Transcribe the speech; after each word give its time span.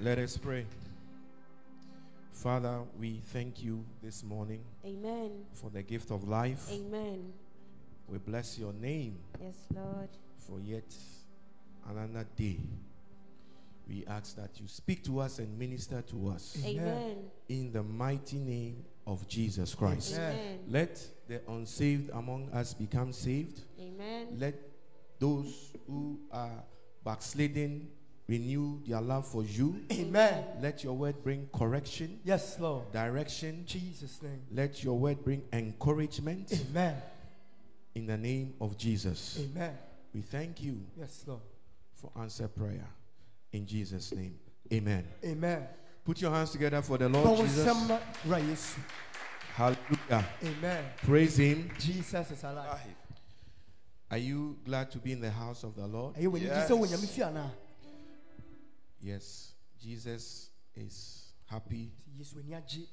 Let 0.00 0.18
us 0.18 0.36
pray. 0.36 0.64
Father, 2.32 2.80
we 3.00 3.20
thank 3.32 3.62
you 3.64 3.84
this 4.02 4.22
morning 4.22 4.60
Amen. 4.86 5.30
for 5.54 5.70
the 5.70 5.82
gift 5.82 6.10
of 6.12 6.28
life. 6.28 6.68
Amen. 6.70 7.32
We 8.06 8.18
bless 8.18 8.58
your 8.58 8.72
name 8.74 9.18
Yes, 9.42 9.56
Lord. 9.74 10.08
for 10.38 10.60
yet 10.60 10.84
another 11.90 12.26
day. 12.36 12.58
We 13.88 14.04
ask 14.06 14.36
that 14.36 14.50
you 14.60 14.68
speak 14.68 15.02
to 15.04 15.18
us 15.20 15.40
and 15.40 15.58
minister 15.58 16.02
to 16.02 16.28
us 16.28 16.56
Amen. 16.64 17.16
in 17.48 17.72
the 17.72 17.82
mighty 17.82 18.36
name 18.36 18.84
of 19.06 19.26
Jesus 19.26 19.74
Christ. 19.74 20.14
Amen. 20.14 20.60
Let 20.68 21.02
the 21.26 21.40
unsaved 21.48 22.10
among 22.10 22.50
us 22.52 22.72
become 22.72 23.12
saved. 23.12 23.62
Amen. 23.80 24.28
Let 24.38 24.54
those 25.18 25.72
who 25.88 26.20
are 26.30 26.62
backsliding 27.04 27.88
renew 28.28 28.80
their 28.86 29.00
love 29.00 29.26
for 29.26 29.42
you. 29.42 29.80
Amen. 29.90 30.44
Let 30.60 30.84
your 30.84 30.92
word 30.94 31.22
bring 31.22 31.48
correction, 31.52 32.20
Yes, 32.24 32.58
Lord. 32.60 32.92
direction. 32.92 33.64
Jesus' 33.66 34.20
name. 34.22 34.42
Let 34.52 34.84
your 34.84 34.98
word 34.98 35.24
bring 35.24 35.42
encouragement 35.52 36.52
Amen. 36.70 36.96
in 37.94 38.06
the 38.06 38.16
name 38.18 38.54
of 38.60 38.76
Jesus. 38.76 39.40
Amen. 39.40 39.76
We 40.14 40.20
thank 40.20 40.62
you 40.62 40.80
Yes, 40.96 41.24
Lord. 41.26 41.40
for 41.94 42.10
answer 42.20 42.48
prayer 42.48 42.86
in 43.52 43.66
Jesus' 43.66 44.14
name. 44.14 44.38
Amen. 44.72 45.04
Amen. 45.24 45.66
Put 46.04 46.20
your 46.20 46.30
hands 46.30 46.50
together 46.50 46.82
for 46.82 46.98
the 46.98 47.08
Lord 47.08 47.40
Jesus. 47.40 48.76
Hallelujah. 49.54 50.24
Amen. 50.44 50.84
Praise 50.98 51.38
Him. 51.38 51.70
Jesus 51.78 52.30
is 52.30 52.44
alive. 52.44 52.78
Are 54.10 54.18
you 54.18 54.56
glad 54.64 54.90
to 54.92 54.98
be 54.98 55.12
in 55.12 55.20
the 55.20 55.30
house 55.30 55.64
of 55.64 55.74
the 55.74 55.86
Lord? 55.86 56.14
Ɛyɛ 56.14 57.50
Yes. 59.00 59.52
Jesus 59.80 60.50
is 60.74 61.32
happy 61.46 61.92
Yesu 62.18 62.38
ani 62.38 62.54
agye 62.54 62.86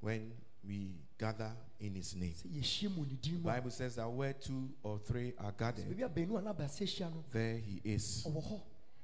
when 0.00 0.32
we 0.66 0.90
gather 1.18 1.52
in 1.80 1.94
His 1.94 2.14
name. 2.16 2.34
sɛ 2.34 2.48
yɛhyia 2.50 2.90
mu 2.96 3.04
wɔ 3.04 3.08
ne 3.10 3.16
din 3.20 3.40
mu 3.42 3.48
a. 3.48 3.52
Bible 3.54 3.70
says 3.70 3.96
that 3.96 4.08
where 4.10 4.32
two 4.32 4.68
or 4.82 4.98
three 4.98 5.32
are 5.38 5.52
gathered, 5.52 5.86
Baabi 5.86 6.02
a 6.04 6.08
baanu 6.08 6.38
anaa 6.42 6.56
baasa 6.56 6.82
ahyia 6.84 7.10
no, 7.12 7.24
there 7.30 7.58
He 7.58 7.80
is. 7.84 8.26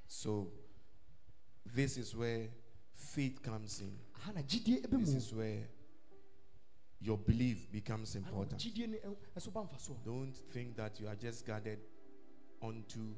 So, 0.09 0.49
this 1.75 1.97
is 1.97 2.15
where 2.15 2.49
faith 2.95 3.41
comes 3.43 3.81
in. 3.81 3.97
Aha 4.17 4.33
na 4.33 4.43
gyidie 4.43 4.85
ebe 4.85 4.99
This 4.99 5.15
is 5.15 5.33
where 5.33 5.63
your 7.01 7.19
belief 7.19 7.71
becomes 7.71 8.15
important. 8.17 8.61
gyidie 8.61 8.89
no 8.89 8.97
ɛ- 8.99 9.17
eh, 9.37 9.41
ɛso 9.41 9.53
ba 9.53 9.61
mfa 9.63 9.79
soɔ. 9.79 10.05
Don't 10.05 10.35
think 10.53 10.77
that 10.77 10.99
you 11.01 11.07
are 11.09 11.17
just 11.17 11.47
gathered 11.47 11.79
onto 12.61 13.15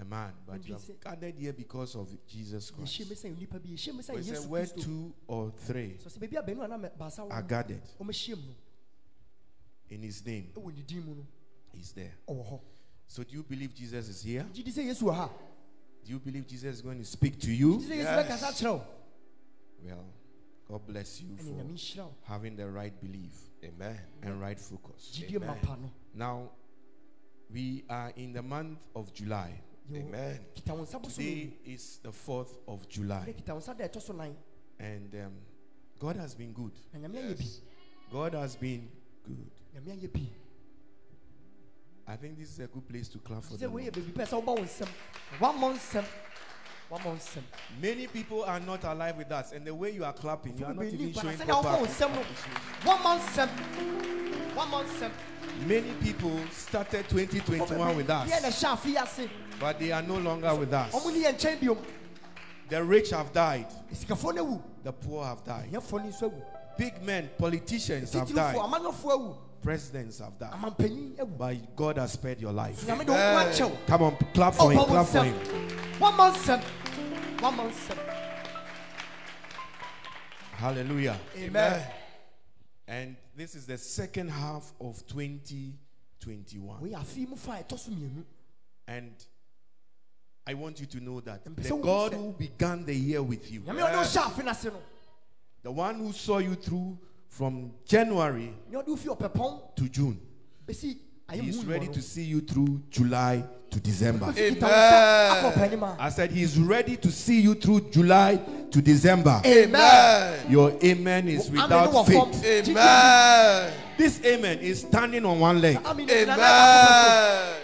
a 0.00 0.04
man, 0.04 0.32
but 0.46 0.66
you 0.66 0.72
have 0.74 1.00
gathered 1.02 1.34
here 1.38 1.52
because 1.52 1.94
of 1.94 2.08
Jesus 2.26 2.70
Christ. 2.70 3.00
mu 3.00 3.14
sɛ 3.14 3.34
nnipa 3.36 3.62
bi, 3.62 3.68
yɛhyia 3.68 3.92
mu 3.94 4.00
sɛ 4.00 4.04
So 4.06 4.16
he 4.16 4.22
said, 4.22 4.36
Yesu 4.36 4.48
where 4.48 4.66
two 4.66 5.12
or 5.26 5.50
three 5.56 5.96
So 5.98 6.08
sɛ 6.08 6.18
baabi 6.18 6.36
a 6.38 6.42
baanu 6.42 6.60
anaa 6.68 6.80
mɛ- 6.80 6.96
baasa 6.98 7.18
wɔ 7.26 7.30
are 7.32 7.42
gathered 7.42 7.82
wɔmɛhyia 8.00 8.36
mu 8.36 8.42
no, 8.46 8.54
in 9.90 10.02
His 10.02 10.24
name, 10.24 10.52
ɛwɔ 10.54 10.74
ne 10.76 10.82
din 10.82 11.26
He's 11.74 11.92
there. 11.92 12.12
So, 13.06 13.22
do 13.24 13.34
you 13.34 13.42
believe 13.42 13.74
Jesus 13.74 14.08
is 14.08 14.22
here? 14.22 14.46
Gyidie 14.52 14.72
sɛ 14.72 14.84
Yesu 14.86 15.02
wɔ 15.02 15.14
ha. 15.14 15.30
Do 16.04 16.12
you 16.12 16.18
believe 16.18 16.46
Jesus 16.46 16.76
is 16.76 16.80
going 16.82 16.98
to 16.98 17.04
speak 17.04 17.38
to 17.40 17.50
you? 17.50 17.78
Gyidie 17.78 17.88
sɛ 17.88 18.04
Yesu 18.04 18.28
bɛkasa 18.28 18.48
akyerɛ 18.50 18.72
wo. 18.72 18.84
Well, 19.84 20.04
God 20.68 20.86
bless 20.86 21.20
you 21.20 21.36
for 21.36 21.42
Nyame 21.44 21.72
nhyira 21.74 22.04
wo. 22.04 22.14
having 22.22 22.56
the 22.56 22.68
right 22.68 22.98
belief 23.00 23.50
Amen. 23.64 23.98
and 24.22 24.40
right 24.40 24.58
focus. 24.58 25.20
No. 25.30 25.90
Now, 26.14 26.50
we 27.50 27.84
are 27.88 28.12
in 28.16 28.32
the 28.32 28.42
month 28.42 28.78
of 28.94 29.12
July. 29.12 29.60
Amen. 29.92 30.38
Kita 30.54 30.74
wo 30.74 30.82
nsa 30.84 30.98
bɔ 30.98 31.10
so 31.10 31.16
Today 31.20 31.52
is 31.64 31.98
the 32.02 32.10
4th 32.12 32.58
of 32.66 32.88
July. 32.88 33.24
ne 33.26 33.32
kita 33.32 33.52
wo 33.54 33.60
nsa 33.60 33.74
da 33.76 33.84
ɛtɔ 33.88 34.00
so 34.00 34.12
nan. 34.12 34.36
And 34.78 35.14
um, 35.14 35.32
God 35.98 36.16
has 36.16 36.34
been 36.34 36.52
good. 36.52 36.72
Na 36.92 37.00
Nyame 37.00 37.18
ayɛ 37.18 37.38
bi. 37.38 37.44
God 38.12 38.34
has 38.34 38.56
been 38.56 38.88
good. 39.26 39.50
Nyame 39.74 39.98
ayɛ 40.00 40.12
bi. 40.12 40.28
I 42.06 42.16
think 42.16 42.38
this 42.38 42.50
is 42.50 42.58
a 42.60 42.66
good 42.66 42.88
place 42.88 43.08
to 43.08 43.18
clap 43.18 43.42
for 43.42 43.56
them. 43.56 43.72
woyɛ 43.72 43.90
baabi 43.90 44.12
pɛ 46.90 46.96
sɛ 46.96 47.00
wobɔ 47.00 47.04
wo 47.04 47.14
nsɛm 47.14 47.14
wammɔ 47.14 47.14
nsɛm 47.14 47.14
wammɔ 47.14 47.16
nsɛm 47.16 47.42
Many 47.80 48.06
people 48.08 48.44
are 48.44 48.60
not 48.60 48.84
alive 48.84 49.16
with 49.16 49.30
us, 49.30 49.52
and 49.52 49.64
the 49.66 49.74
way 49.74 49.90
you 49.90 50.04
are 50.04 50.12
clapping, 50.12 50.56
you 50.58 50.66
are 50.66 50.74
not 50.74 50.84
even 50.86 51.12
showing 51.12 51.36
proper 51.38 51.68
wobɔ 51.68 51.80
wo 51.80 51.86
nsɛm 51.86 52.14
no 52.14 52.20
appreciation. 52.20 52.52
wammɔ 52.84 53.18
nsɛm 53.20 53.48
wammɔ 54.56 54.84
nsɛm 54.84 55.10
Many 55.66 55.92
people 56.02 56.38
started 56.52 57.08
2021 57.08 57.96
with 57.96 58.10
us, 58.10 58.30
hyɛ 58.30 58.76
afe 58.76 59.02
ase 59.02 59.28
but 59.58 59.78
they 59.78 59.92
are 59.92 60.02
no 60.02 60.16
longer 60.18 60.54
with 60.54 60.72
us. 60.72 60.92
ɔmo 60.92 61.12
ne 61.12 61.22
yɛ 61.24 61.34
nkyɛn 61.34 61.60
biom 61.60 61.78
The 62.68 62.84
rich 62.84 63.10
have 63.10 63.32
died, 63.32 63.66
sikafoɔ 63.92 64.34
no 64.34 64.44
awu 64.46 64.62
the 64.82 64.92
poor 64.92 65.24
have 65.24 65.44
died. 65.44 65.70
ahɛfoɔ 65.72 66.04
no 66.04 66.10
nso 66.10 66.22
awu 66.30 66.42
Big 66.78 67.02
men, 67.02 67.28
politicians 67.36 68.12
have 68.14 68.32
died, 68.34 68.56
presidents 69.60 70.18
have 70.20 70.38
died. 70.38 70.54
But 71.36 71.76
God 71.76 71.98
has 71.98 72.12
spared 72.12 72.40
your 72.40 72.52
life. 72.52 72.80
nyame 72.86 73.04
de 73.04 73.12
wo 73.12 73.18
ho 73.18 73.44
akyɛw 73.44 73.86
Come 73.86 74.02
on, 74.02 74.16
clap 74.32 74.54
for 74.54 74.72
him, 74.72 74.78
ɔbɔ 74.78 74.88
wo 74.88 75.04
clap 75.04 75.06
for 75.06 75.24
him. 75.24 76.79
Wammɔ 77.40 77.70
nsɛm 77.70 77.70
wammɔ 77.70 77.70
nsɛm 77.70 77.98
Hallelujah. 80.56 81.18
amen. 81.38 81.86
And 82.86 83.16
this 83.34 83.54
is 83.54 83.64
the 83.66 83.78
second 83.78 84.28
half 84.30 84.72
of 84.80 85.06
2021. 85.06 86.80
woyɛ 86.80 86.94
afe 87.00 87.28
mu 87.28 87.36
fa 87.36 87.52
a 87.52 87.62
ɛtɔ 87.64 87.78
so 87.78 87.90
mmienu 87.90 88.24
And 88.86 89.12
I 90.46 90.54
want 90.54 90.80
you 90.80 90.86
to 90.86 91.00
know 91.00 91.20
that 91.20 91.44
the 91.44 91.76
God 91.76 92.12
who 92.12 92.32
began 92.32 92.84
the 92.84 92.94
year 92.94 93.22
with 93.22 93.50
you, 93.50 93.60
nyame 93.60 93.80
ɔde 93.80 93.94
wo 93.94 94.00
eh, 94.00 94.04
hyɛ 94.04 94.22
afe 94.22 94.44
no 94.44 94.50
ase 94.50 94.64
no. 94.64 94.82
the 95.62 95.70
one 95.70 95.94
who 95.96 96.12
saw 96.12 96.38
you 96.38 96.54
through 96.56 96.98
from 97.28 97.72
January 97.86 98.52
ne 98.68 98.76
ɔde 98.76 98.88
wo 98.88 98.96
fi 98.96 99.08
ɔpɛpɔn 99.08 99.76
to 99.76 99.88
June, 99.88 100.20
He's 101.32 101.64
mu 101.64 101.72
ready 101.72 101.86
to 101.88 102.02
see 102.02 102.24
you 102.24 102.40
through 102.40 102.82
July 102.90 103.44
to 103.70 103.80
December. 103.80 104.26
kita 104.32 104.66
wo 104.66 104.72
nsa 104.72 105.30
akɔ 105.30 105.52
ɔpɛnim 105.54 106.12
said, 106.12 106.30
He's 106.32 106.58
ready 106.58 106.96
to 106.96 107.10
see 107.10 107.40
you 107.40 107.54
through 107.54 107.90
July 107.90 108.36
to 108.70 108.82
December. 108.82 109.40
Amen. 109.44 110.50
Your 110.50 110.72
amen 110.82 111.28
is 111.28 111.50
without 111.50 112.06
faith. 112.06 112.44
Amen. 112.44 113.72
This 113.96 114.20
amen 114.24 114.58
is 114.58 114.80
standing 114.80 115.24
on 115.24 115.38
one 115.38 115.60
leg. 115.60 115.76
Amen. 115.84 116.06
Nana 116.06 116.32
akɔ 116.42 117.46
Amen. 117.46 117.60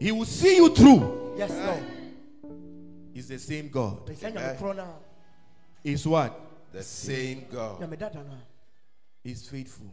He 0.00 0.12
will 0.12 0.24
see 0.26 0.56
you 0.56 0.74
through. 0.74 1.34
yes 1.38 1.50
lord 1.50 1.82
He's 3.14 3.28
the 3.28 3.38
same 3.38 3.68
God. 3.68 4.06
sɛ 4.06 4.32
nyame 4.32 4.58
korɔ 4.58 4.76
no 4.76 4.82
a 4.82 4.94
Is 5.84 6.06
what? 6.06 6.38
The 6.72 6.82
same 6.82 7.46
God. 7.52 7.80
nyame 7.80 7.96
dada 7.98 8.18
no 8.18 8.32
a 8.34 9.28
Is 9.28 9.48
faithful. 9.48 9.92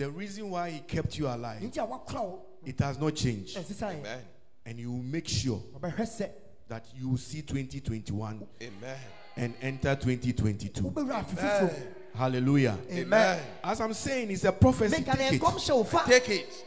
Ɔyɛ 0.00 0.06
nokwafo 0.06 0.06
The 0.06 0.10
reason 0.10 0.50
why 0.50 0.70
He 0.70 0.80
kept 0.80 1.18
you 1.18 1.26
alive, 1.28 1.60
nti 1.62 1.78
a 1.78 1.86
wakora 1.86 2.22
wo 2.22 2.42
it 2.64 2.78
has 2.80 2.98
not 2.98 3.14
changed. 3.14 3.56
Amen. 3.82 4.20
And 4.66 4.78
you 4.78 4.92
will 4.92 5.02
make 5.02 5.26
sure 5.26 5.62
that 6.68 6.86
you 6.94 7.08
will 7.08 7.16
see 7.16 7.42
2021 7.42 8.46
Amen. 8.62 8.98
and 9.36 9.54
enter 9.62 9.94
2022. 9.96 10.82
wobɛwura 10.82 11.24
afe 11.24 11.36
foforɔ 11.36 11.86
Hallelujah. 12.14 12.76
Amen. 12.90 13.40
As 13.62 13.80
I'm 13.80 13.94
saying, 13.94 14.30
it's 14.32 14.44
a 14.44 14.52
prophecy. 14.52 14.96
Take 14.96 15.08
it. 15.08 15.40
hyɛ 15.40 15.74
wo 15.76 15.84
fa 15.84 16.02
Take 16.06 16.28
it. 16.28 16.66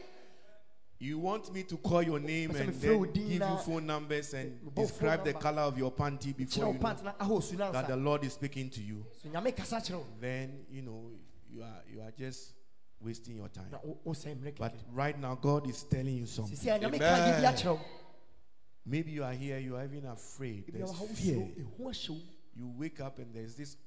You 0.99 1.19
want 1.19 1.53
me 1.53 1.63
to 1.63 1.75
call 1.77 2.01
your 2.01 2.17
name 2.19 2.51
and 2.55 2.73
then 2.73 3.03
give 3.11 3.25
you 3.27 3.57
phone 3.57 3.85
numbers 3.85 4.33
and 4.33 4.51
Me 4.63 4.69
bɔ 4.71 4.75
phone 4.75 4.85
describe 4.85 5.25
the 5.25 5.33
color 5.33 5.63
of 5.63 5.77
your 5.77 5.91
panty 5.91 6.35
before 6.35 6.67
you 6.67 6.73
know 6.73 6.79
pant 6.79 7.03
na 7.03 7.11
ahɔ 7.13 7.37
osu 7.39 7.57
no 7.57 7.71
that 7.73 7.89
the 7.89 7.97
Lord 7.97 8.23
is 8.23 8.33
speaking 8.33 8.69
to 8.69 8.81
you. 8.81 9.05
so 9.21 9.27
nyame 9.27 9.53
kasa 9.55 9.75
kyerɛ 9.77 9.97
wo 9.97 10.05
Then 10.21 10.65
you 10.71 10.81
know 10.81 11.11
you 11.51 11.61
are 11.61 11.83
you 11.91 12.01
are 12.01 12.11
just 12.11 12.53
wasting 13.03 13.35
your 13.37 13.49
time. 13.49 13.69
na 13.71 13.79
wo- 13.83 13.99
wosɛe 14.05 14.35
mmerɛ 14.35 14.57
But 14.57 14.75
right 14.91 15.17
now, 15.19 15.35
God 15.35 15.67
is 15.69 15.83
telling 15.83 16.15
you 16.17 16.25
something. 16.25 16.55
sisi 16.55 16.69
a 16.75 16.79
nyame 16.79 16.97
ka 16.99 17.05
Amen. 17.05 17.41
biribi 17.41 17.53
akyerɛ 17.53 17.75
wo 17.77 17.79
Maybe 18.85 19.11
you 19.11 19.23
are 19.23 19.33
here, 19.33 19.59
you 19.59 19.77
are 19.77 19.85
even 19.85 20.05
afraid. 20.05 20.65
There's 20.73 20.91
fear. 21.15 21.37
wosuro 21.37 21.55
ehu 21.57 21.85
ahyɛ 21.89 22.21
You 22.55 22.67
wake 22.77 22.99
up 22.99 23.17
and 23.19 23.33
there's 23.33 23.55
this 23.55 23.77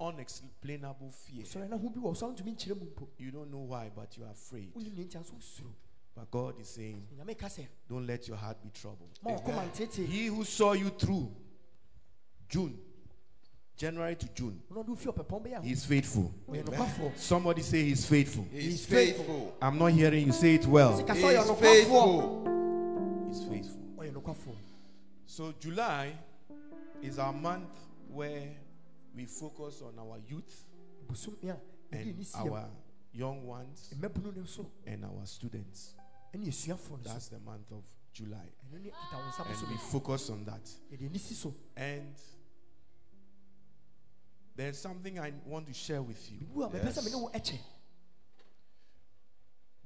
unexplainable 0.00 1.10
fear. 1.10 1.44
sɔre 1.44 1.68
na 1.68 1.76
ho 1.76 1.88
bi 1.88 1.98
wɔ 2.00 2.02
wo 2.02 2.14
so 2.14 2.26
a 2.28 2.32
wontumi 2.34 2.54
nkyerɛ 2.56 2.78
mu 2.78 2.86
mpo 2.86 3.08
You 3.18 3.30
don't 3.30 3.50
know 3.50 3.60
why, 3.66 3.90
but 3.94 4.16
you 4.16 4.24
are 4.24 4.30
afraid. 4.32 4.72
wonim 4.74 4.94
ne 4.96 5.04
ntia 5.04 5.24
so 5.24 5.32
wosuro 5.34 5.72
But 6.14 6.30
God 6.30 6.58
is 6.60 6.68
saying, 6.68 7.06
nyame 7.16 7.36
ka 7.36 7.46
sɛ 7.46 7.66
don't 7.88 8.06
let 8.06 8.26
your 8.28 8.36
heart 8.36 8.62
be 8.62 8.70
troubled. 8.70 9.18
ma 9.22 9.30
wɔkɔma 9.32 9.70
ntete 9.70 10.06
He 10.06 10.26
who 10.26 10.44
saw 10.44 10.72
you 10.72 10.90
through 10.90 11.34
June, 12.48 12.78
January 13.76 14.16
to 14.16 14.26
June, 14.34 14.60
na 14.70 14.76
ɔde 14.82 14.88
wo 14.88 14.94
fi 14.96 15.08
ɔpɛpɔn 15.08 15.42
bɛyɛ 15.44 15.62
He's 15.64 15.84
faithful. 15.84 16.32
ho 16.46 16.52
ɔyɛ 16.52 16.64
nokwafoɔ 16.64 17.16
Somebody 17.18 17.62
say 17.62 17.84
He's 17.84 18.06
faithful. 18.06 18.44
He's 18.50 18.86
faithful. 18.86 19.54
I'm 19.60 19.78
not 19.78 19.92
hearing 19.92 20.26
you 20.26 20.32
say 20.32 20.54
it 20.54 20.66
well. 20.66 20.96
He's 20.96 21.06
sɛ 21.06 21.14
ɔyɛ 21.14 21.44
nokwafoɔ 21.46 21.60
faithful. 21.60 23.28
He's 23.28 23.44
faithful. 23.44 24.56
So, 25.26 25.52
July 25.60 26.12
is 27.02 27.18
our 27.18 27.32
month 27.32 27.68
where 28.08 28.48
we 29.14 29.26
focus 29.26 29.82
on 29.82 29.98
our 29.98 30.18
youth 30.26 30.64
bosom 31.08 31.36
a 31.42 31.46
ɛde 31.46 31.56
and 31.92 32.26
our 32.36 32.68
young 33.12 33.46
ones 33.46 33.92
mmabunu 33.98 34.34
no 34.36 34.44
so 34.44 34.70
and 34.86 35.04
our 35.04 35.24
students. 35.26 35.94
ɛne 36.34 36.46
asuafoɔ 36.48 36.90
no 36.92 36.96
That's 37.02 37.28
the 37.28 37.38
month 37.40 37.70
of 37.72 37.84
July. 38.12 38.48
ɛno 38.72 38.80
ne 38.82 38.90
kita 38.90 39.16
wo 39.16 39.28
nsa 39.28 39.60
And 39.62 39.70
we 39.70 39.76
focus 39.76 40.30
on 40.30 40.44
that. 40.46 40.64
yɛde 40.90 41.06
ani 41.10 41.18
si 41.18 41.34
so 41.34 41.54
And 41.76 42.14
there's 44.56 44.78
something 44.78 45.18
I 45.18 45.32
want 45.44 45.66
to 45.66 45.74
share 45.74 46.02
with 46.02 46.30
you. 46.32 46.38
Bibu 46.38 46.64
a 46.64 46.68
mepɛ 46.70 46.92
sɛ 46.92 47.04
mene 47.04 47.20
wo 47.20 47.30
ɛkyɛ 47.32 47.58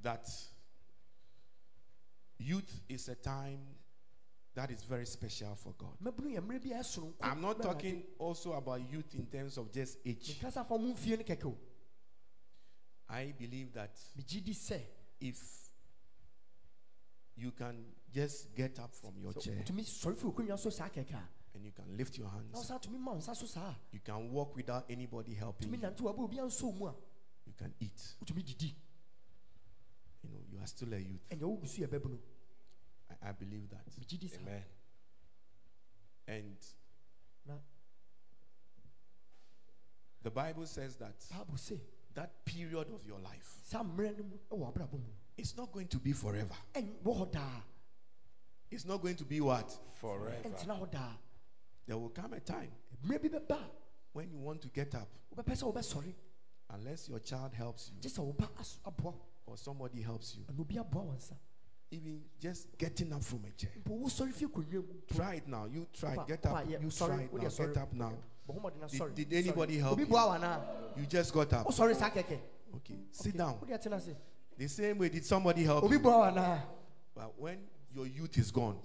that 0.01 0.27
youth 2.37 2.81
is 2.89 3.07
a 3.09 3.15
time 3.15 3.59
that 4.55 4.71
is 4.71 4.83
very 4.83 5.05
special 5.05 5.55
for 5.55 5.73
God. 5.77 5.97
mɛbunu 6.03 6.35
yɛ 6.35 6.39
mmerɛ 6.39 6.63
bi 6.63 6.69
a 6.75 6.79
ɛsono 6.79 7.13
nko 7.13 7.15
I'm 7.21 7.41
not 7.41 7.61
talking 7.61 8.03
also 8.17 8.53
about 8.53 8.81
youth 8.89 9.13
in 9.13 9.25
terms 9.27 9.57
of 9.57 9.71
just 9.71 9.97
age. 10.05 10.39
mekasa 10.39 10.65
fa 10.65 10.77
mo 10.77 10.93
mfie 10.93 11.17
no 11.17 11.23
kɛkɛ 11.23 11.45
o. 11.45 11.57
I 13.09 13.33
believe 13.37 13.73
that 13.73 13.95
megye 14.17 14.43
di 14.43 14.53
sɛ 14.53 14.81
if 15.19 15.39
you 17.35 17.51
can 17.51 17.85
just 18.13 18.55
get 18.55 18.79
up 18.79 18.93
from 18.93 19.17
your 19.17 19.33
chair 19.33 19.63
wotumi 21.53 21.57
sɔre 21.57 21.57
fi 21.57 21.57
okonnwa 21.57 21.57
so 21.57 21.57
saa 21.57 21.57
kɛkɛ 21.57 21.57
a 21.57 21.57
and 21.57 21.65
you 21.65 21.71
can 21.71 21.97
lift 21.97 22.17
your 22.17 22.27
na 22.27 22.33
hands, 22.33 22.55
wosan 22.55 22.81
tumi 22.81 22.99
ma 22.99 23.11
wo 23.11 23.17
nsa 23.17 23.35
so 23.35 23.45
saa 23.45 23.75
you 23.91 23.99
can 23.99 24.31
walk 24.31 24.55
without 24.55 24.85
anybody 24.89 25.33
helping 25.33 25.71
you, 25.71 25.77
nante 25.77 26.01
wabɛ 26.01 26.19
obi 26.19 26.37
ansɔ 26.37 26.63
wo 26.63 26.71
mu 26.71 26.87
a 26.87 26.95
you 27.45 27.53
can 27.57 27.73
eat. 27.79 28.15
You 30.23 30.29
know, 30.29 30.37
you 30.51 30.59
are 30.59 30.67
still 30.67 30.93
a 30.93 30.97
youth. 30.97 31.27
ɛnea 31.29 31.41
wogu 31.41 31.67
so 31.67 31.81
yɛ 31.81 31.87
bɛbunu 31.87 32.19
I, 33.09 33.29
I 33.29 33.31
believe 33.33 33.69
that. 33.69 33.85
megye 33.99 34.19
di 34.19 34.27
saa 34.27 34.39
Amen. 34.41 34.63
And 36.27 36.57
the 40.23 40.29
Bible 40.29 40.65
says 40.67 40.95
that 40.97 41.15
that 42.13 42.45
period 42.45 42.87
of 42.93 43.05
your 43.05 43.19
life 43.19 43.59
saa 43.63 43.83
mmerɛ 43.83 44.17
no 44.17 44.23
mu 44.23 44.37
wɔ 44.65 44.73
abrabɔ 44.73 44.93
mu 44.93 45.09
it's 45.37 45.55
not 45.57 45.71
going 45.71 45.87
to 45.87 45.97
be 45.97 46.13
forever. 46.13 46.55
ɛnyɛ 46.73 47.03
hɔ 47.03 47.31
daa 47.31 47.63
It's 48.71 48.85
not 48.85 49.01
going 49.01 49.17
to 49.17 49.25
be 49.25 49.41
what? 49.41 49.77
Forever. 49.99 50.31
Ɛntena 51.87 51.87
hɔ 51.87 51.87
daa 51.87 51.87
There 51.87 51.97
will 51.97 52.09
come 52.09 52.33
a 52.33 52.39
time 52.39 52.71
bi 53.01 53.17
bɛba 53.17 53.51
a 53.51 53.69
when 54.13 54.29
you 54.31 54.37
want 54.37 54.61
to 54.61 54.69
get 54.69 54.93
up, 54.95 55.07
wobɛpɛ 55.35 55.55
sɛ 55.55 55.73
wobɛsɔre 55.73 56.13
unless 56.71 57.09
your 57.09 57.19
child 57.19 57.53
helps 57.53 57.91
you 57.93 58.01
gye 58.01 58.09
sɛ 58.09 58.19
wo 58.23 58.33
ba 58.33 58.49
aso- 58.59 58.79
or 59.45 59.57
somebody 59.57 60.01
helps 60.01 60.35
you. 60.37 60.43
ɛna 60.45 60.59
obi 60.59 60.75
aboa 60.77 61.03
wo 61.03 61.13
nsa 61.13 61.35
Even 61.93 62.23
just 62.39 62.77
getting 62.77 63.11
up 63.11 63.21
from 63.21 63.43
a 63.45 63.51
chair. 63.51 63.71
mpo 63.83 63.99
wosɔre 64.05 64.33
fi 64.33 64.45
akonnwa 64.45 64.73
mu 64.87 65.01
Try 65.13 65.35
it 65.35 65.47
now. 65.49 65.65
You 65.65 65.85
try. 65.91 66.15
Get 66.25 66.45
up. 66.45 66.65
You 66.69 66.89
try 66.89 67.23
it 67.23 67.33
now. 67.33 67.49
Get 67.49 67.77
up 67.77 67.93
now. 67.93 68.13
bɔ 68.47 68.59
homɔden 68.61 68.79
na 68.79 68.87
Did- 69.13 69.29
did 69.29 69.33
anybody 69.33 69.77
help 69.77 69.99
you? 69.99 70.05
You 70.05 71.05
just 71.07 71.33
got 71.33 71.51
up. 71.53 71.67
kɛkɛ 71.67 72.39
Okay. 72.75 72.95
Sit 73.11 73.35
down. 73.35 73.59
wode 73.59 73.69
atena 73.71 73.97
ase 73.97 74.15
The 74.57 74.67
same 74.69 74.97
way 74.99 75.09
did 75.09 75.25
somebody 75.25 75.63
help 75.63 75.83
you? 75.91 75.99
But 75.99 77.37
when 77.37 77.67
your 77.93 78.07
youth 78.07 78.37
is 78.37 78.51
gone, 78.51 78.79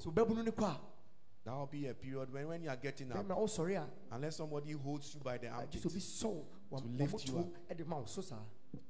that 1.46 1.54
will 1.54 1.66
be 1.66 1.86
a 1.86 1.94
period 1.94 2.32
when, 2.32 2.48
when 2.48 2.62
you 2.62 2.68
are 2.68 2.76
getting 2.76 3.12
up, 3.12 3.18
bɛma 3.24 3.38
wosɔre 3.38 3.76
a 3.78 3.86
unless 4.12 4.36
somebody 4.36 4.72
holds 4.72 5.14
you 5.14 5.20
by 5.20 5.38
the 5.38 5.48
armpit. 5.48 5.80
sɛ 5.80 5.86
obi 5.86 6.00
sɔ 6.00 6.44
wo 6.70 6.78
To 6.80 6.86
lift 6.88 7.28
you 7.28 7.34
wamotuo 7.34 7.76
de 7.76 7.84
ma 7.84 7.98
wo 7.98 8.04
so 8.06 8.20
saa 8.20 8.36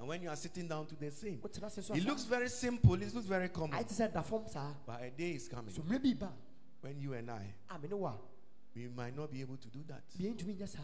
And 0.01 0.09
when 0.09 0.23
you 0.23 0.31
are 0.31 0.37
sitting 0.37 0.67
down 0.67 0.87
to 0.87 0.97
the 0.97 1.11
same, 1.11 1.41
so 1.71 1.95
it 1.95 2.05
looks 2.05 2.25
very 2.25 2.49
simple. 2.49 2.95
It 2.95 3.15
looks 3.15 3.27
very 3.27 3.51
common. 3.51 3.79
ayɛ 3.79 3.87
te 3.87 3.95
sɛ 3.95 4.11
da 4.13 4.23
fam 4.23 4.47
saa 4.49 4.73
But 4.87 5.03
a 5.03 5.11
day 5.11 5.33
is 5.33 5.49
coming 5.49 5.71
so 5.71 5.83
bi 5.83 5.99
when 6.81 6.99
you 7.01 7.13
and 7.13 7.31
I, 7.31 7.53
mene 7.81 7.99
wo 7.99 8.07
a 8.07 8.15
we 8.75 8.89
might 8.89 9.15
not 9.17 9.31
be 9.31 9.43
able 9.43 9.59
to 9.59 9.69
do 9.69 9.81
that. 9.89 10.03
biɛntumi 10.19 10.57
nyɛ 10.57 10.69
saa 10.69 10.83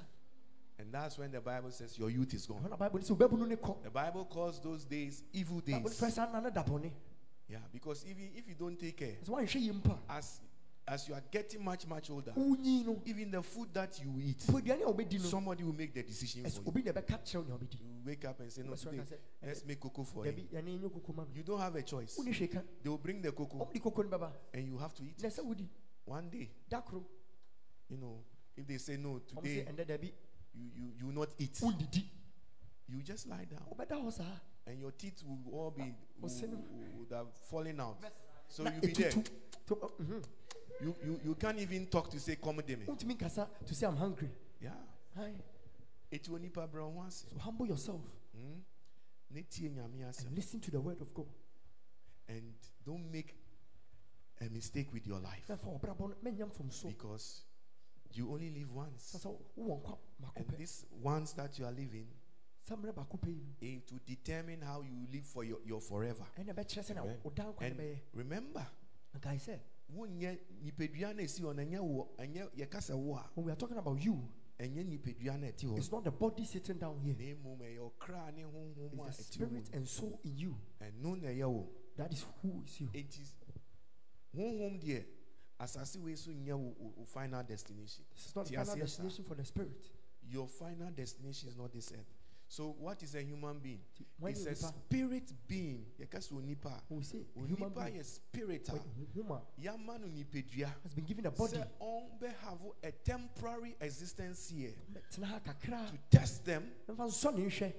And 0.79 0.93
that's 0.93 1.17
when 1.17 1.31
the 1.31 1.41
Bible 1.41 1.71
says 1.71 1.99
your 1.99 2.11
youth 2.11 2.35
is 2.35 2.45
gone. 2.45 2.61
ɛhɔ 2.61 2.79
bible 2.79 2.99
ne 2.99 3.05
sɛ 3.07 3.17
wobɛbunu 3.17 3.49
ne 3.49 3.57
kɔ 3.57 3.83
The 3.83 3.91
Bible 3.91 4.27
calls 4.27 4.61
those 4.61 4.85
days 4.85 5.23
evil 5.33 5.61
days. 5.61 5.83
frɛ 5.99 6.11
saa 6.13 6.27
nna 6.27 6.43
ne 6.43 6.51
da 6.51 6.63
bɔne 6.63 6.91
Yeah, 7.49 7.59
because 7.73 8.05
if 8.05 8.19
you, 8.19 8.29
if 8.35 8.49
you 8.49 8.55
don't 8.55 8.79
take 8.79 8.97
care, 8.97 9.17
sɛ 9.25 9.29
woanhwɛ 9.29 9.61
yi 9.61 9.71
mpa 9.73 9.99
as 10.11 10.41
as 10.89 11.09
you 11.09 11.15
are 11.15 11.23
getting 11.31 11.65
much 11.65 11.87
much 11.87 12.11
older, 12.11 12.33
even 13.07 13.31
the 13.31 13.43
food 13.43 13.69
that 13.73 14.01
you 14.03 14.13
eat, 14.21 14.45
po 14.47 14.59
aduane 14.59 14.83
a 14.83 14.87
wobɛdi 14.87 15.19
no 15.19 15.29
somebody 15.29 15.63
will 15.63 15.73
make 15.73 15.95
the 15.95 16.03
decision 16.03 16.43
for 16.51 16.61
you. 16.61 16.69
obi 16.69 16.83
na 16.83 16.93
ɛbɛka 16.93 17.23
kyerɛ 17.25 17.37
wo 17.37 17.43
nea 17.45 17.57
wobɛdi 17.57 17.79
You 17.81 18.03
wake 18.05 18.25
up 18.25 18.41
and 18.41 18.53
say, 18.53 18.63
No, 18.63 18.75
today, 18.75 19.01
let's 19.47 19.65
make 19.65 19.79
cocoa 19.81 20.03
for 20.05 20.27
you. 20.27 20.33
dabi 20.33 20.49
yɛne 20.53 20.81
nyɛ 20.81 20.93
koko 20.93 21.13
ma 21.13 21.23
no 21.23 21.29
You 21.35 21.43
don't 21.45 21.61
have 21.61 21.77
a 21.77 21.83
choice. 21.83 22.19
wone 22.19 22.33
hwee 22.33 22.51
ka 22.51 22.61
They 22.83 22.89
will 22.91 22.99
bring 22.99 23.23
the 23.23 23.31
cocoa. 23.33 23.69
And 24.53 24.67
you 24.67 24.79
have 24.79 24.95
to 24.95 25.03
eat. 25.05 25.23
It. 25.23 25.69
One 26.05 26.29
day, 26.31 26.51
you 27.89 27.97
know, 27.97 28.25
if 28.57 28.67
they 28.67 28.79
say 28.79 28.97
no, 28.97 29.21
today 29.21 29.65
you, 30.55 30.71
you, 30.75 30.93
you 30.99 31.07
will 31.07 31.15
not 31.15 31.29
eat, 31.39 31.61
you 32.89 33.03
just 33.03 33.29
lie 33.29 33.47
down. 33.49 33.63
And 34.67 34.79
your 34.81 34.91
teeth 34.93 35.23
will 35.25 35.39
all 35.53 35.71
be 35.71 35.95
will, 36.21 36.31
would 36.99 37.13
have 37.13 37.29
fallen 37.49 37.81
out. 37.81 37.99
So 38.49 38.65
you'll 38.65 38.81
be 38.81 38.93
there. 38.93 39.13
To-. 40.83 40.87
You, 40.89 40.97
you, 41.05 41.21
you 41.25 41.35
can't 41.35 41.59
even 41.59 41.87
talk 41.87 42.11
to 42.11 42.19
say, 42.21 42.37
Come 42.43 42.57
with 42.57 42.69
me. 42.69 42.85
to 43.67 43.75
say 43.75 43.87
i'm 43.87 43.97
hungry 43.97 44.29
Yeah. 44.61 44.71
Hi. 45.17 45.33
It's 46.11 46.29
only 46.29 46.49
pa 46.49 46.67
bro 46.67 46.89
once. 46.89 47.25
so 47.31 47.39
humble 47.39 47.67
yourself 47.67 48.01
hmm? 48.37 48.59
Ne 49.31 49.43
tie 49.49 49.69
nyame 49.69 50.05
asɛm. 50.05 50.27
and 50.27 50.37
listen 50.37 50.61
to 50.61 50.71
the 50.71 50.81
word 50.81 51.01
of 51.01 51.13
god 51.15 51.27
And 52.29 52.55
don't 52.85 53.11
make 53.13 53.35
a 54.41 54.49
mistake 54.51 54.93
with 54.93 55.07
your 55.07 55.21
life 55.21 55.49
na 55.49 55.57
fa 55.57 55.67
wɔbrabɔ 55.69 56.01
no 56.01 56.15
mɛnya 56.25 56.89
because 56.89 57.43
you 58.15 58.31
only 58.31 58.51
live 58.51 58.73
once. 58.75 59.03
sa 59.05 59.19
sɛ 59.19 59.35
wowɔ 59.59 59.83
nkwa 59.83 59.99
mako 60.21 60.33
And 60.37 60.49
this 60.59 60.85
once 61.01 61.33
that 61.35 61.59
you 61.59 61.65
are 61.65 61.73
living, 61.73 62.09
sɛ 62.69 62.77
mmerɛ 62.77 62.93
baako 62.95 63.19
pɛ 63.21 63.29
yi 63.29 63.43
no 63.43 63.55
it 63.61 63.91
will 63.93 64.01
determine 64.07 64.61
how 64.63 64.83
you 64.83 65.07
live 65.13 65.25
for 65.25 65.45
your, 65.45 65.59
your 65.65 65.81
forever. 65.81 66.25
ɛna 66.39 66.53
ɛbɛkyerɛ 66.55 66.83
sɛ 66.91 66.95
na 66.95 67.03
Amen. 67.03 67.19
woda 67.25 67.43
nkwa 67.45 67.61
no 67.61 67.67
And 67.67 67.99
remember, 68.13 68.67
nkae 69.19 69.39
sɛ 69.41 69.59
wonyɛ 69.95 70.39
nipadua 70.63 71.15
na 71.15 71.23
esi 71.23 71.43
hɔ 71.43 71.55
no 71.55 71.63
ɛnyɛ 71.63 71.81
wo 71.81 72.09
ɛnyɛ 72.19 72.51
yɛka 72.57 72.79
sɛ 72.81 72.93
a 72.93 72.97
when 73.35 73.47
we 73.47 73.53
are 73.53 73.57
talking 73.57 73.77
about 73.79 74.03
you 74.03 74.29
ɛnyɛ 74.59 74.85
nipadua 74.89 75.39
na 75.39 75.47
ɛte 75.49 75.65
hɔ. 75.67 75.77
it's 75.77 75.91
not 75.91 76.05
the 76.05 76.11
body 76.11 76.45
sitting 76.45 76.79
down 76.79 76.99
here. 77.01 77.15
Na 77.15 77.35
mmom 77.35 77.59
ɛyɛ 77.61 77.91
ɔkra 77.91 78.35
ne 78.35 78.43
honhom 78.43 79.05
a 79.05 79.09
it's 79.09 79.29
the 79.29 79.39
ɛte 79.39 79.41
wo 79.41 79.47
mu 79.51 79.65
spirit 79.65 79.75
and 79.75 79.89
soul 79.89 80.21
in 80.25 80.39
you. 80.39 80.57
Ɛno 80.81 81.21
na 81.21 81.29
ɛyɛ 81.29 81.49
wo. 81.51 81.69
That 81.97 82.13
is 82.13 82.25
who 82.41 82.63
is 82.65 82.81
you. 82.81 82.89
Enti 82.89 83.21
honhom 84.35 84.81
deɛ 84.81 85.05
asase 85.61 85.97
wei 86.01 86.15
so 86.17 86.31
nyɛ 86.31 86.57
wo 86.59 86.75
wo- 86.79 87.05
final 87.05 87.43
destination. 87.43 88.05
This 88.15 88.27
is 88.27 88.37
not 88.37 88.47
the 88.47 88.57
final 88.57 88.77
destination 88.77 89.25
for 89.25 89.35
the 89.35 89.45
spirit. 89.45 89.91
Your 90.23 90.47
final 90.49 90.91
destination 90.93 91.49
is 91.49 91.57
not 91.57 91.73
this 91.73 91.93
earth 91.93 92.22
so 92.53 92.77
what 92.79 93.03
is 93.03 93.15
a 93.15 93.23
human 93.23 93.59
being? 93.61 93.79
When 94.19 94.33
it's 94.33 94.45
a 94.45 94.51
nipa 94.51 94.75
spirit 94.87 95.33
being. 95.49 95.87
Sɛ 95.99 96.33
onipa. 96.33 96.83
We 96.91 97.03
say 97.03 97.21
onipa 97.35 97.87
being. 97.87 98.03
spirit 98.05 98.69
a 98.69 98.73
or 98.73 98.81
whom 99.15 99.39
yɛama 99.59 99.99
has 100.83 100.93
been 100.95 101.05
given 101.07 101.25
a 101.25 101.31
body. 101.31 101.57
Sɛ 101.57 101.67
ɔmbɛhave 101.81 102.75
a 102.85 102.93
temporary 102.93 103.75
existence 103.81 104.51
here. 104.55 104.75
Tena 105.11 105.29
ha 105.29 105.41
kakra. 105.41 105.87
To 105.93 105.99
test 106.19 106.45
them. 106.45 106.71
Mfa 106.91 107.07
nsɔ 107.07 107.35
ne 107.39 107.45
nhwɛ 107.47 107.73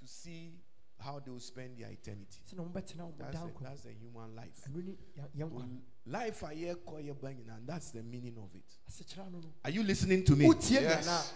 to 0.00 0.06
see 0.08 0.50
how 0.98 1.20
they 1.20 1.30
will 1.30 1.38
spend 1.38 1.78
their 1.78 1.90
eternity. 1.92 2.38
sɛ 2.50 2.56
na 2.56 2.64
wɔbɛtena 2.64 3.04
wo 3.04 3.14
That's 3.16 3.36
a, 3.36 3.50
that's 3.62 3.84
a 3.84 3.92
human 3.92 4.34
life. 4.34 4.68
ɛno 4.68 4.84
ne 4.84 4.96
yɛ- 5.16 5.30
yɛn 5.36 5.48
nkwa. 5.48 5.60
No 5.70 5.80
Life 6.06 6.42
a 6.42 6.46
yɛkɔ 6.46 7.04
yɛba 7.06 7.36
nyinaa, 7.36 7.64
that's 7.64 7.92
the 7.92 8.02
meaning 8.02 8.36
of 8.36 8.52
it. 8.56 8.64
asekyerɛ 8.90 9.30
no 9.30 9.38
no. 9.38 9.52
Are 9.64 9.70
you 9.70 9.84
listening 9.84 10.24
to 10.24 10.34
me? 10.34 10.46
Yes. 10.68 11.32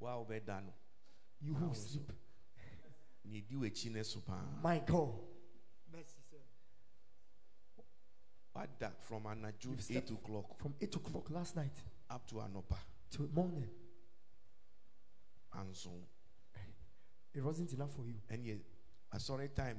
Anaa 0.00 0.16
Wow, 0.18 0.24
bɛda 0.28 0.60
no. 0.64 0.72
you 1.40 1.54
who 1.54 1.74
sleep 1.74 2.12
Ne 3.24 3.40
di 3.42 3.54
w'akyi 3.56 3.90
ne 3.92 4.02
so 4.04 4.20
paa. 4.20 4.60
my 4.62 4.78
god 4.80 5.14
Wada 8.54 8.90
from 9.00 9.24
anadwo 9.26 9.70
You've 9.70 9.80
8 9.80 9.82
slept. 9.82 10.10
o'clock 10.10 10.58
from 10.58 10.74
8 10.80 10.96
o'clock 10.96 11.30
last 11.30 11.56
night 11.56 11.82
up 12.10 12.26
to 12.26 12.36
anɔpa 12.36 12.76
till 13.10 13.28
morning 13.28 13.68
anso. 15.52 15.90
it 17.34 17.42
wasn't 17.42 17.72
enough 17.72 17.94
for 17.94 18.04
you 18.06 18.14
Ɛneɛ 18.28 18.60
asɔre 19.12 19.54
time 19.54 19.78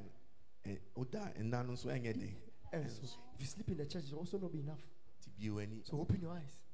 eh, 0.65 0.71
ɛ- 0.75 0.81
woda 0.95 1.33
nna 1.39 1.63
no 1.65 1.73
nso 1.73 1.89
ɛnyɛ 1.89 2.13
den. 2.13 2.35
and 2.71 2.85
eh, 2.85 2.87
eh, 2.87 2.89
so 2.89 3.03
if 3.33 3.41
you 3.41 3.45
sleep 3.47 3.69
in 3.69 3.77
the 3.77 3.85
church 3.85 4.05
it 4.05 4.11
will 4.13 4.19
also 4.19 4.37
not 4.37 4.51
be 4.51 4.59
enough 4.59 4.79
Nti 5.19 5.29
bie 5.37 5.49
w'ani 5.49 5.83
so 5.85 5.99
open 5.99 6.21
your 6.21 6.31
eyes 6.33 6.59
na 6.61 6.61
bie 6.61 6.67
w'asom 6.67 6.68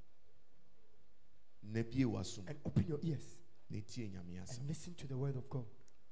and 2.48 2.58
open 2.66 2.86
your 2.88 3.00
ears 3.04 3.38
na 3.70 3.80
tie 3.82 4.08
nyame 4.10 4.40
asɛm. 4.42 4.60
and 4.60 4.68
listen 4.70 4.94
to 4.96 5.08
the 5.08 5.18
word 5.18 5.36
of 5.36 5.50
god 5.50 5.66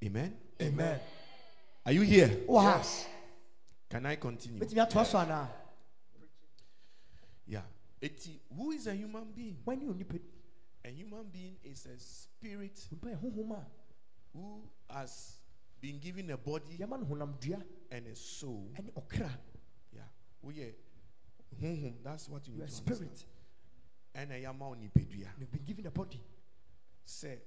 Amen. 0.04 0.36
amen 0.62 1.00
Are 1.86 1.92
you 1.94 2.02
here? 2.02 2.30
wow 2.48 2.82
Can 3.90 4.06
I 4.06 4.16
continue? 4.16 4.60
bɛtumi 4.60 4.82
atoa 4.88 5.06
so 5.06 5.18
anaa 5.20 5.48
Yeah. 7.46 7.62
Eti, 8.02 8.40
who 8.56 8.72
is 8.72 8.88
a 8.88 8.94
human 8.96 9.26
being? 9.36 9.58
ne 9.68 9.86
onipa 9.88 10.20
A 10.86 10.90
human 10.90 11.26
being 11.32 11.56
is 11.64 11.86
a 11.86 11.98
spirit 12.00 12.88
nipa 12.92 13.08
yɛ 13.08 13.18
honhom 13.22 13.52
a 13.52 13.66
who 14.34 14.62
has 14.90 15.38
been 15.82 16.00
given 16.00 16.32
a 16.32 16.38
body 16.38 16.78
yɛma 16.78 17.00
no 17.00 17.06
honamdua 17.06 17.62
and 17.92 18.08
a 18.08 18.16
soul. 18.16 18.70
Yeah. 19.92 20.02
Oh 20.44 20.50
yeah. 20.50 20.72
That's 22.04 22.28
what 22.30 22.48
you 22.48 22.54
you 22.54 22.60
need 22.60 22.64
are 22.64 22.68
to 22.68 22.74
spirit 22.74 23.02
understand. 23.02 23.30
And 24.16 24.32
a 24.32 24.40
yama 24.40 24.66
onipedua. 24.66 25.26
and 25.28 25.40
you've 25.40 25.52
been 25.52 25.64
given 25.66 25.88
a 25.88 25.92
body 25.92 26.20
Say, 27.06 27.40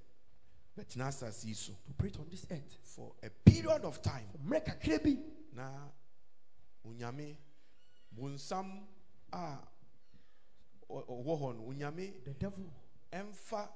but 0.75 0.89
nasa 0.89 1.31
so 1.33 1.71
to 1.73 1.77
operate 1.89 2.17
on 2.19 2.27
this 2.29 2.45
earth 2.51 2.77
for 2.83 3.13
a 3.23 3.29
period 3.29 3.83
of 3.83 4.01
time. 4.01 4.27
mmerɛ 4.45 4.65
kakra 4.65 5.03
bi 5.03 5.17
Na 5.55 5.69
unyame 6.85 7.35
bonsam 8.15 8.83
a 9.33 9.57
ɔ- 10.89 11.07
ɔwɔ 11.07 11.41
hɔ 11.41 11.55
no 11.57 11.63
onyame 11.73 12.23
The 12.23 12.33
devil, 12.33 12.65
ɛmfa 13.11 13.67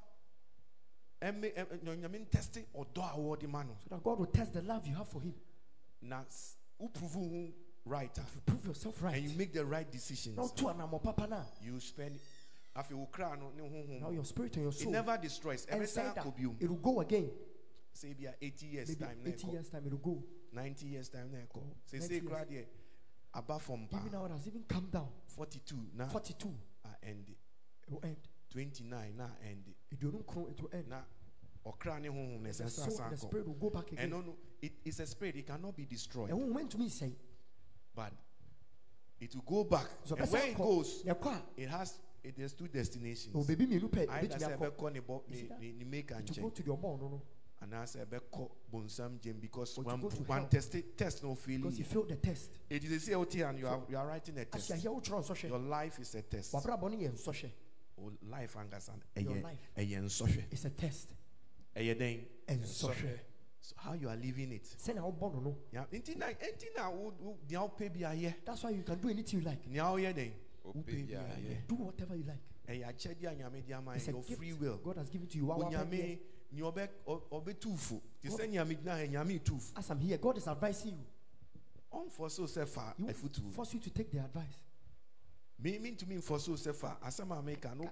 onyame 1.21 2.27
ntɛste 2.27 2.65
ɔdɔ 2.75 3.13
a 3.13 3.17
wɔde 3.17 3.47
ma 3.49 3.63
no 3.63 3.75
so 3.81 3.89
that 3.95 4.03
God 4.03 4.19
will 4.19 4.25
test 4.27 4.53
the 4.53 4.61
love 4.61 4.85
you 4.85 4.95
have 4.95 5.07
for 5.07 5.21
Him. 5.21 5.33
na 6.01 6.23
woprove 6.79 7.13
ho 7.13 7.53
right 7.85 8.15
a 8.17 8.21
If 8.21 8.35
you 8.35 8.41
prove 8.45 8.65
yourself 8.67 9.01
right, 9.01 9.15
and 9.15 9.31
you 9.31 9.37
make 9.37 9.53
the 9.53 9.65
right 9.65 9.89
decisions. 9.91 10.37
Now 10.37 10.47
to 10.47 10.67
an 10.67 10.77
papa 10.99 11.45
you 11.63 11.79
spend 11.79 12.19
afei 12.75 12.95
wo 12.97 13.05
kra 13.07 13.35
no 13.37 13.49
ne 13.51 13.99
Now 13.99 14.11
your 14.11 14.25
spirit 14.25 14.55
and 14.55 14.63
your 14.63 14.71
soul. 14.73 14.89
it 14.89 14.91
never 14.91 15.17
destroys 15.17 15.65
and 15.65 15.81
ɛbɛsan 15.81 15.87
say 15.87 16.03
that 16.03 16.17
akɔ 16.17 16.35
biom 16.35 16.55
it 16.59 16.69
will 16.69 16.77
go 16.77 17.01
again. 17.01 17.29
sɛ 17.93 18.17
bia 18.17 18.33
80 18.41 18.65
years 18.67 18.87
Maybe 18.89 19.03
time 19.05 19.23
na 19.23 19.29
80 19.29 19.47
years 19.47 19.69
time 19.69 19.85
it 19.85 19.91
will 19.91 19.99
go. 19.99 20.23
90 20.53 20.85
years 20.87 21.09
time 21.09 21.29
ɛkɔ 21.29 21.61
mm, 21.61 21.73
90 21.91 21.97
sɛsei 21.97 22.09
years. 22.11 22.23
kora 22.27 22.45
deɛ 22.45 22.65
aba 23.33 23.59
fam 23.59 23.87
paa 23.87 23.97
Even 23.99 24.11
now 24.11 24.25
it 24.25 24.31
has 24.31 24.47
even 24.47 24.63
come 24.63 24.87
down. 24.89 25.09
42 25.27 25.75
na 25.93 26.07
42, 26.07 26.53
end 27.03 27.29
it 27.29 27.91
will 27.91 27.99
end. 28.03 28.17
29 28.51 29.15
na 29.17 29.29
end 29.43 29.73
It 29.89 30.03
will 30.03 30.11
not 30.13 30.49
it 30.49 30.61
will 30.61 30.69
end. 30.73 30.87
na 30.89 31.01
ɔkra 31.65 32.01
ne 32.01 32.07
honhom 32.09 32.41
na 32.41 32.49
ɛsɛ 32.49 32.57
the 32.57 32.63
asan 32.65 33.11
kɔ 33.11 33.17
spirit 33.19 33.47
will 33.47 33.55
go 33.55 33.69
back 33.69 33.91
again. 33.91 34.09
ɛno 34.11 34.25
no 34.25 34.37
it 34.61 34.73
is 34.85 34.99
a 34.99 35.05
spirit 35.05 35.35
it 35.35 35.47
cannot 35.47 35.75
be 35.75 35.85
destroyed 35.85 36.31
when 36.31 36.53
went 36.53 36.69
to 36.71 36.77
me 36.77 36.87
say, 36.87 37.13
but 37.95 38.13
it 39.19 39.33
will 39.35 39.43
go 39.43 39.63
back 39.63 39.87
so 40.03 40.15
and 40.15 40.31
where 40.31 40.45
it 40.47 40.57
goes 40.57 41.03
it 41.57 41.67
has 41.69 41.99
it 42.23 42.37
has 42.37 42.53
two 42.53 42.67
destinations. 42.67 43.35
Oh 43.35 43.43
baby 43.43 43.65
me 43.65 43.79
look 43.79 43.97
at 43.97 44.09
either 44.09 44.35
it. 44.35 44.41
sɛ 44.41 44.59
will 44.59 44.71
ɛbɛkɔ 44.71 44.93
ne 44.93 44.99
bɔ 45.01 45.21
You 45.29 45.35
see 45.35 45.49
ne 45.59 45.71
ne 45.71 45.73
ne 45.79 45.85
maker 45.85 46.15
go 46.15 46.21
nkyɛn 46.21 46.53
to 46.55 46.63
your 46.63 46.77
mall, 46.77 46.97
no, 46.97 47.07
no, 47.09 47.21
anaasɛ 47.67 48.05
ɛbɛkɔ 48.05 48.49
bonsam 48.71 49.19
gyem 49.19 49.39
because 49.41 49.77
Or 49.77 49.83
to 49.83 49.89
one 49.89 50.01
go 50.01 50.09
to 50.09 50.23
one 50.23 50.47
test 50.49 50.75
test 50.97 51.23
no 51.23 51.35
feeling. 51.35 51.61
because 51.61 51.79
you 51.79 51.85
failed 51.85 52.09
the 52.09 52.15
test. 52.15 52.51
it 52.69 52.83
is 52.83 52.91
a 52.91 52.99
say 52.99 53.13
ot 53.13 53.35
and 53.35 53.59
you 53.59 53.67
are 53.67 53.81
you 53.89 53.97
are 53.97 54.07
writing 54.07 54.37
a 54.37 54.41
As 54.41 54.47
test. 54.49 54.69
you 54.69 54.75
are 54.75 54.77
here, 54.79 54.91
what 54.91 55.07
you're 55.39 55.49
your 55.49 55.59
life 55.59 55.99
is 55.99 56.13
a 56.15 56.21
test. 56.21 56.53
Wabra 56.53 56.79
boni 56.79 56.97
yen 57.03 57.13
soshe. 57.13 57.49
o 57.97 58.11
life 58.29 58.55
ankasa 58.55 58.91
ɛyɛ 59.15 59.43
ɛyɛ 59.77 60.01
nsɔhwɛ 60.03 60.43
It's 60.51 60.65
a 60.65 60.69
test. 60.69 61.13
ɛyɛ 61.75 61.95
dɛn 61.99 62.25
And 62.47 62.61
soshe. 62.63 63.19
so 63.61 63.75
how 63.77 63.93
you 63.93 64.09
are 64.09 64.15
living 64.15 64.51
it? 64.53 64.65
Send 64.77 64.97
out 64.99 65.19
born 65.19 65.43
no. 65.43 65.55
ya 65.71 65.85
nti 65.91 66.15
na 66.17 66.27
nti 66.27 66.65
na 66.75 66.89
wo 66.89 67.13
wo 67.19 67.37
nea 67.49 67.59
wopɛ 67.59 67.93
bi 67.93 67.99
ayɛ 68.01 68.33
That's 68.45 68.63
why 68.63 68.71
you 68.71 68.83
can 68.83 68.99
do 68.99 69.09
anything 69.09 69.39
you 69.39 69.45
like. 69.45 69.67
nea 69.67 69.83
woyɛ 69.83 70.13
dɛn 70.15 70.31
Ope 70.63 70.75
wopɛ 70.77 70.85
bi 70.85 71.03
bia 71.03 71.19
ayɛ 71.19 71.35
ayɛ. 71.37 71.67
Do 71.67 71.75
whatever 71.75 72.15
you 72.15 72.23
like. 72.23 72.39
ɛyɛ 72.67 72.85
akyɛdeɛ 72.87 73.27
a 73.31 73.35
nyame 73.35 73.65
de 73.65 73.73
ama 73.73 73.93
It's 73.95 74.05
yɛ 74.05 74.09
a 74.09 74.11
your 74.11 74.23
gift 74.23 74.37
free 74.37 74.53
will 74.53 74.77
God 74.77 74.97
has 74.97 75.09
given 75.09 75.27
to 75.27 75.37
you. 75.37 75.45
Wa- 75.45 75.57
wa- 75.57 75.69
onyame 75.69 76.19
nea 76.51 76.63
ɔbɛ 76.63 76.89
ɔ- 77.07 77.21
ɔbɛtu 77.31 77.77
fo 77.77 78.01
te 78.21 78.29
God- 78.29 78.39
sɛ 78.39 78.49
nyame 78.51 78.75
gyina 78.77 78.91
ha 78.91 79.07
nyame 79.25 79.71
As 79.75 79.89
I'm 79.89 79.99
here, 79.99 80.17
God 80.17 80.37
is 80.37 80.47
advising 80.47 80.97
you. 80.97 81.05
ɔmfɔ 81.91 82.31
so 82.31 82.43
sɛ 82.43 82.67
fa 82.67 82.93
He 82.97 83.03
will 83.03 83.51
force 83.51 83.73
you 83.73 83.79
to 83.79 83.89
take 83.89 84.11
the 84.11 84.19
advice. 84.23 84.63
me 85.59 85.77
mentumi 85.79 86.17
mfɔ 86.17 86.39
so 86.39 86.51
sɛ 86.53 86.73
fa 86.75 86.97
asɛm 87.03 87.31
a 87.37 87.41
meka 87.43 87.75
no 87.75 87.85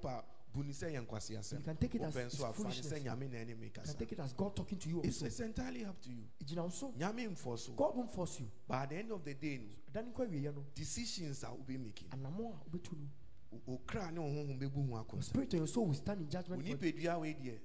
pa 0.51 0.59
bu 0.59 0.63
ne 0.63 0.71
sɛ 0.73 0.91
yɛ 0.91 1.51
You 1.53 1.63
can 1.63 1.77
take 1.77 1.95
it 1.95 2.01
as 2.01 2.15
wopɛ 2.15 2.25
it's 2.25 2.35
nso 2.35 2.45
afa 2.49 2.63
ne 2.63 2.69
sɛ 2.69 2.73
foolishness. 2.73 3.03
nyame 3.03 3.29
na 3.31 3.37
ɛne 3.37 3.57
me 3.59 3.65
You 3.65 3.71
can 3.71 3.83
take 3.97 4.11
it 4.11 4.19
as 4.19 4.33
God 4.33 4.55
talking 4.55 4.77
to 4.79 4.89
you. 4.89 4.99
it's, 5.03 5.17
Also. 5.21 5.25
it's 5.25 5.39
entirely 5.39 5.85
up 5.85 5.99
to 6.01 6.09
you 6.09 6.23
Egyina 6.43 6.63
wo 6.63 6.69
so. 6.69 6.91
nyame 6.97 7.27
mfɔ 7.29 7.75
God 7.75 7.95
won't 7.95 8.11
force 8.11 8.39
you. 8.39 8.49
but 8.67 8.75
at 8.75 8.89
the 8.89 8.95
end 8.97 9.11
of 9.11 9.23
the 9.23 9.33
day 9.33 9.57
no 9.57 9.75
Dan 9.91 10.11
kwa 10.13 10.25
wiye 10.25 10.53
no. 10.53 10.65
decisions 10.75 11.43
a 11.43 11.47
wobɛ 11.47 11.79
making 11.79 12.07
Anamo 12.09 12.53
a 12.53 12.69
obetu 12.69 12.93
no. 12.97 13.07
wo- 13.51 13.61
wo 13.65 13.81
kra 13.85 14.11
ne 14.11 14.19
wo 14.19 14.27
honhom 14.27 14.59
bɛbu 14.59 14.89
ho 14.91 15.05
Your 15.13 15.21
spirit 15.23 15.53
and 15.53 15.59
your 15.61 15.67
soul 15.67 15.85
will 15.87 15.93
stand 15.93 16.21
in 16.21 16.29
judgment 16.29 16.61
for 16.63 16.67
you. 16.67 16.75
nipadua 16.77 17.19
wei 17.19 17.33
deɛ 17.35 17.59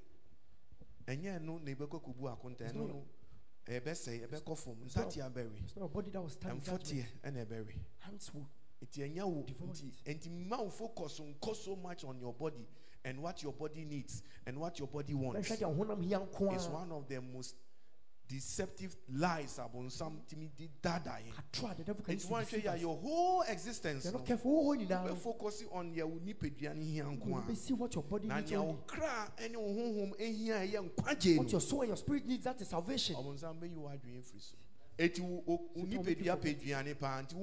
ɛnyɛ 1.07 1.43
no 1.43 1.59
na 1.59 1.71
ɛbɛkɔ 1.73 2.03
kɔbu 2.03 2.23
akonta 2.39 2.61
It's 2.63 2.73
ɛno 2.73 2.77
not- 2.77 2.89
no 2.89 3.07
ɛbɛsɛe 3.67 4.29
ɛbɛkɔ 4.29 4.59
fam 4.59 4.77
It's 4.85 4.97
not- 4.97 5.09
nsate 5.09 5.33
abɛwe 5.33 5.63
It's 5.65 5.77
not 5.77 5.85
a 5.85 5.89
body 5.89 6.11
that 6.11 6.21
will 6.23 6.29
stand 6.31 6.55
in 6.55 6.61
ɛmfɔteɛ 6.61 6.79
judgment. 6.79 7.23
ɛna 7.23 7.47
ɛbɛwe 7.47 7.79
Hands 8.85 8.97
will. 8.99 9.07
nti 9.07 9.15
ɛnyɛ 9.15 9.25
wo 9.25 9.43
Devoid. 9.47 9.71
nti 9.71 10.15
nti 10.15 10.29
mma 10.31 10.59
wo 10.63 10.69
focus 10.71 11.21
nkɔ 11.21 11.57
so 11.57 11.77
much 11.77 12.05
on 12.05 12.19
your 12.21 12.33
body 12.35 12.67
and 13.05 13.23
what 13.23 13.43
your 13.43 13.53
body 13.53 13.85
needs 13.85 14.23
and 14.47 14.59
what 14.59 14.79
your 14.79 14.89
body 14.89 15.15
wants 15.15 15.49
Bɛhwɛ 15.49 15.59
deɛ 15.59 15.77
honam 15.79 16.03
hia 16.05 16.19
nko 16.21 16.57
is 16.57 16.67
one 16.69 16.91
of 16.93 17.07
the 17.09 17.21
most 17.21 17.55
deceptive 18.27 18.97
lies 19.13 19.59
about 19.59 19.93
something 19.93 20.51
dada 20.81 21.11
yɛ 21.21 21.33
Atwa, 21.53 21.77
the 21.77 21.85
devil 21.85 22.03
can 22.03 22.15
nti 22.17 22.21
use 22.21 22.25
to 22.27 22.33
woanhwɛ 22.33 22.41
deceive 22.51 22.63
yɛ 22.65 22.71
a 22.71 22.75
us. 22.75 22.81
your 22.81 22.97
whole 22.97 23.43
existence 23.43 24.05
You're 24.05 24.13
no 24.15 24.19
not 24.21 24.27
careful. 24.27 24.51
Oh, 24.51 24.71
oh, 24.71 24.73
no. 24.73 24.87
bɛ 24.87 25.17
focus 25.19 25.65
on 25.73 25.95
yɛ 25.95 26.05
wo 26.05 26.19
nipadua 26.21 26.75
ne 26.75 26.85
hia 26.85 27.05
nko 27.05 27.45
a 27.45 27.49
may 27.49 27.55
see 27.55 27.75
what 27.75 27.95
your 27.95 28.05
body 28.05 28.27
na 28.27 28.37
needs 28.37 28.51
nea 28.51 28.61
only. 28.61 28.73
Oh. 28.73 28.77
wo 28.77 28.83
kra 28.87 29.51
ne 29.51 29.57
wo 29.57 29.69
honhom 29.75 30.17
ɛhia 30.19 30.67
ɛyɛ 30.73 30.91
nkwagye 30.91 31.37
What 31.37 31.53
your 31.53 31.61
soul 31.61 31.81
and 31.83 31.89
your 31.89 31.97
spirit 31.99 32.27
needs, 32.27 32.45
that 32.45 32.59
is 32.63 32.69
salvation. 32.69 33.17
ɔbonsam 33.17 33.61
bɛyi 33.61 33.77
wo 33.77 33.89
adwene 33.91 34.23
firi 34.25 34.41
so 34.41 34.57
eti 34.99 35.19
you 35.21 35.61
nipadua 35.77 36.37
pɛ 36.41 36.57
aduane 36.59 36.99
paa 36.99 37.21
nti 37.23 37.35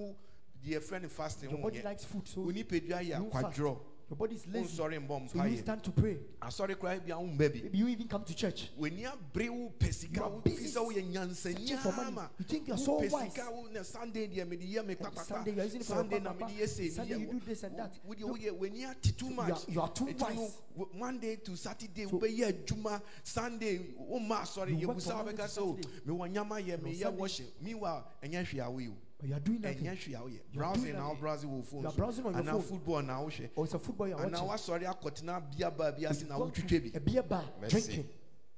deɛ 0.66 0.80
frɛ 0.80 1.02
no 1.02 1.08
fasting 1.10 1.50
Your 1.50 1.60
ho 1.60 1.64
body 1.64 1.80
yɛ 1.80 1.84
likes 1.86 2.06
food, 2.06 2.28
so 2.28 2.42
wo 2.42 2.52
nipadua 2.52 3.02
yɛ 3.02 3.18
you 3.24 3.30
fast. 3.32 3.46
akwadworɔ 3.58 3.78
Your 4.12 4.18
body 4.18 4.36
is 4.36 4.46
lazy. 4.48 4.78
wonsɔre 4.78 5.00
mbɔ 5.08 5.30
So 5.32 5.38
you 5.38 5.42
mpaeɛ 5.56 5.60
stand 5.62 5.84
to 5.86 5.92
pray. 5.92 6.18
asɔre 6.42 6.76
koraa 6.76 7.00
bi 7.00 7.12
a 7.14 7.16
womba 7.16 7.38
bi 7.50 7.62
Maybe 7.64 7.78
you 7.78 7.88
even 7.88 8.08
come 8.10 8.26
to 8.26 8.36
church. 8.36 8.70
w'ani 8.78 9.06
abere 9.06 9.50
wo 9.50 9.72
pɛ 9.80 9.94
sika 9.94 10.16
You 10.20 10.24
are 10.24 10.30
wo 10.32 10.40
busy 10.42 10.58
fi 10.58 10.70
sɛ 10.80 10.86
woyɛ 10.86 11.34
searching 11.34 11.78
for 11.78 11.92
money. 11.94 12.12
nyansanyama 12.12 12.30
You 12.40 12.46
think 12.46 12.68
you 12.68 12.74
are 12.74 12.78
Wo 12.78 12.84
so 12.84 13.00
pɛ 13.00 13.10
wise. 13.12 13.34
sika 13.34 13.50
wo 13.52 13.68
na 13.72 13.82
sunday 13.84 14.28
deɛ 14.28 14.48
mede 14.50 14.64
yɛ 14.64 14.86
me 14.86 14.98
And 15.00 15.18
Sunday 15.18 15.52
you 15.54 15.62
are 15.62 15.64
using 15.64 15.80
it 15.80 15.86
for 15.88 15.94
your 15.94 16.02
sunday 16.04 16.20
na 16.20 16.34
papa. 16.34 16.46
mede 16.52 16.58
yɛ 16.60 16.64
sɛ 16.64 16.92
Sunday 16.92 17.18
you 17.20 17.26
do 17.32 17.40
this 17.40 17.64
and 17.64 17.80
that. 17.80 18.00
wodeɛ 18.06 18.20
Look, 18.20 18.38
woyɛ 18.42 18.52
w'ani 18.60 18.92
ate 18.92 19.18
too 19.18 19.26
you 19.30 19.34
much 19.34 19.50
are- 19.50 19.72
you 19.72 19.82
are 19.82 19.90
too 19.94 20.06
Nti 20.08 20.20
no, 20.20 20.42
wise. 20.42 20.58
wo- 20.76 20.90
monday 20.94 21.36
to 21.38 21.56
saturday 21.56 22.04
So- 22.04 22.20
wobɛyɛ 22.20 22.52
adwuma 22.66 23.02
sunday 23.24 23.78
woma 23.98 24.42
asɔre 24.42 24.78
You 24.78 24.90
work 24.90 24.98
yɛbusa 24.98 25.04
from 25.08 25.26
Monday 25.26 25.34
wobɛka 25.42 25.54
to 25.56 25.62
sɛ 25.62 25.64
o 25.64 25.76
Saturday. 25.82 26.00
mewɔ 26.06 26.32
nyama 26.32 26.56
yɛ 26.56 26.74
And 26.74 26.84
on 26.86 26.92
meyɛ 26.92 27.02
Sunday- 27.02 27.18
worship 27.22 27.62
meanwhile 27.62 28.04
ɛnyɛ 28.22 28.46
hwee 28.46 28.60
a 28.60 28.70
woyɛ 28.70 28.90
o 28.92 28.96
But 29.22 29.30
you 29.30 29.36
are 29.36 29.40
doing 29.40 29.62
nothing. 29.62 29.86
ɛnyɛ 29.86 29.98
hwee 29.98 30.16
a 30.16 30.20
woyɛ 30.20 30.32
You 30.32 30.40
are 30.40 30.74
browsing 30.74 30.94
na 30.94 31.00
wo 31.00 31.08
nothing. 31.10 31.22
browse 31.22 31.42
phone 31.44 31.82
You 31.82 31.88
are 31.88 31.92
so 31.92 31.98
browsing 31.98 32.26
on 32.26 32.34
your 32.34 32.42
anaa 32.44 32.52
phone. 32.52 32.62
football 32.64 33.02
na 33.04 33.20
wohwɛ 33.22 33.44
Or 33.46 33.50
oh, 33.58 33.64
it's 33.64 33.74
a 33.76 33.80
football 33.80 34.08
you 34.08 34.16
are 34.16 34.26
anaa 34.26 34.48
watching. 34.48 34.80
woasɔre 34.80 35.00
akɔtena 35.00 35.58
bia 35.58 35.70
baa 35.72 35.92
bi 35.92 36.06
ase 36.10 36.24
na 36.24 36.38
You 36.38 36.44
go 36.46 36.50
to 36.50 36.62
wotwitwa 36.62 36.92
bi 36.92 36.98
A 36.98 37.00
beer 37.00 37.24
bar, 37.24 37.46
Mercy. 37.62 37.80
drinking. 37.82 38.10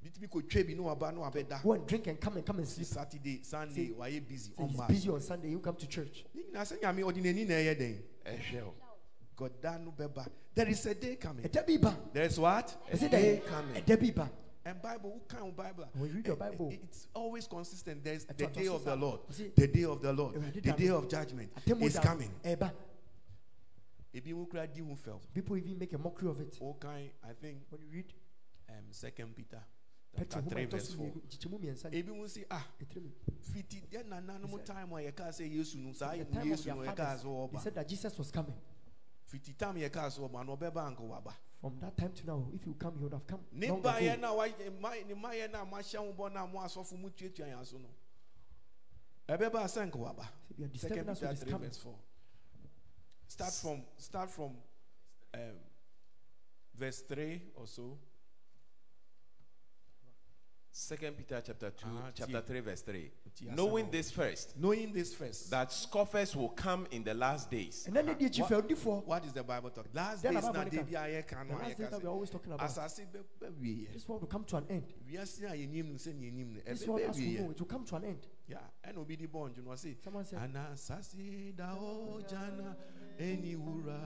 bitumi 0.03 0.29
kɔtwa 0.29 0.67
bi 0.67 0.73
ne 0.73 0.79
waba 0.79 1.11
ne 1.13 1.19
wabɛda 1.19 1.63
Go 1.63 1.73
and 1.73 1.85
drink 1.87 2.07
and 2.07 2.19
come 2.21 2.37
and 2.37 2.45
come 2.45 2.59
and 2.59 2.67
si 2.67 2.75
sleep. 2.83 2.87
saturday 2.87 3.39
sunday 3.43 3.89
wayɛ 3.89 4.25
busy 4.27 4.51
Say 4.57 4.65
he's 4.67 4.81
busy 4.87 5.09
on 5.09 5.19
Sunday, 5.21 5.49
you 5.49 5.59
come 5.59 5.75
to 5.75 5.87
church. 5.87 6.23
ne 6.33 6.43
nyinaa 6.43 6.61
sɛ 6.63 6.79
nyame 6.81 7.03
ɔde 7.03 7.17
n'ani 7.21 7.45
na 7.45 7.53
ɛyɛ 7.55 7.75
dɛn 7.79 7.97
Ɛhwɛ 8.25 8.61
o. 8.63 8.73
god 9.35 9.51
da 9.61 9.77
no 9.77 9.91
bɛba 9.91 10.27
there 10.55 10.69
is 10.69 10.85
a 10.85 10.93
day 10.95 11.15
coming 11.17 11.43
A 11.45 11.49
Debbie 11.49 11.77
bar. 11.77 11.97
there 12.13 12.23
is 12.25 12.39
what 12.39 12.73
Is 12.91 13.03
it 13.03 13.11
day 13.11 13.35
there? 13.35 13.49
coming. 13.49 13.75
A 13.75 13.81
Debbie 13.81 14.11
bar. 14.11 14.29
And 14.65 14.81
bible 14.81 15.11
who 15.13 15.35
kind 15.35 15.47
of 15.49 15.55
bible? 15.55 15.85
When 15.93 16.09
you 16.09 16.15
read 16.15 16.27
your 16.27 16.37
Eh, 16.41 16.45
eh, 16.45 16.49
Bible, 16.49 16.69
it's 16.71 17.07
always 17.13 17.47
consistent. 17.47 18.03
There's 18.03 18.25
the 18.25 18.47
day 18.47 18.67
of 18.67 18.83
the 18.83 18.95
lord. 18.95 19.19
The 19.55 19.67
day 19.67 19.83
of 19.83 20.01
the 20.01 20.13
lord. 20.13 20.53
The 20.53 20.71
day 20.71 20.89
of 20.89 21.09
judgment 21.09 21.51
is 21.65 21.99
coming. 21.99 22.31
Ɛba. 22.43 22.71
ebi 24.13 24.33
mu 24.33 24.45
kura 24.45 24.67
di 24.67 24.81
People 25.33 25.57
even 25.57 25.77
make 25.79 25.93
a 25.93 25.97
mockery 25.97 26.29
of 26.29 26.39
it. 26.39 26.57
Okay, 26.61 27.11
i 27.23 27.33
think 27.33 27.57
When 27.69 27.81
you 27.81 27.89
read 27.91 28.13
um, 28.69 28.85
second 28.91 29.35
peter 29.35 29.59
chapter 30.15 30.41
3 30.41 30.65
verse 30.65 30.89
so 30.89 30.97
4 30.97 31.05
mmienu, 31.05 31.21
nkyekyɛmu 31.25 31.59
mmiɛnsa 31.59 31.91
ne 31.91 31.97
ebi 31.97 32.11
mu 32.13 32.27
si 32.27 32.45
ah 32.51 32.65
fiti 33.39 33.81
nananom 34.05 34.49
He 34.49 34.57
said- 34.57 34.65
time 34.65 34.91
a 34.93 34.95
yɛkaa 35.11 35.29
sɛ 35.29 35.51
yesu 35.51 35.77
no 35.79 35.91
saa 35.93 36.11
The 36.11 36.17
yɛ 36.25 36.31
time 36.31 36.51
of 36.51 36.59
yesu 36.59 36.67
no 36.75 36.83
fathers, 36.83 37.23
sɛ 37.23 37.51
They 37.51 37.57
said 37.59 37.75
that 37.75 37.87
Jesus 37.87 38.17
was 38.17 38.31
coming. 38.31 38.55
fiti 39.25 39.53
tam 39.53 39.75
yɛkaa 39.75 40.09
sɛ 40.09 40.19
wɔba 40.19 40.45
no 40.45 40.55
ɔbɛba 40.57 40.85
anka 40.87 41.01
waba 41.01 41.33
From 41.63 41.79
that 41.79 41.95
time 41.95 42.11
to 42.11 42.27
now, 42.27 42.45
if 42.53 42.65
you 42.67 42.73
come, 42.77 42.95
you 42.97 43.03
would 43.03 43.13
have 43.13 43.25
come. 43.25 43.39
ne 43.53 43.69
long 43.69 43.81
baeɛ 43.81 44.13
ago. 44.15 44.21
no 44.21 44.41
a 44.41 44.49
wayɛ- 44.49 44.79
ma- 44.81 44.89
ne 44.91 45.13
mayɛ 45.15 45.45
a 45.53 45.65
mahyɛ 45.65 45.95
ho 45.97 46.11
bɔ 46.13 46.33
no 46.33 46.43
a 46.43 46.47
mo 46.47 46.59
asɔfo 46.59 46.99
mu 46.99 47.09
tuatua 47.09 47.47
yɛn 47.47 47.65
so 47.65 47.77
no. 47.77 47.87
Ɛbɛba 49.29 49.63
sɛ 49.63 49.89
nka 49.89 49.95
waba 49.97 50.27
Said, 50.75 50.91
are 51.07 51.15
second 51.15 51.15
peter 51.15 51.35
3 51.45 51.53
verse 51.57 51.77
4 51.77 51.95
start 53.27 53.53
from 53.53 53.81
start 53.97 54.29
from 54.29 54.57
um, 55.33 55.39
verse 56.75 56.99
3 57.03 57.41
or 57.55 57.65
so 57.65 57.97
Second 60.75 61.15
Peter 61.15 61.39
chapter 61.45 61.69
2, 61.69 61.85
Ah, 61.85 62.09
chapter 62.15 62.33
tie. 62.41 62.47
3, 62.47 62.59
verse 62.61 62.81
3. 62.81 63.11
Tie 63.35 63.45
Knowing 63.53 63.85
asɛm 63.85 63.89
a- 63.89 63.91
this 63.91 64.09
first, 64.11 64.57
knowing 64.57 64.91
this 64.91 65.13
first 65.13 65.51
that 65.51 65.71
scoffers 65.71 66.35
will 66.35 66.49
come 66.49 66.87
in 66.89 67.03
the 67.03 67.13
last 67.13 67.51
days. 67.51 67.85
And 67.85 67.95
then 67.95 68.07
they 68.07 68.15
did 68.15 68.23
What- 68.23 68.37
you 68.71 68.75
for 68.75 69.01
what 69.01 69.23
is 69.23 69.33
the 69.33 69.43
bible 69.43 69.69
talk 69.69 69.85
last 69.93 70.23
Then 70.23 70.33
days 70.33 70.43
about 70.43 70.53
na 70.55 70.59
Monica. 70.61 70.77
de 70.77 70.83
bi 70.91 71.07
a 71.07 71.21
yɛka 71.23 71.47
the 71.47 71.53
last 71.53 71.77
days 71.77 71.89
that 71.91 72.01
we're 72.03 72.09
always 72.09 72.29
talking 72.31 72.53
about. 72.53 72.67
asase 72.67 73.05
bɛwieɛ 73.39 73.93
This 73.93 74.07
world 74.09 74.21
will 74.23 74.27
come 74.29 74.43
to 74.45 74.57
an 74.57 74.65
end. 74.67 74.93
wiase 75.07 75.43
a 75.43 75.53
yɛnim 75.55 75.85
no 75.91 75.93
sɛ 75.95 76.13
yɛnim 76.19 76.53
no 76.55 76.59
This 76.65 76.87
world, 76.87 77.01
as 77.01 77.17
we 77.19 77.25
know, 77.35 77.43
ɛbɛwieɛ 77.43 77.51
it 77.51 77.59
will 77.59 77.67
come 77.67 77.85
to 77.85 77.95
an 77.95 78.03
end. 78.05 78.27
ya 78.47 78.57
ɛna 78.83 78.97
obi 78.97 79.15
di 79.15 79.27
bɔɔl 79.27 79.49
nso 79.55 79.63
no 79.63 79.71
ɔse 79.71 79.95
Someone 80.03 80.25
said, 80.25 80.39
anasase 80.39 81.55
da 81.55 81.75
hɔ 81.75 82.27
gyana 82.27 82.75
ɛni 83.19 83.55
wura 83.57 83.99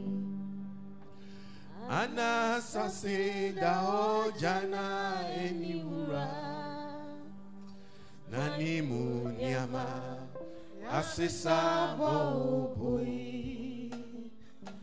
anasase 2.00 3.54
da 3.60 3.74
hɔ 3.86 4.32
gyana 4.40 4.84
ɛni 5.42 5.84
wura 5.84 6.28
na 8.32 8.58
ne 8.58 8.82
mu 8.82 9.02
nneɛma 9.30 9.86
asesa 10.98 11.58
bɔbɔ 12.00 12.92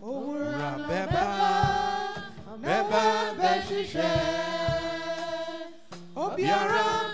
wura 0.01 0.71
bɛba 0.89 1.27
bɛba 2.63 3.03
bɛhyehyɛ 3.39 4.11
obiara 6.15 7.12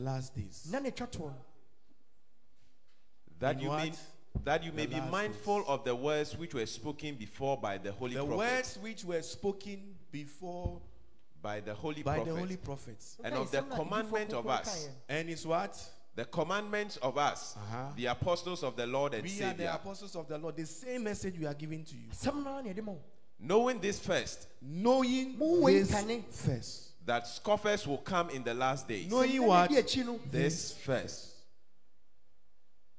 last 0.00 0.34
days, 0.34 0.66
"None 0.70 0.86
of 0.86 0.94
the 0.96 1.32
That 3.38 3.60
you 3.60 3.68
may 3.70 3.88
what? 3.90 3.98
that 4.44 4.62
you 4.64 4.72
may 4.72 4.86
be 4.86 5.00
mindful 5.00 5.58
days. 5.60 5.68
of 5.68 5.84
the 5.84 5.94
words 5.94 6.36
which 6.36 6.54
were 6.54 6.66
spoken 6.66 7.16
before 7.16 7.56
by 7.56 7.78
the 7.78 7.92
holy 7.92 8.14
the 8.14 8.24
prophets. 8.24 8.76
words 8.76 8.78
which 8.78 9.04
were 9.04 9.22
spoken 9.22 9.96
before 10.12 10.80
by 11.42 11.60
the 11.60 11.74
holy 11.74 12.02
by 12.02 12.16
prophets. 12.16 12.34
the 12.34 12.40
holy 12.40 12.56
prophets, 12.56 13.16
and 13.24 13.34
of 13.34 13.50
the 13.50 13.62
commandment 13.62 14.32
of 14.32 14.46
us. 14.46 14.88
and 15.08 15.28
is 15.30 15.46
what 15.46 15.76
The 16.16 16.24
commandments 16.24 16.96
of 16.98 17.16
us, 17.16 17.56
Uh-huh. 17.56 17.92
the 17.96 18.06
apostles 18.06 18.62
of 18.64 18.74
the 18.76 18.84
Lord 18.86 19.14
and 19.14 19.22
we 19.22 19.42
are 19.42 19.54
the 19.54 19.72
apostles 19.72 20.16
of 20.16 20.26
the 20.26 20.36
Lord. 20.38 20.56
The 20.56 20.66
same 20.66 21.04
message 21.04 21.38
we 21.38 21.46
are 21.46 21.54
giving 21.54 21.84
to 21.84 21.94
you, 21.96 22.08
Some 22.12 22.42
man 22.42 22.64
yɛ 22.64 22.74
de 22.74 22.82
ma 22.82 22.92
wo. 22.92 23.00
Knowing 23.38 23.80
this 23.80 24.00
first, 24.00 24.48
knowing 24.60 25.38
Mo 25.38 25.66
this 25.66 25.90
first, 26.44 26.89
that 27.06 27.26
scoffers 27.26 27.86
will 27.86 27.98
come 27.98 28.30
in 28.30 28.42
the 28.44 28.54
last 28.54 28.86
days. 28.88 29.10
knowing 29.10 29.30
Sɛ 29.30 29.46
what 29.46 29.70
nneɛma 29.70 29.74
di 29.74 29.82
akyi 29.82 30.06
no, 30.06 30.20
This 30.30 30.72
first. 30.72 31.26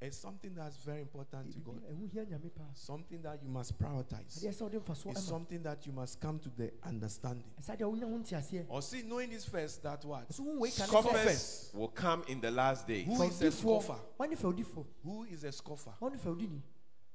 It's 0.03 0.17
something 0.17 0.55
that's 0.55 0.77
very 0.77 1.01
important 1.01 1.51
to 1.53 1.60
God. 1.60 1.79
ɛho 1.86 2.12
hia 2.12 2.25
Nyame 2.25 2.50
paa. 2.55 2.63
Something 2.74 3.22
that 3.22 3.39
you 3.43 3.50
must 3.50 3.77
prioritize. 3.77 4.39
Adeɛ 4.43 4.50
sɛ 4.51 4.62
wode 4.62 4.84
mfasoɔ 4.84 5.12
It's 5.12 5.22
something 5.24 5.62
that 5.62 5.86
you 5.86 5.91
must 5.93 6.20
come 6.20 6.39
to 6.39 6.50
the 6.58 6.72
understanding. 6.84 7.46
Ɛsɛ 7.62 7.77
adeɛ 7.77 7.81
a 7.81 7.84
wonya 7.84 8.10
ho 8.10 8.17
nteaseɛ. 8.17 8.65
Or 8.67 8.81
see, 8.81 9.03
knowing 9.03 9.29
this 9.29 9.46
first, 9.46 9.84
that 9.84 10.03
what? 10.03 10.27
Ɛso 10.27 10.39
wo 10.39 10.58
wei 10.58 10.72
kane 10.72 10.88
sɛ- 10.88 10.89
Scoffers 10.89 11.70
will 11.75 11.89
come 11.89 12.24
in 12.27 12.41
the 12.41 12.50
last 12.50 12.88
days. 12.88 13.05
Who 13.05 13.22
is 13.22 13.39
a 13.43 13.46
Fɛwdifoɔ. 13.46 13.53
scoffer? 13.84 14.00
Wɔne 14.20 14.38
fɛwdifoɔ. 14.38 14.86
Who 15.03 15.24
is 15.25 15.43
a 15.43 15.51
scoffer? 15.51 15.93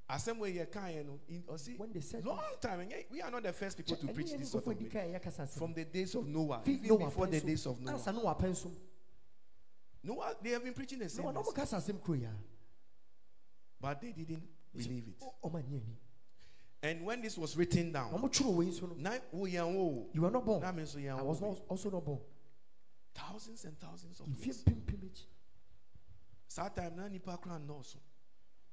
Wɔne 0.08 0.14
fɛwdini. 0.14 0.34
Asɛm 0.34 0.38
wei 0.38 0.52
yɛ 0.54 0.70
kan 0.70 0.84
yɛ 0.92 1.06
no, 1.06 1.20
in- 1.28 1.44
or 1.48 1.58
see, 1.58 1.75
When 1.76 1.92
they 1.92 2.00
said 2.00 2.25
long 2.25 2.40
time, 2.60 2.80
ɛnyɛ- 2.88 3.10
we 3.10 3.20
are 3.20 3.30
not 3.30 3.42
the 3.42 3.52
first 3.52 3.76
people 3.76 3.96
to 3.96 4.08
eh, 4.08 4.12
preach 4.12 4.32
this 4.32 4.50
sort 4.50 4.66
of 4.66 4.72
a 4.72 4.75
di 4.75 4.84
thing. 4.88 4.90
kan 4.90 5.14
a 5.14 5.18
yɛkasa 5.18 5.40
asɛm. 5.46 5.58
From 5.58 5.75
the 5.75 5.84
days 5.84 6.14
of 6.14 6.26
Noah, 6.26 6.62
even 6.66 6.99
before 6.99 7.26
the 7.26 7.40
days 7.40 7.66
of 7.66 7.80
Noah. 7.80 8.36
Noah 10.02 10.36
they 10.40 10.50
have 10.50 10.62
been 10.62 10.75
preaching 10.75 10.99
the 11.00 11.08
same 11.08 11.25
message, 11.25 11.42
ɔmokasa 11.54 11.76
asɛm 11.78 12.02
kuro 12.02 12.21
but 13.80 14.00
they 14.00 14.12
didn't 14.12 14.42
believe 14.75 15.08
it. 15.08 15.21
Ɔ- 15.21 15.34
ɔma 15.50 15.62
nyɛ. 15.62 15.80
And 16.82 17.04
when 17.04 17.21
this 17.21 17.36
was 17.36 17.56
written 17.56 17.90
down, 17.90 18.12
ɔmotwerɛ 18.12 18.54
wei 18.54 18.66
nso 18.66 18.82
no. 18.88 18.95
na 18.95 19.19
wo 19.32 19.47
yɛn 19.47 19.75
wo, 19.75 20.08
You 20.12 20.23
were 20.23 20.30
not 20.30 20.45
born. 20.45 20.60
na 20.62 20.73
me 20.73 20.82
nso 20.84 20.97
oh, 20.97 20.99
yɛn 21.00 21.16
I 21.16 21.21
oh, 21.21 21.25
was 21.25 21.40
not, 21.40 21.60
also 21.69 21.90
not 21.90 22.04
born. 22.04 22.21
thousands 23.14 23.64
and 23.64 23.78
thousands 23.80 24.21
of 24.21 24.28
years. 24.45 24.62
Saa 26.49 26.69
time 26.69 26.95
na 26.97 27.08
nipa 27.08 27.36
kora 27.38 27.58
nnɔɔso. 27.58 27.97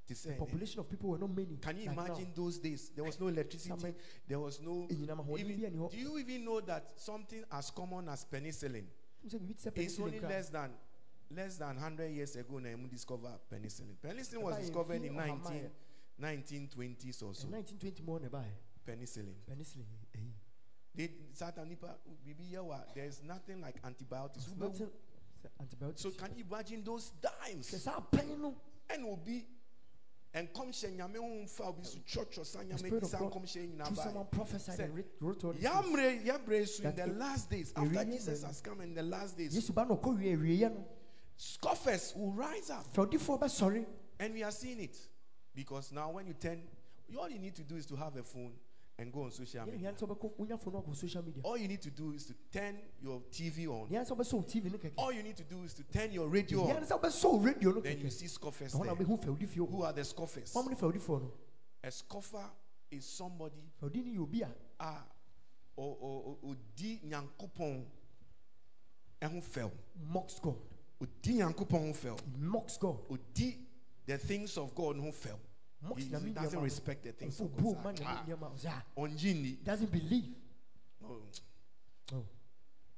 The 0.08 0.34
population 0.38 0.80
of 0.80 0.90
people 0.90 1.10
were 1.12 1.18
not 1.18 1.36
many. 1.36 1.58
Can 1.62 1.78
you 1.78 1.88
like 1.88 1.96
now. 1.96 2.06
imagine 2.06 2.28
those 2.36 2.58
days? 2.58 2.92
There 2.96 3.06
was 3.06 3.20
no 3.20 3.28
electricity. 3.28 3.94
There 4.28 4.40
was 4.40 4.60
no. 4.62 4.88
Even, 4.90 5.08
bi 5.08 5.66
ani 5.66 5.78
hɔ. 5.78 5.92
do 5.92 5.98
you 5.98 6.18
even 6.18 6.46
know 6.46 6.60
that 6.62 6.92
something 6.96 7.44
as 7.52 7.72
common 7.72 8.10
as 8.10 8.26
penicillin? 8.26 8.86
Wo 9.24 9.30
sɛ 9.30 9.40
biribi 9.40 9.56
te 9.58 9.70
sɛ 9.70 9.78
It's 9.78 10.00
only 10.00 10.20
less 10.20 10.50
than 10.50 10.72
less 11.32 11.58
than 11.58 11.76
100 11.76 12.12
years 12.12 12.36
ago 12.36 12.60
na 12.60 12.70
emu 12.70 12.88
discover 12.88 13.32
penicillin. 13.50 13.96
Penicillin 14.04 14.42
was 14.42 14.58
discovered 14.58 15.04
in 15.04 15.16
19, 15.16 15.70
1920s 16.22 17.24
or 17.24 17.34
so. 17.34 17.48
In 17.48 17.54
1920 17.54 18.04
mu 18.04 18.20
hɔ. 18.20 18.46
Penicillin. 18.86 19.36
Penicillin 19.50 19.86
ɛyi. 20.14 20.34
They 20.96 21.10
Satan 21.34 21.76
bibi 22.26 22.44
yawa. 22.52 22.94
There's 22.94 23.24
nothing 23.24 23.62
like 23.62 23.78
antibiotics. 23.84 24.48
Nothing- 24.58 24.92
antibiotics. 25.60 26.02
So 26.02 26.12
can 26.12 26.36
you 26.36 26.46
imagine 26.50 26.84
those 26.84 27.12
Hwɛ 27.22 27.42
times? 27.42 27.84
saa 27.84 28.00
pɛn 28.12 28.40
no. 28.40 28.56
And 28.90 29.06
will 29.06 29.18
be 29.18 29.46
and 30.36 30.52
come 30.54 30.70
hyɛ 30.72 30.96
nyame 30.98 31.18
ho 31.18 31.44
mfa 31.46 31.68
obi 31.68 31.84
so 31.84 32.00
church 32.06 32.40
sa 32.44 32.60
nyame 32.60 33.02
of 33.02 33.08
sa 33.08 33.20
God 33.20 33.32
nkɔm 33.34 33.44
hyɛ 33.44 33.68
nyinaa 33.78 33.86
through 33.88 33.96
ba. 33.98 34.02
someone 34.04 34.26
prophesied 34.32 34.80
Sɛ- 34.80 34.84
and 34.86 35.04
wrote 35.20 35.44
all. 35.44 35.54
Yamre 35.54 36.26
yabre 36.26 36.68
so 36.68 36.84
in 36.90 36.96
the 36.96 37.08
last 37.08 37.50
days 37.50 37.72
after 37.76 38.06
Jesus 38.06 38.44
has 38.44 38.62
come 38.62 38.82
in 38.82 38.94
the 38.96 39.04
last 39.04 39.38
days. 39.38 39.56
Yesu 39.56 39.74
ba 39.74 39.86
na 39.86 39.96
ɔkɔ 39.96 40.18
wie 40.18 40.36
awieeɛ 40.36 40.74
no. 40.74 40.86
Scoffers 41.38 42.14
will 42.16 42.32
rise 42.32 42.70
up. 42.70 42.92
Fɛwdifoɔ 42.94 43.40
bɛsɔre. 43.42 43.86
And 44.20 44.34
we 44.34 44.44
are 44.44 44.52
seeing 44.52 44.80
it. 44.80 44.98
Because 45.56 45.92
now 45.92 46.12
when 46.12 46.26
you 46.28 46.34
turn, 46.34 46.64
all 47.18 47.30
you 47.30 47.38
need 47.40 47.56
to 47.56 47.64
do 47.64 47.76
is 47.76 47.86
to 47.88 47.96
have 47.96 48.16
a 48.16 48.24
phone 48.24 48.54
and 49.00 49.12
go 49.12 49.24
on 49.24 49.32
social 49.32 49.66
media. 49.66 49.80
hia 49.80 49.92
sɛ 49.94 50.08
wobɛkɔ- 50.08 50.38
wonya 50.38 50.58
phone 50.60 50.74
no 50.74 50.82
akɔ 50.82 50.96
social 50.96 51.24
media. 51.24 51.42
All 51.44 51.58
you 51.58 51.68
need 51.68 51.82
to 51.82 51.90
do 51.92 52.12
is 52.14 52.26
to 52.28 52.34
turn 52.52 52.78
your 53.02 53.22
TV 53.32 53.68
on. 53.68 53.88
Hia 53.90 54.02
sɛ 54.02 54.16
wobɛsɔ 54.16 54.34
wo 54.34 54.42
TV 54.44 54.70
no 54.72 54.78
kɛkɛ. 54.78 54.94
All 54.98 55.12
you 55.12 55.24
need 55.24 55.36
to 55.38 55.44
do 55.44 55.64
is 55.64 55.74
to 55.74 55.84
turn 55.84 56.12
your 56.12 56.28
radio 56.28 56.64
on. 56.70 56.84
sɛ 56.86 57.00
wobɛsɔ 57.02 57.32
wo 57.32 57.38
radio 57.40 57.72
no 57.72 57.82
Then 57.82 58.00
you 58.00 58.10
see 58.10 58.28
scoffers 58.28 58.74
there. 58.74 58.82
Who 58.96 59.82
are 59.84 59.94
the 59.94 60.04
scoffers? 60.06 60.54
Wɔn 60.54 60.70
ne 60.70 60.76
fɛwdifoɔ 60.76 61.22
no. 61.22 61.32
A 61.84 61.92
scoffer 61.92 62.50
is 62.92 63.06
somebody 63.06 63.62
Fɛwdini 63.82 64.16
yɛ 64.16 64.20
obi 64.22 64.42
a 64.44 64.50
a 64.80 65.04
o- 65.78 65.84
o- 66.02 66.38
o- 66.44 66.50
odi 66.52 67.00
nyankopɔn 67.06 67.86
ɛho 69.22 69.42
fɛw. 69.44 69.72
mocks 70.06 70.40
God. 70.40 70.56
Odi 71.02 71.34
nyankopɔn 71.40 71.88
ho 71.88 71.94
fɛw. 71.94 72.38
Mocks 72.38 72.78
God. 72.78 73.00
Odi 73.10 73.58
the 74.06 74.18
things 74.18 74.58
of 74.58 74.76
God 74.76 74.98
ho 74.98 75.08
fɛw. 75.12 75.38
He 75.98 76.32
doesn't 76.32 76.62
respect 76.62 77.04
the 77.04 77.12
things 77.12 77.40
of 77.40 77.56
God. 77.56 77.84
ma 77.84 77.94
Sir. 77.94 78.04
Nyame 78.04 78.08
Ah, 78.08 78.26
nneɛma. 78.28 78.52
Ɔsɛ, 78.56 78.84
ɔngye 78.98 79.34
nni. 79.36 79.64
Doesn't 79.64 79.92
believe. 79.92 80.36
Oh, 81.04 81.18
Oh, 82.14 82.26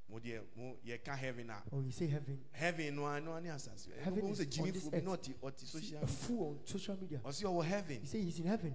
mo 0.08 0.18
deɛ 0.20 0.40
mo 0.56 0.76
yɛka 0.86 1.16
heaven 1.16 1.50
a 1.50 1.62
oh, 1.72 1.80
you 1.80 1.90
say 1.90 2.06
heaven. 2.06 2.38
heaven 2.52 2.94
no 2.96 3.06
ano 3.06 3.32
ane 3.34 3.46
asase 3.50 3.88
Heaven 4.02 4.26
is 4.28 4.38
sɛ 4.40 4.44
on 4.44 4.50
jimmy 4.50 4.70
this 4.70 4.86
earth. 4.92 5.04
ɔte 5.04 5.34
ɔte 5.42 5.66
social 5.66 5.98
a 5.98 6.00
media 6.02 6.06
fool 6.06 6.48
on 6.50 6.58
social 6.66 6.96
media. 7.00 7.18
ɔsi 7.24 7.42
ɔwɔ 7.44 7.64
heaven 7.64 8.00
He 8.00 8.06
say 8.06 8.20
he's 8.22 8.38
in 8.38 8.46
heaven. 8.46 8.74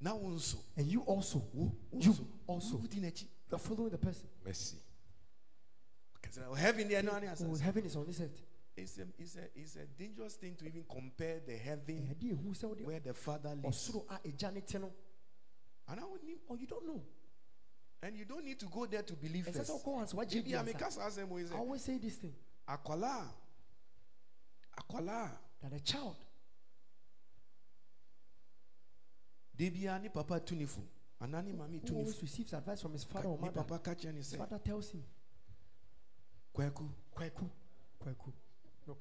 Now 0.00 0.16
also. 0.18 0.58
And 0.76 0.86
you 0.86 1.00
also. 1.02 1.42
You 1.92 2.14
also. 2.46 2.76
wodi 2.78 3.00
n'akyi 3.00 3.26
You 3.50 3.56
are 3.56 3.58
following 3.58 3.90
the 3.90 3.98
person. 3.98 4.28
Mercy. 4.44 4.76
kɛsɛ 6.22 6.56
heaven 6.56 6.88
deɛ 6.88 7.04
no 7.04 7.12
ane 7.12 7.28
Oh, 7.40 7.54
heaven 7.56 7.84
is 7.84 7.96
on 7.96 8.06
this 8.06 8.20
earth. 8.20 8.42
It's 8.76 8.98
a 8.98 9.02
it's 9.18 9.36
a 9.36 9.44
it's 9.54 9.76
a 9.76 9.86
dangerous 9.98 10.34
thing 10.34 10.54
to 10.56 10.66
even 10.66 10.84
compare 10.90 11.40
the 11.46 11.56
heaven 11.56 11.96
eh, 12.10 12.14
Ɛyɛ 12.14 12.18
de 12.18 12.28
ehu 12.34 12.54
sɛ 12.54 12.68
wode 12.68 12.80
where 12.84 13.00
the 13.00 13.14
father 13.14 13.54
lives. 13.54 13.90
ɔsoro 13.90 14.04
a 14.10 14.18
agya 14.28 14.52
ne 14.52 14.60
te 14.60 14.78
and 15.86 16.00
I 16.00 16.04
would 16.04 16.22
need, 16.24 16.38
Oh, 16.48 16.54
you 16.54 16.66
don't 16.66 16.86
know. 16.86 17.02
and 18.02 18.16
you 18.16 18.24
don't 18.24 18.44
need 18.44 18.58
to 18.60 18.66
go 18.66 18.86
there 18.86 19.02
to 19.02 19.12
believe 19.14 19.46
first. 19.46 19.70
sɛ 19.70 19.82
wokɔ 19.82 19.98
hansi 19.98 20.16
wagye 20.16 20.40
ebi 20.42 20.52
bi 20.52 20.58
a 20.58 20.62
ansa. 20.62 20.72
meka 20.72 20.90
saa 20.92 21.08
asɛm 21.08 21.28
wo 21.28 21.36
yi 21.38 21.46
I 21.46 21.56
always 21.56 21.82
say 21.82 21.98
this 21.98 22.16
thing. 22.16 22.34
Akwalaa 22.68 23.28
akwalaa 24.78 25.30
that 25.60 25.72
a 25.72 25.80
child. 25.80 26.16
De 29.56 29.70
bia 29.70 30.00
papa 30.12 30.40
tu 30.40 30.56
ne 30.56 30.66
fo 30.66 30.82
anaa 31.20 31.42
ne 31.44 31.52
maame 31.52 31.80
tu 31.84 31.92
who 31.92 32.00
always 32.00 32.20
receives 32.20 32.52
advice 32.52 32.82
from 32.82 32.92
his 32.92 33.04
father 33.04 33.28
or 33.28 33.38
mother, 33.38 33.62
papa 33.62 33.78
ka 33.78 33.94
kyerɛ 33.94 34.12
ne 34.12 34.18
his 34.18 34.34
father 34.34 34.58
tells 34.58 34.90
him, 34.90 35.04
kwaku 36.52 36.88
Kwaku, 37.14 37.48
Kwaku, 38.02 38.32
no 38.86 38.96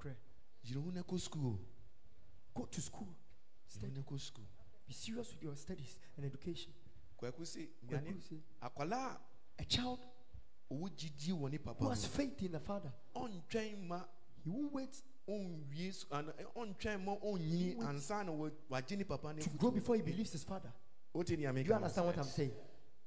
yiri 0.63 0.79
ho 0.81 0.91
na 0.91 1.01
kɔ 1.03 1.19
school 1.19 1.59
Go 2.53 2.65
to 2.65 2.81
school. 2.81 3.07
o 3.07 3.79
ho 3.81 3.87
na 3.87 4.01
kɔ 4.01 4.19
school 4.19 4.45
Be 4.87 4.93
serious 4.93 5.31
with 5.31 5.41
your 5.43 5.55
studies 5.55 5.97
and 6.17 6.25
education. 6.25 6.73
kwaku 7.17 7.45
se 7.45 7.69
nyane 7.89 8.21
say, 8.21 8.37
akwalaa 8.61 9.17
a 9.59 9.65
child 9.65 9.99
owó 10.71 10.89
gyidie 10.89 11.33
wɔ 11.33 11.51
ne 11.51 11.57
papa 11.57 11.83
who 11.83 11.89
has 11.89 12.05
faith 12.05 12.41
in 12.43 12.51
the 12.51 12.59
father, 12.59 12.91
ɔntwɛn 13.15 13.87
ma 13.87 14.03
he 14.43 14.49
won't 14.49 14.73
wait 14.73 15.01
ɔnwie 15.27 16.05
ana- 16.11 16.33
ɛ, 16.33 16.45
ɔntwɛn 16.55 17.03
ma 17.03 17.15
ɔnyini 17.17 17.77
ansa 17.81 18.23
na 18.25 18.31
wa- 18.31 18.49
wagye 18.69 18.97
ne 18.97 19.03
papa 19.03 19.33
no 19.33 19.41
to 19.41 19.49
grow 19.51 19.71
before 19.71 19.95
he 19.95 20.01
believes 20.01 20.31
his 20.31 20.43
father. 20.43 20.71
wote 21.13 21.29
nea 21.37 21.51
Do 21.53 21.59
you 21.59 21.63
meka 21.65 21.69
no 21.69 21.75
understand 21.75 22.07
what 22.07 22.17
I'm 22.17 22.23
saying? 22.25 22.53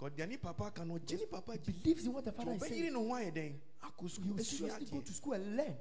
Deɛ 0.01 0.41
papa 0.41 0.71
ka 0.71 0.85
no 0.85 0.95
ɔgye 0.99 1.19
ne 1.21 1.27
papa 1.27 1.59
believes 1.59 2.05
in 2.07 2.13
what 2.13 2.25
the 2.25 2.33
father 2.33 2.53
is 2.53 2.63
saying. 2.63 2.85
ne 2.93 2.99
ho 2.99 3.05
ayɛ 3.15 3.33
dɛn 3.35 3.61
akɔ 3.83 4.03
You 4.03 4.09
sukuu 4.09 4.27
will 4.29 4.39
esua 4.39 4.45
seriously 4.45 4.87
go 4.87 5.01
to 5.03 5.13
school 5.13 5.33
and 5.35 5.57
learn. 5.57 5.77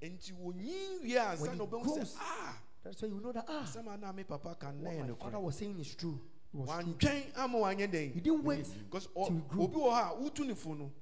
Nti 0.00 0.32
wonyin 0.32 1.02
wie 1.02 1.14
ansa 1.18 1.40
When 1.42 1.58
na 1.58 1.64
he 1.64 1.70
ɔbɛhu 1.70 1.98
sɛ 1.98 2.16
ah 2.20 2.62
That's 2.84 3.02
why 3.02 3.08
you 3.08 3.20
know 3.20 3.32
that 3.32 3.44
ah, 3.48 3.64
asɛm 3.64 3.92
a 3.92 3.96
na 3.96 4.12
me 4.12 4.22
papa 4.24 4.54
ka 4.58 4.66
what 4.68 4.76
my 4.82 4.90
yɛ 4.90 5.18
father 5.18 5.36
nokorɛ 5.38 5.42
was 5.42 5.56
saying 5.56 5.78
is 5.80 5.94
true. 5.94 6.20
It 6.54 6.56
was 6.60 6.68
true. 6.68 6.94
wantwɛn 6.94 7.22
ama 7.36 7.58
wanyɛ 7.58 7.80
He 7.80 7.86
dɛn 8.20 8.22
didn't 8.22 8.44
wait. 8.44 8.66
because 8.84 9.06
till 9.14 9.26
he 9.34 9.40
grew. 9.48 9.62
obi 9.64 9.76
wɔ 9.76 9.90
hɔ 9.92 10.10
a 10.10 10.22
wotu 10.30 10.46
ne 10.46 10.54
fo 10.54 10.74
no 10.74 10.92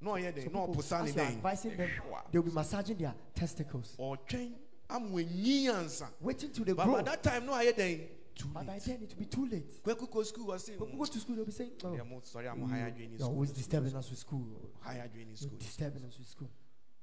na 0.00 0.10
ɔyɛ 0.12 0.32
dɛn 0.34 0.52
na 0.52 0.66
ɔposa 0.66 1.02
ne 1.04 1.08
as 1.10 1.14
you 1.14 1.20
are 1.22 1.24
dɛn 1.26 1.36
advising 1.36 1.76
them, 1.76 1.90
they'll 2.32 2.42
be 2.42 2.50
massaging 2.50 2.96
their 2.98 3.14
testicles, 3.34 3.94
ɔtwɛn 3.98 4.52
ama 4.88 5.08
wanyin 5.08 5.70
ansa 5.74 6.08
waiting 6.20 6.50
till 6.50 6.64
they 6.64 6.72
but 6.72 6.84
grow. 6.84 6.96
by 6.96 7.02
that 7.02 7.22
time 7.22 7.46
no 7.46 7.52
ayɛ 7.52 7.72
dɛn 7.74 8.08
too 8.34 8.48
But 8.54 8.66
by 8.66 8.78
then 8.78 9.02
it 9.02 9.10
will 9.10 9.18
be 9.18 9.24
too 9.26 9.46
late. 9.46 9.82
kwaku 9.84 10.08
kɔ 10.10 10.24
school 10.26 10.46
wɔ 10.48 10.58
se 10.60 10.76
When 10.76 10.92
we 10.92 10.98
go 10.98 11.04
to 11.04 11.18
school, 11.20 11.36
they'll 11.36 11.44
be 11.44 11.52
saying, 11.52 11.72
oh, 11.84 11.88
deɛ 11.88 12.08
mo 12.08 12.20
sɔre 12.20 12.50
a 12.52 12.56
mo 12.56 12.66
high 12.66 12.90
adwene 12.90 13.10
you're 13.10 13.18
school 13.20 13.28
always 13.34 13.52
disturbing 13.52 13.94
us 13.94 14.10
with 14.10 14.18
school. 14.18 14.46
high 14.80 14.96
adwene 14.96 15.28
You're 15.28 15.36
school 15.36 15.58
disturbing 15.58 16.04
us 16.04 16.18
with 16.18 16.26
school. 16.28 16.48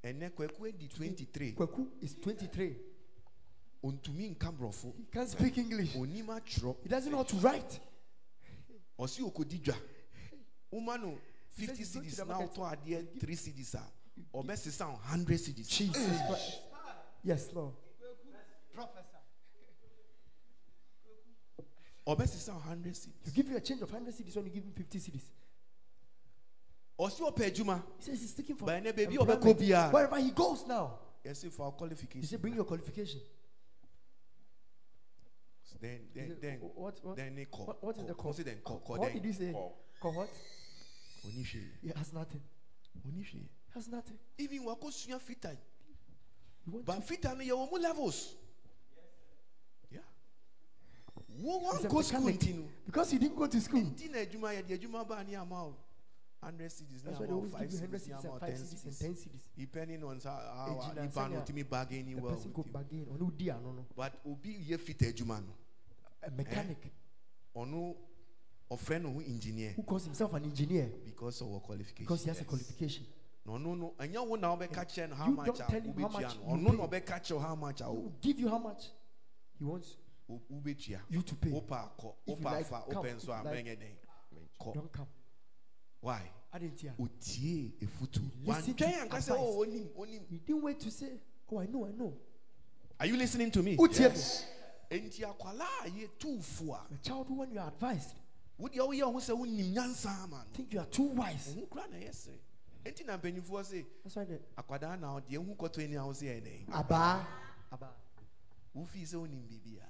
Ɛnɛ 0.08 0.30
kwaku 0.34 0.66
adi 0.68 0.88
23 0.88 1.54
Kweku 1.54 1.88
is 2.02 2.16
23. 2.16 2.76
ɔntumi 3.84 4.30
nka 4.36 4.52
borɔfo 4.58 4.96
He 4.96 5.06
can't 5.12 5.30
speak 5.30 5.58
English. 5.58 5.94
onim 5.96 6.28
atwerɛ 6.28 6.76
He 6.84 6.90
doesn't 6.90 7.12
know 7.12 7.18
how 7.18 7.24
to 7.24 7.36
write. 7.38 7.80
ɔse 8.98 9.20
ɔkɔdi 9.20 9.62
dwa 9.62 9.76
woma 10.72 10.98
no 11.02 11.18
50 11.52 11.76
says 11.76 11.78
he's 11.78 11.94
going 11.94 12.06
to 12.06 12.12
cedis 12.12 12.16
the 12.18 12.26
na 12.26 12.38
market. 12.38 12.56
wotɔ 12.56 12.78
adeɛ 12.86 13.20
3 13.20 13.36
cedis 13.36 13.76
a 13.76 13.84
ɔbɛsesa 14.34 14.88
100 14.94 15.38
cedis 15.40 15.68
Jesus 15.68 16.22
Christ. 16.28 16.62
Yes, 17.24 17.52
Lord. 17.54 17.74
ɔbɛsesa 22.08 22.54
wo 22.54 22.60
100 22.60 22.94
cedis 22.96 23.26
You 23.26 23.32
give 23.34 23.50
you 23.50 23.58
a 23.58 23.62
change 23.62 23.82
of 23.82 23.92
100 23.92 24.14
cedis 24.16 24.36
when 24.36 24.46
you 24.46 24.52
give 24.52 24.64
him 24.64 24.72
50 24.72 25.00
cedis. 25.00 25.24
Ɔse 27.00 27.20
ɔpɛ 27.22 27.46
adwuma 27.52 27.84
He 28.00 28.04
says 28.06 28.22
he's 28.22 28.38
looking 28.38 28.56
for 28.56 28.66
But 28.66 28.84
ɛnɛ 28.84 28.94
baabi 28.94 29.16
a 29.18 29.20
employment. 29.22 29.42
ɔbɛkɔ 29.42 29.60
biara 29.60 29.92
Wherever 29.94 30.20
he 30.20 30.32
goes 30.32 30.66
now, 30.66 31.00
yɛse 31.24 31.52
fa 31.52 31.64
wo 31.64 31.72
he 31.72 31.78
qualification 31.78 32.24
said, 32.28 32.42
bring 32.42 32.56
your 32.56 32.66
qualification. 32.66 33.22
then 35.80 36.00
He 36.14 36.20
then 36.20 36.30
said, 36.30 36.42
then 36.42 36.58
"Wh- 36.60 36.78
what, 36.78 37.00
what, 37.06 37.16
then 37.18 37.36
ne 37.36 37.46
kɔ 37.46 37.68
what, 37.68 37.84
what 37.84 37.98
is 37.98 38.06
the 38.08 38.14
kɔ 38.14 38.18
call? 38.18 38.34
ɔse 38.34 38.44
then 38.44 38.58
kɔ 38.66 38.82
kɔ 38.84 38.90
What 38.98 39.14
did 39.14 39.22
then 39.22 39.28
you 39.28 39.34
say? 39.34 39.52
Call. 39.52 39.78
Cohort? 40.02 40.30
ɔni 41.28 41.44
hwee 41.46 41.70
He 41.84 41.90
has 41.96 42.14
nothing. 42.14 42.42
ɔni 43.08 43.20
hwee 43.22 43.32
He 43.32 43.50
has 43.76 43.88
nothing. 43.88 44.18
even 44.40 44.64
wakɔsua 44.64 45.20
fita 45.22 45.56
You 46.66 46.74
want 46.74 46.86
but 46.86 47.06
to, 47.06 47.14
fita 47.14 47.38
no 47.38 47.44
yɛwɔ 47.44 47.72
mu 47.72 47.78
levels 47.80 48.34
yeah 49.92 50.00
wo 51.44 51.60
He's 51.76 51.86
a 51.86 51.88
wankɔ 51.90 52.04
school 52.04 52.22
mechanic. 52.22 52.40
nti 52.42 52.56
no 52.56 52.68
because 52.88 53.12
he 53.12 53.20
didn't 53.20 53.36
go 53.38 53.46
to 53.46 53.62
school. 53.62 53.82
nti 53.82 54.10
na 54.10 54.18
adwuma 54.18 54.54
yɛde 54.60 54.80
adwuma 54.80 55.08
baa 55.08 55.22
ne 55.22 55.36
ama 55.36 55.64
wo 55.66 55.70
100 55.70 55.76
cedis 55.76 55.87
100 56.42 56.70
cedis 56.70 57.04
ne 57.06 57.12
cedis 57.14 57.22
ama 57.22 57.36
wo 57.36 57.44
and 57.44 57.52
5 57.52 57.60
10 57.60 57.70
cedis 57.70 58.10
and 58.12 58.94
cedis 58.94 59.00
10 59.00 59.16
cedis. 59.16 59.42
depending 59.58 60.04
on 60.04 60.20
how 60.22 60.94
nipa 61.02 61.28
no 61.30 61.42
tumi 61.42 61.64
bargain 61.70 62.22
well 62.22 62.36
with 62.36 62.46
you 62.46 62.64
bargain. 62.72 63.06
Ɔno 63.06 63.36
di 63.38 63.50
ano 63.52 63.72
no. 63.74 63.86
but 63.96 64.14
obi 64.26 64.54
yɛ 64.70 64.78
fita 64.78 65.08
adwuma 65.12 65.40
no 65.42 65.54
A 66.24 66.32
mechanic 66.32 66.86
eh? 66.86 66.90
ɔno 67.56 67.96
ɔfrɛ 68.72 69.02
no 69.02 69.10
ho 69.14 69.20
engineer 69.22 69.74
who 69.76 69.84
calls 69.84 70.06
himself 70.06 70.34
an 70.34 70.44
engineer 70.44 70.90
because 71.06 71.42
of 71.42 71.52
our 71.52 71.60
qualification 71.60 72.06
because 72.06 72.24
he 72.24 72.30
has 72.30 72.42
a 72.42 72.46
qualification. 72.46 73.06
no 73.46 73.54
ɔno 73.54 73.78
no 73.78 73.94
ɛnyɛ 73.98 74.28
wo 74.28 74.36
na 74.36 74.56
wobɛka 74.56 74.86
kyerɛ 74.86 75.10
no 75.10 75.16
how 75.16 75.26
You 75.28 75.36
much 75.36 75.46
don't 75.48 75.60
a 75.62 75.66
tell 75.72 75.82
him 75.82 75.94
how 75.94 76.08
wobɛtua 76.10 76.14
much 76.14 76.36
no 76.38 76.42
you 76.42 76.58
ɔno 76.58 76.70
pay. 76.70 76.78
na 76.78 76.88
ɔbɛka 76.88 77.20
kyerɛ 77.24 77.34
wo 77.34 77.40
how 77.40 77.56
much 77.56 77.82
wo- 77.82 77.94
will 77.94 78.14
give 78.22 78.40
you 78.40 78.48
how 78.50 78.58
much 78.60 78.92
he 79.58 79.64
wants 79.66 79.98
wo- 80.28 80.42
wobɛtua 80.52 80.98
ah. 81.00 81.06
you 81.10 81.22
to 81.24 81.36
pay. 81.36 81.50
wopɛ 81.50 81.90
akɔ 81.98 82.14
If 82.28 82.40
you 82.40 82.46
wopɛ 82.46 82.52
like, 82.52 82.66
afa 82.72 82.84
come. 82.92 83.04
wopɛ 83.04 83.16
nso 83.16 83.24
If 83.24 83.24
a 83.24 83.26
you 83.28 83.34
ah, 83.34 83.42
like, 83.44 83.66
mɛnyɛ 83.66 83.78
dɛn 83.80 83.96
kɔ 84.60 84.74
Don't 84.74 84.92
come. 84.92 85.08
Why 86.02 86.22
I 86.54 86.60
didn't 86.60 86.80
hear. 86.80 86.94
otie 87.00 87.72
efutu 87.82 88.22
Listen 88.46 88.74
to 88.76 88.84
wantwɛn 88.86 89.02
anka 89.02 89.18
sɛ 89.18 89.18
advice. 89.18 89.30
oh 89.32 89.60
onim 89.66 89.88
onim 89.98 90.22
He 90.30 90.38
didn't 90.38 90.62
wait 90.64 90.80
to 90.80 90.92
say, 90.92 91.20
Oh, 91.52 91.60
I 91.60 91.66
know, 91.66 91.86
I 91.86 91.92
know. 91.92 92.14
are 93.00 93.06
you 93.06 93.18
listening 93.18 93.52
to 93.52 93.62
me 93.64 93.78
Utie 93.78 94.02
me. 94.10 95.00
enti 95.00 95.22
akwala 95.24 95.66
a 95.86 95.90
yɛ 95.90 96.10
tuufo 96.20 96.74
a 96.74 96.82
The 96.92 96.98
child 97.10 97.28
who, 97.28 97.36
when 97.36 97.52
you 97.52 97.60
are 97.60 97.68
advised, 97.68 98.16
wodeɛ 98.60 98.80
woyɛ 98.80 99.02
ho 99.04 99.14
sɛ 99.14 99.38
wonim 99.38 99.74
nyansa 99.74 100.24
ama 100.24 100.38
no 100.38 100.44
think 100.54 100.74
you 100.74 100.80
are 100.80 100.86
too 100.86 101.04
wise. 101.04 101.54
ɔho 101.56 101.70
kora 101.70 101.88
na 101.90 101.98
ɛyɛ 101.98 102.14
sere 102.14 102.40
enti 102.86 103.06
na 103.06 103.18
mpanyimfoɔ 103.18 103.66
se 103.66 103.86
That's 104.04 104.16
why 104.16 104.24
the 104.26 104.40
akwadaa 104.58 105.00
na 105.00 105.20
ɔdeɛ 105.20 105.46
hu 105.46 105.56
kɔtɔ 105.56 105.84
ani 105.84 105.96
a 105.96 106.06
wo 106.06 106.12
sɛ 106.14 106.42
ɛdɛn 106.42 106.74
Abba. 106.74 107.28
Abba. 107.72 107.90
wofii 108.76 109.04
sɛ 109.04 109.16
wonim 109.16 109.42
biribia 109.48 109.84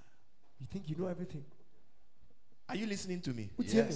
You 0.59 0.65
think 0.65 0.89
you 0.89 0.95
know 0.95 1.05
everything. 1.07 1.45
are 2.69 2.75
you 2.75 2.87
listening 2.87 3.21
to 3.21 3.33
me 3.33 3.49
Utie 3.59 3.75
me. 3.83 3.95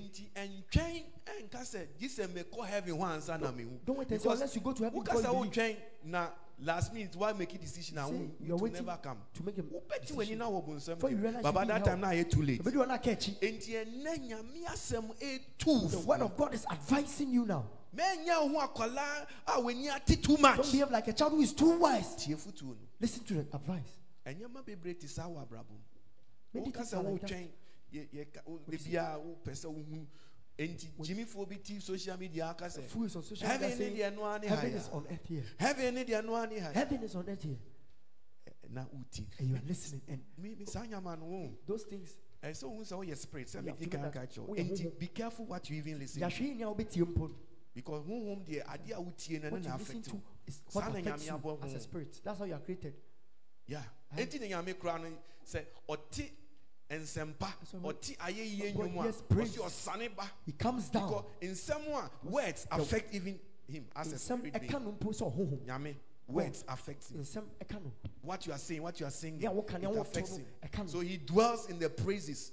Enti 0.00 0.30
ɛntwɛn 0.34 1.02
ɛnka 1.26 1.60
sɛ 1.62 1.86
gye 1.98 2.08
sɛ 2.08 2.26
mekɔ 2.28 2.66
heaven 2.66 2.94
hɔ 2.94 3.14
ansa 3.14 3.38
na 3.40 3.50
mehu 3.52 3.78
Don't 3.84 3.98
wait 3.98 4.10
and 4.10 4.20
say, 4.20 4.24
Because 4.24 4.40
unless 4.40 4.54
you 4.54 4.60
go 4.60 4.72
to 4.72 4.84
heaven 4.84 5.00
woka 5.00 5.04
before 5.04 5.20
sɛ 5.22 5.24
you 5.24 5.32
believe. 5.50 5.52
wotwɛn 5.52 5.76
na 6.04 6.28
last 6.60 6.92
minute 6.94 7.16
why 7.16 7.32
make 7.32 7.52
a 7.54 7.58
decision 7.58 7.98
a 7.98 8.06
Say, 8.06 8.12
wo 8.12 8.18
you're 8.18 8.28
it 8.28 8.50
will 8.52 8.58
waiting 8.58 8.86
never 8.86 8.98
come 9.02 9.18
to 9.34 9.42
make 9.44 9.58
a 9.58 9.62
wobɛti 9.62 10.00
decision. 10.00 10.16
w'ani 10.16 10.36
na 10.38 10.50
wɔ 10.50 10.68
bonsɛm 10.68 10.94
Before 10.94 11.10
you 11.10 11.16
realize 11.16 11.42
but 11.42 11.48
you 11.48 11.52
by 11.54 11.60
need 11.62 11.68
that 11.70 11.74
help. 11.74 11.84
time 11.86 12.00
na 12.00 12.08
ayɛ 12.08 12.30
too 12.30 12.42
late 12.42 12.62
But 12.64 12.72
you 12.72 12.82
are 12.82 12.86
not 12.86 13.02
catchy. 13.02 13.32
enti 13.40 13.70
ɛnɛ 13.70 14.28
nyame 14.28 14.64
asɛm 14.66 15.16
ɛtu 15.18 15.90
The 15.90 15.98
word 16.00 16.20
of 16.22 16.36
God 16.36 16.54
is 16.54 16.64
advising 16.70 17.30
you 17.32 17.44
now. 17.46 17.64
mɛnya 17.96 18.52
wo 18.52 18.60
ho 18.60 18.68
akwalaa 18.68 19.26
a 19.48 19.50
w'ani 19.60 19.88
ate 19.94 20.22
too 20.22 20.36
much 20.38 20.56
Don't 20.56 20.72
behave 20.72 20.90
like 20.90 21.08
a 21.08 21.12
child 21.12 21.32
who 21.32 21.40
is 21.40 21.52
too 21.52 21.78
wise. 21.78 22.14
tie 22.16 22.34
fotuo 22.34 22.68
no 22.68 22.76
Listen 23.00 23.24
to 23.24 23.34
the 23.34 23.40
advice. 23.56 23.98
ɛnyɛma 24.26 24.64
bebree 24.64 24.94
te 24.98 25.06
saa 25.08 25.28
wɔ 25.28 25.46
abrabɔ 25.46 25.70
mu 25.70 26.60
Many 26.60 26.70
woka 26.70 27.48
things 27.94 28.08
sɛ 28.12 28.18
are 28.18 28.18
like 28.18 28.32
that. 28.32 28.46
wotwɛn 28.46 28.90
yɛ- 28.90 29.22
wo- 29.24 29.36
wopɛ 29.44 29.52
sɛ 29.52 29.66
wohu 29.74 30.06
enti 30.58 30.86
gyimifoɔ 30.98 31.48
bi 31.48 31.56
ti 31.56 31.80
social 31.80 32.16
media 32.18 32.46
aka 32.50 32.64
sɛ 32.66 32.84
is 33.04 33.16
on 33.16 33.22
social 33.22 33.48
media 33.48 33.68
heaven 33.68 33.78
ne 33.78 34.00
deɛ 34.00 34.14
no 34.14 34.36
ne 34.38 34.46
ha 34.48 34.54
is 34.62 34.88
on 34.88 35.06
earth 35.10 35.26
here. 35.26 35.44
heaven 35.58 35.94
ne 35.94 36.04
deɛ 36.04 36.24
no 36.24 36.44
ne 36.44 36.58
ha 36.58 36.70
Heaven 36.72 37.02
is 37.02 37.14
on 37.14 37.28
earth 37.28 37.42
here. 37.42 37.58
Eh, 38.46 38.50
na 38.70 38.84
woti 38.84 39.26
And 39.38 39.48
you 39.48 39.56
are 39.56 39.62
listening. 39.66 40.02
And 40.08 40.20
me 40.38 40.54
me 40.54 40.64
saa 40.66 40.84
nyama 40.84 41.16
no 41.16 41.24
wo 41.26 41.58
those 41.66 41.84
things, 41.84 42.12
ɛsɛ 42.42 42.62
wohu 42.64 42.80
sɛ 42.82 43.04
woyɛ 43.06 43.16
spirit 43.16 43.48
sɛ 43.48 43.62
You 43.62 43.68
have 43.70 43.78
medi 43.80 43.90
to 43.90 43.96
know 43.98 44.10
kan 44.10 44.26
ka 44.28 44.42
wo. 44.42 44.54
enti 44.54 44.84
honhom. 44.84 44.98
be 44.98 45.06
careful 45.08 45.46
what 45.46 45.70
you 45.70 45.76
even 45.76 45.98
listen 45.98 46.20
to 46.22 46.28
Yahweh 46.28 46.54
ni 46.54 46.62
a 46.62 46.66
wobɛtie 46.66 47.02
mpo 47.04 47.28
no. 47.28 47.34
because 47.74 48.04
honhom 48.06 48.44
deɛ 48.46 48.64
adeɛ 48.64 48.92
a 48.92 49.02
wotie 49.02 49.42
no 49.42 49.50
What 49.50 49.60
ne 49.60 49.64
you 49.64 49.68
na 49.70 49.74
affect 49.76 50.12
wo 50.12 50.22
Saa 50.68 50.80
what 50.80 50.92
na 50.92 50.98
affects 51.00 51.22
Nyame 51.24 51.26
you 51.26 51.32
abɔ 51.38 51.64
as 51.64 51.74
a 51.74 51.80
spirit. 51.80 52.20
That's 52.22 52.38
how 52.38 52.44
you 52.44 52.54
are 52.54 52.60
created. 52.60 52.94
yeah 53.66 53.82
enti 54.16 54.38
ne 54.40 54.48
nyame 54.50 54.74
koraa 54.74 55.00
no 55.02 55.08
sɛ 55.44 55.64
ɔte 55.88 56.30
nsɛmpa 56.90 57.38
That's 57.38 57.72
why 57.72 57.80
when- 57.80 57.96
ɔte 57.96 58.16
ayɛyie 58.18 58.74
nnwom 58.74 59.08
a 59.08 59.12
ɔse 59.34 59.58
ɔsane 59.58 60.16
ba. 60.16 60.30
He 60.44 60.52
comes 60.52 60.88
down. 60.88 61.08
because 61.40 61.70
nsɛm 61.70 61.86
a 61.88 62.10
words 62.28 62.66
affect 62.70 63.14
even 63.14 63.38
him 63.66 63.86
as 63.96 64.12
a 64.12 64.18
spirit 64.18 64.52
being. 64.60 64.72
no 64.72 64.92
mpo 64.92 65.10
sɛ 65.12 65.32
ɔhohom. 65.34 65.64
nyame 65.66 65.94
words 66.26 66.64
affect 66.68 67.10
him. 67.10 67.22
Nsɛm 67.22 67.44
ɛka 67.62 67.82
no. 67.82 67.92
what 68.22 68.46
you 68.46 68.52
are 68.52 68.58
saying 68.58 68.82
what 68.82 68.98
you 69.00 69.06
are 69.06 69.10
singing 69.10 69.40
Nea 69.40 69.50
woka, 69.50 69.80
nea 69.80 69.90
it 69.90 69.98
affects 69.98 70.36
him. 70.36 70.46
so 70.88 71.00
he 71.00 71.16
dwells 71.18 71.68
in 71.68 71.78
the 71.78 71.88
praises. 71.88 72.52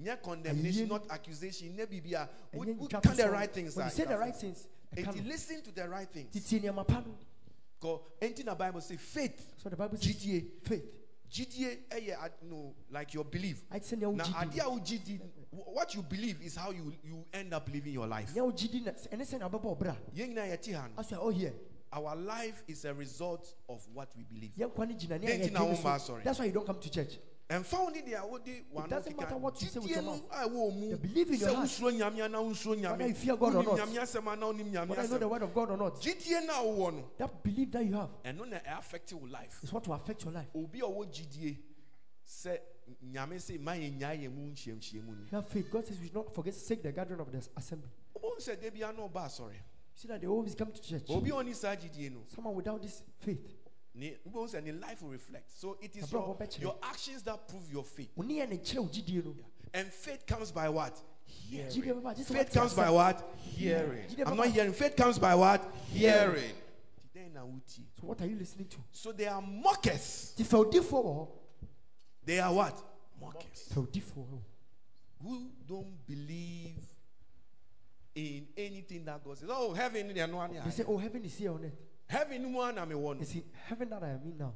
Nyɛ 0.00 0.22
condemnation 0.22 0.88
not 0.88 1.10
accusation. 1.10 1.76
Nyɛ 1.76 1.86
biribi 1.86 2.12
a 2.14 2.28
wo 2.52 2.64
Ɛnyɛ 2.64 2.76
wo 2.76 2.86
ntwa 2.88 3.02
ka 3.02 3.10
so 3.12 3.22
the 3.22 3.30
right 3.30 3.52
things 3.52 3.76
When 3.76 3.86
you 3.86 3.92
say 3.92 4.04
the 4.04 4.18
right 4.18 4.34
things, 4.36 4.66
no. 4.96 5.12
listen 5.24 5.62
to 5.62 5.72
the 5.72 5.88
right 5.88 6.08
things. 6.10 6.32
Titie 6.32 6.60
nneɛma 6.60 6.86
pa 6.86 7.00
no. 7.00 7.14
because 7.80 8.00
enti 8.20 8.44
na 8.44 8.54
bible 8.54 8.80
say 8.80 8.96
faith 8.96 9.54
So 9.62 9.68
the 9.68 9.76
Bible 9.76 9.96
says, 9.98 10.16
faith. 10.62 11.01
Gyidie 11.32 11.78
ɛyɛ 11.90 12.16
ad- 12.22 12.32
no 12.42 12.74
like 12.90 13.14
your 13.14 13.24
belief 13.24 13.64
Ayɛ 13.70 13.80
te 13.80 13.96
sɛ 13.96 13.98
nea 13.98 14.12
na 14.12 14.24
wogye 14.24 14.34
adeɛ 14.34 15.04
di. 15.04 15.14
a 15.16 15.56
what 15.56 15.94
you 15.94 16.02
believe 16.02 16.40
is 16.42 16.56
how 16.56 16.70
you 16.70 16.92
you 17.02 17.24
end 17.32 17.52
up 17.54 17.68
living 17.72 17.92
your 17.94 18.06
life 18.06 18.34
Nea 18.34 18.42
wogye 18.44 18.70
di 18.70 18.80
na 18.80 18.90
ɛne 18.92 19.22
sɛ 19.24 19.38
nea 19.38 19.48
wobɛbɔ 19.48 19.78
ɔbra. 19.78 19.96
yɛn 20.14 20.28
nyinaa 20.34 20.48
yɛte 20.56 20.74
ha 20.74 20.86
no 20.88 20.94
oh, 20.96 21.00
As 21.00 21.10
we 21.10 21.16
are 21.16 21.20
all 21.20 21.30
here. 21.30 21.54
our 21.92 22.16
life 22.16 22.62
is 22.68 22.84
a 22.84 22.92
result 22.94 23.54
of 23.68 23.86
what 23.94 24.08
we 24.16 24.24
believe 24.24 24.52
Yɛn 24.58 24.70
nkwa 24.72 24.88
ne 24.88 24.94
gyina 24.94 25.18
ne 25.20 25.26
Dɛn 25.26 25.34
a 25.34 25.44
nti 25.48 25.52
na 25.52 25.60
yɛdwe 25.60 25.76
womba 25.76 25.84
no 25.92 25.98
so. 25.98 26.12
asɔre? 26.14 26.22
That's 26.24 26.38
why 26.38 26.44
you 26.46 26.52
don't 26.52 26.66
come 26.66 26.78
to 26.80 26.90
church. 26.90 27.18
Ɛmfa 27.50 27.78
wo 27.84 27.88
ne 27.90 28.00
deɛ 28.02 28.28
wode 28.30 28.88
doesn't 28.88 29.16
matter 29.16 29.36
what 29.36 29.60
you 29.60 29.68
say 29.68 29.78
with 29.80 29.90
your 29.90 30.02
mouth. 30.02 30.22
a 30.30 30.48
ɛwɔ 30.48 30.74
mu 30.74 30.90
The 30.90 30.96
belief 30.96 31.28
in 31.28 31.34
your 31.40 31.48
heart. 31.54 31.68
wosuro 31.68 31.90
nyame 31.92 32.22
ana 32.24 32.40
Whether 32.42 33.08
you 33.08 33.14
fear 33.14 33.36
God 33.36 33.54
or 33.56 33.62
not. 33.62 33.78
nyame 33.78 33.98
asɛm 33.98 34.26
ana 34.32 34.46
wonim 34.46 34.70
nyame 34.72 34.88
Whether 34.88 35.02
you 35.02 35.08
know 35.08 35.18
the 35.18 35.28
word 35.28 35.42
of 35.42 35.54
God 35.54 35.70
or 35.70 35.76
not. 35.76 35.94
gyidie 36.00 36.46
no 36.46 36.52
a 36.52 36.64
wowɔ 36.64 36.94
no 36.94 37.10
That 37.18 37.42
belief 37.42 37.70
that 37.72 37.84
you 37.84 37.92
have 37.94 38.10
na 38.24 38.58
ɛaffect 38.58 39.12
wo 39.12 39.26
life 39.28 39.60
is 39.62 39.72
what 39.72 39.86
will 39.86 39.94
affect 39.94 40.24
your 40.24 40.32
life. 40.32 40.48
obi 40.54 40.80
a 40.80 40.84
ɔwɔ 40.84 41.06
gyidie 41.12 41.58
sɛ 42.26 42.58
nyame 43.12 43.34
sɛ 43.36 43.60
ma 43.60 43.72
yɛnyaa 43.72 44.16
yɛ 44.22 44.32
mu 44.34 44.50
nhyiamhyiamu 44.50 45.06
no 45.08 45.22
You 45.30 45.36
have 45.36 45.48
faith. 45.48 45.70
God 45.70 45.86
says 45.86 45.98
we 45.98 46.06
should 46.06 46.14
not 46.14 46.34
forget 46.34 46.54
to 46.54 46.66
take 46.66 46.82
the 46.82 46.92
gathering 46.92 47.20
of 47.20 47.30
the 47.30 47.46
assembly. 47.56 47.90
wobɛhu 48.16 48.38
sɛ 48.38 48.62
da 48.62 48.70
bia 48.70 48.92
na 48.92 49.06
ɔba 49.08 49.26
asɔre 49.26 49.56
See 49.94 50.08
that 50.08 50.22
they 50.22 50.26
always 50.26 50.54
come 50.54 50.72
to 50.72 50.80
church. 50.80 51.04
obi 51.10 51.28
a 51.28 51.34
ɔne 51.34 51.54
saa 51.54 51.74
gyidie 51.76 52.10
no 52.10 52.20
Someone 52.34 52.54
without 52.54 52.80
this 52.80 53.02
faith. 53.18 53.46
Wobɛhu 53.98 54.48
sɛ 54.48 54.80
life 54.80 55.02
will 55.02 55.10
reflect 55.10 55.50
so 55.50 55.76
it 55.80 55.94
is 55.96 56.10
your, 56.10 56.36
your 56.60 56.76
actions 56.82 57.22
that 57.22 57.46
prove 57.48 57.70
your 57.72 57.84
faith 57.84 58.10
Wo 58.16 58.24
ne 58.24 58.40
yɛ 58.40 58.48
ne 58.48 58.56
kyerɛ 58.58 58.78
wo 58.78 58.86
gyidie 58.88 59.24
no. 59.24 59.34
and 59.74 59.88
faith 59.92 60.26
comes 60.26 60.50
by 60.50 60.68
what 60.68 60.98
hearing 61.26 61.68
bɛba, 62.00 62.16
gye 62.16 62.22
sɛ 62.22 62.32
faith 62.32 62.52
comes 62.52 62.74
by 62.74 62.90
what 62.90 63.34
Hearing. 63.36 64.04
I'm 64.26 64.36
not 64.36 64.46
hearing 64.48 64.72
faith 64.72 64.96
comes 64.96 65.18
by 65.18 65.34
what 65.34 65.62
Hearing. 65.92 66.52
then 67.14 67.32
na 67.34 67.40
wotie 67.42 67.84
So 68.00 68.06
what 68.06 68.20
are 68.22 68.26
you 68.26 68.36
listening 68.36 68.68
to? 68.68 68.76
so 68.90 69.12
they 69.12 69.26
are 69.26 69.42
mockers 69.42 70.32
Ti 70.36 70.44
fɛwdifoɔ 70.44 70.90
wɔ 71.04 71.04
hɔ. 71.04 71.28
they 72.24 72.40
are 72.40 72.52
what 72.52 72.82
mockers 73.20 73.68
Fɛwdifoɔ 73.74 74.16
wɔ 74.16 74.28
hɔ. 74.30 74.38
who 75.22 75.50
don't 75.66 76.06
believe 76.06 76.78
in 78.14 78.46
anything 78.56 79.04
that 79.06 79.24
God 79.24 79.38
says. 79.38 79.48
Oh, 79.50 79.72
heaven, 79.72 80.12
they 80.12 80.20
are 80.20 80.26
no 80.26 80.36
one 80.36 80.52
They 80.64 80.70
say, 80.70 80.84
Oh, 80.86 80.98
heaven 80.98 81.24
is 81.24 81.34
here 81.34 81.50
on 81.52 81.64
earth. 81.64 81.72
Heaven, 82.12 82.52
one, 82.52 82.78
I'm 82.78 82.92
a 82.92 82.98
one. 82.98 83.20
It's 83.22 83.34
in 83.34 83.42
heaven 83.64 83.88
that 83.88 84.02
I 84.02 84.10
am 84.10 84.20
in 84.22 84.36
now. 84.36 84.52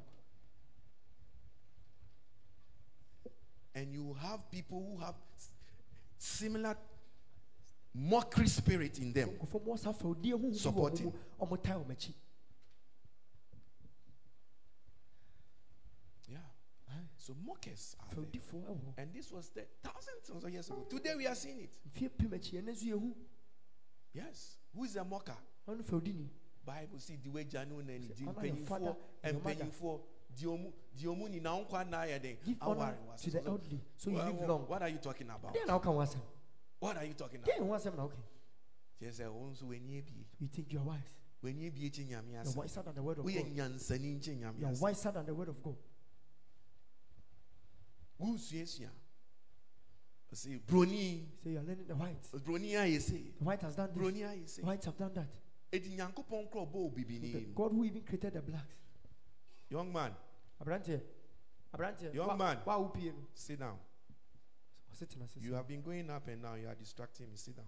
And 3.74 3.90
you 3.94 4.14
have 4.20 4.50
people 4.50 4.84
who 4.86 5.02
have 5.02 5.14
similar 6.18 6.76
mockery 7.94 8.48
spirit 8.48 8.98
in 8.98 9.10
them. 9.14 9.30
Nkurɔfoɔ 9.30 9.64
mu 9.64 9.72
ɔsa 9.72 9.94
fɛ 9.96 10.04
odi 10.04 10.32
ehu 10.32 10.38
hu 10.38 10.50
bi 10.50 10.54
wɔ 10.54 10.58
Supporting. 10.58 11.06
ɔmo 11.06 11.14
mu, 11.40 11.46
ɔmo 11.56 11.62
taa 11.62 11.78
ɔmo 11.78 11.90
akyi. 11.92 12.12
Yeah. 16.28 16.36
So 17.16 17.34
mockers 17.42 17.96
are 18.00 18.14
there. 18.14 18.24
odifoɔ 18.24 18.66
ɛwɔ 18.66 18.84
hɔ. 18.84 18.94
And 18.98 19.14
this 19.14 19.32
was 19.32 19.48
there 19.48 19.66
thousands 19.82 20.44
of 20.44 20.52
years 20.52 20.68
ago. 20.68 20.84
Today 20.90 21.14
we 21.16 21.26
are 21.26 21.34
seeing 21.34 21.60
it. 21.60 21.70
Mfie 21.90 22.10
pim 22.18 22.32
akyi 22.32 22.62
ɛno 22.62 22.68
nso 22.68 22.84
yɛ 22.84 23.00
hu. 23.00 23.16
Yes. 24.12 24.58
Who 24.74 24.84
is 24.84 24.94
a 24.96 25.04
mocker? 25.04 25.36
Ɔno 26.66 26.72
fɛ 26.72 26.78
odi 26.78 26.80
ni. 26.82 26.86
Bible 26.86 26.98
see 26.98 27.16
the 27.16 27.28
way 27.30 27.44
Janu 27.44 27.78
and 27.80 27.88
the 27.88 28.26
honor 28.26 28.46
your 28.46 28.56
mpanyinfoɔ 28.56 28.96
and 29.22 29.42
mpanyinfoɔ 29.42 30.00
di 30.34 30.46
omu 30.46 30.72
di 30.94 31.06
omu 31.06 31.28
ni 31.30 31.40
na 31.40 31.58
nkwa 31.58 31.88
na 31.88 31.98
ayɛ 32.02 32.22
den. 32.22 32.36
Give 32.44 32.56
Aware 32.60 32.98
to 33.16 33.30
the 33.30 33.44
elderly 33.44 33.80
so 33.96 34.10
you 34.10 34.16
live 34.16 34.34
what- 34.36 34.48
long. 34.48 34.68
What 34.68 34.82
are 34.82 34.88
you 34.88 34.98
talking 34.98 35.30
about? 35.30 35.54
Deɛ 35.54 35.66
na 35.66 35.78
ɔka 35.78 35.84
asɛm? 35.86 36.20
What 36.78 36.96
are 36.96 37.04
you 37.04 37.14
talking 37.14 37.42
about? 37.42 37.58
na 37.60 37.64
ho 37.66 37.72
asɛm 37.72 37.96
na 37.96 38.06
ɔka? 38.08 38.16
Kyerɛ 39.00 39.12
sɛ 39.12 39.24
wɔn 39.26 39.52
nso 39.52 39.74
ebie. 39.74 40.26
You 40.38 40.48
think 40.48 40.72
you 40.72 40.80
are 40.80 40.84
wise. 40.84 41.12
W'ani 41.42 41.66
ebie 41.66 41.90
kye 41.90 42.04
nyame 42.04 42.40
ase. 42.40 42.56
wiser 42.56 42.82
than 42.82 42.94
the 42.94 43.02
word 43.02 43.18
of 43.18 43.24
Woyɛ 43.24 43.42
God. 43.44 43.52
nyansani 43.72 44.18
nkye 44.18 44.36
nyame 44.40 44.58
You 44.60 44.66
are 44.66 44.74
wiser 44.80 45.12
than 45.12 45.26
the 45.26 45.34
word 45.34 45.48
of 45.48 45.62
God. 45.62 45.76
Wosuasua. 48.20 48.90
Ɔsi 50.32 50.60
broni 50.66 51.28
So 51.42 51.50
you 51.50 51.58
are 51.58 51.62
learning 51.62 51.86
the 51.86 51.94
white 51.94 52.22
broni 52.44 52.72
ayɛ 52.72 53.00
se. 53.00 53.32
The 53.38 53.44
white 53.44 53.62
has 53.62 53.76
done 53.76 53.88
this. 53.94 53.96
Broni 54.02 54.20
ayɛ 54.20 54.48
se. 54.48 54.60
The 54.62 54.66
whites 54.66 54.86
have 54.86 54.96
done 54.96 55.14
that. 55.14 55.28
Edi 55.72 55.88
nyankopɔn 55.96 56.48
korɔ 56.50 56.66
bɔ 56.66 56.72
The 56.72 56.78
obibini. 56.78 57.54
God 57.54 57.72
who 57.72 57.84
even 57.84 58.02
created 58.04 58.32
the 58.34 58.42
blacks. 58.42 58.74
Young 59.68 59.92
man, 59.92 60.14
Aberanteɛ. 60.60 61.02
Aberanteɛ. 61.74 62.14
Young 62.14 62.28
wa- 62.28 62.36
man. 62.36 62.62
Wa 62.64 62.78
wo 62.78 62.88
pie 62.88 63.10
no. 63.10 63.26
sit 63.34 63.58
down. 63.58 63.78
Ɔsɛ 64.92 65.06
tena 65.08 65.24
ase. 65.24 65.36
You 65.40 65.54
have 65.54 65.66
been 65.66 65.82
going 65.82 66.08
up 66.08 66.28
and 66.28 66.42
down. 66.42 66.60
You 66.60 66.68
are 66.68 66.74
distracting 66.74 67.28
me. 67.30 67.36
Sit 67.36 67.56
down. 67.56 67.66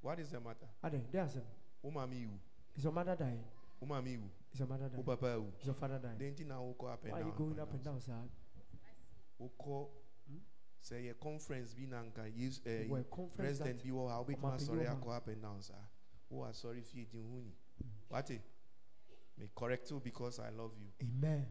What 0.00 0.18
is 0.18 0.30
the 0.30 0.40
matter? 0.40 0.68
Ade, 0.82 1.06
deɛ 1.12 1.26
asɛm. 1.26 1.44
Wo 1.82 1.90
maame. 1.90 2.38
Is 2.76 2.84
your 2.84 2.92
mother 2.92 3.14
dying? 3.16 3.44
Wo 3.80 3.86
maame. 3.86 4.30
Is 4.52 4.58
your 4.58 4.68
mother 4.68 4.88
dying? 4.88 5.04
papa 5.04 5.26
iwu. 5.26 5.52
Is 5.60 5.66
your 5.66 5.74
father 5.74 5.98
dying? 5.98 6.18
Den 6.18 6.34
ti 6.34 6.44
na 6.44 6.56
wokɔ 6.58 6.92
up 6.92 7.04
and 7.04 7.12
Why 7.12 7.20
are 7.20 7.24
you 7.26 7.32
going 7.36 7.58
up 7.58 7.72
and 7.72 7.84
down, 7.84 8.00
sir? 8.00 8.14
Wokɔ 9.38 9.88
sɛ 10.82 11.04
yɛ 11.04 11.20
conference 11.20 11.74
bi 11.74 11.84
na 11.84 12.02
nka 12.02 12.24
yesu 12.34 12.60
ɛɛ 12.62 12.88
Wɔ 12.88 13.00
a 13.00 13.04
conference 13.04 13.58
president 13.58 13.84
bi 13.84 13.90
wɔ 13.90 14.08
ha 14.08 14.24
wobɛtumi 14.24 14.40
ɔma 14.40 14.56
panyin 14.56 14.68
asɔre 14.68 14.86
wɔ 14.86 15.00
akɔ 15.00 15.16
up 15.16 15.28
and 15.28 15.42
down 15.42 15.62
saa. 15.62 15.74
Wo 16.30 16.44
asɔre 16.44 16.82
fie 16.82 17.04
di 17.10 17.18
hu 17.18 17.42
ni. 17.42 17.52
Wate? 18.08 18.40
Me 19.36 19.48
correct 19.54 19.90
you 19.90 20.00
because 20.00 20.38
I 20.38 20.50
love 20.50 20.72
you. 20.78 20.92
Amen. 21.02 21.46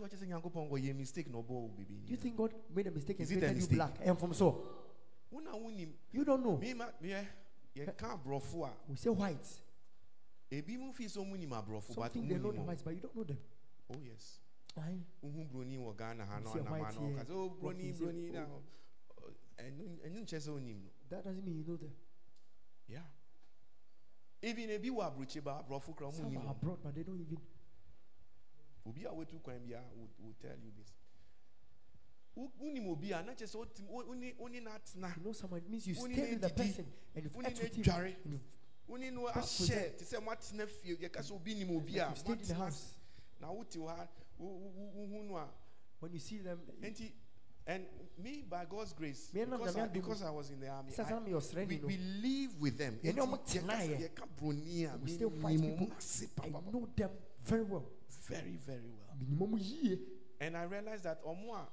wɔkyɛ 0.02 0.18
sɛ 0.18 0.26
Nyankopɔn 0.28 0.70
kɔyɛ 0.70 0.96
mistake 0.96 1.30
na 1.30 1.38
ɔbɔ 1.38 1.76
baby 1.78 2.02
you 2.08 2.18
think 2.18 2.36
God 2.36 2.54
made 2.74 2.88
a 2.88 2.92
mistake 2.92 3.20
and 3.20 3.24
Is 3.24 3.32
it 3.32 3.38
a 3.38 3.40
created 3.48 3.62
you 3.62 3.68
black? 3.68 3.98
Eh, 4.02 4.10
and 4.10 4.20
from 4.20 4.34
so, 4.34 4.64
wo 5.30 5.40
na 5.40 5.52
wonim 5.54 5.94
you 6.12 6.26
don't 6.26 6.44
know. 6.44 6.58
me 6.58 6.74
ma 6.74 6.86
yɛ 7.02 7.26
yɛka 7.76 8.20
aborɔfo 8.24 8.66
a 8.68 8.74
We 8.90 8.96
say 8.98 9.10
whites. 9.10 9.62
ebi 10.52 10.78
mu 10.78 10.92
fi 10.92 11.06
sɛ 11.06 11.18
ɔmu 11.18 11.38
nim 11.38 11.52
aborɔfo 11.52 11.96
but 11.96 12.14
they 12.14 12.20
know 12.22 12.52
the 12.52 12.62
whites, 12.62 12.82
but 12.84 12.94
you 12.96 13.02
don't 13.02 13.16
know 13.16 13.24
them. 13.24 13.40
oh 13.94 14.00
yes 14.04 14.40
Aye. 14.78 15.06
wohu 15.24 15.48
broni 15.50 15.78
wɔ 15.78 15.96
Ghana 15.98 16.26
ha 16.26 16.38
You 16.40 16.44
na 16.44 16.52
see 16.52 16.60
a 16.60 16.64
ɔnam 16.64 16.70
white 16.72 16.84
ha 16.84 16.92
na 16.92 17.00
ɔka 17.00 17.16
here, 17.16 17.24
sɛ 17.26 17.50
what 17.50 17.60
broni 17.62 17.84
you 17.86 17.94
say, 17.94 18.06
broni 18.06 18.30
oh. 18.30 18.34
na 18.34 18.46
ɛno 19.64 20.00
ɛno 20.06 20.20
nkyɛ 20.26 20.40
sɛ 20.40 20.50
onim 20.50 20.82
That 21.10 21.26
doesn't 21.26 21.44
mean 21.44 21.58
you 21.58 21.64
know 21.66 21.76
them. 21.76 21.92
Yeah. 22.88 23.04
Even 24.44 24.70
ebi 24.70 24.90
wɔ 24.90 25.04
aburokyi 25.06 25.42
ba 25.44 25.60
aborɔfo 25.64 25.96
kora 25.96 26.10
ɔmo 26.10 26.16
Some 26.16 26.30
nim 26.32 26.42
are 26.48 26.52
abroad, 26.52 26.80
but 26.84 26.96
they 26.96 27.04
don't 27.04 27.22
even. 27.22 27.38
obi 28.86 29.06
a 29.06 29.10
wetu 29.12 29.42
kwan 29.44 29.60
bi 29.68 29.74
a 29.74 29.82
will 30.20 30.34
tell 30.42 30.58
you 30.58 30.72
this. 30.78 30.92
Wonim 32.60 32.88
obi? 32.90 33.12
A 33.12 33.22
na 33.22 33.34
kyerɛ 33.34 33.56
sɛ 33.56 33.88
wone 33.88 34.34
wone 34.40 34.64
na. 34.64 34.72
Atena 34.78 35.16
You 35.18 35.24
know 35.24 35.32
someone, 35.34 35.60
it 35.60 35.70
means 35.70 35.86
you 35.88 35.94
stay 35.94 36.32
with 36.32 36.42
the 36.42 36.50
person 36.50 36.86
and 37.16 37.24
you've 37.24 37.36
ate 37.46 37.62
with 37.62 37.76
him. 37.76 37.94
and 37.94 38.16
you've- 38.26 38.40
wone 38.88 39.14
no 39.14 39.28
ahyɛ 39.28 39.98
te 39.98 40.06
sɛ 40.06 40.20
moatena 40.24 40.68
fie 40.68 40.96
yɛka 40.96 41.20
sɛ 41.22 41.32
obi 41.34 41.54
nim 41.54 41.76
obi 41.76 41.98
a 42.00 42.08
like 42.08 42.10
you 42.10 42.20
stayed 42.20 42.42
in 42.42 42.48
the 42.48 42.54
house. 42.56 42.96
na 43.40 43.52
wote 43.52 43.70
hɔ 43.72 43.88
ha 43.96 44.08
wo- 44.40 44.48
wo- 44.58 45.06
wo- 45.06 45.22
no 45.22 45.36
a 45.38 45.48
When 46.00 46.14
you 46.14 46.20
see 46.20 46.40
them, 46.40 46.60
nti 46.82 47.12
and 47.68 47.86
me 48.18 48.44
by 48.50 48.66
God's 48.66 48.94
grace 48.94 49.30
because 49.34 49.78
I, 49.78 49.88
because 49.88 50.24
I 50.24 50.30
was 50.32 50.50
in 50.52 50.60
the 50.60 50.68
army 50.68 50.92
I- 50.98 51.10
na 51.10 51.28
your 51.28 51.42
strength, 51.42 51.70
we, 51.70 51.76
you 51.78 51.88
we 51.88 51.98
live 51.98 52.60
with 52.62 52.78
them 52.78 53.00
Yɛne 53.04 53.14
Nti 53.14 53.20
ɔmo 53.22 53.38
yɛka 53.38 53.46
tena 53.46 53.74
sɛ 53.74 53.98
yɛ. 53.98 54.10
yɛka 54.10 54.28
broni 54.38 54.86
a 54.86 54.98
We 54.98 55.12
still 55.12 55.30
menim 55.32 55.78
people. 55.78 55.88
ɔmo 55.88 56.44
I 56.44 56.72
know 56.72 56.88
them 56.96 57.12
very 57.44 57.64
well. 57.64 57.86
very 58.28 58.58
very 58.58 58.90
well. 58.90 59.58
And 60.40 60.58
I 60.58 60.64
realized 60.64 61.04
that 61.04 61.24
ọmọ 61.24 61.56
a 61.56 61.68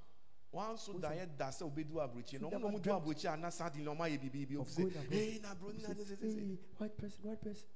wọn 0.57 0.79
Who's 0.87 1.01
da 1.01 1.09
yẹ 1.11 1.37
da 1.39 1.51
sẹ 1.51 1.65
obedu 1.65 2.01
aburokyi 2.01 2.41
na 2.41 2.49
ọmọ 2.49 2.53
na 2.53 2.59
never 2.71 2.79
du 2.81 2.91
aburokyi 2.93 3.33
a 3.33 3.37
na 3.37 3.49
sadi 3.51 3.83
na 3.83 3.91
ọmọ 3.95 4.01
ayẹ 4.09 4.19
bibi 4.21 4.47
bi 4.47 4.57
of 4.57 4.69
ọmọ 4.69 4.77
going 4.77 4.91
sẹ 4.93 4.99
abroad. 5.01 5.13
ee 5.13 5.39
na 5.43 5.55
broni 5.55 5.83
na 5.83 5.89
sẹ 5.89 6.05
sẹ 6.17 6.59
white 6.79 6.97
person, 6.97 7.25
white 7.25 7.41
person. 7.43 7.69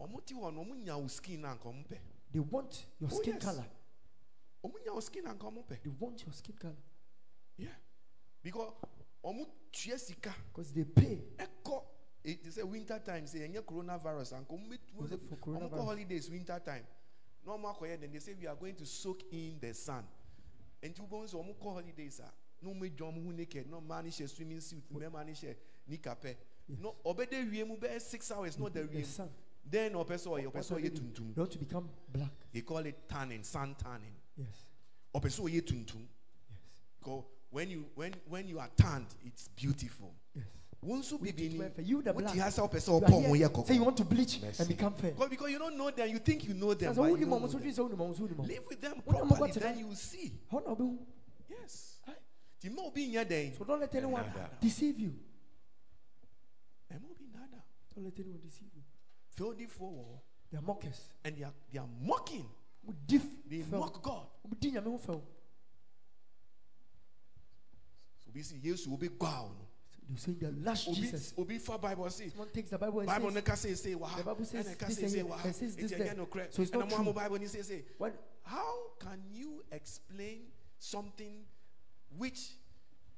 ọmọ 0.00 0.24
ti 0.24 0.34
hɔ 0.34 0.54
no 0.54 0.64
ọmọ 0.64 0.84
nya 0.84 0.96
o 0.96 1.08
skin 1.08 1.40
na 1.40 1.54
nka 1.54 1.68
pɛ 1.88 1.98
They 2.32 2.40
want 2.40 2.84
your 3.00 3.10
Oh, 3.12 3.16
skin 3.22 3.34
yes. 3.34 3.44
color. 3.44 3.66
ọmọ 4.64 4.74
nya 4.84 4.92
o 4.94 5.00
skin 5.00 5.24
na 5.24 5.34
nka 5.34 5.50
pɛ 5.68 5.82
They 5.82 5.90
want 6.00 6.22
your 6.24 6.32
skin 6.32 6.56
color 6.56 6.76
yeah 7.58 7.68
because 8.42 8.72
tua 9.72 9.98
sika 9.98 10.34
because 10.52 10.72
they 10.72 10.84
pay. 10.84 11.20
ɛkɔ 11.38 11.82
it 12.24 12.46
is 12.46 12.58
a 12.58 12.66
winter 12.66 12.98
time 13.04 13.24
sɛ 13.24 13.48
ɛnyɛ 13.48 13.62
coronavirus 13.64 14.30
for 14.46 15.04
bɛ 15.04 15.16
ọmọ 15.16 15.18
kɔ 15.28 15.40
coronavirus? 15.40 15.84
holidays 15.84 16.30
winter 16.30 16.60
time 16.64 16.84
na 17.46 17.52
ọmọ 17.52 17.74
akɔ 17.76 17.82
yɛ 17.88 18.00
then 18.00 18.12
they 18.12 18.18
say 18.20 18.34
we 18.34 18.46
are 18.46 18.56
going 18.56 18.74
to 18.74 18.86
soak 18.86 19.22
in 19.32 19.58
the 19.60 19.72
sun 19.74 20.04
nti 20.82 21.00
wọ́n 21.08 21.28
sọ 21.28 21.42
ọmọ 21.44 21.54
kɔ 21.58 21.72
holidays 21.74 22.20
a 22.20 22.32
na 22.62 22.70
ọmọ 22.70 22.86
edwa 22.86 23.08
ọmọ 23.12 23.24
ho 23.24 23.32
naked 23.32 23.66
na 23.70 23.96
ani 23.98 24.10
hyɛ 24.10 24.28
swimming 24.28 24.60
suit 24.60 24.84
mmarima 24.90 25.20
ani 25.20 25.32
hyɛ 25.32 25.56
nika 25.86 26.14
pɛ 26.16 26.36
Yes. 26.68 26.78
no 26.80 26.94
ɔbɛda 27.04 27.50
wie 27.50 27.64
mu 27.64 27.76
bɛyɛ 27.78 27.98
six 28.00 28.30
hours 28.30 28.58
na 28.58 28.66
ɔda 28.66 28.74
The 28.74 28.86
wie 28.86 29.02
mu 29.02 29.30
then 29.70 29.92
ɔpɛ 29.92 30.14
sɛ 30.18 30.28
ɔyɛ 30.28 30.52
That's 30.52 30.68
sɛ 30.70 30.76
ɔyɛ 30.76 30.82
they 30.82 30.90
tuntum 30.90 31.34
They 31.34 31.40
want 31.40 31.52
to 31.52 31.58
become 31.58 31.90
black. 32.12 32.32
they 32.52 32.60
call 32.60 32.78
it 32.84 33.08
tanning 33.08 33.42
sun 33.42 33.74
tanning 33.74 34.14
Yes. 34.36 34.66
ɔpɛ 35.14 35.28
sɛ 35.28 35.40
ɔyɛ 35.48 35.62
tuntum 35.62 36.06
Yes. 36.50 36.82
Because 37.50 37.52
when 37.52 37.70
you 37.70 37.86
when 37.94 38.14
when 38.28 38.48
you 38.48 38.58
are 38.58 38.68
tanned 38.76 39.06
it's 39.24 39.48
beautiful 39.48 40.14
Yes. 40.34 40.44
wɔn 40.84 40.98
nso 41.00 41.18
We 41.20 41.32
bibi 41.32 41.42
teach 41.42 41.52
ni 41.52 41.58
well 41.58 41.70
for 41.70 41.82
you, 41.82 42.02
the 42.02 42.12
black. 42.12 42.32
ti 42.32 42.38
ha 42.38 42.46
sɛ 42.48 42.58
You 42.58 42.68
ɔpɔ 42.68 42.74
are 42.74 43.36
here, 43.36 43.64
Say 43.66 43.74
you 43.74 43.84
want 43.84 43.96
to 43.96 44.04
bleach 44.04 44.40
Mercy. 44.40 44.60
and 44.62 44.68
become 44.68 44.94
fair. 44.94 45.10
because 45.12 45.28
because 45.30 45.50
you 45.50 45.58
don't 45.58 45.76
know 45.76 45.90
them 45.90 46.08
you 46.08 46.18
think 46.20 46.44
you 46.46 46.54
know 46.54 46.74
them 46.74 46.94
Sasa 46.94 47.00
but 47.00 47.18
you 47.18 47.26
don't 47.26 47.30
know 47.40 47.46
so 47.48 47.58
them. 47.58 47.72
say 47.72 47.82
who 47.82 47.88
ni 47.88 47.96
mama 47.96 48.14
so 48.14 48.20
who 48.20 48.28
ni 48.28 48.34
mama. 48.36 48.48
live 48.48 48.64
with 48.68 48.80
them 48.80 49.02
Who 49.04 49.12
na 49.12 49.18
mo 49.24 49.26
properly 49.36 49.52
then 49.52 49.78
you 49.78 49.86
will 49.88 49.94
see 49.96 50.32
How 50.50 50.58
na 50.60 50.74
yes 51.48 51.96
Aye. 52.06 52.12
ti 52.60 52.68
ma 52.68 52.82
obi 52.82 53.08
nyɛ 53.10 53.56
So 53.58 53.64
don't 53.64 53.80
let 53.80 53.94
anyone 53.94 54.22
Nada. 54.22 54.50
deceive 54.60 54.98
you. 55.00 55.14
ɛma 56.92 57.10
obi 57.10 57.24
nada 57.34 57.62
Don't 57.94 58.04
let 58.04 58.18
anyone 58.20 58.40
deceive 58.40 58.70
you. 58.74 58.82
fɛodifoɔ 59.36 59.90
wɔ 59.90 60.04
hɔ 60.06 60.20
They 60.50 60.58
are 60.58 60.62
mockers. 60.62 61.00
and 61.24 61.36
they 61.36 61.42
are 61.42 61.52
they 61.72 61.78
are 61.80 61.88
mocking 62.02 62.46
they 63.48 63.62
mock 63.70 64.00
God 64.02 64.26
Mo 68.38 68.44
di 68.44 68.58
nyame 68.58 68.70
ho 68.70 68.72
fɛw. 68.72 68.72
obi 68.72 68.76
si 68.76 68.86
yesu 68.86 68.92
obi 68.92 69.08
gba 69.08 69.48
no 69.48 69.68
They 70.10 70.16
say 70.16 70.32
they 70.32 70.50
lash 70.64 70.88
obi 70.88 70.96
Jesus. 71.00 71.34
obi 71.36 71.58
fa 71.58 71.78
bible 71.78 72.10
si 72.10 72.28
Someone 72.30 72.48
takes 72.52 72.70
the 72.70 72.78
Bible 72.78 73.00
and 73.00 73.08
bible 73.08 73.30
says, 73.30 73.44
ne 73.44 73.54
say 73.54 73.74
say 73.74 73.94
wɔ 73.94 74.16
The 74.16 74.22
Bible 74.22 74.44
says 74.44 74.76
this 74.76 74.96
say 74.96 75.02
and 75.04 75.12
say 75.12 75.18
ha 75.28 75.40
and 75.44 75.54
says 75.54 75.76
this 75.76 75.92
nti 75.92 76.16
no 76.16 76.28
So 76.50 76.62
it's 76.62 76.72
not 76.72 76.88
mo 76.90 76.96
a 76.96 76.98
mo 77.02 77.12
true. 77.12 77.12
bible 77.12 77.46
say 77.46 77.62
say 77.62 77.84
What? 77.98 78.14
how 78.42 78.74
can 79.00 79.20
you 79.34 79.64
explain 79.72 80.40
something 80.78 81.44
which 82.16 82.52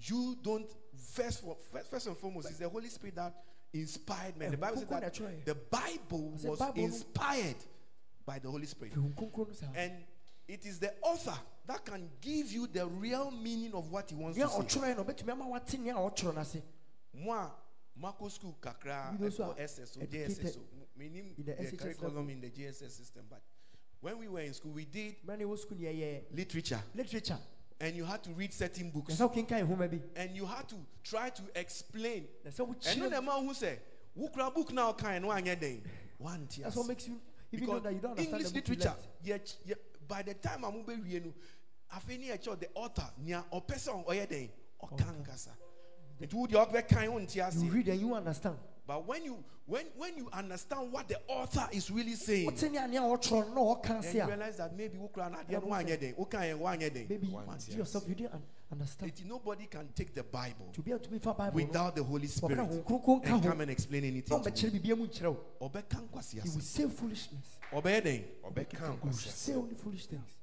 you 0.01 0.37
don't 0.43 0.69
first 1.13 1.43
for 1.43 1.57
first, 1.73 1.91
first 1.91 2.07
and 2.07 2.17
foremost 2.17 2.51
is 2.51 2.59
the 2.59 2.69
holy 2.69 2.89
spirit 2.89 3.15
that 3.17 3.35
inspired 3.73 4.37
man 4.37 4.51
the 4.51 4.57
bible 4.57 4.79
says 4.79 4.89
that 4.89 5.45
the 5.45 5.55
bible 5.71 6.31
was 6.43 6.59
Bible 6.59 6.83
inspired 6.83 7.55
by 8.27 8.39
the 8.41 8.51
holy 8.51 8.67
spirit 8.67 8.93
Fi 8.95 9.01
Honhom 9.01 9.15
Kronkron 9.15 9.47
no 9.49 9.55
saa. 9.55 9.67
and 9.77 9.93
it 10.49 10.67
is 10.67 10.81
the 10.81 10.93
author 11.03 11.39
that 11.71 11.85
can 11.85 12.09
give 12.21 12.51
you 12.53 12.67
the 12.67 12.85
real 12.87 13.31
meaning 13.31 13.73
of 13.75 13.91
what 13.93 14.11
he 14.11 14.17
wants 14.17 14.37
nea 14.37 14.47
to 14.47 14.69
say. 14.69 14.95
no 14.95 15.05
ɔbɛtumi 15.05 15.31
ama 15.31 15.49
wate 15.49 15.79
nea 15.79 15.95
ɔtwerɛ 15.95 16.35
no 16.35 16.41
ase 16.41 16.63
Mo 17.15 17.33
a 17.33 17.53
Marco 17.97 18.29
school 18.29 18.57
kakra, 18.61 19.13
We 19.13 19.27
those 19.27 19.37
who 19.37 19.43
ɛkɔ 19.45 19.49
are 19.51 19.55
SSO, 19.65 20.11
JSSO. 20.11 20.59
Meaning 20.97 21.35
in 21.39 21.45
the 21.45 21.53
the 21.53 21.77
curriculum 21.77 22.31
in 22.31 22.41
the 22.41 22.49
JSS 22.51 22.91
system. 22.91 23.25
But 23.29 23.43
when 24.01 24.19
we 24.19 24.29
were 24.29 24.41
in 24.41 24.55
school, 24.55 24.73
we 24.73 24.85
did 24.85 25.17
wɔ 25.25 25.59
sukuu 25.59 25.79
ne 25.79 26.23
literature, 26.33 26.83
literature 26.95 27.39
and 27.81 27.97
you 27.97 28.05
had 28.05 28.23
to 28.25 28.31
read 28.31 28.53
certain 28.53 28.91
books, 28.91 29.15
yɛ 29.15 29.29
sɛ 29.29 29.47
wokenkan 29.47 29.69
nhoma 29.69 29.91
bi 29.91 30.01
and 30.17 30.37
you 30.37 30.47
had 30.47 30.69
to 30.69 30.77
try 31.05 31.31
to 31.31 31.43
explain. 31.55 32.27
And 32.45 32.53
then 32.53 33.11
the 33.11 33.23
man 33.23 33.47
who 33.47 33.55
said, 33.55 33.81
"Wukra 34.19 34.53
book 34.53 34.73
now 34.73 34.93
kind 34.93 35.25
no 35.25 35.31
anya 35.31 35.57
den." 35.57 35.83
One 36.19 36.47
tears. 36.47 36.65
that's 36.65 36.77
what 36.77 36.89
makes 36.89 37.09
you 37.09 37.21
even 37.53 37.67
though 37.67 37.81
Because 37.81 37.83
that 37.83 37.95
you 37.95 38.01
don't 38.01 38.11
understand 38.13 38.41
English 38.41 38.53
you 38.53 38.75
literature, 38.75 38.95
yeah, 39.25 39.39
yeah, 39.65 39.75
by 40.07 40.23
the 40.23 40.35
time 40.35 40.65
I'm 40.65 40.75
ube 40.77 41.05
wienu, 41.05 41.33
afei 41.93 42.19
ni 42.19 42.29
ɛkyɛ 42.29 42.59
the 42.61 42.69
author 42.75 43.11
nia 43.19 43.45
ɔpɛ 43.53 43.75
sɛ 43.75 44.05
ɔyɛ 44.07 44.29
den 44.29 44.51
ɔka 44.83 45.23
nkasa. 45.23 45.51
Nti 46.21 46.35
wo 46.35 46.47
deɛ 46.47 46.67
ɔbɛ 46.69 46.89
kan 46.89 47.13
wo 47.13 47.19
ase. 47.19 47.63
you 47.63 47.71
read 47.71 47.89
and 47.89 48.01
you 48.01 48.15
understand. 48.15 48.57
But 48.87 49.07
when 49.07 49.25
you 49.25 49.45
when 49.67 49.87
when 49.97 50.17
you 50.17 50.29
understand 50.33 50.93
what 50.93 51.07
the 51.07 51.17
author 51.29 51.69
is 51.73 51.91
really 51.91 52.15
saying, 52.15 52.47
wote 52.47 52.71
nea 52.71 52.89
nea 52.89 53.01
ɔtwerɛ 53.01 53.55
no 53.55 53.55
na 53.55 53.61
ɔka 53.75 53.87
then 53.87 53.97
ase 53.99 54.15
you 54.15 54.21
a 54.23 54.27
realize 54.27 54.57
that 54.57 54.77
maybe 54.77 54.99
wokra 54.99 55.31
na 55.31 55.39
Yeah, 55.49 55.61
adeɛ 55.61 55.63
no 55.63 55.69
wanyɛ 55.69 56.01
den 56.01 56.15
woka 56.15 56.39
yɛ 56.41 56.59
wanyɛ 56.59 56.93
den 56.93 57.07
maybe 57.09 57.27
One 57.29 57.47
you 57.69 57.77
yourself 57.77 58.09
you 58.09 58.15
didn't 58.15 58.43
understand. 58.73 59.13
Nti 59.13 59.25
nobody 59.27 59.67
can 59.67 59.89
take 59.95 60.13
the 60.13 60.25
bible 60.25 60.71
to 60.73 60.83
be 60.83 60.91
able 60.91 61.05
to 61.05 61.11
be 61.11 61.19
fa 61.19 61.33
bible 61.33 61.55
without 61.55 61.95
the 61.95 62.03
holy 62.03 62.27
spirit 62.27 62.59
ho 62.59 62.83
kronkron 62.83 63.25
ka 63.25 63.35
and 63.35 63.45
come 63.45 63.61
and 63.61 63.71
explain 63.71 64.05
anything 64.05 64.43
to 64.43 64.51
ɔmbɛkyerɛ 64.51 64.75
you. 64.75 64.81
biribia 64.81 64.99
mu 64.99 65.07
nkyerɛ 65.07 65.37
wo 65.61 65.69
ɔbɛka 65.69 66.09
nkwasi 66.09 66.43
he 66.43 66.49
will 66.51 66.61
say 66.61 66.89
foolishness 66.89 67.59
ɔbɛyɛ 67.73 68.03
den 68.03 68.25
Ɔbɛka 68.45 69.01
he 69.03 69.07
will 69.07 69.13
say 69.13 69.55
only 69.55 69.75
foolish 69.75 70.07
things 70.07 70.40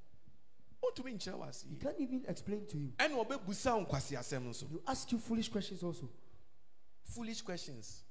ɔntumi 0.91 1.13
nkyerɛ 1.15 1.37
wo 1.37 1.43
ase 1.45 1.65
he 1.69 1.75
can't 1.75 1.99
even 1.99 2.25
explain 2.27 2.65
to 2.67 2.77
you. 2.77 2.91
Ɛna 2.97 3.25
ɔbɛbusa 3.25 3.75
wo 3.75 3.85
nkwasi 3.85 4.17
asɛm 4.17 4.43
no 4.43 4.51
so 4.51 4.65
he 4.67 4.73
will 4.75 4.83
ask 4.87 5.11
you 5.11 5.17
foolish 5.19 5.49
questions 5.49 5.83
also. 5.83 6.09
Foolish 7.03 7.41
questions. 7.41 8.03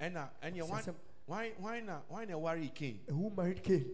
Ɛna 0.00 0.16
uh, 0.24 0.28
ɛneɛ 0.46 0.68
why 0.68 0.82
Asɛm. 0.82 0.94
why 1.26 1.50
why 1.58 1.80
na 1.80 2.00
why 2.08 2.24
na 2.24 2.36
worry 2.36 2.70
king 2.74 3.00
a 3.08 3.12
who 3.12 3.30
married 3.30 3.62
Cain. 3.62 3.84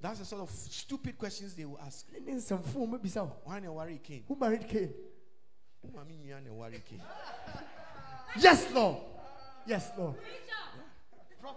That's 0.00 0.18
the 0.18 0.24
sort 0.24 0.42
of 0.42 0.50
stupid 0.50 1.16
questions 1.18 1.54
they 1.54 1.64
will 1.64 1.78
ask. 1.80 2.06
Ne 2.12 2.20
ne 2.20 2.32
nsɛmfo 2.38 2.74
a 2.74 2.86
wɔmɛbisa 2.86 3.22
wo 3.26 3.32
why 3.44 3.60
na 3.60 3.70
worry 3.72 3.98
king 4.02 4.24
who 4.26 4.36
married 4.36 4.68
Cain? 4.68 4.92
Wo 5.82 5.90
maame 5.90 6.18
nua 6.24 6.42
na 6.44 6.52
worry 6.52 6.82
king 6.88 7.00
yes 8.36 8.70
lord. 8.72 8.96
Yes 9.66 9.90
lord. 9.96 10.16
You 10.16 11.48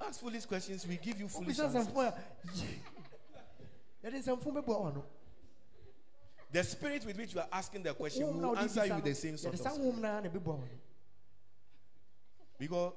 ask 0.00 0.20
foolish 0.20 0.46
questions 0.46 0.86
we 0.86 0.96
give 0.96 1.18
you 1.20 1.28
foolish 1.28 1.58
answers 1.58 1.86
nsɛmfo 1.86 2.06
a 2.06 2.14
yɛde 4.06 4.22
nsɛmfo 4.22 4.52
bɛboa 4.52 4.80
wa 4.80 4.90
no 4.90 5.04
The 6.52 6.64
spirit 6.64 7.04
with 7.06 7.16
which 7.16 7.32
you 7.34 7.40
are 7.40 7.48
asking 7.52 7.84
the 7.84 7.94
question 7.94 8.24
Honhom 8.26 8.40
na 8.40 8.48
will 8.48 8.48
wode 8.56 8.58
answer 8.58 8.84
you 8.86 8.92
no, 8.94 9.00
the 9.00 9.14
same 9.14 9.36
sort 9.36 9.54
yɛde 9.54 9.60
of 9.60 9.64
saa 9.66 9.70
thing. 9.70 9.82
honhom 9.92 9.98
naa 10.00 10.20
na 10.20 10.28
ɛbɛboa 10.28 10.46
wa 10.46 10.64
no 10.64 10.68
Because 12.58 12.92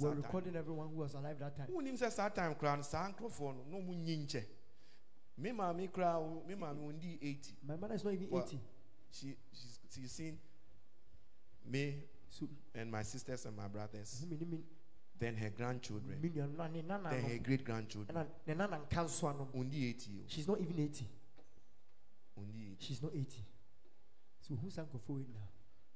we're 0.00 0.10
recording 0.14 0.56
everyone 0.56 0.88
who 0.88 0.96
was 0.96 1.14
alive 1.14 1.38
that 1.38 1.56
time 1.56 1.66
Who 1.68 1.82
names 1.82 2.00
say 2.00 2.08
Satan 2.08 2.54
crown 2.54 2.82
sa 2.82 3.06
microphone 3.08 3.56
no 3.70 3.80
mu 3.80 3.92
nyinche. 3.94 4.44
Me 5.38 5.52
ma 5.52 5.72
me 5.72 5.88
crown 5.88 6.40
me 6.48 6.54
ma 6.54 6.72
me 6.72 6.88
undi 6.88 7.18
80. 7.20 7.54
my 7.68 7.76
mother 7.76 7.94
is 7.94 8.04
not 8.04 8.14
even 8.14 8.28
Well, 8.30 8.42
80 8.42 8.58
She 9.10 9.36
she's, 9.52 9.78
she's 9.94 10.12
seen 10.12 10.38
me 11.66 11.96
so 12.30 12.48
and 12.74 12.90
my 12.90 13.02
sisters 13.02 13.44
and 13.44 13.56
my 13.56 13.68
brothers. 13.68 14.24
who 14.24 14.30
me 14.34 14.44
me 14.46 14.60
Then 15.18 15.36
her 15.36 15.50
grandchildren. 15.50 16.20
me 16.22 16.30
nua 16.30 16.70
ne 16.72 16.82
nana 16.82 17.10
Then 17.10 17.22
no 17.22 17.28
her 17.28 17.38
great 17.38 17.64
grandchildren. 17.64 18.16
ɛna 18.16 18.26
ne 18.46 18.54
nana 18.54 18.78
nka 18.78 19.04
nso 19.04 19.28
ano 19.28 19.48
Undi 19.54 19.88
80. 19.90 20.24
she's 20.26 20.48
not 20.48 20.58
even 20.60 20.78
80 20.80 21.06
Undi 22.38 22.62
80. 22.72 22.76
she's 22.78 23.02
not 23.02 23.12
80 23.14 23.44
so 24.40 24.54
who 24.54 24.70
san 24.70 24.86
nkɔfo 24.86 25.14
wei 25.14 25.26
na 25.32 25.40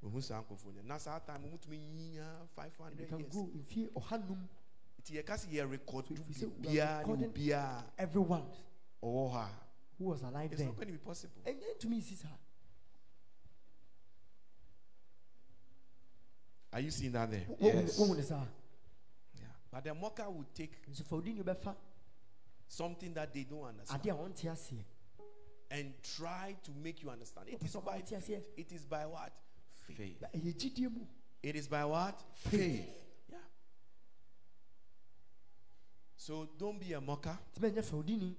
Ohu 0.07 0.23
saa 0.23 0.41
nkurɔfoɔ 0.43 0.75
no. 0.77 0.83
Na 0.83 0.99
saa 0.99 1.19
time 1.21 1.49
mutumi 1.51 1.79
nyinya 1.79 2.47
500 2.55 3.09
can 3.09 3.19
years. 3.19 3.33
go 3.35 3.47
mfie 3.55 3.89
ɔhanum 3.93 4.49
Nti 5.01 5.15
yɛka 5.23 5.35
sɛ 5.37 5.49
yɛ 5.51 5.71
record 5.71 6.07
So 6.09 6.15
if 6.15 6.27
we 6.29 6.35
say 6.35 6.47
we 6.47 6.81
are 6.81 7.03
biara 7.03 7.07
ne 7.07 7.13
recording- 7.13 7.33
obiara 7.33 7.85
everyone 7.99 8.47
ɔwɔ 9.03 9.31
hɔ 9.33 9.35
a 9.37 9.49
who 9.99 10.05
was 10.05 10.23
alive 10.23 10.53
it's 10.53 10.59
then 10.59 10.67
not 10.69 10.77
going 10.77 10.87
to 10.89 10.93
be 10.93 10.99
possible. 10.99 11.43
ɛnyɛ 11.45 11.77
ntumi 11.79 11.99
nsi 12.01 12.17
saa 12.17 12.29
Are 16.73 16.81
you 16.81 16.91
seeing 16.91 17.13
that 17.13 17.31
there? 17.31 17.47
Yes. 17.59 17.97
saa 18.29 18.45
Yeah. 19.35 19.47
But 19.71 19.85
the 19.85 19.95
mocker 19.95 20.29
will 20.31 20.45
take 20.55 20.87
nso 20.89 21.05
fa 21.05 21.15
wodi 21.17 21.35
ne 21.35 21.43
bɛfa 21.43 21.75
something 22.69 23.15
that 23.15 23.33
they 23.33 23.45
don't 23.45 23.65
understand 23.65 24.03
adeɛ 24.03 24.11
a 24.13 24.29
ɔnte 24.29 24.51
aseɛ 24.53 24.85
and 25.71 26.01
try 26.03 26.57
to 26.63 26.71
make 26.73 27.03
you 27.03 27.11
understand. 27.11 27.49
It 27.49 27.61
is 27.63 27.75
by 27.77 27.97
it 28.57 28.73
is 28.73 28.85
by 28.87 29.05
what? 29.07 29.33
Faith. 29.95 30.21
na 30.21 30.29
ɛyɛ 30.29 30.55
gyidie 30.57 30.91
mu 30.93 31.07
It 31.43 31.55
is 31.57 31.69
by 31.69 31.85
what? 31.85 32.23
Faith. 32.35 32.89
Yeah. 33.31 33.39
So 36.17 36.49
don't 36.59 36.79
be 36.81 36.93
a 36.93 37.01
mocker. 37.01 37.39
nti 37.55 37.61
mɛnyɛ 37.61 37.85
fa 37.85 37.97
wodi 37.97 38.17
ni 38.19 38.37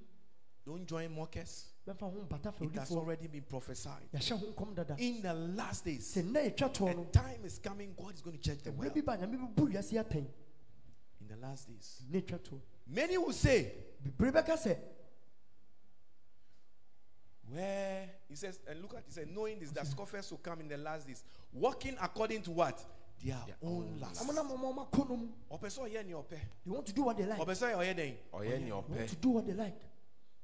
Don't 0.65 0.85
join 0.85 1.09
mockers. 1.15 1.69
mɛmfa 1.87 1.99
ho 2.11 2.25
mpata 2.27 2.53
fa 2.53 2.63
It 2.65 2.75
has 2.75 2.91
already 2.91 3.27
been 3.27 3.43
prophesied. 3.43 4.09
yɛhyɛ 4.13 4.39
ho 4.39 4.45
nkɔm 4.53 4.75
dada 4.75 4.95
In 4.99 5.21
the 5.21 5.33
last 5.33 5.85
days, 5.85 6.15
sɛ 6.15 6.23
nnɛ 6.23 6.55
yɛtwa 6.55 6.73
toɔ 6.73 7.07
a 7.07 7.11
time 7.11 7.45
is 7.45 7.59
coming, 7.59 7.93
God 7.97 8.15
is 8.15 8.21
going 8.21 8.37
to 8.37 8.41
judge 8.43 8.61
the 8.63 8.71
world. 8.71 8.93
bi 8.93 9.01
ba 9.01 9.17
nyame 9.17 9.37
bɛbu 9.55 9.71
wiase 9.71 9.93
atɛn 10.03 10.27
In 11.21 11.27
the 11.27 11.37
last 11.37 11.67
days. 11.67 12.01
ne 12.09 12.21
twa 12.21 12.39
toɔ 12.39 12.59
Many 12.89 13.17
will 13.17 13.33
say, 13.33 13.71
bebree 14.03 14.31
bɛka 14.31 14.57
sɛ 14.57 14.77
Where 17.49 18.09
he 18.27 18.35
says, 18.35 18.59
and 18.67 18.81
look 18.81 18.93
at 18.95 19.03
he 19.05 19.11
said, 19.11 19.27
knowing 19.33 19.59
this, 19.59 19.71
that 19.71 19.87
scoffers 19.87 20.29
will 20.31 20.37
come 20.39 20.59
in 20.59 20.67
the 20.67 20.77
last 20.77 21.07
days, 21.07 21.23
walking 21.53 21.95
according 22.01 22.41
to 22.43 22.51
what? 22.51 22.83
Their, 23.23 23.35
own 23.63 23.97
lust. 23.99 24.21
ɔmona 24.21 24.43
mama 24.47 24.67
ɔma 24.73 24.91
kɔ 24.91 25.09
no 25.09 25.17
mu 25.17 25.27
Ɔpɛ 25.51 25.67
sɛ 25.67 25.79
ɔyɛ 25.89 26.05
nea 26.05 26.15
ɔpɛ. 26.17 26.39
they 26.65 26.71
want 26.71 26.85
to 26.85 26.93
do 26.93 27.01
what 27.03 27.17
they 27.17 27.25
like 27.25 27.39
Ɔpɛ 27.39 27.51
sɛ 27.51 27.73
ɔyɛ 27.75 27.95
dɛn. 27.95 28.15
Ɔyɛ 28.31 28.59
nea 28.59 28.65
they 28.65 28.71
want 28.71 29.09
to 29.09 29.15
do 29.15 29.29
what 29.29 29.45
they 29.47 29.53
like 29.53 29.79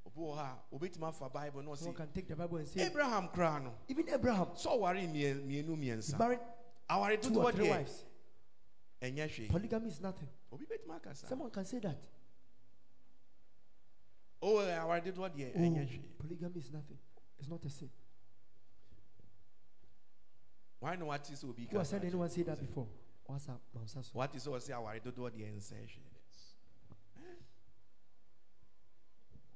Obi 0.06 0.20
wɔ 0.20 0.36
hɔ 0.36 0.40
a 0.40 0.76
obetumi 0.76 1.08
afa 1.08 1.28
Bible 1.28 1.62
na 1.62 1.74
someone 1.74 1.94
can 1.94 2.08
take 2.12 2.26
the 2.26 2.34
bible 2.34 2.56
and 2.58 2.66
say 2.68 2.84
Abraham 2.86 3.28
koraa 3.28 3.70
even 3.88 4.08
abraham 4.08 4.46
sɛ 4.56 4.66
ɔware 4.66 5.08
mmie- 5.08 5.44
mmienu 5.46 5.80
he 5.80 5.90
mmiɛnsa. 5.90 6.18
married 6.18 7.22
two 7.22 7.40
or 7.40 7.52
three 7.52 7.70
wives 7.70 8.04
polygamy 9.50 9.88
is 9.88 10.00
nothing 10.00 10.28
Obi 10.52 10.64
betumi 10.66 10.96
aka 10.96 11.14
saa. 11.14 11.28
someone 11.28 11.50
can 11.50 11.64
say 11.64 11.78
that 11.78 11.96
Oh, 14.46 14.58
aware 14.58 15.00
dodoɔ 15.00 15.30
deɛ 15.34 15.52
oh, 15.54 15.58
ɛnyɛ 15.58 15.86
hwee. 15.88 16.18
polygamy 16.18 16.58
is 16.58 16.70
nothing 16.70 16.98
it's 17.38 17.48
not 17.48 17.64
a 17.64 17.70
sin 17.70 17.90
Why 20.80 20.96
no 20.96 21.06
what 21.06 21.30
is 21.30 21.42
obi 21.44 21.66
who 21.70 21.78
has 21.78 21.88
said 21.88 22.04
anyone 22.04 22.28
kyerɛ? 22.28 22.32
say 22.34 22.42
that 22.42 22.60
before 22.60 22.86
what's 23.24 23.48
up 23.48 23.62
Mamsa 23.74 24.04
so 24.04 24.10
What 24.12 24.34
is 24.34 24.46
ɔsi 24.46 24.76
aware 24.76 25.00
dodoɔ 25.00 25.30
deɛ 25.30 25.56
nsɛ 25.56 25.76
hwee. 25.86 26.10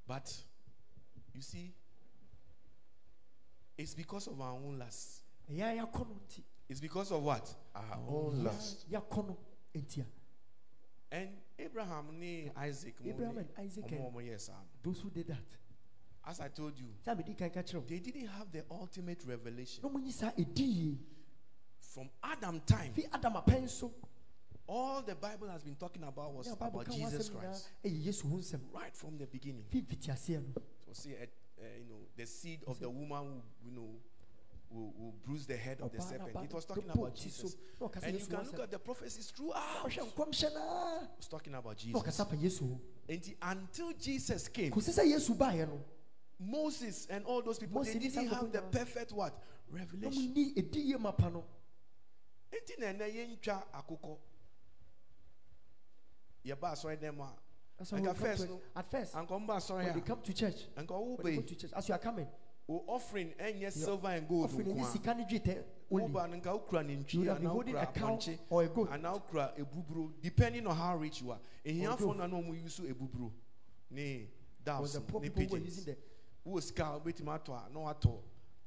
But 0.06 0.34
you 1.34 1.42
see, 1.42 1.74
it's 3.76 3.94
because 3.94 4.26
of 4.26 4.40
our 4.40 4.54
own 4.54 4.78
lust. 4.78 5.20
ɛyɛ 5.52 5.62
a 5.82 5.86
yɛakɔ 5.86 6.08
no 6.08 6.14
nti 6.26 6.42
It's 6.66 6.80
because 6.80 7.12
of 7.12 7.22
what? 7.22 7.54
Our 7.74 7.98
own 8.08 8.42
lust. 8.42 8.88
yɛakɔ 8.90 9.26
no 9.26 9.36
nti 9.74 10.00
a 10.00 10.06
And 11.10 11.30
Abraham 11.58 12.18
ne 12.18 12.50
Isaac 12.56 12.94
Abraham 13.04 13.38
and 13.38 13.48
Isaac 13.58 13.84
ɔmo 13.86 13.92
and- 14.06 14.14
ɔmo 14.14 14.22
yɛ 14.22 14.40
saa 14.40 14.52
no. 14.52 14.68
those 14.82 15.00
who 15.00 15.10
did 15.10 15.26
that 15.28 15.38
As 16.26 16.40
I 16.40 16.48
told 16.48 16.78
you, 16.78 16.88
sɛ 17.06 17.16
medi 17.16 17.34
kan 17.34 17.50
ka 17.50 17.60
kyerɛ 17.62 17.74
wo 17.80 17.84
they 17.86 17.98
didn't 18.00 18.26
have 18.26 18.50
the 18.52 18.64
ultimate 18.70 19.24
revelation. 19.24 19.82
na 19.82 19.88
ɔmonyi 19.88 20.12
saa 20.12 20.30
ɛdi 20.32 20.58
yie 20.76 20.98
From 21.80 22.10
Adam 22.22 22.60
time, 22.60 22.92
adam 23.12 23.36
all 24.66 25.00
the 25.00 25.14
Bible 25.14 25.48
has 25.48 25.62
been 25.64 25.74
talking 25.76 26.02
about 26.04 26.34
was 26.34 26.48
about 26.48 26.86
Jesus 26.90 27.30
Christ. 27.30 27.70
ɛyɛ 27.82 28.04
yesu 28.04 28.28
ho 28.28 28.36
nsɛm 28.36 28.60
Right 28.72 28.94
from 28.94 29.16
the 29.16 29.26
beginning. 29.26 29.64
fi 29.70 29.80
mfitiaseɛ 29.80 30.42
no 30.54 30.62
So 30.86 30.92
see, 30.92 31.14
uh, 31.16 31.22
uh, 31.22 31.64
you 31.78 31.84
know, 31.86 32.06
the 32.16 32.26
seed 32.26 32.62
of 32.66 32.78
the 32.78 32.88
woman 32.90 33.24
who, 33.24 33.42
you 33.64 33.70
know, 33.72 33.88
will, 34.70 34.92
will 34.96 35.14
bruise 35.24 35.46
the 35.46 35.56
head 35.56 35.80
of 35.80 35.92
the 35.92 36.00
serpent. 36.00 36.36
It 36.44 36.52
was 36.52 36.64
talking 36.64 36.90
about 36.92 37.14
Jesus. 37.14 37.56
And 38.02 38.20
you 38.20 38.26
can 38.26 38.44
look 38.44 38.60
at 38.60 38.70
the 38.70 38.78
prophecies 38.78 39.30
throughout. 39.30 39.86
It 39.86 39.98
ɔhwɛ 39.98 41.16
was 41.16 41.28
talking 41.28 41.54
about 41.54 41.76
Jesus. 41.76 42.02
ɔkasa 42.02 42.28
fa 42.28 42.36
yesu 42.36 42.60
ho 42.68 42.80
Until, 43.42 43.92
Jesus 43.94 44.48
came, 44.48 44.72
kòsi 44.72 44.90
sɛ 44.98 45.06
yesu 45.06 45.36
baayɛ 45.36 45.68
no 45.68 45.80
Moses 46.40 47.06
and 47.10 47.24
all 47.24 47.42
those 47.42 47.58
people, 47.58 47.82
they 47.82 47.94
didn't 47.94 48.28
have 48.28 48.52
the 48.52 48.62
perfect 48.62 49.12
what? 49.12 49.42
Revelation. 49.70 50.34
ɔmonyi 50.34 50.54
ɛdi 50.54 50.84
yie 50.86 50.98
mapa 50.98 51.30
no 51.30 51.44
Enti 52.52 52.78
na 52.78 52.86
ɛnɛ 52.86 53.14
yɛntwa 53.14 53.62
akokɔ. 53.74 54.18
Yɛba 56.44 56.72
asɔre 56.72 56.96
dɛm 56.96 57.20
a 57.20 57.34
That's 57.78 57.92
why 57.92 57.98
Like 57.98 58.04
we 58.06 58.10
at 58.10 58.16
first. 58.16 58.48
At 58.74 58.90
first, 58.90 59.14
anka 59.14 59.28
ɔmo 59.28 59.46
ba 59.46 59.74
when 59.74 59.94
they 59.94 60.00
come 60.00 60.20
to 60.22 60.34
church, 60.34 60.66
a 60.76 60.80
anka 60.82 60.88
ɔwo 60.88 61.16
when 61.18 61.26
they 61.26 61.36
go 61.36 61.42
to 61.42 61.54
church, 61.54 61.70
as 61.76 61.88
you 61.88 61.94
are 61.94 61.98
coming, 61.98 62.26
o 62.68 62.84
offering 62.86 63.32
eh, 63.38 63.52
ɛnyɛ 63.52 63.72
silver 63.72 64.08
and 64.08 64.28
gold 64.28 64.44
offering 64.44 64.70
any 64.70 64.80
nko 64.80 64.84
a 64.88 64.98
sikani 64.98 65.26
jite 65.28 65.64
wo 65.90 66.00
only. 66.00 66.12
ba 66.12 66.26
no 66.28 66.36
nka 66.36 66.52
wokura 66.52 66.82
You 66.82 66.96
nantwie 66.96 67.18
would 67.18 67.28
have 67.28 67.38
been 67.40 67.46
anaa 67.48 67.52
holding 67.52 67.76
a 67.76 67.86
cow 67.86 68.16
apɔnkye 68.16 68.38
a 68.50 68.94
anaa 68.94 69.12
wokura 69.14 69.54
ebuburo 69.58 70.12
depending 70.20 70.66
on 70.66 70.76
how 70.76 70.96
rich 70.96 71.22
you 71.22 71.30
are 71.32 71.40
ehiafo 71.64 71.98
dove. 71.98 72.16
na 72.18 72.26
na 72.26 72.36
ɔmo 72.36 72.64
use 72.64 72.80
ebuburo 72.80 73.32
ne 73.90 74.28
the 74.64 75.00
poor 75.00 75.20
ne 75.22 75.28
people 75.30 75.44
who 75.44 75.52
were 75.52 75.58
using 75.64 75.84
pigeons 75.84 75.84
the 75.84 75.96
wo 76.44 76.60
sika 76.60 76.84
a 76.84 77.00
wobɛtumi 77.00 77.40
atɔ 77.42 77.66
a 77.66 77.70
na 77.72 77.80
watɔ 77.80 78.18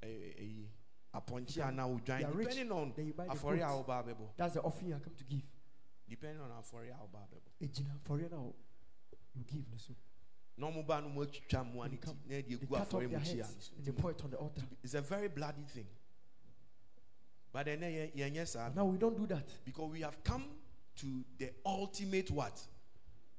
ɛyi 0.02 0.66
apɔnkye 1.14 1.58
You 1.58 1.64
anaa 1.64 1.88
odwan 2.00 2.38
depending 2.38 2.72
on 2.72 2.94
then 2.96 3.06
you 3.08 3.14
buy 3.14 3.26
the 3.28 3.32
afɔre 3.34 3.58
a 3.62 3.84
ɔba 3.84 4.04
abɛbɔ 4.04 4.28
That's 4.38 4.54
the 4.56 4.62
offering 4.62 4.94
i 4.94 5.00
come 5.00 5.14
to 5.16 5.24
give. 5.26 5.44
depending 6.10 6.42
on 6.42 6.50
afɔre 6.50 6.90
a 6.90 6.98
ɔba 6.98 7.20
abɛbɔ 7.28 7.68
Ejina 7.68 8.00
for 8.04 8.20
you 8.20 8.28
now. 8.30 8.52
You 9.36 9.44
give 9.46 9.70
no 9.70 9.78
so. 9.78 9.94
Na 10.58 10.68
ɔmo 10.68 10.86
ba 10.86 11.02
no 11.02 11.10
mo 11.10 11.22
atwitwa 11.26 11.64
mmoa 11.66 11.86
They 11.90 11.96
no 11.96 11.98
ti 11.98 11.98
come- 11.98 12.20
na 12.28 12.36
ɛde 12.36 12.48
They 12.48 12.56
egu 12.56 12.70
cut 12.70 12.94
off 12.94 13.10
their 13.10 13.20
heads 13.20 13.72
and 13.78 13.86
they 13.86 13.92
pour 13.92 14.12
it 14.12 14.24
on 14.24 14.30
the 14.32 14.38
altar. 14.38 14.64
it's 14.84 14.94
a 14.94 15.02
very 15.02 15.28
bloody 15.28 15.64
thing. 15.64 15.88
But 17.54 17.66
then 17.66 17.84
eh, 17.84 18.08
yɛnyɛ 18.16 18.48
saa 18.48 18.70
Now 18.76 18.86
we 18.86 18.98
don't 18.98 19.18
do 19.18 19.26
that. 19.28 19.46
because 19.66 19.92
we 19.92 20.02
have 20.02 20.24
come 20.24 20.46
to 20.98 21.24
the 21.38 21.52
ultimate 21.66 22.32
what? 22.32 22.60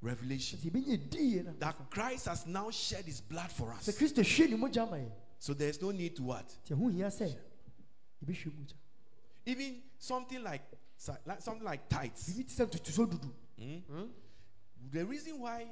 Revelation. 0.01 0.59
Sɛ 0.59 0.71
yɛbɛnya 0.71 1.11
die 1.11 1.43
na 1.43 1.53
that 1.59 1.91
Christ 1.91 2.27
has 2.27 2.47
now 2.47 2.71
shed 2.71 3.05
his 3.05 3.21
blood 3.21 3.51
for 3.53 3.73
us. 3.73 3.87
kristo 3.89 4.23
hwie 4.23 4.51
ne 4.51 4.57
mogya 4.57 4.89
ma 4.91 4.97
yɛ 4.97 5.11
So 5.39 5.55
there's 5.55 5.81
no 5.81 5.91
need 5.93 6.17
to 6.17 6.23
what? 6.25 6.49
nti 6.67 6.77
ɛho 6.77 6.93
hia 6.93 7.07
sɛ 7.07 7.35
yɛbɛhwie 8.25 8.53
mogya 8.57 8.75
Even 9.47 9.83
something 9.99 10.43
like, 10.43 10.63
like 11.27 11.41
something 11.41 11.65
like 11.65 11.89
tithes. 11.89 12.29
biribi 12.29 12.49
te 12.49 12.55
sɛ 12.65 12.67
ntotoso 12.71 13.33
hmm? 13.59 13.79
hmm? 13.79 14.05
The 14.91 15.07
reason 15.07 15.39
why 15.41 15.67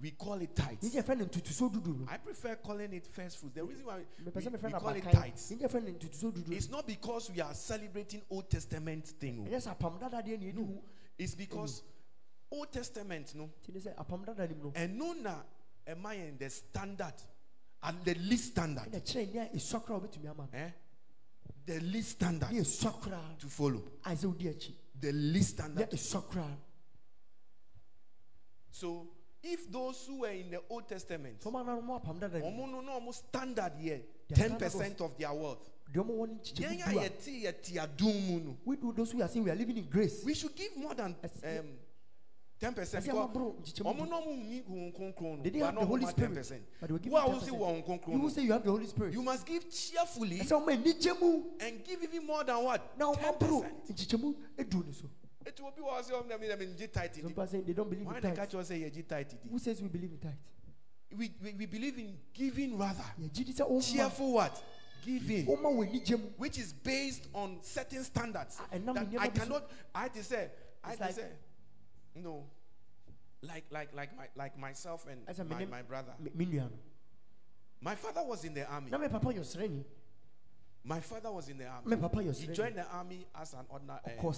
we 0.00 0.10
call 0.10 0.34
it 0.42 0.54
tithes, 0.54 0.92
yɛnti 0.94 1.02
yɛfrɛ 1.02 1.18
no 1.18 1.24
ntotoso 1.24 1.72
dudu 1.72 1.98
no. 2.00 2.06
I 2.08 2.18
prefer 2.18 2.56
calling 2.56 2.92
it 2.92 3.06
first 3.06 3.38
fruits. 3.38 3.54
The 3.54 3.64
reason 3.64 3.86
why 3.86 3.96
we, 4.24 4.30
sɛ 4.30 4.62
we 4.62 4.70
call 4.72 4.88
it 4.90 5.04
tithes 5.04 5.52
yɛnti 5.52 5.62
yɛfrɛ 5.62 5.84
no 5.84 5.90
ntotoso 5.92 6.32
dudu 6.32 6.52
it's 6.52 6.70
not 6.70 6.86
because 6.86 7.30
we 7.30 7.40
are 7.40 7.54
celebrating 7.54 8.22
Old 8.30 8.50
Testament 8.50 9.06
thing. 9.06 9.46
ɛnyɛ 9.46 9.56
sɛ 9.66 9.76
apam 9.78 9.98
dadadeɛ 9.98 10.38
ne 10.38 10.52
ɛni 10.52 10.82
It's 11.18 11.34
because 11.34 11.82
Old 12.50 12.72
Testament, 12.72 13.34
no, 13.34 13.50
nti 13.62 13.72
ne 13.74 13.80
sɛ 13.80 13.94
apam 13.96 14.24
dada 14.24 14.46
nim 14.46 14.58
no. 14.62 14.72
And 14.74 14.98
no 14.98 15.12
na 15.14 15.34
am 15.86 16.06
I 16.06 16.14
in 16.14 16.36
the 16.38 16.50
standard, 16.50 17.14
at 17.82 18.04
the 18.04 18.14
least 18.14 18.52
standard, 18.52 18.84
ɛna 18.92 19.00
kyerɛ 19.02 19.34
ne 19.34 19.40
a 19.40 19.48
ɛsua 19.56 19.84
koraa 19.84 20.00
wobɛtumi 20.00 20.30
ama. 20.30 20.48
No 20.52 20.58
eh? 20.58 20.70
The 21.64 21.80
least 21.80 22.10
standard 22.10 22.52
ne 22.52 22.60
ɛsua 22.60 23.00
koraa 23.00 23.38
to 23.38 23.46
follow. 23.46 23.82
a 24.04 24.10
sɛ 24.10 24.24
wodi 24.32 24.54
akyi 24.54 24.74
The 25.00 25.12
least 25.12 25.50
standard. 25.50 25.88
So 28.70 29.08
if 29.52 29.70
those 29.70 30.04
who 30.06 30.20
were 30.20 30.30
in 30.30 30.50
the 30.50 30.60
Old 30.68 30.88
Testament, 30.88 31.40
fɔma 31.40 31.64
no 31.64 31.80
mo 31.80 31.98
apam 32.00 32.18
dada 32.20 32.38
nim 32.38 32.52
ọmọ 32.52 32.70
no 32.70 32.80
no 32.80 33.00
ọmọ 33.00 33.14
standard 33.14 33.72
here, 33.78 34.00
ten 34.34 34.56
percent 34.56 35.00
of 35.00 35.16
their 35.16 35.32
wealth. 35.32 35.70
deɛ 35.92 36.02
ɔmo 36.04 36.16
wɔ 36.18 36.28
ne 36.28 36.34
Yẹn 36.34 36.78
nkyekyɛ 36.78 36.86
a 36.86 36.92
du 36.92 36.98
a 36.98 37.02
yɛte 37.02 37.42
yɛte 37.42 37.76
adum 37.78 38.26
mu 38.28 38.40
no, 38.40 38.56
we 38.64 38.76
do 38.76 38.92
those 38.92 39.12
who 39.12 39.22
are 39.22 39.28
saying 39.28 39.44
we 39.44 39.50
are 39.50 39.54
living 39.54 39.76
in 39.76 39.88
grace. 39.88 40.24
We 40.24 40.34
should 40.34 40.54
give 40.56 40.76
more 40.76 40.94
than 40.94 41.14
um, 41.22 41.66
ten 42.58 42.74
percent. 42.74 43.04
Because 43.04 43.16
ọmọ 43.16 44.08
náà 44.08 44.24
mu 44.24 44.32
ní 44.32 44.62
ohun 44.68 44.92
kronkron 44.92 45.36
no, 45.38 45.42
they 45.42 45.50
didn't 45.50 45.64
have 45.66 45.74
náà 45.74 45.80
the 45.80 45.86
Holy 45.86 46.04
ten 46.04 46.10
Spirit. 46.12 46.34
percent. 46.34 46.62
but 46.80 46.88
they 46.88 46.92
were 46.92 46.98
giving 46.98 47.12
Who 47.18 47.24
are 47.24 47.28
10%. 47.28 47.40
say 47.44 47.50
wọ 47.52 47.66
ohun 47.66 47.76
you 47.76 47.82
kronkron 47.84 48.22
no, 48.22 48.28
say 48.28 48.42
you 48.42 48.52
have 48.52 48.64
the 48.64 48.70
Holy 48.70 48.86
Spirit. 48.86 49.12
You 49.12 49.22
must 49.22 49.46
give 49.46 49.70
cheerfully 49.70 50.38
ɛsɛ 50.40 50.52
ɔmo 50.60 50.68
anigye 50.76 51.20
mu 51.20 51.42
and 51.60 51.84
give 51.84 52.02
even 52.02 52.26
more 52.26 52.42
than 52.44 52.62
what? 52.64 52.98
Ten 52.98 53.14
percent. 53.38 53.72
Nkyekyɛ 55.46 55.62
mu 55.62 55.62
edu 55.62 55.62
ne 55.62 55.62
so 55.62 55.62
It 55.62 55.62
will 55.62 55.70
be 55.72 55.82
what 55.82 56.04
say 56.04 56.12
ọmọ 56.14 56.40
mi 56.40 56.48
na 56.48 56.86
tight 56.92 57.14
some 57.14 57.28
people 57.28 57.46
saying 57.46 57.64
they 57.64 57.72
don't 57.72 57.88
believe 57.90 58.06
Why 58.06 58.16
in 58.16 58.22
they 58.22 58.28
tithe 58.30 58.36
catch 58.38 58.54
us 58.54 58.68
say 58.68 58.90
tight 59.02 59.34
who 59.50 59.58
says 59.58 59.80
we 59.82 59.88
believe 59.88 60.10
in 60.12 60.18
tithe 60.18 60.34
We 61.16 61.32
we 61.42 61.52
we 61.54 61.66
believe 61.66 61.98
in 61.98 62.18
giving 62.34 62.76
rather. 62.78 63.04
sɛ 63.54 63.68
ɔma 63.68 63.82
Cheerful 63.92 64.32
what? 64.32 64.62
Giving. 65.04 65.46
ɔma 65.46 65.70
wɔ 65.72 65.88
anigye 65.90 66.18
mu 66.20 66.28
which 66.36 66.58
is 66.58 66.72
based 66.72 67.28
on 67.32 67.58
certain 67.62 68.02
standards 68.04 68.56
Ah, 68.60 68.66
that 68.72 69.20
I 69.20 69.28
cannot. 69.28 69.70
I 69.94 70.02
had 70.02 70.14
to 70.14 70.24
say, 70.24 70.50
I 70.82 70.88
had 70.90 70.98
to 70.98 71.04
like- 71.04 71.14
say, 71.14 71.28
no, 72.16 72.44
like 73.42 73.64
like 73.70 73.94
like 73.94 74.16
my 74.16 74.26
like 74.34 74.58
myself 74.58 75.06
and 75.06 75.22
As 75.28 75.38
my, 75.38 75.44
minim- 75.44 75.70
my 75.70 75.82
brother. 75.82 76.14
me 76.18 76.30
me 76.34 76.46
nua 76.46 76.70
no 76.70 76.78
My 77.80 77.94
father 77.94 78.24
was 78.24 78.42
in 78.44 78.54
the 78.54 78.66
army. 78.66 78.90
na 78.90 78.98
me 78.98 79.08
papa 79.08 79.28
yɛ 79.28 79.40
ɔsrɛni 79.40 79.84
My 80.82 81.00
father 81.00 81.30
was 81.32 81.48
in 81.48 81.58
the 81.58 81.66
army. 81.66 81.88
me 81.90 81.96
papa 81.96 82.22
He 82.22 82.46
joined 82.48 82.76
the 82.76 82.86
army 82.90 83.26
as 83.34 83.54
an 83.54 83.66
ordinary. 83.68 84.00
Uh, 84.18 84.32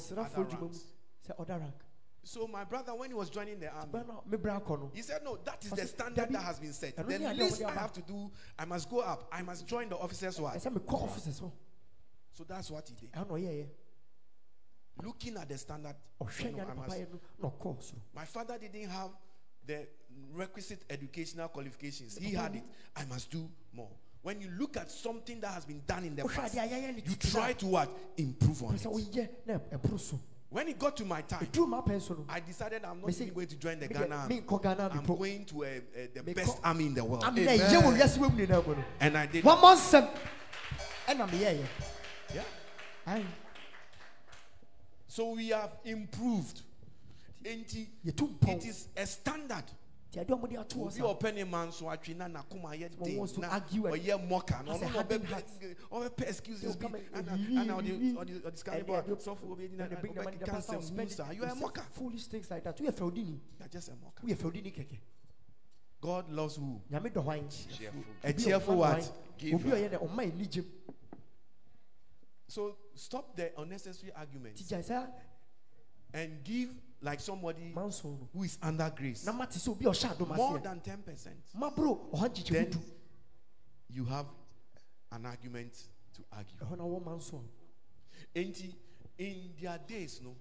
ɔkɔsrafoɔ 1.34 1.40
other 1.40 1.54
adwuma 1.54 1.58
mu 1.58 1.58
ranks. 1.58 1.58
sɛ 1.58 1.58
ɔda 1.58 1.60
rank 1.60 1.84
so 2.28 2.46
my 2.46 2.64
brother, 2.64 2.94
when 2.94 3.08
he 3.08 3.14
was 3.14 3.30
joining 3.30 3.58
the 3.58 3.68
army, 3.68 3.92
bɛn 3.92 4.06
na 4.06 4.14
me 4.26 4.36
bra 4.36 4.60
akɔ 4.60 4.78
no 4.80 4.90
he 4.94 5.02
said, 5.02 5.22
"No, 5.24 5.36
that 5.44 5.64
is 5.64 5.70
the 5.70 5.86
standard 5.86 6.28
that 6.30 6.42
has 6.42 6.58
been 6.58 6.72
set. 6.72 6.96
The 6.96 7.34
least 7.34 7.62
I 7.62 7.72
have 7.72 7.92
to 7.94 8.02
do, 8.02 8.30
I 8.58 8.64
must 8.66 8.90
go 8.90 9.00
up. 9.00 9.28
I 9.32 9.42
must 9.42 9.66
join 9.66 9.88
the 9.88 9.96
officers' 9.96 10.40
wife." 10.40 10.62
ɛsɛ 10.62 10.74
me 10.74 10.80
kɔ 10.80 11.08
ɔfisɛ 11.08 11.32
so 11.32 11.52
So 12.32 12.44
that's 12.44 12.70
what 12.70 12.86
he 12.88 12.94
did. 12.94 13.12
ɛha 13.12 13.26
na 13.26 13.34
ɔyɛɛyɛ 13.34 13.68
Looking 15.02 15.36
at 15.36 15.48
the 15.48 15.56
standard, 15.56 15.94
you 16.40 16.50
know, 16.50 16.74
must 16.74 16.98
no 16.98 17.20
na 17.40 17.48
ɔkɔɔ 17.50 17.94
My 18.12 18.24
father 18.24 18.58
didn't 18.58 18.90
have 18.90 19.10
the 19.64 19.88
requisite 20.32 20.84
educational 20.90 21.48
qualifications. 21.48 22.18
He 22.18 22.32
had 22.32 22.56
it. 22.56 22.64
I 22.96 23.04
must 23.04 23.30
do 23.30 23.48
more. 23.72 23.90
When 24.22 24.40
you 24.40 24.50
look 24.50 24.76
at 24.76 24.90
something 24.90 25.40
that 25.40 25.52
has 25.52 25.64
been 25.64 25.82
done 25.86 26.04
in 26.04 26.16
the 26.16 26.24
past, 26.24 26.56
adeɛ 26.56 26.68
ayɛyɛ 26.68 26.96
ne 26.96 27.02
you 27.06 27.16
try 27.16 27.52
to 27.54 27.66
what? 27.66 27.88
Improve 28.16 28.64
on 28.64 28.74
it. 28.74 29.30
Woyɛ 30.52 30.54
na 30.54 30.56
ɛboro 30.56 30.56
so 30.56 30.56
When 30.56 30.68
it 30.68 30.78
got 30.78 30.96
to 30.96 31.04
my 31.04 31.22
time, 31.22 31.46
ɛduru 31.46 31.68
ma 31.68 31.82
apɛn 31.82 32.00
so 32.00 32.14
no 32.14 32.24
I 32.28 32.40
decided 32.40 32.84
I'm 32.84 33.00
not 33.00 33.10
even 33.10 33.34
going 33.34 33.46
to 33.48 33.56
join 33.56 33.78
the 33.80 33.88
Ghana 33.88 34.16
army. 34.16 34.42
I'm 34.48 35.04
going 35.06 35.44
to 35.46 35.64
uh, 35.64 35.68
uh, 35.68 36.00
the 36.14 36.34
best 36.34 36.58
army 36.64 36.86
in 36.86 36.94
the 36.94 37.04
world. 37.04 37.24
amena 37.24 37.50
ɛyɛ 37.56 37.82
wɔ 37.82 37.96
wiase 37.98 38.18
wɔ 38.18 38.32
mu 38.34 38.46
nyinaa 38.46 38.66
mu 38.66 38.74
no 38.74 38.84
And 39.00 39.18
I 39.18 39.26
did. 39.26 39.44
wɔmmɔ 39.44 39.76
nsɛm 39.76 40.08
ɛna 41.08 41.66
Yeah. 42.34 42.42
Aye. 43.06 43.24
So 45.06 45.30
we 45.30 45.48
have 45.48 45.72
improved. 45.84 46.62
Ain't 47.44 47.74
it? 47.74 47.88
yɛtu 48.06 48.38
mpɔn 48.38 48.56
It 48.56 48.66
is 48.66 48.88
a 48.96 49.06
standard. 49.06 49.64
Nti 50.10 50.20
adeɛ 50.20 50.32
a 50.32 50.36
ɔmode 50.36 50.58
ato 50.60 50.80
obi 50.82 50.90
sa 50.92 51.02
ɔpɛ 51.02 51.48
man 51.50 51.70
so 51.72 51.86
atwe 51.86 52.16
na 52.16 52.26
n'akoma 52.28 52.70
ayɛ 52.74 53.16
wants 53.18 53.32
to 53.34 53.40
den 53.40 53.50
na 53.50 53.54
argue 53.56 53.86
and- 53.86 53.94
ɔyɛ 53.96 54.28
mɔka 54.28 54.64
na 54.64 54.72
As 54.72 54.80
a 54.82 54.84
ɔno 54.84 54.88
na 54.88 54.88
hardened 54.88 55.24
ɔbɛ 55.24 55.28
heart. 55.28 55.46
ɔbɛpɛ 55.90 56.28
excuses 56.28 56.62
They'll 56.62 56.74
bi 56.76 56.80
come 56.80 56.94
and- 56.94 57.14
ana 57.14 57.32
and- 57.32 57.58
ana 57.58 57.72
ɔde 57.82 58.14
ɔde 58.16 58.42
ɔde 58.42 58.58
sika 58.58 58.72
and- 58.72 58.86
bɔ 58.86 58.98
and- 58.98 59.18
sɔfo 59.18 59.50
obi 59.52 59.68
na 59.68 59.76
When 59.84 59.88
they 59.90 59.96
bring 60.00 60.14
the 60.14 60.22
money, 60.22 60.36
the 60.38 60.44
ɔbɛka 60.46 60.50
pastor 60.50 60.72
will 60.78 60.82
nsɛm 60.82 60.96
musa 60.96 61.28
you 61.34 61.44
are 61.44 61.50
a 61.50 61.54
mocker 61.54 61.82
Foolish 61.92 62.26
things 62.26 62.50
like 62.50 62.64
that. 62.64 62.76
Woyɛ 62.78 62.92
fɛwdini. 62.92 63.26
you 63.58 63.64
are 63.64 63.68
just 63.68 63.88
a 63.88 63.96
mocker 63.96 64.26
Woyɛ 64.26 64.36
fɛwdini 64.36 64.74
kɛkɛ. 64.74 64.98
God 66.00 66.30
loves 66.30 66.56
who 66.56 66.80
Nyame 66.90 67.12
dɔ 67.12 67.22
hwan? 67.22 67.38
a 67.38 67.42
Obi 67.42 67.98
a 68.22 68.32
cheerful 68.32 68.74
ɔma 68.74 68.78
what 68.78 69.02
hwan? 69.02 69.12
giver 69.36 69.56
Obi 69.56 69.70
a 69.70 69.74
ɔyɛ 69.90 69.90
dɛ 69.98 70.08
ɔma 70.08 70.32
ani 70.32 70.46
gyem. 70.46 70.66
so 72.46 72.76
stop 72.94 73.36
the 73.36 73.60
unnecessary 73.60 74.10
Nti 74.12 74.18
arguments 74.18 74.62
gyae 74.62 74.82
sɛ 74.88 75.12
and 76.14 76.42
give 76.44 76.70
like 77.00 77.20
somebody 77.20 77.72
who 78.32 78.42
is 78.42 78.58
under 78.62 78.92
grace 78.96 79.24
Na 79.24 79.32
mate 79.32 79.50
sɛ 79.50 79.68
obi 79.68 79.84
a 79.84 79.88
ɔhyɛ 79.88 80.16
adom 80.16 80.36
more 80.36 80.58
than 80.58 80.80
ten 80.80 81.02
percent 81.02 81.36
Mabro 81.56 82.10
ɔha 82.12 82.28
nkyekye 82.28 82.50
then 82.50 82.82
you 83.90 84.04
have 84.04 84.26
an 85.12 85.26
argument 85.26 85.88
to 86.14 86.22
argue 86.32 86.56
wɔ 86.60 87.04
manson. 87.04 87.48
In 88.34 89.50
their 89.60 89.78
days, 89.88 90.20
no, 90.22 90.36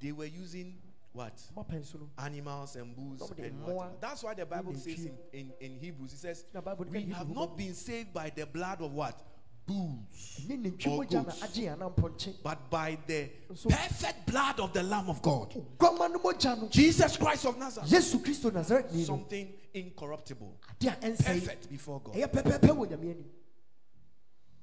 they 0.00 0.12
were 0.12 0.26
using 0.26 0.76
what? 1.12 1.40
Mapɛn 1.56 1.84
so 1.84 1.98
no. 1.98 2.10
Animals 2.18 2.76
and 2.76 2.94
bulls 2.94 3.32
and 3.38 3.60
what? 3.64 4.00
That's 4.00 4.22
why 4.22 4.34
the 4.34 4.46
Bible 4.46 4.74
says 4.74 5.06
in, 5.06 5.16
in, 5.32 5.52
in 5.60 5.78
Hebrews, 5.78 6.12
it 6.12 6.18
says, 6.18 6.44
we 6.90 7.04
have 7.06 7.30
not 7.30 7.56
been 7.56 7.74
saved 7.74 8.12
by 8.12 8.30
the 8.34 8.46
blood 8.46 8.80
of 8.82 8.92
what? 8.92 9.20
Bulls 9.66 10.40
or 10.86 11.04
goats, 11.06 11.42
agye 11.42 11.64
yɛn 11.68 11.78
anampɔnkye. 11.78 12.34
but 12.42 12.68
by 12.70 12.98
the 13.06 13.30
perfect 13.68 14.26
blood 14.26 14.60
of 14.60 14.72
the 14.74 14.82
Lamb 14.82 15.08
of 15.08 15.22
God. 15.22 15.50
Guama 15.78 16.12
no 16.12 16.18
mogya 16.18 16.60
no. 16.60 16.68
Jesus 16.68 17.16
Christ 17.16 17.46
of 17.46 17.56
Nazareth. 17.58 17.88
Yesu 17.88 18.22
Kristo 18.22 18.50
Nazaretni 18.50 18.98
no. 18.98 19.04
Something 19.04 19.52
incorruptible, 19.72 20.58
Adeɛ 20.78 20.92
a 20.92 20.96
ɛnsɛe. 21.10 21.24
perfect 21.24 21.70
before 21.70 22.00
God. 22.00 22.14
Ɛyɛ 22.14 22.26
pɛpɛɛpɛ 22.30 22.68
wɔ 22.76 22.86
Nyame 22.90 23.00
anim. 23.10 23.30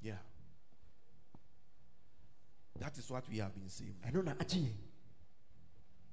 Yeah. 0.02 0.18
That 2.80 2.98
is 2.98 3.10
what 3.10 3.28
we 3.30 3.38
have 3.38 3.54
been 3.56 3.70
saved. 3.70 4.02
by. 4.02 4.10
Ɛno 4.10 4.24
na 4.24 4.34
agye 4.36 4.62
yɛn. 4.62 4.74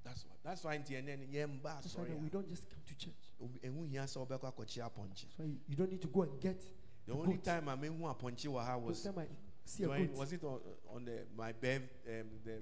That's 0.04 0.24
why. 0.24 0.32
That's 0.44 0.64
why 0.64 0.74
in 0.76 0.84
the 0.84 0.96
end, 0.96 1.28
yeah, 1.30 1.44
That's 1.62 1.94
why 1.94 2.04
sorry. 2.04 2.14
we 2.16 2.30
don't 2.30 2.48
just 2.48 2.70
come 2.70 2.80
to 2.86 2.94
church. 2.96 3.14
Ehu 3.62 3.90
hia 3.90 4.04
sɛ 4.04 4.26
ɔbɛkɔ 4.26 4.54
akɔkye 4.54 4.90
apɔnkye. 4.90 5.26
So 5.36 5.42
you, 5.42 5.58
you 5.68 5.76
don't 5.76 5.90
need 5.90 6.00
to 6.00 6.08
go 6.08 6.22
and 6.22 6.40
get 6.40 6.64
The 7.08 7.14
only 7.14 7.34
goat. 7.36 7.44
time 7.44 7.68
I 7.68 7.74
mean 7.76 7.96
who 7.98 8.04
apɔnkye 8.04 8.46
wɔ 8.46 8.64
ha 8.64 8.74
First 8.78 8.86
was 8.86 9.02
time 9.02 9.18
I 9.18 9.26
see 9.64 9.82
a 9.84 9.86
during, 9.86 10.06
goat. 10.08 10.16
was 10.16 10.32
it 10.32 10.44
on, 10.44 10.60
on 10.94 11.04
the 11.04 11.18
my 11.36 11.52
birth 11.52 11.82
um, 12.06 12.26
the 12.44 12.58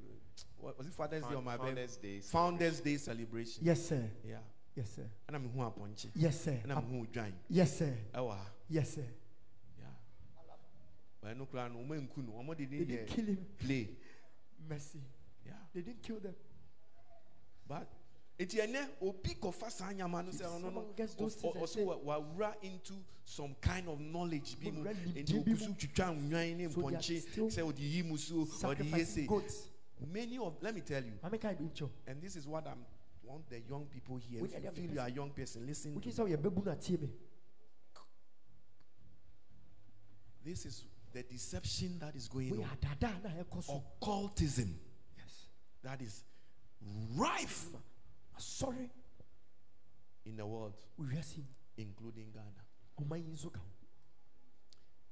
what 0.59 0.79
was 0.79 0.87
it 0.87 0.93
Father's 0.95 1.25
Day 1.25 1.35
or 1.35 1.43
my 1.43 1.57
birth 1.57 1.67
Founders 1.67 1.97
Day. 1.97 2.21
Founders 2.21 2.81
Day 2.81 2.97
celebration. 2.97 3.63
Yes, 3.65 3.87
sir. 3.89 4.09
Yeah. 4.25 4.37
Yes, 4.75 4.91
sir. 4.95 5.09
Ɛna 5.29 5.43
me 5.43 5.49
hu 5.55 5.61
apɔnkye. 5.61 6.11
Yes, 6.15 6.41
sir. 6.41 6.61
Ɛna 6.65 6.89
me 6.91 6.99
hu 6.99 7.07
dwan 7.07 7.33
Yes, 7.49 7.77
sir. 7.79 7.97
ɛwɔ 8.15 8.31
ha. 8.31 8.47
Yes, 8.69 8.95
sir. 8.95 9.05
Yeah. 9.79 9.85
But 11.21 11.37
no 11.37 11.47
kura 11.47 11.69
no 11.69 11.77
ɔmo 11.81 12.01
nku 12.09 12.19
no 12.27 12.33
ɔmo 12.43 12.57
de 12.57 12.67
They 12.67 12.85
didn't 12.85 13.07
kill 13.09 13.25
him. 13.27 13.47
play. 13.59 13.89
Mercy. 14.69 15.01
Yeah. 15.45 15.53
They 15.75 15.81
didn't 15.83 16.03
kill 16.03 16.21
them. 16.21 16.35
But 17.69 17.89
Eti 18.39 18.61
ene 18.61 18.79
obi 19.01 19.35
kɔfa 19.35 19.71
saa 19.71 19.93
nyama 19.93 20.23
no 20.23 20.31
sɛ 20.31 20.45
ɔno 20.45 20.61
no. 20.61 20.69
Someone 20.69 20.93
gets 20.95 21.15
those 21.15 21.37
ɔf- 21.37 21.41
things 21.41 21.77
and 21.77 21.87
ɔso 21.87 22.05
wawura 22.05 22.55
into 22.63 22.93
some 23.25 23.55
kind 23.61 23.89
of 23.89 23.99
knowledge 23.99 24.61
bi 24.61 24.71
mu. 24.71 24.85
Nti 24.85 25.43
okusu 25.43 25.75
twitwa 25.79 26.15
nnwan 26.15 26.57
ne 26.57 26.69
So 26.69 26.81
they 26.83 26.87
are 26.87 27.01
mpɔnkye 27.01 27.51
sɛ 27.51 27.73
ɔde 27.73 27.79
yi 27.81 28.03
mu 28.03 28.17
so 28.19 28.35
ɔde 28.35 28.47
yɛ 28.47 28.49
sacrificing 28.61 29.07
se 29.07 29.27
goats. 29.27 29.69
many 30.13 30.37
of 30.39 30.63
let 30.63 30.75
me 30.75 30.83
tell 30.83 31.03
you. 31.03 31.13
Maame 31.23 31.41
ka 31.41 31.49
ebi 31.49 31.65
nkyɛw. 31.71 31.91
and 32.07 32.21
this 32.21 32.37
is 32.37 32.47
what 32.47 32.67
I'm 32.67 32.85
want 33.23 33.49
the 33.49 33.61
young 33.61 33.87
people 33.87 34.19
here. 34.19 34.45
If 34.45 34.53
you 34.63 34.71
feel 34.71 34.91
you 34.93 35.01
are 35.01 35.07
a 35.07 35.11
young 35.11 35.31
person 35.31 35.67
listen 35.67 35.95
to 35.99 36.01
Wogye 36.01 36.13
sɛ 36.15 36.29
ɔyɛ 36.29 36.37
bɛbu 36.37 36.65
no 36.67 36.73
atie 36.73 37.01
me. 37.01 37.09
this 40.45 40.67
is 40.67 40.85
the 41.13 41.23
deception 41.23 41.99
that 42.01 42.15
is 42.15 42.29
going 42.29 42.53
on. 42.53 42.69
adaadaa 42.77 43.23
na 43.23 43.31
ɛkɔ 43.43 43.65
so. 43.65 43.83
occultism. 44.03 44.79
Yes. 45.17 45.47
that 45.83 46.03
is 46.03 46.23
rife 47.17 47.69
Asɔre 48.39 48.91
in 50.25 50.37
the 50.37 50.47
world 50.47 50.75
including 51.79 52.31
Ghana 52.33 52.65
Ɔman 53.01 53.25
yi 53.25 53.33
nso 53.33 53.53
ka 53.53 53.61
ho. 53.61 53.67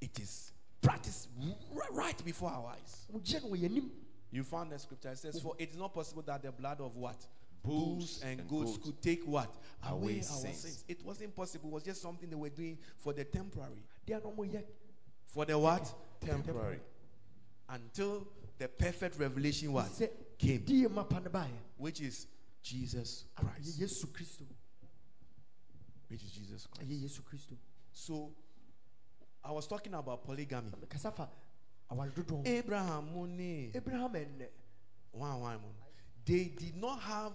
it 0.00 0.18
is 0.18 0.52
practiced 0.80 1.28
right 1.92 2.24
before 2.24 2.50
our 2.50 2.68
eyes 2.72 3.06
Wogye 3.12 3.42
no 3.42 3.48
wɔ 3.50 3.56
yɛn 3.60 3.64
anim. 3.70 3.90
You 4.34 4.42
found 4.42 4.72
the 4.72 4.78
scripture. 4.80 5.10
It 5.10 5.18
says, 5.18 5.40
For 5.40 5.54
it 5.60 5.70
is 5.70 5.76
not 5.76 5.94
possible 5.94 6.22
that 6.26 6.42
the 6.42 6.50
blood 6.50 6.80
of 6.80 6.96
what? 6.96 7.24
Bulls 7.62 8.18
Bulls 8.18 8.20
and, 8.24 8.40
and 8.40 8.48
goats 8.50 8.72
goats 8.72 8.84
could 8.84 9.00
take 9.00 9.24
what? 9.26 9.54
away 9.88 10.16
our 10.16 10.22
sins. 10.22 10.58
sins. 10.58 10.84
It 10.88 11.04
wasn't 11.04 11.36
possible. 11.36 11.70
It 11.70 11.72
was 11.74 11.82
just 11.84 12.02
something 12.02 12.28
they 12.28 12.34
were 12.34 12.48
doing 12.48 12.76
for 12.98 13.12
the 13.12 13.22
temporary. 13.22 13.84
Deɛ 14.04 14.24
na 14.24 14.30
ɔmo 14.30 14.50
yɛ 14.52 14.64
For 15.26 15.44
the 15.44 15.56
what? 15.56 15.94
Temporary. 16.20 16.80
Until 17.68 18.26
the 18.58 18.66
perfect 18.66 19.20
revelation 19.20 19.72
what? 19.72 19.86
sɛ 19.86 20.10
Came. 20.36 20.64
die 20.64 20.88
ma 20.88 21.04
pa 21.04 21.20
ne 21.20 21.28
baayɛ. 21.30 21.56
Which 21.76 22.00
is 22.00 22.26
Jesus 22.64 23.26
ah, 23.36 23.42
Ɛyɛ 23.42 23.52
Christ. 23.54 23.80
Yesu 23.80 24.06
Kristo. 24.06 24.44
Which 26.08 26.22
is 26.24 26.32
Jesus 26.32 26.66
Christ. 26.66 26.90
Ah, 26.90 27.04
Yesu 27.04 27.22
Kristo. 27.22 27.56
So 27.92 28.32
I 29.44 29.52
was 29.52 29.66
talking 29.66 29.92
about 29.92 30.24
polygamy. 30.24 30.70
Kasa 30.88 31.10
fa 31.12 31.28
aware. 31.90 32.10
Abraham 32.46 33.14
money. 33.14 33.70
Abraham 33.74 34.12
ɛnnɛ. 34.12 34.42
Eh, 34.42 34.48
one, 35.12 35.40
one, 35.40 35.62
one. 35.62 35.74
They 36.24 36.44
did 36.44 36.76
not 36.76 37.00
have 37.00 37.32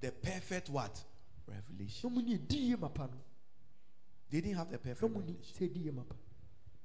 the 0.00 0.12
perfect 0.12 0.70
what? 0.70 1.02
Revelation. 1.46 2.14
Na 2.14 2.20
ɔmo 2.20 2.24
ni 2.24 2.38
die 2.38 2.76
ma 2.78 2.88
pa 2.88 3.06
no. 3.06 3.18
They 4.30 4.40
didn't 4.40 4.56
have 4.56 4.70
the 4.70 4.78
perfect 4.78 5.02
revelation. 5.02 5.42
sɛ 5.42 5.74
die 5.74 5.90
ma 5.90 6.02
pa. 6.02 6.14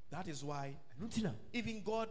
That 0.10 0.28
is 0.28 0.44
why 0.44 0.76
Ɛno 0.98 1.08
nti 1.08 1.22
na 1.22 1.32
even 1.54 1.84
God 1.84 2.10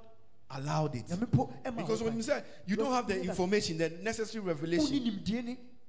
allowed 0.50 0.94
it. 0.96 1.06
nyame 1.08 1.30
po 1.30 1.52
ɛma 1.64 1.76
Because 1.76 2.02
when 2.02 2.16
you 2.16 2.22
say 2.22 2.42
you 2.66 2.76
don't 2.76 2.92
have 2.92 3.06
the 3.06 3.20
information, 3.22 3.78
the 3.78 3.90
necessary 4.02 4.42
revelation. 4.44 5.18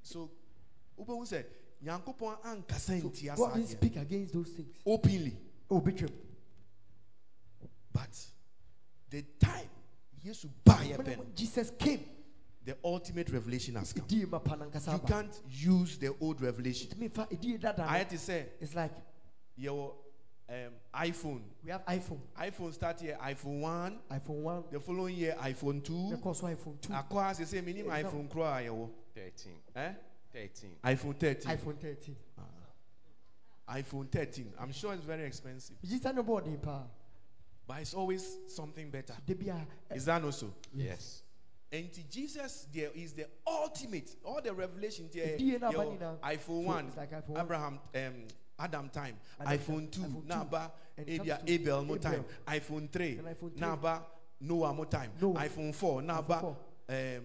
So, 0.02 0.30
Ubehu 1.00 1.26
said, 1.28 1.46
Nyankopɔn 1.84 2.38
ankasa 2.44 3.02
So 3.02 3.10
nti 3.10 3.36
God 3.36 3.54
didn't 3.56 3.70
speak 3.70 3.96
against 3.98 4.34
those 4.34 4.50
things. 4.50 4.76
openly. 4.86 5.36
Oh, 5.70 5.82
betwam. 5.82 6.10
But 7.92 8.10
the 9.10 9.24
time 9.40 9.70
Yesu 10.26 10.50
baayɛ 10.66 10.98
When 10.98 11.06
pɛ 11.08 11.18
no, 11.18 11.26
Jesus 11.36 11.72
came, 11.78 12.04
the 12.64 12.76
ultimate 12.84 13.30
revelation 13.30 13.76
has 13.76 13.94
come. 13.94 14.06
die 14.08 14.26
ma 14.30 14.40
pa 14.40 14.56
nankasa 14.56 14.94
You 14.94 15.00
can't 15.08 15.42
use 15.50 15.98
the 15.98 16.16
old 16.20 16.42
revelation. 16.42 16.90
Tumi 16.90 17.12
fa 17.14 17.28
die 17.30 17.58
dada 17.58 17.84
I 17.88 18.00
had 18.00 18.10
to 18.10 18.18
say, 18.18 18.48
It's 18.60 18.74
like 18.76 18.92
your 19.56 19.94
um, 20.50 20.56
iPhone. 20.94 21.42
we 21.64 21.72
have 21.72 21.86
iPhone, 21.86 22.20
iPhone 22.40 22.74
start 22.74 23.00
here, 23.02 23.18
iPhone 23.24 23.62
1. 23.62 24.00
iPhone 24.12 24.42
one, 24.42 24.64
The 24.72 24.80
following 24.80 25.16
year, 25.16 25.36
iPhone 25.42 25.84
2. 25.84 26.10
the 26.12 26.18
course 26.18 26.42
iPhone 26.42 26.80
two, 26.82 26.90
Akɔ 26.94 27.32
ase 27.32 27.40
sɛ 27.54 27.64
menim 27.64 27.86
Yeah, 27.88 28.04
iPhone 28.04 28.30
koraa 28.30 28.62
a 28.62 29.20
13. 29.20 29.54
Eh? 29.76 29.94
13. 30.34 30.70
iPhone 30.84 31.16
13. 31.18 31.52
iPhone 31.58 31.78
thirteen. 31.80 32.16
iPhone 33.70 34.12
13. 34.12 34.54
I'm 34.60 34.72
sure 34.72 34.94
it's 34.94 35.04
very 35.06 35.24
expensive, 35.24 35.76
Register 35.84 36.14
no 36.14 36.22
board 36.24 36.46
in 36.48 36.58
pa. 36.58 36.84
but 37.68 37.80
it's 37.82 37.94
always 37.96 38.38
something 38.48 38.90
better. 38.92 39.16
De 39.26 39.34
bia. 39.34 39.66
Is 39.94 40.06
that 40.06 40.22
not 40.24 40.36
so? 40.36 40.54
Yes. 40.74 41.24
And 41.72 41.92
to 41.92 42.02
Jesus, 42.10 42.68
there 42.72 42.92
is 42.94 43.14
the 43.14 43.26
ultimate, 43.48 44.16
all 44.24 44.40
the 44.42 44.54
revelation 44.54 45.10
there. 45.12 45.36
The 45.36 45.44
DNA 45.58 45.72
your 45.72 45.84
bani 45.84 45.98
now. 46.00 46.18
iPhone 46.24 46.64
So 46.64 46.68
1, 46.68 46.86
it's 46.88 46.98
like 46.98 47.12
iPhone 47.12 47.30
one. 47.30 47.42
Abraham, 47.42 47.80
um, 47.96 48.14
Adam 48.58 48.90
time, 48.90 49.16
Adam 49.40 49.58
iPhone 49.58 49.92
time, 49.92 49.92
2, 49.92 50.00
iPhone 50.02 50.22
two. 50.22 50.24
Naba, 50.28 50.72
And 50.98 51.10
it 51.10 51.22
Abia, 51.22 51.28
comes 51.38 51.44
to 51.46 51.52
Abel, 51.54 51.84
more 51.84 51.98
time, 51.98 52.26
iPhone 52.48 52.90
3, 52.92 53.16
iPhone 53.18 53.40
three. 53.52 53.52
Naba, 53.58 54.04
Noah, 54.42 54.74
more 54.74 54.86
time, 54.86 55.12
Noah. 55.22 55.40
iPhone 55.42 55.76
4, 55.76 56.02
Naba, 56.02 56.40
four. 56.40 56.58
um, 56.90 57.24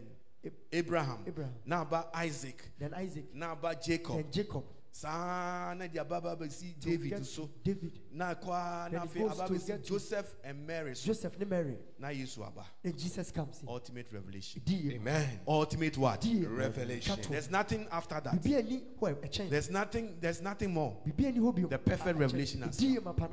Abraham, 0.73 1.19
Abraham. 1.27 1.53
Naba, 1.67 2.07
Isaac, 2.15 2.63
Then 2.79 2.95
Isaac, 2.95 3.25
Naba, 3.35 3.77
Jacob. 3.77 4.17
then 4.17 4.27
Jacob. 4.33 4.65
Saa 4.93 5.75
na 5.79 5.87
de 5.87 5.99
aba 6.01 6.21
ba 6.21 6.37
david 6.37 7.11
get 7.11 7.25
so 7.27 7.49
David, 7.63 8.01
na 8.13 8.35
kɔa 8.35 8.91
na 8.93 9.03
it 9.05 9.09
afei 9.09 9.23
goes 9.23 9.39
aba 9.41 9.47
to 9.49 9.55
bɛsi 9.55 9.67
get 9.67 9.85
to- 9.85 9.89
joseph 9.95 10.35
and 10.45 10.67
mary 10.67 10.95
so 10.95 11.07
Joseph 11.07 11.39
ne 11.39 11.45
Mary. 11.45 11.77
na 11.99 12.09
yesu 12.09 12.43
aba 12.47 12.65
Then 12.83 12.97
Jesus 12.97 13.31
comes 13.31 13.63
in. 13.63 13.69
ultimate 13.69 14.13
revelation 14.13 14.63
Die. 14.65 14.93
Amen. 14.95 15.41
ultimate 15.47 15.97
what 15.97 16.21
Die. 16.21 16.45
Revelation. 16.47 17.19
There's 17.31 17.51
nothing 17.51 17.87
after 17.91 18.21
that 18.21 18.43
Bibi 18.43 18.57
ani 18.57 18.83
hɔ 19.01 19.15
ɛkyɛn. 19.23 19.49
there's 19.51 19.71
nothing 19.71 20.17
there's 20.21 20.41
nothing 20.43 20.73
more 20.75 20.97
Bibi 21.05 21.27
ani 21.27 21.39
hɔ 21.39 21.55
bio. 21.55 21.69
The 21.69 21.79
perfect 21.79 22.19
revelation 22.19 22.63
has 22.63 22.77
Die 22.77 22.99
ma 23.03 23.13
pa 23.13 23.29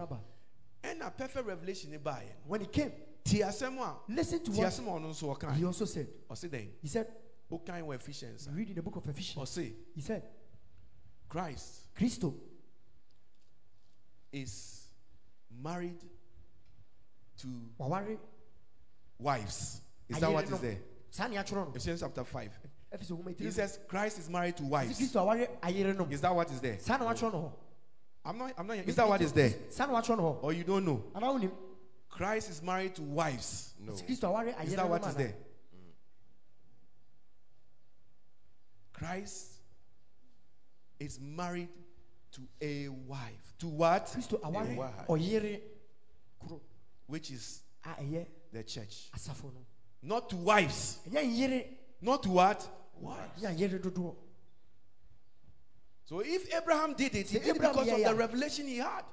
perfect 1.11 1.47
revelation 1.47 1.91
ne 1.91 1.97
baeɛ 1.97 2.21
When 2.45 2.61
he 2.61 2.67
came, 2.67 2.91
tie 3.23 3.39
asɛm 3.39 3.77
listen 4.09 4.39
to 4.43 4.51
tie 4.51 4.57
what 4.59 4.67
asɛm 4.67 4.87
a 4.87 5.09
ɔno 5.09 5.55
he 5.55 5.65
also 5.65 5.85
said. 5.85 6.07
ɔse 6.29 6.49
dɛn 6.49 6.69
He 6.81 6.87
said, 6.87 7.07
wokan 7.51 7.81
wɔ 7.83 7.95
ephesians 7.95 8.47
a 8.47 8.51
read 8.51 8.69
in 8.69 8.75
the 8.75 8.81
book 8.81 8.95
of 8.97 9.07
Ephesians. 9.07 9.49
ɔse 9.49 9.73
He 9.95 10.01
said, 10.01 10.23
christ 11.29 11.81
Christo 11.95 12.33
is 14.31 14.87
married 15.63 15.99
to 17.39 17.47
waware 17.79 18.17
wives. 19.19 19.81
Is 20.09 20.19
that 20.19 20.31
what 20.31 20.45
is 20.49 20.59
there? 20.59 20.77
Saa 21.09 21.27
ne 21.27 21.37
atwerɛ 21.37 21.69
ephesians 21.69 22.01
chapter 22.01 22.23
5 22.23 22.59
ɛfi 22.93 23.05
sɛ 23.05 23.17
homa 23.17 23.31
he 23.31 23.51
says 23.51 23.79
christ 23.87 24.19
is 24.19 24.29
married 24.29 24.55
to 24.57 24.63
wives. 24.63 24.99
Kristo 24.99 25.21
aware 25.21 25.47
ayere 25.63 25.95
nom 25.95 26.11
is 26.11 26.21
that 26.21 26.33
what 26.33 26.49
is 26.51 26.61
there? 26.61 26.79
Saa 26.79 26.97
na 26.97 27.05
watwerɛ 27.05 27.33
no 27.33 27.53
I'm 28.25 28.37
not, 28.37 28.53
I'm 28.57 28.67
not, 28.67 28.77
hɔ 28.77 28.87
is 28.87 28.95
that 28.95 29.07
what 29.07 29.21
is 29.21 29.31
there? 29.31 29.53
saa 29.69 29.85
na 29.85 29.99
watwerɛ 29.99 30.17
no 30.17 30.23
hɔ 30.23 30.43
Or 30.43 30.53
you 30.53 30.63
don't 30.63 30.85
know? 30.85 31.03
Christ 32.09 32.49
is 32.49 32.61
married 32.63 32.95
to 32.95 33.01
wives. 33.01 33.73
No. 33.79 33.93
ɛti 33.93 34.05
kristo 34.07 34.29
aware 34.29 34.53
ayere 34.53 34.65
Is 34.67 34.75
that 34.75 34.89
what 34.89 35.05
is 35.05 35.15
there? 35.15 35.35
Mm. 35.75 35.91
Christ 38.93 39.56
is 40.99 41.19
married 41.19 41.69
to 42.31 42.41
a 42.61 42.87
wife. 42.89 43.53
To 43.59 43.67
what? 43.67 44.05
kristo 44.07 44.41
aware 44.43 44.75
wife. 44.75 45.07
ɔyere 45.07 45.61
koro 46.39 46.61
Which 47.07 47.31
is 47.31 47.61
the 48.53 48.63
church. 48.63 49.09
asafo 49.15 49.45
no 49.45 49.65
Not 50.03 50.29
to 50.29 50.35
wives. 50.35 50.99
Not 52.01 52.23
to 52.23 52.29
what? 52.29 52.67
Wives. 52.99 53.41
ɛnyɛ 53.41 53.57
ayere 53.57 53.79
dodoɔ 53.81 54.15
So 56.05 56.21
if 56.21 56.53
Abraham 56.53 56.93
did 56.93 57.15
it, 57.15 57.29
he 57.29 57.39
did 57.39 57.55
Abraham, 57.55 57.73
because 57.75 57.91
of 57.91 58.03
the 58.03 58.15
revelation 58.15 58.65
he 58.67 58.77
had. 58.77 59.03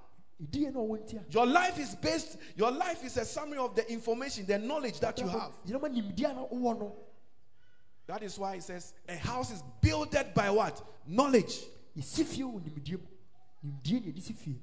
die 0.51 0.61
na 0.71 0.81
ɔwɔ 0.81 0.99
ntia 1.09 1.33
Your 1.33 1.47
life 1.47 1.79
is 1.79 1.95
based, 1.95 2.37
your 2.57 2.71
life 2.71 3.05
is 3.05 3.17
a 3.17 3.25
summary 3.25 3.59
of 3.59 3.75
the 3.75 3.91
information, 3.91 4.45
the 4.47 4.59
knowledge 4.59 5.01
that 5.01 5.19
you 5.19 5.29
have. 5.29 5.53
gyinama 5.67 5.89
nimdeɛ 5.89 6.31
a 6.31 6.35
na 6.35 6.47
wowɔ 6.47 6.79
no 6.79 6.97
That 8.07 8.23
is 8.23 8.39
why 8.39 8.57
it 8.57 8.63
says 8.63 8.93
a 9.09 9.17
house 9.17 9.51
is 9.51 9.63
builded 9.81 10.35
by 10.35 10.51
what? 10.51 10.83
Knowledge. 11.07 11.61
Yɛsi 11.97 12.25
fie 12.25 12.43
wɔ 12.45 12.61
nimdeɛ 12.63 12.99
mu 13.01 13.07
nimdeɛ 13.71 14.01
ne 14.05 14.13
yɛde 14.13 14.23
si 14.23 14.33
fie 14.33 14.61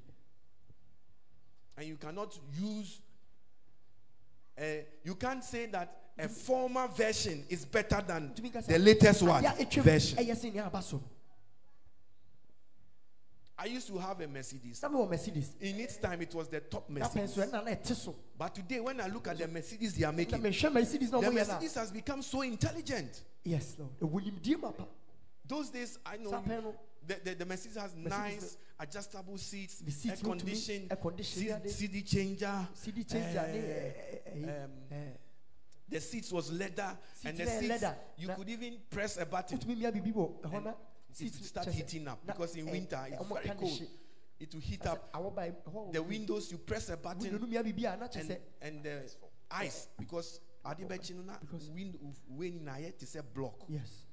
And 1.76 1.86
you 1.88 1.96
cannot 1.96 2.38
use, 2.60 3.00
uh, 4.60 4.62
you 5.02 5.14
can't 5.14 5.42
say 5.42 5.66
that 5.66 5.96
a 6.18 6.28
former 6.28 6.86
version 6.88 7.44
is 7.48 7.64
better 7.64 8.02
than 8.06 8.34
Tumi 8.34 8.52
ka 8.52 8.58
sɛ, 8.60 8.66
the 8.66 8.78
latest 8.78 9.22
one 9.22 9.42
adeɛ 9.42 9.60
a 9.60 9.64
ɛtwam 9.64 9.82
version. 9.82 10.18
ɛyɛ 10.18 10.36
sɛ 10.36 10.52
nea 10.54 10.66
aba 10.66 10.82
so 10.82 10.96
no 10.98 11.04
I 13.58 13.66
used 13.66 13.86
to 13.88 13.98
have 13.98 14.20
a 14.20 14.26
Mercedes. 14.26 14.82
mercedes 14.82 15.54
In 15.60 15.78
its 15.78 15.96
time, 15.96 16.20
it 16.22 16.34
was 16.34 16.48
the 16.48 16.60
top 16.60 16.88
Mercedes. 16.90 17.32
so 17.34 17.42
ɛna 17.42 17.64
na 17.64 17.70
ɛte 17.70 17.94
so 17.94 18.16
But 18.36 18.54
today, 18.56 18.80
when 18.80 19.00
I 19.00 19.06
look 19.06 19.28
at 19.28 19.38
the 19.38 19.46
Mercedes 19.46 19.94
they 19.94 20.04
are 20.04 20.12
making, 20.12 20.42
the 20.42 20.48
Mercedes 20.48 21.74
has 21.74 21.90
become 21.92 22.22
so 22.22 22.42
intelligent. 22.42 23.22
yes 23.44 23.76
lord 23.78 23.98
ɛwɔ 24.00 24.20
nimdeɛ 24.40 24.60
mu 24.60 24.68
apa 24.68 24.86
Those 25.46 25.70
days, 25.70 25.98
I 26.04 26.16
know 26.18 26.30
saa 26.30 26.42
pɛn 26.42 26.62
no 26.62 26.74
the, 27.06 27.20
the, 27.24 27.34
the 27.34 27.46
Mercedes 27.46 27.76
has 27.76 27.94
nice 27.96 28.56
adjustable 28.78 29.38
seats, 29.38 29.76
The 29.80 29.90
seats 29.90 30.22
air 30.22 30.30
condition, 30.30 30.86
air 30.90 30.96
condition, 30.96 31.60
C- 31.68 31.68
CD 31.70 32.02
changer. 32.02 32.68
cd 32.74 33.04
changer 33.04 33.38
eh, 33.38 33.52
ɛ- 33.52 34.36
ɛyi, 34.36 34.48
eh, 34.48 34.48
eh, 34.50 34.64
um, 34.64 34.70
ɛ, 34.92 35.16
The 35.88 36.00
seats 36.00 36.32
was 36.32 36.50
leather, 36.52 36.96
Seat 37.14 37.28
and 37.28 37.38
the 37.38 37.46
seats 37.46 37.68
leather. 37.68 37.96
you 38.16 38.28
Na- 38.28 38.34
could 38.36 38.48
even 38.48 38.78
press 38.88 39.18
a 39.18 39.26
button. 39.26 39.58
wotumi 39.58 39.76
mia 39.78 39.92
biribi 39.92 40.12
wɔ 40.12 40.40
ɛhɔ 40.42 40.54
And 40.54 40.74
it 41.20 41.34
start 41.44 41.68
heating 41.68 42.08
up 42.08 42.24
na 42.26 42.32
because 42.32 42.56
in 42.56 42.64
winter 42.70 42.98
it's 43.08 43.28
very 43.28 43.48
cold. 43.58 43.82
It 44.40 44.52
will 44.54 44.60
heat 44.62 44.86
up. 44.86 45.12
awɔ 45.12 45.34
ba 45.34 45.42
ɛhɔ 45.50 45.72
wɔ 45.72 45.92
The 45.92 46.02
windows 46.02 46.50
you 46.50 46.58
press 46.58 46.88
a 46.88 46.96
button 46.96 47.38
no 47.40 47.46
mia 47.46 47.62
biribi 47.62 47.92
a 47.92 47.96
na 47.96 48.08
kyɛ 48.08 48.20
and 48.30 48.38
and 48.62 48.82
the 48.84 49.14
ice 49.50 49.88
because 49.98 50.40
na 50.64 50.72
Because- 51.40 51.68
wind 51.70 51.98
wei 52.28 52.52
nyinaa 52.52 52.80
yɛ 52.80 52.96
te 52.98 53.04
sɛ 53.06 53.22
block 53.34 53.64
yes 53.68 54.06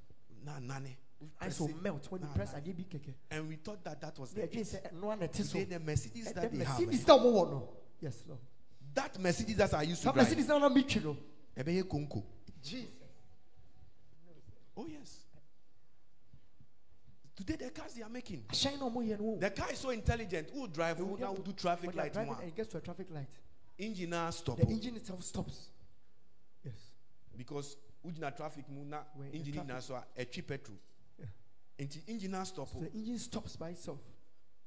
na 0.44 0.60
nane 0.60 0.98
Ice 1.42 1.60
will 1.60 1.74
melt 1.82 2.10
when 2.12 2.22
you 2.22 2.28
Nah, 2.28 2.34
press 2.34 2.52
nah. 2.54 2.60
ade 2.60 2.74
bi 2.78 2.84
kɛkɛ. 2.84 3.14
And 3.32 3.48
we 3.50 3.56
thought 3.58 3.84
that 3.84 4.00
that 4.02 4.18
was 4.20 4.32
the 4.32 4.42
ɛdwene 4.42 4.56
it. 4.56 4.68
sɛ 4.68 4.94
ɛno 4.94 5.04
ara 5.08 5.16
na 5.18 5.28
ɛte 5.28 5.36
so. 5.44 5.60
Today, 5.60 5.64
the 5.66 5.80
Mercedes 5.80 6.26
that 6.34 6.36
Ɛdɛ 6.36 6.52
they 6.58 6.64
have, 6.64 6.80
Mercedes 6.80 7.08
na 7.08 7.16
no. 7.18 7.70
Yes, 8.00 8.24
Lord. 8.28 8.40
that 8.94 9.20
Mercedes 9.20 9.58
that 9.58 9.74
I 9.74 9.82
used 9.84 10.02
to 10.02 10.06
Saa 10.06 10.12
drive, 10.14 10.26
Mercedes 10.26 10.48
na 10.48 10.58
na 10.60 10.70
mi 10.70 10.84
twi 10.84 11.02
no. 11.04 11.18
Jesus. 12.62 12.90
Oh 14.78 14.86
yes. 14.88 15.26
Today 17.36 17.56
the 17.56 17.70
cars 17.72 17.94
they 17.94 18.02
are 18.04 18.10
making. 18.10 18.44
Ahyɛn 18.50 18.80
na 18.80 18.90
ɔmo 18.90 19.04
yɛ 19.06 19.20
no. 19.20 19.38
The 19.40 19.50
car 19.52 19.72
is 19.72 19.80
so 19.80 19.90
intelligent. 19.90 20.50
Who 20.52 20.68
drive? 20.68 20.98
Who 20.98 21.18
now 21.18 21.34
do 21.34 21.52
traffic 21.54 21.88
When 21.88 21.96
they 21.96 22.02
are 22.02 22.06
light? 22.06 22.14
driving 22.14 22.30
One. 22.34 22.40
and 22.42 22.48
it 22.50 22.56
gets 22.56 22.70
to 22.70 22.78
a 22.78 22.82
traffic 22.82 23.08
light, 23.12 23.28
Engine 23.78 24.10
now 24.10 24.30
stop. 24.30 24.58
the 24.58 24.68
engine 24.68 24.96
itself 24.98 25.24
stops. 25.24 25.70
Yes. 26.64 26.76
because 27.38 27.78
ujina 28.06 28.36
traffic 28.36 28.70
mu 28.70 28.84
na 28.86 29.00
When 29.16 29.30
in 29.30 29.36
engine 29.46 29.68
na 29.68 29.80
so 29.80 29.96
a 29.96 30.04
ɛtwi 30.18 30.46
petrol. 30.48 30.78
Nti 31.80 32.02
engine 32.08 32.32
na 32.32 32.44
stop. 32.44 32.68
So 32.68 32.80
the 32.80 32.92
engine 32.94 33.18
stops 33.18 33.56
by 33.56 33.70
itself. 33.70 34.00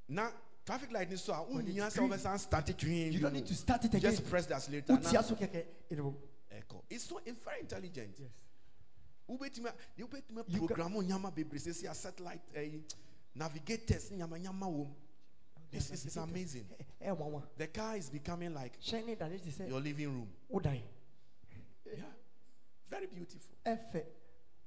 Na 0.09 0.29
traffic 0.65 0.91
light 0.91 1.09
ni 1.09 1.17
so 1.17 1.33
a 1.33 1.37
When 1.37 1.65
unya 1.65 1.85
it's 1.85 1.95
sɛ 1.95 1.99
green, 1.99 2.11
ɔbɛsan 2.11 2.39
start 2.39 2.69
it 2.69 2.77
twin. 2.77 3.11
You 3.11 3.19
don't 3.19 3.33
need 3.33 3.45
to 3.45 3.53
start 3.55 3.85
it 3.85 3.93
again. 3.93 4.11
just 4.11 4.29
press 4.29 4.45
the 4.47 4.55
accelerator. 4.55 4.93
Utia 4.93 5.13
Na 5.13 5.21
so 5.21 5.35
kɛkɛ. 5.35 5.65
It 5.89 6.03
will. 6.03 6.17
ɛkɔ. 6.51 6.81
It's 6.89 7.03
so 7.05 7.21
it's 7.23 7.39
very 7.43 7.59
intelligent. 7.61 8.19
Yes. 8.19 8.31
Wobɛtumi 9.29 9.71
de 9.95 10.03
wobɛtumi 10.03 10.43
You 10.47 10.59
ca- 10.61 10.67
program 10.67 11.07
nyama 11.07 11.31
bebree 11.31 11.59
sɛ 11.59 11.89
a 11.89 11.93
satellite 11.93 12.41
ɛyi 12.53 12.81
navigators 13.35 14.11
nyama 14.11 14.39
nyama 14.39 14.65
wɔm. 14.65 14.93
It's, 15.71 15.89
it's, 15.91 16.05
it's 16.05 16.17
amazing. 16.17 16.65
Ɛ 17.01 17.15
nwanwa. 17.15 17.43
The 17.57 17.67
car 17.67 17.95
is 17.95 18.09
becoming 18.09 18.53
like 18.55 18.79
ti 18.79 18.91
sɛ 18.91 19.69
your 19.69 19.79
living 19.79 20.07
room. 20.07 20.29
o. 20.51 20.59
Yeah. 20.63 22.03
Very 22.89 23.07
beautiful. 23.07 23.55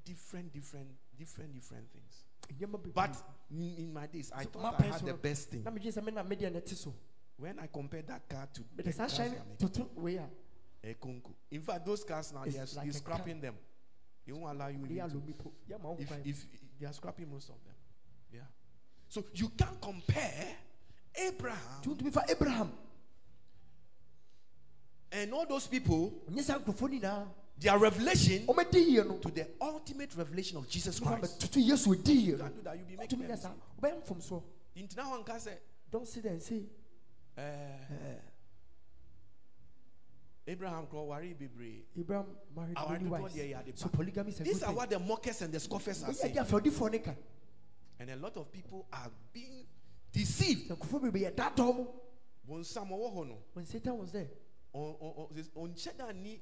Different, 0.05 0.53
different, 0.53 0.89
different, 1.19 1.53
different 1.53 1.91
things. 1.91 2.26
But 2.95 3.17
in, 3.51 3.93
my 3.93 4.07
days, 4.07 4.33
I 4.35 4.45
So, 4.45 4.51
thought 4.51 4.81
I 4.81 4.87
had 4.87 5.05
the 5.05 5.15
best 5.15 5.51
thing. 5.51 5.63
Na 5.65 5.71
mi 5.71 5.81
gye 5.81 5.91
sɛ 5.91 6.05
mi 6.05 6.13
na 6.13 6.23
media 6.23 6.51
na 6.51 6.61
ti 6.61 6.75
so. 6.75 6.95
When 7.39 7.59
I 7.59 7.67
compared 7.67 8.07
that 8.09 8.29
car 8.29 8.49
to 8.55 8.63
the 8.75 8.83
cars 8.83 8.97
sunshine 8.97 9.33
they 9.59 9.65
are 9.67 9.79
making, 10.03 10.21
a. 10.85 10.89
a 10.89 11.55
In 11.55 11.61
fact, 11.61 11.85
those 11.85 12.03
cars 12.05 12.33
now, 12.33 12.45
they 12.45 12.59
are 12.59 12.67
like 12.77 12.93
scrapping 12.93 13.41
them. 13.41 13.55
They 14.27 14.33
won't 14.33 14.55
allow 14.57 14.69
you 14.69 14.79
They 14.87 14.99
are 15.01 15.09
to- 15.09 15.15
lomi 15.15 15.33
po. 15.35 15.53
Yeah, 15.69 15.77
ma 15.83 15.91
o 15.91 15.97
if, 15.99 16.11
if 16.25 16.47
they 16.81 16.87
are 16.87 16.93
scrapping 16.93 17.31
most 17.31 17.51
of 17.51 17.57
them. 17.65 17.75
Yeah. 18.33 18.41
So 19.09 19.25
you 19.35 19.51
can't 19.51 19.81
compare 19.81 20.57
Abraham 21.15 21.83
Tuntun 21.83 22.13
fa 22.13 22.25
Abraham. 22.29 22.73
and 25.13 25.33
all 25.33 25.47
those 25.47 25.67
people, 25.67 26.13
Nye 27.59 27.69
saa 27.69 27.79
nkurɔfoɔ 27.79 27.79
nyinaa. 27.79 27.79
their 27.79 27.79
revelation 27.79 28.47
Wɔn 28.47 28.71
di 28.71 28.79
yie 28.81 29.03
to 29.21 29.31
the 29.31 29.49
ultimate 29.61 30.15
revelation 30.17 30.59
of 30.59 30.69
Jesus 30.69 31.01
Christ. 31.01 31.41
tutu 31.41 31.61
Yesu 31.61 31.95
edi 31.99 32.13
yie 32.13 32.27
You 32.33 32.37
can't 32.39 32.55
do 32.57 32.63
that. 32.63 32.77
You'll 32.79 32.87
be 32.87 32.97
making 32.97 33.19
nyɛ 33.21 33.29
them. 33.29 33.37
saa. 33.39 33.53
Ɔbɛyɛ 33.81 34.03
mfomsoɔ. 34.07 34.43
Into 34.77 34.97
now 34.97 35.11
one 35.11 35.25
can 35.25 35.41
say, 35.41 35.59
Don't 35.91 36.07
sit 36.09 36.23
there 36.23 36.33
and 36.33 36.43
say. 36.43 36.63
uh, 37.39 37.43
Abraham 40.49 40.87
worry 41.07 41.35
bebre. 41.35 41.83
Abraham 41.99 42.27
married 42.55 42.77
Our 42.77 42.93
many 42.93 43.05
wives. 43.07 43.35
there, 43.35 43.47
yeah, 43.47 43.63
they 43.63 43.73
So 43.75 43.89
polygamy 43.89 44.31
is 44.31 44.41
a 44.41 44.45
These 44.45 44.63
are 44.63 44.73
what 44.73 44.91
the 44.91 44.99
mockers 44.99 45.43
and 45.43 45.53
the 45.53 45.59
scoffers 45.59 46.05
are 46.05 46.13
saying. 46.13 46.39
adi 46.39 46.49
afɛdifoɔ 46.51 46.91
ne 46.93 46.99
ka. 46.99 47.15
And 47.99 48.11
a 48.11 48.17
lot 48.17 48.37
of 48.37 48.53
people 48.53 48.87
are 48.93 49.11
being 49.33 49.67
deceived. 50.13 50.69
Na 50.71 50.77
nkurɔfoɔ 50.77 51.11
bebree 51.13 51.23
yɛ. 51.35 51.87
When 52.47 52.63
some 52.63 52.89
wɔ 52.91 53.13
hɔ 53.15 53.29
no, 53.29 53.39
When 53.55 53.67
Satan 53.67 53.99
was 53.99 54.13
there, 54.13 54.29
on- 54.73 54.95
on- 55.01 55.15
on- 55.31 55.35
says, 55.35 55.49
ɔnhyɛ 55.51 55.97
da 55.99 56.13
ni 56.13 56.41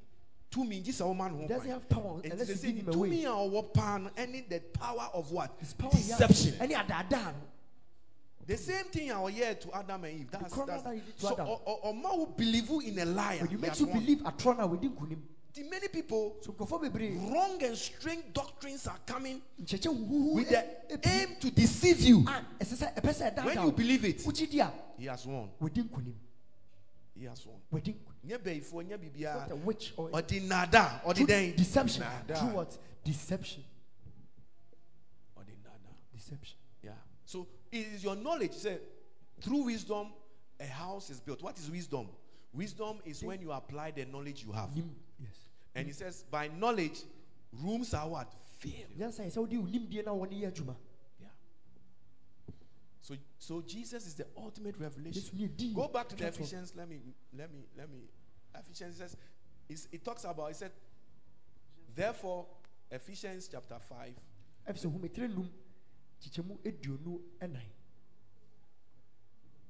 tumi 0.55 0.81
gye 0.83 0.93
sɛ 0.93 1.03
ɔma 1.05 1.31
no 1.31 1.37
he 1.37 1.43
ho 1.43 1.49
doesn't 1.49 1.71
have 1.71 1.89
power 1.89 2.21
Nti 2.21 2.31
unless 2.33 2.49
you 2.65 2.73
give 2.73 2.87
him 2.87 2.95
away. 2.95 3.09
tumi 3.11 3.21
a 3.23 3.99
no 3.99 4.11
ɛne 4.17 4.49
the 4.49 4.61
power 4.61 5.11
of 5.13 5.31
what? 5.33 5.53
His 5.59 5.75
power 5.75 5.91
Deception. 5.91 6.55
Any 6.61 6.75
adada 6.75 7.27
no. 7.27 7.35
The 8.47 8.57
same 8.57 8.85
thing 8.85 9.11
I 9.11 9.15
ɔyɛ 9.15 9.61
to 9.61 9.73
Adam 9.75 10.05
and 10.05 10.21
Eve. 10.21 10.31
That's, 10.31 10.55
that's 10.55 10.83
that 10.83 11.01
so 11.17 11.33
Adam. 11.33 11.47
ɔ- 11.47 11.65
ɔ- 11.67 11.85
ɔma 11.87 12.19
wo 12.19 12.27
believe 12.27 12.71
in 12.85 12.99
a 12.99 13.05
liar. 13.05 13.41
When 13.41 13.51
you 13.51 13.59
make 13.59 13.81
you 13.81 13.87
believe 13.87 14.21
a 14.21 14.25
na 14.25 14.69
wɔdi 14.69 14.95
nkunim. 14.95 15.19
The 15.55 15.63
many 15.63 15.87
people 15.87 16.37
So 16.41 16.53
wrong 16.59 17.63
and 17.63 17.77
strange 17.79 18.25
doctrines 18.33 18.89
are 18.89 18.99
coming 19.07 19.41
with 19.57 20.49
the 20.49 20.65
aim 21.09 21.37
to 21.41 21.51
deceive 21.51 22.01
you. 22.01 22.25
Ah, 22.27 22.43
ɛsɛ 22.61 22.75
sɛ 22.77 22.95
ɛpɛ 22.95 23.15
sɛ 23.15 23.35
ɛdada 23.35 23.45
When 23.45 23.63
you 23.63 23.73
believe 23.73 24.05
it, 24.05 24.27
a 24.27 24.73
he 24.99 25.07
has 25.07 25.27
won. 25.27 25.51
He 27.17 27.25
has 27.27 27.47
won. 27.47 28.14
Wɔdi 28.27 28.39
bɛyifoɔ, 28.39 28.87
nye 28.87 28.95
a 28.95 28.99
biribiara. 28.99 29.65
witch 29.65 29.93
or 29.97 30.11
Ɔde 30.11 30.43
nada, 30.43 31.03
ɔde 31.05 31.17
through 31.17 31.27
dɛn? 31.27 31.57
deception. 31.57 32.03
Nada. 32.03 32.37
Through 32.39 32.55
what? 32.55 32.79
Deception. 33.05 33.65
Ɔde 35.37 35.57
nada. 35.63 35.95
Deception. 36.13 36.57
Yeah. 36.83 36.93
So 37.25 37.47
it 37.71 37.87
is 37.95 38.05
your 38.05 38.17
knowledge. 38.17 38.53
Say, 38.53 38.79
through 39.41 39.65
wisdom, 39.65 40.13
a 40.61 40.67
house 40.67 41.11
is 41.11 41.21
built. 41.21 41.43
What 41.43 41.59
is 41.59 41.71
wisdom? 41.71 42.09
Wisdom 42.53 42.99
is 43.05 43.23
when 43.23 43.41
you 43.41 43.53
apply 43.53 43.91
the 43.91 44.05
knowledge 44.07 44.45
you 44.45 44.53
have. 44.53 44.71
Yes. 44.75 44.87
And 45.75 45.87
he 45.87 45.93
says, 45.93 46.25
by 46.31 46.49
knowledge, 46.49 47.01
rooms 47.53 47.93
are 47.95 48.09
what? 48.09 48.33
Filled. 48.59 48.97
Nyansa 48.97 49.25
yɛ 49.27 49.33
sɛ 49.33 49.37
wodi 49.47 49.59
wo 49.59 49.67
nimdeɛ 49.67 50.05
na 50.05 50.13
wɔne 50.13 50.41
yɛ 50.41 50.53
adwuma. 50.53 50.77
Yeah. 51.21 51.29
So, 53.05 53.15
so 53.39 53.61
Jesus 53.61 54.07
is 54.07 54.15
the 54.15 54.25
ultimate 54.35 54.77
revelation. 54.79 55.21
Yesu 55.21 55.39
ne 55.39 55.47
di 55.49 55.75
Go 55.75 55.89
back 55.89 56.09
to 56.09 56.17
the. 56.17 56.27
Ephesians. 56.27 56.73
Let 56.75 56.89
me, 56.89 57.01
let 57.37 57.53
me, 57.53 57.59
let 57.77 57.91
me. 57.91 57.99
Ephesians 58.59 58.97
says, 58.97 59.15
it's, 59.69 59.89
it 59.93 60.03
talks 60.03 60.25
about. 60.25 60.51
It 60.51 60.57
said, 60.57 60.71
therefore, 61.95 62.47
Ephesians 62.91 63.47
chapter 63.53 63.77
five. 63.79 64.15
Ɛfisɛ 64.67 64.91
hometire 64.91 65.29
num 65.29 65.51
kyekyɛmu 66.23 66.57
aduonu 66.65 67.21
ɛnan. 67.43 67.61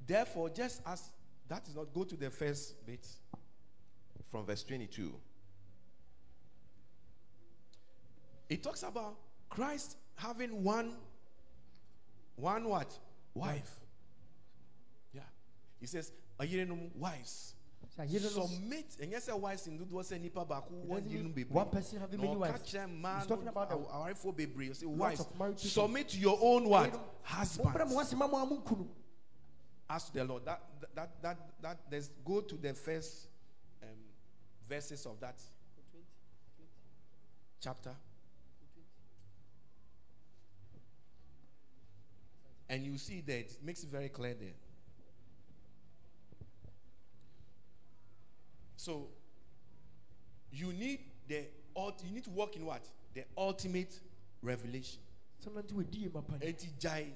Therefore, 0.07 0.51
just 0.51 0.81
as 0.87 1.11
that 1.49 1.67
is 1.67 1.75
not 1.75 1.93
go 1.93 2.05
to 2.05 2.15
the 2.17 2.31
first 2.31 2.87
bit. 2.87 3.05
From 4.31 4.47
verse 4.47 4.63
22. 4.63 5.13
It 8.49 8.63
talks 8.63 8.85
about 8.85 9.17
Christ 9.49 9.97
having 10.15 10.63
one, 10.63 10.95
one 12.37 12.69
what? 12.69 12.97
Wife. 13.35 13.71
Yeah. 15.13 15.23
He 15.81 15.87
says, 15.87 16.13
"Ayerenom 16.41 16.95
wives." 16.97 17.55
Sɛ 17.97 18.01
ayere 18.09 18.23
no 18.37 18.47
Submit. 18.47 18.97
And 19.01 19.13
yes, 19.13 19.29
wives 19.29 19.67
in 19.69 19.77
do 19.77 20.03
say 20.03 20.19
nipa 20.19 20.45
baako 20.45 20.71
It 20.73 20.89
one 20.89 21.03
doesn't 21.03 21.11
yere 21.13 21.23
no 21.23 21.29
mean 21.29 21.45
bebree. 21.45 21.51
one 21.51 21.69
person 21.69 22.01
having 22.01 22.19
Na 22.21 22.25
many 22.27 22.35
ɔka 22.37 22.41
wives. 22.41 22.63
kyerɛ 22.73 23.01
mmaa 23.01 23.19
He's 23.19 23.27
talking 23.27 23.45
no, 23.45 23.51
about 23.51 23.69
the- 23.71 23.77
aw- 23.77 24.07
awarefo 24.09 24.35
bebree. 24.37 24.75
Say 24.75 24.87
Lots 24.87 24.99
wives, 24.99 25.21
of 25.21 25.39
married 25.39 25.57
people. 25.59 25.71
submit 25.71 26.15
your 26.17 26.39
own 26.41 26.69
what? 26.69 26.91
Mobrɛ 26.93 27.01
Husband. 27.23 27.93
ase 28.01 28.15
ma 28.15 28.27
mo 28.27 28.43
a 28.43 28.47
mo 28.47 28.61
nkunu. 28.63 28.89
Ask 29.91 30.13
the 30.13 30.25
Lord. 30.25 30.45
That 30.47 30.61
that 30.95 31.23
that 31.23 31.39
that. 31.63 31.79
Let's 31.93 32.09
go 32.25 32.41
to 32.41 32.57
the 32.57 32.73
first 32.75 33.27
um, 33.83 33.89
verses 34.69 35.05
of 35.07 35.21
that 35.21 35.41
chapter. 37.61 37.95
And 42.75 42.85
you 42.85 42.99
see 42.99 43.21
that 43.21 43.39
it 43.39 43.57
makes 43.63 43.85
it 43.85 43.89
very 43.89 44.09
clear 44.09 44.35
there. 44.35 44.49
So 48.75 49.07
you 50.51 50.73
need 50.73 50.99
the 51.29 51.45
ult- 51.77 52.03
you 52.05 52.11
need 52.11 52.25
to 52.25 52.31
work 52.31 52.57
in 52.57 52.67
what? 52.67 52.83
The 53.15 53.27
ultimate 53.39 54.01
revelation. 54.43 54.99
Sɛ 55.41 55.53
nante 55.53 55.73
wɔdi 55.73 56.01
yie 56.01 56.11
ma 56.13 56.21
pa 56.21 56.37
ne. 56.37 56.47
Eti 56.47 56.69
jai 56.77 57.13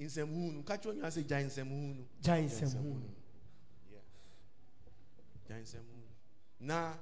nsɛmhu 0.00 0.52
no. 0.52 0.62
Kacho 0.62 0.92
nyina 0.92 1.06
sɛ 1.06 1.24
jai 1.28 1.44
nsɛmhu 1.44 1.96
no. 1.96 2.04
Gyae 2.20 2.44
nsɛm 2.46 2.74
ho 2.74 2.82
no. 2.82 3.14
Yeah. 3.92 4.00
Jai 5.48 5.60
nsɛmhu 5.62 5.94
no. 6.58 6.98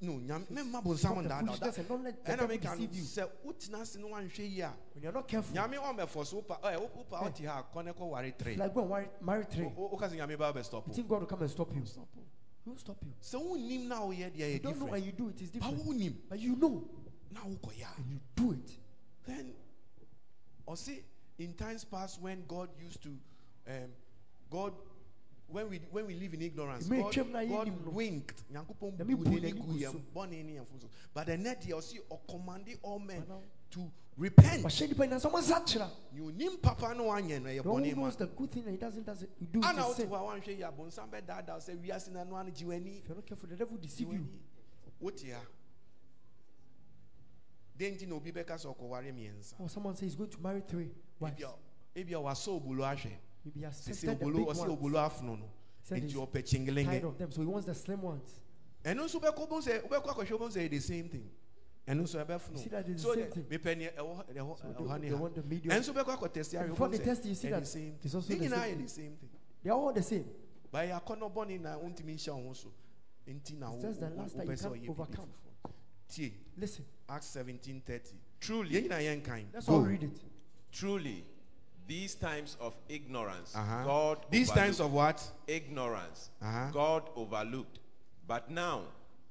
Na 0.00 0.06
di- 0.06 0.06
no, 0.06 0.18
nyam 0.20 0.46
mɛmma 0.46 0.82
bonsam 0.82 0.98
Stop 0.98 1.14
the 1.16 1.22
ndaa 1.28 1.40
foolishness 1.40 1.78
and 1.78 1.88
don't 1.88 2.04
let 2.04 2.24
the 2.24 2.32
ɛna 2.32 2.36
devil 2.38 2.56
meka 2.56 2.78
no 2.78 2.88
you. 2.92 3.02
sɛ 3.02 3.30
wotena 3.44 3.80
ase 3.80 3.96
no 3.96 4.08
wanhwɛ 4.08 4.50
yi 4.50 4.60
a 4.62 4.72
When 4.94 5.02
you're 5.02 5.12
not 5.12 5.28
careful, 5.28 5.54
nyame 5.56 5.74
ɔmmɛfɔ 5.76 6.26
so 6.26 6.36
wopa 6.42 6.60
ɛ, 6.62 6.80
wo- 6.80 6.90
wopa 7.04 7.22
wote 7.22 7.38
ha 7.44 7.58
a, 7.60 7.76
kɔ 7.76 7.84
ne 7.84 7.92
kɔ 7.92 8.08
ware 8.08 8.32
tre 8.32 8.56
like 8.56 8.74
go 8.74 8.80
and 8.80 8.90
marry, 8.90 9.08
marry 9.20 9.44
three. 9.44 9.64
Wo- 9.66 9.88
wo- 9.88 9.96
woka 9.98 10.08
sɛ 10.10 10.16
nyame 10.16 10.38
ba 10.38 10.52
bɛstɔpo 10.52 10.88
You 10.88 10.94
think 10.94 11.08
God 11.08 11.20
will 11.20 11.26
come 11.26 11.42
and 11.42 11.50
stop 11.50 11.68
you? 11.74 11.82
He 12.64 12.70
will 12.70 12.78
stop 12.78 12.96
you. 13.04 13.12
sɛ 13.22 13.42
wonnim 13.44 13.86
na 13.88 14.00
woyɛ 14.00 14.30
deɛ 14.30 14.36
You 14.36 14.58
yɛ 14.58 14.62
don't 14.62 14.78
know 14.78 14.86
different 14.86 14.94
and 14.94 15.04
you 15.06 15.12
do 15.12 15.28
it 15.28 15.42
is 15.42 15.50
ba 15.50 15.58
different. 15.58 15.84
wonim 15.86 16.16
But 16.28 16.38
you 16.40 16.56
know 16.56 16.88
na 17.30 17.40
wokɔyɛ 17.40 17.82
a 17.82 17.96
and 18.00 18.10
you 18.10 18.20
do 18.34 18.52
it. 18.52 18.78
Then, 19.26 19.54
or 20.66 20.76
see, 20.76 21.00
in 21.38 21.54
times 21.54 21.84
past 21.84 22.20
when 22.20 22.44
God 22.46 22.70
used 22.80 23.02
to, 23.02 23.08
um, 23.68 23.92
God, 24.50 24.72
when 25.52 25.68
we 25.68 25.78
when 25.90 26.06
we 26.06 26.14
live 26.14 26.34
in 26.34 26.42
ignorance, 26.42 26.86
God, 26.86 27.12
twam 27.12 27.30
na 27.32 27.40
yɛ 27.40 27.48
God 27.48 27.86
winked. 27.86 28.42
Nyankopɔn 28.52 28.98
Nyame 28.98 29.16
bu 29.16 29.16
bu 29.16 29.30
n'ani 29.30 29.40
n'ani 29.40 29.52
gu 29.52 29.66
gu 29.66 29.78
yɛn 29.78 29.92
so. 29.92 30.02
bɔne 30.14 30.44
ne 30.44 30.52
yɛn 30.54 30.66
mfomso. 30.66 30.88
But 31.12 31.26
the 31.26 31.36
net 31.36 31.62
deɛ 31.62 31.72
ɔsi 31.72 31.98
ɔcommande 32.10 32.78
all 32.82 32.98
men 32.98 33.24
to 33.70 33.90
repent. 34.16 34.64
Wahyɛ 34.64 34.88
nipa 34.88 35.06
nyinaa 35.06 35.20
sɛ 35.20 35.30
ɔmo 35.30 35.38
nsa 35.40 35.64
kyerɛ. 35.64 35.90
You 36.12 36.32
nim 36.32 36.58
papa 36.58 36.94
no 36.94 37.04
one 37.04 37.28
who 37.28 37.94
knows 37.96 38.16
the 38.16 38.26
good 38.26 38.50
thing 38.50 38.62
and 38.64 38.72
he 38.72 38.76
doesn't 38.78 39.04
does 39.04 39.22
it. 39.22 39.30
You 39.40 39.46
do 39.46 39.58
it 39.60 39.64
Ana 39.64 39.80
is 39.80 39.86
wote 39.86 39.96
sin. 39.96 40.08
hɔ 40.08 40.14
a 40.14 40.40
wanhwɛ 40.40 40.56
yi 40.56 40.62
a 40.62 40.72
bonsam 40.72 41.08
bɛdaadaa 41.10 41.54
wo 41.54 41.60
sɛ 41.60 41.76
wiase 41.84 42.12
na 42.12 42.24
no 42.24 42.36
ano 42.36 42.50
gye 42.50 42.66
w'ani. 42.66 42.98
If 42.98 43.08
you're 43.08 43.16
not 43.16 43.26
careful, 43.26 43.48
the 43.48 43.56
devil 43.56 43.76
deceive 43.76 44.12
you. 44.12 44.18
w'ani. 44.20 44.26
Wote 45.00 45.22
ha. 45.32 45.40
den 47.76 47.94
nti 47.96 48.06
na 48.06 48.14
obi 48.14 48.30
bɛka 48.30 48.56
sɛ 48.58 48.76
ɔkɔware 48.76 49.12
mmiɛnsa 49.12 49.54
Or 49.58 49.68
someone 49.68 49.96
says 49.96 50.10
he's 50.10 50.14
going 50.16 50.30
to 50.30 50.40
marry 50.40 50.60
three 50.60 50.90
wives. 51.18 51.42
Ebia 53.46 53.68
ebia 53.70 53.70
wasɔ 53.70 53.90
obolo 53.90 53.90
Maybe 53.90 54.00
he 54.00 54.06
has 54.06 54.18
the 54.18 54.26
big 54.26 54.46
ones. 54.46 54.58
obolo 54.80 54.98
afono 55.06 55.38
no 55.38 55.50
Said 55.82 56.02
he's 56.02 56.12
tired 56.84 57.04
of 57.04 57.18
them, 57.18 57.30
so 57.32 57.40
he 57.40 57.46
wants 57.46 57.66
the 57.66 57.74
slim 57.74 58.02
ones. 58.02 58.40
And 58.84 58.98
nso 59.00 59.20
bɛkɔ 59.20 59.48
bɔ 59.48 59.62
sɛ 59.62 59.82
wobɛkɔ 59.88 60.06
akɔhwɛ 60.14 60.38
bɔ 60.38 60.50
sɛ 60.52 60.70
the 60.70 60.78
same 60.80 61.08
thing 61.08 61.30
ɛno 61.88 62.02
nso 62.02 62.24
ɛbɛfono 62.24 62.52
You 62.52 62.58
see 62.58 62.68
that 62.68 62.88
it's 62.88 63.02
so 63.02 63.14
the 63.14 63.22
same 63.22 63.30
thing. 63.30 63.44
mepɛ 63.44 63.76
neɛ 63.76 63.94
ɛwɔ 63.96 64.34
ɛwɔ 64.34 64.58
So 64.58 64.84
they, 64.86 64.98
ne 65.00 65.08
they 65.08 65.14
want 65.14 65.34
the 65.34 65.42
medium. 65.42 65.74
ɛnso 65.74 65.92
bɛkɔ 65.94 66.18
akɔtɛsi 66.18 66.58
ahwɛ 66.60 66.68
Before 66.68 66.88
bɔ 66.88 66.90
they 66.92 66.98
test 67.04 67.24
you, 67.24 67.28
you 67.30 67.34
see 67.34 67.48
that 67.50 67.60
the 67.60 67.66
same 67.66 67.94
it's 68.02 68.12
thing 68.12 68.14
also 68.14 68.32
ne 68.32 68.38
the 68.38 68.44
nyinaa 68.46 68.62
same 68.62 68.76
thing. 68.76 68.82
the 68.84 68.88
same 68.90 69.16
thing 69.16 69.30
They're 69.62 69.72
all 69.74 69.92
the 69.92 70.02
same. 70.02 70.24
bɛyɛ 70.72 71.02
akɔnɔ 71.02 71.32
bɔne 71.34 71.60
na 71.60 71.78
wontumi 71.78 72.14
nhyɛ 72.14 72.34
wo 72.36 72.48
ho 72.48 72.52
so 72.54 72.72
nti 73.26 73.56
na 73.58 73.66
It's 73.74 73.76
wo- 73.76 73.82
just 73.88 74.00
the 74.00 74.10
last 74.10 74.34
wo- 74.36 74.44
that 74.44 74.48
you 74.48 74.56
can't 74.56 74.88
overcome. 74.90 75.28
foforɔ. 76.08 76.32
Listen, 76.56 76.84
acts 77.08 77.34
1730 77.36 78.16
Truly, 78.40 78.82
nyinaa 78.88 79.52
let's 79.52 79.68
all 79.68 79.80
read 79.82 80.02
it. 80.04 80.20
truly, 80.72 81.24
these 81.90 82.14
times 82.14 82.56
of 82.60 82.72
ignorance, 82.88 83.52
Uh-huh. 83.56 83.84
God 83.84 84.18
these 84.30 84.48
times 84.50 84.78
of 84.80 84.92
what 84.92 85.18
ignorance, 85.48 86.30
Uh-huh. 86.40 86.70
God 86.72 87.02
overlooked, 87.16 87.80
but 88.28 88.48
now 88.48 88.82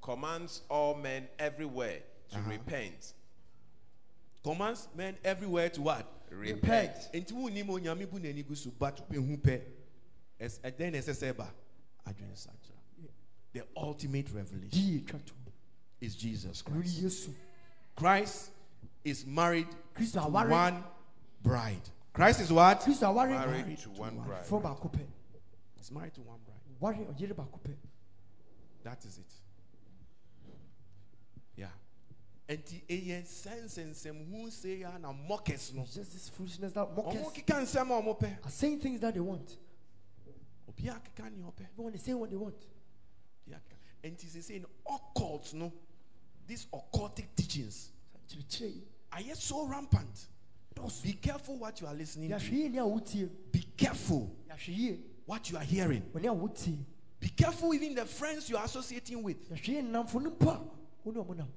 commands 0.02 0.62
all 0.70 0.94
men 0.96 1.28
everywhere 1.40 2.00
to 2.32 2.38
Uh-huh. 2.38 2.50
repent. 2.52 3.14
commands 4.44 4.88
men 4.96 5.16
everywhere 5.24 5.70
to 5.70 5.82
what 5.82 6.06
Repent. 6.32 6.92
nti 7.14 7.32
wonnim 7.34 7.68
onyame 7.70 8.06
bu 8.12 8.20
n'ani 8.20 8.44
gu 8.46 8.56
so 8.56 8.70
but 8.78 8.98
wobɛhu 9.10 9.38
pɛ 9.42 9.62
ɛdɛn 10.42 10.92
na 10.92 10.98
ɛsɛ 11.00 11.14
sɛ 11.16 11.34
ɛba 11.34 11.48
adwensakra 12.08 12.76
the 13.54 13.64
ultimate 13.78 14.30
revelation 14.32 14.70
Die 14.70 15.04
twa 15.08 15.20
to. 15.26 15.34
is 16.02 16.16
jesus 16.16 16.62
christ 16.62 17.30
christ 17.96 18.52
is 19.04 19.26
married 19.26 19.68
Christ 19.96 20.14
to 20.14 20.20
one 20.22 20.84
bride 21.42 21.90
christ 22.20 22.42
is 22.42 22.52
what 22.52 22.82
Christ 22.82 23.02
aware. 23.04 23.28
Married 23.28 23.78
to 23.80 23.90
one 23.92 24.18
bride. 24.18 24.46
For 24.46 24.62
baako 24.62 24.92
pɛ. 24.92 25.06
he's 25.78 25.92
married 25.92 26.14
to 26.16 26.22
one 26.22 26.40
bride 26.46 26.58
Ware 26.80 27.06
ɔyere 27.14 27.34
baako 27.34 27.60
pɛ. 27.66 27.76
that 28.84 29.06
is 29.06 29.18
it 29.20 29.34
yeah 31.56 31.68
nti 32.50 32.82
ɛyɛ 32.88 33.24
sɛ 33.24 33.64
nsɛnsɛmhu 33.64 34.52
se 34.52 34.80
ya 34.80 34.98
na 34.98 35.14
mockers 35.14 35.74
no 35.74 35.84
It's 35.84 35.96
just 35.96 36.12
this 36.12 36.30
foolishness 36.30 36.74
that 36.74 36.88
ɔmo 36.88 37.06
mockers 37.06 37.28
keka 37.34 37.62
nsɛm 37.62 37.90
a 37.90 38.02
ɔmo 38.02 38.20
pɛ 38.20 38.46
are 38.46 38.52
saying 38.52 38.80
things 38.80 39.00
that 39.00 39.14
they 39.14 39.22
want. 39.22 39.58
obiara 40.70 41.02
keka 41.02 41.32
nea 41.32 41.46
ɔpɛ 41.46 41.68
Everyone 41.72 41.94
is 41.94 42.02
saying 42.02 42.20
what 42.20 42.30
they 42.30 42.36
want. 42.36 42.66
Yeah. 43.48 43.58
And 44.04 44.14
it 44.14 44.24
is 44.24 44.46
saying 44.46 44.66
occult, 44.86 45.54
no, 45.54 45.72
these 46.48 46.68
occultic 46.74 47.28
teachings 47.36 47.92
are 49.12 49.22
yet 49.22 49.38
so 49.38 49.66
rampant. 49.66 50.28
Be 51.04 51.14
careful 51.14 51.58
what 51.58 51.80
you 51.82 51.88
are 51.88 51.94
listening 51.94 52.30
to. 52.30 52.36
yie 52.38 52.70
ne 52.70 52.78
a 52.80 52.84
wotie. 52.84 53.30
Be 53.52 53.64
careful 53.78 54.32
what 55.26 55.50
you 55.50 55.58
are 55.58 55.64
hearing. 55.64 56.02
wɔ 56.14 56.22
ne 56.22 56.28
a 56.28 56.34
wotie. 56.34 56.78
Be 57.20 57.30
careful 57.30 57.74
even 57.74 57.96
the 57.96 58.06
friends 58.06 58.50
you 58.50 58.58
are 58.58 58.66
associating 58.66 59.22
with. 59.22 59.50
Yɛahwɛ 59.50 59.68
yie 59.68 59.82
nnamfo 59.84 60.22
no 60.22 60.32
mpo 60.32 60.48
a 60.48 60.60
wo 61.04 61.12
ne 61.12 61.20
ɔmo 61.20 61.36
nam. 61.38 61.48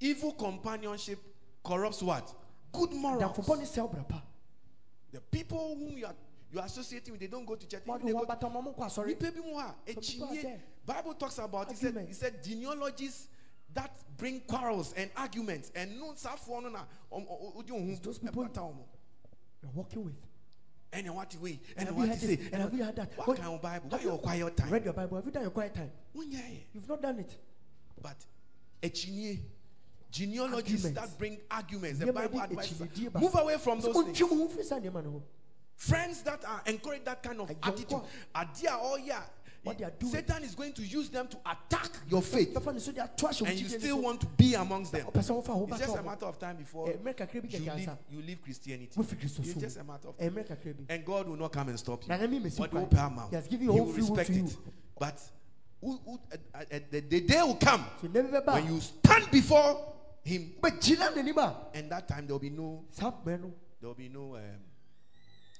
Evil 0.00 0.32
companionship 0.32 1.18
corrupts 1.62 2.02
what? 2.02 2.32
Good 2.72 2.92
morals. 2.92 3.22
Damfo 3.22 3.44
bɔ 3.46 3.58
ne 3.58 3.64
sɛ 3.64 3.88
ɔbra 3.90 4.08
pa. 4.08 4.22
The 5.12 5.20
people 5.20 5.76
whom 5.76 5.96
you 5.96 6.06
are 6.06 6.14
you 6.52 6.60
are 6.60 6.66
associating 6.66 7.12
with, 7.12 7.20
they 7.20 7.26
don't 7.26 7.44
go 7.44 7.56
to 7.56 7.66
church. 7.66 7.82
Even 7.88 8.06
they 8.06 8.12
go 8.12 8.24
abata 8.24 8.42
ɔmo 8.42 8.62
ɔmo 8.62 8.76
nkɔ 8.76 8.86
asɔre. 8.86 9.06
Nipa 9.06 9.32
bi 9.32 9.40
mu 9.40 9.56
a, 9.58 9.74
Some 9.92 10.02
people 10.02 10.26
are 10.28 10.32
ekyinye- 10.34 10.42
there. 10.42 10.62
Bible 10.86 11.14
talks 11.14 11.38
about 11.38 11.70
it 11.70 11.78
said, 11.78 11.96
it 11.96 12.14
said 12.14 12.44
genealogies 12.44 13.28
that 13.74 13.90
bring 14.16 14.40
quarrels 14.40 14.92
and 14.96 15.10
arguments 15.16 15.70
and 15.74 15.98
no 15.98 16.14
ho 16.14 16.86
um, 17.12 17.98
those 18.02 18.18
people-. 18.18 18.48
You're 19.62 19.70
walking 19.74 20.04
with. 20.04 20.14
ɛna 20.92 21.14
wate 21.14 21.36
wei 21.40 21.60
And 21.76 21.88
ɛna 21.88 21.92
have 21.92 21.96
you 21.96 22.00
wate 22.00 22.08
heard 22.10 22.18
se 22.20 22.36
this? 22.36 22.46
And 22.52 22.62
have 22.62 22.74
you 22.74 22.84
heard 22.84 22.96
that? 22.96 23.16
what 23.18 23.28
What- 23.28 23.36
kind 23.38 23.54
of 23.54 23.62
bible 23.62 23.98
you 23.98 24.08
your 24.08 24.18
quiet 24.18 24.56
time 24.56 24.70
Read 24.70 24.84
your 24.84 24.92
Bible. 24.94 25.16
Have 25.16 25.26
you 25.26 25.32
done 25.32 25.42
your 25.42 25.50
quiet 25.50 25.74
time? 25.74 25.90
You've 26.14 26.88
not 26.88 27.02
done 27.02 27.18
it. 27.18 27.36
but 28.00 28.16
ekyinie 28.82 29.40
genealogies 30.10 30.84
Arguments. 30.84 31.00
that 31.10 31.18
bring 31.18 31.38
arguments 31.50 31.98
the 31.98 32.12
bible 32.12 32.38
de 32.38 32.44
advises 32.44 32.80
move 33.14 33.34
away 33.34 33.56
from 33.58 33.80
those 33.80 33.92
things 33.94 34.20
ontwe 34.20 34.30
mo 34.30 34.36
ho 34.36 34.48
mfiri 34.48 34.64
saa 34.64 34.78
nneɛma 34.78 35.02
no 35.04 35.10
ho. 35.10 35.22
friends 35.74 36.22
that 36.22 36.44
are 36.44 36.62
encourage 36.66 37.04
that 37.04 37.20
kind 37.22 37.40
of 37.40 37.50
attitude 37.50 38.02
adeɛ 38.34 38.68
a 38.68 38.78
ɔyɛ 38.78 39.22
oh 39.22 39.30
What 39.64 39.78
they 39.78 39.84
are 39.84 39.90
doing. 39.98 40.12
satan 40.12 40.44
is 40.44 40.54
going 40.54 40.74
to 40.74 40.82
use 40.82 41.08
them 41.08 41.26
to 41.26 41.38
attack 41.46 41.90
your 42.08 42.20
faith. 42.20 42.52
Bɛfa 42.52 42.74
ne 42.74 42.80
so 42.80 42.92
de 42.92 43.02
ato 43.02 43.26
ahyɛ 43.26 43.40
wo 43.42 43.46
and 43.48 43.58
you 43.60 43.68
still 43.68 44.02
want 44.02 44.20
to 44.20 44.26
be 44.26 44.54
amongst 44.54 44.92
them. 44.92 45.06
Ɔpɛ 45.06 45.20
sɛ 45.20 45.42
wofa 45.42 45.56
wo 45.56 45.66
it's 45.70 45.78
just 45.78 45.96
a 45.96 46.02
matter 46.02 46.26
of 46.26 46.38
time 46.38 46.56
before 46.56 46.90
Eh, 46.90 47.12
kakra 47.14 47.40
bi 47.42 47.48
you 47.48 47.60
leave 47.72 47.98
you 48.10 48.22
leave 48.22 48.42
christianity. 48.42 48.90
It's 49.00 49.54
just 49.54 49.78
a 49.78 49.84
matter 49.84 50.08
of 50.08 50.14
Eh, 50.18 50.28
bi. 50.28 50.44
and 50.90 51.04
God 51.04 51.28
will 51.28 51.36
not 51.36 51.50
come 51.52 51.70
and 51.70 51.78
stop 51.78 52.02
you. 52.02 52.08
Na 52.08 52.18
nyame 52.18 52.40
mmesi 52.40 52.58
But 52.58 52.72
mouth, 52.72 53.30
He 53.30 53.36
has 53.36 53.48
given 53.48 53.68
He 53.70 53.74
you 53.74 53.82
will 53.82 53.92
respect 53.92 54.30
it. 54.30 54.56
But 54.98 55.20
who, 55.80 55.98
who, 56.04 56.20
uh, 56.32 56.58
uh, 56.58 56.78
the, 56.90 57.00
the 57.00 57.20
day 57.22 57.42
will 57.42 57.56
come 57.56 57.86
So 58.02 58.08
nneɛma 58.08 58.30
bi 58.30 58.40
bɛba 58.40 58.52
when 58.54 58.74
you 58.74 58.80
stand 58.80 59.30
before 59.30 59.94
Him, 60.22 60.52
wobɛgyina 60.60 61.14
n'anim 61.14 61.38
a, 61.38 61.56
and 61.72 61.90
that 61.90 62.06
time 62.06 62.26
there 62.26 62.34
will 62.34 62.38
be 62.40 62.50
no 62.50 62.84
saa 62.90 63.12
mmerɛ 63.12 63.40
no, 63.40 63.52
there 63.80 63.88
will 63.88 63.94
be 63.94 64.08
no 64.10 64.36
um, 64.36 64.60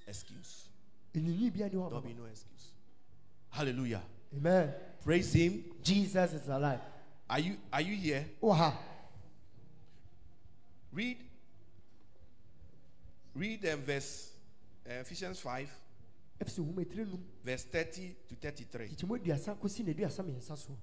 excuse. 0.06 0.68
ɛnyinyi 1.14 1.56
bi 1.56 1.64
ani 1.64 1.74
hɔ 1.74 1.88
There 1.90 2.00
will 2.00 2.00
be 2.00 2.14
no 2.14 2.24
excuse. 2.26 2.53
Hallelujah. 3.54 4.02
Amen. 4.36 4.74
Praise 5.04 5.32
Him. 5.32 5.62
Jesus 5.82 6.32
is 6.34 6.48
alive. 6.48 6.80
Are 7.30 7.38
you 7.38 7.56
are 7.72 7.80
you 7.80 7.94
here? 7.94 8.26
Wɔ 8.42 8.56
ha. 8.56 8.76
Read. 10.92 11.16
Read 13.34 13.66
um, 13.68 13.80
verse 13.82 14.30
uh, 14.88 15.00
Ephesians 15.00 15.40
five, 15.40 15.68
Efeso 16.40 16.62
nwoma 16.62 16.82
etiri 16.84 17.04
num, 17.06 17.20
verse 17.44 17.64
thirty 17.64 18.14
to 18.28 18.34
thirty-three. 18.34 18.88
kyekyɛmu 18.88 19.18
aduasa 19.20 19.54
kɔsi 19.56 19.84
na 19.86 19.92
aduasa 19.92 20.22
mmiɛnsa 20.22 20.56
so. 20.58 20.76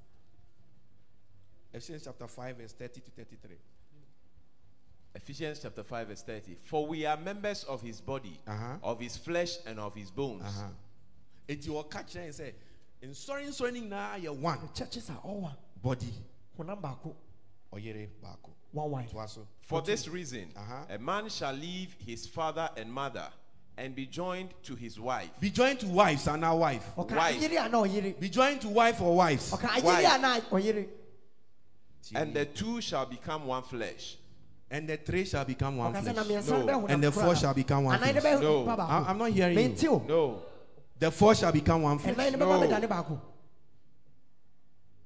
Ephesians 1.74 2.03
chapter 2.03 2.28
five, 2.28 2.57
verse 2.57 2.74
thirty 2.74 2.99
to 3.01 3.11
thirty-three. 3.11 3.57
Ephesians 5.13 5.59
chapter 5.61 5.84
5, 5.84 6.07
verse 6.07 6.22
30. 6.24 6.55
For 6.63 6.88
we 6.88 7.05
are 7.05 7.17
members 7.17 7.65
of 7.65 7.82
his 7.82 7.99
body, 7.99 8.39
Uh-huh. 8.47 8.78
of 8.82 8.97
his 9.01 9.17
flesh, 9.17 9.57
and 9.65 9.78
of 9.78 9.93
his 9.93 10.09
bones. 10.09 10.41
Uh-huh. 10.45 10.69
Enti 11.48 11.68
wɔka 11.68 12.04
kyerɛ 12.06 12.28
yɛn 12.28 12.34
sɛ 12.34 12.54
nsɔre 13.04 13.48
nsɔre 13.48 13.74
ne 13.74 13.82
nyinaa 13.82 14.22
yɛ 14.24 14.36
one 14.38 14.60
The 14.62 14.68
churches 14.86 15.10
are 15.10 15.20
all 15.24 15.42
one. 15.42 15.56
body 15.82 16.14
Honam 16.58 16.82
baako, 16.82 17.14
ɔyere 17.74 18.08
baako 18.24 18.50
one 18.72 18.92
wife. 18.92 19.12
toa 19.12 19.28
so 19.28 19.48
For 19.62 19.82
this 19.82 20.08
reason, 20.08 20.52
Uh-huh. 20.56 20.86
a 20.89 20.98
man 21.00 21.28
shall 21.30 21.54
leave 21.54 21.96
his 22.06 22.28
father 22.28 22.70
and 22.78 22.92
mother 22.92 23.28
and 23.78 23.96
be 23.96 24.06
joined 24.06 24.50
to 24.64 24.76
his 24.76 25.00
wife. 25.00 25.30
be 25.39 25.50
joined 25.50 25.80
to 25.80 25.88
wives 25.88 26.28
and 26.28 26.46
our 26.46 26.58
wife 26.58 26.86
Ɔka 26.98 27.16
Wife. 27.16 27.42
ayere 27.42 27.58
ana 27.60 27.78
ɔyere. 27.78 28.20
be 28.20 28.30
joined 28.30 28.62
to 28.62 28.70
wife 28.70 29.02
or 29.02 29.16
wives 29.16 29.52
Ɔka 29.52 29.68
ayere 29.82 30.44
Wife. 30.52 30.88
And 32.16 32.34
the 32.34 32.46
two 32.46 32.82
shall 32.82 33.06
become 33.06 33.46
one 33.46 33.64
flesh. 33.64 34.18
and 34.70 34.88
the 34.88 34.98
three 34.98 35.26
shall 35.26 35.44
become 35.46 35.78
one 35.78 35.94
Ɔka 35.94 36.04
sɛ 36.04 36.16
na 36.16 36.24
flesh 36.24 36.48
No. 36.48 36.58
no 36.62 36.66
bɛyɛ 36.68 36.82
honam 36.84 36.89
And 36.92 37.04
the 37.04 37.12
four 37.12 37.36
shall 37.36 37.54
become 37.54 37.84
one 37.86 37.98
flesh. 38.00 38.42
No. 38.42 38.68
I, 38.70 39.06
I'm 39.10 39.18
not 39.18 39.32
hearing 39.32 39.58
you 39.58 39.64
Mente. 39.70 39.84
No. 40.08 40.44
The 41.02 41.10
four 41.12 41.34
shall 41.36 41.52
become 41.52 41.82
one 41.82 41.97
flesh 41.99 42.16
Ɛnan 42.16 42.38
no 42.38 42.45
No. 42.45 42.45
bɛba 42.60 42.68
bɛda 42.70 42.82
ne 42.82 42.88
baako. 42.88 43.22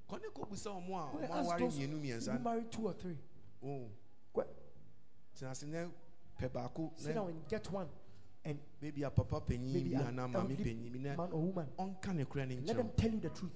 kɔne 0.10 0.28
kɔbusa 0.36 0.68
ɔmo 0.68 0.92
a 0.92 1.12
Go 1.12 1.18
ɔmo 1.18 1.30
ask 1.32 1.46
aware 1.48 1.60
those 1.60 1.78
who 1.78 1.88
mmiɛnsa 1.88 2.44
marry 2.44 2.64
two 2.70 2.88
or 2.88 2.94
three. 2.94 3.18
Oh, 3.64 3.88
Go- 4.34 4.46
tena 5.40 5.52
ase 5.52 5.64
ne 5.64 5.88
pɛ 6.40 6.50
baako 6.52 6.92
Sit 6.98 7.16
down 7.16 7.30
and 7.30 7.48
get 7.48 7.72
one. 7.72 7.88
And 8.44 8.60
maybe 8.82 9.02
a 9.04 9.10
papa 9.10 9.42
panyin 9.42 9.74
maybe 9.74 9.90
bi 9.96 10.02
an 10.02 10.18
anaa 10.20 10.28
maame 10.32 10.36
elderly 10.52 10.56
panyin 10.58 10.92
bi 10.92 11.00
ne 11.00 11.16
man 11.16 11.32
or 11.32 11.42
woman. 11.42 11.68
ɔnka 11.80 12.14
ne 12.14 12.26
kura 12.26 12.46
ne 12.46 12.60
Let 12.62 12.78
them 12.78 12.90
tell 12.96 13.12
you 13.12 13.20
the 13.22 13.30
truth. 13.30 13.52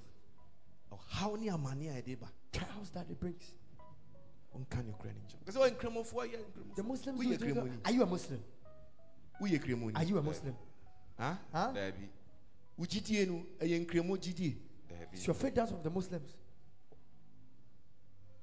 Oh, 0.91 0.97
ɔhaw 0.97 1.39
ne 1.39 1.47
amane 1.49 1.89
a 1.97 2.01
yɛde 2.01 2.19
ba 2.19 2.27
Trials 2.53 2.89
that 2.91 3.05
it 3.11 3.19
brings. 3.19 3.51
ɔnka 4.55 4.85
ne 4.85 4.93
kura 4.93 5.13
ne 5.13 5.19
nkyɛn 5.19 5.43
kɛsɛ 5.45 5.57
ɔyɛ 5.59 5.77
nkramofoɔ 5.77 6.31
yɛ 6.31 6.75
The 6.75 6.83
Muslims 6.83 7.19
do 7.19 7.37
drink. 7.37 7.57
Are 7.85 7.91
you 7.91 8.01
a 8.01 8.05
Muslim? 8.05 8.41
woyɛ 9.41 9.59
kramoni 9.63 9.95
Are 9.97 10.03
you 10.03 10.17
a 10.17 10.21
Muslim? 10.23 10.55
Huh? 11.19 11.35
Huh? 11.51 11.73
Debbie. 12.79 12.85
wo 12.85 12.85
gyidie 12.85 13.27
no 13.27 13.45
ɛyɛ 13.59 13.85
nkramo 13.85 14.17
gyidie 14.17 14.55
Debbie. 14.87 15.17
Your 15.25 15.33
faith 15.35 15.55
that 15.55 15.71
of 15.71 15.83
the 15.83 15.89
Muslims? 15.89 16.35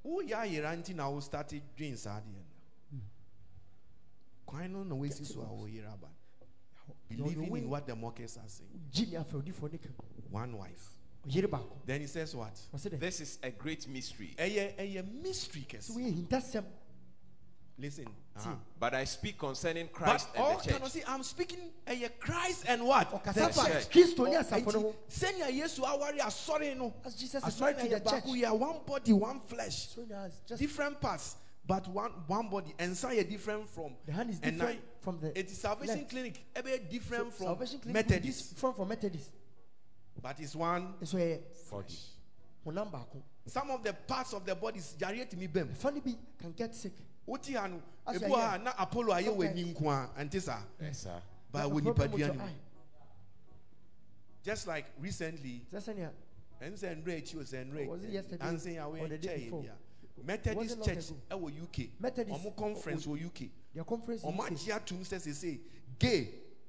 woyɛ 0.04 0.34
ayera 0.36 0.76
nti 0.76 0.94
na 0.94 1.08
wo 1.08 1.20
starte 1.20 1.60
dwen 1.76 1.96
saa 1.96 2.20
deɛ 2.20 2.32
no 2.92 3.00
kwan 4.46 4.72
no 4.72 4.84
na 4.84 4.94
woasi 4.94 5.24
so 5.26 5.40
a 5.42 5.46
woyera 5.46 5.92
aba 5.92 6.08
You're 7.10 7.26
on 7.26 7.32
your 7.32 7.42
believing 7.42 7.64
in 7.64 7.70
what 7.70 7.86
the 7.86 7.96
mockers 7.96 8.36
are 8.36 8.48
saying 8.48 8.70
Gini 8.92 9.14
afɛ 9.14 9.42
odiifoɔ 9.42 9.72
ne 9.72 9.78
ka. 9.78 9.88
one 10.30 10.56
wife 10.56 10.92
Ɔyere 11.26 11.48
baako. 11.50 11.76
then 11.84 12.00
he 12.02 12.06
says 12.06 12.34
what 12.36 12.54
This 13.00 13.20
is 13.20 13.38
a 13.42 13.50
great 13.50 13.88
mystery. 13.88 14.34
ɛyɛ 14.38 14.76
ɛyɛ 14.76 15.22
mystery 15.22 15.62
Sɛ 15.62 15.78
kɛse 15.78 15.90
woyɛ 15.96 16.14
hintasɛm. 16.28 16.64
Listen. 17.78 18.06
Uh-huh. 18.36 18.50
But 18.78 18.94
I 18.94 19.04
speak 19.04 19.38
concerning 19.38 19.88
Christ 19.88 20.28
all 20.36 20.50
and 20.50 20.58
the 20.60 20.64
cannot 20.64 20.82
church. 20.82 20.90
see. 20.92 21.02
I'm 21.06 21.22
speaking 21.22 21.58
a 21.86 22.08
Christ 22.20 22.64
and 22.68 22.84
what? 22.86 23.10
ɔkasa 23.10 23.34
The 23.34 23.52
fa 23.52 23.66
church. 23.70 23.90
kristo 23.90 24.24
ne 24.28 24.36
Oh, 24.36 24.42
asafo 24.42 24.72
no 24.72 24.80
enti, 24.80 24.82
ho 24.82 24.96
sɛnea 25.08 25.50
yesu 25.60 25.82
aware 25.84 26.74
no 26.76 26.92
as 27.04 27.14
jesus 27.14 27.42
is 27.46 27.54
asɔre 27.54 27.60
married 27.60 27.76
na 27.76 27.82
to 27.98 28.04
the 28.04 28.10
church 28.10 28.24
baako 28.24 28.42
yɛ 28.42 28.58
one 28.58 28.76
body 28.86 29.12
one 29.12 29.40
flesh 29.40 29.88
so 29.88 30.02
now 30.08 30.24
it's 30.24 30.40
just 30.46 30.60
different 30.60 31.00
parts 31.00 31.36
but 31.66 31.88
one 31.88 32.10
one 32.26 32.48
body 32.48 32.74
nsa 32.78 33.08
yɛ 33.16 33.28
different 33.28 33.68
from 33.70 33.92
the 34.04 34.12
hand 34.12 34.30
is 34.30 34.38
ɛnan. 34.40 34.52
different 34.52 34.80
from 35.00 35.18
the 35.20 35.38
it 35.38 35.50
is 35.50 35.58
salvation 35.58 35.96
leg. 35.98 36.08
clinic 36.10 36.44
ɛbɛ 36.54 36.90
different 36.90 37.32
So, 37.32 37.38
from 37.38 37.46
salvation 37.46 37.78
clinic 37.80 37.94
methodist 37.94 38.50
different 38.50 38.58
from 38.58 38.74
for 38.74 38.86
methodist 38.86 39.30
but 40.20 40.38
it's 40.40 40.54
one 40.54 40.94
nso 41.02 41.14
yɛ 41.18 41.40
Body. 41.70 43.22
some 43.46 43.70
of 43.70 43.82
the 43.82 43.92
parts 43.92 44.32
of 44.34 44.44
the 44.44 44.54
body 44.54 44.78
is 44.78 44.94
yareɛ 44.98 45.26
tumi 45.30 45.48
bɛm 45.50 45.74
ɛfa 45.74 45.94
no 45.94 46.14
can 46.38 46.52
get 46.52 46.74
sick 46.74 46.92
woti 47.26 47.54
ha 47.54 47.66
no 47.68 47.80
ebu 48.14 48.34
ha 48.34 48.56
na 48.58 48.70
apollo 48.78 49.12
ayɛ 49.12 49.28
wɔ 49.28 49.38
Okay. 49.38 49.48
ani 49.48 49.64
nko 49.74 49.90
a 49.90 50.10
ɛnte 50.24 50.40
saa 50.40 50.62
eh, 50.80 50.84
Yes, 50.86 50.98
sir. 51.02 51.22
ba 51.52 51.66
Like 51.66 51.66
a 51.66 51.74
wɔ 51.74 51.80
nipadua 51.94 52.28
no 52.28 52.34
mu. 52.44 52.50
just 54.44 54.66
like 54.66 54.86
recently 55.00 55.62
sɛ 55.72 55.78
sɛnea 55.80 56.10
ɛn 56.62 56.72
sɛ 56.74 56.94
nnura 57.02 57.16
akyi 57.20 57.36
o 57.36 57.40
sɛ 57.42 57.64
nnura 57.66 57.86
Was 57.88 58.04
it 58.04 58.10
yesterday? 58.10 58.44
ansen 58.46 58.76
a 58.78 58.88
or 58.88 58.94
wɔyɛ 58.96 59.08
the 59.08 59.28
yɛ 59.28 59.62
bia 59.62 59.72
methodist 60.24 60.84
church 60.84 61.10
ago. 61.10 61.20
ɛwɔ 61.30 61.62
uk 61.62 61.78
Methodist- 62.00 62.40
ɔmo 62.40 62.56
conference 62.56 63.06
oh, 63.06 63.10
wɔ 63.10 63.26
uk 63.26 63.50
their 63.74 63.84
conference 63.84 64.22
in 64.22 64.30
ɔmo 64.32 64.40
UK, 64.40 64.50
agye 64.52 64.72
atum 64.72 65.00
sɛ 65.04 65.20
sese 65.20 65.58
gay 65.98 66.28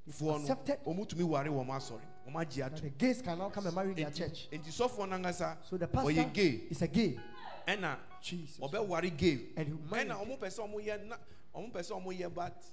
foɔ 0.09 0.25
no 0.27 0.35
accepted. 0.41 0.79
ɔmo 0.85 1.07
tumi 1.07 1.23
ware 1.23 1.45
wɔn 1.45 1.67
asɔre 1.67 2.01
ɔmo 2.27 2.41
agye 2.45 2.55
that 2.63 2.73
atum 2.73 2.81
the 2.81 2.89
gays 2.89 3.21
can 3.21 3.37
now 3.37 3.49
come 3.49 3.67
and 3.67 3.75
marry 3.75 3.93
their 3.93 4.09
church. 4.11 4.49
nti 4.51 4.67
sɔfoɔ 4.71 5.07
nankasa 5.09 5.57
so 5.63 5.77
the 5.77 5.87
pastor 5.87 6.11
ɔyɛ 6.11 6.33
gay. 6.33 6.49
is 6.69 6.81
a 6.81 6.87
gay 6.87 7.17
ɛna 7.67 7.97
ɔbɛware 8.61 9.17
gay 9.17 9.37
ɛna 9.55 10.15
ɔmo 10.23 10.37
pɛ 10.39 10.47
sɛ 10.49 10.61
ɔmo 10.63 10.79
yɛ 10.79 11.05
na 11.05 11.17
ɔmo 11.53 11.71
pɛ 11.71 11.79
sɛ 11.83 11.91
ɔmo 12.01 12.11
yɛ 12.17 12.33
but 12.33 12.63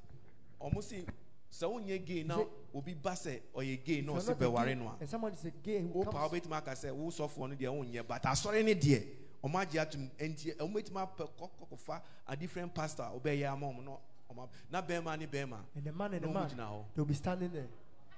ɔmo 0.61 0.83
si 0.83 1.05
sɛ 1.51 1.67
wonyɛ 1.69 2.05
gay 2.05 2.23
na 2.25 2.39
obi 2.75 2.95
ba 2.95 3.13
sɛ 3.13 3.41
ɔyɛ 3.55 3.85
gay 3.85 4.01
na 4.03 4.13
a 4.13 4.21
bɛware 4.21 4.77
no 4.77 4.89
a 4.89 5.87
wo 5.93 6.05
pa 6.05 6.29
wobɛtumi 6.29 6.57
aka 6.57 6.73
sɛ 6.73 6.93
wo 6.93 7.11
sɔfoɔ 7.11 7.49
no 7.51 7.55
deɛ 7.57 7.69
wonyɛ 7.71 8.07
but 8.07 8.23
asɔre 8.23 8.65
ne 8.65 8.75
deɛ 8.75 9.07
ɔmo 9.43 9.61
agye 9.61 9.81
atom 9.81 10.11
nti 10.19 10.57
ɔmo 10.57 10.73
bɛtumi 10.73 11.01
apɛ 11.17 11.29
kɔkɔfa 11.39 12.01
a 12.29 12.37
different 12.37 12.75
pastor 12.75 13.03
a 13.05 13.19
ɔbɛyɛ 13.19 13.53
ama 13.53 13.67
ɔmo 13.67 13.85
no 13.85 14.01
ɔmo 14.31 14.49
na 14.71 14.81
bɛrima 14.81 15.19
ne 15.19 15.27
bɛrima 15.27 15.59
na 15.75 16.19
ɔmo 16.19 16.49
gyina 16.49 16.67
hɔ 16.71 16.85
they'll 16.95 17.05
be 17.05 17.15
standing 17.15 17.53
there. 17.53 17.69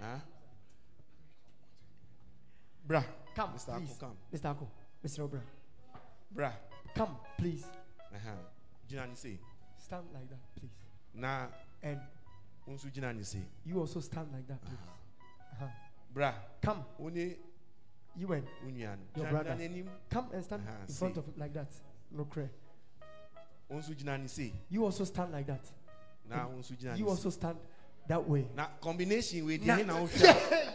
Ah? 0.00 0.20
bra. 2.86 3.02
Come 3.34 3.50
Mr. 3.54 3.68
Ako, 3.74 3.78
please. 3.80 3.98
come. 3.98 4.16
Mr 4.32 4.50
ako 4.50 4.68
mr 5.04 5.22
obra 5.22 5.40
bra 6.36 6.52
come 6.94 7.16
please. 7.38 7.64
Ɛhɛn. 8.14 8.38
gyina 8.88 9.06
ne 9.08 9.14
se. 9.14 9.38
Stand 9.78 10.06
like 10.12 10.28
that 10.28 10.38
please. 10.54 10.70
Na 11.14 11.46
and 11.82 12.00
gyina 12.90 13.14
ne 13.16 13.22
se. 13.22 13.38
you 13.64 13.80
also 13.80 14.00
stand 14.00 14.28
like 14.32 14.46
that 14.46 14.60
please. 14.64 14.78
Uh-huh. 15.52 15.66
bra 16.12 16.32
come. 16.60 16.84
Wo 16.98 17.08
you 18.18 18.32
and 18.32 18.46
nua 18.66 18.96
no 18.96 19.22
Your 19.22 19.30
brother. 19.30 19.56
come 20.10 20.26
and 20.32 20.44
stand 20.44 20.62
Uh-huh, 20.66 20.84
in 20.88 20.94
front 20.94 21.16
of 21.16 21.24
like 21.38 21.54
that. 21.54 21.68
No 22.10 22.24
wo 23.68 23.78
nso 23.78 23.94
gyina 23.94 24.18
ne 24.20 24.26
se. 24.28 24.52
You 24.68 24.84
also 24.84 25.04
stand 25.04 25.32
like 25.32 25.46
that. 25.46 25.64
Na 26.28 26.46
wo 26.46 26.58
nso 26.58 26.98
you 26.98 27.08
also 27.08 27.30
stand 27.30 27.58
that 28.08 28.28
way. 28.28 28.46
Na 28.54 28.66
combination 28.80 29.44
with 29.46 29.62
Na- 29.64 29.76
deɛ 29.76 29.78
ne 29.78 29.84
na 29.84 29.94
wohwɛ 30.00 30.72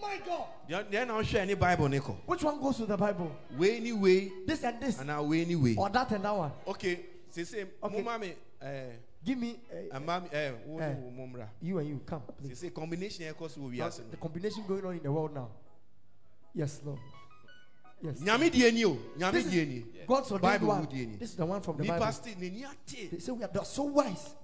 my 0.00 0.18
god. 0.26 0.46
Deɛ 0.68 1.06
na 1.06 1.14
wohwɛ 1.14 1.46
ne 1.46 1.54
bible 1.54 1.88
kɔ 1.88 2.16
which 2.26 2.42
one 2.42 2.60
goes 2.60 2.78
with 2.78 2.88
the 2.88 2.96
bible? 2.96 3.30
Way 3.56 3.92
wei 3.92 4.32
this 4.46 4.62
and 4.64 4.80
this. 4.80 4.98
Anaa 4.98 5.26
wei 5.26 5.44
ni 5.44 5.56
wei 5.56 5.74
or 5.76 5.88
that 5.90 6.10
and 6.12 6.24
that 6.24 6.36
one. 6.36 6.52
Okay 6.66 7.00
sese 7.30 7.66
Okay. 7.82 7.96
mo 7.96 8.02
ma 8.02 8.18
mi 8.18 8.34
ɛɛ 8.62 8.92
give 9.24 9.38
me 9.38 9.56
uh, 9.92 9.98
ɛɛ 9.98 10.66
wo 10.66 10.78
Eh. 10.80 10.94
wo 10.94 11.48
you 11.60 11.78
and 11.78 11.88
you 11.88 12.00
come 12.06 12.22
please. 12.38 12.58
Sese 12.58 12.72
combination 12.74 13.28
Of 13.28 13.36
course, 13.36 13.56
Now, 13.56 13.68
wiase 13.68 14.10
the 14.10 14.16
combination 14.16 14.64
going 14.66 14.84
on 14.84 14.96
in 14.96 15.02
the 15.02 15.12
world 15.12 15.34
now. 15.34 15.48
Yes 16.54 16.80
lord. 16.84 16.98
Yes. 18.02 18.18
Nyame 18.20 18.50
die 18.50 18.70
ni 18.70 18.84
o 18.84 18.96
nyame 19.18 19.32
This 19.32 19.46
is- 19.46 19.52
die 19.52 19.64
ni 19.64 19.84
god's 20.06 20.32
ordained 20.32 20.52
bible 20.60 20.68
one. 20.68 20.80
wo 20.80 20.86
die 20.86 21.06
ni 21.06 21.16
this 21.16 21.30
is 21.30 21.36
the 21.36 21.44
one 21.46 21.60
from 21.60 21.76
the 21.76 21.84
bible. 21.84 22.12
still 22.12 22.34
n'ani 22.34 22.64
ate 22.64 23.10
they 23.10 23.18
say 23.18 23.32
we 23.32 23.44
are 23.44 23.48
they're 23.48 23.64
so 23.64 23.82
wise. 23.84 24.34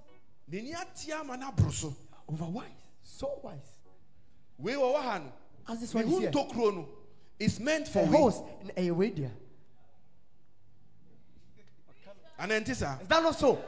N'ani 0.49 0.73
ate 0.75 1.11
ama 1.13 1.37
n'aboro 1.37 1.71
so 1.71 1.95
over 2.29 2.45
wise. 2.45 2.67
So 3.03 3.39
wise. 3.43 3.71
Wɔ 4.61 5.01
ha 5.01 5.17
no 5.19 5.31
as 5.67 5.79
this 5.81 5.93
one 5.93 6.07
is 6.07 6.19
here. 6.19 6.85
is 7.39 7.59
meant 7.59 7.87
for 7.87 7.99
a 8.03 8.05
horse 8.05 8.41
in 8.61 8.71
a 8.77 8.91
radio. 8.91 9.29
Ana 12.39 12.59
nti 12.61 12.75
saa 12.75 12.97
is 13.01 13.07
that 13.07 13.23
not 13.23 13.35
so? 13.35 13.59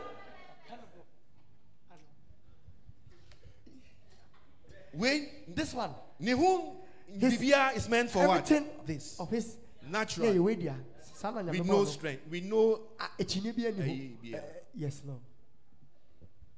Wei 4.93 5.30
this 5.47 5.74
one. 5.74 5.91
Ne 6.20 6.32
ho 6.32 6.76
bibia 7.18 7.76
is 7.76 7.89
meant 7.89 8.10
for 8.10 8.28
what? 8.28 8.38
everything 8.38 8.70
this. 8.86 9.20
Of 9.20 9.30
his 9.30 9.56
natural. 9.89 10.28
Yeah 10.34 10.39
a 10.39 10.43
radio 10.43 10.76
sana 11.16 11.52
with 11.52 11.66
no 11.66 11.86
strength. 11.86 12.24
With 12.30 12.43
no 12.43 12.82
ekyini 13.20 13.56
bi 13.56 13.68
ani 13.68 13.82
Ayi, 13.82 14.12
ho 14.12 14.18
bia. 14.22 14.38
Eh, 14.38 14.41
yes 14.76 15.02
lord 15.06 15.20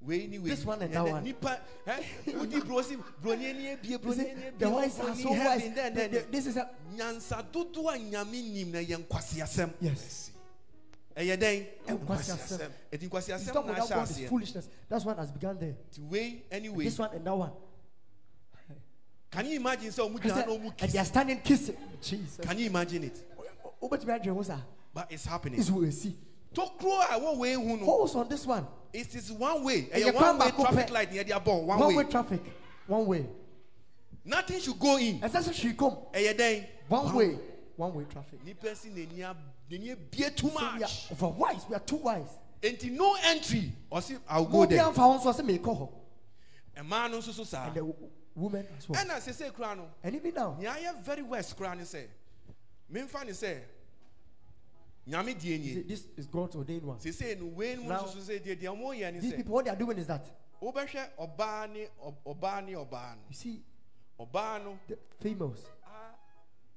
This 0.03 0.65
one 0.65 0.81
and 0.81 0.93
that 0.93 1.05
one. 1.05 1.23
nipa 1.23 1.59
eh? 1.85 2.03
ɛ 2.25 2.33
wodi 2.33 2.59
brosi? 2.61 2.97
Broni 3.21 3.45
ani 3.45 3.67
ebie 3.67 3.91
you 3.91 3.99
broni 3.99 4.15
see 4.15 4.29
ani 4.31 4.43
ebie 4.45 4.57
the 4.57 4.69
wise 4.69 4.99
are 4.99 5.15
so 5.15 5.31
wise. 5.31 5.61
then 5.75 5.93
then. 5.93 6.11
they- 6.11 6.25
this 6.31 6.47
is 6.47 6.57
a 6.57 6.69
nyansa 6.95 7.45
nim 8.31 8.71
na 8.71 8.79
nkwasiasɛm. 8.79 9.73
Yes. 9.79 10.31
Ɛyɛ 11.15 11.37
dɛn? 11.37 11.67
Nkwasiasɛm. 11.87 12.71
ɛti 12.91 13.01
you 13.01 13.09
nkwasiasɛm 13.09 13.53
talk 13.53 13.65
na 13.65 13.73
about 13.73 13.89
ahyɛ 13.89 14.19
God 14.19 14.29
foolishness. 14.29 14.69
That's 14.89 15.05
what 15.05 15.17
has 15.17 15.31
begun 15.31 15.59
there. 15.59 15.75
Ti 15.91 16.01
wei 16.01 16.43
anyway. 16.49 16.85
This 16.85 16.97
one 16.97 17.11
and 17.13 17.23
that 17.23 17.35
one. 17.35 17.51
Can 19.29 19.45
you 19.45 19.55
imagine 19.57 19.91
sɛ 19.91 20.09
ɔmo 20.09 20.21
He 20.21 20.29
gyina 20.29 20.33
said, 20.33 20.47
na 20.47 20.53
ɔmo 20.53 20.73
and 20.81 20.91
they 20.91 20.99
are 20.99 21.05
standing 21.05 21.41
kissing. 21.41 21.77
Jesus. 22.01 22.43
Can 22.43 22.57
you 22.57 22.65
imagine 22.65 23.03
it? 23.03 23.23
Wobɛtumi 23.81 24.19
adwene 24.19 24.33
ho 24.33 24.41
saa 24.41 24.61
but 24.93 25.11
it's 25.11 25.25
happening. 25.25 25.59
Is 25.59 25.69
wɔ 25.69 25.87
esi 25.87 26.15
tokuro 26.53 26.99
a 27.01 27.19
ɛwɔ 27.19 27.37
wei 27.37 27.53
hu 27.53 27.77
no 27.77 27.85
holes 27.85 28.15
on 28.15 28.27
this 28.29 28.45
one? 28.45 28.65
It 28.93 29.15
is 29.15 29.31
one 29.31 29.63
way. 29.63 29.83
Ɛyɛ 29.83 29.93
ɛyɛ 30.03 30.05
one 30.05 30.13
kwan 30.15 30.37
way 30.39 30.45
baako 30.51 30.61
traffic 30.63 30.87
pɛ. 30.87 30.91
light 30.91 31.11
yɛ 31.11 31.25
de 31.27 31.33
abɔ 31.33 31.63
one 31.63 31.79
one 31.79 31.87
way. 31.89 31.95
way 32.03 32.03
traffic 32.11 32.41
one 32.87 33.05
way. 33.05 33.25
Nothing 34.23 34.59
should 34.59 34.79
go 34.79 34.97
in. 34.97 35.19
Ɛsɛ 35.21 35.41
sɛ 35.43 35.53
hwii 35.53 35.77
kom 35.77 35.97
ɛyɛ 36.13 36.37
dɛn 36.37 36.67
one 36.89 37.15
way 37.15 37.39
one 37.77 37.93
way 37.95 38.03
traffic. 38.05 38.43
Nipa 38.45 38.75
si 38.75 38.89
n'ani 38.89 39.21
ab- 39.23 39.37
n'ani 39.69 39.89
ebie 39.91 40.29
too 40.35 40.49
so 40.49 40.59
we 40.59 40.65
are 40.65 40.79
much. 40.79 41.11
over 41.11 41.27
wise 41.29 41.61
we 41.69 41.75
are 41.75 41.79
too 41.79 41.95
wise. 41.95 42.27
Nti 42.61 42.91
no 42.91 43.15
entry 43.23 43.71
ɔsi 43.91 44.19
i 44.27 44.37
will 44.39 44.45
mo 44.49 44.51
go 44.51 44.67
bi 44.67 44.75
there. 44.75 44.83
anfa 44.85 44.95
ho 44.97 45.17
nso 45.17 45.33
ɔsɛ 45.33 45.41
meekɔ 45.59 45.77
hɔ 45.79 45.89
ɛmaa 46.77 47.09
no 47.11 47.17
nso 47.19 47.31
so 47.33 47.43
saa 47.43 47.65
and 47.67 47.75
the 47.75 47.85
wo- 47.85 47.95
woman 48.35 48.67
as 48.77 48.87
well. 48.89 49.03
Ɛna 49.03 49.19
sese 49.21 49.51
kura 49.53 49.73
no 49.75 49.87
and 50.03 50.15
even 50.15 50.33
now. 50.33 50.55
Nea 50.59 50.71
ayɛ 50.71 51.01
very 51.01 51.21
west 51.23 51.55
kura 51.57 51.73
ne 51.75 51.83
sɛ 51.83 52.05
memfa 52.93 53.25
ne 53.25 53.31
sɛ 53.31 53.57
nyame 55.07 55.33
die 55.39 55.57
nie. 55.57 55.83
this 55.83 56.05
is 56.17 56.27
God's 56.27 56.55
ordained 56.55 56.83
one. 56.83 56.99
Sese 56.99 57.39
no 57.39 57.47
wei 57.47 57.75
no 57.75 57.83
mu 57.83 57.89
Now, 57.89 58.01
nso 58.03 58.13
so 58.13 58.19
sɛ 58.19 58.39
deɛ 58.39 58.59
deɛ 58.59 58.67
ɔmo 58.67 58.95
yɛ 58.95 59.13
ne 59.13 59.19
these 59.19 59.33
sɛ 59.33 59.37
people 59.37 59.55
what 59.55 59.65
they 59.65 59.71
are 59.71 59.75
doing 59.77 59.97
is 59.97 60.07
that 60.07 60.25
wobɛhwɛ 60.61 61.07
ɔbaa 61.19 61.71
ne 61.73 61.87
ɔ- 62.03 62.15
ɔbaa 62.25 62.65
ne 62.65 62.73
ɔbaa 62.73 63.15
you 63.29 63.35
see 63.35 63.63
no 64.19 64.25
ɔbaa 64.25 64.63
no. 64.63 64.79
the 64.87 64.97
females. 65.19 65.65
Ah, 65.85 66.13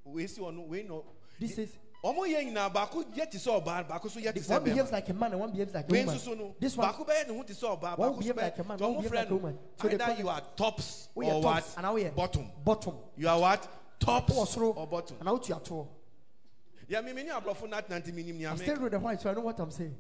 wei 0.05 0.27
si 0.27 0.41
ɔno 0.41 0.67
wei 0.67 0.83
no 0.83 1.05
this 1.39 1.59
is 1.59 1.77
ɔmo 2.03 2.27
yɛ 2.27 2.45
nyinaa 2.51 2.73
baako 2.73 3.05
yɛ 3.15 3.31
te 3.31 3.39
sɛ 3.39 3.63
ɔbaa 3.63 3.89
baako 3.89 4.11
so 4.11 4.19
yɛ 4.21 4.33
te 4.33 4.41
sɛ 4.41 4.51
one 4.53 4.65
behaves 4.65 4.91
bɛrima 4.91 4.93
like 4.93 5.09
a 5.09 5.15
man 5.15 5.31
and 5.33 5.41
one 5.41 5.53
behaves 5.53 5.75
like 5.75 5.89
a 5.89 5.93
wei 5.93 6.01
woman 6.05 6.17
nso 6.17 6.25
so 6.25 6.35
no 6.35 6.55
this 6.59 6.77
one 6.77 6.89
baako 6.89 7.07
bɛyɛ 7.07 7.29
ne 7.29 7.37
ho 7.37 7.43
te 7.43 7.53
sɛ 7.53 7.79
ɔbaa 7.79 7.99
One 7.99 8.13
baako 8.13 8.15
so 8.15 8.21
behave 8.21 8.37
bɛyɛ 8.37 8.43
like 8.43 8.59
a 8.59 8.65
man, 8.65 8.79
nti 8.79 8.81
one 8.83 8.95
behave 8.95 9.13
like 9.13 9.31
a 9.31 9.35
woman. 9.35 9.59
So 9.81 9.89
they 9.89 9.95
either 9.95 10.05
call 10.05 10.17
you 10.17 10.29
are 10.29 10.43
tops. 10.57 11.09
or 11.15 11.25
tops. 11.25 11.45
what? 11.45 11.75
And 11.77 11.83
now 11.85 11.95
woyɛ 11.95 12.15
bottom. 12.15 12.51
Bottom. 12.65 12.95
You 13.17 13.29
are 13.29 13.41
what? 13.41 13.69
Tops 14.01 14.33
soro. 14.33 14.77
or 14.77 14.87
bottom. 14.87 15.17
And 15.21 15.27
now 15.27 15.37
to 15.37 15.53
atoɔ 15.55 15.87
yɛ 16.89 17.05
mi 17.05 17.13
mi 17.13 17.23
ni 17.25 17.31
aborɔfo 17.31 17.69
nat 17.69 17.89
nante 17.89 18.13
mi 18.13 18.23
nim 18.23 18.37
I'm 18.37 18.57
nyame 18.57 18.59
still 18.63 18.81
with 18.81 18.93
the 18.93 18.99
white 18.99 19.21
so 19.21 19.31
I 19.31 19.35
know 19.35 19.41
what 19.41 19.59
I'm 19.59 19.71
saying. 19.71 19.97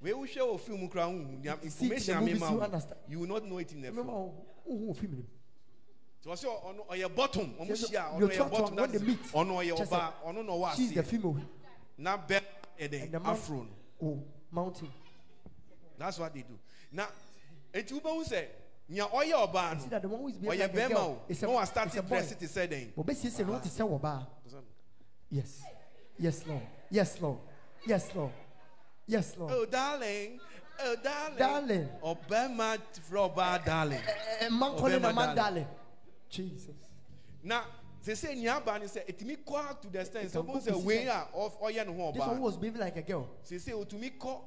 Wei 0.00 0.12
wohwɛ 0.12 0.36
wɔ 0.36 0.60
film 0.60 0.88
kura 0.88 1.04
ho 1.04 1.12
hu 1.12 1.18
nea 1.42 1.58
You 1.62 1.70
see 1.70 1.86
it 1.86 1.92
in 1.92 2.06
the 2.06 2.12
information 2.12 2.16
a 2.16 2.20
mi 2.20 2.26
movies, 2.26 2.40
ma 2.40 2.50
you 2.50 2.56
wo 2.56 2.62
understand. 2.64 3.00
you 3.08 3.18
will 3.20 3.28
not 3.28 3.44
know 3.44 3.58
it 3.58 3.72
in 3.72 3.80
the 3.82 3.88
remember 3.88 4.12
film. 4.12 4.32
who 4.64 4.86
who 4.86 4.94
film 4.94 5.12
nim 5.12 5.26
tí 6.22 6.28
wọ́n 6.28 6.36
sọ 6.36 6.64
ɔno 6.64 6.86
ɔyɛ 6.88 7.14
bottom 7.14 7.54
ɔmo 7.60 7.68
Yes, 7.68 7.88
hyia 7.90 8.18
you 8.20 8.26
ɔno 8.26 8.36
talk 8.36 8.36
ɔyɛ 8.36 8.36
to 8.36 8.50
bottom 8.50 8.76
when 8.76 8.76
that 8.76 8.90
they 8.90 8.96
is 8.96 9.02
meet. 9.02 9.22
ɔno 9.32 9.52
ɔyɛ 9.62 9.76
Just 9.78 9.92
ɔbaa 9.92 10.12
ɔno 10.26 10.44
na 10.46 10.52
ɔwɔ 10.52 10.74
she's 10.74 10.92
the 10.92 11.00
aseɛ 11.02 11.06
female. 11.06 11.40
Na 11.98 12.18
bɛ 12.18 12.42
and 12.78 12.90
the 12.92 12.98
ɛdɛ 12.98 13.12
man 13.12 13.26
afro 13.26 13.56
no. 13.62 13.68
oh 14.02 14.22
mountain. 14.50 14.92
That's 15.98 16.18
what 16.18 16.34
they 16.34 16.42
do. 16.42 16.58
Na 16.92 17.06
eti 17.72 17.94
wobɛhu 18.00 18.24
sɛ 18.28 18.46
nea 18.88 19.04
ɔyɛ 19.06 19.26
you 19.28 19.34
ɔbaa 19.36 19.78
see 19.78 19.84
no. 19.84 19.90
that 19.90 20.02
the 20.02 20.08
one 20.08 20.20
who 20.20 20.28
is 20.28 20.36
behaving 20.36 20.58
ɔyɛ 20.58 20.60
like 20.60 20.74
a 20.74 20.76
bɛrima 20.76 20.88
girl 20.88 20.98
o 20.98 21.22
is 21.28 21.42
na 21.42 21.48
a, 21.48 21.52
wa 21.52 21.62
is 21.62 21.68
start 21.68 21.96
a 21.96 22.02
boy. 22.02 22.08
dress 22.08 22.34
te 22.34 22.46
sɛ 22.46 22.68
dɛn 22.68 22.92
obesiesie 22.94 23.46
no 23.46 23.52
wote 23.52 23.62
sɛ 23.62 23.88
wɔ 23.88 24.00
baa 24.00 24.26
yes. 25.30 25.62
Yes 26.18 26.46
lord. 26.46 26.62
Yes 26.90 27.20
lord. 27.20 27.38
Yes 27.86 28.14
lord. 28.14 28.32
Yes 29.06 29.36
lord. 29.38 29.52
Oh 29.54 29.64
darling. 29.66 30.40
Oh 30.82 30.96
darling. 31.02 31.38
Darling. 31.38 31.88
fira 33.08 33.28
ɔbaa 33.34 33.64
darling. 33.64 34.00
A 34.46 34.50
man 34.50 34.76
calling 34.76 35.04
a 35.04 35.12
man 35.12 35.36
darling. 35.36 35.66
jesus. 36.28 36.74
Na 37.42 37.62
sese 38.02 38.34
nea 38.34 38.56
aba 38.56 38.78
ne 38.78 38.86
sɛ 38.86 39.06
etumi 39.06 39.36
kɔ 39.44 39.54
out 39.68 39.82
to 39.82 39.88
the 39.88 40.00
extent 40.00 40.24
It 40.24 40.30
sɛ 40.30 40.32
can 40.32 40.42
ɔmo 40.42 40.52
go 40.52 40.58
sɛ 40.58 40.84
physical. 40.84 41.12
a 41.12 41.28
ɔf- 41.36 41.60
ɔyɛ 41.62 41.86
ne 41.86 41.92
ho 41.96 42.12
this 42.12 42.20
one 42.26 42.40
was 42.40 42.56
behaving 42.56 42.80
like 42.80 42.96
a 42.96 43.02
girl. 43.02 43.28
Sese 43.42 43.68
otumi 43.68 44.18
kɔ 44.18 44.40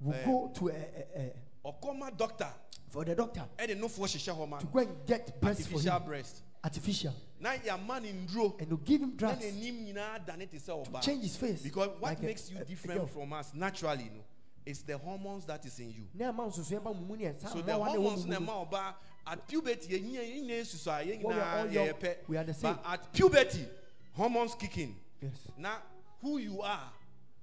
will 0.00 0.14
Eh. 0.14 0.24
go 0.24 0.50
to 0.54 0.68
a, 0.68 0.72
a, 0.72 1.32
a, 1.64 1.72
ɔkɔma 1.72 2.16
doctor. 2.16 2.48
for 2.90 3.04
the 3.04 3.14
doctor. 3.14 3.44
Ɛde 3.58 3.78
nofoɔ 3.78 4.06
hyehyɛ 4.06 4.36
hɔ 4.36 4.48
ma 4.48 4.58
to 4.58 4.66
go 4.66 4.78
and 4.78 5.06
get 5.06 5.40
breast 5.40 5.62
for 5.68 5.74
artificial 5.74 6.00
breast. 6.00 6.42
Artificial. 6.64 7.14
Na 7.40 7.56
yɛama 7.56 8.02
ne 8.02 8.12
nduro 8.12 8.58
And 8.60 8.70
to 8.70 8.76
give 8.78 9.00
him 9.00 9.10
na 9.10 9.16
drugs. 9.16 9.44
n'anim 9.44 9.84
nyinaa 9.86 10.24
dane 10.26 10.46
te 10.48 10.56
sɛ 10.58 10.84
ɔbaa 10.86 11.02
Change 11.02 11.22
his 11.22 11.36
face. 11.36 11.62
because 11.62 11.88
what 11.88 12.02
like 12.02 12.18
a- 12.20 12.22
makes 12.24 12.50
you 12.50 12.58
a- 12.58 12.62
a 12.62 12.64
different 12.64 13.00
girl. 13.00 13.06
from 13.06 13.32
us 13.32 13.52
naturally 13.54 14.10
no 14.14 14.24
is 14.66 14.82
the 14.82 14.98
hormones 14.98 15.44
that 15.46 15.64
is 15.64 15.78
in 15.80 15.90
you 15.92 16.06
Na 16.14 16.30
ɛma 16.32 16.48
nsusuɛ 16.52 16.82
ba 16.82 16.92
mu 16.92 17.00
mu 17.06 17.16
ne 17.16 17.24
ɛsa 17.24 17.48
so 17.48 17.56
mmoa 17.56 17.66
the 17.66 17.78
wa 17.78 17.86
ne 17.86 17.92
wɔ 17.92 17.96
hormones 18.02 18.24
mu 18.26 18.32
na 18.32 18.40
mu 18.40 18.46
no. 18.46 18.52
ɛma 18.52 18.70
ɔbaa 18.70 18.94
at 19.26 19.46
puberty 19.48 19.88
yɛnyina 19.98 20.20
yɛnyina 20.20 20.60
susu 20.66 20.86
a 20.88 21.04
yɛn 21.06 21.22
When 21.22 21.36
we 21.36 21.40
are 21.42 21.58
all 21.58 21.66
nyinaa 21.66 21.72
young, 21.72 21.86
yɛyɛ 21.86 22.00
pɛ 22.00 22.16
we 22.28 22.36
are 22.36 22.44
the 22.44 22.54
same. 22.54 22.74
but 22.74 22.84
at 22.86 23.12
puberty 23.12 23.68
hormones 24.12 24.54
kicking 24.54 24.96
Yes. 25.22 25.32
now 25.56 25.78
who 26.20 26.38
you 26.38 26.60
are 26.62 26.92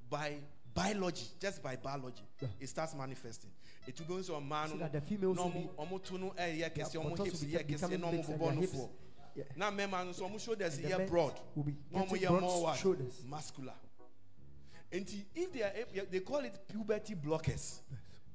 by 0.10 0.38
biology 0.74 1.26
just 1.40 1.64
by 1.64 1.76
biology 1.78 2.24
Yeah. 2.42 2.50
it 2.60 2.68
starts 2.68 2.94
manifesting 2.96 3.50
it 3.88 3.98
will 4.00 4.08
go 4.08 4.18
into 4.18 4.34
a 4.36 4.42
man 4.42 4.70
See 4.70 4.78
that 4.78 4.92
the 4.92 5.00
females 5.02 5.38
will 5.38 5.50
be- 5.50 5.70
ɔmo 5.80 6.04
to 6.04 6.18
no 6.18 6.32
ɛyɛ 6.32 6.60
Their 6.60 6.70
kɛse 6.70 6.96
ɔmo 6.96 7.10
buttocks 7.12 7.26
hips 7.30 7.42
will 7.42 7.48
be 7.48 7.54
yɛ 7.54 7.58
kept 7.60 7.70
kɛse 7.70 7.74
becoming 7.90 8.02
na 8.02 8.08
ɔmo 8.08 8.12
big 8.12 8.30
and 8.30 8.40
bobɔ 8.40 8.90
their 9.36 9.46
no 9.46 9.46
hips- 9.46 9.56
foɔ 9.56 9.58
Yeah. 9.58 9.58
na 9.58 9.72
mmarima 9.72 10.06
no 10.06 10.12
nso 10.12 10.30
ɔmo 10.30 10.40
shoulders 10.40 10.76
And 10.78 10.86
the 10.86 10.90
yɛ 10.90 10.98
men 11.00 11.08
broad 11.10 11.40
will 11.56 11.64
be 11.64 11.76
na 11.92 12.00
ɔmo 12.02 12.10
getting 12.10 12.24
yɛ 12.24 12.28
broad 12.30 12.42
more 12.42 12.64
what 12.64 12.78
shoulders. 12.78 13.24
muscular 13.26 13.74
nti 14.92 15.26
if 15.36 15.52
they 15.52 15.62
are 15.64 15.72
ab- 15.76 16.12
they 16.12 16.20
call 16.20 16.40
it 16.40 16.68
puberty 16.68 17.16
blockers 17.16 17.80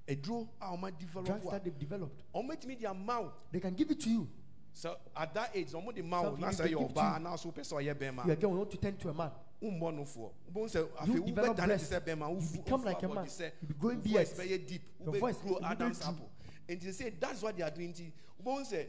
eduro 0.06 0.48
a 0.60 0.66
ɔmo 0.76 0.98
develop 0.98 1.26
Drugs 1.26 1.46
a 1.46 1.50
that 1.50 1.64
they've 1.64 1.78
developed. 1.78 2.22
ɔmo 2.34 2.50
etimi 2.50 2.78
di 2.78 2.86
ama 2.86 3.20
o 3.20 3.32
They 3.52 3.60
can 3.60 3.74
give 3.74 3.90
it 3.90 4.00
to 4.00 4.10
you. 4.10 4.28
so 4.72 4.96
at 5.16 5.32
that 5.34 5.50
age 5.54 5.72
ɔmo 5.72 5.94
de 5.94 6.02
ma 6.02 6.20
o 6.20 6.24
Some 6.32 6.40
na 6.40 6.50
people 6.50 6.64
sɛ 6.64 6.68
they 6.68 6.74
yɛ 6.74 6.78
give 6.78 6.88
to 6.88 6.94
ɔbaa 6.94 7.16
you. 7.18 7.24
na 7.24 7.36
so 7.36 7.50
pɛ 7.52 7.60
sɛ 7.60 7.72
ɔyɛ 7.82 7.94
bɛrima 7.94 8.26
You 8.26 8.32
are 8.32 8.36
going 8.36 8.58
want 8.58 8.70
to 8.70 8.76
tend 8.76 9.00
to 9.00 9.08
a 9.10 9.14
man. 9.14 9.30
wommɔ 9.62 9.94
no 9.94 10.02
foɔ 10.04 10.30
wobɛhu 10.52 10.64
sɛ 10.70 11.06
You 11.06 11.22
afei 11.22 11.26
develop 11.26 11.56
wobɛdane 11.56 11.60
te 11.60 11.66
breast. 11.66 11.92
sɛ 11.92 12.00
bɛrima 12.00 12.30
You 12.30 12.36
wofu- 12.36 12.64
become 12.64 12.80
wofu 12.82 12.84
like 12.86 13.02
a 13.02 13.06
abɔde 13.08 13.14
man. 13.14 13.26
sɛ 13.26 13.52
You 13.62 13.68
be 13.68 13.74
growing 13.74 13.98
wo 13.98 14.02
voice 14.02 14.32
beards. 14.32 14.50
bɛyɛ 14.50 14.66
deep 14.68 14.82
Your 15.04 15.14
voice 15.18 15.36
wobɛgrow 15.36 15.50
will 15.50 15.60
be 15.60 15.64
adam's 15.66 15.98
very 15.98 16.10
apple 16.14 16.30
nti 16.68 16.80
they 16.82 16.92
say 16.92 17.10
that's 17.10 17.42
what 17.42 17.56
they 17.56 17.62
are 17.62 17.70
doing 17.70 17.92
nti 17.92 18.12
wobɛhu 18.42 18.60
sɛ 18.72 18.78
ɛno 18.82 18.88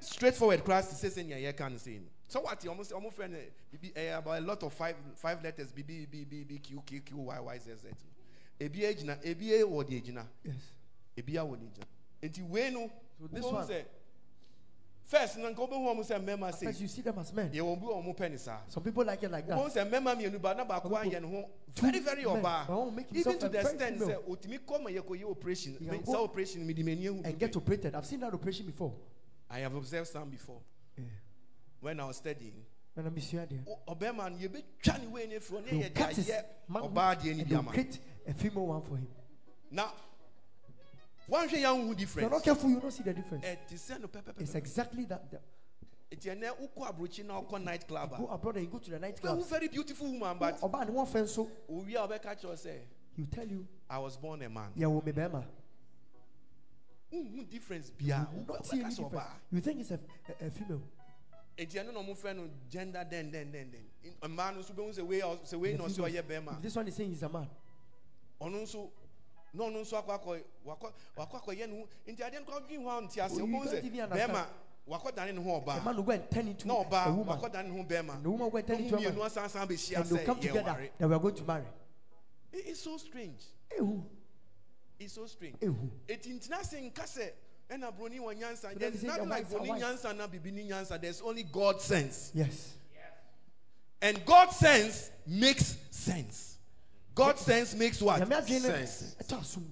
Straightforward 0.00 0.64
class 0.64 0.88
te 1.00 1.06
sɛ 1.06 1.10
sɛ 1.10 1.26
nea 1.26 1.52
yɛka 1.52 1.70
no 1.70 1.76
sei 1.78 1.98
no 1.98 2.06
so 2.28 2.40
what 2.40 2.60
ɔmo 2.60 2.80
sɛ 2.80 2.92
ɔmo 2.92 3.12
frɛ 3.12 3.30
no 3.30 3.38
bibi 3.72 3.90
ɛyɛ 3.94 4.18
about 4.18 4.38
a 4.38 4.40
lot 4.40 4.62
of 4.62 4.72
five 4.72 4.96
five 5.16 5.42
letters 5.42 5.72
bibi 5.72 6.06
bibi 6.06 6.44
bibi 6.44 6.58
q 6.58 6.82
q 6.86 7.00
q 7.00 7.16
y 7.18 7.40
y 7.40 7.58
z 7.58 7.70
z 7.76 7.86
ebi 8.60 8.80
egyina 8.82 9.18
ebi 9.24 9.50
wɔ 9.62 9.84
de 9.86 10.00
egyina 10.00 10.26
Yes. 10.44 10.54
ebi 11.16 11.32
awɔ 11.34 11.58
de 11.58 11.66
egyina 11.66 11.86
nti 12.22 12.42
wei 12.48 12.70
no 12.70 12.90
So 13.20 13.26
this 13.28 13.44
wobɛhu 13.44 13.52
one- 13.52 13.66
sɛ 13.68 13.84
first 15.04 15.36
no 15.38 15.50
nka 15.52 15.56
wobɛhu 15.58 15.94
ɔmo 15.94 16.02
sɛ 16.04 16.18
mmarima 16.20 16.46
First, 16.50 16.60
sei 16.60 16.82
you 16.82 16.88
see 16.88 17.02
them 17.02 17.18
as 17.18 17.32
men. 17.32 17.50
yɛwɔ 17.50 17.80
bi 17.80 17.86
wɔ 17.86 18.02
ɔmo 18.04 18.16
pɛ 18.16 18.30
ne 18.30 18.36
saa 18.38 18.60
Some 18.68 18.82
people 18.82 19.04
like 19.04 19.22
it 19.22 19.30
like 19.30 19.46
wọ́n 19.48 19.72
that. 19.72 19.86
sɛ 19.86 19.90
mmarima 19.90 20.14
mmienu 20.16 20.40
ba 20.40 20.54
na 20.54 20.64
baako 20.64 20.84
Some 20.84 20.92
ayɛ 20.94 21.10
people- 21.10 21.20
ne 21.30 21.42
ho 21.42 21.50
Two 21.74 21.82
very 21.90 21.98
very 21.98 22.24
men, 22.24 22.36
ɔbaa 22.42 22.66
but 22.68 22.76
one 22.78 22.94
make 22.94 23.06
even 23.10 23.14
himself 23.32 23.38
to 23.40 23.46
a 23.46 23.48
the 23.48 23.58
very 23.62 23.74
extent 23.74 23.98
female. 23.98 24.22
sɛ 24.22 24.28
otumi 24.28 24.58
kɔ 24.60 24.82
ma 24.82 24.90
yɛ 24.90 25.00
kɔ 25.02 25.20
yɛ 25.20 25.30
operation 25.30 25.76
He 25.78 25.86
can 25.86 25.98
sɛ 26.02 26.04
go 26.06 26.24
operation 26.24 26.66
mi 26.66 26.72
di 26.72 26.82
mi 26.82 26.94
ni 26.94 27.04
ehu 27.06 27.24
And 27.24 27.38
get 27.38 27.54
operated. 27.56 27.94
I've 27.94 28.06
seen 28.06 28.20
that 28.20 28.32
operation 28.32 28.66
before. 28.66 28.94
I 29.54 29.60
have 29.60 29.74
observed 29.76 30.08
some 30.08 30.28
before 30.30 30.60
Yeah. 30.98 31.04
when 31.80 32.00
I 32.00 32.06
was 32.06 32.16
studying 32.16 32.64
And 32.96 33.06
I'm 33.06 33.14
there. 33.14 33.64
O- 33.68 33.94
ɔbɛrima 33.94 34.30
no 34.30 34.36
yɛbɛ 34.48 34.62
twa 34.82 34.98
ne 34.98 35.06
wei 35.08 35.26
ne 35.26 35.38
furo 35.38 35.60
ne 35.60 35.70
They 35.70 35.76
will 35.76 35.84
yɛ 35.84 35.94
de 35.94 36.00
cut 36.00 36.12
his 36.16 36.28
ayɛ 36.28 36.44
man 36.68 36.82
ɔbaa 36.82 37.14
deɛ 37.16 37.24
ni 37.24 37.30
and 37.30 37.38
bi 37.38 37.44
they'll 37.48 37.58
ama 37.60 37.70
create 37.72 37.98
a 38.26 38.34
female 38.34 38.66
one 38.66 38.82
for 38.82 38.96
him. 38.96 39.08
na 39.70 39.88
wɔn 41.28 41.48
hwɛ 41.48 41.58
yɛn 41.62 41.64
ho 41.64 41.78
If 41.80 41.86
you're 41.86 41.94
difference 41.94 42.30
not 42.32 42.42
careful, 42.44 42.70
you 42.70 42.80
don't 42.80 42.90
see 42.90 43.02
the 43.04 43.14
difference. 43.14 43.44
ɛ 43.44 43.66
ti 43.68 43.74
sɛ 43.76 44.00
no 44.00 44.06
It's 44.38 44.50
pɛpɛpɛpɛ 44.52 44.54
exactly 44.56 45.04
that. 45.06 45.30
that. 45.30 45.42
eti 46.10 46.28
ɛnɛ 46.30 46.50
wokɔ 46.60 46.86
aburokyi 46.92 47.24
na 47.24 47.40
ɔkɔ 47.42 47.64
night 47.64 47.86
club 47.88 48.16
Go 48.16 48.26
a 48.28 48.34
abroad 48.34 48.56
and 48.56 48.64
you 48.66 48.70
go 48.70 48.78
to 48.78 48.90
the 48.90 48.98
nightclub. 48.98 49.38
wɛhu 49.38 49.46
very 49.46 49.68
beautiful 49.68 50.06
woman 50.10 50.36
but 50.38 50.58
Oba 50.62 50.78
and 50.78 50.90
one 50.94 51.06
friend 51.06 51.28
so 51.28 51.48
owi 51.70 51.94
a 51.94 52.06
ɔbɛka 52.08 52.40
kyerɛ 52.40 52.54
sɛ 52.66 52.80
he'll 53.16 53.26
tell 53.26 53.46
you, 53.48 53.66
I 53.88 53.98
was 53.98 54.16
born 54.16 54.42
a 54.42 54.48
man 54.48 54.72
yeah, 54.76 54.86
well, 54.88 55.02
me 55.04 55.12
bema. 55.12 55.40
who 55.40 55.46
difference 57.50 57.90
You 57.98 58.06
bia 58.06 58.28
will 58.34 58.44
not 58.54 58.66
see 58.66 58.80
any 58.80 58.94
difference. 58.94 59.28
You 59.52 59.60
think 59.60 59.80
it's 59.80 59.90
a, 59.90 59.98
a, 60.40 60.46
a 60.46 60.50
female. 60.50 60.82
eti 61.56 61.78
ɛno 61.78 61.92
na 61.92 62.00
ɔmo 62.00 62.16
fɛ 62.16 62.34
no 62.36 62.48
gender 62.68 63.04
den 63.08 63.30
den 63.30 63.52
den 63.52 63.70
den 63.70 63.84
mmaa 64.22 64.52
no 64.54 64.60
nso 64.60 64.72
bɛhu 64.74 64.92
sɛ 64.98 65.06
wei 65.06 65.20
a- 65.20 65.36
sɛ 65.44 65.58
wei 65.58 65.74
na 65.76 65.84
ɔsɛ 65.84 66.10
ɔyɛ 66.10 66.22
bɛrima 66.22 66.60
this 66.62 66.74
one 66.76 66.88
is 66.88 66.94
saying 66.96 67.10
he's 67.10 67.22
a 67.22 67.28
man. 67.28 67.48
ɔno 68.40 68.62
nso 68.62 68.90
na 69.52 69.64
ɔno 69.64 69.80
nso 69.82 69.96
akɔ 70.02 70.18
akɔ 70.18 70.42
wakɔ 70.66 70.92
wakɔ 71.16 71.40
akɔyɛ 71.42 71.68
ne 71.70 71.80
ho 71.80 71.88
nti 72.08 72.18
adeɛ 72.20 72.40
no 72.40 72.52
kɔ 72.52 72.66
dwi 72.66 72.82
ho 72.82 72.88
a 72.98 73.02
nti 73.02 73.18
ase 73.24 73.38
ɔmo 73.38 73.64
sɛ 73.66 74.08
bɛrima 74.10 74.46
wakɔ 74.88 75.14
dane 75.14 75.32
ne 75.36 75.42
ho 75.42 75.56
A 75.56 75.60
ɔbaa 75.60 75.84
man 75.84 75.96
will 75.96 76.02
go 76.02 76.10
and 76.12 76.30
turn 76.30 76.48
into 76.48 76.66
na 76.66 76.74
a 76.80 76.84
ɔbaa 76.84 77.24
wakɔ 77.24 77.52
dane 77.52 77.68
ne 77.70 77.76
ho 77.78 77.84
bɛrima 77.88 78.14
And 78.16 78.24
the 78.24 78.30
woman 78.30 78.44
will 78.46 78.50
go 78.50 78.58
and 78.58 78.66
turn 78.66 78.76
ɔmo 78.78 78.80
into 78.82 78.96
a 78.96 78.98
mmienu 78.98 79.16
man. 79.18 79.30
asansan 79.30 79.68
bɛhyia 79.68 79.96
And 80.00 80.06
they'll 80.06 80.18
sɛ 80.18 80.26
come 80.26 80.40
together 80.40 80.90
that 80.98 81.08
we 81.08 81.14
are 81.14 81.18
going 81.20 81.34
to 81.36 81.44
marry. 81.44 81.64
It- 82.52 82.66
it's 82.66 82.80
so 82.80 82.96
strange 82.96 83.44
Ehu. 83.78 84.02
It's 85.04 85.14
so 85.14 85.26
strange 85.26 85.56
Ehu. 85.60 85.90
eti 86.08 86.30
ntina 86.38 86.64
se 86.64 86.80
nka 86.90 87.04
sɛ 87.04 87.30
ɛna 87.70 87.92
broni 87.96 88.18
wɔ 88.18 88.34
nyansa 88.38 88.78
there's 88.78 89.02
nothing 89.02 89.28
like 89.28 89.48
broni 89.48 89.68
nyansa 89.80 90.16
na 90.16 90.26
bibi 90.26 90.50
nyansa 90.52 91.00
there's 91.00 91.20
only 91.22 91.42
God 91.44 91.80
sense 91.80 92.30
Yes. 92.34 92.74
and 94.02 94.24
God 94.26 94.50
sense 94.50 95.10
makes 95.26 95.76
sense 95.90 96.58
God 97.14 97.38
sense 97.38 97.74
makes 97.74 98.02
what 98.02 98.20
Nyame 98.20 98.36
adwene 98.42 98.62
no, 98.62 98.68
Sense. 98.84 99.16
ɛtɔ 99.22 99.38
asom. 99.40 99.64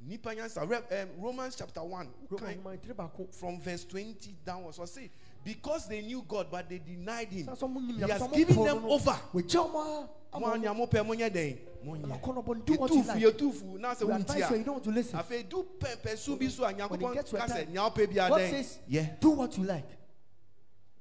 nipa 0.00 0.30
nyansa 0.34 0.66
Re- 0.68 1.02
um, 1.02 1.08
Romans 1.18 1.56
chapter 1.56 1.82
one 1.82 2.08
Roma 2.30 2.46
kind- 2.46 2.62
nhoma 2.64 2.78
tiri 2.78 2.94
baako. 2.94 3.34
from 3.34 3.60
verse 3.60 3.84
20 3.84 4.36
downwards. 4.44 4.78
I 4.78 4.84
say, 4.86 5.10
because 5.48 5.88
they 5.88 6.02
knew 6.02 6.22
God, 6.28 6.48
but 6.50 6.68
they 6.68 6.78
denied 6.78 7.28
Him. 7.28 7.46
Saa 7.46 7.54
sɛ 7.54 7.62
ɔmo 7.72 7.80
nim 7.80 7.96
He 7.96 8.10
has 8.10 8.28
given 8.28 8.64
them 8.64 8.84
over. 8.84 9.18
wɔgya 9.34 9.64
ɔmo 9.64 9.72
Mo 9.72 10.08
ɔmo- 10.34 10.52
anya 10.54 10.74
mo 10.74 10.86
pɛ 10.86 11.06
mo 11.06 11.14
nyɛ 11.14 11.32
den. 11.32 11.58
Mo 11.82 11.92
ɔmo 11.94 12.04
nyɛ. 12.04 12.20
akɔ 12.20 12.34
no, 12.34 12.42
but 12.42 12.66
do 12.66 12.74
what 12.74 12.90
you 12.90 13.02
like. 13.02 13.22
yɛtufu 13.22 13.80
na 13.80 13.94
sɛ 13.94 14.00
We 14.00 14.06
wo 14.08 14.14
advise 14.16 14.36
you, 14.36 14.42
you 14.42 14.62
ntia. 14.62 14.64
don't 14.66 14.74
want 14.74 14.84
to 14.84 14.90
listen. 14.90 15.18
Afei 15.18 15.48
du 15.48 15.66
pɛ 15.78 15.96
pɛ 16.02 16.18
su 16.18 16.36
bi 16.36 16.48
so 16.48 16.64
a 16.64 16.66
When 16.66 16.74
it 16.76 16.82
Nyankopɔn 16.82 17.14
gets 17.14 17.30
to 17.30 17.36
a 17.36 17.38
ka 17.40 17.46
sɛ 17.46 17.64
time, 17.64 17.72
nea 17.72 17.80
wopɛ 17.80 18.06
biara 18.12 18.28
God 18.28 18.40
dɛn. 18.42 18.50
says, 18.50 18.78
Yɛ. 18.90 19.20
do 19.20 19.30
what 19.30 19.56
you 19.56 19.64
like. 19.64 19.88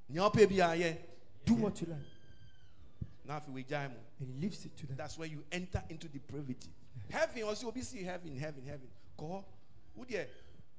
Nea 0.07 0.21
wopɛ 0.21 0.47
biara. 0.47 0.97
Do 1.43 1.53
what 1.55 1.81
you 1.81 1.87
like. 1.87 3.41
Afei 3.41 3.51
wegyae 3.65 3.89
mo. 3.89 3.95
And 4.19 4.29
he 4.33 4.41
leaves 4.41 4.63
it 4.65 4.77
to 4.77 4.87
them. 4.87 4.95
That's 4.95 5.17
where 5.17 5.27
you 5.27 5.43
enter 5.51 5.83
into 5.89 6.07
depravity. 6.07 6.69
Heaven 7.09 7.43
also 7.43 7.73
see 7.81 8.03
heaven 8.03 8.37
heaven 8.37 8.63
heaven. 8.65 8.87
Kɔ. 9.19 9.43
Wo 9.95 10.05
deɛ 10.05 10.25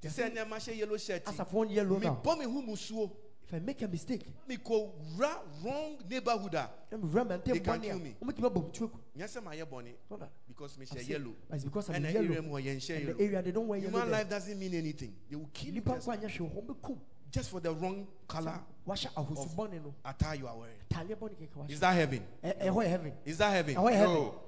te 0.01 0.09
hyɛ 0.09 0.77
yellow 0.79 0.97
shirt. 0.97 1.23
As 1.29 1.39
of 1.39 1.53
one 1.53 1.69
yellow 1.69 1.99
now, 1.99 2.19
Mebɔ 2.25 2.39
me 2.39 2.45
ho 2.47 2.62
musuo. 2.62 3.11
If 3.49 3.55
I 3.55 3.59
make 3.61 3.80
a 3.80 3.88
mistake, 3.88 4.26
Mekɔ 4.49 4.90
wura 5.16 5.30
wrong 5.64 5.96
neighborhood 6.09 6.55
ah. 6.55 6.68
a. 6.68 6.94
let 6.94 7.03
me 7.03 7.09
run 7.11 7.30
and 7.30 7.42
They 7.44 7.59
can 7.61 7.80
kill 7.80 7.99
me. 7.99 8.14
I'm 8.20 8.26
making 8.26 8.44
a 8.44 8.51
tuku. 8.51 8.90
Nyɛ 9.16 9.24
sɛ 9.24 9.42
mayɛ 9.42 9.64
bɔne. 9.64 9.92
Not 10.11 10.20
that. 10.20 10.30
because 10.46 10.76
me 10.78 10.84
share 10.84 11.03
yellow. 11.03 11.34
It's 11.51 11.64
because 11.64 11.88
I'm 11.88 11.94
And 11.96 12.07
area 12.07 12.30
yellow. 12.30 12.42
mu 12.42 12.55
hɔ 12.55 12.64
yɛn 12.64 12.82
share 12.82 12.96
And 12.99 13.09
the 13.16 13.24
area 13.24 13.42
they 13.42 13.51
don't 13.53 13.66
wear 13.66 13.78
yellow. 13.78 13.90
Human 13.92 14.11
there. 14.11 14.20
life 14.20 14.28
doesn't 14.30 14.59
mean 14.59 14.74
anything. 14.74 15.14
They 15.30 15.36
will 15.36 15.49
kill 15.53 15.74
you 15.74 15.80
just, 15.80 16.07
nkwa 16.07 16.18
anyɛ 16.18 16.30
hwee 16.30 16.51
wɔ 16.51 16.55
hɔ 16.55 16.66
bɛkum. 16.66 16.99
just 17.30 17.51
for 17.51 17.61
the 17.61 17.72
wrong 17.72 18.07
color 18.26 18.61
no. 18.86 19.94
attire 20.05 20.34
you 20.34 20.46
are 20.46 20.57
wearing. 20.57 20.74
Taaleɛ 20.90 21.16
bɔne 21.16 21.34
kɛkɛ 21.36 21.40
eh, 21.40 21.62
eh, 21.68 21.72
Is 21.72 21.80
that 21.80 21.94
heaven? 21.94 22.26
Ɛhɔ 22.44 22.74
yɛ 22.74 22.86
heaven. 22.86 23.12
Is 23.24 23.38
that 23.38 23.51
heaven? 23.51 23.74
Heaven. 23.76 24.14
No. 24.14 24.40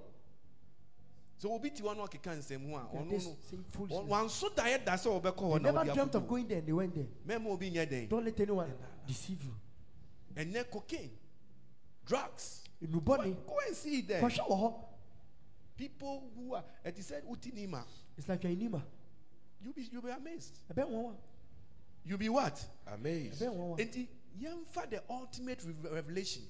So 1.41 1.55
obi 1.55 1.71
ti 1.71 1.83
wɔn 1.83 1.97
ɔkeka 1.97 2.37
nsɛm 2.37 2.69
ho 2.69 2.77
a 2.77 2.89
They 2.93 2.99
are 2.99 3.03
ɔno 3.03 3.11
no 3.13 3.19
same 3.19 3.65
wɔn 3.89 4.29
so 4.29 4.51
da 4.51 4.65
yɛ 4.65 4.85
da 4.85 4.93
sɛ 4.93 5.09
ɔbɛkɔ 5.23 5.39
hɔ 5.41 5.63
na 5.63 5.73
never 5.73 5.95
dreamt 5.95 6.15
of 6.15 6.29
going 6.29 6.47
there 6.47 6.59
and 6.59 6.67
they 6.67 6.73
went 6.75 6.95
there. 6.95 7.07
Mɛma 7.27 7.47
obi 7.47 7.71
nyɛ 7.71 7.89
den. 7.89 8.09
Don't 8.09 8.27
let 8.27 8.39
anyone 8.39 8.71
deceive 9.07 9.43
you. 9.43 9.55
Ɛnɛ 10.35 10.71
cocaine, 10.71 11.11
drugs. 12.05 12.65
Nnubɔne. 12.83 13.47
Go 13.47 13.57
and 13.67 13.75
see 13.75 14.03
there. 14.03 14.21
Kɔhwɛ 14.21 14.49
wɔ 14.49 14.61
hɔ. 14.61 14.85
People 15.79 16.31
who 16.37 16.55
are 16.57 16.65
ɛti 16.85 16.99
sɛ 16.99 17.23
uti 17.27 17.53
ni 17.53 17.67
ma. 17.67 17.85
It's 18.19 18.29
like 18.29 18.43
you're 18.45 18.53
in 18.53 18.59
Nima. 18.59 18.83
You 19.63 19.73
be 19.73 19.89
you 19.91 20.03
be 20.03 20.11
amazed. 20.11 20.59
Ɛbɛn 20.71 20.91
wɔn 20.91 21.03
wa. 21.05 21.13
You 22.05 22.19
be 22.19 22.29
what? 22.29 22.63
Amazed. 22.87 23.41
Ɛbɛn 23.41 23.57
wɔn 23.57 23.69
wa. 23.71 23.77
Eti 23.79 24.07
yɛnfa 24.39 24.91
the 24.91 25.03
ultimate 25.09 25.65
revelation 25.91 26.43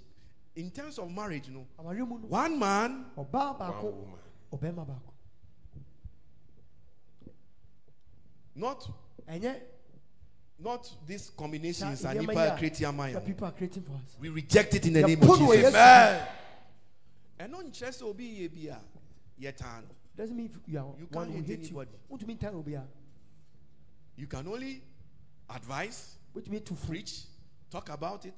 in 0.57 0.69
terms 0.73 0.99
of 0.99 1.09
marriage 1.13 1.49
no. 1.49 1.65
Awaare 1.79 2.09
mu 2.09 2.19
no. 2.19 2.27
One 2.27 2.59
man 2.59 3.07
Ɔbaa 3.17 3.57
One 3.57 3.85
woman. 3.85 4.19
Ɔbɛrima 4.53 4.87
baako. 4.87 5.13
not 8.55 8.89
Ɛnyɛ 9.29 9.61
not 10.59 10.93
these 11.07 11.25
saa 11.27 11.33
combinations 11.37 12.05
a 12.05 12.09
nneɛma 12.09 12.21
nipa 12.21 12.33
yi 12.33 12.85
a 12.85 13.13
that 13.13 13.25
people 13.27 13.47
are 13.47 13.53
creating 13.53 13.83
for 13.83 13.93
us. 13.93 14.17
we 14.21 14.29
reject 14.29 14.75
it 14.75 14.87
in 14.87 14.93
the 14.93 15.01
Yɛ 15.03 15.07
name 15.07 15.23
of 15.31 15.39
Jesus 15.39 15.75
Amen. 15.75 16.29
ɛno 17.39 17.63
nkyerɛ 17.63 17.89
sɛ 17.91 18.03
obi 18.03 18.49
yɛ 18.49 18.53
bi 18.53 18.71
a 18.75 19.53
yɛtaa 19.53 19.83
no 19.83 19.89
Doesn't 20.17 20.37
mean 20.37 20.51
you 20.67 20.79
are 20.79 20.95
You 20.99 21.07
can't 21.07 21.31
who 21.31 21.37
hate 21.39 21.47
hate 21.47 21.59
you. 21.71 21.81
anybody. 21.81 21.91
What 22.09 22.21
do 22.21 22.25
you 22.25 22.29
mean 22.29 22.39
time 22.39 22.55
will 22.55 22.63
be? 22.63 22.77
you 24.17 24.27
can 24.27 24.47
only 24.49 24.83
advise 25.49 26.17
What 26.33 26.45
do 26.45 26.51
you 26.51 26.55
mean 26.57 26.65
to 26.65 26.75
preach 26.75 27.23
talk 27.71 27.89
about 27.89 28.27
it 28.27 28.35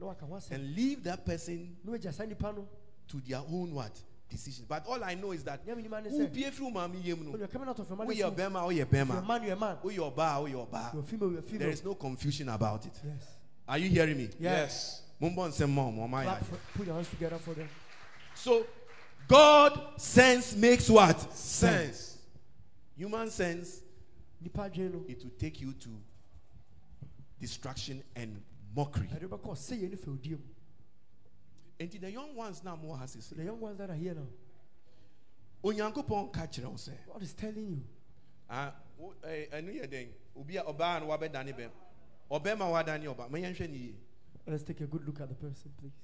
No, 0.00 0.08
I 0.08 0.14
can 0.14 0.28
want 0.28 0.42
say. 0.42 0.56
and 0.56 0.74
leave 0.74 1.04
that 1.04 1.24
person 1.24 1.76
No, 1.84 1.96
just 1.98 2.16
send 2.18 2.32
the 2.32 2.36
panel. 2.36 2.66
to 3.08 3.20
their 3.20 3.38
own 3.40 3.72
what 3.74 3.96
decision 4.30 4.64
but 4.68 4.84
all 4.86 5.02
I 5.04 5.14
know 5.14 5.32
is 5.32 5.44
that 5.44 5.60
Yeah, 5.66 5.74
minimum 5.74 6.04
wo 6.04 6.18
say. 6.18 6.26
bie 6.26 6.50
firi 6.50 6.60
wo 6.62 6.70
maame 6.70 7.04
yam 7.04 7.18
When 7.30 7.38
you're 7.38 7.48
coming 7.48 7.68
out 7.68 7.78
of 7.78 7.88
your 7.88 7.96
mother's 7.96 8.16
woyɛ 8.16 8.24
womb, 8.24 8.34
ɔbɛrima 8.34 8.62
woyɛ 8.66 8.76
you're 8.76 8.86
a 9.18 9.22
man, 9.22 9.42
you're 9.42 9.52
a 9.52 9.56
man. 9.56 9.76
woyɛ 9.84 10.14
ɔbaa 10.14 10.42
woyɛ 10.42 10.50
You're 10.50 10.66
ɔbaa 10.66 10.98
a 10.98 11.02
female, 11.02 11.32
you're 11.32 11.42
female. 11.42 11.58
there 11.60 11.68
is 11.70 11.84
no 11.84 11.94
confusion 11.94 12.48
about 12.48 12.86
it 12.86 12.92
Yes. 13.04 13.22
are 13.68 13.78
you 13.78 13.88
hearing 13.88 14.16
me 14.16 14.30
Yes. 14.40 15.02
mombɔ 15.20 15.48
nsɛm 15.50 15.68
ma 15.70 15.82
ɔmo 15.82 16.08
ɔmo 16.08 16.22
Clap 16.22 16.44
for, 16.44 16.56
put 16.74 16.86
your 16.86 16.94
hands 16.96 17.08
together 17.10 17.38
for 17.38 17.54
them. 17.54 17.68
So 18.34 18.66
God 19.28 20.00
sense 20.00 20.54
makes 20.56 20.90
what? 20.90 21.32
Sense. 21.34 22.18
Human 22.96 23.30
sense, 23.30 23.80
nipa 24.40 24.68
adwene 24.70 24.92
no 24.92 25.04
it 25.08 25.22
will 25.22 25.30
take 25.38 25.60
you 25.60 25.72
to 25.74 25.88
destruction 27.40 28.02
and 28.16 28.42
mockery. 28.74 29.08
And 31.80 31.90
the 31.90 32.10
young 32.10 32.34
ones 32.36 32.62
now 32.64 32.76
more 32.76 32.96
has 32.98 33.16
so 33.20 33.34
the 33.34 33.44
young 33.44 33.60
ones 33.60 33.78
that 33.78 33.90
are 33.90 33.94
here 33.94 34.14
now 34.14 34.26
Onyankopɔn 35.64 36.30
ka 36.32 36.46
kyerɛ 36.46 36.66
wo 36.66 36.74
sɛ 36.76 36.92
God 37.10 37.22
is 37.22 37.32
telling 37.32 37.66
you. 37.66 37.82
Ah, 38.50 38.74
eh, 39.24 39.46
ɛno 39.50 39.72
yɛ 39.72 39.86
dɛn 39.88 40.08
obi 40.36 40.56
a 40.58 40.62
ɔbaa 40.62 41.00
no 41.00 41.06
wabɛdane 41.06 41.56
bɛm 41.56 41.70
ɔbɛma 42.30 42.70
wadane 42.70 43.04
ɔba? 43.06 43.30
Ma 43.30 43.38
yɛnhwɛ 43.38 43.70
ne 43.70 43.76
yie. 43.76 43.96
Let's 44.46 44.62
take 44.62 44.82
a 44.82 44.86
good 44.86 45.06
look 45.06 45.20
at 45.20 45.28
the 45.30 45.34
person 45.34 45.72
please. 45.78 45.94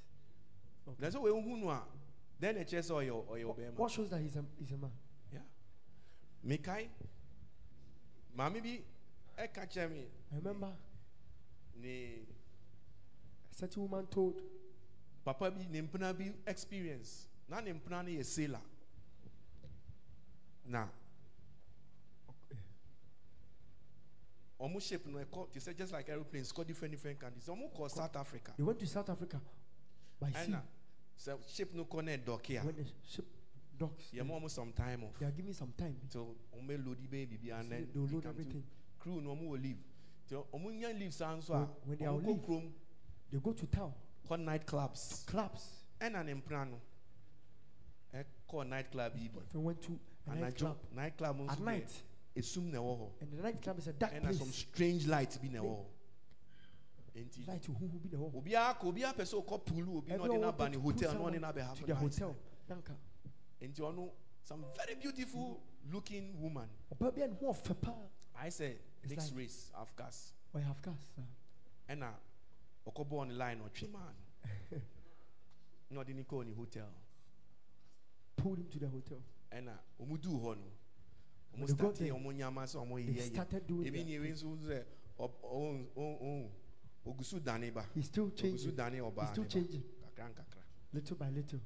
Na 0.98 1.08
sɛ 1.08 1.20
wɔhu 1.20 1.60
no 1.60 1.68
a 1.68 1.84
dɛn 2.40 2.54
na 2.54 2.60
ɛkyerɛ 2.62 2.82
sɛ 2.82 2.92
ɔyɛ 3.04 3.26
ɔyɛ 3.26 3.44
ɔbɛma 3.44 3.74
what 3.76 3.92
shows 3.92 4.08
that 4.08 4.20
he's 4.22 4.36
a, 4.36 4.44
he's 4.58 4.72
a 4.72 4.76
man? 4.78 4.92
Yeah. 5.30 5.40
mekae. 6.44 6.88
Maame 8.34 8.62
bi 8.62 8.82
ɛka 9.38 9.70
kyerɛ 9.70 9.90
me. 9.92 10.06
Remember 10.32 10.72
ne 11.76 12.26
a 13.50 13.54
certain 13.54 13.82
woman 13.82 14.06
told 14.06 14.40
papa 15.24 15.50
bi 15.50 15.66
ne 15.70 15.82
mpena 15.82 16.12
bi 16.16 16.32
experience. 16.46 17.26
Na 17.48 17.60
ne 17.60 17.72
mpena 17.72 18.02
no 18.04 18.10
yɛ 18.10 18.24
sailor. 18.24 18.60
Na. 20.66 20.88
Ɔmo 24.60 24.80
ship 24.80 25.06
no 25.06 25.18
ɛkɔ 25.18 25.50
te 25.52 25.58
sɛ 25.58 25.76
just 25.76 25.92
like 25.92 26.08
aeroplanes 26.08 26.52
kɔ 26.52 26.66
different 26.66 26.92
different 26.92 27.18
countries. 27.18 27.46
Ɔmo 27.46 27.72
kɔ 27.74 27.90
south 27.90 28.16
africa. 28.16 28.52
They 28.56 28.62
went 28.62 28.78
to 28.78 28.86
South 28.86 29.08
Africa 29.08 29.40
by 30.20 30.30
sea? 30.32 30.52
Ɛna 30.52 30.62
sɛ 31.18 31.48
ship 31.48 31.72
no 31.74 31.84
kɔ 31.86 32.04
na 32.04 32.12
ɛdɔke 32.12 32.60
a 32.60 32.64
when 32.66 32.76
the 32.76 32.84
ship 33.08 33.24
docks. 33.78 34.10
Yɛma 34.12 34.38
ɔmo 34.40 34.50
some 34.50 34.72
time 34.72 35.04
off. 35.04 35.18
They 35.18 35.24
are 35.26 35.30
giving 35.30 35.54
some 35.54 35.72
time. 35.72 35.96
Till 36.10 36.36
ɔmo 36.54 36.66
bɛloadi 36.68 37.08
bɛyɛ 37.08 37.26
biribi 37.28 37.58
and 37.60 37.72
then 37.72 37.88
they 37.92 38.00
load 38.00 38.26
everything. 38.26 38.62
crew 38.98 39.20
no 39.22 39.34
ɔmo 39.34 39.48
wɔ 39.48 39.62
leave. 39.62 39.78
Till 40.28 40.46
ɔmo 40.52 40.78
nya 40.78 40.92
leave 40.98 41.14
saa 41.14 41.34
nso 41.36 41.54
a 41.54 41.58
When- 41.64 41.68
when 41.86 41.98
they 41.98 42.04
are 42.06 42.12
ɔmo 42.18 42.38
kɔ 42.38 42.44
kurom 42.46 42.72
they 43.30 43.38
go 43.38 43.52
to 43.54 43.66
town 43.66 43.94
kɔ 44.30 44.38
night 44.44 44.66
clubs. 44.66 45.24
Clubs 45.26 45.84
ɛna 46.00 46.24
ne 46.24 46.34
mpena 46.34 46.70
no 46.70 46.80
ɛkɔ 48.14 48.68
night 48.68 48.90
club 48.90 49.16
yi 49.16 49.28
bi 49.28 49.40
if 49.40 49.54
we 49.54 49.60
went 49.60 49.82
to 49.82 49.98
a 50.26 50.34
night 50.36 50.56
club 50.56 50.76
night 50.94 51.16
club 51.16 51.38
nso 51.38 51.50
at 51.52 51.60
night. 51.60 52.02
Esum 52.36 52.70
na 52.70 52.78
ɛwɔ 52.78 52.98
hɔ 52.98 53.10
and 53.22 53.32
the 53.32 53.42
night 53.42 53.62
club 53.62 53.78
is 53.78 53.86
a 53.88 53.92
dark 53.92 54.12
ɛna 54.12 54.28
some 54.32 54.46
place. 54.46 54.54
strange 54.56 55.06
light 55.06 55.38
bi 55.42 55.48
na 55.48 55.60
ɛwɔ 55.60 55.76
hɔ 55.76 55.84
nti 57.24 57.46
light 57.48 57.64
who 57.66 57.72
who 57.74 57.98
be 57.98 58.08
the 58.08 58.16
home 58.16 58.32
obiara 58.32 58.78
kɔ 58.78 58.84
obiara 58.92 59.12
pɛ 59.14 59.22
sɛ 59.24 59.44
ɔkɔ 59.44 59.64
pool 59.66 59.96
obi 59.98 60.08
na 60.12 60.18
ɔde 60.18 60.38
n'aba 60.40 60.58
wanted 60.58 60.76
ne 60.76 60.82
hotel 60.82 61.00
na 61.00 61.08
ɔde 61.08 61.12
someone 61.12 61.40
n'aba 61.40 61.66
have 61.66 61.78
to 61.78 61.84
a 61.84 61.86
their 61.86 61.96
nice 62.00 62.18
hotel. 62.18 62.36
Nanka 62.68 62.96
nti 63.60 63.80
ɔno 63.80 64.10
some 64.44 64.64
very 64.76 64.94
beautiful 64.94 65.60
looking 65.92 66.40
woman. 66.40 66.68
Ɔbaa 66.94 67.14
bi 67.14 67.22
a 67.22 67.28
ho 67.28 67.52
ɔfɛ 67.52 67.80
paa 67.80 67.94
I 68.36 68.48
say 68.48 68.78
like- 69.08 69.36
race 69.36 69.70
of 69.74 69.94
course 69.96 70.32
ɔyɛ 70.54 70.62
half 70.62 70.80
caste 70.82 71.10
ah. 71.18 71.92
ɛna 71.92 72.14
bɔɔ 72.86 73.26
ne 73.28 73.34
line 73.34 73.60
ɔtwe 73.62 73.90
maa 73.90 74.12
no 74.70 74.80
na 75.90 76.00
ɔde 76.02 76.14
ne 76.14 76.22
kɔɔ 76.22 76.46
ne 76.46 76.52
hotel. 76.54 76.88
Pulled 78.36 78.58
him 78.58 78.68
to 78.68 78.78
the 78.78 78.88
hotel. 78.88 79.22
Ɛna 79.52 79.76
ɔmo 80.00 80.20
duu 80.20 80.38
hɔ 80.38 80.56
no 80.56 80.70
When 81.52 81.62
ɔmo 81.62 81.66
they 81.66 81.74
got 81.74 81.78
start 81.78 81.94
there, 81.96 82.12
ɔmo 82.14 82.34
nyama 82.34 82.62
sɛ 82.62 82.76
ɔmo 82.86 82.96
they 82.96 83.12
yɛ 83.12 83.16
yɛ 83.16 83.32
started 83.32 83.66
doing 83.66 83.86
ebi 83.86 84.04
ni 84.04 84.14
ebi 84.18 84.30
nso 84.32 84.56
sɛ 84.56 84.84
ɔn 85.18 85.86
ɔn 85.96 86.50
ogusu 87.06 87.42
dane 87.42 87.70
ba. 87.72 87.82
Ogusu 87.82 87.94
he's 87.94 88.08
ɔbaa 88.10 88.46
still 88.46 88.86
ne 88.88 89.00
ba 89.00 89.32
changing. 89.48 89.82
Kakra 89.82 90.28
nkakra 90.32 90.62
little 90.92 91.16
by 91.16 91.30
little. 91.30 91.60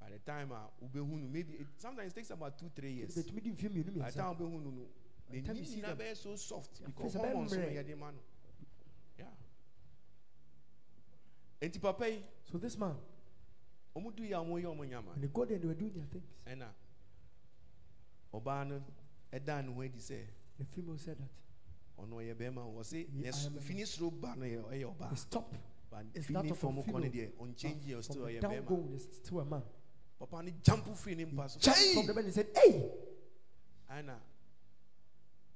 By 0.00 0.10
the 0.10 0.18
time 0.18 0.52
uh, 0.52 0.66
wobɛhu 0.82 1.20
no 1.20 1.28
maybe 1.28 1.54
it 1.54 1.66
sometimes 1.78 2.12
it 2.12 2.14
takes 2.14 2.30
about 2.30 2.58
two 2.58 2.70
three 2.74 2.92
years. 2.92 3.16
Bɛtumi 3.16 3.42
di 3.42 3.50
mfie 3.52 3.68
mmienu 3.70 3.98
by 3.98 4.10
the 4.10 4.18
time 4.18 4.36
wobɛhu 4.36 4.62
no 4.62 4.70
no. 4.70 4.86
By 5.30 5.40
the 5.40 5.42
time 5.46 5.56
you 5.56 5.64
see 5.64 5.80
bɛyɛ 5.82 6.16
so 6.16 6.36
soft. 6.36 6.84
because 6.84 7.14
hormones 7.14 7.52
no 7.52 7.58
mmerɛ. 7.58 7.74
yɛde 7.74 7.98
ma 7.98 8.10
no 8.10 8.18
yeah 9.18 9.26
enti 11.60 11.80
papa 11.80 12.08
yi 12.08 12.22
so 12.50 12.58
this 12.58 12.76
man 12.78 12.96
ɔmo 13.96 14.14
du 14.14 14.22
yi 14.24 14.32
a 14.32 14.38
ɔmo 14.38 14.60
yɛ 14.60 14.88
nyama 14.88 15.10
when 15.12 15.20
they 15.20 15.28
got 15.28 15.48
there 15.48 15.58
they 15.58 15.66
were 15.66 15.74
doing 15.74 15.92
their 15.94 16.06
things. 16.06 16.24
Ɛna 16.46 16.68
ɔbaa 18.32 18.66
no 18.68 18.82
ɛda 19.32 19.64
ne 19.64 19.72
ho 19.72 19.82
adi 19.82 19.98
sɛ 19.98 20.26
the 20.58 20.64
female 20.64 20.98
said 20.98 21.18
that 21.18 21.30
ɔno 21.98 22.16
ɔyɛ 22.16 22.34
bɛrima 22.34 22.58
o 22.64 22.80
ɔse 22.80 23.06
Yeah, 23.12 23.30
I 23.32 23.46
am 23.46 23.58
fini 23.60 23.82
soro 23.82 24.10
ba 24.10 24.34
no 24.36 24.44
yɛ 24.44 24.62
ɔyɛ 24.64 24.96
ɔbaa 24.96 25.16
stop. 25.16 25.54
But 25.90 26.06
it's 26.14 26.26
that 26.26 26.44
of 26.50 26.50
a 26.50 26.82
female. 26.82 26.82
ɔnkyɛngye 27.38 27.86
yɛ 27.86 27.92
from 27.92 28.02
still 28.02 28.22
ɔyɛ 28.22 28.40
down 28.40 28.52
bɛrima 28.52 28.66
going 28.66 28.94
is 28.94 29.08
still 29.12 29.40
a 29.40 29.44
man. 29.44 29.62
Papa 30.18 30.42
no 30.42 30.50
jump 30.62 30.86
firi 30.96 31.16
ne 31.16 31.24
mpa 31.26 31.50
so 31.50 31.60
Jumped 31.60 31.94
from 31.94 32.06
the 32.06 32.14
bed 32.14 32.24
and 32.24 32.34
said 32.34 32.48
hey! 32.54 32.90
Ɛna 33.90 34.18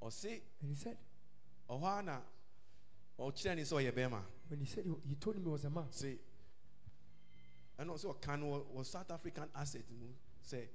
ɔse 0.00 0.26
uh, 0.26 0.40
and 0.62 0.70
he 0.70 0.74
said 0.74 0.96
ɔhɔ 1.68 1.98
a 1.98 2.02
na 2.02 2.20
ɔkyerɛ 3.18 3.56
ne 3.56 3.62
sɛ 3.62 3.74
ɔyɛ 3.82 3.92
bɛrima 3.92 4.22
when 4.48 4.60
he 4.60 4.66
said 4.66 4.84
he, 4.84 4.92
he 5.08 5.14
told 5.16 5.36
him 5.36 5.42
he 5.44 5.48
was 5.50 5.64
a 5.64 5.70
man. 5.70 5.86
Say 5.90 6.18
ɛna 7.78 7.90
ɔsɛ 7.94 8.14
ɔka 8.20 8.38
no 8.38 8.46
wɔ- 8.46 8.66
wɔ 8.76 8.84
south 8.86 9.10
african 9.10 9.48
asset 9.54 9.84
mu 9.90 10.06
sɛ 10.42 10.66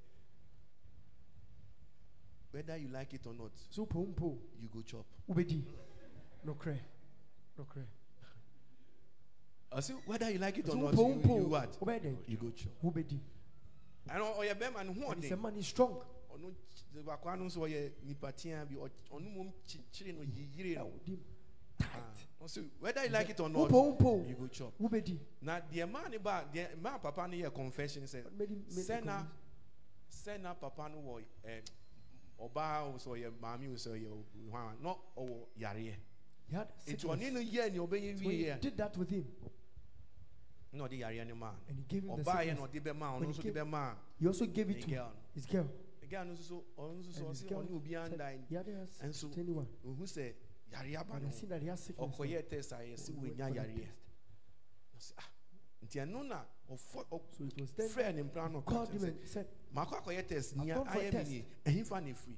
whether 2.52 2.78
you 2.78 2.88
like 2.90 3.14
it 3.14 3.26
or 3.26 3.34
not 3.34 3.52
so 3.70 3.86
po 3.86 4.06
mpo. 4.06 4.38
you 4.62 4.68
go 4.70 4.82
chop. 4.82 5.06
Wobɛdi 5.30 5.64
nokorɛ 6.46 6.80
nokorɛ 7.58 7.86
ɔsɛ 9.72 10.06
whether 10.06 10.30
you 10.30 10.38
like 10.40 10.58
it 10.60 10.68
or 10.70 10.72
so 10.72 10.78
not 10.80 10.94
you, 10.94 11.36
you 11.36 11.48
what? 11.48 11.80
Dɛn 11.80 12.18
you 12.28 12.38
go 12.38 12.52
chop. 12.52 12.72
Wobɛdi 12.84 13.20
ɛna 14.08 14.20
oh, 14.22 14.42
ɔyɛ 14.42 14.54
bɛrima 14.60 14.86
ne 14.86 14.94
ho 15.02 15.12
and 15.12 15.24
he's 15.24 15.32
a 15.32 15.38
man 15.38 15.56
he's 15.56 15.68
strong. 15.68 15.96
Ɔno 16.32 16.54
kyi- 16.94 17.04
baako 17.04 17.26
ano 17.32 17.46
nso 17.46 17.58
ɔyɛ 17.62 17.92
nipa 18.04 18.32
tea 18.34 18.64
bi 18.66 18.76
ɔno 18.76 18.92
mmom 19.34 19.52
kyikyiri 19.66 20.14
no 20.16 20.22
yiyire. 20.24 20.76
No 21.08 21.18
tight 21.84 22.28
ah. 22.42 22.46
ɔsɛ 22.46 22.70
whether 22.80 23.04
you 23.04 23.10
like 23.10 23.30
it 23.30 23.40
or 23.40 23.50
not 23.50 23.70
you 23.72 24.36
go 24.36 24.48
chop. 24.48 24.74
Wobɛdi 24.80 25.18
na 25.42 25.60
deɛ 25.62 25.90
maa 25.90 26.08
ne 26.10 26.18
ba 26.18 26.46
deɛ 26.54 26.80
maa 26.82 26.98
papa 26.98 27.28
no 27.28 27.34
yɛ 27.36 27.54
confession 27.54 28.04
sɛ 28.04 28.24
sɛna 28.70 29.28
sɛna 30.10 30.60
papa 30.60 30.90
no 30.90 30.98
wɔ 30.98 31.22
ɛ 31.22 31.24
eh, 31.46 31.62
ɔbaa 32.40 32.94
o 32.94 32.98
sɛ 32.98 33.08
ɔyɛ 33.18 33.32
maame 33.40 33.68
o 33.70 33.76
sɛ 33.76 33.92
ɔyɛ 33.92 34.10
hwan 34.50 34.78
na 34.82 34.96
ɔwɔ 35.18 35.46
yareɛ 35.60 35.96
he 36.48 36.56
had 36.56 36.68
nti 36.68 36.86
sickness. 37.00 37.20
ɔne 37.20 37.32
no 37.34 37.40
yɛ 37.40 37.72
nea 37.72 37.82
ɔbɛyɛ 37.82 38.18
So 38.18 38.26
when 38.26 38.38
wie 38.38 38.44
he 38.52 38.60
did 38.60 38.78
that 38.78 38.98
with 38.98 39.10
him. 39.10 39.26
Na 40.74 40.88
ɔde 40.88 41.00
yareɛ 41.00 41.28
no 41.28 41.36
maa 41.36 41.54
and 41.70 41.78
he 41.78 41.84
gave 41.86 42.04
him 42.04 42.10
no 42.10 42.16
the 42.18 42.24
ɔbaa 42.24 42.36
yɛ 42.36 42.56
sickness. 42.56 42.60
na 42.60 42.66
ɔde 42.68 42.84
bɛ 42.84 42.96
maa 42.98 43.20
he 43.20 43.26
nso 43.26 43.42
de 43.42 43.44
came- 43.44 43.54
bɛ 43.54 43.68
maa 43.70 43.96
he 44.20 44.28
also 44.28 44.46
gave 44.46 44.70
it 44.70 44.82
to 44.82 44.88
his 45.34 45.46
girl. 45.46 45.70
Ne 46.02 46.08
girl 46.08 46.26
no 46.26 46.34
nso 46.34 46.44
so 46.44 46.64
ɔno 46.78 46.80
oh, 46.90 46.94
nso 47.00 47.12
so 47.14 47.20
and 47.26 47.30
his 47.30 47.44
ɔse 47.44 47.46
oh, 47.46 47.50
girl 47.50 47.64
ɔne 47.64 47.72
obiara 47.82 48.10
said 48.10 48.20
ndan 48.20 48.48
he 50.86 50.94
hadn't 50.94 50.94
had 50.94 50.98
And 50.98 51.00
so- 51.00 51.00
sex 51.00 51.00
to 51.00 51.00
anyone 51.00 51.00
ohu 51.00 51.00
sɛ 51.00 51.00
yareɛ 51.00 51.00
aba 51.00 51.20
no 51.20 51.28
I 51.28 51.32
see 51.32 51.46
that 51.48 51.62
he 51.62 51.68
has 51.68 51.80
sickness 51.84 52.10
now. 52.20 52.26
ɔkɔyɛ 52.26 52.50
test 52.50 52.72
a 52.72 52.76
yɛsi 52.76 52.98
So 53.00 53.12
he 53.14 53.20
went 53.20 53.38
wɔnya 53.38 53.56
yareɛ 53.56 53.76
test. 53.76 53.92
Ɔse, 54.98 55.14
"Ah, 55.18 55.30
nti 55.86 56.00
ɛno 56.00 56.28
na 56.28 56.46
ɔfɔ 56.72 57.10
so 57.38 57.44
it 57.46 57.62
was 57.62 57.72
then 57.74 57.90
ɔfrɛ 57.90 58.16
ne 58.16 58.22
mpra 58.24 58.52
no 58.52 58.62
ɔka 58.62 58.66
called 58.66 58.90
kyerɛ 58.90 58.94
him 58.94 59.00
sɛ, 59.02 59.20
and 59.20 59.30
said 59.30 59.48
maakɔ 59.76 60.04
akɔyɛ 60.04 60.28
test 60.28 60.54
I've 60.58 60.66
nia 60.66 60.76
gone 60.76 60.86
for 60.88 60.98
a 61.00 61.02
ayɛ 61.04 61.12
test. 61.12 61.30
mi 61.32 61.36
nie 61.38 61.84
ɛhefa 61.84 62.38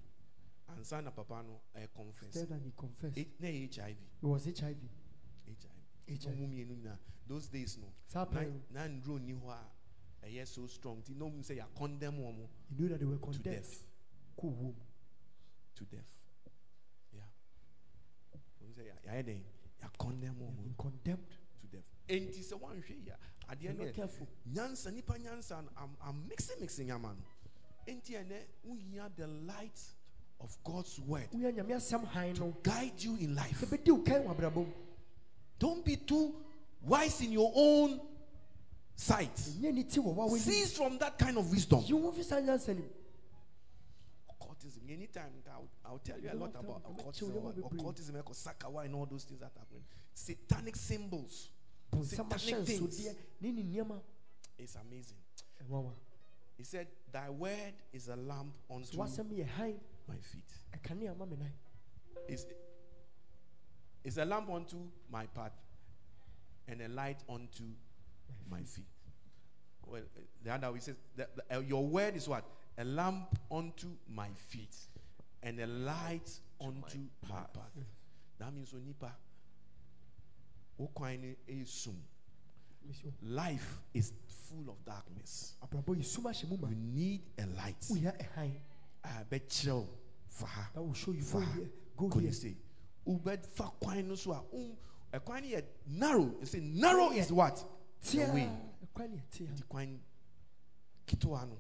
ansa 0.68 1.02
na 1.04 1.12
papa 1.12 1.44
no 1.44 1.62
ɛyɛ 1.76 1.94
confess. 1.94 2.34
That 2.48 2.62
he 2.62 2.72
confessed. 2.76 3.18
Eh, 3.18 3.26
na 3.40 3.48
ɛyɛ 3.48 3.76
hiv 3.76 3.98
it 4.22 4.26
was 4.26 4.46
HIV 4.46 4.90
hiv 6.08 6.36
mmienu 6.36 6.76
nyinaa 6.78 6.98
those 7.28 7.48
days 7.48 7.78
no 7.78 7.92
na 8.72 8.88
nduro 8.88 9.20
ni 9.22 9.34
hɔ 9.34 9.50
a 9.50 10.26
ɛyɛ 10.28 10.48
so 10.48 10.66
strong. 10.68 11.02
Ti 11.04 11.14
na 11.14 11.26
ɔmo 11.26 11.40
sɛ 11.44 11.58
yɛ 11.60 11.66
condemn 11.76 12.18
wɔn 12.20 12.48
he 12.70 12.76
knew 12.76 12.88
that 12.90 13.00
they 13.00 13.06
were 13.06 13.16
to 13.18 13.22
condemned. 13.22 13.44
death. 13.62 13.84
To 15.76 15.86
death 15.86 16.12
ɔmo 19.06 19.12
sɛ 19.12 19.12
yɛ 19.12 19.18
yɛ 19.18 19.24
dɛn 19.26 19.42
yɛ 19.82 19.98
condemn 19.98 20.20
they 20.40 20.46
have 20.46 20.54
wɔn 20.56 20.64
been 20.64 20.76
condemned 20.78 21.28
to 21.62 21.68
death 21.68 21.86
enti 22.08 22.40
sɛ 22.44 22.60
wɔn 22.60 22.82
ahwɛ 22.82 23.06
yi 23.06 23.10
a 23.10 23.56
adeɛ 23.56 23.78
no 23.78 23.92
careful 23.92 24.28
nyansa 24.54 24.92
nipa 24.94 25.14
nyansa 25.18 25.64
no 25.64 25.70
am 25.78 25.96
am 26.08 26.28
mixing 26.28 26.60
mixing 26.60 26.88
nyama 26.88 27.14
no 27.16 27.94
enti 27.94 28.12
ɛnɛ 28.14 28.38
wohia 28.68 29.10
the 29.16 29.28
light 29.28 29.80
of 30.42 30.58
God's 30.64 31.00
word 31.00 31.30
woyɛ 31.32 31.54
nyame 31.54 31.76
asɛm 31.76 32.06
han 32.08 32.34
no 32.36 32.56
guide 32.64 33.02
you 33.04 33.16
in 33.18 33.36
life. 33.36 33.62
sɛ 33.62 33.88
wo 33.92 34.02
kan 34.04 34.24
wɔ 34.24 34.36
abrabɔ 34.36 34.56
mu 34.66 34.74
Don't 35.58 35.86
be 35.86 35.96
too 35.96 36.36
wise 36.82 37.22
in 37.22 37.32
your 37.32 37.52
own 37.56 38.00
sight. 38.96 39.36
ɛnyɛ 39.36 39.74
ni 39.74 39.84
ti 39.84 40.00
wɔ 40.00 40.14
wa 40.14 40.26
w'anim 40.28 40.40
Cease 40.40 40.76
from 40.78 40.98
that 40.98 41.18
kind 41.18 41.38
of 41.38 41.50
wisdom. 41.50 41.84
yi 41.86 41.94
wo 41.94 42.12
fi 42.12 42.24
saa 42.24 42.38
nyansa 42.42 42.76
nim 42.76 42.84
Occultism. 42.84 42.95
Anytime 44.90 45.32
I'll, 45.52 45.68
I'll 45.86 46.00
tell 46.00 46.20
you 46.20 46.30
a 46.32 46.36
lot 46.36 46.54
about 46.60 46.82
occultism, 46.90 47.36
occultism, 47.64 48.16
Sakawa, 48.32 48.86
and 48.86 48.96
all 48.96 49.06
those 49.06 49.24
things 49.24 49.40
that 49.40 49.52
happen. 49.58 49.84
Satanic 50.14 50.76
symbols. 50.76 51.50
Satanic 52.04 52.66
things. 52.66 53.00
nsodeɛ 53.00 53.16
ne 53.42 53.52
ne 53.52 53.84
It's 54.58 54.76
amazing. 54.76 55.18
He 56.58 56.64
said, 56.64 56.88
Thy 57.12 57.30
word 57.30 57.74
is 57.94 58.08
a 58.08 58.16
lamp 58.16 58.56
unto 58.70 58.98
my 58.98 59.08
feet. 59.08 60.44
ɛkanea 60.78 61.18
ma 61.18 61.26
me 61.26 61.38
nan 61.38 61.52
It's, 62.28 62.46
it's 64.04 64.18
a 64.18 64.26
lamp 64.26 64.50
unto 64.50 64.78
my 65.12 65.26
path 65.28 65.54
and 66.68 66.82
a 66.82 66.88
light 66.88 67.24
unto 67.30 67.64
my 68.50 68.62
feet. 68.64 68.86
well, 69.86 70.02
uh, 70.02 70.22
the 70.44 70.54
other 70.54 70.72
way 70.72 70.80
says, 70.80 70.96
that, 71.16 71.30
uh, 71.52 71.60
Your 71.60 71.86
word 71.86 72.16
is 72.16 72.28
what? 72.28 72.46
A 72.78 72.84
lamp 72.84 73.38
unto 73.52 73.88
my 74.10 74.28
feet 74.48 74.76
and 75.44 75.60
a 75.60 75.68
light 75.68 76.30
unto 76.60 76.98
my 77.30 77.36
path. 77.54 77.72
That 78.40 78.54
means 78.54 78.74
onipa. 78.74 79.12
wokwan 80.80 81.22
no 81.22 81.36
ɛyɛ 81.50 81.68
sum. 81.68 81.96
Life 83.24 83.80
is 83.94 84.12
full 84.28 84.70
of 84.70 84.84
darkness. 84.86 85.56
abrabɔ 85.64 85.98
yi 85.98 86.04
sum 86.04 86.24
ahyɛ 86.26 86.50
mu 86.50 86.58
ma 86.58 86.70
You 86.70 86.76
need 86.76 87.22
a 87.38 87.46
light. 87.48 87.90
a 89.04 89.24
bɛkyerɛw 89.26 89.88
fa 90.28 90.70
that 90.74 90.82
will 90.82 90.94
show 90.94 91.12
you 91.12 91.22
fa 91.22 91.40
go 91.96 92.10
here 92.10 92.10
kɔ 92.10 92.22
ne 92.44 92.56
here 93.06 93.72
kwan 93.80 94.08
no 94.08 94.16
so 94.16 94.32
a 94.32 94.44
ɛkwan 95.20 95.42
no 95.44 95.48
yɛ 95.58 95.64
narrow 95.88 96.26
ɛsɛ 96.42 96.62
narrow 96.62 97.12
is 97.12 97.32
what 97.32 97.56
the 98.02 98.08
tia 98.10 98.34
way 98.34 98.50
ɛtia 98.96 99.48
nti 99.48 99.64
kwan 99.70 100.00
ketewa 101.08 101.48
no 101.48 101.60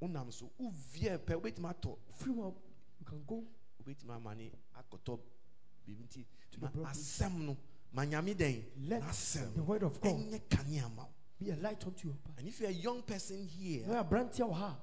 wonam 0.00 0.32
so 0.32 0.50
woviɛ 0.60 1.18
pɛ 1.18 1.34
wobɛtumi 1.40 1.68
atɔ 1.74 1.96
free 2.14 2.32
one 2.32 2.54
you 2.98 3.04
can 3.06 3.22
go. 3.26 3.44
Wobɛtumi 3.82 4.10
ama 4.14 4.34
ne 4.34 4.50
akɔtɔ 4.78 5.18
biribi 5.86 6.04
nti 6.04 6.24
To 6.52 6.60
the 6.60 6.66
broad 6.68 6.86
asɛm 6.88 7.38
no 7.46 7.56
ma 7.92 8.04
nyame 8.04 8.34
dɛn 8.34 8.62
let 8.88 9.02
n'asɛm 9.02 9.54
the 9.54 9.62
word 9.62 9.82
of 9.82 10.00
God 10.00 10.12
ɛnyɛ 10.14 10.40
kanea 10.48 10.88
ma. 10.94 11.02
wo 11.02 11.08
be 11.38 11.50
a 11.50 11.56
light 11.56 11.84
unto 11.86 12.08
your 12.08 12.16
path. 12.16 12.38
And 12.38 12.48
if 12.48 12.60
you're 12.60 12.68
a 12.70 12.72
young 12.72 13.02
person 13.02 13.46
here 13.46 13.86
na 13.86 14.02
aberanteɛ 14.04 14.40
wɔ 14.48 14.52
ha 14.54 14.76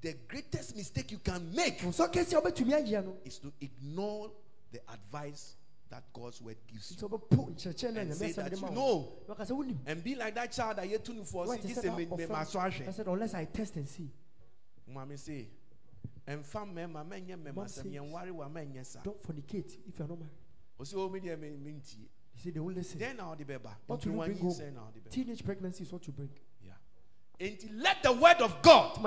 the 0.00 0.14
greatest 0.28 0.76
mistake 0.76 1.10
you 1.12 1.18
can 1.18 1.54
make 1.54 1.78
nso 1.80 2.06
kɛseɛ 2.10 2.42
wobɛtumi 2.42 2.72
ayɛ 2.86 3.04
no. 3.04 3.16
is 3.24 3.38
to 3.38 3.52
ignore 3.60 4.30
the 4.72 4.80
advice 4.92 5.56
that 5.88 6.04
God's 6.12 6.40
word 6.40 6.56
gives 6.68 6.90
you. 6.92 6.96
nti 6.96 7.08
wobɛpo 7.10 7.54
nkyerɛkyerɛ 7.54 7.92
no 7.94 7.98
a 7.98 8.02
And 8.02 8.14
say 8.14 8.32
that 8.32 8.52
you 8.52 8.60
know. 8.70 9.12
Na 9.28 9.34
waka 9.34 9.42
sɛ 9.44 9.50
wonim 9.56 9.78
and 9.86 10.04
be 10.04 10.14
like 10.14 10.34
that 10.34 10.52
child 10.52 10.76
that 10.76 10.88
you 10.88 10.98
tune 10.98 11.24
for 11.24 11.46
Wait, 11.46 11.62
see 11.62 11.68
he 11.68 11.74
this 11.74 11.82
said 11.82 11.96
me 11.96 12.04
that 12.04 12.16
me 12.16 12.24
offense. 12.24 12.54
maso 12.54 12.58
I 12.60 12.70
said 12.92 13.06
unless 13.08 13.34
I 13.34 13.44
test 13.46 13.76
and 13.76 13.88
see 13.88 14.10
mommy 14.92 15.16
say 15.16 15.48
mmarima 16.26 17.04
mɛnyɛ 17.04 17.36
mmarima 17.36 17.54
Mom 17.54 17.66
sɛm 17.66 17.68
says- 17.68 17.86
yɛnware 17.86 18.30
wa 18.32 18.48
mɛnyɛ 18.48 18.84
saa 18.84 19.02
don't 19.02 19.22
fornicate 19.22 19.78
if 19.86 19.98
you 19.98 20.04
are 20.04 20.08
not 20.08 20.18
married 20.18 20.38
ɔsɛ 20.78 20.94
o 20.94 21.08
mi 21.08 21.20
deɛ 21.20 21.34
oh, 21.34 21.36
me 21.36 21.50
mentie 21.56 22.08
he 22.32 22.40
said 22.40 22.54
they 22.54 22.60
won't 22.60 22.76
listen. 22.76 22.98
Then 22.98 23.16
na 23.16 23.34
ɔde 23.34 23.44
bɛba 23.44 23.74
What 23.86 24.06
will 24.06 24.12
you 24.12 24.34
bring 24.34 24.38
home? 24.38 24.52
sɛ 24.52 24.72
na 24.72 24.80
ɔde 24.80 25.02
bɛba 25.02 25.10
teenage 25.10 25.44
pregnancy 25.44 25.82
is 25.84 25.92
what 25.92 26.06
you 26.06 26.12
bring. 26.12 26.30
Yeah. 26.64 26.72
And 27.38 27.82
let 27.82 28.02
the 28.02 28.12
word 28.12 28.40
of 28.40 28.62
God 28.62 28.98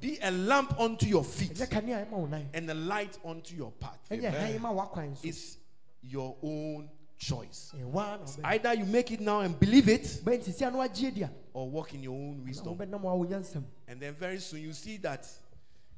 be 0.00 0.18
a 0.22 0.30
lamp 0.30 0.78
unto 0.78 1.06
your 1.06 1.24
feet 1.24 1.52
ɛnyɛ 1.54 1.68
kanea 1.68 2.06
ɛma 2.06 2.12
wo 2.12 2.26
nan 2.26 2.48
and 2.52 2.70
a 2.70 2.74
light 2.74 3.18
unto 3.24 3.54
your 3.54 3.72
path. 3.72 4.08
Ɛnyɛ 4.10 4.30
han 4.30 4.60
ma 4.62 4.72
wakwan 4.72 5.16
so 5.16 5.28
it's 5.28 5.58
your 6.02 6.36
own 6.42 6.88
choice 7.22 7.72
wobɛ 7.74 8.40
either 8.44 8.74
you 8.74 8.84
make 8.84 9.10
it 9.12 9.20
now 9.20 9.40
and 9.40 9.58
believe 9.58 9.88
it 9.88 10.02
bɛyɛ 10.24 10.38
nsisia 10.40 10.72
no 10.72 10.78
agye 10.80 11.14
di 11.14 11.22
a 11.22 11.30
or 11.54 11.68
walk 11.70 11.94
in 11.94 12.02
your 12.02 12.14
own 12.14 12.42
wisdom 12.44 12.76
wobɛnam 12.76 13.00
a 13.00 13.16
wonya 13.16 13.40
nsɛm 13.40 13.62
And 13.86 14.00
then 14.00 14.14
very 14.14 14.38
soon 14.40 14.62
you 14.62 14.72
see 14.72 14.96
that 14.98 15.28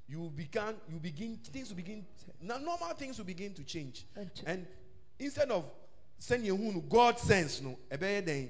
you 0.09 0.31
begin, 0.35 0.75
you 0.91 0.99
begin, 0.99 1.39
things 1.45 1.69
will 1.69 1.77
begin, 1.77 2.05
normal 2.43 2.77
things 2.97 3.19
will 3.19 3.25
begin 3.25 3.55
to 3.55 3.63
change. 3.63 4.05
And 4.45 4.67
instead 5.19 5.51
of 5.51 5.65
saying 6.19 6.45
you 6.45 6.85
God 6.89 7.19
sense, 7.19 7.63
no, 7.63 7.79
a 7.91 7.97
better 7.97 8.49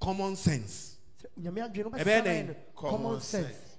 common 0.00 0.36
sense. 0.36 0.96
Sɛ 1.20 1.42
nyame 1.42 1.58
adwene 1.68 1.84
no 1.84 1.90
Ɛbɛyɛ 1.90 2.04
wobɛsesa 2.04 2.24
dɛn? 2.24 2.46
no 2.46 2.54
Common 2.76 3.02
common 3.02 3.20
sense 3.20 3.46
sense. 3.46 3.76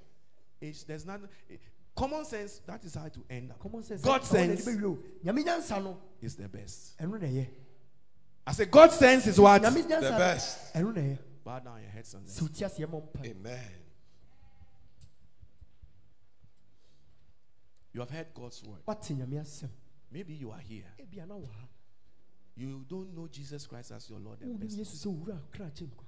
It's, 0.62 0.84
there's 0.84 1.06
not, 1.06 1.22
eh, 1.50 1.56
common 1.96 2.26
sense, 2.26 2.62
that 2.66 2.84
is 2.84 2.96
how 2.96 3.08
to 3.08 3.24
end 3.30 3.52
up. 3.52 3.60
common 3.60 3.84
sense 3.84 4.02
God 4.02 4.24
sense 4.26 4.66
bɛwie 4.66 4.84
o. 4.84 5.00
nyame 5.24 5.44
nyansa 5.46 5.82
no 5.82 5.98
is 6.22 6.36
the 6.36 6.48
best. 6.50 6.98
Ɛno 8.46 8.48
na 8.48 8.52
ɛyɛ 8.52 8.52
I 8.52 8.52
say 8.54 8.66
God 8.66 8.92
sense 8.92 9.28
is 9.28 9.40
what? 9.40 9.62
nyame 9.62 9.84
nyansa 9.84 10.00
The 10.02 10.12
no 10.12 10.18
best. 10.18 10.74
ɛno 10.74 10.96
na 10.96 11.02
ɛyɛ 11.02 11.18
Bow 11.44 11.60
down 11.60 11.82
your 11.82 11.90
heads 11.92 12.14
on 12.16 12.22
sɛ 12.22 12.26
this. 12.26 12.40
wotia 12.42 12.70
seɛ 12.70 12.90
ma 12.92 13.00
mpa 13.00 13.26
Amen. 13.26 13.72
You 17.94 18.00
have 18.02 18.10
heard 18.10 18.28
God's 18.34 18.64
word. 18.64 18.82
wate 18.88 19.14
nyame 19.14 19.40
asɛm 19.42 19.70
Maybe 20.12 20.34
you 20.34 20.52
are 20.52 20.60
here. 20.60 20.86
ebia 21.00 21.28
na 21.28 21.36
wɔ 21.36 21.48
ha 21.52 21.68
You 22.56 22.86
don't 22.88 23.16
know 23.16 23.28
Jesus 23.28 23.66
Christ 23.68 23.92
as 23.92 24.10
your 24.10 24.20
Lord 24.20 24.42
and 24.42 24.60
wonim 24.60 24.62
Master. 24.78 24.82
yesu 24.82 25.08
sɛ 25.08 25.16
wura 25.26 25.40
kra 25.52 25.70
gye 25.74 25.86
nkwa 25.88 26.06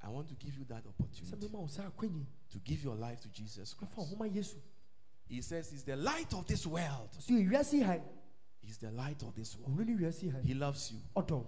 I 0.00 0.08
want 0.10 0.28
to 0.28 0.34
give 0.36 0.56
you 0.56 0.64
that 0.66 0.84
opportunity 0.86 1.46
mema 1.48 1.58
wo 1.60 1.66
saa 1.66 1.90
akwanyi 1.90 2.24
to 2.50 2.58
give 2.60 2.82
your 2.84 2.94
life 2.96 3.20
to 3.20 3.28
Jesus 3.28 3.74
Christ. 3.74 3.92
wo 3.96 4.04
homa 4.04 4.26
yesu 4.28 4.56
He 5.28 5.42
says 5.42 5.70
he's 5.70 5.82
the 5.84 5.94
light 5.96 6.32
of 6.32 6.46
this 6.46 6.66
world. 6.66 7.10
He's 8.68 8.76
the 8.76 8.90
light 8.90 9.22
of 9.22 9.34
this 9.34 9.56
world. 9.56 9.78
ɔno 9.78 9.86
ne 9.86 9.94
wiase 9.96 10.30
han 10.30 10.42
He 10.42 10.52
loves 10.52 10.92
you. 10.92 11.46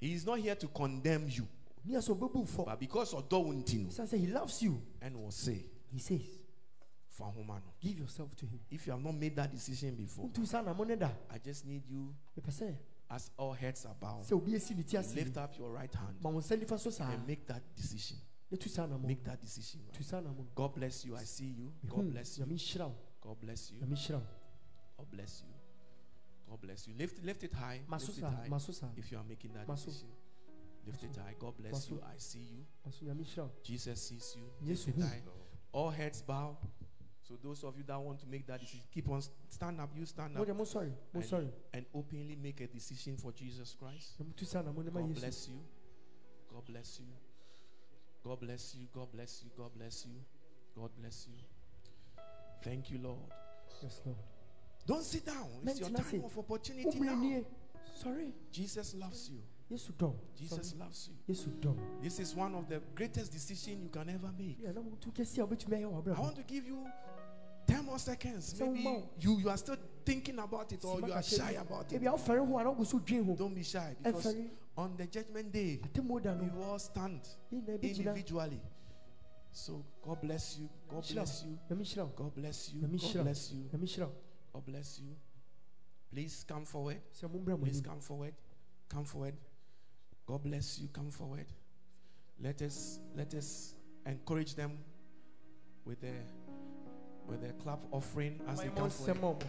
He 0.00 0.14
is 0.14 0.24
not 0.24 0.38
here 0.38 0.54
to 0.54 0.68
condemn 0.68 1.28
you, 1.28 1.46
ne 1.84 1.94
yɛ 1.94 1.98
sɛ 2.00 2.16
ɔbɛbu 2.18 2.46
fɔ 2.48 2.64
but 2.64 2.80
because 2.80 3.12
of 3.12 3.28
sɛ 3.28 4.18
he 4.18 4.26
loves 4.28 4.62
you 4.62 4.80
and 5.02 5.14
will 5.14 5.30
say, 5.30 5.62
he 5.92 5.98
says 5.98 6.22
give 7.82 7.98
yourself 7.98 8.34
to 8.36 8.46
him 8.46 8.58
If 8.70 8.86
you 8.86 8.92
have 8.94 9.04
not 9.04 9.14
made 9.14 9.36
that 9.36 9.52
decision 9.52 9.94
before, 9.94 10.30
wontu 10.30 10.46
saa 10.46 10.62
na 10.62 10.72
mo 10.72 10.84
ne 10.84 10.96
da 10.96 11.10
I 11.30 11.36
just 11.36 11.66
need 11.66 11.82
you, 11.86 12.14
as 13.10 13.30
all 13.36 13.52
heads 13.52 13.84
are 13.84 13.94
bowed, 14.00 14.24
sɛ 14.24 14.32
obi 14.32 14.56
asi 14.56 14.72
ne 14.74 14.82
lift 15.22 15.36
up 15.36 15.58
your 15.58 15.70
right 15.70 15.92
hand 15.94 16.16
ma 16.22 16.30
wo 16.30 16.40
nsa 16.40 16.56
nifa 16.58 16.80
so 16.80 16.88
saa 16.88 17.10
and 17.10 17.26
make 17.26 17.46
that 17.46 17.62
decision. 17.76 18.16
ne 18.50 18.56
tu 18.56 18.70
saa 18.70 18.86
na 18.86 18.96
mo 18.96 19.06
Make 19.06 19.22
that 19.24 19.38
decision. 19.42 19.82
right. 19.92 20.02
saa 20.02 20.20
na 20.20 20.30
mo 20.30 20.46
God 20.54 20.74
bless 20.74 21.04
you. 21.04 21.14
I 21.14 21.24
see 21.24 21.52
you. 21.58 21.70
God 21.86 22.00
hmm. 22.00 22.10
bless 22.12 22.38
you. 22.38 22.46
nyame 22.46 22.54
nhyira 22.54 22.86
wo 22.86 22.94
God 23.20 23.38
bless 23.42 23.70
you. 23.70 23.80
nyame 23.80 23.94
nhyira 23.94 24.16
wo 24.16 24.26
God 24.96 25.10
bless 25.10 25.42
you. 25.42 25.59
God 26.50 26.60
bless 26.60 26.88
you. 26.88 26.94
Lift, 26.98 27.24
lift 27.24 27.44
it 27.44 27.52
high. 27.54 27.80
ma 27.86 27.96
so 27.98 28.08
Lift 28.08 28.18
it 28.18 28.24
high. 28.24 28.48
ma 28.48 28.58
so 28.58 28.72
If 28.96 29.12
you 29.12 29.18
are 29.18 29.24
making 29.28 29.52
that 29.54 29.68
Maso. 29.68 29.86
decision, 29.86 30.08
lift 30.84 31.04
it 31.04 31.16
high. 31.16 31.34
God 31.38 31.56
bless 31.56 31.72
Maso. 31.72 31.94
you. 31.94 32.00
I 32.02 32.18
see 32.18 32.40
you. 32.40 32.64
ma 32.84 32.90
so 32.90 33.06
nyame 33.06 33.22
nhyira 33.22 33.44
wo 33.44 33.50
Jesus 33.62 34.02
sees 34.08 34.34
you. 34.36 34.42
Yes, 34.60 34.86
Lift 34.86 34.98
it 34.98 35.02
high. 35.02 35.22
All 35.72 35.90
heads 35.90 36.22
bow. 36.22 36.56
So 37.22 37.38
those 37.40 37.62
of 37.62 37.76
you 37.78 37.84
that 37.86 38.00
want 38.00 38.18
to 38.20 38.26
make 38.26 38.44
that 38.48 38.60
decision, 38.60 38.84
keep 38.92 39.08
on 39.08 39.22
stand 39.48 39.80
up. 39.80 39.90
You 39.94 40.04
stand 40.06 40.34
mo 40.34 40.42
up 40.42 40.48
deɛ 40.48 40.56
mo 40.56 40.64
sɔre 40.64 40.90
mo 41.14 41.20
and, 41.20 41.24
sɔre 41.24 41.52
and 41.72 41.86
openly 41.94 42.34
make 42.34 42.60
a 42.60 42.66
decision 42.66 43.16
for 43.16 43.30
Jesus 43.30 43.76
Christ. 43.78 44.18
na 44.18 44.26
mo 44.26 44.32
tu 44.36 44.44
saa 44.44 44.62
na 44.62 44.72
mo 44.72 44.82
ne 44.82 44.90
ma 44.90 45.00
God 45.00 45.14
bless 45.14 45.48
you. 45.48 45.60
God 46.52 46.66
bless 46.66 46.98
you. 46.98 47.06
God 48.24 48.40
bless 48.40 48.74
you. 48.74 48.88
God 48.92 49.12
bless 49.12 49.44
you. 49.44 49.50
God 49.56 49.72
bless 49.76 50.06
you. 50.06 50.18
God 50.74 50.90
bless 50.98 51.28
you. 51.28 51.38
Thank 52.64 52.90
you, 52.90 52.98
Lord. 52.98 53.30
yes 53.82 54.00
lord 54.04 54.39
Don't 54.86 55.04
sit 55.04 55.26
down. 55.26 55.48
It's 55.64 55.80
your 55.80 55.90
time 55.90 56.24
of 56.24 56.38
opportunity 56.38 57.00
now. 57.00 57.44
sɔre 58.02 58.32
Jesus 58.50 58.94
loves 58.94 59.30
you. 59.30 59.42
yesu 59.70 59.92
dɔ. 59.92 60.14
Jesus 60.36 60.74
loves 60.78 61.08
you. 61.08 61.34
yesu 61.34 61.50
dɔ. 61.60 61.76
This 62.02 62.18
is 62.18 62.34
one 62.34 62.54
of 62.54 62.68
the 62.68 62.80
greatest 62.94 63.32
decisions 63.32 63.82
you 63.82 63.88
can 63.88 64.08
ever 64.08 64.32
make. 64.38 64.58
Yeah, 64.60 64.72
na 64.72 64.80
mo 64.80 64.96
tu 65.00 65.10
kɛseɛ 65.10 65.38
a 65.38 65.46
wobɛtumi 65.46 65.78
ayɛ 65.78 66.04
wɔ 66.04 66.16
I 66.16 66.20
want 66.20 66.36
to 66.36 66.42
give 66.42 66.66
you 66.66 66.86
10 67.66 67.84
more 67.84 67.98
seconds. 67.98 68.58
Maybe 68.58 69.04
you, 69.20 69.38
you 69.38 69.48
are 69.48 69.56
still 69.56 69.76
thinking 70.04 70.38
about 70.38 70.72
it 70.72 70.84
or 70.84 71.00
you 71.00 71.12
are 71.12 71.22
shy 71.22 71.52
about 71.52 71.92
it. 71.92 72.00
ebia 72.00 72.12
wofɛre 72.12 72.46
ho 72.46 72.58
a 72.58 72.64
na 72.64 72.70
wogu 72.72 72.86
so 72.86 72.98
dwen 72.98 73.24
ho 73.24 73.34
Don't 73.36 73.54
be 73.54 73.62
shy 73.62 73.94
because 74.02 74.34
on 74.76 74.96
the 74.96 75.06
judgment 75.06 75.52
day, 75.52 75.80
we 75.94 76.64
all 76.64 76.78
stand 76.78 77.20
yɛn 77.52 77.62
nyinaa 77.62 77.78
bɛgyina 77.78 77.96
individually. 77.96 78.60
So 79.52 79.84
God 80.02 80.20
bless 80.20 80.58
you. 80.58 80.68
God 80.88 81.06
bless 81.12 81.44
you. 81.44 81.58
nyame 81.68 81.82
nhyira 81.82 82.06
wo 82.06 82.12
God 82.16 82.34
bless 82.34 82.72
you. 82.72 82.80
God 82.80 83.24
bless 83.24 83.52
you. 83.52 84.10
Nyame 84.54 84.54
nhyira 84.54 84.54
wo 84.54 84.60
God 84.60 84.64
bless 84.64 84.98
you. 84.98 85.16
Please 86.12 86.44
come 86.46 86.64
forward. 86.64 87.00
sɛ 87.12 87.28
mommra 87.28 87.56
mo 87.58 87.64
Please 87.64 87.80
come 87.80 88.00
forward. 88.00 88.34
Come 88.88 89.04
forward. 89.04 89.34
God 90.26 90.42
bless 90.42 90.78
you. 90.78 90.88
Come 90.88 91.10
forward. 91.10 91.46
Let 92.42 92.62
us 92.62 92.98
let 93.14 93.34
us 93.34 93.74
encourage 94.06 94.54
them 94.54 94.78
with 95.84 96.00
the 96.00 96.14
with 97.26 97.42
the 97.42 97.52
clap 97.62 97.80
offering 97.92 98.40
as 98.48 98.60
they 98.60 98.68
come 98.70 98.90
forward. 98.90 99.44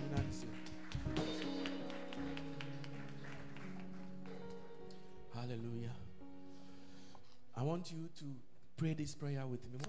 Hallelujah. 5.34 5.96
I 7.56 7.64
want 7.64 7.92
you 7.92 8.10
to 8.20 8.26
pray 8.78 8.94
this 8.94 9.16
prayer 9.16 9.46
with 9.48 9.62
me. 9.66 9.80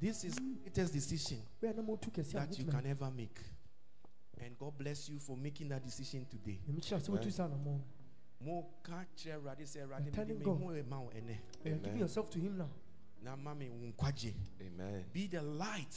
This 0.00 0.24
is 0.24 0.34
the 0.34 0.42
greatest 0.62 0.92
decision 0.92 1.38
bɛɛ 1.62 1.76
na 1.76 1.82
motu 1.82 2.10
kɛseɛ 2.10 2.34
a 2.34 2.46
that 2.46 2.58
you 2.58 2.64
can 2.66 2.86
ever 2.86 3.10
make. 3.10 3.40
And 4.40 4.58
God 4.58 4.76
bless 4.76 5.08
you 5.08 5.18
for 5.20 5.36
making 5.36 5.68
that 5.68 5.82
decision 5.84 6.26
today. 6.26 6.60
nyame 6.68 6.80
nhyira 6.80 7.00
sɛ 7.00 7.08
wotu 7.10 7.30
saa 7.32 7.46
na 7.48 7.56
mo 7.56 7.80
Mo 8.40 8.66
ka 8.82 9.04
kyerɛ 9.16 9.36
Awurade 9.40 9.62
sɛ 9.64 9.86
Awurade 9.86 10.04
You're 10.04 10.26
mede 10.26 10.38
me 10.38 10.44
telling 10.44 10.62
ho 10.62 10.68
ɛma 10.68 11.00
wo 11.00 11.10
ɛnɛ. 11.14 11.38
You're 11.64 11.78
giving 11.78 11.98
yourself 12.00 12.30
to 12.30 12.38
him 12.38 12.58
now 12.58 12.70
Na 13.22 13.36
ma 13.36 13.54
me 13.54 13.70
wo 13.70 13.90
nkwagye. 13.92 14.34
Amen. 14.60 15.04
Be 15.12 15.26
the 15.28 15.40
light 15.40 15.96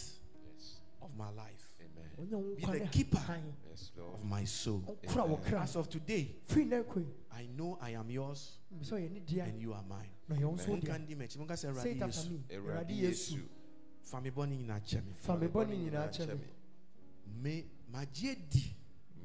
Yes. 0.56 0.80
of 1.02 1.14
my 1.18 1.30
life. 1.30 1.74
Amen. 1.82 2.56
Be 2.56 2.66
the 2.80 2.88
keeper. 2.88 3.22
Yes, 3.70 3.92
Lord. 3.98 4.14
Of 4.14 4.24
my 4.24 4.46
soul. 4.46 4.82
ɔnkora 4.82 5.28
wɔ 5.28 5.44
kra 5.44 5.62
As 5.64 5.76
of 5.76 5.90
today, 5.90 6.36
firi 6.48 6.68
na 6.68 6.84
akoi 6.84 7.06
I 7.32 7.48
know 7.48 7.78
I 7.82 7.92
am 7.92 8.10
yours 8.10 8.60
sɛ 8.82 8.94
ɔyɛ 8.94 9.12
ne 9.12 9.20
dea 9.20 9.40
and 9.42 9.62
you 9.62 9.74
are 9.74 9.84
mine. 9.84 10.10
na 10.30 10.36
ɔyɛ 10.36 10.46
wo 10.46 10.56
nso 10.56 10.68
Monka 10.68 10.98
dea 10.98 10.98
ndi 11.00 11.16
m'akyi. 11.18 11.38
Monka 11.38 11.54
sɛ 11.54 11.82
say 11.82 11.92
it 11.92 12.02
after 12.02 12.30
me 12.30 12.44
Awurade 14.08 14.08
awurade 14.08 14.08
yesu 14.08 14.08
Yesu. 14.08 14.12
Fa 14.12 14.22
me 14.22 14.30
bɔne 14.30 14.58
nyinaa 14.58 14.80
kyɛ 14.80 15.06
me. 15.06 15.14
fa 15.20 15.36
me 15.38 15.48
bɔne 15.48 15.78
nyinaa 15.78 16.10
kyɛ 16.10 16.28
me 16.28 16.46
Me 17.42 17.66
magye 17.92 18.36
di 18.50 18.76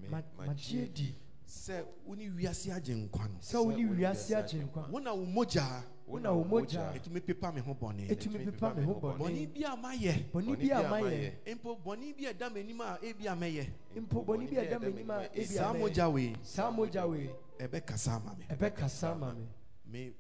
Me- 0.01 0.09
Ma- 0.09 0.23
magye 0.47 0.93
di 0.93 1.15
sɛ 1.47 1.85
wo 2.07 2.15
ne 2.15 2.29
wiase 2.31 2.73
agye 2.73 2.95
nkwa 2.95 3.29
no. 3.29 3.39
sɛ 3.41 3.65
wo 3.65 3.71
ne 3.71 3.85
wiase 3.85 4.35
agye 4.35 4.63
nkwa 4.67 4.89
Wo 4.91 4.99
na 4.99 5.13
wo 5.15 5.25
mogya 5.27 5.85
Wo 6.07 6.19
Wona 6.19 6.33
wo 6.35 6.45
mogya 6.45 6.93
ɛtumi 6.95 7.21
pepa 7.25 7.53
me 7.55 7.61
ho 7.61 7.75
bɔne 7.75 8.09
ɛtumi 8.11 8.45
pepa 8.45 8.75
me 8.75 8.83
ho 8.85 8.95
bɔne 8.95 9.19
bɔne 9.19 9.55
bi 9.55 9.63
a 9.65 9.77
mayɛ 9.77 10.31
bɔne 10.33 10.59
bi 10.59 10.69
a 10.71 10.83
mayɛ 10.83 11.33
mpo 11.57 11.77
bɔne 11.85 12.17
bi 12.17 12.25
a 12.27 12.35
ɛda 12.35 12.51
m'anim 12.53 12.81
a 12.81 12.99
ebi 13.03 13.27
a 13.27 13.37
mɛyɛ 13.37 13.67
mpo 13.97 14.25
bɔne 14.27 14.51
bi 14.51 14.57
a 14.57 14.65
ɛda 14.67 14.81
m'anim 14.81 15.11
a 15.11 15.29
ebi 15.33 15.41
a 15.43 15.47
saa 15.47 15.73
mɛyɛ. 15.73 15.79
mogya 15.81 16.13
wei 16.13 16.37
saa 16.43 16.71
mogya 16.71 17.09
wei 17.09 17.31
ɛbɛkasa 17.59 18.17
ama 18.17 18.35
me. 18.37 18.45
Ɛbɛkasa 18.51 19.13
ama 19.13 19.33
me. 19.35 19.47
Me 19.87 20.13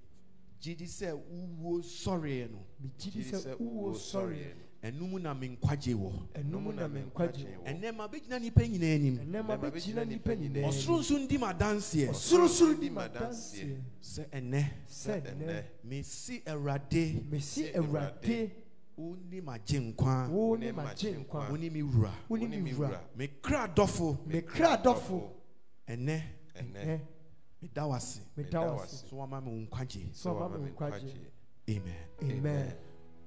gye 0.62 0.74
di 0.76 0.86
sɛ 0.86 1.12
wowuo 1.12 1.82
sɔreɛ 1.82 2.50
no 2.50 2.64
megye 2.80 3.10
di 3.10 3.22
Gyidi 3.22 3.30
sɛ 3.34 3.56
wowɔ 3.58 3.94
sɔreɛ 3.94 4.54
ɛnum 4.84 5.20
na 5.20 5.34
me 5.34 5.48
nkwagye 5.48 5.94
wɔ 5.94 6.12
ɛnom 6.34 6.74
na 6.74 6.86
me 6.86 7.00
nkwagye 7.00 7.46
wɔ 7.58 7.66
ɛnɛ 7.66 7.96
ma 7.96 8.06
bɛgyina 8.06 8.38
nnipa 8.38 8.62
nyinaa 8.68 8.94
anim. 8.94 9.18
Ɛnɛma 9.18 9.58
bɛgyina 9.58 10.04
nnipa 10.06 10.34
nyinaa 10.38 10.68
ɔsoro 10.68 10.98
nso 11.00 11.18
ndi 11.18 11.38
ma 11.38 11.52
danseɛ 11.52 12.14
sorosoro 12.14 12.74
di 12.74 12.80
Di 12.80 12.90
ma 12.90 13.08
madanseɛ. 13.08 13.76
Sɛ 14.00 14.28
ɛnɛ 14.30 14.70
sɛ 14.88 15.22
nnɛ 15.34 15.64
mesi 15.82 16.42
awurade. 16.46 17.24
Mesi 17.28 17.72
awurade. 17.74 18.50
Wo 18.96 19.16
ne 19.30 19.40
magye 19.40 19.80
nkwa. 19.80 20.28
Wo 20.30 20.54
ne 20.54 20.70
magye 20.70 21.24
nkwa. 21.24 21.50
wo 21.50 21.56
ne 21.56 21.70
me 21.70 21.82
wura. 21.82 22.12
Wo 22.28 22.36
ne 22.36 22.46
me 22.46 22.72
wura. 22.72 23.00
me 23.16 23.28
kra 23.42 23.66
dɔfo. 23.66 24.18
Mekra 24.28 24.80
dɔfo. 24.80 25.28
Ɛnɛ 25.88 26.22
ɛ 26.54 27.00
meda 27.62 27.86
wo 27.86 27.94
ase 27.94 28.20
meda 28.36 28.60
wo 28.60 28.80
ase 28.82 29.06
so 29.08 29.16
wama 29.16 29.40
me 29.40 29.50
wo 29.50 29.56
nkwagye 29.66 30.10
sɛ 30.12 30.28
ɔma 30.30 30.60
me 30.60 30.70
nkwagye 30.70 31.14
amen. 31.68 31.94
Amen. 32.22 32.74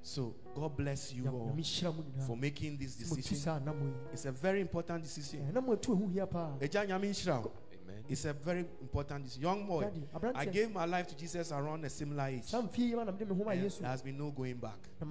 So 0.01 0.35
god 0.53 0.75
bless 0.77 1.13
you 1.13 1.25
all 1.27 1.47
nyame 1.49 1.63
hyira 1.63 1.91
mu 1.95 2.03
for 2.27 2.37
making 2.37 2.77
this 2.77 2.95
decision. 2.95 3.37
saa 3.37 3.59
anamo 3.59 3.85
yi 3.85 3.93
it's 4.13 4.25
a 4.25 4.31
very 4.31 4.61
important 4.61 5.01
decision. 5.03 5.41
Ɛna 5.51 5.61
moatu 5.65 5.95
ɛho 5.95 6.61
agya 6.61 6.85
nyame 6.85 7.09
nhyira 7.09 7.41
wo 7.43 7.51
Amen. 7.83 8.03
it's 8.09 8.25
a 8.25 8.33
very 8.33 8.65
important 8.81 9.23
decision. 9.23 9.43
Young 9.43 9.65
boy 9.67 9.89
i 10.35 10.45
gave 10.45 10.71
my 10.71 10.85
life 10.85 11.07
to 11.07 11.15
jesus 11.15 11.51
around 11.51 11.85
a 11.85 11.89
similar 11.89 12.27
age. 12.27 12.43
Saa 12.43 12.61
mfie 12.61 12.89
yi 12.89 12.95
ma 12.95 13.03
na 13.03 13.11
mede 13.11 13.27
me 13.29 13.35
ho 13.35 13.43
ma 13.43 13.51
and 13.51 13.61
there 13.71 13.87
has 13.89 14.01
been 14.01 14.17
no 14.17 14.31
going 14.31 14.57
back. 14.57 14.77
So 14.99 15.05
I 15.05 15.07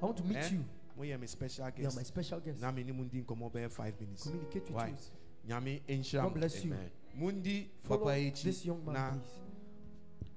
want 0.00 0.16
to 0.16 0.24
meet 0.24 0.36
Eh? 0.36 0.50
you. 0.52 0.64
Moyɛ 0.98 1.20
me 1.20 1.26
special 1.26 1.70
you 1.76 1.88
are 1.88 1.94
my 1.94 2.02
special 2.02 2.40
guest. 2.40 2.60
Na 2.60 2.70
me 2.70 2.84
ne 2.84 2.92
mu 2.92 3.04
ndi 3.04 3.24
nkɔmmɔ 3.24 3.52
bɛyɛ 3.52 3.70
5 3.70 4.00
minutes. 4.00 4.22
Communicate 4.22 4.62
with 4.62 4.72
Why? 4.72 4.88
you 4.88 4.96
nyame 5.46 5.82
nhyira 5.88 6.22
God 6.22 6.34
bless 6.34 6.64
you. 6.64 6.72
Amen. 6.72 6.90
mundi 7.14 7.70
follow 7.82 8.04
papa 8.06 8.30
this 8.42 8.64
young 8.64 8.84
man 8.84 8.94
na 8.94 9.10
please. 9.10 9.40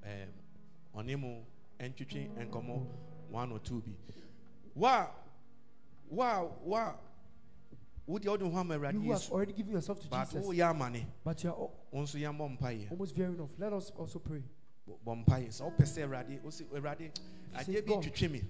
um, 0.03 1.01
ɔne 1.01 1.19
mo 1.19 1.45
ntwitwe 1.79 2.29
nkɔmmɔ 2.49 2.85
one 3.31 3.51
or 3.51 3.59
two 3.59 3.81
bi 3.81 3.91
wa 4.75 5.07
wa 6.09 6.43
wa 6.63 6.95
wode 8.07 8.25
wode 8.27 8.41
ho 8.41 8.57
ama 8.57 8.75
awurade 8.75 8.93
you 8.95 9.01
who 9.01 9.11
have 9.11 9.21
yesu 9.21 9.31
already 9.33 9.53
given 9.53 9.73
yourself 9.73 9.99
to 9.99 10.07
but 10.07 10.25
Jesus. 10.25 10.45
woyɛ 10.45 10.69
amane 10.73 11.05
but 11.23 11.43
you 11.43 11.49
are 11.49 11.55
al- 11.55 11.71
wo 11.91 12.01
nso 12.01 12.17
yɛmmɔ 12.19 12.57
mpaeɛ 12.57 12.91
almost 12.91 13.15
veering 13.15 13.39
off. 13.39 13.49
Let 13.57 13.73
us 13.73 13.91
also 13.91 14.19
pray. 14.19 14.43
Bɔ 15.05 15.25
mpaeɛ 15.25 15.47
sɛ 15.47 15.61
wopɛ 15.61 15.83
sɛ 15.85 16.03
awurade 16.07 16.41
wo 16.43 16.49
sɛ 16.49 16.65
awurade 16.69 17.11
adeɛ 17.55 17.85
bi 17.85 17.93
God, 17.93 18.31
me 18.31 18.41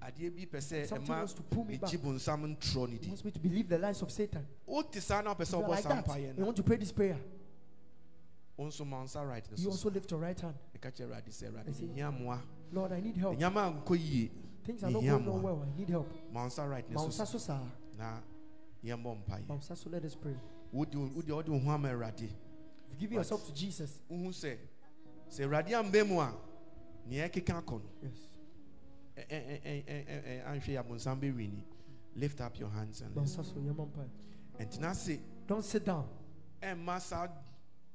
adeɛ 0.00 0.30
bi 0.34 0.46
pɛ 0.46 0.58
sɛ 0.60 0.86
ɛma 0.88 1.08
wants 1.08 1.32
to 1.32 1.42
pull 1.42 1.64
me 1.64 1.76
back. 1.76 1.90
megye 1.90 1.98
bonsam 1.98 2.56
ntorɔ 2.56 2.88
ne 2.90 2.98
di 2.98 3.08
wants 3.08 3.24
me 3.24 3.30
to 3.30 3.38
believe 3.40 3.68
the 3.68 3.78
lies 3.78 4.00
of 4.02 4.10
Satan. 4.10 4.46
Wote 4.66 4.94
saa 5.00 5.20
na 5.22 5.34
wopɛ 5.34 5.44
sɛ 5.44 5.52
you 5.52 5.64
wobɔ 5.64 5.68
like 5.68 5.82
saa 5.82 5.88
that 5.88 6.04
mpaeɛ 6.06 6.28
you 6.28 6.34
no 6.38 6.44
want 6.46 6.56
to 6.56 6.62
pray 6.62 6.76
this 6.76 6.92
prayer. 6.92 7.18
Wo 8.56 8.66
nso 8.66 8.86
ma 8.86 8.98
wo 8.98 9.04
nsa 9.04 9.28
right 9.28 9.44
you 9.50 9.56
so 9.56 9.70
also 9.70 9.90
lift 9.90 10.10
your 10.10 10.20
right 10.20 10.38
hand. 10.40 10.54
Ɛka 10.76 10.92
kyerɛ 10.92 11.06
awurade 11.08 11.28
sɛ 11.28 11.50
awurade 11.50 11.68
I 11.68 11.72
say, 11.72 12.42
Lord 12.72 12.92
I 12.92 13.00
need 13.00 13.16
help. 13.16 13.36
Ɛnyama 13.36 13.68
a 13.68 13.82
nkɔ 13.82 13.98
yie 13.98 14.30
things 14.64 14.84
are 14.84 14.90
not 14.90 15.00
going 15.02 15.28
on 15.28 15.42
well 15.42 15.62
I 15.62 15.78
need 15.78 15.88
help. 15.90 16.12
Ma 16.32 16.48
right 16.66 16.90
ma 16.90 16.94
no 16.94 17.04
wo 17.04 17.10
so 17.10 17.22
nsa 17.24 17.26
so. 17.26 17.38
saa. 17.38 17.60
Na 17.96 18.20
yɛmmɔ 18.84 19.02
ma 19.02 19.14
mpaeɛ 19.14 19.48
wo 19.48 19.56
nsa 19.56 19.76
so 19.76 19.90
let 19.90 20.04
us 20.04 20.14
pray. 20.14 20.36
Give 22.98 23.12
yourself 23.12 23.46
to 23.46 23.54
Jesus. 23.54 24.00
wohu 24.10 24.28
sɛ 24.28 24.56
sɛ 25.30 25.44
awurade 25.44 25.70
ambɛ 25.70 26.06
mu 26.06 26.20
a 26.20 26.32
nea 27.06 27.28
ɛkeka 27.28 27.62
akɔ 27.62 27.80
no 27.82 27.88
yes 28.02 28.27
lift 32.18 32.40
up 32.40 32.58
your 32.58 32.70
hands 32.70 33.00
and 33.00 33.14
ma 33.14 33.22
wo 33.22 33.26
let's 33.26 33.36
nsa 33.36 33.44
so 33.44 33.60
yɛ 33.60 33.74
mɔ 33.74 33.88
mpae 33.88 35.20
don't 35.46 35.64
sit 35.64 35.84
down 35.84 36.06
ɛmma 36.62 37.00
saa 37.00 37.28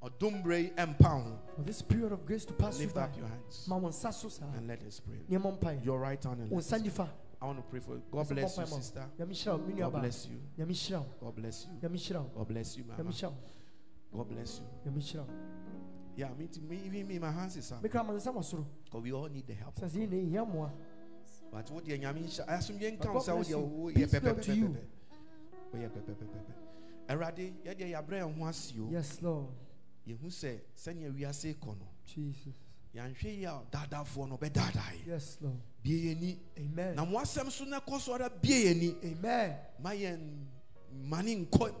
ɔdombrɛ 0.02 0.62
yi 0.62 0.70
ɛmpa 0.70 1.14
wo 1.14 1.20
ho 1.22 1.38
for 1.56 1.62
this 1.62 1.82
period 1.82 2.12
of 2.12 2.24
grace 2.26 2.44
to 2.44 2.52
pass 2.54 2.78
you 2.78 2.86
lift 2.86 2.94
by 2.94 3.08
your 3.16 3.28
hands 3.28 3.66
ma 3.68 3.76
wo 3.76 3.88
nsa 3.88 4.12
so 4.12 4.28
saa 4.28 4.46
and 4.56 4.66
let 4.66 4.82
us 4.82 5.00
pray 5.00 5.20
yɛ 5.28 5.40
mɔ 5.40 5.58
mpae 5.58 5.84
your 5.84 5.98
right 5.98 6.22
hand 6.24 6.40
and 6.40 6.50
let 6.50 6.58
us 6.58 6.82
nifa 6.82 7.08
I 7.42 7.46
want 7.46 7.58
to 7.58 7.64
pray 7.64 7.80
for 7.80 7.96
you. 7.96 8.02
God 8.10 8.26
bless 8.26 8.56
you, 8.56 8.64
sister. 8.64 9.04
nyame 9.18 9.34
hyira 9.34 9.58
wo 9.58 9.90
God 9.90 10.00
bless 10.00 10.26
you. 10.26 10.40
nyame 10.56 10.72
hyira 10.72 10.98
wo 11.00 11.06
God 11.20 11.36
bless 11.36 11.66
you. 11.66 11.72
God 11.80 12.48
bless 12.48 12.78
you, 12.78 12.84
mama. 12.84 12.96
God 14.16 14.28
bless 14.28 14.60
you. 14.60 14.64
nyame 14.90 15.02
hyira 15.02 15.26
wo 15.26 15.34
Yeah, 16.16 16.28
me, 16.38 16.48
me 16.66 16.80
even 16.86 17.08
me, 17.08 17.18
my 17.18 17.30
hands 17.30 17.56
is 17.56 17.70
up. 17.70 17.82
mekra 17.82 18.02
ma 18.06 18.14
nsa 18.14 18.32
wɔ 18.32 18.42
soro 18.42 18.64
Because 18.84 19.02
we 19.02 19.12
all 19.12 19.28
need 19.28 19.46
the 19.46 19.52
help. 19.52 19.74
But 21.54 21.70
what 21.70 21.84
the 21.84 21.96
nyame 21.98 22.20
nhyɛ 22.24 22.46
asomdwe 22.48 22.98
But 22.98 23.06
nka 23.06 23.06
wo 23.06 23.20
God 23.20 23.22
sɛ 23.22 23.34
bless 23.36 23.46
wodeɛ 23.46 23.50
you. 23.50 23.58
wo 23.60 23.90
yɛ 23.90 23.94
Peace 23.94 24.10
be 24.20 24.28
unto 24.28 24.52
you. 24.52 24.68
pɛpɛpɛpɛpɛ. 24.68 24.84
Woyɛ 25.72 25.88
pɛpɛpɛpɛpɛ. 25.90 26.52
Awurade, 27.08 27.52
yɛdeɛ 27.64 27.90
yɛabrɛ 27.92 28.18
yɛn 28.22 28.38
ho 28.38 28.46
ase 28.46 28.72
o. 28.80 28.88
yes 28.90 29.22
lord 29.22 29.46
Yɛhu 30.08 30.26
sɛ 30.26 30.58
sɛnea 30.76 31.12
wiase 31.14 31.54
kɔ 31.54 31.66
no, 31.78 31.86
jesus 32.04 32.54
yɛanhwɛ 32.94 33.24
yi 33.38 33.44
a 33.44 33.62
daadaafoɔ 33.70 34.28
no 34.28 34.36
ɔbɛdaadaa 34.36 34.92
yɛ. 34.98 35.06
yes 35.06 35.38
lord 35.40 35.60
Bie 35.82 36.14
yɛni. 36.14 36.38
amen 36.58 36.96
Na 36.96 37.04
mo 37.04 37.18
asɛm 37.20 37.50
so 37.52 37.64
na 37.64 37.78
ɛkɔ 37.80 38.00
so 38.00 38.14
ara 38.14 38.28
bie 38.30 38.64
yɛni. 38.74 39.04
amen 39.12 39.56
Ma 39.80 39.90
yɛn 39.90 40.18
mane 41.04 41.46
nkɔ 41.46 41.72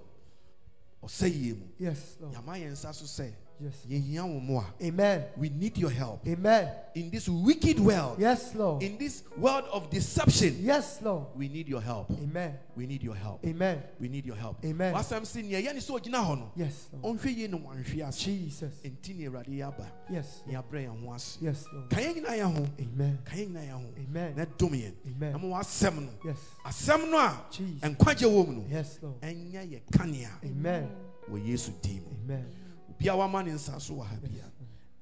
ɔsɛyie 1.02 1.58
mu. 1.58 1.66
yes 1.78 2.16
lord 2.20 2.32
Yɛama 2.34 2.58
yɛn 2.60 2.70
nsa 2.72 2.94
so 2.94 3.04
sɛ 3.06 3.32
yes 3.60 3.74
yɛhia 3.88 4.24
wo 4.24 4.40
mmoa. 4.40 4.64
amen 4.82 5.24
We 5.36 5.48
need 5.48 5.78
your 5.78 5.90
help 5.90 6.26
amen 6.26 6.68
in 6.94 7.10
this 7.10 7.28
wicked 7.28 7.78
world, 7.80 8.18
yes 8.18 8.54
lord 8.54 8.82
in 8.82 8.98
this 8.98 9.22
world 9.36 9.64
of 9.72 9.90
deception. 9.90 10.56
yes 10.60 11.00
lord 11.02 11.26
We 11.36 11.48
need 11.48 11.68
your 11.68 11.80
help. 11.80 12.10
amen 12.10 12.58
We 12.76 12.86
need 12.86 13.02
your 13.02 13.14
help. 13.14 13.44
amen 13.46 13.82
We 14.00 14.08
need 14.08 14.26
your 14.26 14.36
help. 14.36 14.64
Amen. 14.64 14.92
Wasɛm 14.94 15.24
si 15.24 15.42
nea 15.42 15.60
yɛne 15.62 15.78
sɛ 15.78 15.90
ogyina 16.00 16.18
hɔ 16.24 16.38
no, 16.38 16.50
yes 16.56 16.88
lord 16.92 17.18
ɔnhwɛ 17.18 17.36
yie 17.36 17.48
na 17.48 17.58
wanhwɛ 17.58 18.08
ase. 18.08 18.24
jesus 18.24 18.74
Enti 18.84 19.14
ne 19.16 19.24
Awurade 19.26 19.48
yɛ 19.48 19.68
aba. 19.68 19.86
yes 20.10 20.42
Na 20.46 20.52
Lord. 20.54 20.64
yɛabrɛ 20.70 20.86
yɛn 20.88 21.04
ho 21.06 21.12
ase. 21.14 21.38
yes 21.40 21.64
lord 21.72 21.90
Ka 21.90 21.96
yɛn 22.00 22.14
nyinaa 22.16 22.36
yɛn 22.38 22.56
ho. 22.58 22.66
amen 22.80 23.18
Ka 23.24 23.36
yɛn 23.36 23.48
nyinaa 23.48 23.66
yɛn 23.68 23.82
ho. 23.82 23.90
amen 24.08 24.34
Na 24.36 24.44
dom 24.58 24.70
yɛn. 24.70 24.92
Na 25.04 25.26
amen 25.28 25.32
ma 25.50 25.58
w'asɛm 25.60 25.94
no, 26.02 26.10
yes 26.24 26.38
asɛm 26.64 27.10
no 27.10 27.18
a 27.18 27.44
jesus 27.50 27.80
nkwagye 27.82 28.26
wɔ 28.28 28.46
mu 28.48 28.52
no, 28.54 28.64
yes 28.68 28.98
lord 29.02 29.20
ɛnyɛ 29.20 29.70
yɛ 29.70 29.80
kanea 29.92 30.30
amen 30.44 30.88
wɔ 31.30 31.46
Yesu 31.46 31.72
din 31.80 32.02
mu. 32.02 32.10
amen 32.24 32.46
Obiara 33.00 33.16
wama 33.18 33.42
ne 33.44 33.52
nsa 33.52 33.80
so 33.80 33.94
wɔ 33.94 34.04
ha 34.06 34.16
bia. 34.22 34.44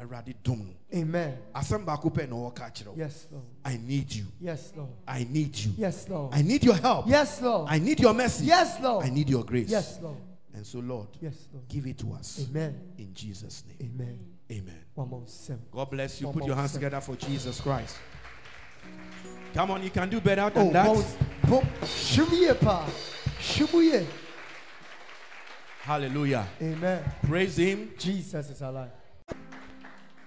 Awurade 0.01 0.35
dom 0.43 0.59
no. 0.59 0.99
amen 0.99 1.39
Asɛm 1.55 1.85
baako 1.85 2.11
pɛ 2.13 2.29
na 2.29 2.35
ɔwɔ 2.37 2.55
ka 2.55 2.65
kyerɛ 2.71 2.97
yes 2.97 3.27
lord 3.31 3.45
I 3.65 3.77
need 3.77 4.13
you. 4.13 4.25
yes 4.41 4.73
lord 4.77 4.91
I 5.07 5.25
need 5.31 5.57
you. 5.57 5.73
yes 5.79 6.09
lord 6.09 6.35
I 6.35 6.43
need 6.43 6.65
your 6.65 6.75
help. 6.75 7.07
yes 7.09 7.41
lord 7.41 7.69
I 7.71 7.79
need 7.79 8.01
your 8.01 8.13
mercy. 8.15 8.47
yes 8.47 8.81
lord 8.81 9.05
I 9.05 9.11
need 9.11 9.29
your 9.29 9.45
grace. 9.45 9.69
yes 9.71 9.99
lord 10.03 10.17
And 10.55 10.67
so, 10.67 10.81
Lord, 10.81 11.09
yes 11.21 11.49
lord 11.53 11.67
give 11.69 11.87
it 11.87 11.97
to 11.99 12.13
us 12.13 12.47
amen 12.51 12.79
in 12.99 13.15
Jesus' 13.15 13.63
name. 13.69 13.91
amen 13.95 14.19
Amen. 14.51 14.85
one 14.95 15.09
more 15.09 15.23
seven 15.27 15.63
God 15.71 15.91
bless 15.91 16.21
you. 16.21 16.27
One 16.27 16.35
Put 16.35 16.47
your 16.47 16.57
hands 16.57 16.73
together 16.73 17.01
for 17.01 17.17
Jesus 17.17 17.61
Christ. 17.61 17.97
Come 19.55 19.71
on, 19.71 19.83
you 19.83 19.91
can 19.91 20.09
do 20.09 20.21
better 20.21 20.51
than 20.51 20.69
oh 20.69 20.73
that. 20.73 20.87
bones 20.87 21.17
Hallelujah. 25.83 26.47
amen 26.61 27.03
Praise 27.27 27.57
Him. 27.57 27.91
jesus 27.99 28.51
is 28.51 28.61
alive 28.63 28.91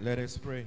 Let 0.02 0.20
us 0.20 0.38
pray. 0.38 0.66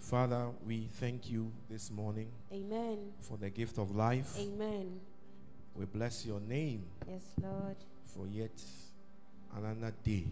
Father, 0.00 0.48
we 0.66 0.88
thank 1.00 1.30
you 1.30 1.52
this 1.70 1.90
morning 1.92 2.28
Amen. 2.52 2.98
for 3.20 3.38
the 3.38 3.48
gift 3.50 3.78
of 3.78 3.94
life. 3.94 4.36
Amen. 4.36 4.98
We 5.76 5.84
bless 5.86 6.26
your 6.26 6.40
name 6.40 6.82
Yes, 7.08 7.22
Lord. 7.40 7.76
for 8.04 8.26
yet 8.26 8.50
another 9.56 9.94
day. 10.04 10.24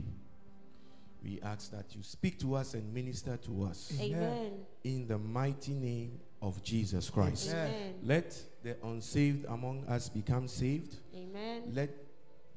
We 1.23 1.41
ask 1.43 1.71
that 1.71 1.95
you 1.95 2.03
speak 2.03 2.39
to 2.41 2.57
us 2.57 2.75
and 2.75 2.93
minister 2.93 3.37
to 3.47 3.63
us 3.65 3.93
Amen. 4.01 4.23
Amen. 4.23 4.53
in 4.83 5.07
the 5.07 5.17
mighty 5.19 5.73
name 5.73 6.19
of 6.43 6.61
Jesus 6.65 7.09
Christ. 7.09 7.51
Amen. 7.51 7.71
Amen. 7.71 7.95
Let 8.03 8.37
the 8.65 8.77
unsaved 8.85 9.47
among 9.47 9.85
us 9.87 10.09
become 10.09 10.49
saved. 10.49 10.97
Amen. 11.15 11.63
Let 11.73 11.91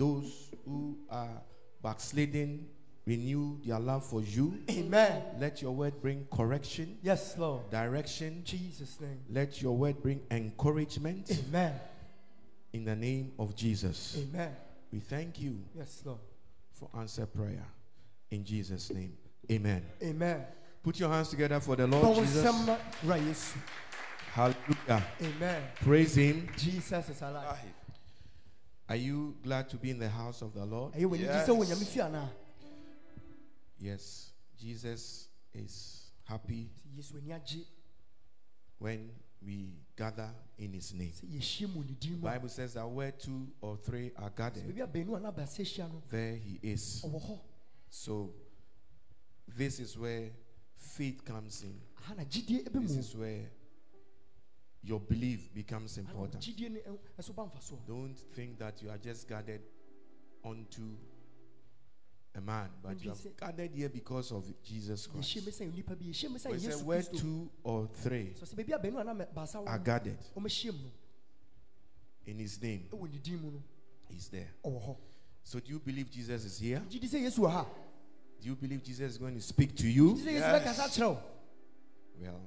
those 0.04 0.52
who 0.66 0.98
are 1.10 1.42
backsliding 1.82 2.66
renew 3.06 3.60
their 3.66 3.80
love 3.80 4.04
for 4.06 4.22
you. 4.22 4.60
amen 4.70 5.22
Let 5.40 5.62
your 5.62 5.72
word 5.76 5.94
bring 6.02 6.26
correction, 6.32 6.98
yes 7.04 7.38
lord 7.38 7.70
direction. 7.70 8.42
jesus 8.46 9.00
name 9.02 9.20
Let 9.30 9.62
your 9.62 9.76
word 9.76 10.02
bring 10.02 10.20
encouragement 10.32 11.30
amen 11.48 11.74
in 12.74 12.86
the 12.86 12.96
name 12.96 13.32
of 13.38 13.56
Jesus. 13.56 14.18
amen 14.24 14.52
We 14.92 15.00
thank 15.00 15.40
you 15.40 15.60
yes 15.76 16.02
lord 16.06 16.20
for 16.74 16.90
answer 16.98 17.26
prayer 17.26 17.66
in 18.32 18.44
Jesus' 18.44 18.90
name. 18.92 19.14
Amen. 19.52 19.84
amen 20.02 20.40
Put 20.84 21.00
your 21.00 21.10
hands 21.10 21.30
together 21.30 21.60
for 21.60 21.76
the 21.76 21.88
Lord 21.88 22.16
Jesus. 22.18 22.44
sama 22.44 22.78
ra 23.04 23.16
yesu 23.16 23.58
Hallelujah. 24.34 25.04
amen 25.22 25.62
Praise 25.84 26.16
Him. 26.16 26.48
jesus 26.58 27.10
is 27.10 27.22
alive 27.22 27.60
Are 28.94 28.96
you 28.96 29.36
glad 29.42 29.70
to 29.70 29.78
be 29.78 29.90
in 29.90 29.98
the 29.98 30.08
house 30.08 30.44
of 30.44 30.54
the 30.54 30.64
Lord? 30.64 30.94
ɛyɛ 30.94 31.06
w'ani 31.10 31.24
gye 31.26 31.46
sɛ 31.48 31.50
wɔ 31.50 31.66
nyame 31.66 31.86
fie 31.86 32.02
anaa 32.02 32.30
Yes. 33.80 34.30
Jesus 34.56 35.30
is 35.52 36.12
happy 36.26 36.70
sɛ 36.78 36.98
yesu 37.00 37.18
ani 37.18 37.32
agye 37.32 37.66
when 38.78 39.10
we 39.44 39.74
gather 39.96 40.30
in 40.60 40.74
his 40.74 40.94
name. 40.94 41.12
sɛ 41.12 41.26
yɛhyia 41.28 41.74
mu 41.74 41.82
wɔ 41.82 41.90
ne 41.90 41.96
din 42.00 42.20
mu 42.20 42.28
a 42.28 42.32
Bible 42.34 42.50
says 42.50 42.76
that 42.76 42.88
where 42.88 43.12
two 43.12 43.48
or 43.62 43.78
three 43.78 44.12
are 44.16 44.30
gathered, 44.30 44.64
baabi 44.64 44.84
a 44.84 44.88
baanu 44.88 45.16
a 45.16 45.20
n'abɛase 45.22 45.62
ahyia 45.62 45.92
no 45.92 46.04
there 46.12 46.36
he 46.36 46.60
is. 46.62 47.04
So 47.90 48.32
this 49.48 49.80
is 49.80 49.98
where 49.98 50.30
faith 50.78 51.26
comes 51.26 51.64
in. 51.64 51.82
aha 51.98 52.14
na 52.14 52.24
gyidie 52.26 52.62
ebe 52.68 52.80
This 52.80 52.96
is 52.98 53.16
where 53.16 53.50
your 54.84 55.00
belief 55.00 55.54
becomes 55.54 55.98
important. 55.98 56.42
gyidie 56.44 56.70
no 56.70 56.80
ɛ- 56.80 57.00
ɛso 57.20 57.34
ba 57.36 57.44
mfa 57.46 57.62
so 57.62 57.80
Don't 57.88 58.16
think 58.36 58.58
that 58.60 58.82
you 58.82 58.90
are 58.90 58.98
just 58.98 59.28
gathered 59.28 59.62
onto 60.44 60.98
a 62.36 62.42
man, 62.42 62.70
but 62.82 63.02
you 63.04 63.10
have 63.12 63.38
gathered 63.38 63.72
here 63.76 63.90
because 63.90 64.32
of 64.32 64.44
Jesus 64.64 65.08
Christ. 65.08 65.36
mu 65.38 65.52
sɛ 65.52 65.72
nnipa 65.72 65.96
bi 65.98 66.06
yɛhyia 66.06 66.30
mu 66.30 66.38
sɛ 66.38 66.44
But 66.50 66.54
it 66.56 66.62
said 66.62 66.86
where 66.86 67.04
two 67.04 67.50
or 67.64 67.88
three 67.88 68.34
so 68.36 68.46
sɛ 68.46 68.56
baabi 68.56 68.74
a 68.74 68.80
baanu 68.80 69.00
a 69.00 69.04
na 69.14 69.26
baasa 69.26 69.64
are 69.66 69.80
gathered 69.80 70.18
no 70.36 70.42
ɔmɛhyia 70.42 70.74
mu 70.74 70.80
no 70.84 70.92
in 72.26 72.40
his 72.40 72.62
name, 72.62 72.88
ɛwɔ 72.92 73.12
ne 73.12 73.18
din 73.20 73.38
mu 73.42 73.52
no 73.52 73.64
he's 74.10 74.30
there. 74.30 74.50
So 75.44 75.60
do 75.60 75.72
you 75.72 75.80
believe 75.80 76.10
Jesus 76.10 76.46
is 76.46 76.58
here? 76.60 76.82
gyidi 76.90 77.08
sɛ 77.10 77.22
yesu 77.22 77.40
wɔ 77.40 77.52
ha 77.52 77.66
Do 78.42 78.50
you 78.50 78.56
believe 78.56 78.84
Jesus 78.84 79.12
is 79.14 79.18
going 79.18 79.36
to 79.36 79.42
speak 79.42 79.76
to 79.78 79.88
you? 79.88 80.14
gyidi 80.16 80.24
sɛ 80.26 80.34
yesu 80.40 80.60
bɛkasa 80.60 80.88
kyerɛ 80.90 81.10
wo 81.16 81.22
Well, 82.22 82.42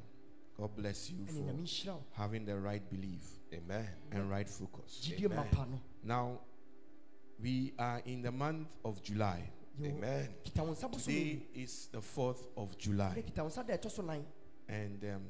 God 0.58 0.74
bless 0.76 1.10
you 1.10 1.26
for 1.26 1.32
nyame 1.32 1.62
nhyira 1.62 1.92
wo 1.94 2.02
having 2.16 2.44
the 2.46 2.56
right 2.56 2.82
belief 2.90 3.22
Amen. 3.52 3.86
and 4.12 4.30
right 4.30 4.48
focus. 4.48 5.10
Amen. 5.22 5.80
Now, 6.02 6.40
we 7.40 7.72
are 7.78 8.00
in 8.06 8.22
the 8.22 8.32
month 8.32 8.68
of 8.84 9.02
July. 9.02 9.50
Amen. 9.84 10.28
kita 10.44 10.62
wo 10.64 10.72
nsa 10.72 10.88
boso 10.88 11.04
Today 11.06 11.42
is 11.54 11.88
the 11.92 12.00
4th 12.00 12.48
of 12.56 12.76
July. 12.78 13.12
ne 13.16 13.22
kita 13.22 13.42
wo 13.42 13.48
nsa 13.48 13.62
da 13.66 13.74
ɛtɔ 13.76 13.90
so 13.90 14.02
nan 14.02 14.24
And 14.68 15.04
um, 15.04 15.22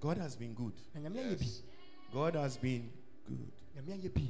God 0.00 0.18
has 0.18 0.36
been 0.36 0.54
good. 0.54 0.74
na 0.94 1.00
nyame 1.00 1.16
ayɛ 1.18 1.38
bi 1.38 1.46
God 2.12 2.34
has 2.36 2.56
been 2.58 2.90
good. 3.26 3.52
nyame 3.76 3.98
ayɛ 3.98 4.14
bi 4.14 4.28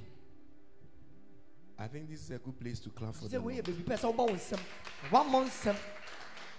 I 1.80 1.86
think 1.88 2.08
this 2.08 2.20
is 2.22 2.30
a 2.30 2.38
good 2.38 2.58
place 2.58 2.80
to 2.80 2.90
clap 2.90 3.14
for 3.14 3.26
sɛ 3.26 3.30
them. 3.30 3.42
woyɛ 3.44 3.62
baabi 3.62 3.84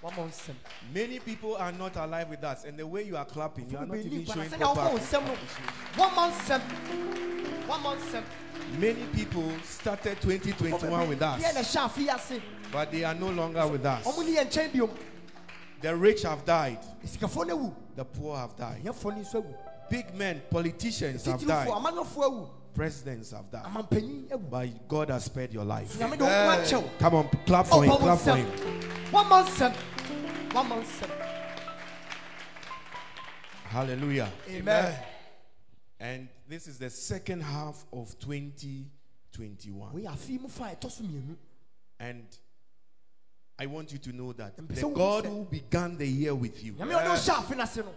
pɛ 0.01 0.09
sɛ 0.09 0.15
wobɔ 0.15 0.17
wo 0.17 0.25
nsɛm 0.27 0.29
wammɔ 0.29 0.29
nsɛm 0.29 0.29
wammɔ 0.29 0.29
nsɛm 0.31 0.55
Many 0.93 1.19
people 1.19 1.55
are 1.57 1.71
not 1.71 1.95
alive 1.97 2.29
with 2.29 2.43
us, 2.43 2.63
and 2.63 2.77
the 2.77 2.87
way 2.87 3.03
you 3.03 3.17
are 3.17 3.25
clapping, 3.25 3.69
you 3.69 3.77
are 3.77 3.85
not 3.85 3.97
Wobɛni 3.97 4.05
even 4.05 4.25
pa 4.25 4.35
na 4.35 4.43
showing 4.45 4.49
sɛdeɛ 4.49 4.75
wobɔ 4.75 4.75
wo 4.75 4.97
proper. 4.97 4.99
nsɛm 4.99 5.25
no 5.97 7.73
wammɔ 7.73 7.97
nsɛm 7.97 8.23
Many 8.79 9.03
people 9.15 9.51
started 9.63 10.21
2021 10.21 11.09
with 11.09 11.21
us, 11.21 11.41
hyɛ 11.41 11.89
afe 11.89 12.07
ase 12.15 12.41
but 12.71 12.91
they 12.91 13.03
are 13.03 13.15
no 13.15 13.29
longer 13.29 13.67
with 13.67 13.85
us. 13.85 14.05
ɔmo 14.05 14.25
ne 14.25 14.35
yɛ 14.35 14.45
nkyɛn 14.47 14.71
biom 14.73 14.89
The 15.81 15.95
rich 15.95 16.23
have 16.23 16.43
died, 16.45 16.79
sikafoɔ 17.05 17.47
no 17.47 17.57
awu 17.57 17.73
the 17.95 18.05
poor 18.05 18.37
have 18.37 18.55
died. 18.55 18.83
ɛnyɛfoɔ 18.83 19.15
no 19.17 19.21
nso 19.23 19.35
awu 19.43 19.53
Big 19.89 20.13
men, 20.13 20.41
politicians 20.51 21.25
have 21.25 21.39
titirifoɔ 21.39 21.47
died, 21.47 21.67
amanyɔfoɔ 21.69 22.23
awu 22.23 22.49
presidents 22.75 23.31
have 23.31 23.49
died. 23.51 23.63
amanpanyin 23.65 24.27
awu 24.29 24.49
But 24.49 24.87
God 24.87 25.09
has 25.09 25.25
spared 25.25 25.51
your 25.53 25.65
life. 25.65 25.97
nyame 25.97 26.17
de 26.17 26.23
wo 26.23 26.29
ho 26.29 26.61
akyɛw 26.61 26.99
Come 26.99 27.15
on, 27.15 27.29
clap 27.45 27.65
for 27.67 27.83
him, 27.83 27.89
ɔbɔ 27.91 27.99
wo 27.99 28.05
clap 28.05 28.19
for 28.19 28.98
nsɛm 29.11 29.11
him. 29.11 29.13
wammɔ 29.13 29.45
nsɛm 29.45 29.73
wammɔ 30.51 30.83
nsɛm 30.83 31.09
Hallelujah. 33.69 34.31
amen. 34.49 34.95
And 35.99 36.27
this 36.47 36.67
is 36.67 36.79
the 36.79 36.89
second 36.89 37.41
half 37.41 37.85
of 37.93 38.17
2021. 38.19 39.93
woyɛ 39.93 40.07
afe 40.07 40.41
mu 40.41 40.47
fa 40.47 40.65
a 40.71 40.75
ɛtɔ 40.75 40.91
so 40.91 41.03
mmienu 41.03 41.35
And 41.99 42.25
I 43.59 43.65
want 43.65 43.91
you 43.91 43.97
to 43.99 44.13
know 44.13 44.31
that 44.33 44.55
the 44.57 44.87
God 44.89 45.25
who 45.25 45.43
began 45.45 45.97
the 45.97 46.07
year 46.07 46.33
with 46.33 46.63
you, 46.63 46.73
nyame 46.73 46.93
ɔde 46.93 47.09
wo 47.09 47.15
hyɛ 47.15 47.33
afe 47.43 47.55
no 47.57 47.63
ase 47.63 47.77
no 47.77 47.93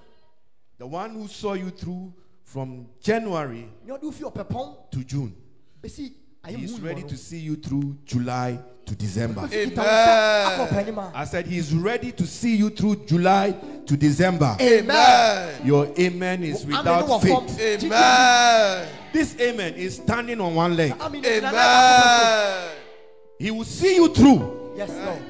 the 0.79 0.87
one 0.87 1.11
who 1.11 1.29
saw 1.29 1.53
you 1.55 1.71
through 1.71 2.13
from 2.45 2.89
January 3.01 3.69
ne 3.85 3.93
ɔde 3.95 4.03
wo 4.03 4.11
fi 4.11 4.25
ɔpɛpɔn 4.25 4.91
to 4.91 5.05
June, 5.05 5.35
bɛsi 6.43 6.55
ayɛ 6.55 6.57
He 6.59 6.65
is 6.65 6.81
ready 6.81 7.03
to 7.03 7.17
see 7.17 7.39
you 7.39 7.57
through 7.57 7.97
July 8.05 8.59
to 8.87 8.95
December. 8.97 9.43
kita 9.49 9.77
wo 9.77 9.83
nsa 9.83 10.57
akɔ 10.57 10.69
ɔpɛnim 10.69 11.27
said, 11.29 11.47
He's 11.47 11.73
ready 11.75 12.13
to 12.13 12.27
see 12.27 12.57
you 12.57 12.71
through 12.71 13.07
July 13.07 13.53
to 13.87 13.97
December. 13.97 14.57
Amen. 14.61 15.67
Your 15.67 15.87
amen 15.99 16.43
is 16.43 16.65
without 16.67 17.23
faith. 17.23 17.61
Amen. 17.85 18.89
This 19.13 19.37
amen 19.41 19.75
is 19.75 19.97
standing 19.97 20.41
on 20.41 20.55
one 20.55 20.77
leg. 20.77 20.93
Amen. 21.01 21.23
Gyina 21.23 21.43
na 21.43 21.51
akɔ 21.53 22.63
Amen. 22.63 22.77
He 23.39 23.51
will 23.51 23.65
see 23.65 23.97
you 23.97 24.13
through. 24.15 24.73
yes 24.77 24.91
lord 24.91 25.23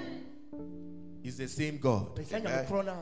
He's 1.22 1.36
the 1.36 1.48
same 1.48 1.78
God. 1.78 2.16
bɛsɛ 2.16 2.42
nyame 2.42 2.96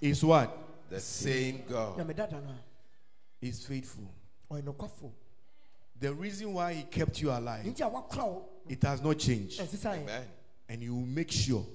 Is 0.00 0.24
what? 0.24 0.56
The 0.88 1.00
same 1.00 1.62
a 1.68 1.70
God. 1.70 1.98
nyame 1.98 2.16
dada 2.16 2.36
no 2.40 2.54
Is 3.42 3.64
faithful. 3.64 4.10
A 6.00 6.06
ɔyɛ 6.06 6.08
nokwafo 6.08 6.10
The 6.10 6.14
reason 6.14 6.52
why 6.54 6.72
He 6.74 6.82
kept 6.84 7.20
you 7.20 7.30
alive, 7.30 7.64
nti 7.64 7.80
a 7.80 7.90
wakora 7.90 8.24
wo 8.24 8.48
it 8.68 8.82
has 8.82 9.02
not 9.02 9.18
changed. 9.18 9.60
Amen. 9.84 10.24
And 10.68 10.82
you 10.82 10.94
will 10.94 11.06
make 11.06 11.30
sure 11.32 11.66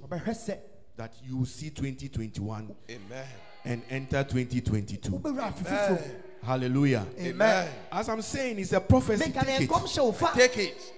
that 0.96 1.14
you 1.24 1.38
will 1.38 1.46
see 1.46 1.70
2021 1.70 2.74
Amen. 2.90 3.26
and 3.66 3.82
enter 3.90 4.24
2022. 4.24 5.12
wobɛwura 5.12 5.52
afe 5.54 5.64
foforɔ 5.66 6.02
Hallelujah. 6.44 7.08
Amen. 7.20 7.70
As 7.92 8.08
I'm 8.08 8.22
saying, 8.22 8.60
it's 8.60 8.72
a 8.74 8.80
prophecy. 8.80 9.32
meka 9.32 9.44
Take 9.46 9.62
it. 9.62 9.70
hyɛ 9.70 10.04
wo 10.04 10.12
fa 10.12 10.32
Take 10.34 10.58
it. 10.58 10.92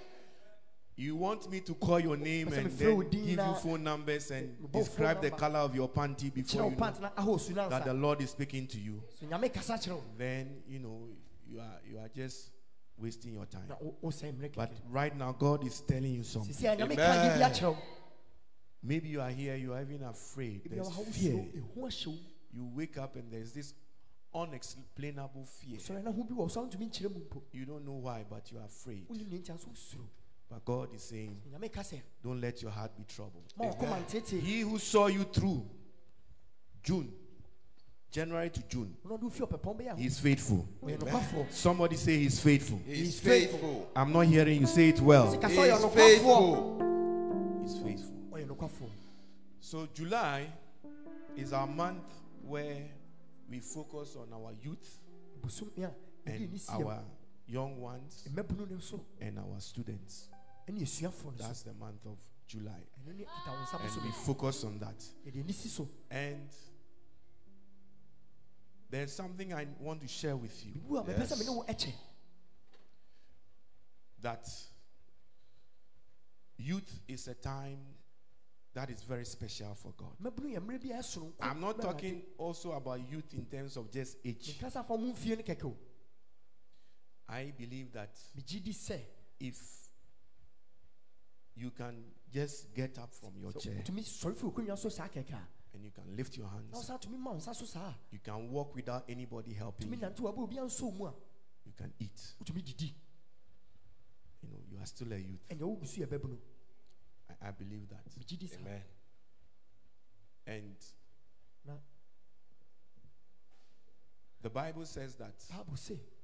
You 1.00 1.16
want 1.16 1.50
me 1.52 1.60
to 1.62 1.76
call 1.76 2.00
your 2.00 2.18
name 2.18 2.48
and 2.52 2.72
then 2.72 3.10
give 3.10 3.24
you 3.38 3.54
phone 3.62 3.84
numbers 3.84 4.32
and 4.32 4.56
describe 4.72 5.22
the 5.22 5.30
color 5.30 5.60
of 5.60 5.76
your 5.76 5.88
panty 5.88 6.34
before 6.34 6.64
you 6.64 6.70
know 6.72 6.76
pant 6.76 7.00
na 7.00 7.10
ahɔ 7.12 7.36
osu 7.36 7.54
that 7.70 7.86
the 7.86 7.94
Lord 7.94 8.20
is 8.22 8.32
speaking 8.32 8.66
to 8.68 8.80
you. 8.80 9.02
so 9.20 9.26
nyame 9.28 9.54
kasa 9.54 9.74
kyerɛ 9.74 9.94
wo 9.94 10.04
Then 10.18 10.64
you 10.68 10.80
know 10.80 11.08
you 11.48 11.60
are 11.60 11.80
you 11.90 12.00
are 12.00 12.10
just 12.10 12.50
wasting 13.00 13.34
your 13.34 13.46
time. 13.46 13.68
na 13.68 13.76
wo- 13.76 13.96
wosɛe 14.04 14.34
mmerɛ 14.34 14.54
But 14.56 14.72
right 14.90 15.16
now, 15.16 15.32
God 15.34 15.66
is 15.66 15.82
telling 15.82 16.14
you 16.14 16.24
something. 16.24 16.54
sisi 16.54 16.66
a 16.72 16.76
nyame 16.76 16.96
ka 16.96 17.02
Amen. 17.04 17.30
yɛ 17.30 17.40
bi 17.40 17.50
akyerɛ 17.50 17.70
wo 17.76 17.78
Maybe 18.84 19.10
you 19.10 19.20
are 19.22 19.32
here, 19.32 19.56
you 19.56 19.74
are 19.74 19.82
even 19.82 20.04
afraid. 20.04 20.64
ebi 20.66 20.70
There's 20.76 20.88
wɔ 20.88 20.92
ha 20.94 21.00
wo 21.00 21.06
fear. 21.06 21.34
suro 21.34 21.54
ehu 21.54 21.78
ahyɛ 21.88 22.20
You 22.54 22.66
wake 22.74 22.98
up 22.98 23.16
and 23.16 23.32
there's 23.32 23.52
this 23.52 23.74
unexplainable 24.34 25.46
fear. 25.46 25.78
sɔre 25.80 26.04
na 26.04 26.12
ho 26.12 26.24
bi 26.24 26.34
wɔ 26.34 26.38
wo 26.38 26.48
so 26.48 26.62
a 26.64 26.68
wontumi 26.68 26.90
nkyerɛ 26.90 27.14
mu 27.14 27.20
mpo 27.22 27.42
You 27.52 27.66
don't 27.66 27.86
know 27.86 27.94
why, 27.94 28.26
but 28.30 28.52
you 28.52 28.58
are 28.60 28.66
afraid. 28.66 29.08
wonim 29.10 29.30
ne 29.30 29.40
nti 29.40 29.50
a 29.54 29.58
so 29.58 29.68
wosuro 29.68 30.08
But 30.50 30.64
God 30.64 30.94
is 30.96 31.04
saying, 31.04 31.42
nyame 31.52 31.72
ka 31.72 31.82
sɛ 31.82 32.02
don't 32.24 32.40
let 32.40 32.62
your 32.62 32.72
heart 32.72 32.96
be 32.98 33.04
troubled. 33.04 33.54
ma 33.58 33.66
wɔkɔma 33.66 34.06
ntete 34.06 34.40
He 34.40 34.62
who 34.62 34.78
saw 34.80 35.08
you 35.08 35.24
through 35.26 35.70
June, 36.84 37.12
January 38.12 38.50
to 38.50 38.62
June, 38.70 38.96
na 39.04 39.12
ɔde 39.16 39.24
wo 39.24 39.30
fi 39.30 39.42
ɔpɛpɔn 39.44 39.78
bɛyɛ 39.78 39.92
a 39.94 39.96
He's 39.98 40.20
faithful. 40.20 40.68
ɔyɛ 40.84 40.98
nokwafoɔ 41.00 41.52
Somebody 41.52 41.96
say 41.98 42.18
He's 42.20 42.40
faithful. 42.40 42.80
He's 42.86 42.98
He's 42.98 43.20
faithful. 43.20 43.90
I'm 43.96 44.12
not 44.14 44.22
hearing 44.22 44.62
you 44.62 44.68
say 44.68 44.90
it 44.90 45.02
well. 45.02 45.32
He's 45.32 45.40
sɛ 45.42 45.50
ɔyɛ 45.50 45.94
faithful. 45.94 47.62
He's 47.64 47.78
faithful. 47.80 48.18
So 49.60 49.86
July 49.94 50.48
is 51.36 51.52
our 51.52 51.68
month 51.68 52.04
where 52.42 52.86
we 53.50 53.60
focus 53.60 54.16
on 54.16 54.32
our 54.34 54.54
youth 54.64 55.00
bosom 55.42 55.70
a 55.78 55.82
yɛde 55.82 55.94
and 56.26 56.62
our 56.70 57.00
young 57.48 57.80
ones 57.82 58.24
mmabunu 58.34 58.70
no 58.72 58.80
so 58.80 59.02
and 59.20 59.38
our 59.40 59.60
students. 59.60 60.30
ɛne 60.70 60.82
asuafoɔ 60.82 61.26
no 61.26 61.32
so 61.38 61.44
That's 61.44 61.64
the 61.64 61.74
month 61.74 62.06
of 62.06 62.18
July. 62.48 62.82
ɛno 63.06 63.16
ne 63.18 63.24
kita 63.26 63.52
wo 63.52 63.64
nsa 63.66 63.96
And 63.96 64.06
we 64.06 64.12
focus 64.12 64.64
on 64.64 64.80
that. 64.80 65.04
yɛde 65.26 65.44
ani 65.44 65.52
si 65.54 65.68
so 65.70 65.90
And 66.10 66.50
there's 68.90 69.14
something 69.14 69.54
I 69.54 69.68
want 69.80 70.02
to 70.02 70.08
share 70.08 70.36
with 70.38 70.66
you. 70.66 70.74
Bibu 70.82 71.00
a 71.00 71.04
mepɛ 71.04 71.24
sɛ 71.24 71.30
Yes. 71.32 71.40
mene 71.40 71.56
wo 71.56 71.64
ɛkyɛ 71.68 71.94
that 74.22 74.48
youth 76.58 77.00
is 77.08 77.28
a 77.28 77.36
time 77.36 77.80
that 78.74 78.90
is 78.90 79.02
very 79.04 79.26
special 79.26 79.74
for 79.76 79.92
God. 79.94 80.16
mmabunu 80.22 80.54
yɛ 80.56 80.60
mmerɛ 80.60 80.82
bi 80.82 80.90
a 80.96 81.00
ɛsono 81.00 81.32
nkɔ 81.34 81.36
I'm 81.42 81.60
not 81.62 81.82
talking 81.82 82.24
also 82.38 82.72
about 82.74 83.00
youth 83.10 83.34
in 83.34 83.46
terms 83.46 83.78
of 83.78 83.92
just 83.92 84.18
age. 84.26 84.58
menkasa 84.60 84.86
fa 84.86 84.98
mo 84.98 85.14
mfie 85.14 85.38
no 85.38 85.44
kɛkɛ 85.44 85.66
o 85.66 85.78
I 87.30 87.52
believe 87.58 87.92
that 87.94 88.16
megye 88.38 88.64
di 88.64 88.72
sɛ 88.72 89.02
if 89.40 89.90
you 91.56 91.72
can 91.72 92.04
just 92.32 92.74
get 92.74 92.98
up 93.00 93.14
from 93.14 93.34
your 93.38 93.52
chair 93.54 93.84
wotumi 95.78 95.78
sɔre 95.78 95.78
fi 95.78 95.78
okonnwa 95.78 95.78
so 95.78 95.78
saa 95.78 95.78
kɛkɛ 95.78 95.78
a 95.78 95.80
and 95.80 95.86
you 95.86 95.92
can 95.92 96.16
lift 96.16 96.38
your 96.38 96.48
hands, 96.48 96.74
wosan 96.74 97.02
tumi 97.02 97.18
ma 97.18 97.32
wo 97.32 97.38
nsa 97.38 97.56
so 97.56 97.96
you 98.12 98.20
can 98.20 98.50
walk 98.52 98.76
without 98.76 99.04
anybody 99.10 99.54
helping 99.54 99.90
you, 99.92 99.98
nante 99.98 100.20
wabɛ 100.20 100.38
obi 100.38 100.56
ansɔ 100.56 100.82
wo 100.82 100.92
mu 100.92 101.06
a 101.06 101.14
you 101.66 101.74
can 101.76 101.94
eat. 102.00 102.36
You 104.42 104.50
know, 104.50 104.60
you 104.72 104.78
are 104.80 104.86
still 104.86 105.12
a 105.12 105.18
youth. 105.18 105.48
ɛnyɛ 105.50 105.62
wogu 105.62 105.86
so 105.88 106.02
yɛ 106.02 106.08
bɛbunu 106.08 106.38
I, 107.30 107.48
I 107.48 107.52
believe 107.52 107.88
that. 107.90 108.06
megye 108.18 108.38
di 108.40 108.48
saa 108.48 108.58
Amen. 108.60 108.82
And 110.48 110.76
the 114.42 114.50
Bible 114.50 114.86
says 114.86 115.16
that 115.16 115.44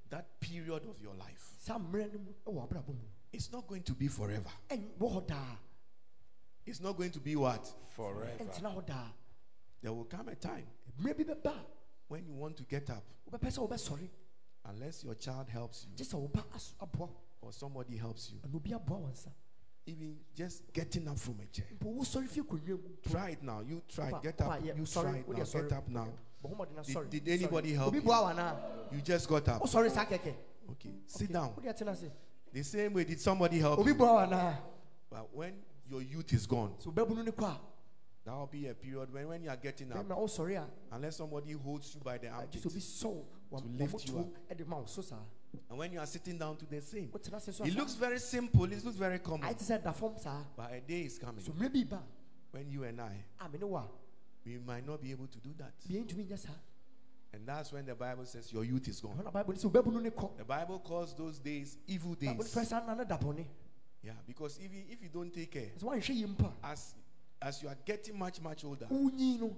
that 0.10 0.40
period 0.40 0.86
of 0.86 1.02
your 1.02 1.14
life 1.16 1.56
saa 1.60 1.78
mmerɛ 1.78 2.14
no 2.14 2.20
mu 2.20 2.34
wɔ 2.46 2.70
abrabɔ 2.70 2.88
mu 2.88 3.08
it's 3.32 3.52
not 3.52 3.68
going 3.68 3.84
to 3.84 3.94
be 3.94 4.08
forever. 4.08 4.50
ɛnyɛ 4.70 4.98
wɔ 4.98 5.12
hɔ 5.12 5.28
daa 5.28 5.58
it's 6.66 6.80
not 6.80 6.96
going 6.96 7.12
to 7.12 7.20
be 7.20 7.36
what? 7.36 7.74
Forever. 7.90 8.38
Ɛntena 9.84 9.90
hɔ 9.92 9.92
daa 9.92 9.92
There 9.92 9.94
will 9.94 10.06
come 10.06 10.28
a 10.30 10.36
time 10.36 10.66
bi 10.98 11.14
bɛba 11.14 11.46
a 11.48 11.66
when 12.08 12.26
you 12.26 12.34
want 12.34 12.58
to 12.58 12.64
get 12.64 12.90
up, 12.90 13.04
wobɛsɔre 13.32 14.10
unless 14.66 15.04
your 15.04 15.16
child 15.16 15.50
helps 15.50 15.86
you 15.90 15.96
gye 15.96 16.04
sɛ 16.06 16.20
wo 16.20 16.28
ba 16.28 16.44
as- 16.56 16.74
or 17.42 17.52
somebody 17.52 17.98
helps 17.98 18.32
you. 18.32 18.40
ɛna 18.40 18.56
obi 18.56 18.72
aboa 18.74 19.00
wo 19.00 19.08
nsa 19.10 19.30
Even 19.86 20.18
just 20.34 20.72
getting 20.72 21.06
up 21.10 21.20
from 21.20 21.38
a 21.42 21.46
chair. 21.48 21.66
mpo 21.78 21.94
wosɔre 22.00 22.28
fie 22.30 22.42
konwa 22.42 22.82
mu 22.82 22.90
Try 23.12 23.32
it 23.32 23.44
now. 23.44 23.60
You 23.60 23.82
try. 23.90 24.12
Get 24.22 24.40
up. 24.40 24.64
You 24.64 24.86
try 24.86 25.18
it 25.18 25.28
now. 25.28 25.44
Get 25.44 25.72
up 25.74 25.88
now. 25.90 26.08
bɔ 26.42 26.56
homɔden 26.56 26.76
na 26.76 26.84
Did- 27.10 27.10
did 27.26 27.28
anybody 27.28 27.74
help 27.74 27.94
you? 27.94 28.02
boa 28.02 28.22
wo 28.24 28.28
anaa 28.30 28.94
You 28.94 29.02
just 29.02 29.28
got 29.28 29.48
up. 29.50 29.68
saa 29.68 29.82
kɛkɛ 30.06 30.36
Okay. 30.72 30.94
Sit 31.06 31.32
down. 31.32 31.54
wode 31.56 31.66
atena 31.66 31.92
ase 31.92 32.10
The 32.54 32.64
same 32.64 32.94
way, 32.94 33.04
did 33.04 33.20
somebody 33.20 33.60
help 33.60 33.86
you? 33.86 33.94
boa 33.96 34.14
wo 34.14 34.20
anaa 34.20 34.58
But 35.10 35.36
when 35.36 35.62
your 35.90 36.02
youth 36.02 36.32
is 36.32 36.48
gone, 36.48 36.74
that 38.26 38.34
will 38.34 38.48
be 38.48 38.68
a 38.68 38.74
period 38.74 39.14
when, 39.14 39.28
when 39.28 39.44
you 39.44 39.50
are 39.50 39.58
getting 39.58 39.92
up, 39.92 40.06
bɛma 40.08 40.18
wosɔre 40.18 40.58
a 40.58 40.68
unless 40.96 41.18
somebody 41.18 41.52
holds 41.52 41.94
you 41.96 42.02
by 42.02 42.18
the 42.18 42.30
armpit. 42.30 42.62
sɛ 42.62 42.66
obi 42.68 42.80
sɔ 42.80 43.26
To 43.60 43.68
lift 43.68 44.08
you 44.08 44.14
wamotuo 44.14 44.58
de 44.58 44.66
ma 44.66 44.78
wo 44.78 44.86
so 44.86 45.04
And 45.70 45.78
when 45.78 45.92
you 45.94 46.00
are 46.00 46.06
sitting 46.06 46.38
down 46.38 46.58
to 46.58 46.66
the 46.66 46.82
same, 46.82 47.10
wotena 47.10 47.38
ase 47.38 47.56
so 47.56 47.64
it 47.64 47.76
looks 47.76 47.96
very 47.96 48.20
simple, 48.20 48.64
it 48.66 48.84
looks 48.84 48.98
very 48.98 49.20
common. 49.20 49.42
ayɛ 49.50 49.58
te 49.58 49.66
sɛ 49.66 49.84
da 49.84 49.92
fam 49.92 50.18
saa 50.18 50.44
But 50.56 50.72
a 50.72 50.80
day 50.82 51.02
is 51.02 51.18
coming. 51.20 51.44
So 51.44 51.52
bi 51.52 51.70
when 52.52 52.70
you 52.70 52.84
and 52.84 53.02
I, 53.02 53.24
mene 53.52 53.68
wo 53.68 53.78
a 53.78 53.88
we 54.46 54.58
might 54.58 54.86
not 54.86 55.02
be 55.02 55.12
able 55.12 55.28
to 55.28 55.40
do 55.40 55.50
that. 55.58 55.74
biɛntumi 55.90 56.26
nyɛ 56.28 56.40
saa 56.40 56.54
And 57.34 57.48
that's 57.48 57.72
when 57.74 57.86
the 57.86 57.96
Bible 57.96 58.26
says 58.26 58.54
your 58.54 58.64
youth 58.64 58.88
is 58.88 59.02
gone. 59.02 59.18
ɛhɔ 59.18 59.24
na 59.26 59.32
bible 59.32 59.54
ne 59.54 59.60
sɛ 59.60 59.70
wobabunu 59.72 60.02
ne 60.02 60.10
kɔ 60.12 60.38
The 60.38 60.46
Bible 60.46 60.80
calls 60.80 61.14
those 61.14 61.40
days 61.40 61.78
evil 61.88 62.14
days. 62.16 62.38
frɛ 62.54 62.66
saa 62.66 62.82
nna 62.82 62.96
no 62.98 63.04
da 63.04 63.18
bɔne 63.18 63.46
Yeah, 64.02 64.14
because 64.28 64.60
even 64.60 64.84
if 64.90 65.02
you 65.02 65.10
don't 65.10 65.34
take 65.34 65.52
care, 65.52 65.72
sɛ 65.78 65.84
woanhwɛ 65.84 66.16
yi 66.16 66.26
mpa 66.26 66.52
as 66.64 66.96
as 67.44 67.62
you 67.62 67.68
are 67.68 67.78
getting 67.86 68.18
much, 68.18 68.42
much 68.42 68.64
older, 68.64 68.88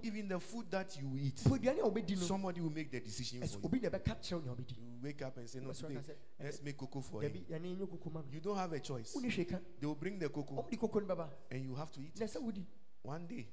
even 0.02 0.28
the 0.28 0.40
food 0.40 0.66
that 0.70 0.96
you 1.00 1.08
eat, 1.16 1.40
po 1.44 1.54
aduane 1.54 1.78
a 1.78 1.84
wobɛdi 1.88 2.16
no? 2.16 2.22
somebody 2.26 2.60
will 2.60 2.70
make 2.72 2.90
the 2.90 3.00
decision 3.00 3.40
for 3.46 3.58
you. 3.58 3.64
obi 3.64 3.80
na 3.80 3.88
ɛbɛka 3.88 4.16
kyerɛ 4.20 4.32
wo 4.32 4.40
nea 4.40 4.54
wobɛdi 4.54 4.76
You 4.76 4.98
wake 5.02 5.22
up 5.22 5.36
and 5.36 5.48
say, 5.48 5.60
No, 5.60 5.72
today, 5.72 5.98
let's 6.42 6.62
make 6.62 6.76
cocoa 6.76 7.00
for 7.00 7.22
you. 7.22 7.28
dabi 7.28 7.44
yɛne 7.48 7.76
ɛnyɛ 7.76 7.88
koko 7.90 8.10
ma 8.10 8.20
no 8.20 8.26
You 8.32 8.40
don't 8.40 8.56
have 8.56 8.72
a 8.72 8.80
choice. 8.80 9.12
They 9.14 9.86
will 9.86 9.94
bring 9.94 10.18
the 10.18 10.28
cocoa. 10.28 10.62
Ɔmde 10.62 10.78
koko 10.80 11.00
no 11.00 11.06
bɛba 11.14 11.28
and 11.50 11.62
you 11.64 11.74
have 11.76 11.92
to 11.92 12.00
eat 12.00 12.20
it. 12.20 12.66
One 13.02 13.26
day, 13.26 13.46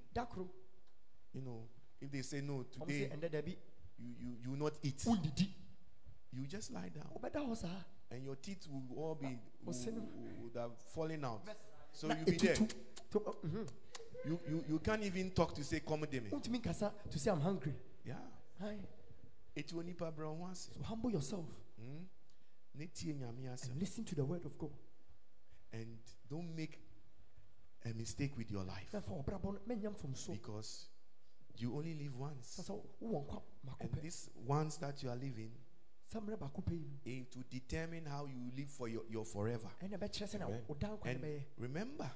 you 1.33 1.41
know, 1.41 1.67
if 2.01 2.11
they 2.11 2.21
say 2.23 2.41
no, 2.41 2.63
today 2.63 3.11
you, 3.99 4.15
you, 4.19 4.37
you 4.43 4.49
will 4.49 4.57
not 4.57 4.73
eat, 4.81 5.05
you 6.31 6.47
just 6.47 6.71
lie 6.71 6.89
down. 6.89 7.07
And 8.09 8.23
your 8.23 8.35
teeth 8.35 8.67
will 8.67 8.97
all 8.97 9.15
be, 9.15 9.37
will, 9.63 9.73
Ɔsɛ 9.73 9.93
no. 9.93 10.01
will- 10.01 10.43
would 10.43 10.55
have 10.55 10.75
fallen 10.93 11.23
out. 11.23 11.47
So 11.91 12.07
you'll 12.07 12.25
be 12.25 12.37
there. 12.37 12.57
Ɛtutu 14.25 14.29
To- 14.29 14.37
ɔ-. 14.37 14.49
You, 14.49 14.55
you, 14.57 14.65
you 14.69 14.79
can't 14.79 15.03
even 15.03 15.31
talk 15.31 15.53
to 15.55 15.63
say, 15.63 15.79
Come 15.81 16.01
with 16.01 16.13
me. 16.13 16.29
wontumi 16.31 16.59
nkasa 16.61 16.91
to 17.09 17.19
say 17.19 17.31
i'm 17.31 17.41
hungry 17.41 17.73
Yeah. 18.05 18.15
Hi. 18.59 18.77
It's 19.55 19.73
only 19.73 19.93
pa 19.93 20.11
bro 20.11 20.33
once. 20.33 20.69
so 20.75 20.83
humble 20.83 21.11
yourself? 21.11 21.45
Hmm? 21.79 22.03
Ne 22.75 22.87
tie 22.87 23.13
nyame 23.13 23.47
asɛm. 23.49 23.71
and 23.71 23.79
listen 23.79 24.03
to 24.05 24.15
the 24.15 24.23
word 24.25 24.45
of 24.45 24.57
god 24.57 24.71
And 25.71 25.97
don't 26.29 26.55
make 26.55 26.79
a 27.85 27.93
mistake 27.93 28.37
with 28.37 28.49
your 28.51 28.63
life 28.63 28.93
na 28.93 29.01
fa 29.01 29.11
ɔbrabɔ 29.11 29.43
no 29.53 29.59
mɛnyɛ 29.67 29.93
mfomso 29.95 30.31
because 30.31 30.87
you 31.57 31.75
only 31.75 31.93
live 31.93 32.15
once. 32.17 32.57
na 32.57 32.63
sɛ 32.63 32.81
wowɔ 33.01 33.25
nkwa 33.27 33.41
mako 33.63 33.77
And 33.81 33.93
this 34.01 34.29
once 34.45 34.77
that 34.77 35.01
you 35.03 35.09
are 35.09 35.15
living, 35.15 35.51
sɛ 36.11 36.19
mmerɛ 36.21 36.37
baako 36.39 36.63
pɛ 36.63 36.71
yi 36.73 36.89
no 36.89 36.99
it 37.05 37.35
will 37.35 37.43
determine 37.49 38.05
how 38.05 38.25
you 38.25 38.51
live 38.55 38.69
for 38.69 38.87
your, 38.89 39.03
your 39.09 39.25
forever. 39.25 39.69
ɛna 39.81 39.97
ɛbɛkyerɛ 39.99 40.27
sɛ 40.35 40.39
na 40.39 40.45
Amen. 40.47 40.63
woda 40.67 40.87
nkwa 40.87 41.05
no 41.05 41.27
And 41.27 41.43
remember, 41.57 42.11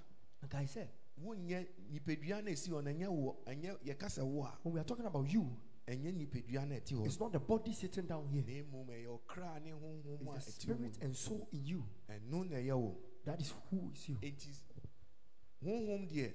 nkae 1.18 1.24
sɛ 1.24 1.24
wonyɛ 1.24 1.68
nipadua 1.92 2.42
na 2.44 2.52
esi 2.52 2.70
hɔ 2.72 2.84
no 2.84 2.92
ɛnyɛ 2.92 3.08
wo 3.10 3.38
ɛnyɛ 3.46 3.80
yɛka 3.84 4.08
sɛ 4.08 4.24
wo 4.24 4.44
a 4.44 4.58
when 4.64 4.74
we 4.74 4.80
are 4.80 4.84
talking 4.84 5.06
about 5.06 5.28
you 5.32 5.58
ɛnyɛ 5.88 6.14
nipadua 6.16 6.68
na 6.68 6.76
ɛte 6.76 6.94
hɔ. 6.96 7.06
it's 7.06 7.20
not 7.20 7.32
the 7.32 7.40
body 7.40 7.74
sitting 7.74 8.06
down 8.06 8.28
here. 8.28 8.44
Na 8.44 8.64
mmom 8.64 8.88
ɛyɛ 8.88 9.20
ɔkra 9.20 9.64
ne 9.64 9.72
honhom 9.72 10.34
a 10.34 10.38
it's 10.38 10.58
the 10.58 10.74
ɛte 10.74 10.78
wo 10.78 10.78
mu 10.78 10.92
spirit 10.92 10.98
and 11.04 11.16
soul 11.16 11.48
in 11.52 11.66
you. 11.66 11.84
Ɛno 12.10 12.50
na 12.50 12.58
ɛyɛ 12.58 12.78
wo. 12.78 12.98
That 13.26 13.42
is 13.42 13.54
who 13.70 13.92
is 13.92 14.10
you. 14.10 14.16
Enti 14.16 14.60
honhom 15.64 16.10
deɛ 16.10 16.34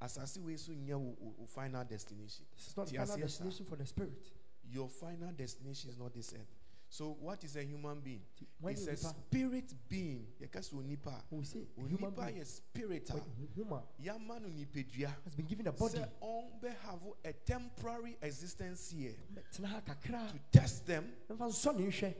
asase 0.00 0.38
wei 0.42 0.56
so 0.56 0.72
wo, 0.72 1.16
wo 1.38 1.46
final 1.46 1.84
destination. 1.84 2.46
This 2.54 2.68
is 2.68 2.76
not 2.76 2.86
the 2.88 2.96
final 2.96 3.16
destination 3.16 3.66
for 3.66 3.76
the 3.76 3.86
spirit. 3.86 4.32
Your 4.64 4.88
final 4.88 5.32
destination 5.32 5.90
is 5.90 5.98
not 5.98 6.14
this 6.14 6.32
earth 6.34 6.59
so 6.92 7.16
what 7.20 7.44
is 7.44 7.54
a 7.56 7.62
human 7.62 8.00
being? 8.00 8.20
When 8.60 8.72
it's 8.74 8.86
a 8.86 8.90
nipa 8.90 9.14
spirit 9.30 9.72
being. 9.88 10.26
Yɛka 10.42 10.58
sɛ 10.58 10.74
onipa 10.74 11.06
a 11.06 11.22
when 11.30 11.38
we 11.40 11.44
say 11.44 11.60
a 11.60 11.80
onipa 11.80 12.16
being. 12.26 12.40
yɛ 12.42 12.46
spirit 12.46 13.08
a. 13.10 13.12
When 13.14 13.48
human 13.54 13.80
yɛama 14.02 14.42
no 14.42 14.48
nipadua 14.48 15.10
has 15.24 15.34
been 15.36 15.46
given 15.46 15.66
a 15.68 15.72
body. 15.72 15.98
Sɛ 15.98 16.08
ɔmbɛhave 16.20 17.14
a 17.24 17.32
temporary 17.32 18.16
existence 18.20 18.90
here. 18.90 19.14
Tena 19.52 19.68
ha 19.68 19.80
kakra. 19.86 20.32
To 20.32 20.58
test 20.58 20.84
them. 20.86 21.12
Mfa 21.30 21.46
nsɔ 21.48 21.76
ne 21.78 21.86
nhwɛ 21.86 22.14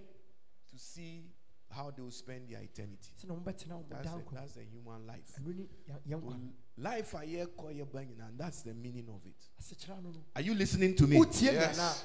to 0.71 0.79
see 0.79 1.25
how 1.69 1.91
they 1.91 2.03
will 2.03 2.11
spend 2.13 2.49
their 2.49 2.61
eternity. 2.63 3.11
sɛ 3.21 3.27
na 3.29 3.35
mobɛtena 3.35 3.73
wo 3.77 3.85
That's 3.89 4.07
a, 4.07 4.23
that's 4.35 4.57
a 4.57 4.63
human 4.63 5.05
life. 5.07 5.33
ɛno 5.41 5.55
ne 5.57 5.69
yɛ- 5.89 6.01
yɛ 6.09 6.21
nkwa 6.23 6.39
no 6.41 6.53
Life 6.77 7.15
a 7.15 7.19
yɛkɔ 7.19 7.75
yɛba 7.77 8.07
nyinaa, 8.07 8.37
that's 8.39 8.63
the 8.63 8.73
meaning 8.73 9.09
of 9.09 9.21
it. 9.27 9.49
asekyerɛ 9.61 10.01
no 10.03 10.11
no. 10.13 10.25
Are 10.37 10.43
you 10.43 10.55
listening 10.55 10.95
to 10.95 11.07
me? 11.09 11.17
Yes. 11.41 12.05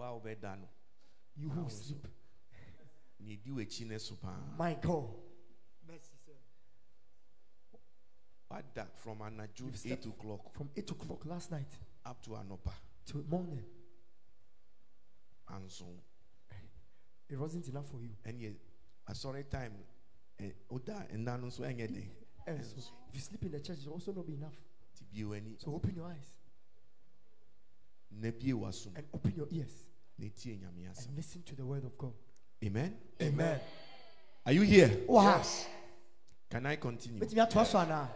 Anaa 0.00 0.12
Wow, 0.12 0.20
bɛda 0.20 0.58
no. 0.60 0.68
you 1.36 1.48
who 1.50 1.68
sleep 1.70 2.06
Ne 3.20 3.36
di 3.36 3.50
w'akyi 3.50 3.86
ne 3.86 3.98
so 3.98 4.14
paa. 4.16 4.54
my 4.58 4.74
god 4.74 5.14
mercy 5.86 6.16
sir 6.24 6.32
Wada 8.50 8.86
from 8.96 9.18
anadwo 9.22 9.66
You've 9.66 9.86
8 9.92 10.06
o'clock 10.06 10.52
from 10.54 10.70
8 10.76 10.90
o'clock 10.90 11.24
last 11.26 11.50
night 11.50 11.78
up 12.04 12.20
to 12.22 12.30
anɔpa 12.30 12.72
till 13.04 13.22
morning 13.28 13.64
anso. 15.48 15.86
it 17.28 17.38
wasn't 17.38 17.68
enough 17.68 17.86
for 17.90 18.00
you 18.00 18.16
Ɛneɛ 18.24 18.56
asɔre 19.08 19.48
time 19.50 19.74
eh, 20.38 20.52
time. 20.84 21.06
nna 21.12 21.36
no 21.40 21.46
nso 21.48 21.60
ɛnyɛ 21.62 21.92
den. 21.92 22.10
and 22.46 22.64
so 22.64 22.76
if 23.08 23.14
you 23.14 23.20
sleep 23.20 23.42
in 23.44 23.50
the 23.52 23.60
church 23.60 23.78
it 23.80 23.86
will 23.86 23.94
also 23.94 24.12
not 24.12 24.26
be 24.26 24.34
enough 24.34 24.56
Nti 24.94 25.04
bie 25.12 25.24
w'ani 25.24 25.60
so 25.60 25.74
open 25.74 25.94
your 25.94 26.06
eyes 26.06 26.38
na 28.10 28.30
bie 28.30 28.52
w'asom 28.52 28.96
and 28.96 29.06
open 29.12 29.34
your 29.36 29.46
ears 29.50 29.86
na 30.20 30.28
tie 30.28 30.56
nyame 30.56 30.86
asɛm. 30.90 31.06
and 31.08 31.16
listen 31.16 31.42
to 31.42 31.54
the 31.56 31.64
word 31.64 31.84
of 31.84 31.96
god 31.98 32.12
Amen. 32.62 32.94
amen 33.22 33.58
Are 34.46 34.52
you 34.52 34.62
here? 34.62 34.88
wɔ 35.08 35.22
ha 35.22 35.42
Can 36.50 36.66
I 36.66 36.76
continue? 36.76 37.20
bɛtumi 37.20 37.40
atoa 37.48 37.64
so 37.66 37.78
anaa 37.78 38.08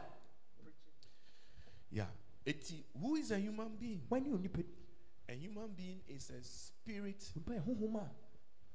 Yeah. 1.90 2.08
Eti, 2.46 2.84
who 3.00 3.14
is 3.16 3.30
a 3.30 3.38
human 3.38 3.76
being? 3.76 4.00
wɔne 4.10 4.26
onipa 4.32 4.64
A 5.28 5.32
human 5.34 5.68
being 5.74 6.00
is 6.08 6.30
a 6.30 6.42
spirit 6.42 7.20
onipa 7.36 7.54
yɛ 7.56 7.64
honhom 7.64 7.96
a 7.96 8.10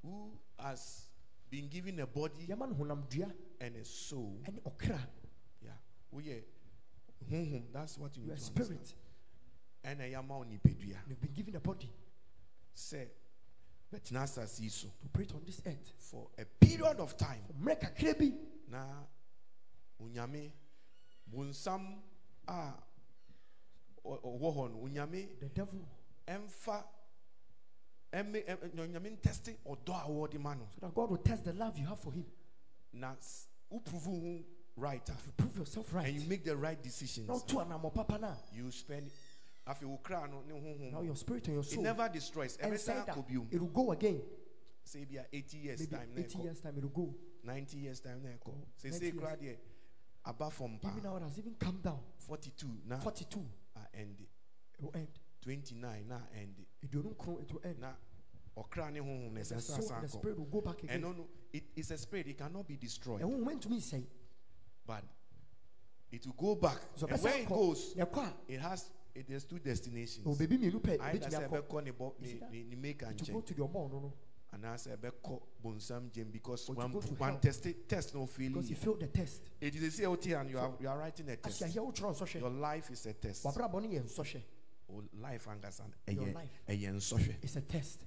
who 0.01 0.31
has 0.57 1.06
been 1.49 1.68
given 1.68 1.99
a 1.99 2.07
body 2.07 2.47
yɛma 2.47 2.69
no 2.69 2.76
honamdua 2.76 3.31
and 3.60 3.76
a 3.76 3.84
soul. 3.85 4.39
Yeah. 5.61 5.72
Oh 6.14 6.19
yeah. 6.19 6.39
That's 7.73 7.97
what 7.97 8.15
you 8.15 8.23
you 8.23 8.27
need 8.30 8.34
are 8.34 8.38
to 8.38 8.41
spirit 8.43 8.69
understand. 8.72 8.99
And 9.84 10.01
a 10.01 10.07
yama 10.10 10.34
onipadua. 10.35 10.95
you've 11.07 11.22
been 11.22 11.34
given 11.34 11.56
a 11.56 11.60
body 11.60 11.89
Say, 12.73 13.07
but 13.91 14.03
asase 14.03 14.60
yi 14.61 14.70
so 14.70 14.88
to 14.88 14.94
operate 15.06 15.32
on 15.34 15.41
this 15.45 15.61
earth. 15.66 15.94
for 15.98 16.28
a 16.38 16.45
period 16.45 16.99
of 16.99 17.18
time. 17.18 17.41
mmerɛ 17.61 17.80
kakra 17.80 18.18
bi 18.18 18.32
Na 18.70 18.86
unyame 20.02 20.52
bunsam 21.32 21.98
a 22.48 22.74
ɔwɔ 24.06 24.56
hɔ 24.56 24.72
no 24.72 25.28
the 25.40 25.49
devil. 25.49 25.80
ɛmfa 26.28 26.84
ɛmɛ 28.14 28.45
ɛmɛ 28.45 28.76
onyame 28.76 29.18
ntɛste 29.20 29.56
ɔdɔ 29.66 30.06
a 30.06 30.07
wɔde 30.10 30.40
ma 30.40 30.53
no 30.53 30.68
so 30.74 30.80
that 30.82 30.94
god 30.95 31.10
will 31.10 31.18
test 31.18 31.44
the 31.45 31.53
love 31.53 31.78
you 31.78 31.86
have 31.86 31.99
for 31.99 32.11
him. 32.11 32.26
Na 32.94 33.11
s- 33.14 33.48
woprove 33.72 34.03
ho 34.06 34.44
right 34.76 35.07
a 35.10 35.11
if 35.14 35.26
you 35.26 35.32
prove 35.34 35.57
yourself 35.57 35.94
right. 35.94 36.07
And 36.07 36.22
you 36.22 36.28
make 36.30 36.44
the 36.44 36.56
right 36.56 36.82
decisions. 36.82 37.28
Na 37.28 37.36
woto 37.36 37.66
anammɔ 37.66 37.94
papa 37.94 38.18
no 38.20 38.28
a 38.28 38.38
you 38.53 38.72
spend 38.72 39.10
afei 39.69 39.87
wo 39.87 39.97
kra 39.97 40.27
no 40.27 40.41
ne 40.41 40.89
now 40.91 41.01
your 41.01 41.15
spirit 41.15 41.47
and 41.47 41.53
your 41.55 41.63
soul. 41.63 41.79
it 41.79 41.83
never 41.83 42.09
destroys. 42.09 42.57
and 42.57 42.73
ɛbɛsan 42.73 42.79
said 42.79 43.05
that 43.05 43.15
akɔ 43.15 43.27
biom 43.27 43.47
it 43.51 43.59
will 43.61 43.67
go 43.69 43.91
again. 43.91 44.21
Sɛ 44.85 45.07
bia 45.07 45.25
80 45.31 45.57
years 45.57 45.79
maybe 45.79 45.95
time 45.95 46.09
80 46.17 46.37
years 46.39 46.59
time 46.61 46.77
it 46.77 46.83
will 46.83 46.89
go. 46.89 47.15
90 47.43 47.77
years 47.77 47.99
time 47.99 48.23
na 48.23 48.29
oh, 48.29 48.49
ɛkɔ 48.49 48.53
90 48.83 48.99
sɛsei 48.99 49.19
kora 49.19 49.37
deɛ 49.37 49.57
aba 50.25 50.49
fam 50.49 50.79
even 50.83 51.03
now 51.03 51.15
it 51.17 51.23
has 51.23 51.37
even 51.37 51.55
come 51.55 51.79
down. 51.81 51.99
42 52.17 52.67
na. 52.85 52.97
42 52.99 53.45
end. 53.93 54.19
It 54.73 54.83
will 54.83 54.91
end. 54.95 55.07
29 55.41 56.07
na 56.07 56.19
end. 56.35 56.55
It 56.81 56.95
will 56.95 57.61
end. 57.63 57.79
Na 57.79 57.93
ɔkra 58.57 58.91
ne 58.91 58.99
honhom 58.99 59.33
na 59.33 59.41
the 59.43 59.55
ɛsɛ 59.55 59.61
sɛ 59.61 59.75
and 59.75 59.83
asan 59.83 60.01
the 60.01 60.09
spirit 60.09 60.37
will 60.37 60.45
go 60.45 60.61
back 60.61 60.83
again. 60.83 61.01
Ɛno 61.01 61.15
no 61.17 61.27
it 61.53 61.63
is 61.75 61.91
a 61.91 61.97
spirit 61.97 62.27
it 62.27 62.37
cannot 62.37 62.67
be 62.67 62.75
destroyed. 62.75 63.21
Ɛho 63.21 63.29
nwoma 63.29 63.53
ntumi 63.53 63.77
nsɛe 63.77 64.05
but 64.85 65.03
it 66.11 66.25
will 66.25 66.33
go 66.33 66.55
back. 66.55 66.79
So 66.95 67.05
and 67.05 67.21
where 67.21 67.37
it 67.37 67.47
goes 67.47 67.95
na 67.95 68.05
ɛkɔ 68.05 68.25
a 68.25 68.33
it 68.53 68.59
has 68.59 68.89
Eh, 69.19 69.23
it 69.27 69.33
has 69.33 69.43
two 69.45 69.59
destinations 69.59 70.25
ɛwɔ 70.25 70.37
baabi 70.37 70.57
mmienu 70.57 70.79
pɛ 70.81 70.99
either 71.01 71.27
ɛbɛtumi 71.27 71.31
sɛ 71.31 71.47
akɔ 71.47 71.61
ɛbɛkɔ 71.67 71.83
ne 71.83 71.91
bɔ 71.91 72.13
ne 72.21 72.33
that- 72.39 72.51
ne 72.51 72.63
ne 72.63 72.75
maker 72.75 73.13
to 73.13 73.31
go 73.31 73.41
to 73.41 73.53
the 73.53 73.61
ɔbɔn 73.61 73.91
no 73.91 73.99
no 73.99 74.13
anaasɛ 74.53 74.97
ɛbɛkɔ 74.97 75.41
bonsam 75.63 76.09
gyem 76.11 76.31
because 76.31 76.69
Or 76.69 76.75
one, 76.75 76.91
go 76.91 77.01
to 77.01 77.13
one 77.15 77.39
test 77.39 77.67
test 77.87 78.15
no 78.15 78.25
fail 78.25 78.49
Because 78.49 78.69
you 78.69 78.75
you 78.75 78.81
failed 78.81 78.99
the 79.01 79.07
test. 79.07 79.41
it 79.59 79.75
is 79.75 79.83
a 79.83 79.91
say 79.91 80.05
out 80.05 80.25
and 80.25 80.49
you 80.49 80.57
are 80.59 80.73
you 80.79 80.87
are 80.87 80.97
writing 80.97 81.27
a 81.29 81.33
As 81.33 81.39
test 81.41 81.59
you 81.61 81.65
are 81.67 81.69
here, 81.69 81.81
wotwerɛ 81.93 82.15
nsɔhwɛ. 82.15 82.39
your 82.39 82.49
life 82.49 82.91
is 82.91 83.05
a 83.05 83.13
test 83.13 83.43
Wabrabɔ 83.43 83.73
no 83.83 83.89
yɛ 83.89 84.03
nsɔhwɛ. 84.03 84.41
O 84.91 84.93
oh, 84.97 85.03
life 85.21 85.45
ankasa 85.47 85.83
eh, 86.07 86.11
Your 86.13 86.25
ɛyɛ 86.25 86.93
nsɔhwɛ 86.95 87.35
It's 87.43 87.55
a 87.57 87.61
test. 87.61 88.05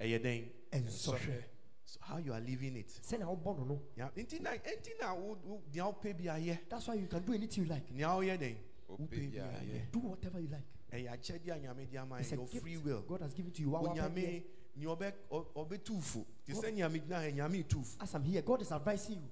ɛyɛ 0.00 0.20
dɛn 0.22 0.48
Nsɔhwɛ. 0.84 1.42
so 1.84 1.98
how 2.02 2.16
you 2.18 2.32
are 2.32 2.40
living 2.40 2.76
it 2.76 2.86
Sɛnea 3.02 3.24
wobɔ 3.26 3.58
no 3.58 3.64
no. 3.64 3.82
ya 3.96 4.08
nti 4.10 4.40
na 4.40 4.50
nti 4.50 4.90
na 5.00 5.14
wo 5.14 5.36
wo- 5.44 5.62
nea 5.72 5.82
wopɛ 5.84 6.16
bi 6.16 6.24
ayɛ 6.24 6.68
That's 6.68 6.86
why 6.86 6.94
you 6.94 7.08
can 7.08 7.24
do 7.24 7.32
anything 7.32 7.64
you 7.64 7.70
like. 7.70 7.88
woyɛ 7.92 8.38
dɛn 8.38 8.38
Wopɛ 8.38 8.71
wopɛ 8.98 9.10
bi 9.10 9.26
bi 9.28 9.36
ayɛ. 9.38 9.60
ayɛ 9.60 9.90
Do 9.92 9.98
whatever 10.00 10.40
you 10.40 10.48
like. 10.48 10.66
ɛyɛ 10.92 11.08
akyɛdeɛ 11.12 11.50
a 11.56 11.58
nyame 11.60 11.90
de 11.90 11.96
ama 11.98 12.18
It's 12.18 12.30
yɛ 12.30 12.32
a 12.32 12.36
your 12.36 12.46
gift 12.48 12.62
free 12.62 12.76
will 12.78 13.02
God 13.02 13.20
has 13.22 13.34
given 13.34 13.52
to 13.52 13.62
you. 13.62 13.70
Wa- 13.70 13.80
wa- 13.82 13.94
onyame 13.94 14.44
nea 14.76 14.86
ɔbɛ 14.88 15.12
ɔ- 15.30 15.46
ɔbɛtu 15.54 16.02
fo 16.02 16.26
te 16.44 16.52
sɛ 16.52 16.72
nyame 16.74 17.00
gyina 17.00 17.16
ha 17.20 17.30
nyame 17.48 17.68
tu 17.68 17.82
fo 17.82 17.96
As 18.02 18.14
I'm 18.14 18.24
here, 18.24 18.42
God 18.42 18.62
is 18.62 18.72
advising 18.72 19.22
you. 19.22 19.30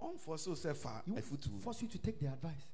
ɔmfɔ 0.00 0.38
so 0.38 0.52
sɛ 0.52 0.74
fa 0.76 1.02
He 1.04 1.12
will 1.12 1.60
force 1.60 1.82
you 1.82 1.88
to 1.88 1.98
take 1.98 2.18
the 2.20 2.26
advice. 2.26 2.72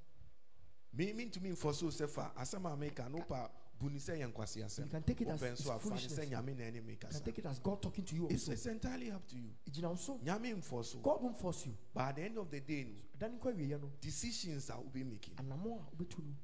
me 0.92 1.12
mentumi 1.12 1.52
mfɔ 1.56 1.74
so 1.74 1.86
sɛ 1.86 2.08
fa 2.08 2.32
asɛm 2.36 2.72
a 2.72 2.76
meka 2.76 3.08
no 3.10 3.22
pa 3.22 3.48
bu 3.82 3.90
ni 3.90 3.98
sɛ 3.98 4.14
yɛ 4.20 4.32
nkwase 4.32 4.56
You 4.78 4.86
can 4.88 5.02
take 5.02 5.20
it 5.22 5.28
as 5.28 5.40
wopɛ 5.40 5.52
it's 5.52 5.60
nso 5.62 5.74
afa 5.74 5.88
ne 5.88 5.94
sɛ 5.96 5.98
foolishness. 6.00 6.28
nyame 6.30 6.56
na 6.56 6.64
ɛne 6.64 6.84
me 6.84 6.92
You 6.92 6.98
can 6.98 7.10
take 7.24 7.38
it 7.38 7.46
as 7.46 7.58
God 7.58 7.82
talking 7.82 8.04
to 8.04 8.14
you 8.14 8.28
it's, 8.30 8.42
also. 8.48 8.52
it's 8.52 8.66
entirely 8.66 9.10
up 9.10 9.26
to 9.28 9.36
you. 9.36 9.50
Gyina 9.70 9.88
wo 9.90 9.96
so. 9.96 10.18
nyame 10.24 10.54
mfɔ 10.54 10.84
so 10.84 10.98
God 11.00 11.22
won't 11.22 11.36
force 11.36 11.66
you. 11.66 11.74
but 11.92 12.02
at 12.02 12.16
the 12.16 12.22
end 12.22 12.38
of 12.38 12.50
the 12.50 12.60
day 12.60 12.84
no. 12.84 12.94
Dan 13.18 13.38
nkɔ 13.38 13.54
awieɛ 13.56 13.80
no, 13.80 13.90
decisions 14.00 14.70
a 14.70 14.74
wobɛ 14.74 15.04
making. 15.04 15.34
Anammɔ 15.34 15.80
a 15.80 15.96
wobɛtu 15.96 16.18
no, 16.24 16.34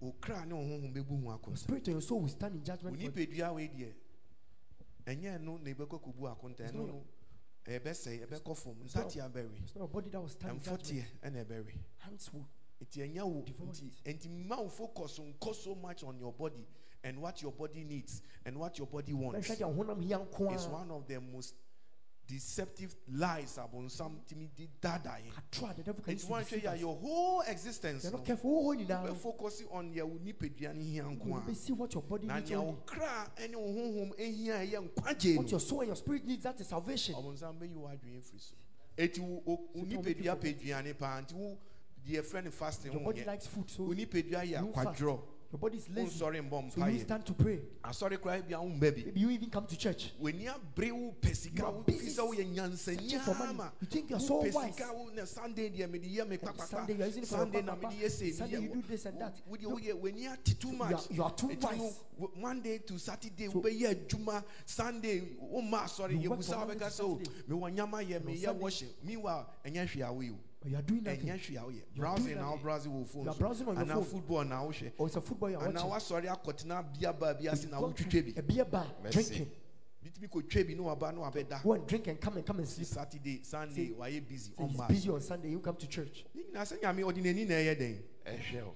wo- 0.00 0.08
okra 0.08 0.44
ne 0.46 0.54
wo 0.54 0.60
honhom 0.62 0.92
bɛbu 0.92 1.08
ho 1.08 1.22
your 1.30 1.38
akonta 1.38 1.58
spirit 1.58 1.86
and 1.88 1.94
your 1.94 2.02
soul 2.02 2.20
will 2.22 2.28
stand 2.28 2.54
in 2.56 2.64
judgment 2.64 2.96
for 3.00 3.02
nipadua 3.10 3.54
wei 3.54 3.68
deɛ 3.68 3.92
ɛnyɛ 5.06 5.40
no 5.40 5.56
na 5.58 5.70
ɛbɛkɔ 5.70 6.00
kɔbu 6.02 6.28
akonta 6.36 6.64
ɛno 6.70 6.86
no 6.86 7.04
ɛbɛsɛe 7.66 8.26
ɛbɛkɔ 8.26 8.56
fam 8.56 8.74
It's 8.84 8.94
not- 8.94 9.06
ntatea 9.08 9.30
bɛwe 9.32 9.62
It's 9.62 9.74
not 9.76 9.84
a 9.84 9.88
body 9.88 10.10
that 10.10 10.20
will 10.20 10.28
stand 10.28 10.56
in 10.56 10.60
ɛmfɔteɛ 10.60 10.86
judgment. 10.86 11.20
ɛna 11.22 11.44
ɛbɛwe 11.46 11.78
Hands 11.98 12.32
will. 12.32 12.46
nti 12.80 13.00
ɛnyɛ 13.00 13.22
wo 13.24 13.42
nti 13.42 13.90
nti 14.04 14.28
mma 14.28 14.58
wo 14.62 14.68
focus 14.68 15.18
nkɔ 15.18 15.54
so 15.54 15.74
much 15.74 16.02
on 16.04 16.18
your 16.18 16.32
body 16.32 16.66
and 17.04 17.18
what 17.20 17.40
your 17.42 17.52
body 17.52 17.84
needs 17.84 18.22
and 18.44 18.56
what 18.58 18.76
your 18.78 18.86
body 18.86 19.12
wants 19.12 19.48
Mɛhwɛ 19.48 19.56
deɛ 19.58 19.76
honam 19.76 20.02
hia 20.02 20.18
nko 20.18 20.54
is 20.54 20.66
one 20.66 20.90
of 20.90 21.06
the 21.06 21.20
most 21.20 21.54
deceptive 22.26 22.94
lies 23.08 23.58
abonsam 23.58 24.20
timi 24.28 24.48
de 24.56 24.68
dadaeɛ 24.80 25.32
Ato 25.36 25.66
a 25.66 25.74
the 25.74 25.82
devil 25.82 26.02
can 26.04 26.12
use 26.12 26.24
nti 26.24 26.26
to 26.28 26.32
woanhwɛ 26.32 26.44
deceive 26.44 26.62
yɛ 26.62 26.70
a 26.70 26.74
us. 26.74 26.80
your 26.80 26.96
whole 26.96 27.40
existence 27.48 28.02
You're 28.04 28.12
no 28.12 28.18
not 28.18 28.26
careful. 28.26 28.50
Wo 28.64 28.72
hɔ 28.74 28.86
nyinaa 28.86 29.06
no, 29.06 29.14
focus 29.14 29.62
on 29.72 29.92
wo 29.94 30.18
nipadua 30.24 30.74
no 30.74 30.80
hia 30.82 31.02
nko 31.02 31.48
a 31.50 31.54
see 31.54 31.72
what 31.72 31.92
your 31.94 32.02
body 32.04 32.26
needs 32.28 32.50
only. 32.52 32.62
Oh. 32.66 32.70
wo 32.70 32.82
kra 32.86 33.48
ne 33.48 33.56
wo 33.56 33.62
honhom 33.72 34.12
ɛhia 34.16 34.54
a 34.60 34.66
ɛyɛ 34.66 34.88
nkwagye 34.90 35.36
What 35.38 35.50
your 35.50 35.60
soul 35.60 35.80
and 35.80 35.88
your 35.88 35.96
spirit 35.96 36.24
needs, 36.24 36.42
that 36.44 36.60
is 36.60 36.68
salvation. 36.68 37.14
so 37.14 37.20
wo 37.20 37.30
will 39.74 39.84
make 39.86 39.90
you 39.90 39.98
nipadua 39.98 40.36
pɛ 40.36 40.40
forget. 40.40 40.60
aduane 40.60 40.98
paa 40.98 41.20
nti 41.22 41.34
wo 41.34 41.58
deɛ 42.06 42.20
ɛfrɛ 42.22 42.44
no 42.44 42.50
fasting 42.50 42.92
Your 42.92 43.00
body 43.02 43.24
likes 43.24 43.46
food, 43.48 43.68
so 43.70 43.82
nipadua 43.88 44.72
fast. 44.74 44.88
akwadworɔ 45.00 45.20
Your 45.52 45.58
body 45.58 45.78
is 45.78 45.88
lazy. 45.90 46.20
wonsɔre 46.20 46.40
mbɔ 46.48 46.72
So 46.72 46.78
you 46.86 46.92
mpaeɛ 46.92 47.00
stand 47.00 47.26
to 47.26 47.34
pray. 47.34 47.58
asɔre 47.82 48.18
koraa 48.18 48.40
bi 48.48 48.54
a 48.54 48.58
womba 48.60 48.94
bi 48.94 49.02
Maybe 49.06 49.18
you 49.20 49.30
even 49.30 49.50
come 49.50 49.66
to 49.66 49.76
church. 49.76 50.12
w'ani 50.22 50.46
abere 50.46 50.92
wo 50.92 51.12
pɛ 51.20 51.28
You 51.28 51.34
sika 51.34 51.64
are 51.66 51.72
wo 51.72 51.82
busy 51.82 51.98
fi 52.06 52.12
sɛ 52.12 52.22
woyɛ 52.36 52.76
searching 52.78 53.18
for 53.18 53.34
money. 53.34 53.52
nyansani 53.58 53.72
You 53.80 53.86
think 53.88 54.10
you 54.10 54.16
are 54.16 54.18
wo 54.20 54.26
so 54.26 54.42
pɛ 54.44 54.54
wise. 54.54 54.76
sika 54.76 54.92
wo 54.94 55.08
na 55.12 55.24
sunday 55.24 55.70
deɛ 55.70 55.90
mede 55.90 56.04
yɛ 56.04 56.28
me 56.28 56.38
And 56.40 56.60
Sunday 56.60 56.94
you 56.94 57.02
are 57.02 57.06
using 57.06 57.22
kpakpakpa 57.22 57.24
it 57.24 57.28
for 57.28 57.36
sunday 57.36 57.58
your 57.58 57.62
na 57.66 57.74
papa. 57.74 57.88
mede 57.88 58.00
yɛ 58.00 58.10
sei 58.12 58.30
Sunday 58.30 58.56
meyɛ 58.58 58.62
you 58.62 58.68
do 58.74 58.82
this 58.82 59.06
and 59.06 59.20
that. 59.20 59.34
wodeɛ 59.50 59.62
Look, 59.62 59.82
woyɛ 59.82 60.00
w'ani 60.00 60.32
ate 60.32 60.60
too 60.60 60.68
you 60.70 60.76
much 60.76 60.92
are- 61.10 61.14
you 61.14 61.24
are 61.24 61.34
too 61.34 61.48
Nti 61.48 61.62
no, 61.62 61.68
wise. 61.84 62.00
wo- 62.16 62.30
monday 62.36 62.78
to 62.78 62.96
saturday 62.98 63.46
So- 63.48 63.60
wobɛyɛ 63.60 64.06
adwuma 64.06 64.44
sunday 64.64 65.20
woma 65.42 65.82
asɔre 65.82 66.22
You 66.22 66.30
work 66.30 66.38
yɛbusa 66.38 66.44
from 66.50 66.58
Monday 66.68 66.74
wobɛka 66.76 66.96
to 66.96 67.02
sɛ 67.02 67.04
o 67.04 67.18
Saturday. 67.18 67.42
mewɔ 67.48 67.74
nyama 67.74 67.96
yɛ 67.98 68.16
And 68.16 68.26
on 68.28 68.34
meyɛ 68.36 68.44
Sunday- 68.44 68.62
worship 68.62 69.04
meanwhile 69.04 69.46
ɛnyɛ 69.66 69.88
hwee 69.88 70.02
a 70.02 70.12
woyɛ 70.12 70.30
o 70.32 70.38
But 70.60 70.70
you 70.70 70.76
are 70.76 70.82
doing 70.82 71.06
eh, 71.06 71.12
nothing. 71.14 71.28
ɛnyɛ 71.28 71.38
hwee 71.40 71.56
a 71.56 71.60
woyɛ 71.64 71.74
You 71.74 71.80
are 71.80 71.96
browsing 71.96 72.24
doing 72.26 72.36
na 72.36 72.42
wo 72.44 72.50
nothing. 72.50 72.62
browse 72.62 72.86
wɔ 72.86 73.06
phone 73.08 73.24
You 73.24 73.30
are 73.30 73.34
browsing 73.34 73.68
on 73.68 73.74
your 73.76 73.84
anaa 73.84 73.94
phone. 73.94 74.04
football 74.04 74.44
na 74.44 74.62
wohwɛ 74.62 74.92
Or 74.98 75.06
it's 75.06 75.16
a 75.16 75.20
football 75.20 75.50
you 75.50 75.56
are 75.58 75.68
anaa 75.68 75.88
watching. 75.88 76.16
woasɔre 76.16 76.36
akɔtena 76.44 76.98
bia 76.98 77.12
baa 77.12 77.32
bi 77.34 77.46
ase 77.48 77.64
na 77.70 77.80
Go 77.80 77.88
wotwitwa 77.88 78.10
to 78.10 78.22
bi 78.22 78.32
a 78.36 78.42
beer 78.42 78.64
bar, 78.66 78.86
Mercy. 79.02 79.22
drinking. 79.22 79.50
bitumi 80.04 80.28
kɔtwa 80.28 80.66
bi 80.66 80.74
ne 80.74 80.80
waba 80.80 81.12
ne 81.14 81.20
wabɛda 81.20 81.62
Go 81.62 81.72
and 81.72 81.86
drink 81.86 82.06
and 82.08 82.20
come 82.20 82.36
and 82.36 82.46
come 82.46 82.58
and 82.58 82.68
si 82.68 82.84
sleep. 82.84 82.88
saturday 82.88 83.40
sunday 83.42 83.74
See- 83.88 83.94
wayɛ 83.94 84.28
busy 84.28 84.52
Say 84.54 84.66
he's 84.66 84.80
busy 84.88 85.08
on 85.10 85.20
Sunday, 85.22 85.50
you 85.50 85.60
come 85.60 85.76
to 85.76 85.86
church. 85.86 86.24
ne 86.34 86.42
nyinaa 86.42 86.62
sɛ 86.70 86.80
nyame 86.82 87.00
ɔde 87.04 87.22
n'ani 87.22 87.46
na 87.48 87.54
ɛyɛ 87.54 87.76
dɛn 87.80 88.02
Ɛhwɛ 88.26 88.62
o. 88.64 88.74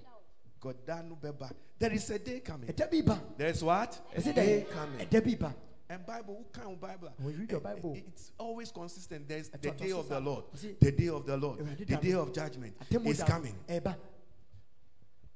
god 0.61 0.77
da 0.86 1.02
no 1.02 1.16
bɛba 1.16 1.51
there 1.78 1.93
is 1.93 2.09
a 2.09 2.19
day 2.19 2.40
coming 2.40 2.70
A 2.70 2.73
Debbie 2.73 3.02
there 3.36 3.48
is 3.48 3.62
what 3.62 4.01
Is 4.16 4.27
it 4.27 4.35
day 4.36 4.65
coming. 4.70 5.01
A 5.02 5.05
Debbie 5.05 5.35
bar. 5.35 5.55
And 5.90 6.06
bible 6.06 6.36
who 6.39 6.61
kind 6.61 6.73
of 6.73 6.81
bible? 6.81 7.12
When 7.19 7.35
you 7.35 7.40
read 7.40 7.51
your 7.51 7.61
Eh, 7.61 7.69
eh, 7.70 7.74
Bible, 7.74 7.94
it's 7.97 8.32
always 8.39 8.70
consistent. 8.73 9.28
There's 9.28 9.48
the 9.51 9.70
day 9.70 9.93
of 9.93 10.09
the 10.09 10.20
lord. 10.20 10.44
Uh, 10.55 10.59
the 10.81 10.93
day 10.93 11.09
of 11.09 11.27
the 11.27 11.36
lord. 11.36 11.61
Eh, 11.61 11.85
the 11.86 11.97
day 11.97 12.12
of 12.12 12.32
judgment 12.32 12.74
is 12.90 13.23
coming. 13.23 13.55
Eba. 13.69 13.97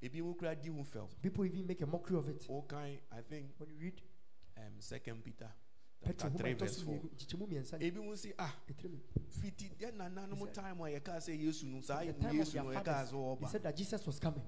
ebi 0.02 0.22
mu 0.22 0.34
kura 0.34 0.54
di 0.54 0.68
ho 0.68 0.84
fɛw 0.84 1.06
People 1.20 1.44
even 1.44 1.66
make 1.66 1.80
a 1.82 1.86
mockery 1.86 2.16
of 2.18 2.28
it. 2.28 2.46
o 2.48 2.62
kan 2.62 2.98
i 3.12 3.20
think 3.28 3.46
When 3.58 3.68
you 3.70 3.76
read 3.80 4.00
um, 4.56 4.72
second 4.78 5.24
peter 5.24 5.48
chapter 6.04 6.28
who 6.28 6.38
3 6.38 6.50
might 6.50 6.58
verse 6.58 6.82
4 6.82 6.94
be 6.94 7.08
Chichimu 7.18 7.48
ebi 7.80 7.98
mu 8.00 8.16
si 8.16 8.32
ah 8.38 8.54
fiti 9.40 9.68
deɛ 9.78 9.92
nananom 9.96 10.38
He 10.38 10.46
time 10.52 10.80
a 10.80 10.84
yɛkaa 10.84 11.18
sɛ 11.18 11.34
yesu 11.36 11.64
no 11.66 11.80
saa 11.80 12.04
The 12.04 12.12
time 12.12 12.30
of 12.40 12.46
yesu 12.46 12.54
no 12.62 12.70
yɛkaa 12.70 13.10
sɛ 13.10 13.12
ɔba 13.12 13.48
said 13.50 13.62
that 13.64 13.76
Jesus 13.76 14.06
was 14.06 14.18
coming. 14.20 14.44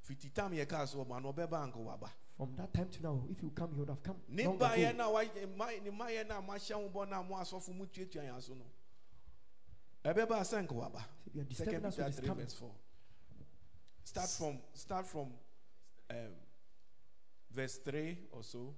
fiti 0.00 0.28
time 0.30 0.52
yɛkaa 0.52 0.86
sɛ 0.86 1.04
ɔba 1.04 1.20
no 1.20 1.32
ɔbɛba 1.32 1.62
anka 1.64 1.78
waba 1.78 2.08
From 2.36 2.54
that 2.56 2.72
time 2.74 2.88
to 2.90 3.02
now, 3.02 3.22
if 3.30 3.42
you 3.42 3.50
come, 3.54 3.70
you 3.72 3.78
would 3.80 3.88
have 3.88 4.02
come. 4.02 4.16
long 4.30 4.56
ago. 4.56 4.92
no 4.92 5.16
a 5.16 5.24
wayɛ- 5.24 5.56
ma- 5.56 5.66
ne 5.70 5.90
mayɛ 5.90 6.28
no 6.28 6.38
a 6.38 6.42
moahyɛ 6.42 6.72
ho 6.74 6.88
bɔ 6.92 7.08
no 7.08 7.20
a 7.20 7.22
mo 7.24 7.36
asɔfo 7.36 7.74
mu 7.74 7.86
tuatua 7.86 8.22
yɛn 8.24 8.42
so 8.42 8.52
no 8.54 8.64
ɛbɛba 10.04 10.40
sɛ 10.42 10.66
nka 10.66 10.72
waba 10.74 11.00
So 11.24 11.30
you 11.34 11.40
are 11.40 11.54
second 11.54 11.74
peter 11.82 11.86
with 11.88 12.06
his 12.06 12.16
3 12.18 12.26
coming. 12.28 12.44
verse 12.44 12.54
4 12.54 12.70
start 14.04 14.28
from 14.28 14.58
start 14.74 15.06
from 15.06 15.32
um, 16.10 16.16
verse 17.50 17.78
3 17.78 18.18
or 18.32 18.42
so 18.42 18.74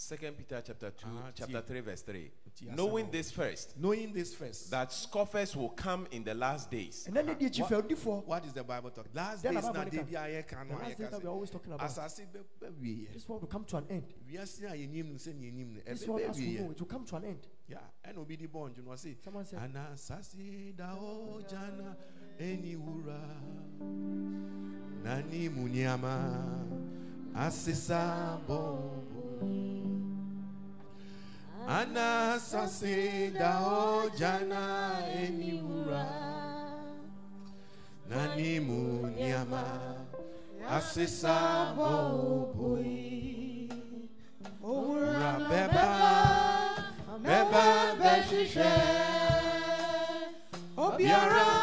Second 0.00 0.34
Peter 0.38 0.62
chapter 0.66 0.90
2, 0.90 1.06
Ah, 1.06 1.30
chapter 1.34 1.60
3, 1.60 1.80
verse 1.80 2.00
3. 2.00 2.30
Knowing 2.74 3.10
this 3.10 3.30
first, 3.30 3.74
knowing 3.78 4.14
this 4.14 4.34
first 4.34 4.70
that 4.70 4.90
scoffers 4.92 5.54
will 5.54 5.68
come 5.68 6.06
in 6.10 6.24
the 6.24 6.32
last 6.34 6.70
days. 6.70 7.04
And 7.06 7.14
then 7.14 7.26
the 7.26 7.34
DG 7.34 7.68
fell 7.68 7.82
before. 7.82 8.22
what 8.24 8.44
is 8.46 8.54
the 8.54 8.64
bible 8.64 8.90
talk 8.90 9.06
last 9.12 9.42
Then 9.42 9.54
days 9.54 9.64
about 9.64 9.74
na 9.74 9.80
Monica. 9.80 9.96
de 9.98 10.12
bi 10.12 10.26
a 10.26 10.42
yɛka 10.42 10.68
The 10.68 10.74
last 10.74 10.96
days 10.98 11.10
that 11.10 11.22
we're 11.22 11.30
always 11.30 11.50
talking 11.50 11.72
about. 11.74 11.86
asase 11.90 12.22
bɛwieɛ 12.62 13.12
This 13.12 13.28
world 13.28 13.42
will 13.42 13.48
come 13.48 13.64
to 13.66 13.76
an 13.76 13.84
end. 13.90 14.14
wiase 14.26 14.62
a 14.64 14.74
yɛnim 14.74 15.04
no 15.12 15.14
sɛ 15.16 15.34
ne 15.38 15.46
yɛnim 15.50 15.74
no 15.74 15.80
This 15.86 16.06
world, 16.08 16.22
as 16.22 16.38
we 16.38 16.46
know, 16.54 16.70
it 16.70 16.78
will 16.80 16.86
come 16.86 17.04
to 17.04 17.16
an 17.16 17.24
end. 17.24 17.46
Yeah, 17.68 17.78
ɛna 18.06 18.18
obi 18.18 18.36
di 18.36 18.46
bɔ 18.46 18.70
ntwo 18.70 18.84
no 18.86 18.92
ɔse 18.92 19.16
Someone 19.22 19.44
said, 19.44 19.58
anasase 19.60 20.74
da 20.76 20.96
hɔ 20.96 21.46
gyana 21.46 21.94
ɛni 22.38 22.76
wura 22.78 23.20
asesa 27.34 28.38
bɔbɔ 28.46 29.22
anasase 31.78 33.30
da 33.38 33.50
hɔ 33.62 34.10
gyana 34.18 34.62
ɛni 35.14 35.62
wura 35.62 36.06
na 38.08 38.34
ne 38.36 38.58
mu 38.60 39.06
nneɛma 39.06 39.62
asesa 40.76 41.36
bɔbɔ 41.76 42.70
wura 44.62 45.32
bɛba 45.48 45.88
bɛba 47.24 47.64
bɛhwehwɛ 48.00 48.72
obiara 50.76 51.59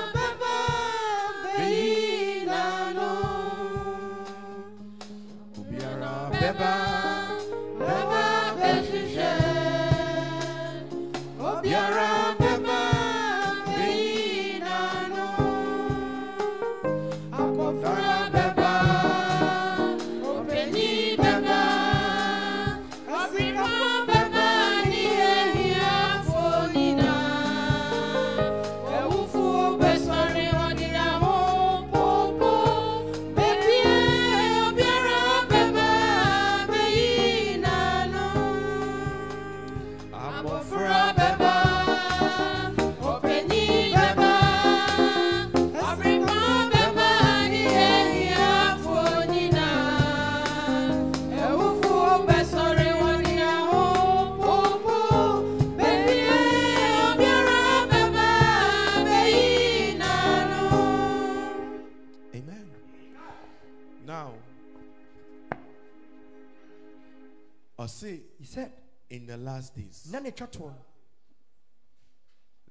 in 69.57 69.61
the 69.61 69.65
last 69.65 69.75
days 69.75 70.07
None 70.11 70.25
atwa 70.31 70.47
toɔ 70.47 70.59
no. 70.69 70.75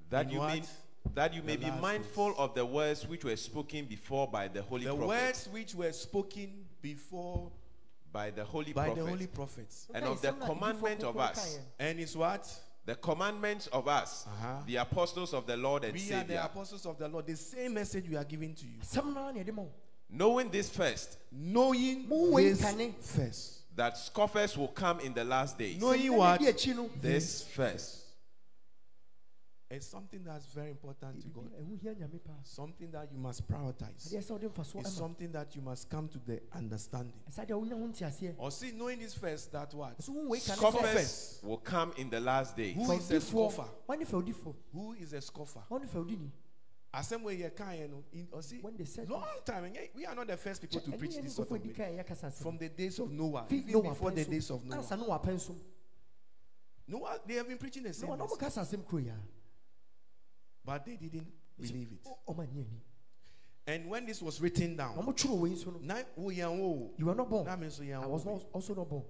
That 0.09 0.25
In 0.27 0.31
you 0.31 0.39
what? 0.39 0.53
may 0.53 0.63
that 1.15 1.33
you 1.33 1.41
may 1.41 1.55
The 1.55 1.65
be 1.65 1.71
mindful 1.81 2.29
days. 2.31 2.35
of 2.39 2.53
the 2.53 2.65
words 2.65 3.07
which 3.07 3.23
were 3.23 3.35
spoken 3.35 3.85
before 3.85 4.27
by 4.27 4.47
the 4.49 4.61
holy 4.61 4.85
the 4.85 4.95
prophets. 4.95 5.07
words 5.07 5.49
which 5.49 5.75
were 5.75 5.91
spoken 5.93 6.65
before 6.81 7.49
by 8.11 8.29
the 8.31 8.43
holy 8.43 8.73
by 8.73 8.85
prophets. 8.87 9.03
the 9.05 9.09
holy 9.09 9.27
prophets 9.27 9.87
and 9.93 10.03
Okay, 10.05 10.13
of 10.13 10.21
the 10.39 10.45
commandment 10.45 11.03
of 11.03 11.17
us. 11.17 11.59
and 11.79 11.99
is 11.99 12.15
what 12.15 12.47
The 12.85 12.95
commandments 12.95 13.67
of 13.67 13.85
us, 13.89 14.25
Uh-huh. 14.27 14.61
the 14.65 14.77
apostles 14.77 15.33
of 15.33 15.45
the 15.45 15.57
Lord 15.57 15.83
and 15.83 15.93
we 15.93 16.13
are 16.13 16.23
the 16.23 16.41
apostles 16.45 16.85
of 16.85 16.97
the 16.97 17.09
lord 17.09 17.25
the 17.25 17.35
same 17.35 17.73
message 17.73 18.07
we 18.07 18.15
are 18.15 18.23
giving 18.23 18.55
to 18.55 18.65
you 18.65 18.79
Asɛm 18.79 19.13
no 19.13 19.19
ara 19.25 19.33
na 19.33 19.39
yɛde 19.43 19.53
ma 19.53 19.61
wo. 19.63 19.71
Knowing 20.09 20.49
this 20.49 20.69
first, 20.69 21.17
knowing 21.31 22.07
Mo 22.07 22.37
this 22.37 22.61
first 23.13 23.56
that 23.77 23.97
scoffers 23.97 24.57
will 24.57 24.67
come 24.69 24.99
in 24.99 25.13
the 25.13 25.23
last 25.23 25.57
days. 25.57 25.79
knowing 25.79 26.01
Sɛ 26.01 26.17
what 26.17 26.41
nneɛma 26.41 26.89
di 26.91 26.99
This 27.01 27.43
first. 27.43 28.03
it's 29.69 29.85
something 29.85 30.23
that's 30.23 30.45
very 30.47 30.69
important 30.71 31.21
to 31.21 31.27
god 31.27 31.51
ɛho 31.59 31.77
hia 31.81 31.93
Nyame 31.93 32.19
paa. 32.23 32.33
something 32.43 32.89
that 32.91 33.11
you 33.11 33.17
must 33.19 33.45
prioritize 33.47 34.07
Ɛdeɛ 34.09 34.23
sɛ 34.23 34.29
wode 34.31 34.53
mfasoɔ 34.53 34.79
it's 34.79 34.91
something 34.93 35.31
that 35.31 35.53
you 35.55 35.61
must 35.61 35.89
come 35.89 36.07
to 36.07 36.17
the 36.19 36.41
understanding 36.53 37.13
Ɛsɛ 37.29 37.45
deɛ 37.47 37.51
wonya 37.61 37.73
ho 37.73 37.87
nteaseɛ. 37.87 38.35
or 38.37 38.49
see 38.51 38.71
knowing 38.71 38.97
this 38.99 39.13
first 39.13 39.51
that 39.51 39.73
what 39.73 39.97
Ɛso 39.99 40.09
wo 40.09 40.23
wei 40.29 40.39
kane 40.39 40.55
sɛ- 40.55 40.57
Scoffers 40.57 41.39
will 41.43 41.57
come 41.57 41.91
in 41.97 42.09
the 42.09 42.19
last 42.19 42.55
days. 42.55 42.75
Who 42.75 42.91
is 42.93 43.11
a 43.11 43.19
scoffer? 43.21 43.65
Who 44.73 44.93
is 44.93 45.13
a 45.13 45.21
scoffer 45.21 45.61
Asɛm 46.93 47.21
wei 47.23 47.37
yɛ 47.37 47.51
kaeɛ 47.53 47.89
no 47.89 48.03
in 48.13 48.27
or 48.31 48.41
see 48.41 48.59
When 48.59 48.77
they 48.77 48.85
said 48.85 49.09
long 49.09 49.25
time 49.45 49.65
ɛnyɛ- 49.71 49.93
we 49.93 50.05
are 50.05 50.15
not 50.15 50.27
the 50.27 50.37
first 50.37 50.61
people 50.61 50.79
to 50.79 50.91
preach 50.97 51.15
this 51.17 51.35
sort 51.35 51.51
of 51.51 51.61
thing. 51.61 51.73
Kan 51.73 51.99
a 51.99 52.03
yɛkasa 52.03 52.25
asɛm. 52.27 52.41
from 52.41 52.57
the 52.57 52.69
days 52.69 52.97
of 52.99 53.11
noah 53.11 53.45
even 53.49 53.71
Noah 53.73 53.89
before 53.89 54.11
the 54.11 54.25
days 54.25 54.49
of 54.49 54.63
noah. 54.65 54.77
Ansa 54.81 54.97
Noah 54.97 55.19
pɛn 55.19 55.39
so. 55.39 55.55
noah 56.87 57.19
they 57.25 57.35
have 57.35 57.47
been 57.47 57.57
preaching 57.57 57.83
the 57.83 57.93
same 57.93 58.07
Noah 58.07 58.17
na 58.17 58.23
message, 58.23 58.39
ɔmokasa 58.39 58.61
asɛm 58.77 58.87
kuro 58.87 59.01
yi 59.01 59.09
a. 59.09 59.19
but 60.63 60.85
they 60.85 60.95
didn't 60.95 61.27
believe 61.59 61.91
it. 61.91 62.03
Ɔ- 62.03 62.17
ɔma 62.35 62.47
nyɛ 62.47 62.65
and 63.67 63.89
when 63.89 64.05
this 64.05 64.21
was 64.21 64.39
written 64.39 64.77
down 64.77 64.95
ɔmotwerɛ 64.95 65.37
wei 65.39 65.55
so 65.55 65.71
no. 65.71 65.79
na 65.79 66.01
wo 66.15 66.29
yɛn 66.31 66.57
wo. 66.59 66.93
You 66.97 67.05
were 67.05 67.15
not 67.15 67.29
born. 67.29 67.45
na 67.45 67.55
me 67.57 67.67
nso 67.67 67.81
yɛn 67.81 68.01
I 68.01 68.05
was 68.07 68.25
not, 68.25 68.45
also 68.53 68.73
not 68.73 68.89
born. 68.89 69.03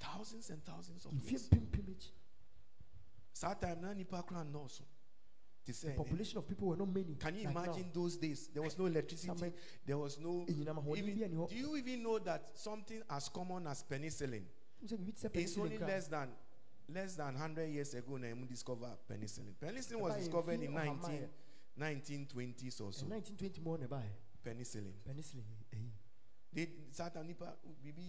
thousands 0.00 0.48
and 0.50 0.64
thousands 0.64 1.04
of 1.04 1.12
years. 1.12 1.48
mpem 1.50 1.68
The 5.68 5.90
population 5.90 6.38
of 6.38 6.48
people 6.48 6.68
were 6.68 6.76
not 6.76 6.88
many. 6.88 7.14
Can 7.18 7.36
you 7.36 7.44
like 7.44 7.54
now. 7.54 7.64
imagine 7.64 7.90
those 7.92 8.16
days? 8.16 8.48
There 8.52 8.62
was 8.62 8.78
no 8.78 8.86
electricity. 8.86 9.52
There 9.86 9.98
was 9.98 10.18
no. 10.18 10.46
Even, 10.48 10.64
bi 10.64 11.24
ani 11.24 11.36
hɔ. 11.36 11.48
do 11.48 11.56
you 11.56 11.76
even 11.76 12.02
know 12.02 12.18
that 12.18 12.50
something 12.54 13.02
as 13.10 13.28
common 13.28 13.66
as 13.66 13.84
penicillin? 13.84 14.42
Wo 14.80 14.88
sɛ 14.88 14.96
biribi 14.96 15.14
te 15.20 15.28
sɛ 15.28 15.36
It's 15.36 15.58
only 15.58 15.78
less 15.78 16.08
than 16.08 16.28
less 16.88 17.16
than 17.16 17.34
100 17.34 17.68
years 17.68 17.94
ago 17.94 18.16
na 18.16 18.28
we 18.34 18.46
discover 18.46 18.88
penicillin. 19.10 19.54
Penicillin 19.60 20.00
was 20.00 20.16
discovered 20.16 20.60
in 20.62 20.72
ɔhamaa 20.72 21.00
19, 21.00 21.20
yɛ. 21.20 21.28
1920s 21.78 22.80
or 22.80 22.92
so. 22.92 23.06
1920 23.06 23.60
mu 23.60 23.76
hɔ. 23.76 24.02
Penicillin. 24.44 24.92
Penicillin. 25.06 25.44
ɛyi. 25.72 25.90
They 26.52 26.68
Satan 26.90 27.34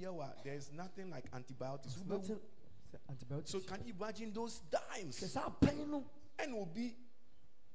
yawa. 0.01 0.33
There's 0.43 0.71
nothing 0.71 1.09
like 1.09 1.25
antibiotics. 1.33 2.01
Nothing- 2.07 2.39
antibiotics. 3.09 3.51
So 3.51 3.59
can 3.59 3.85
you 3.85 3.93
imagine 3.93 4.31
those 4.33 4.61
times? 4.71 5.17
saa 5.17 5.49
pɛn 5.61 5.87
no. 5.87 6.05
And 6.39 6.53
will 6.53 6.65
be 6.65 6.95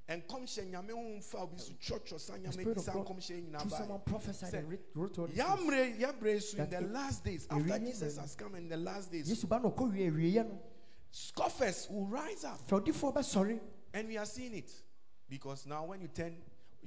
and 0.08 0.26
come 0.28 0.42
hyɛ 0.44 0.70
nyame 0.70 0.90
ho 0.90 1.00
mfa 1.18 1.42
obi 1.42 1.58
so 1.58 1.72
church 1.80 2.12
sa 2.18 2.34
The 2.34 2.38
nyame 2.40 2.52
Spirit 2.52 2.74
di 2.74 2.78
of 2.80 2.84
sa 2.84 2.92
God 2.92 3.06
nkɔm 3.06 3.16
hyɛ 3.18 3.42
nyinaa 3.50 3.70
bae. 3.70 3.78
someone 3.78 4.00
prophesied 4.04 4.54
and 4.54 4.78
wrote 4.94 5.18
all. 5.18 5.28
Yamre, 5.28 5.98
Yabre, 5.98 6.42
so 6.42 6.62
in 6.62 6.70
the 6.70 6.80
last 6.82 7.24
days, 7.24 7.46
after 7.50 7.78
Jesus 7.78 8.18
has 8.18 8.34
come 8.34 8.54
in 8.56 8.68
the 8.68 8.76
last 8.76 9.10
days, 9.10 9.28
Yesu 9.30 9.48
ba 9.48 9.58
na 9.60 9.70
ɔkɔ 9.70 9.92
wie 9.92 10.10
awieeɛ 10.10 10.46
no. 10.48 10.60
scoffers 11.10 11.88
will 11.90 12.06
rise 12.06 12.44
up. 12.44 12.58
Fɛwdifoɔ 12.68 13.14
bɛsɔre. 13.14 13.60
And 13.94 14.08
we 14.08 14.16
are 14.18 14.26
seeing 14.26 14.54
it. 14.54 14.70
Because 15.28 15.66
now, 15.66 15.84
when 15.84 16.00
you 16.00 16.08
turn, 16.08 16.36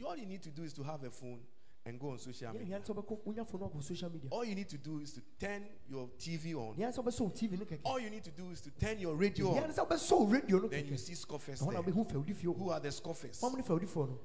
all 0.05 0.15
you 0.17 0.25
need 0.25 0.43
to 0.43 0.49
do 0.51 0.63
is 0.63 0.73
to 0.73 0.83
have 0.83 1.03
a 1.03 1.09
phone 1.09 1.39
and 1.87 1.99
go 1.99 2.09
on 2.09 2.19
social 2.19 2.51
media. 2.53 2.67
hia 2.67 2.79
sɛ 2.79 2.93
wobɛkɔ- 2.93 3.23
wonya 3.25 3.47
phone 3.47 3.61
no 3.61 3.69
akɔ 3.69 3.83
social 3.83 4.09
media. 4.09 4.29
All 4.31 4.43
you 4.43 4.55
need 4.55 4.67
to 4.69 4.77
do 4.77 4.99
is 4.99 5.13
to 5.13 5.21
turn 5.39 5.65
your 5.87 6.09
TV 6.17 6.53
on. 6.53 6.75
Hia 6.75 6.89
sɛ 6.89 7.03
wobɛsɔ 7.03 7.21
wo 7.21 7.29
TV 7.29 7.57
no 7.57 7.65
kɛkɛ. 7.65 7.79
All 7.85 7.99
you 7.99 8.09
need 8.09 8.23
to 8.23 8.31
do 8.31 8.51
is 8.51 8.61
to 8.61 8.71
turn 8.71 8.99
your 8.99 9.15
radio 9.15 9.55
on. 9.55 9.71
sɛ 9.71 9.87
wobɛsɔ 9.87 10.19
wo 10.19 10.25
radio 10.25 10.59
no 10.59 10.67
Then 10.67 10.87
you 10.87 10.97
see 10.97 11.13
scoffers 11.15 11.59
there. 11.59 11.81
Who 11.81 12.69
are 12.69 12.79
the 12.79 12.91
scoffers? 12.91 13.39
Wɔn 13.39 13.57
ne 13.57 13.63
fɛwdifoɔ 13.63 14.09
no. 14.09 14.19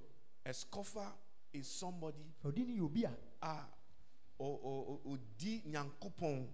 A 0.45 0.53
scoffer 0.53 1.13
is 1.53 1.69
somebody 1.69 2.25
Fɛwdini 2.45 2.79
yɛ 2.79 2.83
obi 2.83 3.05
a 3.05 3.17
ah, 3.43 3.69
or, 4.39 4.59
or, 4.63 5.01
or, 5.05 5.19
di 5.39 5.63
nyankopon 5.69 6.49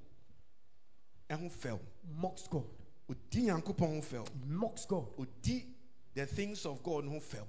ɛho 1.31 1.51
fɛw. 1.51 1.81
mocks 2.17 2.47
God. 2.49 2.65
Odi 3.09 3.47
nyankopon 3.47 3.95
ho 3.95 4.01
fɛw. 4.03 4.29
Mocks 4.47 4.85
God. 4.85 5.07
odi 5.19 5.75
the 6.13 6.27
things 6.27 6.67
of 6.67 6.83
God 6.83 7.07
ho 7.07 7.19
fell. 7.21 7.47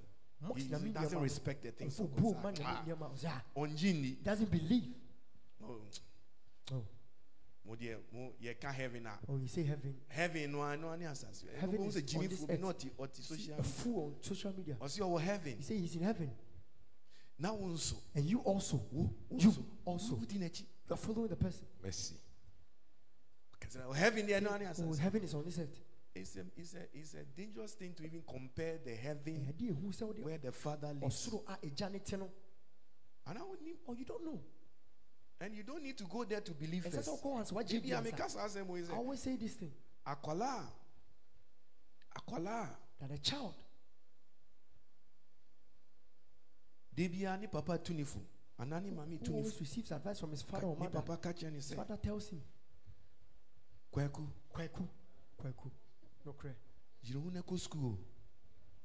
He, 0.55 0.63
he 0.63 0.91
doesn't 0.91 1.19
respect 1.21 1.63
the 1.63 1.71
things 1.71 1.99
of 1.99 2.15
God. 2.15 2.43
ma 2.43 2.53
Sir. 2.53 2.63
nyame 2.63 2.65
Ah, 2.65 2.83
nneɛma. 2.87 3.11
Ɔsɛ, 3.13 3.41
ɔngye 3.55 3.93
nni. 3.93 4.03
he 4.03 4.17
doesn't 4.23 4.49
believe. 4.51 4.95
Oh, 5.63 5.81
Oh, 6.71 6.83
mo 7.65 7.75
deɛ 7.75 7.97
mo 8.13 8.31
heaven 8.71 9.05
a 9.05 9.19
oh, 9.27 9.37
you 9.37 9.47
say 9.47 9.63
heaven. 9.63 9.95
heaven 10.07 10.51
no 10.51 10.61
ane 10.63 11.03
asase. 11.05 11.43
Heaven 11.59 11.83
is 11.83 12.15
on 12.15 12.27
this 12.27 12.39
fo 12.39 12.47
bi 12.47 12.55
na 12.55 12.69
earth. 12.69 12.77
ɔte 12.77 12.89
ɔte 12.97 13.15
social 13.21 13.59
a 13.59 13.63
fool 13.63 14.05
on 14.05 14.23
social 14.23 14.53
media. 14.55 14.75
Ɔsi 14.75 14.99
ɔwɔ 14.99 15.19
heaven. 15.21 15.57
He 15.57 15.63
say 15.63 15.77
he's 15.77 15.95
in 15.95 16.03
heaven. 16.03 16.31
Na 17.37 17.53
wo 17.53 17.67
nso. 17.67 17.95
And 18.15 18.25
you 18.25 18.39
also. 18.39 18.77
Wo 18.91 19.09
You 19.37 19.53
also. 19.85 20.15
Wo 20.15 20.25
di 20.25 20.37
n'akyi. 20.37 20.63
You 20.87 20.93
are 20.93 20.97
following 20.97 21.27
the 21.27 21.35
person. 21.35 21.65
Mercy. 21.83 22.15
Kɛsɛ 23.59 23.93
heaven 23.95 24.25
deɛ 24.27 24.41
no 24.41 24.51
ane 24.53 24.67
Oh, 24.79 24.93
heaven 24.93 25.23
is 25.23 25.33
on 25.33 25.43
this 25.43 25.59
earth. 25.59 25.79
It's 26.19 26.35
a 26.35 26.41
it's 26.57 26.73
a 26.75 26.79
it's 26.93 27.13
a 27.13 27.23
dangerous 27.23 27.73
thing 27.75 27.93
to 27.95 28.03
even 28.03 28.21
compare 28.27 28.77
the 28.83 28.93
heaven 28.95 29.45
eh, 29.47 29.51
Ɛyɛde 29.51 29.69
ehu 29.71 29.91
sɛ 29.93 30.01
wode 30.07 30.19
where 30.23 30.37
the 30.37 30.51
father 30.51 30.93
lives. 30.93 31.27
ɔsoro 31.29 31.43
a 31.47 31.57
agya 31.65 31.89
ne 31.91 31.99
te 31.99 32.17
no. 32.17 32.29
And 33.25 33.37
I 33.37 33.43
would 33.43 33.61
need, 33.61 33.77
Oh, 33.87 33.93
you 33.93 34.05
don't 34.05 34.25
know. 34.25 34.41
and 35.41 35.55
you 35.55 35.63
don't 35.63 35.81
need 35.83 35.97
to 35.97 36.03
go 36.05 36.23
there 36.25 36.41
to 36.41 36.51
believe 36.53 36.83
Ɛsɛ 36.83 36.91
first. 36.95 37.09
sɛ 37.09 37.21
wokɔ 37.21 37.35
hansi 37.37 37.53
wagye 37.53 37.79
Ebi 37.81 37.89
bi 37.91 37.95
a 37.97 38.01
meka 38.01 38.23
ansa. 38.25 38.29
saa 38.31 38.47
asɛm 38.47 38.67
wo 38.67 38.75
yi 38.75 38.83
I 38.89 38.95
always 38.95 39.21
say 39.21 39.35
this 39.37 39.53
thing 39.55 39.71
akwalaa 40.05 40.65
akwalaa 42.17 42.75
that 42.99 43.11
a 43.11 43.17
child 43.17 43.55
de 46.93 47.07
biara 47.07 47.39
ne 47.39 47.47
papa 47.47 47.77
tunifu. 47.77 47.95
ne 47.97 48.03
fo 48.03 48.19
anaa 48.59 48.81
ne 48.81 48.91
maame 48.91 49.17
who 49.17 49.25
tu 49.25 49.31
ne 49.31 49.37
fo 49.37 49.37
always 49.37 49.59
receives 49.61 49.91
advice 49.91 50.19
from 50.19 50.31
his 50.31 50.41
father 50.41 50.67
or 50.67 50.75
mother, 50.75 51.01
papa 51.01 51.17
ka 51.17 51.29
kyerɛ 51.31 51.51
ne 51.51 51.55
his 51.55 51.71
father 51.73 51.95
tells 51.97 52.29
him, 52.29 52.41
kwaku 53.93 54.27
Kweku, 54.53 54.87
Kweku, 55.37 55.71
no 56.25 56.33
cry. 56.33 56.51
yere 57.03 57.19
ho 57.19 57.29
na 57.29 57.41
kɔ 57.41 57.57
sukuu 57.59 57.97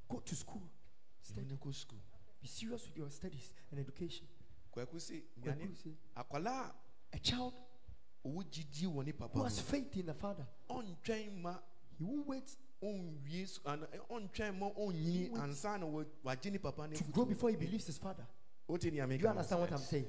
Go 0.09 0.21
to 0.21 0.35
school. 0.37 0.63
o 0.63 0.67
yere 0.67 1.23
Study. 1.23 1.41
ho 1.43 1.51
na 1.51 1.57
kɔ 1.57 1.73
sukuu 1.75 1.99
Be 2.43 2.49
serious 2.49 2.87
with 2.87 2.97
your 2.97 3.11
studies 3.11 3.53
and 3.71 3.81
education. 3.81 4.27
kwaku 4.73 4.97
sɛ 4.97 5.23
nyane 5.43 5.69
akwalaa 6.17 6.73
a 7.13 7.19
child 7.19 7.55
a 8.25 8.29
ɔwɔ 8.29 8.45
gyidie 8.51 8.87
wɔ 8.89 9.05
ne 9.07 9.13
papa 9.13 9.39
who 9.39 9.45
has 9.45 9.61
faith 9.61 9.97
in 9.97 10.07
the 10.07 10.15
father, 10.15 10.47
ɔntwɛn 10.69 11.41
ma 11.41 11.59
he 11.99 12.05
won't 12.05 12.27
wait 12.27 12.57
ɔnwie 12.83 13.49
su- 13.49 13.61
ana- 13.65 13.87
ɛ, 13.87 13.99
ɔntwɛn 14.11 14.59
ma 14.59 14.71
ɔnyini 14.71 15.31
Wait. 15.31 15.41
ansa 15.43 15.79
na 15.81 15.87
wa- 15.87 16.05
wagye 16.25 16.51
ne 16.53 16.59
papa 16.59 16.89
to 16.89 17.05
grow 17.05 17.25
before 17.25 17.51
he 17.51 17.57
believes 17.57 17.87
his 17.87 17.99
father. 17.99 18.27
nea 18.69 19.07
Do 19.07 19.15
you 19.17 19.29
understand 19.29 19.61
what 19.61 19.73
I'm 19.73 19.79
saying? 19.79 20.07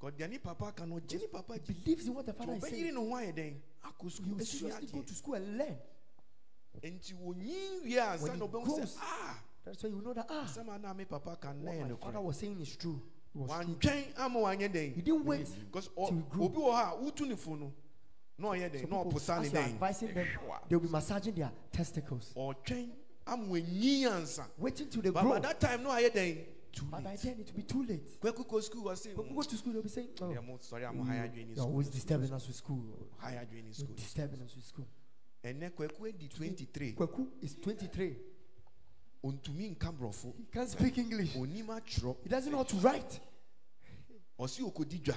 Deɛ 0.00 0.28
ne 0.28 0.38
papa 0.38 0.72
ka 0.72 0.84
no 0.84 1.00
papa 1.32 1.58
believes 1.58 2.06
in 2.06 2.14
what 2.14 2.26
the 2.26 2.32
father 2.34 2.54
is 2.54 2.62
saying. 2.62 2.94
ho 2.94 3.02
ayɛ 3.02 3.32
dɛn 3.34 3.60
akɔ 3.82 4.02
He 4.02 4.08
sukuu 4.10 4.36
will 4.36 4.44
seriously 4.44 4.86
go 4.86 5.02
to 5.02 5.14
school 5.14 5.34
and 5.34 5.58
learn. 5.58 5.78
Nti 6.82 7.14
wɔnyin 7.14 7.84
wie 7.84 7.98
ansa 8.00 8.22
When 8.22 8.38
na 8.38 8.46
he 8.46 8.52
ɔbɛhu 8.52 8.66
sɛ 8.80 8.96
ah! 9.00 9.38
That's 9.64 9.82
why 9.82 9.88
you 9.90 10.02
know 10.02 10.12
that 10.12 10.26
ah, 10.28 10.44
asɛm 10.46 10.74
a 10.74 10.78
na 10.78 10.92
me 10.92 11.04
papa 11.04 11.36
ka 11.40 11.48
what 11.48 11.56
nnɛ 11.74 11.80
my 11.82 11.88
yɛ 11.88 11.98
father 12.00 12.20
was 12.20 12.36
saying 12.36 12.60
is 12.60 12.76
true. 12.76 13.00
It 13.34 13.38
was 13.38 13.50
true. 13.50 13.74
wantwɛn 13.74 14.18
ama 14.18 14.38
wanyɛ 14.40 14.60
He 14.60 14.68
dɛn 15.00 15.04
didn't 15.04 15.24
wait. 15.24 15.48
because 15.66 15.86
he 15.86 15.92
obi 15.96 16.58
wɔ 16.58 16.74
hɔ 16.74 16.92
a 16.92 17.02
wotu 17.02 17.26
ne 17.28 17.36
fo 17.36 17.54
no 17.54 17.72
na 18.38 18.48
ɔyɛ 18.48 18.70
dɛn? 18.70 18.90
Na 18.90 19.04
ɔposa 19.04 19.40
ne 19.40 19.46
as 19.46 19.52
you 19.52 19.58
are 19.58 19.62
dɛn? 19.62 19.72
advising 19.72 20.14
them, 20.14 20.26
they'll 20.68 20.80
be 20.80 20.88
massaging 20.88 21.34
their 21.34 21.52
testicles, 21.72 22.32
ɔtwɛn 22.36 22.90
ama 23.26 23.44
wanyin 23.46 24.02
ansa. 24.10 24.44
Waiting 24.58 24.88
till 24.90 25.02
they 25.02 25.10
but 25.10 25.22
grow. 25.22 25.30
by 25.32 25.38
that 25.40 25.60
time 25.60 25.82
no 25.82 25.90
ayɛ 25.90 26.10
dɛn? 26.10 26.44
Too 26.74 26.84
But 26.90 27.04
by 27.04 27.10
late 27.12 27.20
then 27.20 27.38
it 27.38 27.46
will 27.46 27.54
be 27.56 27.62
too 27.62 27.84
late. 27.84 28.20
kwaku 28.20 28.44
kɔ 28.46 28.62
school 28.62 28.82
wɔ 28.84 28.98
se 28.98 29.14
When 29.14 29.28
we 29.30 29.34
go 29.36 29.42
to 29.42 29.56
school, 29.56 29.72
they'll 29.72 29.82
be 29.82 29.88
saying, 29.88 30.08
"Oh, 30.20 30.24
deɛ 30.24 30.44
mo 30.44 30.58
sɔre 30.58 30.90
a 30.90 30.92
mo 30.92 31.04
high 31.04 31.26
adwene 31.28 31.46
you're 31.46 31.56
school. 31.56 31.66
always 31.68 31.88
disturbing 31.88 32.32
us 32.32 32.46
with 32.48 32.56
school. 32.56 32.82
high 33.18 33.32
adwene 33.46 33.64
You're 33.64 33.72
school. 33.74 33.94
disturbing 33.94 34.42
us 34.42 34.54
with 34.56 34.64
school." 34.66 34.86
Ɛnɛ 35.44 35.70
kwaku 35.74 36.06
adi 36.08 36.28
23 36.28 36.94
Kweku 36.94 37.28
is 37.42 37.54
23. 37.56 38.16
ɔntumi 39.22 39.70
nka 39.76 39.92
borɔfo 39.92 40.34
He 40.36 40.44
can't 40.50 40.68
speak 40.70 40.98
English. 40.98 41.34
onim 41.36 41.66
atwerɛ 41.66 42.16
He 42.22 42.28
doesn't 42.28 42.50
know 42.50 42.58
how 42.58 42.64
to 42.64 42.76
write. 42.76 43.20
ɔsi 44.38 44.62
okodi 44.64 45.00
dwa 45.02 45.16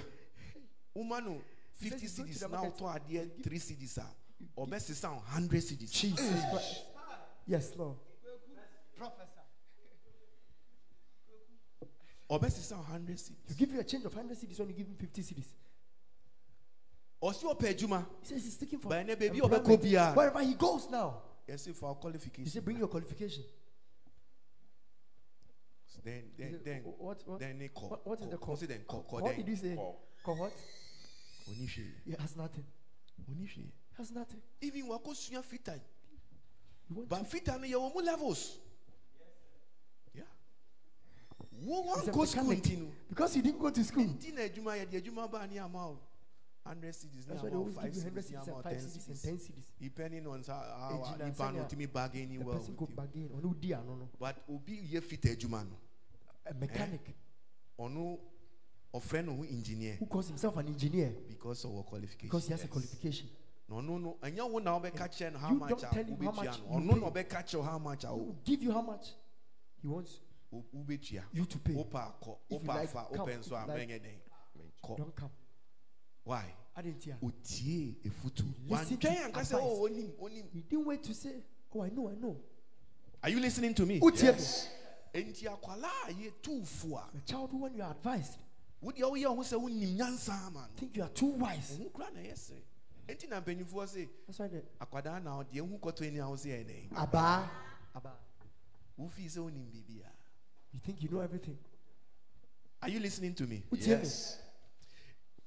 woma 0.95 1.23
no 1.23 1.41
He 1.79 1.89
50 1.89 1.89
says 1.89 2.01
he's 2.01 2.17
going 2.17 2.27
to 2.27 2.33
cedis 2.35 2.39
the 2.39 2.47
na 2.49 2.61
market. 2.61 2.79
wotɔ 2.83 2.99
adeɛ 2.99 3.43
3 3.43 3.59
cedis 3.59 3.97
a 3.97 4.01
ah. 4.01 4.13
ɔbɛsesa 4.57 5.09
wo 5.13 5.19
100 5.19 5.61
cedis 5.63 5.91
Jesus 5.91 6.41
Christ. 6.51 6.83
Yes, 7.45 7.75
Lord. 7.77 7.97
ɔbɛsesa 12.29 12.75
wo 12.75 12.83
100 12.83 13.31
You 13.47 13.55
give 13.55 13.71
you 13.71 13.79
a 13.79 13.83
change 13.85 14.03
of 14.05 14.13
100 14.13 14.37
cedis 14.37 14.59
when 14.59 14.69
you 14.69 14.75
give 14.75 14.87
him 14.87 14.95
50 14.95 15.21
cedis. 15.21 15.45
Ɔsi 17.22 17.44
ɔpɛ 17.45 17.73
adwuma 17.76 18.06
He 18.22 18.27
says 18.27 18.44
he's 18.44 18.61
looking 18.61 18.80
for 18.80 18.89
But 18.89 19.06
ɛnɛ 19.07 19.15
baabi 19.15 19.39
a 19.39 19.44
employment. 19.44 19.64
ɔbɛkɔ 19.65 19.81
biara, 19.84 20.15
Wherever 20.15 20.44
he 20.44 20.53
goes 20.53 20.89
now, 20.89 21.22
yɛsi 21.48 21.73
for 21.76 21.89
our 21.89 21.95
he 21.95 22.02
qualification 22.02 22.52
said, 22.52 22.64
bring 22.65 22.77
your 22.77 22.88
qualification. 22.88 23.44
then 26.03 26.23
He 26.38 26.44
then 26.44 26.52
said, 26.53 26.64
then 26.65 26.81
"Wh- 26.84 27.02
what, 27.02 27.27
what, 27.27 27.39
then 27.39 27.57
ne 27.57 27.68
kɔ 27.69 27.89
what, 27.89 28.07
what 28.07 28.22
is 28.22 28.27
the 28.30 28.38
call? 28.38 28.56
then 28.56 28.80
kɔ 28.88 29.06
kɔ 29.10 29.22
What 29.22 29.35
did 29.35 29.45
then 29.45 29.52
you 29.52 29.56
say? 29.57 29.76
Call. 29.76 29.99
Call 30.23 30.35
what? 30.38 30.53
oni 31.49 31.68
hwee 31.68 31.91
He 32.06 32.11
has 32.19 32.35
nothing. 32.38 32.64
oni 33.30 33.44
hwee 33.45 33.56
He 33.56 33.72
has 33.98 34.11
nothing. 34.11 34.41
even 34.61 34.85
wakɔ 34.88 35.15
sua 35.15 35.41
fitan 35.41 35.80
but 36.89 37.23
fitan 37.30 37.60
yɛ 37.64 37.73
wɔn 37.76 37.94
mu 37.95 38.02
levels 38.02 38.60
a 40.15 41.65
wɔn 41.65 42.06
kɔ 42.14 42.27
school 42.27 42.91
because 43.10 43.35
you 43.35 43.41
didn't 43.41 43.60
go 43.60 43.69
to 43.69 43.84
school. 43.84 44.03
nti 44.06 44.31
na 44.34 44.41
adwuma 44.44 44.77
yɛ 44.77 44.89
de 44.89 45.02
adwuma 45.02 45.30
ba 45.30 45.48
ne 45.48 45.57
ama 45.57 45.88
o 45.89 45.99
hundred 46.68 46.94
cedis 46.94 47.27
ne 47.27 47.34
That's 47.34 47.44
why 47.44 47.49
they 47.49 47.56
ama 47.56 47.57
o 47.57 47.60
always 47.60 47.76
five 47.76 47.94
give 47.94 47.95
you 47.95 48.02
100 48.03 48.23
cedis 48.23 48.31
ne 48.31 48.38
cedis 48.38 48.48
ama 48.48 48.53
o 48.53 48.56
and 48.57 48.64
ten 48.64 48.80
5 48.80 48.81
cedis 48.81 49.07
and 49.07 49.18
cedis 49.18 49.22
10 49.23 49.38
cedis. 49.39 49.65
depending 49.80 50.27
on 50.27 50.44
how 50.44 50.53
how 50.53 51.03
Egyina 51.03 51.26
nipa 51.26 51.52
no 51.52 51.60
sɛnea 51.60 51.68
tumi 51.69 51.88
bargaining 51.94 52.39
The 52.39 52.45
well 52.45 52.56
person 52.57 52.72
with 52.72 52.77
could 52.80 52.89
you 52.89 52.95
bargain. 52.95 53.30
Ɔno 53.30 53.60
di 53.60 53.73
ano 53.73 53.95
no. 53.95 54.10
but 54.19 54.35
obi 54.49 54.81
yɛ 54.91 55.02
fita 55.02 55.30
adwuma 55.35 55.64
no 55.64 55.77
A 56.45 56.53
mechanic 56.53 57.15
ɔno 57.80 58.19
ɔfrɛ 58.94 59.26
no 59.26 59.35
ho 59.35 59.44
engineer 59.44 59.95
who 59.99 60.06
calls 60.06 60.27
himself 60.27 60.56
an 60.57 60.68
engineer 60.68 61.14
because 61.27 61.64
of 61.65 61.76
our 61.76 61.84
qualification 61.84 62.27
because 62.30 62.45
he 62.48 62.52
has 62.53 62.61
a 62.61 62.64
Yes. 62.64 62.72
qualification. 62.72 63.30
na 63.69 63.76
ɔno 63.76 63.99
no 64.02 64.18
ɛnyɛ 64.22 64.49
wo 64.52 64.60
na 64.60 64.80
wobɛka 64.80 65.07
kyerɛ 65.10 65.34
no 65.34 65.39
how 65.39 65.49
You 65.52 65.60
much 65.60 65.69
don't 65.69 65.84
a 65.84 65.94
tell 65.94 66.03
him 66.06 66.18
how 66.18 66.31
wobɛtua 66.31 66.35
much 66.35 66.60
no 66.60 66.80
you 66.80 66.91
ɔno 66.91 67.02
na 67.02 67.10
pay. 67.11 67.23
ɔbɛka 67.23 67.44
kyerɛ 67.44 67.57
wo 67.57 67.64
how 67.64 67.77
much 67.80 68.03
a 68.03 68.07
He 68.07 68.14
wo- 68.14 68.23
will 68.23 68.38
give 68.45 68.64
you 68.64 68.72
how 68.72 68.81
much 68.81 69.14
he 69.81 69.88
wants 69.88 70.19
wo- 70.49 70.65
wobɛtua 70.73 71.23
you 71.34 71.45
to 71.45 71.60
pay. 71.60 71.73
wopɛ 71.73 71.99
akɔ 72.14 72.38
If 72.49 72.52
you 72.52 72.57
wopɛ 72.60 72.68
like, 72.68 72.89
afa 72.95 73.07
come. 73.15 73.18
wopɛ 73.27 73.34
If 73.34 73.39
nso 73.41 73.49
you 73.52 73.56
a 73.57 73.60
like, 73.68 73.89
mɛnyɛ 73.89 73.99
dɛn 74.02 74.18
kɔ 74.84 74.98
Don't 74.98 75.15
come. 75.15 75.31
Why 76.27 76.43
I 76.75 76.81
didn't 76.83 77.03
hear. 77.03 77.17
otie 77.23 77.95
efutu 78.05 78.43
Listen 78.67 78.97
to 78.97 79.07
wantwɛn 79.07 79.25
anka 79.25 79.39
sɛ 79.41 79.41
advice. 79.41 79.53
oh 79.53 79.87
onim 79.89 80.11
onim 80.21 80.45
He 80.53 80.61
didn't 80.61 80.85
wait 80.85 81.03
to 81.03 81.13
say, 81.13 81.43
Oh, 81.73 81.81
I 81.81 81.89
know, 81.89 82.09
I 82.09 82.13
know. 82.15 82.37
are 83.23 83.29
you 83.29 83.39
listening 83.39 83.73
to 83.75 83.85
me 83.85 83.99
Who 83.99 84.11
Yes. 84.13 84.69
enti 85.13 85.45
akwala 85.47 85.89
a 86.07 86.11
yɛ 86.13 86.31
tuufo 86.43 86.97
a 86.97 87.17
A 87.17 87.21
child 87.25 87.49
who, 87.51 87.57
when 87.63 87.73
you 87.75 87.81
are 87.83 87.91
advised, 87.91 88.37
wodeɛ 88.83 89.01
woyɛ 89.01 89.25
ho 89.25 89.37
sɛ 89.41 89.59
wonim 89.59 89.95
nyansa 89.97 90.33
ama 90.47 90.59
no 90.61 90.67
think 90.75 90.95
you 90.97 91.03
are 91.03 91.09
too 91.09 91.25
wise. 91.27 91.77
ɔho 91.79 91.91
kora 91.93 92.11
na 92.13 92.19
ɛyɛ 92.19 92.37
sere 92.37 92.61
enti 93.07 93.27
na 93.29 93.41
mpanyimfoɔ 93.41 93.87
se 93.87 94.09
That's 94.27 94.37
why 94.39 94.47
the 94.47 94.61
akwadaa 94.79 95.23
na 95.23 95.41
ɔdeɛ 95.43 95.59
hu 95.69 95.77
kɔtɔ 95.79 96.07
ani 96.07 96.19
a 96.19 96.27
wo 96.29 96.35
sɛ 96.35 96.47
yɛ 96.47 96.65
dɛn 96.65 96.97
Abba, 96.97 97.49
Abba. 97.95 98.11
wofii 98.99 99.25
sɛ 99.29 99.37
wonim 99.39 99.65
biribia 99.71 100.05
You 100.73 100.79
think 100.79 101.01
you 101.01 101.09
know 101.09 101.21
everything. 101.21 101.57
are 102.83 102.89
you 102.89 102.99
listening 102.99 103.33
to 103.35 103.47
me 103.47 103.63
Who 103.69 103.77
tell 103.77 103.97
me? 103.97 104.03
Yes. 104.03 104.37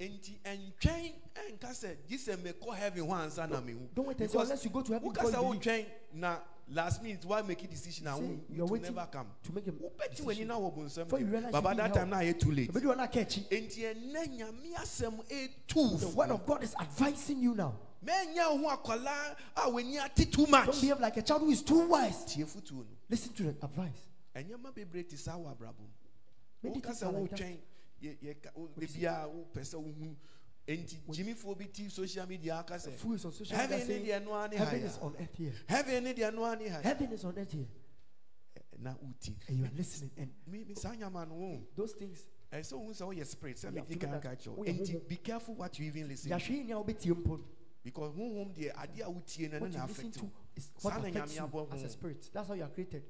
Enti 0.00 0.38
ɛntwɛn 0.44 1.12
ɛnka 1.34 1.70
sɛ 1.74 1.96
gye 2.08 2.16
sɛ 2.16 2.36
mekɔ 2.36 2.74
heaven 2.74 3.04
hɔ 3.06 3.12
ansa 3.24 3.46
na 3.48 3.60
mehu 3.60 3.86
Don't 3.94 4.06
wait 4.08 4.20
until 4.20 4.26
Because 4.28 4.48
unless 4.50 4.64
you 4.64 4.70
go 4.70 4.80
to 4.82 4.92
heaven 4.94 5.08
woka 5.10 5.14
before 5.14 5.30
sɛ 5.30 5.34
you 5.34 5.60
believe. 5.60 5.60
wotwɛn 5.60 5.86
na 6.14 6.38
last 6.72 7.02
minute 7.02 7.24
wa 7.26 7.42
make 7.42 7.62
a 7.64 7.66
decision 7.66 8.06
a 8.06 8.16
Say, 8.16 8.22
wo 8.22 8.28
you 8.28 8.34
it 8.48 8.58
are 8.60 8.62
will 8.64 8.68
waiting 8.70 8.94
never 8.94 9.08
come 9.10 9.26
to 9.42 9.52
make 9.52 9.66
a 9.66 9.72
wobɛti 9.72 10.20
w'ani 10.22 10.26
decision. 10.26 10.48
na 10.48 10.54
wɔ 10.58 10.76
bonsɛm 10.76 11.04
Before 11.04 11.18
you 11.20 11.26
realize 11.26 11.52
but 11.52 11.60
by 11.62 11.70
you 11.72 11.76
that 11.76 11.86
need 11.88 11.94
time 11.94 12.08
help. 12.12 12.24
na 12.24 12.32
ayɛ 12.32 12.40
too 12.40 12.50
late 12.52 12.72
But 12.72 12.82
you 12.82 12.90
are 12.92 12.96
not 12.96 13.12
catchy. 13.12 13.40
enti 13.50 13.78
ɛnɛ 13.94 14.38
nyame 14.38 14.74
asɛm 14.76 15.28
The 15.28 15.48
ɛtu 15.68 16.14
word 16.14 16.30
of 16.30 16.46
God 16.46 16.62
is 16.64 16.74
advising 16.80 17.42
you 17.42 17.54
now. 17.54 17.74
mɛnya 18.04 18.58
wo 18.62 18.68
ho 18.70 18.76
akwalaa 18.76 19.36
a 19.56 19.60
w'ani 19.70 19.98
ate 20.02 20.32
too 20.32 20.46
much 20.46 20.66
Don't 20.66 20.80
behave 20.80 21.00
like 21.00 21.16
a 21.18 21.22
child 21.22 21.42
who 21.42 21.50
is 21.50 21.62
too 21.62 21.86
wise. 21.88 22.24
tie 22.24 22.42
fotuo 22.44 22.76
no 22.78 22.84
Listen 23.10 23.32
to 23.34 23.42
the 23.42 23.50
advice. 23.66 24.00
ɛnyɛma 24.34 24.72
bebree 24.74 25.06
te 25.08 25.16
saa 25.16 25.36
wɔ 25.36 25.54
abrabɔ 25.54 25.78
mu 25.78 25.88
Many 26.62 26.80
woka 26.80 26.94
things 26.94 27.58
sɛ 28.02 28.06
are 28.08 28.26
like 28.26 28.42
that. 28.42 28.54
wotwɛn 28.54 28.54
yɛ- 28.54 28.54
yɛka- 28.54 28.56
wo- 28.56 28.70
What 28.74 28.84
is 28.84 28.96
wopɛ 28.96 29.60
sɛ 29.60 29.74
wohunu 29.84 30.16
enti 30.68 30.96
gyimifoɔ 31.08 31.58
bi 31.58 31.64
ti 31.66 31.88
social 31.88 32.26
media 32.26 32.56
aka 32.58 32.74
sɛ 32.74 32.92
is 33.14 33.24
on 33.24 33.32
social 33.32 33.56
media 33.58 33.78
heaven 33.78 33.88
ne 33.88 34.08
deɛ 34.08 34.24
noa 34.24 34.48
ne 34.48 34.56
Heaven 34.56 34.82
is 34.82 34.96
ha 34.96 35.02
on 35.06 35.16
earth 35.16 35.36
here. 35.36 35.54
heaven 35.68 36.04
ne 36.04 36.14
deɛ 36.14 36.34
noa 36.34 36.56
ne 36.56 36.68
ha 36.68 36.80
Heaven 36.80 37.12
is 37.12 37.24
on 37.24 37.38
earth 37.38 37.52
here. 37.52 37.66
Eh, 38.56 38.60
na 38.78 38.94
woti 38.94 39.34
And 39.48 39.58
you 39.58 39.64
are 39.64 39.70
listening. 39.76 40.10
And 40.16 40.30
me 40.46 40.64
me 40.64 40.74
saa 40.74 40.92
nyama 40.94 41.26
no 41.26 41.34
wo 41.34 41.66
those 41.76 41.92
things, 41.92 42.28
ɛsɛ 42.52 42.72
wohu 42.72 42.90
sɛ 42.90 43.02
woyɛ 43.14 43.26
spirit 43.26 43.56
sɛ 43.56 43.72
medi 43.72 43.96
kan 43.96 44.20
ka 44.20 44.28
kyerɛ 44.34 44.56
wo. 44.56 44.64
enti 44.64 45.08
be 45.08 45.16
careful 45.16 45.54
what 45.54 45.78
you 45.78 45.86
even 45.86 46.08
listen 46.08 46.30
to 46.30 46.38
showing 46.38 46.68
you 46.68 46.74
how 46.74 46.82
bit 46.82 47.04
you 47.04 47.14
because 47.82 48.14
honhom 48.14 48.54
deɛ 48.54 48.72
adeɛ 48.74 49.00
a 49.00 49.10
wotie 49.10 49.50
no 49.50 49.58
ne 49.58 49.68
na 49.76 49.84
affect 49.84 50.22
wo 50.22 50.30
Saa 50.78 50.98
na 50.98 51.08
Nyame 51.08 51.50
abɔ 51.50 51.72
as 51.72 51.80
a 51.82 51.86
ho. 51.86 51.88
spirit. 51.88 52.30
That's 52.32 52.48
how 52.48 52.54
you 52.54 52.62
are 52.64 52.68
created. 52.68 53.02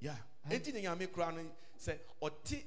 yeah 0.00 0.16
enti 0.50 0.72
ne 0.74 0.82
nyame 0.82 1.06
koraa 1.08 1.34
no 1.34 1.50
sɛ 1.78 1.98
ɔte 2.22 2.62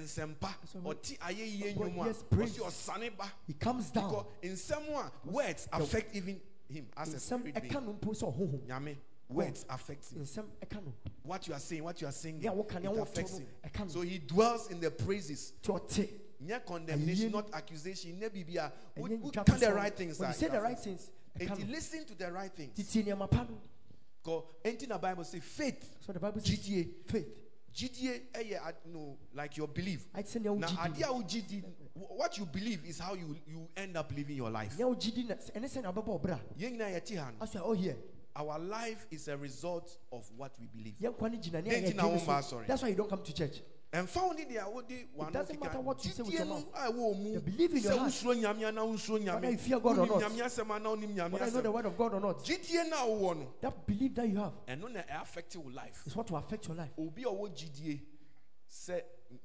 nsɛmpa 0.00 0.54
ɔte 0.84 1.18
ayɛyie 1.18 1.74
nnwom 1.74 2.02
a 2.02 2.06
yes, 2.06 2.24
praise. 2.28 2.58
ɔse 2.58 3.16
ba. 3.16 3.30
He 3.46 3.52
comes 3.54 3.90
down. 3.90 4.08
because 4.10 4.26
nsɛm 4.42 4.88
a 4.90 5.12
words 5.30 5.68
affect 5.72 6.14
even 6.16 6.40
him 6.68 6.86
as 6.96 7.14
a 7.14 7.20
some 7.20 7.40
spirit 7.40 7.60
being. 7.62 7.72
ɛka 7.72 7.84
no 7.84 7.92
mpo 7.94 8.10
sɛ 8.14 8.34
ɔhohom. 8.34 8.66
nyame 8.66 8.96
words 9.28 9.64
affect 9.68 10.12
him. 10.12 10.20
In 10.20 10.26
some 10.26 10.46
ɛka 10.64 10.84
no. 10.84 10.92
what 11.22 11.46
you 11.46 11.54
are 11.54 11.60
saying 11.60 11.84
what 11.84 12.00
you 12.00 12.06
are 12.06 12.12
saying 12.12 12.38
Yeah, 12.40 12.50
what 12.52 12.68
can- 12.68 12.84
it 12.84 12.98
affects 12.98 13.38
him. 13.38 13.46
so 13.88 14.00
he 14.00 14.18
dwells 14.18 14.70
in 14.70 14.80
the 14.80 14.90
praises. 14.90 15.52
Nyɛ 15.62 16.64
condemnation 16.66 17.30
not 17.30 17.54
accusation. 17.54 18.18
Nyɛ 18.18 18.30
biribi 18.30 18.56
a 18.56 18.72
wo 18.96 19.06
Ɛnyɛ 19.06 19.20
wo 19.20 19.30
ntwa 19.30 19.46
ka 19.46 19.56
the 19.56 19.74
right 19.74 19.96
things 19.96 20.18
When 20.18 20.32
say 20.32 20.48
the 20.48 20.60
right 20.60 20.78
things, 20.78 21.10
Enti 21.38 21.70
listen 21.70 22.04
to 22.04 22.14
the 22.14 22.30
right 22.30 22.52
things. 22.52 22.74
Titi 22.76 23.04
nneɛma 23.04 23.30
pa 23.30 23.44
no. 23.44 23.58
because 24.22 24.44
enti 24.64 24.88
na 24.88 24.98
bible 24.98 25.24
say 25.24 25.40
faith? 25.40 25.96
So 26.00 26.12
the 26.12 26.20
Bible 26.20 26.40
says, 26.40 26.58
faith. 27.06 27.41
Gyidie 27.74 28.22
ɛyɛ 28.32 28.60
ad- 28.62 28.76
no 28.86 29.18
like 29.34 29.56
your 29.56 29.68
belief 29.68 30.06
Ayɛ 30.12 30.24
te 30.24 30.38
sɛ 30.38 30.42
nea 30.42 30.54
na 30.54 30.66
wogye 30.66 30.78
adeɛ 30.78 31.48
di. 31.48 31.58
a 31.58 31.98
what 32.14 32.36
you 32.38 32.46
believe 32.46 32.84
is 32.84 32.98
how 32.98 33.14
you 33.14 33.36
you 33.46 33.68
end 33.76 33.96
up 33.96 34.10
living 34.12 34.36
your 34.36 34.50
life 34.50 34.76
Nea 34.78 34.86
wogye 34.86 35.14
di 35.14 35.24
na 35.24 35.34
ɛne 35.34 35.64
sɛ 35.68 35.82
nea 35.82 35.92
wobɛbɔ 35.92 36.20
ɔbra. 36.20 36.40
yɛn 36.58 36.72
nyinaa 36.78 36.90
yɛte 37.00 37.16
ha 37.18 37.32
As 37.40 37.54
we 37.54 37.60
oh, 37.60 37.62
are 37.62 37.66
all 37.66 37.72
here. 37.74 37.96
our 38.36 38.58
life 38.58 39.06
is 39.10 39.28
a 39.28 39.36
result 39.36 39.98
of 40.10 40.30
what 40.36 40.52
we 40.60 40.66
believe 40.66 40.94
Yɛn 41.00 41.14
nkwa 41.16 41.30
ne 41.30 41.36
gyina 41.38 41.62
ne 41.64 41.70
Dɛn 41.70 41.78
a 41.86 41.90
nti 41.92 41.94
na 41.96 42.02
yɛdie 42.02 42.12
no 42.12 42.18
womba 42.18 42.42
so. 42.42 42.56
asɔre? 42.56 42.66
That's 42.66 42.82
why 42.82 42.88
you 42.88 42.94
don't 42.96 43.08
come 43.10 43.22
to 43.22 43.32
church. 43.32 43.62
Ɛmfa 43.92 44.22
wo 44.26 44.32
ne 44.32 44.44
deɛ 44.46 44.72
wode 44.72 45.08
wano 45.16 45.32
doesn't 45.32 45.60
matter 45.60 45.80
what 45.80 46.02
you 46.04 46.10
say 46.12 46.22
with 46.22 46.32
your 46.32 46.46
mouth. 46.46 46.64
a 46.74 46.90
ɛwɔ 46.90 47.16
mu 47.22 47.34
The 47.34 47.40
belief 47.40 47.70
in 47.74 47.82
your 47.82 47.92
heart. 47.98 48.10
wosuro 48.10 48.34
nyame 48.34 48.64
ana 48.66 48.80
wonsuro 48.80 49.20
Whether 49.34 49.50
you 49.50 49.58
fear 49.58 49.80
God 49.80 49.98
or 49.98 50.06
not. 50.06 50.20
nyame 50.22 50.40
asɛm 50.42 50.70
ana 50.74 50.88
wonim 50.88 51.14
nyame 51.14 51.32
Whether 51.32 51.46
you 51.46 51.52
know 51.52 51.60
the 51.60 51.70
word 51.72 51.86
of 51.86 51.98
God 51.98 52.14
or 52.14 52.20
not. 52.20 52.38
gyidie 52.44 52.88
no 52.88 52.96
a 52.96 53.08
wowɔ 53.20 53.36
no 53.36 53.54
That 53.60 53.86
belief 53.86 54.14
that 54.14 54.28
you 54.28 54.36
have 54.36 54.52
ɛno 54.66 54.90
na 54.90 55.02
ɛaffect 55.02 55.56
wo 55.56 55.70
life 55.70 56.02
is 56.06 56.16
what 56.16 56.30
will 56.30 56.38
affect 56.38 56.66
your 56.68 56.76
life. 56.76 56.90
obi 56.98 57.22
a 57.22 57.26
ɔwɔ 57.26 57.50
gyidie 57.54 58.00
sɛ 58.70 59.02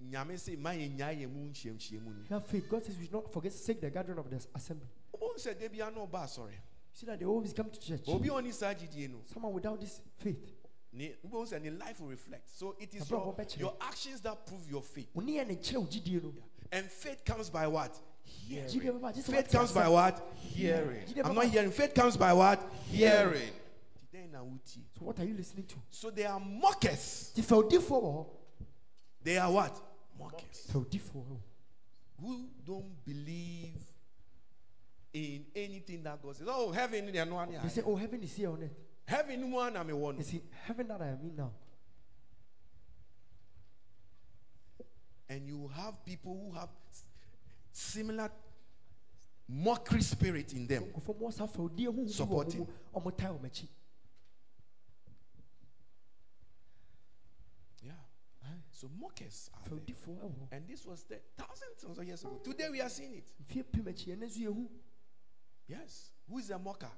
nyame 0.09 0.33
sɛ 0.35 0.57
ma 0.57 0.69
yɛnyaa 0.69 1.19
yɛn 1.21 1.29
mu 1.29 1.49
nhyiamhyiamu 1.49 2.05
no 2.05 2.21
If 2.23 2.29
you 2.29 2.33
have 2.35 2.45
faith, 2.45 2.69
God 2.69 2.83
says 2.85 2.97
we 2.97 3.03
should 3.03 3.13
not 3.13 3.33
forget 3.33 3.51
to 3.51 3.65
take 3.65 3.81
the 3.81 3.89
gathering 3.89 4.17
of 4.19 4.29
the 4.29 4.37
assembly. 4.55 4.87
wobɛhu 5.13 5.35
sɛ 5.35 5.59
da 5.59 5.67
bia 5.67 5.91
na 5.91 6.05
ɔba 6.05 6.23
asɔre 6.23 6.53
See 6.93 7.05
that 7.05 7.19
they 7.19 7.25
always 7.25 7.53
come 7.53 7.69
to 7.69 7.79
church. 7.79 8.07
obi 8.07 8.29
a 8.29 8.31
ɔne 8.31 8.51
saa 8.53 8.73
gyidie 8.73 9.09
no 9.11 9.17
Someone 9.25 9.53
without 9.53 9.79
this 9.79 9.99
faith. 10.17 10.56
Wobɛhu 11.25 11.61
ne 11.61 11.69
life 11.71 11.99
will 11.99 12.09
reflect 12.09 12.49
so 12.49 12.75
it 12.79 12.93
is 12.95 13.09
your, 13.09 13.35
your 13.57 13.73
actions 13.81 14.21
that 14.21 14.45
prove 14.45 14.69
your 14.69 14.81
faith 14.81 15.09
Oni 15.15 15.33
yɛ 15.37 15.47
ne 15.47 15.55
kyerɛ 15.55 15.77
wo 15.77 15.85
gyidie 15.85 16.23
no. 16.23 16.33
and 16.71 16.85
faith 16.91 17.23
comes 17.25 17.49
by 17.49 17.67
what 17.67 17.95
hearing 18.23 18.67
bɛba, 18.67 19.13
gye 19.13 19.21
sɛ 19.21 19.31
faith 19.31 19.51
comes 19.51 19.71
by 19.71 19.87
what 19.87 20.33
Hearing. 20.41 21.05
I'm 21.23 21.35
not 21.35 21.45
hearing 21.45 21.71
faith 21.71 21.93
comes 21.93 22.17
by 22.17 22.33
what 22.33 22.59
Hearing. 22.89 23.51
then 24.11 24.31
na 24.31 24.39
wotie 24.39 24.83
So 24.97 25.05
what 25.05 25.19
are 25.19 25.25
you 25.25 25.35
listening 25.35 25.65
to? 25.65 25.75
so 25.89 26.09
they 26.09 26.25
are 26.25 26.39
mockers 26.39 27.31
Ti 27.35 27.41
fɛwdifoɔ 27.41 28.01
wɔ 28.01 28.13
hɔ. 28.15 28.25
they 29.23 29.37
are 29.37 29.51
what 29.51 29.79
mockers 30.19 30.67
Fɛwdifoɔ 30.71 31.13
wɔ 31.13 31.25
hɔ. 31.27 31.37
who 32.21 32.49
don't 32.65 33.05
believe 33.05 33.75
in 35.13 35.45
anything 35.55 36.03
that 36.03 36.21
God 36.21 36.35
says. 36.35 36.47
Oh, 36.49 36.71
heaven, 36.71 37.11
they 37.11 37.19
are 37.19 37.25
no 37.25 37.35
one 37.35 37.49
They 37.63 37.69
say, 37.69 37.81
oh, 37.85 37.95
heaven 37.95 38.21
is 38.21 38.35
here 38.35 38.49
on 38.51 38.61
earth. 38.63 38.71
Heaven, 39.07 39.51
one 39.51 39.75
I'm 39.75 39.89
a 39.89 39.95
one. 39.95 40.17
You 40.17 40.23
see, 40.23 40.41
heaven 40.65 40.87
that 40.89 41.01
I 41.01 41.07
am 41.07 41.19
in 41.23 41.35
now. 41.35 41.51
And 45.29 45.47
you 45.47 45.69
have 45.75 46.05
people 46.05 46.39
who 46.51 46.57
have 46.57 46.69
similar 47.71 48.29
mockery 49.47 50.01
spirit 50.01 50.53
in 50.53 50.67
them. 50.67 50.83
Nkurɔfoɔ 50.83 51.19
mu 51.19 51.27
ɔsa 51.27 51.49
fɛwdie 51.49 51.85
ho 51.85 51.91
hu 51.91 52.03
bi 52.03 52.09
wɔ 52.09 52.09
Supporting. 52.09 52.65
ɔmo 52.65 52.67
mu, 52.93 52.99
ɔmo 53.11 53.17
taa 53.17 53.27
ɔmo 53.33 53.45
akyi. 53.45 53.67
Yeah. 57.81 57.91
So 58.71 58.89
mockers 58.99 59.49
are 59.53 59.69
there. 59.69 59.79
Fɛwdifoɔ 59.79 60.17
wɔ 60.17 60.31
hɔ. 60.31 60.47
And 60.51 60.67
this 60.67 60.85
was 60.85 61.03
there 61.03 61.21
thousands 61.37 61.83
of 61.97 62.05
years 62.05 62.23
ago. 62.23 62.39
Today 62.43 62.69
we 62.69 62.81
are 62.81 62.89
seeing 62.89 63.15
it. 63.15 63.31
Mfie 63.43 63.63
pem 63.71 63.85
akyi 63.85 64.15
ɛno 64.17 64.23
nso 64.25 64.39
yɛhu. 64.39 64.67
Yes. 65.67 66.11
Who 66.29 66.37
is 66.37 66.49
a 66.51 66.59
mocker? 66.59 66.91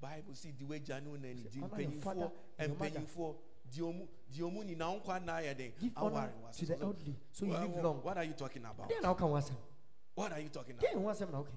Bible 0.00 0.34
see 0.34 0.52
the 0.52 0.64
way 0.64 0.80
Janu 0.80 1.14
and 1.14 1.24
the 1.24 1.60
honor 1.60 1.80
your 1.82 1.90
mpanyinfoɔ 1.90 2.12
and 2.12 2.30
and 2.58 2.68
your 2.68 2.78
mother. 2.78 3.00
mpanyinfoɔ 3.00 3.36
diomu 3.70 4.08
diomu 4.30 4.64
ni 4.64 4.74
na 4.74 4.94
nkwa 4.94 5.24
na 5.24 5.32
ayɛ 5.40 5.56
den. 5.56 5.72
Give 5.80 5.92
honor 5.96 6.32
to 6.52 6.66
the 6.66 6.80
elderly 6.80 7.16
so 7.32 7.46
you 7.46 7.52
live 7.52 7.82
long. 7.82 8.02
What 8.02 8.16
are 8.16 8.24
you 8.24 8.32
talking 8.34 8.64
about? 8.64 8.88
Deɛ 8.88 9.02
na 9.02 9.14
woka 9.14 9.20
ho 9.20 9.32
asɛm? 9.34 9.56
What 10.14 10.32
are 10.32 10.40
you 10.40 10.48
talking 10.48 10.76
about? 10.78 10.92
ho 10.92 11.00
asɛm 11.00 11.32
na 11.32 11.38
woka? 11.42 11.52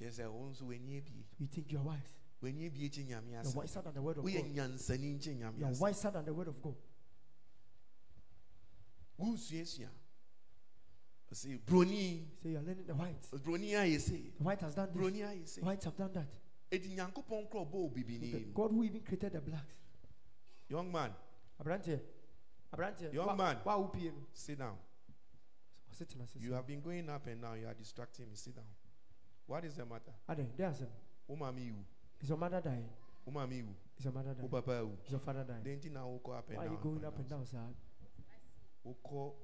Kyerɛ 0.00 0.10
sɛ 0.10 0.32
wo 0.32 0.46
oh, 0.46 0.50
nso 0.50 0.62
w'ani 0.62 0.98
abie. 1.00 1.24
You 1.38 1.46
think 1.46 1.70
you 1.72 1.78
are 1.78 1.84
wise. 1.84 2.12
W'ani 2.42 2.66
abie 2.66 2.88
kye 2.90 3.04
Nyame 3.04 3.30
You 3.30 3.36
are 3.36 3.42
asɛm. 3.42 3.54
wiser 3.56 3.82
than 3.82 3.94
the 3.94 4.02
word 4.02 4.18
of 4.18 4.24
Woyɛ 4.24 4.42
God. 4.42 4.54
nyansani 4.56 5.18
nkye 5.18 5.38
Nyame 5.38 5.58
You 5.58 5.66
are 5.66 5.72
wiser 5.80 6.10
than 6.10 6.24
the 6.24 6.34
word 6.34 6.48
of 6.48 6.60
God. 6.62 6.74
Wosuasua. 9.20 9.88
say 11.32 11.56
broni 11.64 12.24
Say 12.42 12.50
you 12.50 12.58
are 12.58 12.62
learning 12.62 12.86
the 12.86 12.94
white. 12.94 13.22
broni 13.44 13.70
ayɛ 13.70 14.00
sei 14.00 14.32
The 14.36 14.42
white 14.44 14.60
has 14.60 14.74
done 14.74 14.88
this. 14.92 14.96
broni 14.96 15.20
ayɛ 15.20 15.48
sei 15.48 15.60
The 15.60 15.66
whites 15.66 15.84
have 15.84 15.96
done 15.96 16.12
that. 16.12 16.28
Edi 16.72 16.94
nyankopɔn 16.94 17.48
korɔ 17.50 17.64
bɔ 17.70 17.70
The 17.72 18.00
obibini 18.00 18.54
God 18.54 18.70
who 18.72 18.82
even 18.84 19.02
created 19.02 19.32
the 19.32 19.40
blacks. 19.40 19.74
young 20.68 20.90
man 20.90 21.12
Abrante. 21.60 22.00
Abrante. 22.72 23.12
Young 23.12 23.36
man. 23.36 23.58
Why 23.62 23.74
who 23.76 23.90
sit 24.32 24.58
down 24.58 24.76
Sit 25.90 26.14
in 26.14 26.22
a 26.22 26.24
you 26.42 26.52
have 26.54 26.66
been 26.66 26.80
going 26.80 27.08
up 27.10 27.26
and 27.26 27.42
down 27.42 27.60
you 27.60 27.66
are 27.66 27.74
distracting 27.74 28.28
me 28.30 28.34
sit 28.36 28.54
down 28.56 28.64
what 29.46 29.64
is 29.64 29.74
the 29.76 29.84
matter 29.84 30.12
Ade, 30.28 30.46
there's 30.56 30.80
him. 30.80 30.88
wo 31.28 31.36
maame 31.36 31.84
Is 32.20 32.28
your 32.30 32.38
mother 32.38 32.60
dying? 32.62 32.88
wo 33.26 33.32
maame 33.32 33.74
Is 33.98 34.04
your 34.06 34.14
mother 34.14 34.32
dying? 34.34 34.48
papa 34.48 34.70
iwu 34.80 34.96
Is 35.04 35.10
your 35.10 35.20
father 35.20 35.44
dying? 35.44 35.62
den 35.62 35.78
ti 35.80 35.90
na 35.90 36.00
wokɔ 36.00 36.38
up 36.38 36.48
and 36.48 36.58
Why 36.58 36.64
are 36.66 36.70
you 36.70 36.78
going 36.82 37.04
up 37.04 37.18
and 37.18 37.28
down, 37.28 37.44
sir? 37.46 37.58
wokɔ 38.86 39.34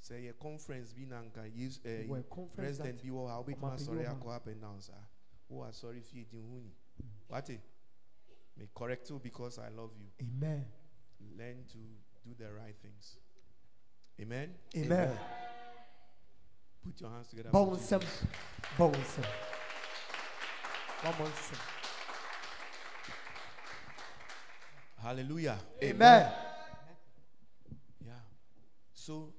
sɛ 0.00 0.14
yɛ 0.22 0.38
conference 0.38 0.92
bi 0.92 1.04
na 1.04 1.22
nka 1.22 1.42
yesu 1.52 1.80
ɛɛ 1.82 2.04
eh, 2.04 2.06
Were 2.06 2.22
conference 2.22 2.78
that 2.78 2.84
president 2.84 3.02
bi 3.02 3.08
wɔ 3.08 3.28
ha 3.28 3.42
wobɛtumi 3.42 3.58
ɔma 3.58 3.74
asɔre 3.74 4.04
panyin 4.04 4.20
akɔ 4.22 4.36
up 4.36 4.46
and 4.46 4.60
down 4.60 4.80
saa 4.80 5.02
wo 5.48 5.62
asɔre 5.64 6.00
fie 6.02 6.24
di 6.24 6.36
ho 6.36 6.58
ni 6.60 6.72
wate 7.28 7.60
me 8.56 8.66
correct 8.74 9.10
you 9.10 9.18
because 9.18 9.58
i 9.58 9.68
love 9.68 9.92
you 9.98 10.08
Amen. 10.20 10.64
learn 11.36 11.64
to 11.68 11.78
do 12.24 12.34
the 12.38 12.52
right 12.52 12.76
things 12.82 13.16
amen 14.20 14.54
Amen. 14.76 15.18
put 16.84 17.00
your 17.00 17.10
hands 17.10 17.28
together 17.28 17.50
for 17.50 17.66
Bounce 17.66 17.80
Jesus. 17.88 18.20
him. 18.20 18.28
Bounce 18.78 19.16
him. 19.16 19.24
One 21.02 21.14
more 21.18 21.28
him. 21.28 21.58
hallelujah 25.02 25.58
Amen. 25.82 26.32
yeah 28.04 28.12
so 28.94 29.32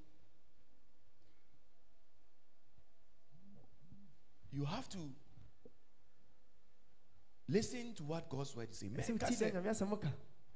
you 4.51 4.63
have 4.65 4.88
to 4.89 4.97
listen 7.49 7.94
to 7.95 8.03
what 8.03 8.30
god's 8.30 8.56
word 8.56 8.69
is 8.69 8.78
saying 8.78 8.94
Ɛsɛ 8.94 9.11
Mɛka 9.18 9.26
uti 9.28 9.36
sɛ- 9.36 9.52
dɛ 9.52 9.53
nyame 9.53 9.69
asɛm 9.69 10.02
ka. 10.02 10.11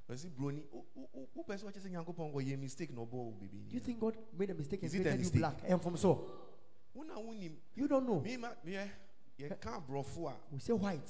Ɔsi 0.09 0.29
broni, 0.35 0.65
wo- 0.71 0.85
wo- 0.93 1.09
wo- 1.13 1.29
wopɛ 1.37 1.55
sɛ 1.57 1.63
wɔkyɛ 1.63 1.79
sɛ 1.79 1.89
Nyankopɔn 1.91 2.33
wɔyɛ 2.33 2.59
mistake 2.59 2.91
ɔbɔ 2.93 3.11
wo 3.11 3.31
baby 3.39 3.57
you 3.69 3.79
think 3.79 3.99
God 3.99 4.17
made 4.37 4.49
a 4.49 4.53
mistake 4.53 4.81
and 4.83 4.87
Is 4.87 4.95
it 4.95 4.99
a 4.99 5.01
created 5.03 5.19
you 5.19 5.23
mistake? 5.25 5.39
black? 5.39 5.63
Eh, 5.63 5.71
and 5.73 5.81
from 5.81 5.95
so, 5.97 6.29
Wo 6.93 7.03
na 7.03 7.15
wonim, 7.15 7.55
you 7.75 7.87
don't 7.87 8.05
know. 8.05 8.19
me 8.19 8.35
ma 8.37 8.49
yɛ 8.65 8.75
eh, 8.75 8.89
yɛka 9.39 9.85
aborɔfo 9.87 10.29
a 10.31 10.35
We 10.51 10.59
say 10.59 10.73
white. 10.73 11.09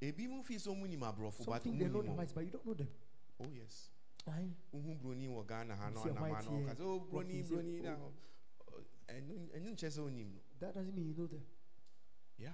ebi 0.00 0.28
mu 0.28 0.42
fi 0.44 0.54
nim 0.54 1.00
aborɔfo 1.00 1.44
but 1.46 1.62
they 1.64 1.70
know 1.70 2.02
the 2.02 2.12
whites, 2.12 2.32
but 2.32 2.44
you 2.44 2.50
don't 2.52 2.64
know 2.64 2.74
them. 2.74 2.88
Oh 3.40 3.46
yes. 3.52 3.90
Aye. 4.28 4.54
Wohu 4.72 4.96
broni 5.00 5.26
wɔ 5.26 5.46
Ghana 5.46 5.74
ha 5.74 5.88
na 5.90 5.96
You 5.98 6.02
see 6.04 6.10
a 6.10 6.12
ɔnam 6.12 6.20
na 6.44 6.50
here, 6.50 6.74
ɔka 6.74 6.80
oh 6.82 6.96
what 7.10 7.26
broni 7.26 7.34
you 7.34 7.42
say, 7.42 7.54
broni 7.56 7.82
na 7.82 7.96
oh. 7.96 8.12
ɔ- 8.70 8.84
ɛno 9.16 9.48
ɛno 9.56 9.74
nkyɛ 9.74 9.88
sɛ 9.90 9.98
wonim 10.04 10.32
no. 10.34 10.40
That 10.60 10.74
doesn't 10.74 10.94
mean 10.94 11.08
you 11.08 11.14
know 11.14 11.26
them. 11.26 11.42
Yeah. 12.36 12.52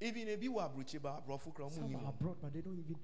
Even 0.00 0.28
ebi 0.28 0.48
wɔ 0.48 0.62
aburokyi 0.62 1.00
ba 1.00 1.22
aborɔfo 1.22 1.54
kora 1.54 1.68
ɔmu 1.68 1.72
Some 1.74 1.96
are 1.96 2.08
abroad, 2.08 2.36
but 2.40 2.52
they 2.52 2.60
don't 2.60 2.78
even. 2.78 2.96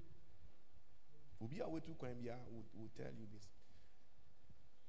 Obi 1.41 1.59
a 1.59 1.65
wetu 1.65 1.97
kwan 1.97 2.15
bi 2.21 2.29
a 2.29 2.37
will 2.51 2.89
tell 2.95 3.11
you 3.17 3.27
this. 3.33 3.47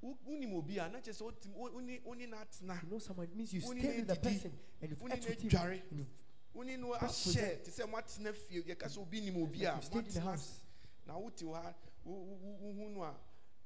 Wo- 0.02 0.18
Wonim 0.28 0.54
obi 0.54 0.76
a 0.78 0.88
na 0.88 0.98
kyɛ 1.00 1.12
sɛ 1.14 1.22
wotim- 1.22 1.54
wo- 1.54 1.70
wo 1.72 1.80
ne 1.80 1.98
wo 2.04 2.12
ne 2.12 2.26
no 2.26 2.36
atena. 2.36 2.82
You 2.82 2.90
know 2.90 2.98
someone 2.98 3.26
it 3.26 3.34
means 3.34 3.52
you 3.54 3.60
stay 3.60 3.96
with 3.96 4.06
the 4.06 4.16
person 4.16 4.52
and 4.82 4.90
you've 4.90 5.02
ate 5.12 5.28
with 5.28 5.40
him. 5.42 5.60
and 5.90 5.98
you've- 5.98 6.10
wone 6.52 6.76
no 6.80 6.92
ahyɛ 6.92 7.64
te 7.64 7.70
sɛ 7.70 7.90
moatena 7.90 8.34
fie 8.34 8.62
yɛka 8.62 8.84
sɛ 8.86 8.98
obi 8.98 9.20
nim 9.22 9.42
obi 9.42 9.64
a 9.64 9.80
the 9.80 10.20
house. 10.20 10.60
na 11.06 11.16
wote 11.18 11.38
hɔ 11.38 11.56
a 11.56 11.74
wohu 12.06 12.90
no 12.94 13.02
a 13.02 13.14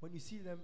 When 0.00 0.12
you 0.12 0.20
see 0.20 0.38
them, 0.38 0.60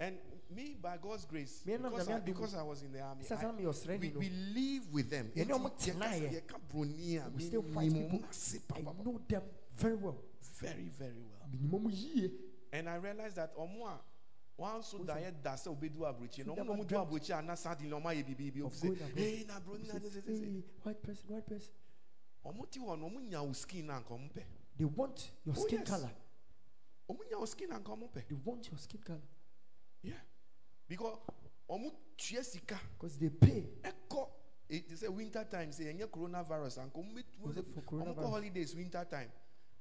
and 0.00 0.16
me 0.50 0.74
by 0.82 0.96
god's 0.96 1.24
grace 1.26 1.62
because 1.64 2.08
I, 2.08 2.18
because 2.18 2.54
I 2.56 2.62
was 2.62 2.82
in 2.82 2.92
the 2.92 3.00
army 3.00 3.22
I- 3.24 3.26
saa 3.36 3.52
na 3.52 3.52
yɛsrɛ 3.52 4.00
we, 4.00 4.08
we 4.16 4.30
live 4.30 4.92
with 4.92 5.10
them. 5.10 5.30
Yɛne 5.36 5.50
ɔmo 5.50 5.70
Enti 5.70 5.92
tena 5.92 6.06
yɛka 6.06 6.18
sɛ 6.18 6.30
yɛ. 6.30 6.42
yɛka 6.42 6.60
broni 6.72 7.16
a 7.24 7.28
We 7.30 7.42
still 7.44 7.62
fight 7.62 7.92
people. 7.92 8.20
I 8.74 8.80
know 9.04 9.20
them 9.28 9.42
very 9.76 9.94
well. 9.96 10.16
very 10.60 10.88
very 10.98 11.22
well. 11.22 11.90
And 12.72 12.88
I 12.88 12.94
realized 12.96 13.36
that 13.36 13.54
ɔmo 13.56 13.86
a 13.86 14.00
wɔn 14.60 14.78
nso 14.80 15.06
da 15.06 15.14
yɛ 15.16 15.32
da 15.42 15.54
sɛ 15.54 15.68
obedu 15.76 15.98
aburokyi 16.06 16.46
no 16.46 16.54
They 16.54 16.62
ɔmo 16.62 16.66
na 16.66 16.72
never 16.72 16.72
ɔmo 16.74 16.78
du 16.78 16.84
dreamt 16.86 17.08
aburokyi 17.10 17.38
a 17.38 17.42
na 17.42 17.54
suddenly 17.54 17.92
ɔmo 17.92 18.04
ayɛ 18.06 18.26
bibi 18.26 18.50
bi 18.50 18.60
of 18.66 18.72
ɔmo 18.72 18.82
going 18.82 18.96
sɛ 18.96 19.16
hey 19.18 19.44
na 19.46 19.58
na 19.58 19.84
Say, 19.92 19.98
de 19.98 20.10
de 20.10 20.20
de 20.22 20.40
de 20.40 20.62
white 20.82 21.02
person, 21.02 21.24
white 21.28 21.46
person. 21.46 21.72
ɔmo 22.44 22.70
ti 22.70 22.80
no 22.80 22.86
ɔmo 22.96 23.20
nya 23.30 23.42
wo 23.46 23.52
skin 23.52 23.86
na 23.86 24.00
nka 24.00 24.08
ɔmo 24.10 24.30
They 24.76 24.84
want 24.86 25.30
your 25.44 25.54
Oh, 25.56 25.60
skin 25.62 25.78
yes. 25.80 25.88
color. 25.90 26.10
ɔmo 27.08 27.18
nya 27.30 27.38
wo 27.38 27.44
skin 27.46 27.68
na 27.68 27.78
nka 27.78 27.96
ɔmo 27.96 28.12
They 28.12 28.34
want 28.44 28.68
your 28.70 28.78
skin 28.78 29.00
color 29.02 29.20
Yeah. 30.02 30.14
Because 30.88 31.18
ɔmo 31.68 31.92
tua 32.16 32.42
sika 32.44 32.78
because 32.98 33.16
they 33.18 33.28
pay. 33.30 33.64
ɛkɔ 33.82 34.28
it 34.68 34.90
is 34.92 35.02
a 35.02 35.10
winter 35.10 35.44
time 35.50 35.72
say 35.72 35.84
ɛnyɛ 35.84 36.06
coronavirus 36.10 36.78
anka 36.78 36.92
ɔmo 36.98 37.12
bɛ 37.14 37.24
Was 37.42 37.56
it 37.56 37.66
for 37.74 37.80
ɔmo 37.82 37.84
kɔ 37.84 38.14
coronavirus? 38.16 38.30
holidays 38.30 38.74
winter 38.74 39.04
time 39.10 39.30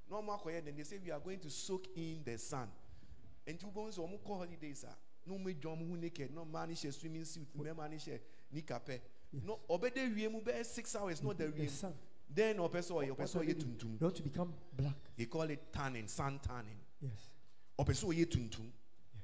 na 0.10 0.18
ɔmo 0.22 0.40
akɔyɛ 0.40 0.66
then 0.66 0.76
they 0.76 0.84
say 0.84 0.98
we 1.04 1.12
are 1.12 1.20
going 1.20 1.40
to 1.40 1.50
soak 1.50 1.86
in 1.96 2.22
the 2.24 2.38
sun 2.38 2.70
nti 3.48 3.64
wobɛhu 3.64 3.90
sɛ 3.96 4.00
ɔmo 4.08 4.20
kɔ 4.22 4.38
holidays 4.38 4.84
a 4.84 4.96
na 5.30 5.36
ɔmo 5.36 5.48
adwa 5.56 5.76
ɔmo 5.78 5.90
ho 5.90 5.96
naked 5.96 6.32
na 6.34 6.42
ɔmaa 6.42 6.68
no 6.68 6.74
hyɛ 6.74 6.94
swimming 6.94 7.26
suit 7.26 7.48
mmarima 7.58 7.90
no 7.90 7.96
hyɛ 7.98 8.20
nika 8.52 8.80
pɛ 8.86 9.00
na 9.44 9.54
ɔbɛda 9.70 10.16
wie 10.16 10.28
mu 10.28 10.42
bɛyɛ 10.42 10.66
six 10.66 10.96
hours 10.96 11.22
na 11.24 11.30
ɔda 11.30 11.38
The 11.38 11.52
wie 11.52 11.64
mu 11.64 11.70
sun. 11.70 11.94
then 12.30 12.58
ɔpɛ 12.58 12.72
sɛ 12.82 12.92
ɔyɛ 12.92 13.10
ɔpɛ 13.12 13.18
What 13.20 13.28
sɛ 13.30 13.34
do 13.34 13.40
ɔyɛ 13.40 13.46
they 13.48 13.54
do? 13.54 13.66
tuntum 13.66 13.98
They 14.00 14.06
want 14.06 14.16
to 14.18 14.24
become 14.24 14.54
black. 14.76 14.96
they 15.16 15.26
call 15.26 15.42
it 15.50 15.72
tanning 15.74 16.08
sun 16.08 16.40
tanning 16.40 16.78
Yes. 17.02 17.30
ɔpɛ 17.80 17.90
sɛ 17.94 18.06
ɔyɛ 18.14 18.26
tuntum 18.26 18.72
Yes. 19.16 19.24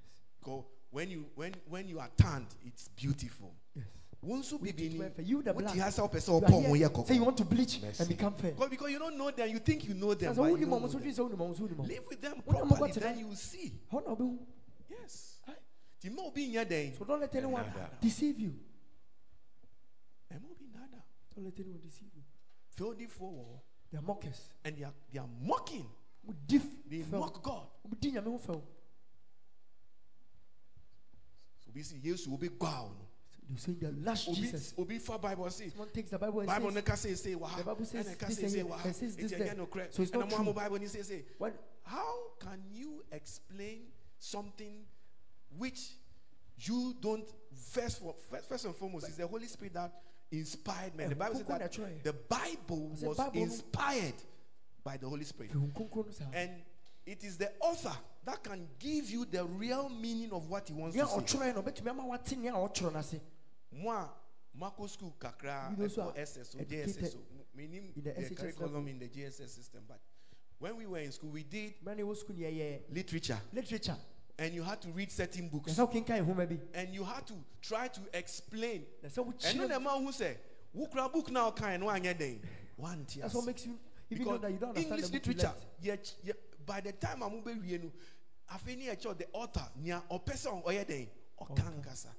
When 0.95 1.11
you 1.11 1.25
when 1.35 1.53
when 1.67 1.89
you 1.89 1.99
are 1.99 2.09
tanned 2.15 2.47
it's 2.65 2.87
beautiful 2.95 3.53
Yes. 3.75 3.85
wɔn 4.23 4.39
nso 4.39 4.53
We 4.61 4.71
bibi 4.71 4.87
to 4.87 4.93
ni 4.93 4.99
wear 4.99 5.09
fair. 5.09 5.25
You 5.25 5.43
the 5.43 5.53
black. 5.53 5.75
you 5.75 5.81
have 5.81 5.93
say 5.93 6.01
You 6.01 6.45
are 6.45 6.75
here, 6.75 6.89
Say 7.05 7.15
you 7.15 7.23
want 7.25 7.37
to 7.37 7.43
bleach 7.45 7.81
Mercy. 7.81 7.99
and 7.99 8.09
become 8.09 8.33
fair. 8.33 8.51
because, 8.51 8.69
because 8.69 8.91
you 8.91 8.99
don't 8.99 9.17
know 9.17 9.29
them, 9.29 9.49
you 9.49 9.59
think 9.59 9.83
you 9.87 9.93
know 9.93 10.13
them. 10.13 10.33
But 10.33 10.43
you 10.57 10.65
know 10.65 10.79
them. 10.79 10.89
dwi 10.89 11.11
sɛ 11.11 11.19
wo 11.19 11.27
ni 11.27 11.35
mama 11.35 11.53
so 11.55 11.63
wo 11.63 11.67
ni 11.67 11.75
mama. 11.75 11.89
Live 11.89 12.03
with 12.09 12.21
them 12.21 12.41
properly, 12.47 12.91
then 12.93 13.19
you 13.19 13.27
will 13.27 13.35
see. 13.35 13.73
Yes. 14.89 15.39
Aye. 15.47 15.53
The 16.01 16.09
more 16.11 16.31
be 16.31 16.47
near 16.47 16.63
them. 16.65 16.93
So 16.97 17.03
don't 17.03 17.19
let 17.19 17.35
anyone 17.35 17.65
deceive 18.01 18.39
you. 18.39 18.55
The 20.29 20.39
more 20.39 20.55
be 20.57 20.65
nada. 20.73 21.03
Don't 21.35 21.43
let 21.43 21.59
anyone 21.59 21.81
deceive 21.81 22.09
you. 22.15 22.23
Feel 22.69 22.93
the 22.93 23.05
forward, 23.07 23.59
They 23.91 23.97
are 23.97 24.01
mockers. 24.01 24.49
and 24.63 24.77
they 24.77 24.83
are 24.85 24.93
they 25.11 25.19
are 25.19 25.29
mocking. 25.41 25.85
They 26.47 27.03
mock 27.11 27.43
God. 27.43 27.67
Wo 31.75 31.81
di 31.81 31.83
nyame 31.83 31.83
ho 31.83 31.83
fɛw. 31.83 31.83
So 31.83 31.83
we 31.83 31.83
see 31.83 31.99
yes, 32.03 32.27
will 32.27 32.37
be 32.37 32.49
gone. 32.49 32.95
They 33.49 33.57
say 33.57 33.73
they 33.73 33.91
last 33.91 34.27
Obi 34.27 34.41
Jesus. 34.41 34.73
obi 34.77 34.97
for 34.97 35.19
Bible 35.19 35.49
say. 35.51 35.69
Someone 35.69 35.89
takes 35.89 36.09
the 36.09 36.17
Bible 36.17 36.39
and 36.39 36.47
Bible 36.47 36.71
says, 36.71 36.83
neka 36.83 36.97
say 36.97 37.13
say 37.13 37.35
wow. 37.35 37.49
The 37.57 37.63
Bible 37.63 37.85
says 37.85 38.07
And 38.07 38.19
this 38.19 38.37
say 38.37 38.47
say 38.47 38.63
wow. 38.63 38.79
and 38.83 38.95
says 38.95 39.15
this 39.15 39.25
It's 39.25 39.31
there. 39.33 39.51
again 39.53 39.67
correct. 39.67 39.93
So 39.93 40.01
it's 40.01 40.11
And 40.11 40.21
not 40.21 40.29
the 40.29 40.35
Bible 40.35 40.53
true. 40.53 40.61
Bible 40.63 40.77
ni 40.79 40.87
say 40.87 41.01
say. 41.03 41.25
when 41.37 41.53
How 41.83 42.15
can 42.39 42.63
you 42.73 43.03
explain 43.11 43.81
something 44.17 44.85
which 45.57 45.91
you 46.57 46.95
don't 47.01 47.27
first 47.53 47.99
for 48.01 48.15
first, 48.31 48.49
first 48.49 48.65
and 48.65 48.75
foremost 48.75 49.07
is 49.09 49.17
the 49.17 49.27
Holy 49.27 49.45
Spirit 49.47 49.73
that 49.75 49.91
inspired 50.31 50.95
man. 50.95 51.09
The 51.09 51.15
Bible 51.15 51.35
says 51.35 51.45
that 51.45 52.03
the 52.03 52.13
Bible 52.13 52.89
was 53.01 53.19
inspired 53.33 54.13
by 54.83 54.97
the 54.97 55.07
Holy 55.07 55.23
Spirit. 55.23 55.51
Fi 55.51 55.57
Honhom 55.59 55.71
Kronkron 55.73 56.05
no 56.07 56.11
saa. 56.11 56.25
And 56.33 56.49
it 57.05 57.23
is 57.23 57.37
the 57.37 57.51
author 57.59 57.91
that 58.25 58.43
can 58.43 58.67
give 58.79 59.09
you 59.09 59.25
the 59.25 59.43
real 59.45 59.89
meaning 59.89 60.31
of 60.31 60.49
what 60.49 60.67
he 60.67 60.73
wants 60.73 60.95
to 60.95 61.05
say. 61.05 61.15
ɔtwerɛ 61.15 61.55
no 61.55 61.61
ɔbɛtumi 61.61 61.89
ama 61.89 62.05
wate 62.05 62.37
nea 62.37 62.51
ɔtwerɛ 62.53 62.93
no 62.93 62.99
ase. 62.99 63.19
Moi, 63.71 64.05
Marco 64.57 64.87
school 64.87 65.15
kakra, 65.19 65.71
You 65.71 65.77
know, 65.77 65.87
so 65.87 66.01
ɛkɔ 66.03 66.17
SS, 66.17 66.55
or 66.55 66.61
educated 66.61 66.95
JSS, 66.95 67.15
o, 67.15 67.19
meaning 67.55 67.93
the 67.95 68.11
the 68.11 68.35
curriculum 68.35 68.87
in 68.87 68.99
the 68.99 69.07
JSS 69.07 69.49
system. 69.49 69.83
But 69.87 69.99
when 70.57 70.77
we 70.77 70.87
were 70.87 70.99
in 70.99 71.11
school, 71.11 71.29
we 71.29 71.43
did 71.43 71.75
Mmerɛ 71.83 71.97
na 71.97 72.03
ɛwɔ 72.03 72.23
sukuu 72.23 72.37
no 72.37 72.47
yɛyɛ 72.47 72.81
literature, 72.89 73.41
literature. 73.53 73.97
and 74.39 74.53
you 74.53 74.63
had 74.63 74.81
to 74.81 74.89
read 74.89 75.11
certain 75.11 75.47
books. 75.49 75.73
Yɛsɛ 75.73 75.91
wokenkan 75.91 76.25
nhoma 76.25 76.49
bi. 76.49 76.57
and 76.73 76.93
you 76.93 77.03
had 77.03 77.27
to 77.27 77.33
try 77.61 77.87
to 77.87 78.01
explain. 78.13 78.85
And 79.03 79.11
then 79.11 79.69
the 79.69 79.79
man 79.79 80.03
who 80.03 80.11
said, 80.11 80.39
"Wukra 80.75 81.11
book 81.11 81.29
now 81.29 81.51
kind 81.51 81.83
anya 81.83 82.13
den." 82.15 82.41
One 82.77 83.05
tears. 83.05 83.21
That's 83.23 83.35
what 83.35 83.45
makes 83.45 83.65
you 83.65 83.79
even 84.09 84.25
know 84.25 84.37
that 84.37 84.51
you 84.51 84.57
don't 84.57 84.69
understand 84.69 84.93
English 85.03 85.11
literature, 85.11 85.53
yeah, 85.81 85.95
yeah, 86.23 86.33
by 86.65 86.81
the 86.81 86.91
time 86.93 87.23
I'm 87.23 87.31
moving 87.31 87.61
here, 87.63 87.81
afei 88.51 88.77
ni 88.77 88.85
ɛkyɛ 88.87 89.17
the 89.17 89.27
author 89.33 89.67
nia 89.75 90.01
ɔpɛ 90.09 90.33
sɛ 90.33 90.63
ɔyɛ 90.63 90.87
den 90.87 91.07
ɔka 91.39 91.81
nkasa. 91.81 92.09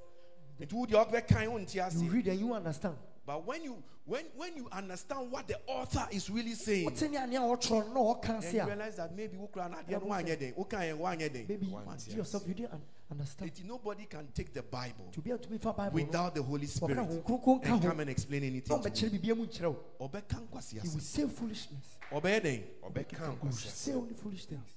Nti 0.61 0.73
wo 0.73 0.87
deɛ 0.87 1.07
ɔbɛ 1.07 1.27
kan 1.29 1.53
wo 1.53 1.59
nti 1.59 1.87
ase. 1.87 2.01
You 2.01 2.11
read 2.11 2.29
and 2.29 2.41
you 2.41 2.55
understand. 2.55 2.97
But 3.27 3.45
when 3.45 3.63
you 3.65 3.83
when 4.05 4.25
when 4.37 4.57
you 4.57 4.69
understand 4.71 5.31
what 5.33 5.49
the 5.49 5.59
author 5.67 6.07
is 6.13 6.31
really 6.31 6.55
saying, 6.55 6.85
Wote 6.85 7.11
nea 7.11 7.27
nea 7.27 7.41
ɔtwerɛ 7.41 7.93
no 7.93 7.95
na 7.95 8.15
ɔka 8.15 8.41
then 8.41 8.55
you 8.55 8.63
realize 8.65 8.97
that 8.97 9.15
maybe 9.15 9.37
na 9.37 9.47
Yeah, 9.89 9.99
adeɛ 9.99 10.03
no 10.03 10.07
wanyɛ 10.07 10.39
den, 10.39 10.55
woka 10.55 10.79
yɛ 10.79 10.97
wanyɛ 10.97 11.33
den. 11.33 11.47
maybe 11.49 11.67
you 11.67 12.17
yourself 12.17 12.47
you 12.47 12.55
didn't 12.55 12.81
understand. 13.11 13.51
Nti 13.53 13.65
nobody 13.67 14.07
can 14.07 14.27
take 14.35 14.53
the 14.53 14.63
Bible 14.63 15.09
To 15.13 15.21
be 15.21 15.31
able 15.31 15.43
to 15.43 15.49
be 15.49 15.59
fa 15.59 15.73
Bible 15.73 15.93
without 15.95 16.35
the 16.35 16.43
Holy 16.43 16.67
Spirit 16.67 16.97
Ɔbɛka 16.99 17.09
Honhom 17.09 17.23
Kronkron 17.25 17.63
ka 17.63 17.73
and 17.75 17.83
ho. 17.83 17.89
come 17.91 18.01
and 18.01 18.11
explain 18.11 18.45
anything. 18.45 18.83
to 18.83 18.89
ɔbɛkyerɛ 18.89 19.13
you. 19.13 19.19
biribiara 19.21 19.37
mu 19.37 19.47
nkyerɛ 19.47 19.75
wo. 19.99 20.09
ɔbɛka 20.09 20.49
nkwasi 20.49 20.73
He 20.83 20.89
will 20.89 20.97
ase 20.97 21.03
say 21.07 21.29
foolishness. 21.29 21.85
ɔbɛyɛ 22.11 22.43
den 22.43 22.65
Obeka 22.83 23.33
He 23.41 23.47
will 23.47 23.53
say 23.53 23.93
only 23.93 24.15
foolish 24.15 24.47
things. 24.47 24.69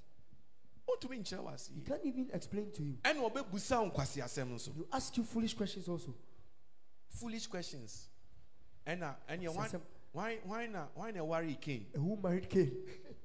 wonim 0.88 0.99
ɔntumi 0.99 1.19
nkyerɛ 1.23 1.43
wo 1.43 1.51
He 1.76 1.81
can't 1.81 2.01
even 2.06 2.30
explain 2.34 2.72
to 2.72 2.84
you. 2.84 2.93
ɛna 3.03 3.31
ɔbɛbusa 3.31 3.80
wo 3.81 3.89
nkwasi 3.91 4.22
asɛm 4.23 4.53
nso 4.53 4.76
You 4.76 4.88
ask 4.91 5.15
you 5.18 5.23
foolish 5.23 5.53
questions 5.56 5.88
also. 5.88 6.14
foolish 7.10 7.47
questions 7.47 8.10
ɛna 8.85 9.15
ɛneɛ 9.27 9.56
why 9.56 9.68
Sasɛm. 9.68 9.81
Why 10.11 10.40
why 10.44 10.65
na 10.68 10.86
why 10.95 11.11
na 11.11 11.19
ɛware 11.22 11.60
Cain 11.61 11.86
who 11.95 12.18
married 12.22 12.49
Cain? 12.49 12.72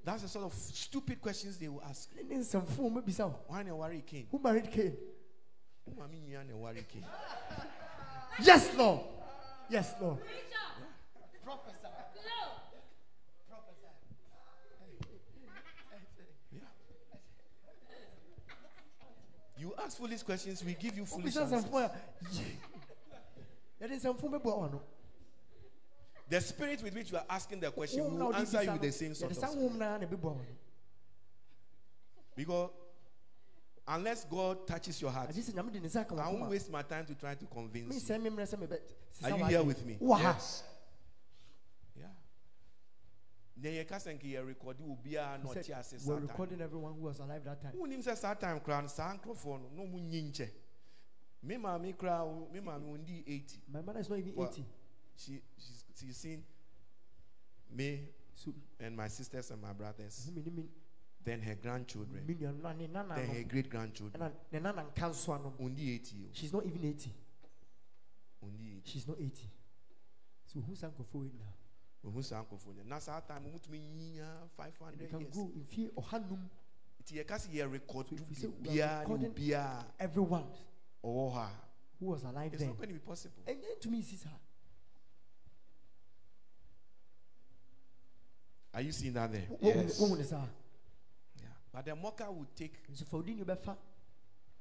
that's 0.05 0.23
the 0.23 0.29
sort 0.29 0.45
of 0.45 0.53
stupid 0.53 1.21
questions 1.21 1.57
they 1.59 1.69
will 1.69 1.83
ask 1.89 2.11
Ne 2.15 2.23
ne 2.37 2.43
nsɛmfo 2.43 2.93
maybe 2.93 3.13
so. 3.13 3.35
why 3.47 3.63
na 3.63 3.71
ɛware 3.71 4.05
Cain 4.07 4.27
Who 4.31 4.39
married 4.39 4.71
Cain? 4.71 4.97
wo 5.87 5.95
maame 5.99 6.21
nua 6.21 6.45
na 6.47 6.53
ɛware 6.55 6.87
Cain 6.89 7.05
Yes, 8.41 8.75
Lord. 8.77 9.01
Yes, 9.71 9.95
Lord. 10.01 10.19
Professor. 11.45 11.89
Hello. 12.15 12.51
Professor. 13.49 13.93
Yeah 16.51 16.67
you 19.57 19.73
ask 19.79 19.97
foolish 19.97 20.23
questions 20.23 20.65
we 20.65 20.75
give 20.75 20.97
you 20.97 21.05
foolish 21.07 21.35
Obisa 21.37 21.43
answers 21.43 21.65
nsɛmfo 21.71 21.79
a 21.79 21.91
yɛde 23.85 23.95
nsɛmfo 24.01 24.29
bɛboa 24.31 24.59
wa 24.59 24.69
no. 24.69 24.83
The 26.29 26.41
spirit 26.41 26.83
with 26.83 26.95
which 26.95 27.11
you 27.13 27.19
are 27.19 27.25
asking 27.29 27.61
the 27.61 27.71
question 27.71 28.03
will 28.05 28.27
wode 28.27 28.35
answer 28.37 28.63
you 28.63 28.73
with 28.73 28.81
the 28.83 28.93
same 28.93 29.15
sort 29.15 29.31
yɛde 29.31 29.37
of 29.37 29.41
saa 29.41 29.47
spirit. 29.49 29.71
honhom 29.71 29.79
na 29.79 29.99
na 29.99 30.07
ɛbɛboa 30.07 30.23
wa 30.23 30.43
no. 30.43 30.45
because 32.37 32.71
unless 33.87 34.25
God 34.25 34.67
touches 34.67 35.01
your 35.03 35.11
heart 35.11 35.31
agye 35.31 35.43
sɛ 35.43 35.53
nyame 35.55 35.73
de 35.73 35.81
ne 35.81 35.89
nsa 35.89 36.01
aka 36.01 36.15
I 36.17 36.29
won't 36.33 36.51
waste 36.51 36.71
my 36.71 36.83
time 36.83 37.05
to 37.07 37.15
try 37.15 37.35
to 37.35 37.45
convince 37.47 37.95
you. 37.95 38.01
mensɛ 38.01 38.23
me 38.23 38.31
mmerɛ 38.31 38.47
sɛ 38.55 38.59
mebɛ 38.67 38.79
Are 39.25 39.39
you 39.39 39.45
here 39.45 39.63
with 39.63 39.85
me? 39.87 39.99
Yes. 40.01 40.63
yeah. 41.97 42.07
Na 43.57 43.69
yɛka 43.69 43.97
sɛ 44.01 44.19
nka 44.19 44.25
yɛ 44.25 44.47
record 44.47 44.79
obiara 44.79 45.39
na 45.43 45.53
He 45.53 45.59
ɔte 45.61 45.65
said, 45.65 45.79
ase 45.79 46.07
we're 46.07 46.17
recording 46.17 46.61
everyone 46.63 46.95
who 46.95 47.03
was 47.03 47.19
alive 47.21 47.45
that 47.45 47.61
time. 47.63 47.73
Wonim 47.77 48.03
sɛ 48.03 48.17
saa 48.17 48.35
time 48.35 48.61
koraa 48.61 48.81
no 48.83 48.89
saa 48.89 49.15
nkurɔfoɔ 49.17 49.61
no 49.61 49.69
na 49.77 49.83
ɔmu 49.83 50.01
nyi 50.11 50.31
nkyɛ 50.33 50.49
me 51.43 51.57
maame 51.57 51.95
koraa 51.95 52.51
me 52.51 52.61
maame 52.61 52.85
wɔndi 52.87 53.23
80 53.27 53.61
my 53.71 53.83
mother 53.83 54.01
is 54.01 54.09
not 54.09 54.19
even 54.19 54.35
Well, 54.35 54.49
80 54.49 54.65
she 55.17 55.41
she's, 55.59 55.84
she's 55.95 56.17
seen 56.17 56.43
me 57.71 58.09
so 58.35 58.53
and 58.81 58.97
my 58.97 59.09
sisters 59.09 59.51
and 59.51 59.63
my 59.63 59.73
brothers. 59.73 60.29
Mhm, 60.31 60.45
me 60.45 60.51
me 60.51 60.69
then 61.25 61.41
her 61.41 61.55
grandchildren. 61.55 62.27
me 62.27 62.35
nua 62.35 62.53
no 62.53 62.73
ne 62.73 62.87
nana 62.87 63.15
then 63.15 63.29
no 63.29 63.35
her 63.35 63.45
great 63.45 63.69
grandchildren 63.71 64.21
ɛna 64.23 64.33
ne 64.53 64.61
nana 64.61 64.83
nka 64.85 65.09
nso 65.09 65.33
80 65.61 66.29
she's 66.33 66.53
not 66.53 66.65
even 66.67 66.85
80 66.85 67.11
o 68.43 68.47
wɔndi 68.47 68.77
80 68.79 68.83
she's 68.85 69.07
not 69.09 69.19
80 69.19 69.49
so 70.47 70.61
who 70.61 70.75
san 70.77 70.91
nkurɔfoɔ 70.91 71.21
wei 71.21 71.29
nyinaa 71.31 71.55
wɔhu 72.05 72.23
saa 72.25 72.43
nkurɔfoɔ 72.45 72.77
no 72.77 72.83
na 72.85 72.99
saa 73.01 73.21
time 73.21 73.45
ɔmutumi 73.45 73.79
nyia 73.97 74.49
500 74.57 74.99
they 74.99 75.07
can 75.07 75.21
years? 75.21 75.35
go 75.35 75.47
mfie 75.49 75.89
ɔhanum 75.97 76.49
nti 77.03 77.15
yɛka 77.25 77.39
sɛ 77.39 77.49
yɛ 77.55 77.73
record 77.73 78.09
So 78.09 78.15
if 78.17 78.29
we 78.29 78.35
say 78.35 78.47
we 78.49 78.81
are 78.83 79.05
biribiara 79.05 79.09
ne 79.09 79.15
recording- 79.15 79.33
obiara 79.35 79.85
everyone 79.99 80.47
a 81.03 81.49
who 81.99 82.07
was 82.07 82.23
alive 82.25 82.53
it's 82.53 82.61
then. 82.61 82.69
not 82.69 82.77
going 82.77 82.89
to 82.89 82.95
be 82.95 83.01
possible. 83.01 83.43
Ɛnyɛ 83.47 83.79
ntumi 83.81 83.99
nsi 84.03 84.17
saa 84.19 84.39
are 88.75 88.83
you 88.83 88.93
seeing 88.93 89.13
that 89.15 89.33
there? 89.33 89.45
Yes. 89.61 90.01
wohu 90.01 90.19
yeah. 90.21 91.47
But 91.73 91.85
the 91.85 91.95
mocker 91.95 92.31
will 92.31 92.47
take 92.57 92.75
nso 92.91 93.07
fa 93.07 93.17
wodi 93.17 93.37
ne 93.37 93.45
bɛfa. 93.45 93.77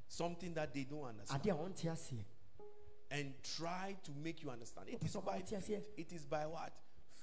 something 0.07 0.53
that 0.53 0.73
they 0.73 0.83
don't 0.83 1.03
understand. 1.03 1.41
Adeɛ 1.41 1.51
a 1.51 1.55
ɔnte 1.55 1.91
aseɛ. 1.91 2.23
And 3.11 3.33
try 3.43 3.95
to 4.03 4.11
make 4.11 4.41
you 4.43 4.49
understand. 4.49 4.89
It 4.89 4.99
Wopɛ 4.99 5.05
is 5.05 5.15
sɛ 5.15 5.25
by 5.25 5.39
ɔte 5.39 5.57
aseɛ. 5.57 5.83
it 5.97 6.13
is 6.13 6.25
by 6.25 6.45
what? 6.45 6.73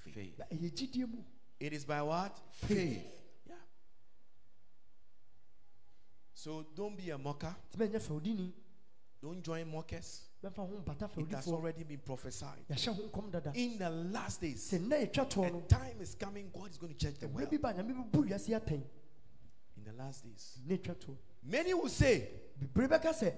Faith. 0.04 0.38
na 0.38 0.44
ɛyɛ 0.46 0.72
gyidie 0.72 1.08
mu. 1.08 1.22
It 1.60 1.72
is 1.72 1.84
by 1.84 2.02
what? 2.02 2.40
Faith. 2.52 3.04
yeah. 3.46 3.54
So 6.34 6.66
don't 6.74 6.96
be 6.96 7.10
a 7.10 7.18
mocker. 7.18 7.54
Nti 7.70 7.76
bɛnyɛ 7.76 8.00
fa 8.00 8.12
wodi 8.14 8.34
ni 8.34 8.52
don't 9.22 9.42
join 9.42 9.70
mockers 9.70 10.29
bɛmfa 10.42 10.56
ho 10.66 10.82
mpata 10.82 11.08
fa 11.08 11.20
it 11.20 11.32
has 11.32 11.48
already 11.48 11.84
been 11.84 11.98
prophesied. 11.98 12.64
Yɛahyɛ 12.70 12.94
ho 12.96 13.02
nkɔm 13.08 13.30
dada. 13.30 13.52
In 13.54 13.78
the 13.78 13.90
last 13.90 14.40
days 14.40 14.72
sɛ 14.72 14.78
nnɛ 14.78 15.10
ɛtwa 15.10 15.30
toɔ 15.30 15.48
a 15.48 15.50
no 15.50 15.60
time 15.62 16.00
is 16.00 16.14
coming 16.14 16.50
god 16.52 16.70
is 16.70 16.78
going 16.78 16.92
to 16.92 16.98
change 16.98 17.18
the 17.18 17.26
mmerɛ 17.26 17.32
world 17.32 17.50
bi 17.50 17.56
ba 17.58 17.72
nyame 17.74 18.10
bɛbu 18.10 18.28
wiase 18.28 18.48
atɛn 18.48 18.82
in 19.76 19.84
the 19.84 19.92
last 19.92 20.24
days. 20.24 20.58
Ne 20.64 20.78
ɛtwa 20.78 21.16
many 21.42 21.74
will 21.74 21.88
say 21.88 22.28
bebree 22.58 22.88
bɛka 22.88 23.12
sɛ 23.12 23.34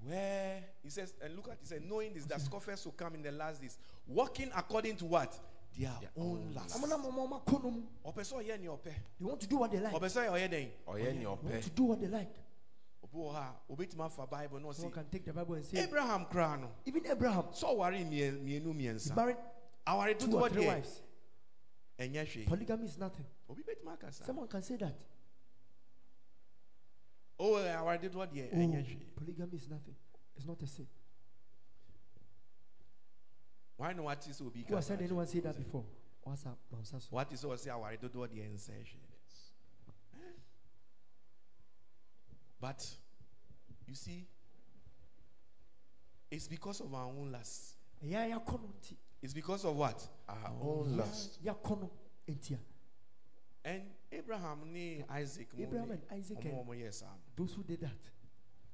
Where? 0.00 0.64
He 0.82 0.90
says, 0.90 1.12
and 1.20 1.34
look 1.34 1.48
at 1.48 1.58
he 1.60 1.66
said, 1.66 1.82
knowing 1.84 2.14
this, 2.14 2.24
that 2.26 2.40
scoffers 2.40 2.84
will 2.84 2.92
come 2.92 3.16
in 3.16 3.22
the 3.22 3.32
last 3.32 3.60
days, 3.60 3.76
walking 4.06 4.48
according 4.56 4.96
to 4.96 5.04
what? 5.04 5.36
Their, 5.76 5.90
own 6.16 6.52
lust. 6.54 6.76
ɔmo 6.76 6.88
nam 6.88 7.02
ɔmo 7.02 7.28
ɔmo 7.28 7.44
akɔ 7.44 7.62
no 7.64 7.70
mu 7.70 7.82
Ɔpɛ 8.06 8.20
sɛ 8.20 8.34
ɔyɛ 8.42 8.60
nea 8.60 8.70
ɔpɛ. 8.70 8.94
they 9.18 9.24
want 9.26 9.40
to 9.40 9.46
do 9.46 9.56
what 9.58 9.70
they 9.70 9.80
like. 9.80 9.92
Ɔpɛ 9.92 10.06
sɛ 10.06 10.28
ɔyɛ 10.30 10.48
dɛn? 10.48 10.70
Ɔyɛ 10.86 11.14
nea 11.14 11.14
they 11.20 11.26
want 11.26 11.62
to 11.62 11.70
do 11.70 11.82
what 11.84 12.00
they 12.00 12.06
like 12.06 12.30
someone 13.12 14.92
can 14.92 15.04
take 15.10 15.24
the 15.24 15.32
bible 15.32 15.54
and 15.54 15.64
say 15.64 15.82
Abraham 15.82 16.26
koraa 16.26 16.68
even 16.86 17.06
abraham 17.06 17.44
mmie- 17.44 18.32
mmienu 18.32 18.72
he 18.72 18.88
mmiɛnsa. 18.88 19.16
married 19.16 19.36
Aware 19.88 20.14
two 20.14 20.38
or 20.38 20.48
three 20.50 20.66
wives. 20.66 21.00
Polygamy 22.46 22.84
is 22.84 22.98
nothing. 22.98 23.24
Obi 23.48 23.62
betumi 23.62 23.92
aka 23.94 24.12
saa. 24.12 24.24
someone 24.24 24.46
can 24.46 24.62
say 24.62 24.76
that. 24.76 24.94
Oh, 27.38 27.56
aware 27.56 27.98
dodoɔ 27.98 28.26
deɛ 28.30 28.48
oh, 28.52 28.56
ɛnyɛ 28.56 28.84
hwee. 28.84 29.06
polygamy 29.16 29.56
is 29.56 29.68
nothing. 29.68 29.96
It's 30.36 30.46
not 30.46 30.62
a 30.62 30.66
sin. 30.66 30.86
Why 33.76 33.92
no 33.94 34.02
what 34.02 34.26
is 34.28 34.38
who 34.38 34.74
has 34.74 34.88
heard 34.88 35.00
anyone 35.00 35.26
say 35.26 35.40
that 35.40 35.56
before? 35.56 35.84
What's 36.22 36.44
up? 36.44 36.58
So 36.84 36.98
What 37.10 37.32
is 37.32 37.42
ɔsi 37.42 37.72
aware 37.72 37.96
dodoɔ 37.96 38.28
deɛ 38.28 38.52
nsɛ 38.54 38.84
But 42.60 42.84
you 43.86 43.94
see, 43.94 44.26
it's 46.30 46.48
because 46.48 46.80
of 46.80 46.92
our 46.94 47.06
own 47.06 47.32
lust. 47.32 47.76
ɛyɛ 48.04 48.14
a 48.32 48.38
yɛakɔ 48.38 48.52
no 48.62 48.68
nti 48.80 48.96
It's 49.22 49.34
because 49.34 49.64
of 49.64 49.76
what? 49.76 50.06
Our 50.28 50.52
own 50.60 50.96
lust. 50.96 51.42
yɛakɔ 51.42 51.80
no 51.80 51.90
nti 52.28 52.54
a 52.54 52.58
And 53.64 53.82
Abraham 54.12 54.72
ni 54.72 55.04
Isaac 55.10 55.48
Abraham 55.58 55.90
and 55.90 56.02
Isaac 56.10 56.38
ɔmo 56.38 56.44
and- 56.60 56.68
ɔmo 56.68 56.74
yɛ 56.76 56.92
saa. 56.94 57.06
those 57.36 57.52
who 57.54 57.62
did 57.62 57.80
that 57.80 57.96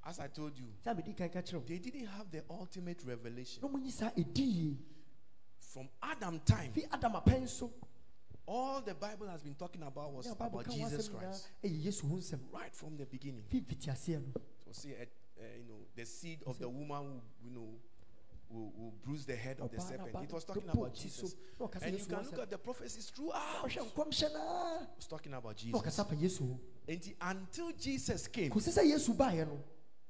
As 0.06 0.18
I 0.18 0.28
told 0.28 0.58
you, 0.58 0.66
sɛ 0.84 0.94
mede 0.96 1.16
kan 1.16 1.28
ka 1.30 1.40
kyerɛ 1.40 1.54
wo 1.54 1.60
they 1.66 1.78
didn't 1.78 2.06
have 2.06 2.30
the 2.30 2.44
ultimate 2.50 3.02
revelation. 3.04 3.62
na 3.62 3.68
ɔmonyi 3.68 3.90
saa 3.92 4.10
ɛdi 4.10 4.38
yie 4.54 4.78
From 5.60 5.88
Adam 6.02 6.38
time, 6.40 6.72
all 8.46 8.80
the 8.80 8.94
Bible 8.94 9.26
has 9.28 9.42
been 9.42 9.54
talking 9.54 9.82
about 9.82 10.12
was 10.12 10.30
about 10.30 10.68
Jesus 10.70 11.08
Christ. 11.08 11.48
ɛyɛ 11.62 11.84
yesu 11.84 12.08
ho 12.08 12.38
Right 12.52 12.74
from 12.74 12.96
the 12.96 13.06
beginning. 13.06 13.44
fi 13.48 13.60
mfitiaseɛ 13.60 14.20
no 14.20 14.40
So 14.66 14.72
see, 14.72 14.92
uh, 14.92 15.04
you 15.58 15.64
know, 15.64 15.86
the 15.94 16.04
seed 16.04 16.40
of 16.46 16.58
the 16.58 16.68
woman 16.68 17.04
will, 17.04 17.22
you 17.42 17.50
know, 17.50 17.68
will, 18.50 18.72
will 18.76 18.94
bruise 19.02 19.24
the 19.24 19.36
head 19.36 19.60
of 19.60 19.70
the 19.70 19.80
serpent. 19.80 20.14
It 20.24 20.32
was 20.32 20.44
talking 20.44 20.68
about 20.68 20.94
Jesus. 20.94 21.34
And 21.82 21.98
you 21.98 22.04
can 22.04 22.22
look 22.24 22.38
at 22.38 22.50
the 22.50 22.58
prophecies 22.58 23.10
throughout. 23.10 23.64
ɔhwɛ 23.64 23.92
nkɔmhyɛ 23.92 24.32
naa 24.32 24.82
It 24.82 24.88
was 24.96 25.06
talking 25.06 25.34
about 25.34 25.56
Jesus. 25.56 25.80
ɔkasa 25.80 26.08
fa 26.08 26.14
yesu 26.14 26.40
ho 26.48 26.60
And 26.88 27.14
until 27.20 27.72
Jesus 27.72 28.26
came, 28.28 28.50
kò 28.50 28.60
sí 28.60 28.70
sɛ 28.70 28.84
yesu 28.84 29.14
baayɛ 29.16 29.46
no 29.46 29.58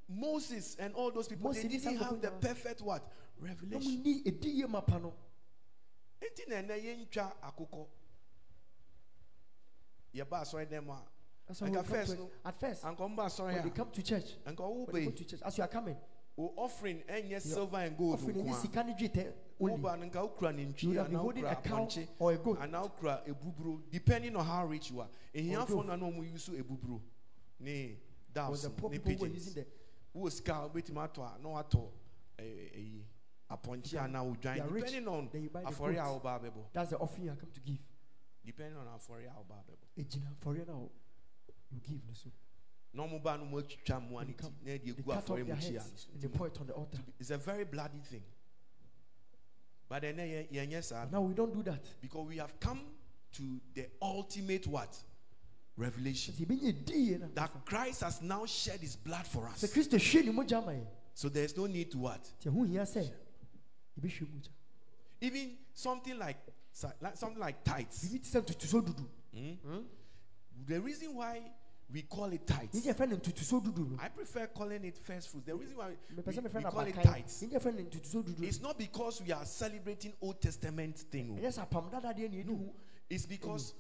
Moses 0.09 0.77
and 0.79 0.95
all 0.95 1.11
those 1.11 1.29
people, 1.29 1.53
they 1.53 1.67
didn't 1.67 1.97
have 1.97 2.21
the 2.21 2.31
perfect 2.33 2.83
what? 2.83 3.11
Revelation. 3.39 3.81
ɔmo 3.81 4.05
ni 4.05 4.23
ɛdi 4.23 4.55
yie 4.57 4.67
ma 4.69 4.81
pa 4.81 4.99
no 4.99 5.15
Enti 6.21 6.49
na 6.49 6.57
ɛnɛ 6.57 6.83
yɛntwa 6.83 7.33
akokɔ. 7.43 7.87
Asɔre 10.23 10.67
dɛm 10.67 10.89
a, 10.91 11.03
That's 11.47 11.61
why 11.61 11.71
we 11.71 11.77
at 11.77 11.87
first, 11.87 12.19
no. 12.19 12.31
at 12.45 12.59
first 12.61 12.83
anka 12.85 12.99
ɔmba 13.01 13.27
asɔre 13.27 13.53
when 13.55 13.63
they 13.65 13.71
come 13.71 13.91
to 13.91 14.03
church 14.03 14.37
when 14.45 14.55
they 14.93 15.05
go 15.05 15.11
to 15.11 15.25
church 15.25 15.41
as 15.45 15.59
you 15.59 15.65
are 15.65 15.69
coming 15.69 15.97
O 16.37 16.53
offering 16.57 17.03
ɛnyɛ 17.09 17.41
silver 17.41 17.77
and 17.77 17.97
gold 17.97 18.15
offering 18.15 18.41
any 18.41 18.49
nko 18.51 18.55
a. 18.57 18.61
sika 18.61 18.83
ne 18.85 18.93
dwetɛ 18.95 19.33
only 19.61 19.77
Woba 19.77 19.99
no 19.99 20.07
nka 20.07 20.37
wokura 20.37 20.83
you 20.83 20.99
have 20.99 21.09
been 21.11 21.19
holding 21.19 21.45
a 21.45 21.55
cow 21.57 21.89
or 22.19 22.33
a 22.33 22.37
goat 22.39 22.59
anaa 22.61 22.83
wokura 22.91 23.25
ebuburo 23.27 23.81
depending 23.91 24.35
on 24.37 24.45
how 24.45 24.65
rich 24.67 24.91
you 24.91 25.01
are. 25.01 25.09
Ehiafoɔ 25.35 25.69
dove. 25.69 25.87
na 25.87 25.97
na 25.97 26.07
ɔmo 26.07 26.33
use 26.33 26.49
ebuburo 26.49 27.01
ne 27.61 27.99
doves 28.33 28.63
the 28.63 28.71
poor 28.71 28.91
people 28.91 29.15
were 29.17 29.27
using 29.29 29.55
the 29.55 29.67
Wowɔ 30.19 30.33
sika 30.33 30.53
a 30.55 30.69
wobɛtumi 30.69 31.09
atɔ 31.13 31.37
a 31.37 31.39
na 31.43 31.49
watɔ 31.51 31.89
eh, 32.39 32.43
eh, 32.43 32.47
ɛɛ 32.47 32.75
ɛyi 32.75 33.03
apɔnkye 33.51 34.01
anaa 34.01 34.25
you 34.25 34.35
odwan 34.35 34.61
are 34.61 34.69
rich, 34.69 34.85
depending 34.87 35.09
on 35.09 35.29
then 35.31 35.43
you 35.43 35.51
buy 35.51 35.61
the 35.61 35.67
afɔre 35.69 35.91
a 35.93 36.19
goat. 36.21 36.25
abɛbɔ. 36.25 36.65
that's 36.73 36.91
the 36.91 36.99
offering 36.99 37.27
you 37.27 37.33
are 37.33 37.37
come 37.37 37.51
to 37.53 37.61
give 37.61 37.79
Depending 38.45 38.77
on 38.77 38.87
afɔre 38.87 39.27
a 39.27 39.35
woba 39.35 39.55
abɛbɔ. 39.63 39.87
egyina 39.99 40.31
afɔre 40.37 40.67
na 40.67 40.79
you 41.71 41.81
give 41.81 42.05
no 42.07 42.13
so 42.13 42.31
na 42.93 43.03
ɔmo 43.07 43.23
ba 43.23 43.37
no 43.39 43.45
mmoa 43.45 43.63
They 43.63 43.95
no 43.99 44.23
ti 44.25 44.33
come- 44.35 44.57
na 44.63 44.71
ɛde 44.73 44.85
they 44.85 44.93
egu 44.93 45.05
cut 45.05 45.17
off 45.17 45.25
afɔre 45.27 45.39
mu 45.41 45.45
their 45.47 45.57
kyia 45.57 45.83
heads 45.83 46.07
no 46.09 46.13
and 46.15 46.23
they 46.23 46.29
pour 46.29 46.47
it 46.47 46.61
on 46.61 46.67
the 46.67 46.73
altar. 46.75 46.99
It's 47.19 47.31
a 47.31 47.39
very 47.39 47.65
bloody 47.65 47.99
thing. 48.01 48.23
But 49.89 50.03
yɛnyɛ 50.03 50.83
saa 50.85 51.07
now 51.07 51.23
we 51.23 51.35
don't 51.35 51.53
do 51.53 51.63
that. 51.63 51.83
Because 52.01 52.27
we 52.29 52.37
have 52.39 52.59
come 52.61 52.81
to 53.33 53.61
the 53.75 53.89
ultimate 54.01 54.67
what? 54.67 54.97
Revelation. 55.77 56.35
Sɛ 56.35 56.47
yɛbɛnya 56.47 56.85
ɛdi 56.85 56.95
yie 56.95 57.19
na 57.19 57.29
that 57.35 57.65
Christ 57.65 58.03
has 58.03 58.21
now 58.23 58.45
shed 58.47 58.81
his 58.81 58.97
blood 58.97 59.27
for 59.27 59.49
us. 59.49 59.63
Kristo 59.63 59.99
hwie 59.99 60.25
ne 60.25 60.33
mogya 60.33 60.59
ama 60.63 60.73
yɛn 60.73 60.87
so 61.15 61.29
there 61.29 61.45
is 61.45 61.53
eh? 61.53 61.57
no 61.57 61.67
need 61.67 61.91
to 61.91 61.99
what? 61.99 62.23
Nti 62.41 62.51
ɛho 62.53 62.69
hia 62.69 62.83
sɛ 62.83 63.11
yɛbɛhwie 63.99 64.29
mogya 64.31 64.51
even 65.21 65.57
something 65.73 66.19
like, 66.19 66.37
like 67.01 67.17
something 67.17 67.39
like 67.41 67.63
tithes 67.65 68.05
biribi 68.05 68.23
te 68.23 68.29
sɛ 68.31 68.43
ntotoso 68.43 68.81
dudu. 68.83 69.07
Hmm? 69.33 69.83
The 70.67 70.81
reason 70.81 71.15
why 71.15 71.43
we 71.93 72.03
call 72.03 72.33
it 72.33 72.47
tithes, 72.47 72.85
yɛn 72.85 72.95
yɛfrɛ 72.95 73.09
no 73.11 73.17
ntutuso 73.17 73.63
dudu. 73.63 73.91
No 73.91 73.99
I 74.01 74.09
prefer 74.09 74.47
calling 74.49 74.85
it 74.85 74.99
first 74.99 75.29
fruits. 75.31 75.47
The 75.47 75.55
reason 75.55 75.77
why 75.77 75.89
we, 75.89 76.23
we 76.25 76.63
call 76.63 76.81
it 76.81 76.95
tithes, 77.03 77.43
yɛn 77.43 77.53
yɛfrɛ 77.53 77.75
no 77.75 77.83
ntutuso 77.83 78.23
dudu. 78.25 78.43
it's 78.43 78.61
not 78.61 78.79
because 78.79 79.23
we 79.23 79.33
are 79.33 79.45
celebrating 79.45 80.13
Old 80.21 80.41
Testament 80.41 80.99
thing. 81.11 81.37
oh. 81.39 81.43
ɛnyɛ 81.43 81.53
sɛ 81.59 81.69
apam 81.69 81.91
dada 81.91 82.13
deɛ 82.15 82.31
ne 82.31 82.43
yɛni 82.43 82.47
hu 82.59 82.73
It's 83.11 83.27
because 83.27 83.75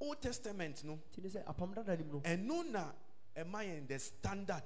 Old 0.00 0.20
Testament, 0.22 0.82
no, 0.84 0.98
nti 1.12 1.22
ne 1.22 1.28
sɛ 1.28 1.44
apam 1.44 1.74
dada 1.74 1.96
nim 1.96 2.08
no. 2.12 2.22
And 2.24 2.46
no 2.46 2.62
na 2.62 2.84
am 3.36 3.54
I 3.54 3.64
in 3.64 3.86
the 3.86 3.98
standard, 3.98 4.62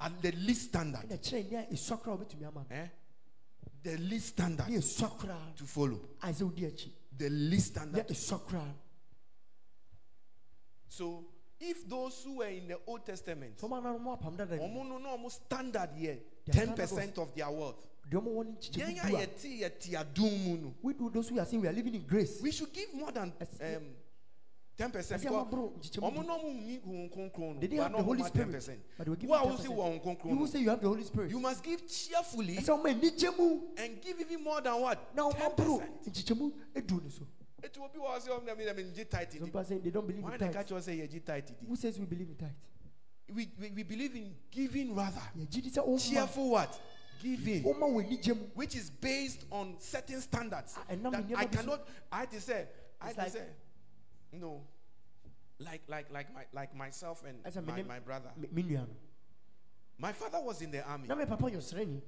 at 0.00 0.22
the 0.22 0.32
least 0.32 0.68
standard, 0.68 1.08
ɛna 1.08 1.18
kyerɛ 1.18 1.50
nea 1.50 1.66
ɛsua 1.72 2.02
koraa 2.02 2.18
wobɛtumi 2.18 2.46
ama 2.46 2.66
no 2.68 2.76
eh? 2.76 2.88
The 3.82 3.96
least 3.96 4.26
standard 4.28 4.68
ne 4.68 4.76
ɛsua 4.78 5.08
koraa 5.18 5.56
to 5.56 5.64
follow. 5.64 6.00
a 6.22 6.28
sɛ 6.28 6.42
wodi 6.42 6.66
akyi 6.66 6.90
The 7.16 7.28
least 7.28 7.66
standard. 7.68 8.06
So 10.88 11.24
if 11.60 11.88
those 11.88 12.22
who 12.24 12.38
were 12.38 12.46
in 12.48 12.68
the 12.68 12.78
Old 12.86 13.04
Testament, 13.04 13.58
fɔma 13.58 13.82
na 13.82 13.94
ɔmo 13.94 14.18
apam 14.18 14.36
dada 14.36 14.56
nim 14.56 14.64
ɔmo 14.70 14.88
no 14.88 14.98
no 14.98 15.16
ɔmo 15.16 15.30
standard 15.30 15.90
here, 15.96 16.18
10% 16.50 17.18
of 17.18 17.34
their 17.34 17.50
wealth. 17.50 17.86
deɛ 18.10 18.20
ɔmo 18.22 18.28
wɔ 18.34 18.46
ne 18.46 18.52
Yɛn 18.52 18.96
nkyekyɛ 18.96 19.04
a 19.04 19.08
du 19.08 19.16
a 19.16 19.20
yɛte 19.20 19.60
yɛte 19.60 20.14
adum 20.14 20.44
mu 20.44 20.56
no, 20.56 20.74
we 20.82 20.94
do 20.94 21.10
those 21.10 21.28
who 21.28 21.38
are 21.38 21.44
saying 21.44 21.60
we 21.62 21.68
are 21.68 21.72
living 21.72 21.94
in 21.94 22.06
grace. 22.06 22.40
We 22.40 22.50
should 22.52 22.72
give 22.72 22.92
more 22.94 23.12
than 23.12 23.32
um, 23.40 23.86
ten 24.80 24.90
percent. 24.90 25.22
ɛsɛ 25.22 25.28
ɔmo 25.28 25.40
aboro 25.50 25.72
nkyekyɛ 25.78 26.00
mu 26.00 26.08
Ɔmo 26.10 26.26
no 26.26 26.38
ɔmo 26.38 26.48
nyi 26.54 26.80
Honhom 26.80 27.10
Kronkron 27.12 27.54
no, 27.54 27.60
They 27.60 27.66
didn't 27.68 27.76
but 27.76 27.82
have 27.82 27.92
not 27.92 27.98
the 27.98 28.04
Holy 28.04 28.20
ɔmo 28.20 28.22
ten 28.24 28.32
Spirit, 28.32 28.52
percent. 28.52 28.80
but 28.96 29.04
they 29.04 29.10
were 29.10 29.16
Wo 29.28 29.34
a 29.34 29.38
given 29.40 29.50
wo 29.50 29.56
si 29.56 29.68
10%. 29.68 29.76
wɔ 29.76 29.76
Honhom 29.76 29.94
you 29.94 30.00
Kronkron 30.00 30.30
who 30.30 30.34
no, 30.40 30.46
say 30.46 30.58
you 30.60 30.70
have 30.70 30.80
the 30.80 30.88
Holy 30.88 31.04
Spirit 31.04 31.30
you 31.30 31.40
must 31.40 31.62
give 31.62 31.86
cheerfully 31.86 32.56
ɛsɛ 32.56 32.68
ɔmo 32.82 32.86
anigye 33.00 33.38
mu 33.38 33.60
and 33.76 34.00
give 34.02 34.20
even 34.20 34.42
more 34.44 34.60
than 34.60 34.80
what? 34.80 35.14
na 35.14 35.22
ɔmo 35.28 35.32
Ten 35.36 35.50
aboro 35.50 35.78
percent. 35.78 36.04
nkyekyɛ 36.06 36.36
mu 36.38 36.50
edu 36.74 37.02
ne 37.04 37.10
so 37.10 37.26
It 37.62 37.76
will 37.76 37.88
be 37.92 37.98
what 37.98 38.16
I 38.16 38.18
say. 38.20 38.30
"Oh, 38.32 38.40
I 38.50 38.72
mean, 38.72 38.90
gye 38.94 39.04
tithe 39.04 39.32
some 39.32 39.40
nti." 39.40 39.44
people 39.44 39.60
are 39.60 39.64
saying 39.64 39.82
they 39.82 39.90
don't 39.90 40.06
believe 40.06 40.22
Why 40.24 40.32
in 40.32 40.38
they 40.38 40.46
tithe 40.46 40.54
catch 40.54 40.72
us 40.72 40.84
say 40.86 40.96
yɛgye 40.96 41.22
tithe 41.24 41.44
nti? 41.44 41.68
who 41.68 41.76
says 41.76 41.98
we 41.98 42.06
believe 42.06 42.28
in 42.30 42.36
tithe 42.36 42.54
We, 43.34 43.48
we, 43.60 43.70
we 43.70 43.82
believe 43.84 44.16
in 44.16 44.34
giving 44.50 44.94
rather. 44.94 45.20
yɛgye 45.38 45.62
di 45.62 45.70
sɛ 45.70 45.86
ɔma 45.86 46.00
Cheerful 46.10 46.48
what? 46.50 46.80
Giving. 47.22 47.62
ɔma 47.64 47.80
wɔ 47.92 48.08
anigye 48.08 48.34
mu 48.34 48.46
which 48.54 48.74
is 48.76 48.88
based 48.88 49.44
on 49.52 49.76
certain 49.78 50.22
standards 50.22 50.74
Ah, 50.78 50.84
and 50.88 51.02
now 51.02 51.10
that 51.10 51.28
we 51.28 51.34
I 51.34 51.40
never 51.42 51.50
do 51.50 51.56
so- 51.58 51.62
cannot. 51.64 51.88
I 52.10 52.18
had 52.20 52.30
to 52.30 52.40
say, 52.40 52.66
I 52.98 53.04
had 53.04 53.10
It's 53.10 53.14
to 53.16 53.22
like- 53.22 53.32
say, 53.32 53.48
no, 54.32 54.62
like 55.58 55.82
like 55.88 56.10
like 56.12 56.32
my 56.34 56.44
like 56.52 56.74
myself 56.74 57.24
and 57.26 57.38
As 57.44 57.56
my, 57.56 57.82
my 57.82 57.98
brother. 57.98 58.30
me 58.36 58.48
me 58.52 58.62
nua 58.62 58.86
no 58.86 58.96
My 59.98 60.12
father 60.12 60.40
was 60.40 60.62
in 60.62 60.70
the 60.70 60.82
army. 60.82 61.08
na 61.08 61.14
me 61.14 61.24
papa 61.26 61.44
yɛ 61.44 62.00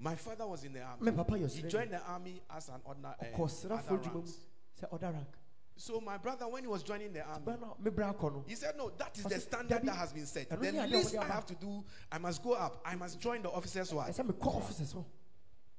My 0.00 0.14
father 0.14 0.46
was 0.46 0.64
in 0.64 0.72
the 0.72 0.82
army. 0.82 1.48
He 1.48 1.62
joined 1.62 1.90
the 1.90 2.00
army 2.02 2.40
as 2.54 2.68
an 2.68 2.80
ordinary. 2.84 3.14
Uh, 3.20 3.42
other 3.42 3.58
adwuma 3.76 4.14
mu 4.14 4.20
ranks. 4.20 4.36
sɛ 4.80 4.88
ɔda 4.90 5.12
rank 5.12 5.28
so 5.80 6.00
my 6.00 6.16
brother, 6.18 6.48
when 6.48 6.64
he 6.64 6.68
was 6.68 6.82
joining 6.82 7.12
the 7.12 7.22
army, 7.24 7.46
bɛna 7.46 7.78
me 7.80 7.90
bra 7.90 8.12
akɔ 8.12 8.32
no 8.32 8.44
he 8.48 8.56
said, 8.56 8.76
"No, 8.76 8.90
that 8.98 9.16
is 9.16 9.24
the 9.24 9.38
standard 9.38 9.82
that 9.84 9.94
has 9.94 10.12
been 10.12 10.26
set. 10.26 10.48
The 10.50 10.56
ne 10.56 10.72
adeɛ 10.72 10.84
a 10.84 10.86
least 10.88 11.16
I 11.16 11.24
have 11.24 11.46
to 11.46 11.54
do, 11.54 11.84
I 12.10 12.18
must 12.18 12.42
go 12.42 12.54
up. 12.54 12.82
I 12.84 12.96
must 12.96 13.20
join 13.20 13.42
the 13.42 13.50
officers' 13.50 13.94
wife." 13.94 14.16
ɛsɛ 14.16 14.26
mekɔ 14.26 14.56
office 14.56 14.90
so 14.90 15.06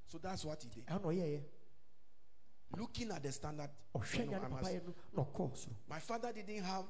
So 0.08 0.18
that's 0.18 0.46
what 0.46 0.64
he 0.64 0.70
did. 0.70 0.86
Ɛha 2.74 2.78
na 2.78 2.78
ɔyɛɛyɛ 2.78 2.80
Looking 2.80 3.12
at 3.12 3.24
the 3.24 3.32
standard, 3.32 3.70
ɔhwɛ 3.96 4.14
you 4.20 4.26
know, 4.26 4.32
nea 4.32 4.40
I 4.40 4.48
must- 4.50 4.64
papa 4.64 4.74
yɛ 4.76 4.86
no 4.86 4.94
na 5.16 5.24
ɔkɔɔ 5.24 5.58
soro 5.58 5.76
My 5.90 6.00
father 6.00 6.32
didn't 6.34 6.64
have 6.64 6.86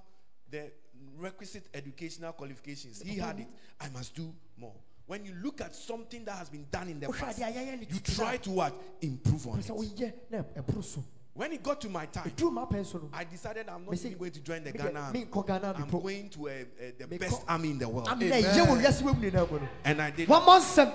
the 0.50 0.72
requisite 1.18 1.68
educational 1.74 2.34
qualifications. 2.34 3.02
He 3.02 3.18
had 3.18 3.40
it. 3.40 3.48
I 3.80 3.90
must 3.90 4.16
do 4.16 4.34
more. 4.58 4.74
When 5.06 5.26
you 5.26 5.34
look 5.42 5.62
at 5.62 5.76
something 5.76 6.24
that 6.26 6.38
has 6.38 6.50
been 6.50 6.68
done 6.70 6.90
in 6.90 7.00
the 7.00 7.08
wohwɛ 7.08 7.20
past, 7.20 7.40
adeɛ 7.40 7.50
a 7.50 7.52
yɛyɛ 7.54 7.80
ne 7.80 7.88
you 7.90 8.00
try 8.00 8.38
to 8.38 8.52
what? 8.52 8.74
Improve 9.02 9.48
on 9.48 9.60
it. 9.60 9.66
woyɛ 9.68 10.14
na 10.30 10.44
ɛboro 10.44 10.84
so 10.84 11.04
When 11.34 11.54
it 11.54 11.64
got 11.64 11.80
to 11.82 11.90
my 11.90 12.06
time, 12.08 12.30
ɛduru 12.30 12.52
ma 12.52 12.66
pɛn 12.66 13.10
I 13.14 13.24
decided 13.24 13.70
I'm 13.70 13.86
not 13.86 13.94
even 13.94 14.18
going 14.18 14.32
to 14.32 14.42
join 14.42 14.64
the 14.64 14.72
Ghana 14.74 15.00
army. 15.00 15.26
I'm 15.32 15.90
going 15.90 16.30
to 16.32 16.50
uh, 16.50 16.52
uh, 16.52 16.92
the 16.98 17.08
best 17.18 17.44
army 17.48 17.72
in 17.72 17.80
the 17.80 17.88
world. 17.88 18.10
ame 18.10 18.30
na 18.30 18.36
ɛyɛ 18.36 18.66
wɔ 18.66 18.82
wiase 18.82 19.02
wɔ 19.02 19.18
mu 19.18 19.32
nyinaa 19.32 19.50
mu 19.52 19.60
no 19.60 19.70
And 19.86 20.02
I 20.02 20.12
did. 20.12 20.28
wɔmmɔ 20.28 20.60
nsɛm 20.60 20.94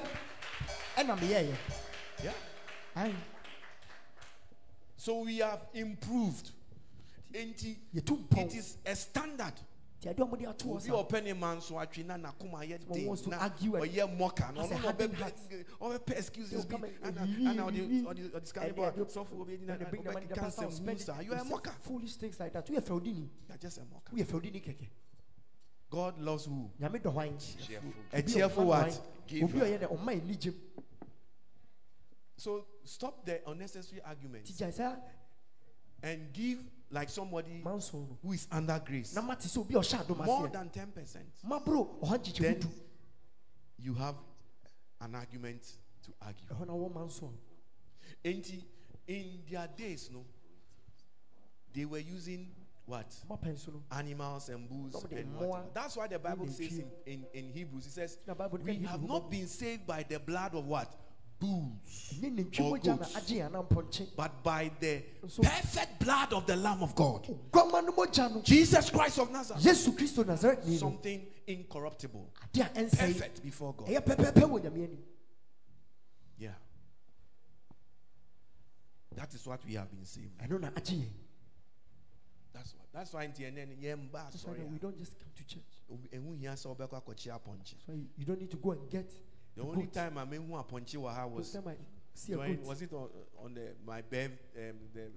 ɛna 0.97 1.56
Yeah. 2.23 2.32
Aye. 5.05 5.06
So 5.06 5.20
we 5.24 5.39
have 5.39 5.60
improved. 5.74 6.51
Enti, 7.32 7.76
yɛtu 7.94 8.18
It 8.39 8.55
is 8.55 8.76
a 8.86 8.94
standard. 8.97 9.55
nti 10.01 10.14
ɛdeɛ 10.14 10.28
ɔmode 10.31 10.48
ato 10.48 10.66
wɔ 10.68 10.70
obi 10.72 10.81
sa 10.82 10.93
ɔpɛ 10.93 11.24
ne 11.24 11.32
ma 11.32 11.55
nso 11.56 11.72
atwe 11.81 12.05
na 12.06 12.16
n'akoma 12.16 12.60
ayɛ 12.60 12.78
den 12.93 13.31
na 13.31 13.39
argue 13.40 13.74
and- 13.76 13.85
ɔyɛ 13.90 14.16
mɔka 14.18 14.55
na 14.55 14.60
has 14.62 14.70
a 14.70 14.74
ɔno 14.74 14.76
na 14.76 14.76
hardened 14.78 15.14
ɔbɛ 15.14 15.18
heart. 15.18 15.35
ɔbɛpɛ 15.81 16.18
excuses 16.18 16.51
They'll 16.51 16.64
bi 16.64 16.68
come 16.70 16.85
and- 16.85 17.18
ana 17.18 17.26
Yee, 17.26 17.47
ana 17.48 17.62
ɔde 17.64 17.74
yee, 17.90 18.02
ɔde 18.05 18.31
ɔde 18.31 18.47
sika 18.47 18.60
And 18.60 18.76
ne 18.76 18.82
bɔ 18.82 18.94
they- 18.94 19.02
sɔfo 19.02 19.40
obi 19.40 19.52
edi 19.55 19.64
na 19.66 19.72
When 19.72 19.78
they 19.78 19.90
bring 19.90 20.02
the 20.05 20.12
money, 20.12 20.26
the 20.26 20.35
ɔbɛkeka 20.35 20.39
pastor 20.39 20.62
will 20.62 20.70
nsɛm 20.70 20.74
spend 20.76 20.98
mu 20.98 21.05
saa 21.05 21.20
you 21.20 21.32
are 21.32 21.39
a 21.40 21.44
They 21.44 21.51
mɔka 21.51 21.72
Foolish 21.81 22.14
things 22.16 22.39
like 22.40 22.52
that. 22.52 22.70
We 22.70 22.76
are 22.76 22.81
Feudini. 22.82 23.16
you 23.48 23.55
are 23.55 23.56
just 23.59 23.78
a 23.78 23.81
mɔka 23.81 24.12
We 24.12 24.22
are 24.22 24.24
Feudini 24.26 24.62
keke. 24.62 24.89
God 25.90 26.18
loves 26.20 26.44
who 26.44 26.70
Nyame 26.81 27.01
dɔ 27.02 27.12
hwan? 27.12 27.28
a 27.28 27.31
Obi 27.32 27.89
a 28.12 28.22
cheerful 28.22 28.62
ɔma 28.64 28.66
what 28.66 29.26
giver 29.26 29.44
Obi 29.47 29.60
a 29.60 29.78
ɔyɛ 29.78 29.81
dɛ 29.89 29.98
ɔma 29.98 30.10
ani 30.22 30.36
gyem. 30.36 30.55
So 32.36 32.65
stop 32.85 33.24
the 33.24 33.40
unnecessary 33.48 34.01
arguments 34.05 34.51
Ti 34.56 34.65
and 36.02 36.32
give 36.32 36.59
like 36.90 37.09
somebody 37.09 37.62
no. 37.65 37.81
who 38.23 38.32
is 38.32 38.47
under 38.52 38.81
grace 38.85 39.15
Na 39.15 39.23
ma 39.23 39.35
te 39.35 39.48
sɛ 39.48 39.59
obi 39.59 39.74
more 40.24 40.48
than 40.48 40.69
ten 40.70 40.89
percent 40.93 41.27
Ma 41.43 41.59
bro, 41.59 41.98
then 42.39 42.61
you 43.78 43.94
have 43.94 44.16
an 45.01 45.15
argument 45.15 45.62
to 46.05 46.12
argue 46.23 46.47
Ɛhɔ 46.48 46.66
na 46.66 46.73
wɔ 46.73 46.94
manso. 46.94 47.32
Enti, 48.24 48.62
in 49.06 49.43
their 49.51 49.69
days, 49.77 50.11
no, 50.12 50.24
they 51.73 51.85
were 51.85 51.98
using 51.98 52.48
what? 52.86 53.15
Ma 53.28 53.36
pɛn 53.36 53.59
so 53.59 53.73
no. 53.73 53.82
Animals 53.93 54.48
and 54.51 54.69
bulls. 54.69 54.93
Some 54.93 55.05
of 55.05 55.11
the 55.11 55.16
And 55.16 55.35
whatever. 55.35 55.65
That's 55.73 55.97
why 55.97 56.06
the 56.06 56.19
Bible 56.19 56.47
says 56.48 56.78
in, 56.78 56.90
in, 57.06 57.24
in 57.32 57.51
Hebrews, 57.51 57.86
it 57.86 57.93
says, 57.93 58.19
We 58.62 58.77
have 58.86 59.02
not 59.02 59.31
been 59.31 59.47
saved 59.47 59.86
by 59.86 60.05
the 60.06 60.19
blood 60.19 60.55
of 60.55 60.66
what? 60.66 60.94
Bulls. 61.45 62.15
Or 62.61 62.79
goats. 62.79 63.15
agye 63.16 63.39
yɛn 63.39 63.47
anam 63.47 63.66
pɔnkye. 63.66 64.07
But 64.16 64.43
by 64.43 64.71
the 64.81 65.03
perfect 65.43 65.99
blood 66.01 66.33
of 66.33 66.47
the 66.47 66.57
Lamb 66.57 66.83
of 66.83 66.95
God. 66.95 67.25
Guama 67.53 67.85
no 67.85 67.93
mogya 67.93 68.33
no. 68.35 68.41
Jesus 68.43 68.91
Christ 68.91 69.19
of 69.19 69.31
Nazareth. 69.31 69.62
Yesu 69.62 69.95
Kristo 69.95 70.25
Nazaretni 70.25 70.73
no. 70.73 70.77
Something 70.77 71.27
incorruptible. 71.47 72.33
Adeɛ 72.53 72.66
a 72.66 72.81
ɛnsɛe. 72.81 72.99
Perfect 72.99 73.43
before 73.43 73.75
God. 73.75 73.89
Ɛyɛ 73.89 74.01
pɛpɛɛpɛ 74.05 74.43
wɔ 74.43 74.61
Nyame 74.62 74.85
anim. 74.85 75.05
Yeah. 76.39 76.55
That 79.15 79.35
is 79.35 79.47
what 79.47 79.65
we 79.66 79.75
have 79.75 79.91
been 79.91 80.05
saved. 80.05 80.39
Ɛno 80.39 80.61
na 80.61 80.71
agye. 80.71 81.05
That's 82.53 82.75
what. 82.75 82.87
That's 82.93 83.12
why 83.12 83.25
in 83.25 83.33
TNN, 83.33 83.77
yeah, 83.81 83.97
That's 84.12 84.45
why 84.45 84.55
sorry. 84.55 84.65
we 84.71 84.79
don't 84.79 84.97
just 84.97 85.19
come 85.19 85.29
to 85.37 85.45
church. 85.45 85.83
Obi- 85.93 86.09
ɛho 86.09 86.39
hia 86.39 86.53
sɛ 86.53 86.75
wobɛkɔ 86.75 87.03
akɔkye 87.03 87.33
apɔnkye 87.33 87.75
That's 87.75 87.89
why 87.89 87.95
you 88.16 88.25
don't 88.25 88.41
need 88.41 88.51
to 88.51 88.57
go 88.57 88.71
and 88.71 88.89
get 88.89 89.12
the 89.56 89.62
only 89.62 89.85
goat. 89.85 89.93
time 89.93 90.18
I 90.18 90.24
mehu 90.24 90.48
apɔnkye 90.51 90.97
wɔ 90.97 91.14
ha 91.14 91.26
was 91.26 91.55
I 91.56 91.76
see 92.14 92.32
a 92.32 92.36
during, 92.36 92.56
goat. 92.56 92.66
was 92.66 92.82
it 92.82 92.93
on, 92.93 93.09
on 93.44 93.55
the 93.55 93.74
my 93.86 94.01
birth 94.02 94.32
um, 94.56 94.76
the 94.94 95.10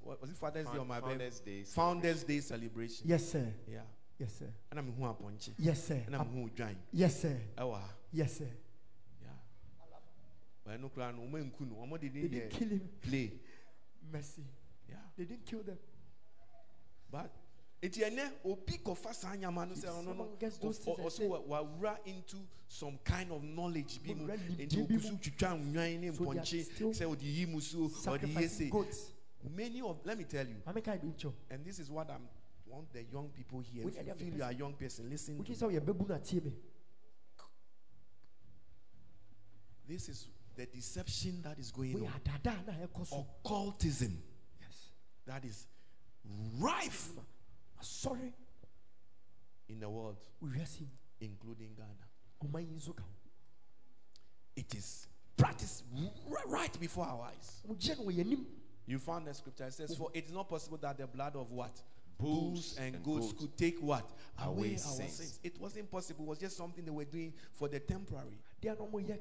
what, 0.00 0.20
was 0.20 0.30
it 0.30 0.36
Father's 0.36 0.66
Day 0.68 0.78
or 0.78 0.84
my 0.84 1.00
birth 1.00 1.10
Founders 1.10 1.40
Day. 1.40 1.62
Founders 1.64 2.22
Day 2.24 2.40
celebration 2.40 3.06
Yes, 3.08 3.28
sir. 3.32 3.52
yeah 3.68 3.80
Yes, 4.18 4.32
sir. 4.38 4.50
ɛna 4.72 4.82
mehu 4.84 5.00
apɔnkye 5.14 5.54
Yes, 5.58 5.84
sir. 5.84 6.02
ɛna 6.08 6.24
mehu 6.24 6.50
dwan 6.54 6.76
Yes, 6.92 7.20
sir. 7.20 7.38
ɛwɔ 7.56 7.72
ha 7.80 7.90
Yes, 8.12 8.38
sir. 8.38 8.48
yeah 9.22 10.76
ɛno 10.76 10.90
koraa 10.90 11.12
no 11.14 11.22
ɔmo 11.22 11.50
nku 11.50 11.60
no 11.68 11.76
ɔmo 11.76 12.00
de 12.00 12.08
They 12.08 12.28
didn't 12.28 12.50
kill 12.50 12.68
him. 12.68 12.88
play 13.02 13.32
Mercy. 14.12 14.44
yeah 14.88 14.96
They 15.16 15.24
didn't 15.24 15.44
kill 15.46 15.62
them. 15.62 15.78
but 17.10 17.30
eti 17.86 18.00
ɛnɛ 18.02 18.32
obi 18.44 18.78
kɔfa 18.78 19.14
saa 19.14 19.34
nyama 19.36 19.64
no 19.66 19.74
sɛ 19.74 19.88
ɔno 19.88 20.04
no 20.04 20.10
Someone 20.10 20.36
gets 20.38 20.58
those 20.58 20.78
things 20.78 20.98
and 20.98 21.06
ɔso 21.06 21.46
wawura 21.46 21.98
into 22.06 22.36
some 22.68 22.98
kind 23.04 23.30
of 23.32 23.42
knowledge 23.42 24.02
bi 24.02 24.14
mu 24.14 24.26
nti 24.26 24.76
okusu 24.86 25.18
twitwa 25.20 25.54
nnwan 25.58 26.00
ne 26.00 26.10
So 26.12 26.24
they 26.24 26.38
are 26.38 26.42
mpɔnkye 26.42 26.64
sɛ 26.92 27.04
ɔde 27.06 27.22
yi 27.22 27.46
mu 27.46 27.60
so 27.60 27.78
ɔde 27.78 27.90
yɛ 27.90 28.02
Sacrificing 28.02 28.70
se 28.92 29.12
many 29.54 29.80
of 29.80 30.04
let 30.04 30.18
me 30.18 30.24
tell 30.24 30.46
you 30.46 30.56
Mame 30.66 30.82
kai 30.82 30.96
bi 30.98 31.06
nkyɛw. 31.06 31.32
and 31.50 31.64
this 31.64 31.78
is 31.78 31.90
what 31.90 32.10
I'm 32.10 32.28
want 32.66 32.92
the 32.92 33.04
young 33.04 33.28
people 33.28 33.60
here. 33.60 33.86
If 33.86 34.06
you 34.06 34.14
feel 34.14 34.36
you 34.38 34.42
are 34.42 34.50
a 34.50 34.54
young 34.54 34.72
person, 34.72 35.08
listen. 35.08 35.42
To 35.42 35.48
you 35.48 35.54
say 35.54 35.70
you're 35.70 35.80
babu 35.80 36.04
na 36.08 36.18
tie 36.18 36.40
me? 36.44 36.52
This 39.88 40.08
is 40.08 40.26
the 40.56 40.66
deception 40.66 41.42
that 41.42 41.58
is 41.58 41.70
going 41.70 41.94
on. 41.94 42.08
are 42.08 42.20
dada 42.24 42.56
na 42.66 42.72
ɛkɔ 42.86 43.06
so. 43.06 43.26
Occultism 43.44 44.20
Yes. 44.60 44.90
that 45.26 45.44
is 45.44 45.66
rife 46.58 47.12
Sorry. 47.80 48.32
in 49.68 49.80
the 49.80 49.88
world, 49.88 50.16
We 50.40 50.50
wiase 50.50 50.80
mu. 50.80 50.86
including 51.20 51.74
Ghana. 51.74 52.06
Ɔman 52.44 52.68
yi 52.68 52.74
nso 52.76 52.94
ka 52.96 53.02
ho. 53.02 53.08
It 54.54 54.74
is 54.74 55.06
practiced 55.36 55.84
right 56.46 56.78
before 56.80 57.04
our 57.04 57.22
eyes. 57.26 57.62
Mogye 57.68 57.96
no 57.98 58.04
wɔ 58.04 58.12
yɛn 58.16 58.20
anim. 58.20 58.46
You 58.86 58.98
found 58.98 59.26
the 59.26 59.34
scripture. 59.34 59.64
It 59.64 59.72
says, 59.74 59.96
For 59.96 60.10
it 60.14 60.26
is 60.26 60.32
not 60.32 60.48
possible 60.48 60.78
that 60.78 60.96
the 60.98 61.06
blood 61.06 61.34
of 61.36 61.50
what? 61.50 61.82
Bulls 62.18 62.74
Bulls 62.74 62.76
and 62.78 62.94
and 62.94 63.04
goats 63.04 63.26
goats 63.32 63.40
could 63.40 63.56
take 63.58 63.78
what? 63.80 64.08
away 64.38 64.56
Away 64.68 64.70
our 64.72 64.78
sins. 64.78 65.12
sins. 65.12 65.40
It 65.42 65.60
was 65.60 65.76
impossible. 65.76 66.24
It 66.24 66.28
was 66.28 66.38
just 66.38 66.56
something 66.56 66.84
they 66.84 66.90
were 66.90 67.04
doing 67.04 67.34
for 67.52 67.68
the 67.68 67.80
temporary. 67.80 68.38
Deɛ 68.62 68.78
na 68.78 68.84
ɔmo 68.86 69.04
yɛ. 69.06 69.18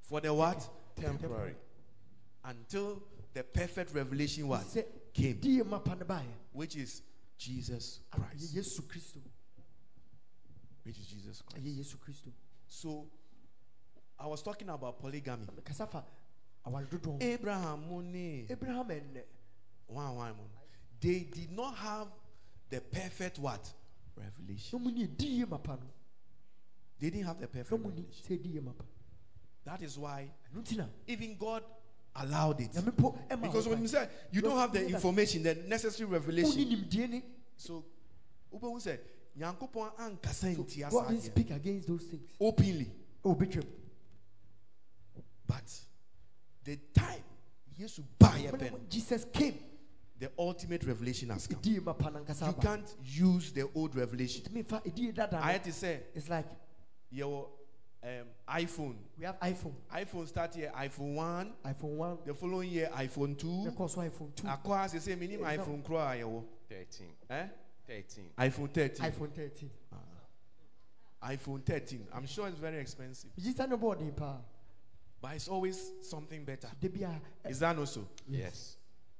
For 0.00 0.20
the 0.20 0.34
what? 0.34 0.68
Temporary. 0.96 1.54
Until 2.44 3.02
the 3.32 3.42
perfect 3.44 3.94
revelation 3.94 4.48
what? 4.48 4.62
Sɛ 4.62 4.84
Came. 5.14 5.38
die 5.40 5.62
ma 5.62 5.78
pa 5.78 5.94
ne 5.94 6.04
baeɛ. 6.04 6.24
Which 6.52 6.76
is 6.76 7.00
Jesus 7.38 8.00
Christ. 8.10 8.54
yesu 8.54 8.82
kristo 8.82 9.20
Which 10.84 10.98
is 10.98 11.06
Jesus 11.06 11.42
Christ. 11.42 11.64
ɛyɛ 11.66 11.76
yesu 11.78 11.96
kristo 11.98 12.32
So 12.66 13.08
I 14.18 14.26
was 14.26 14.42
talking 14.42 14.68
about 14.68 14.98
polygamy. 14.98 15.46
mekasa 15.46 15.86
fa 15.88 16.04
aware 16.64 16.84
dodoɔ 16.86 17.04
ho. 17.12 17.18
Abraham 17.20 17.88
money. 17.90 18.46
abraham 18.50 18.88
One 19.88 20.16
one. 20.16 20.34
They 21.00 21.20
did 21.20 21.52
not 21.52 21.76
have 21.76 22.08
the 22.70 22.80
perfect 22.80 23.38
what? 23.38 23.72
Revelation. 24.16 24.82
na 24.82 24.90
mu 24.90 24.90
ne 24.98 25.06
ɛdi 25.06 25.26
yie 25.38 25.44
mapa 25.46 25.76
no 25.78 25.86
They 26.98 27.10
didn't 27.10 27.26
have 27.26 27.38
the 27.40 27.46
perfect 27.46 27.70
revelation. 27.72 28.06
sɛ 28.24 28.38
ɛdi 28.40 28.54
yie 28.54 28.60
mapa 28.62 28.84
That 29.64 29.82
is 29.82 29.98
why 29.98 30.30
ɛno 30.52 30.62
nti 30.62 30.76
na 30.78 30.86
even 31.06 31.36
God 31.36 31.62
allowed 32.18 32.60
it. 32.60 32.72
nyame 32.72 32.96
po 32.96 33.16
ɛma 33.28 33.42
Because 33.42 33.68
when 33.68 33.80
you 33.82 33.88
say 33.88 34.08
you 34.30 34.40
don't 34.40 34.58
have 34.58 34.72
the 34.72 34.86
information, 34.86 35.42
the 35.42 35.54
necessary 35.66 36.08
revelation. 36.08 37.22
So 37.56 37.84
who 38.50 38.80
say 38.80 38.98
Nyankopɔn 39.38 39.90
ankasa 39.98 40.54
So 40.54 40.62
ntia 40.62 40.90
God 40.90 41.08
didn't 41.08 41.22
speak 41.22 41.50
against 41.50 41.88
those 41.88 42.04
things 42.04 42.22
openly. 42.40 42.90
obɛtwam 43.24 43.66
But 45.46 45.80
the 46.64 46.76
time 46.94 47.22
Jesus 47.76 47.98
buy 48.18 48.38
a 48.48 48.56
pen, 48.56 48.72
Jesus 48.88 49.26
came 49.32 49.58
the 50.18 50.30
ultimate 50.38 50.82
revelation 50.84 51.28
has 51.28 51.46
come. 51.46 51.60
ɛdi 51.60 51.74
yie 51.74 51.80
mapa 51.80 52.10
no 52.10 52.20
ankasa 52.20 52.46
You 52.46 52.54
can't 52.54 52.94
use 53.04 53.52
the 53.52 53.68
old 53.74 53.94
revelation. 53.94 54.42
tumi 54.44 54.64
fa 54.66 54.80
ɛdi 54.84 54.98
yie 54.98 55.12
dada 55.14 55.38
I 55.42 55.52
had 55.52 55.64
to 55.64 55.72
say 55.72 56.00
it's 56.14 56.28
like 56.28 56.46
your 57.10 57.48
um, 58.02 58.26
iPhone. 58.48 58.94
we 59.18 59.24
have 59.24 59.38
iphone 59.40 59.72
iPhone 59.92 60.28
start 60.28 60.54
here 60.54 60.70
iPhone 60.76 61.14
one. 61.14 61.52
iphone 61.64 61.96
1 61.96 62.18
The 62.26 62.34
following 62.34 62.70
year 62.70 62.88
iPhone 62.94 63.36
two. 63.36 63.64
na 63.64 63.70
kɔ 63.72 63.90
so 63.90 64.00
iphone 64.00 64.32
2 64.36 64.46
Akwa 64.46 64.88
se 64.88 64.98
say 65.00 65.14
minimum 65.16 65.46
Eh, 65.46 65.56
iPhone 65.56 65.84
kura 65.84 66.14
yewo. 66.16 66.44
13. 66.68 67.06
Eh? 67.30 67.46
13. 67.88 68.24
iPhone 68.38 68.70
13. 68.72 69.06
iphone 69.10 69.30
13 69.32 69.70
iPhone 71.22 71.62
13. 71.64 72.06
I'm 72.14 72.26
sure 72.26 72.46
it's 72.48 72.58
very 72.58 72.78
expensive, 72.78 73.30
gyisa 73.40 73.68
ne 73.68 73.76
bɔɔden 73.76 74.14
paa 74.16 74.36
but 75.20 75.32
it's 75.34 75.48
always 75.48 75.92
something 76.02 76.44
better. 76.44 76.68
da 76.80 76.88
bia 76.88 77.20
Is 77.48 77.58
that 77.60 77.76
also? 77.78 78.06
Yes. 78.28 78.76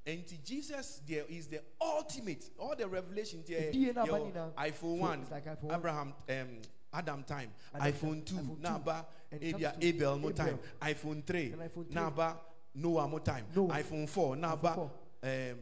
And 0.06 0.24
to 0.28 0.36
Jesus, 0.44 1.00
there 1.08 1.24
is 1.28 1.48
the 1.48 1.60
ultimate, 1.80 2.50
all 2.60 2.76
the 2.76 2.86
revelation 2.86 3.42
there. 3.44 3.72
Ɛdi 3.72 3.74
yie 3.74 3.92
your 4.06 4.52
iPhone 4.56 4.80
So 4.80 4.86
one, 4.92 5.26
like 5.32 5.46
iPhone 5.46 5.62
one. 5.64 5.74
Abraham, 5.74 6.14
um, 6.28 6.48
Adam 6.96 7.22
time, 7.24 7.50
Adam 7.74 7.92
iPhone 7.92 8.24
time, 8.24 8.24
two, 8.24 8.34
iPhone 8.34 8.56
two. 8.56 8.62
Naba, 8.62 9.06
And 9.32 9.40
Abia, 9.42 9.74
Abel 9.80 10.18
more 10.18 10.32
time, 10.32 10.58
iPhone 10.80 11.24
three, 11.26 11.52
And 11.52 11.60
iPhone 11.60 11.86
three. 11.86 11.94
Naba, 11.94 12.36
Noah 12.74 13.08
more 13.08 13.20
time, 13.20 13.44
Noah. 13.54 13.68
iPhone 13.74 14.08
four, 14.08 14.36
Naba, 14.36 14.74
four. 14.74 14.90
um, 15.22 15.58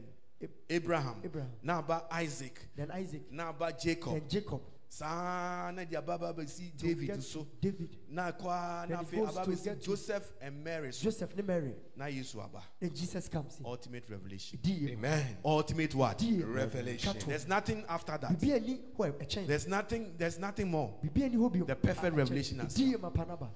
Abraham, 0.69 1.17
Abraham. 1.25 1.51
Naba, 1.63 2.03
Isaac, 2.13 2.61
then 2.77 2.91
isaac 2.91 3.23
Naba, 3.31 3.73
Jacob. 3.73 4.13
then 4.15 4.23
jacob 4.29 4.61
Saa 4.99 5.73
na 5.75 5.85
di 5.85 5.97
ababa 5.97 6.33
besi 6.33 6.71
David 6.77 7.07
get 7.09 7.23
so. 7.23 7.45
david 7.61 7.97
Na 8.09 8.31
kwa 8.31 8.85
Then 8.87 8.97
na 8.97 9.03
it 9.03 9.09
fe 9.09 9.17
goes 9.17 9.29
ababa 9.37 9.51
besi 9.51 9.65
get 9.65 9.81
to- 9.81 9.87
Joseph 9.91 10.33
and 10.41 10.63
Mary 10.63 10.93
so. 10.93 11.03
joseph 11.05 11.35
ne 11.37 11.43
mary 11.43 11.75
Na 11.97 12.05
Yesu 12.05 12.37
aba. 12.41 12.63
then 12.79 12.95
jesus 12.95 13.29
comes 13.29 13.59
in 13.59 13.67
Ultimate 13.67 14.05
revelation. 14.09 14.57
ɛdi 14.63 14.93
Amen. 14.93 15.37
Ultimate 15.45 15.95
what? 15.97 16.19
ɛdi 16.19 16.55
Revelation. 16.55 17.17
There's 17.27 17.49
nothing 17.49 17.85
after 17.89 18.17
that. 18.19 18.39
biribi 18.39 18.55
ani 18.55 18.81
hɔ 18.97 19.09
a 19.09 19.13
ɛkyɛn 19.25 19.47
There's 19.49 19.67
nothing. 19.67 20.15
There's 20.17 20.39
nothing 20.39 20.71
more. 20.71 20.95
biribi 21.03 21.25
ani 21.25 21.37
hɔ 21.37 21.53
bio 21.53 21.65
The 21.65 21.75
perfect 21.75 22.05
a 22.05 22.11
ɛkyɛn. 22.13 22.17
revelation 22.17 22.59
has 22.61 22.75
ɛdi 22.77 22.87
yie 22.93 22.97
mapa 23.01 23.25
no 23.27 23.33
aba 23.35 23.51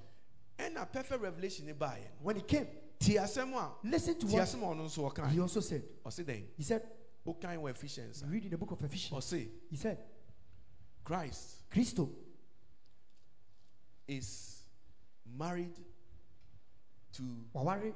And 0.57 0.77
a 0.77 0.85
perfect 0.85 1.21
revelation 1.21 1.67
ni 1.67 1.71
ba 1.71 1.95
yẹn. 1.97 2.11
when 2.21 2.35
he 2.35 2.41
came 2.41 2.67
Ti 2.99 3.13
asɛm 3.15 3.53
a 3.53 3.71
listen 3.87 4.15
to 4.19 4.27
ti 4.27 4.33
what 4.33 4.43
asɛm 4.43 4.61
a 4.61 4.75
ɔno 4.75 5.31
he 5.31 5.39
also 5.39 5.61
said 5.61 5.83
he 6.57 6.63
said 6.63 6.81
Ɔkan 7.25 7.57
wɔ 7.61 7.69
Ephesians. 7.71 8.25
read 8.27 8.43
in 8.43 8.49
the 8.49 8.57
book 8.57 8.71
of 8.71 8.83
ephesians 8.83 9.31
he 9.69 9.77
said 9.77 9.97
Christ 11.09 11.67
kristo 11.73 12.07
is 14.07 14.61
married 15.39 15.73
to 17.13 17.23
waware 17.55 17.93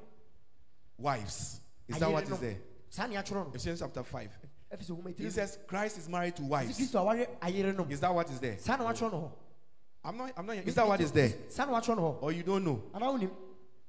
wives. 0.98 1.62
Is 1.88 2.00
that 2.00 2.12
what 2.12 2.24
is 2.24 2.40
there? 2.40 2.58
saa 2.90 3.06
ne 3.06 3.16
atwerɛ 3.16 3.50
Ephesians 3.50 3.82
chapter 3.82 4.04
five. 4.04 4.32
He 5.16 5.30
says 5.30 5.60
Christ 5.68 6.00
is 6.00 6.10
married 6.10 6.36
to 6.38 6.42
wives. 6.42 6.76
kristo 6.76 7.02
aware 7.02 7.28
ayere 7.40 7.76
nom 7.76 7.92
Is 7.92 8.00
that 8.00 8.12
what 8.12 8.28
is 8.32 8.40
there? 8.40 8.58
saa 8.58 8.78
na 8.78 8.92
watwerɛ 8.92 9.32
I'm 10.04 10.18
not. 10.18 10.32
I'm 10.36 10.48
not. 10.48 10.58
Is 10.58 10.74
that 10.74 10.88
what 10.88 11.00
is 11.00 11.12
there? 11.12 11.30
hɔ 11.30 11.52
saa 11.52 11.66
na 11.66 11.80
watwerɛ 11.80 12.18
Or 12.20 12.32
you 12.32 12.42
don't 12.42 12.66
know? 12.66 12.82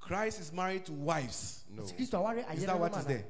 Christ 0.01 0.39
is 0.39 0.53
married 0.53 0.85
to 0.85 0.93
wives. 0.93 1.65
No. 1.71 1.83
ɛti 1.83 1.97
kristo 1.97 2.19
aware 2.19 2.45
Is 2.53 2.67
that 2.67 2.79
what 2.79 2.95
is 2.95 3.07
there? 3.07 3.25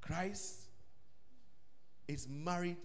Christ 0.00 0.61
is 2.12 2.28
married 2.28 2.76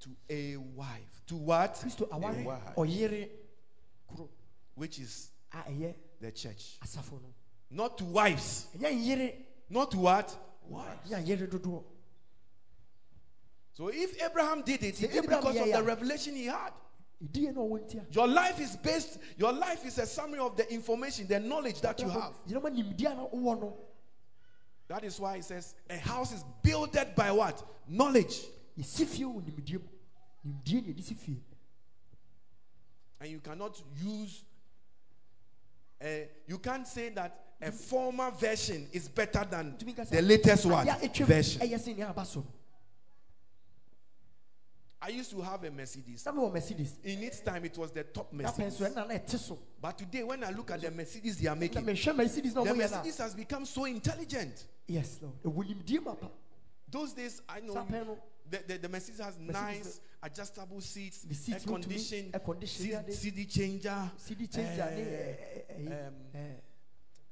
to 0.00 0.10
a 0.30 0.56
wife. 0.56 1.22
To 1.28 1.36
what? 1.36 1.82
aware 2.10 2.32
wife. 2.44 3.28
Which 4.74 4.98
is 4.98 5.30
a 5.52 5.94
the 6.20 6.30
church. 6.32 6.78
Not 7.70 7.98
to 7.98 8.04
wives. 8.04 8.66
Not 9.70 9.90
to 9.90 9.98
what? 9.98 10.36
Wives. 10.68 11.10
ɛnyɛ 11.10 11.24
nyere 11.26 11.48
dodoɔ 11.50 11.84
So 13.74 13.88
if 13.88 14.22
Abraham 14.22 14.62
did 14.62 14.82
it, 14.84 14.96
he 14.98 15.06
did 15.06 15.24
Abraham 15.24 15.40
because 15.44 15.60
of 15.60 15.72
the 15.72 15.82
revelation 15.82 16.34
he 16.36 16.46
had. 16.46 16.72
ɛdie 17.24 17.54
na 17.54 17.60
ɔwɔ 17.60 17.80
ntia 17.80 18.14
Your 18.14 18.28
life 18.28 18.60
is 18.60 18.76
based, 18.76 19.18
your 19.36 19.52
life 19.52 19.84
is 19.84 19.98
a 19.98 20.06
summary 20.06 20.40
of 20.40 20.56
the 20.56 20.72
information, 20.72 21.26
the 21.26 21.40
knowledge 21.40 21.80
that 21.80 22.00
you 22.00 22.08
have. 22.08 22.32
gyina 22.46 22.62
ma 22.62 22.68
nimdeɛ 22.68 23.12
a 23.12 23.14
na 23.14 23.26
wowɔ 23.28 23.60
no 23.60 23.76
That 24.88 25.04
is 25.04 25.18
why 25.18 25.36
it 25.36 25.44
says 25.44 25.74
a 25.88 25.96
house 25.98 26.32
is 26.32 26.44
builded 26.62 27.14
by 27.14 27.30
what? 27.32 27.62
Knowledge. 27.88 28.42
Yɛsi 28.78 29.06
fie 29.06 29.24
wɔ 29.24 29.42
nimdeɛ 29.44 29.78
mu 29.80 29.88
nimdeɛ 30.44 30.82
ne 30.86 30.92
yɛde 30.92 31.02
si 31.02 31.14
fie 31.14 31.40
And 33.20 33.30
you 33.30 33.38
cannot 33.38 33.80
use, 34.02 34.42
uh, 36.02 36.06
you 36.48 36.58
can't 36.58 36.86
say 36.88 37.10
that 37.10 37.54
a 37.60 37.70
former 37.70 38.32
version 38.32 38.88
is 38.92 39.08
better 39.08 39.46
than 39.48 39.76
Tumi 39.78 39.94
ka 39.94 40.02
sɛ, 40.02 40.10
the 40.10 40.22
latest 40.22 40.66
one 40.66 40.86
adeɛ 40.86 41.04
a 41.04 41.08
ɛtwam 41.08 41.26
version. 41.26 41.62
ɛyɛ 41.62 41.78
sɛ 41.78 41.96
nea 41.96 42.08
aba 42.08 42.24
so. 42.24 42.40
No 42.40 42.46
I 45.04 45.08
used 45.08 45.32
to 45.32 45.40
have 45.40 45.64
a 45.64 45.70
Mercedes. 45.70 46.24
mercedes. 46.52 46.94
In 47.02 47.24
its 47.24 47.40
time, 47.40 47.64
it 47.64 47.76
was 47.76 47.90
the 47.90 48.04
top 48.04 48.32
Mercedes. 48.32 48.76
so 48.76 48.84
ɛna 48.84 49.08
na 49.08 49.14
ɛte 49.14 49.36
so 49.36 49.58
But 49.80 49.98
today, 49.98 50.22
when 50.22 50.44
I 50.44 50.50
look 50.50 50.70
at 50.70 50.80
the 50.80 50.92
Mercedes 50.92 51.38
they 51.38 51.48
are 51.48 51.56
making, 51.56 51.84
the 51.84 51.92
Mercedes 51.92 53.18
has 53.18 53.34
become 53.34 53.66
so 53.66 53.84
intelligent. 53.84 54.64
yes 54.86 55.18
lord. 55.20 55.42
Ɛwɔ 55.42 55.74
nimdeɛ 55.74 56.04
ma 56.04 56.14
pa. 56.14 56.28
Those 56.88 57.14
days, 57.14 57.42
I 57.48 57.60
know 57.60 57.74
no 57.74 58.18
the, 58.50 58.62
the, 58.66 58.78
the 58.78 58.88
Mercedes 58.88 59.20
has 59.20 59.38
nice 59.38 60.00
adjustable 60.22 60.80
seats, 60.80 61.22
The 61.22 61.34
seats 61.34 61.64
air 61.64 61.66
no 61.66 61.72
condition, 61.78 62.30
air 62.34 62.40
condition, 62.40 62.82
C- 62.84 62.90
yeah, 62.90 63.02
they- 63.02 63.12
CD 63.12 63.44
changer. 63.46 64.10
cd 64.16 64.46
changer 64.46 64.90
ne 64.94 65.02
eh, 65.02 65.36
ɛ- 65.70 65.76
ɛ- 65.76 65.88
ɛyi, 65.88 66.08
um, 66.08 66.14
ɛ, 66.34 66.54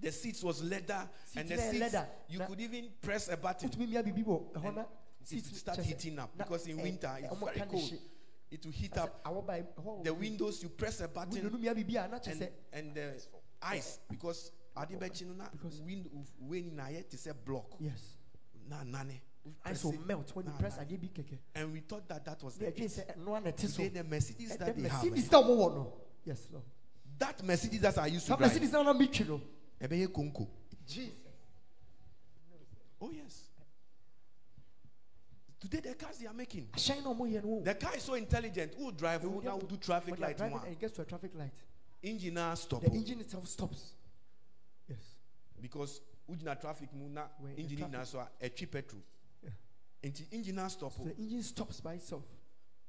The 0.00 0.12
seats 0.12 0.42
was 0.42 0.62
leather, 0.62 1.08
and 1.36 1.48
the 1.48 1.58
Seats 1.58 1.78
leather. 1.78 2.08
you 2.28 2.38
Na- 2.38 2.46
could 2.46 2.60
even 2.60 2.88
press 3.02 3.28
a 3.28 3.36
button. 3.36 3.68
wotumi 3.68 3.88
mia 3.90 4.02
biribi 4.02 4.24
wɔ 4.24 4.52
ɛhɔ 4.52 4.74
na 4.74 4.84
It 5.30 5.44
will 5.44 5.54
start 5.58 5.78
heating 5.80 6.18
up 6.18 6.34
na, 6.36 6.44
because 6.44 6.66
in 6.66 6.78
winter 6.80 7.14
it's 7.18 7.38
very 7.38 7.60
cold. 7.68 7.92
It 8.50 8.64
will 8.64 8.72
heat 8.72 8.96
up. 8.96 9.22
awɔ 9.24 9.46
ba 9.46 9.58
yi, 9.58 9.62
ɛhɔ 9.62 10.04
The 10.04 10.14
windows, 10.14 10.62
you 10.62 10.70
press 10.70 11.00
a 11.00 11.08
button, 11.08 11.44
no 11.44 11.58
mia 11.58 11.74
biribi 11.74 12.02
a 12.04 12.08
na 12.08 12.18
kyɛ 12.18 12.32
and, 12.32 12.48
and 12.72 12.94
the 12.94 13.22
ice 13.62 13.98
because 14.08 14.50
adibɛkyi 14.76 15.26
no 15.26 15.34
na 15.34 15.48
Because- 15.50 15.80
wind 15.82 16.08
when 16.38 16.74
na 16.74 16.88
yet 16.88 17.12
is 17.12 17.26
a 17.26 17.34
block 17.34 17.76
yes 17.78 18.16
na 18.68 18.82
nane. 18.82 19.20
Will 19.44 19.54
it, 19.94 20.06
melt 20.06 20.30
when 20.36 20.46
you 20.46 20.52
press 20.52 20.76
adeɛ 20.78 21.00
bi 21.00 21.08
kɛkɛ 21.22 21.38
And 21.54 21.72
we 21.72 21.80
thought 21.80 22.06
that 22.08 22.24
that 22.24 22.42
was 22.42 22.56
the 22.56 22.66
ɛdwene 22.66 22.98
it. 22.98 23.16
na 23.16 23.40
ɛte 23.40 23.68
so 23.68 23.82
Today 23.82 23.88
the 23.88 24.04
Mercedes 24.04 24.52
Ɛ- 24.52 24.58
that 24.58 24.76
the 24.76 24.82
they 24.82 24.88
have, 24.88 25.04
mercedes 25.04 25.26
eh, 25.32 25.36
wɔ 25.36 25.74
no 25.74 25.92
yes 26.24 26.46
lord 26.52 26.64
that 27.18 27.42
Mercedes 27.44 27.80
that 27.80 27.98
I 27.98 28.06
used 28.06 28.26
to 28.26 28.32
saa 28.32 28.36
drive, 28.36 28.48
mercedes 28.50 28.72
na 28.72 28.92
metwi 28.92 29.26
no 29.28 29.40
ɛbɛyɛ 29.80 30.08
konko. 30.08 30.46
jesus 30.86 31.14
Oh 33.02 33.10
yes. 33.10 33.46
Today 35.58 35.80
the 35.80 35.94
cars 35.94 36.18
they 36.18 36.26
are 36.26 36.34
making. 36.34 36.68
no 37.02 37.60
The 37.64 37.74
car 37.74 37.94
is 37.96 38.02
so 38.02 38.12
intelligent. 38.14 38.74
Who 38.76 38.92
drive? 38.92 39.22
Who 39.22 39.42
now 39.42 39.58
do 39.58 39.76
traffic 39.78 40.16
you 40.16 40.22
light 40.22 40.36
driving 40.36 40.58
and 40.58 40.72
it 40.72 40.78
gets 40.78 40.94
to 40.96 41.02
a 41.02 41.04
traffic 41.04 41.32
light 41.34 41.52
Engineer 42.02 42.54
stop. 42.56 42.82
the 42.82 42.90
engine 42.90 43.20
itself 43.20 43.46
stops 43.46 43.92
yes 44.88 44.98
because 45.60 46.00
ujina 46.28 46.58
traffic 46.60 46.92
mu 46.94 47.08
na 47.08 47.26
engine 47.56 47.90
na 47.90 48.04
so 48.04 48.18
a 48.18 48.28
ɛtwi 48.42 48.70
petrol. 48.70 49.02
Nti 50.02 50.26
engineer 50.32 50.68
stop. 50.70 50.92
so 50.92 51.02
o. 51.02 51.04
the 51.04 51.16
engine 51.18 51.42
stops 51.42 51.80
by 51.80 51.94
itself 51.94 52.24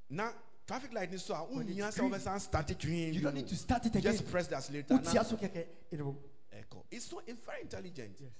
Na 0.10 0.32
traffic 0.66 0.94
light 0.94 1.12
ni 1.12 1.18
so 1.18 1.34
a 1.34 1.38
When 1.40 1.68
unya 1.68 1.88
it's 1.88 1.98
sɛ 1.98 2.00
green, 2.00 2.12
ɔbɛsan 2.12 2.40
start 2.42 2.70
it 2.72 2.80
twin. 2.80 3.14
you 3.14 3.22
don't 3.22 3.36
need 3.36 3.48
to 3.48 3.56
start 3.56 3.86
it 3.86 3.96
again 3.96 4.12
Just 4.14 4.30
press 4.32 4.48
the 4.48 4.56
accelerator. 4.56 4.94
wotia 4.96 5.14
na 5.16 5.24
so 5.24 5.36
kɛkɛ 5.38 5.66
it 5.92 6.02
will 6.02 6.18
ɛkɔ. 6.54 6.84
It's 6.92 7.06
so 7.06 7.22
it's 7.26 7.40
very 7.46 7.62
intelligent. 7.62 8.18
yes 8.20 8.32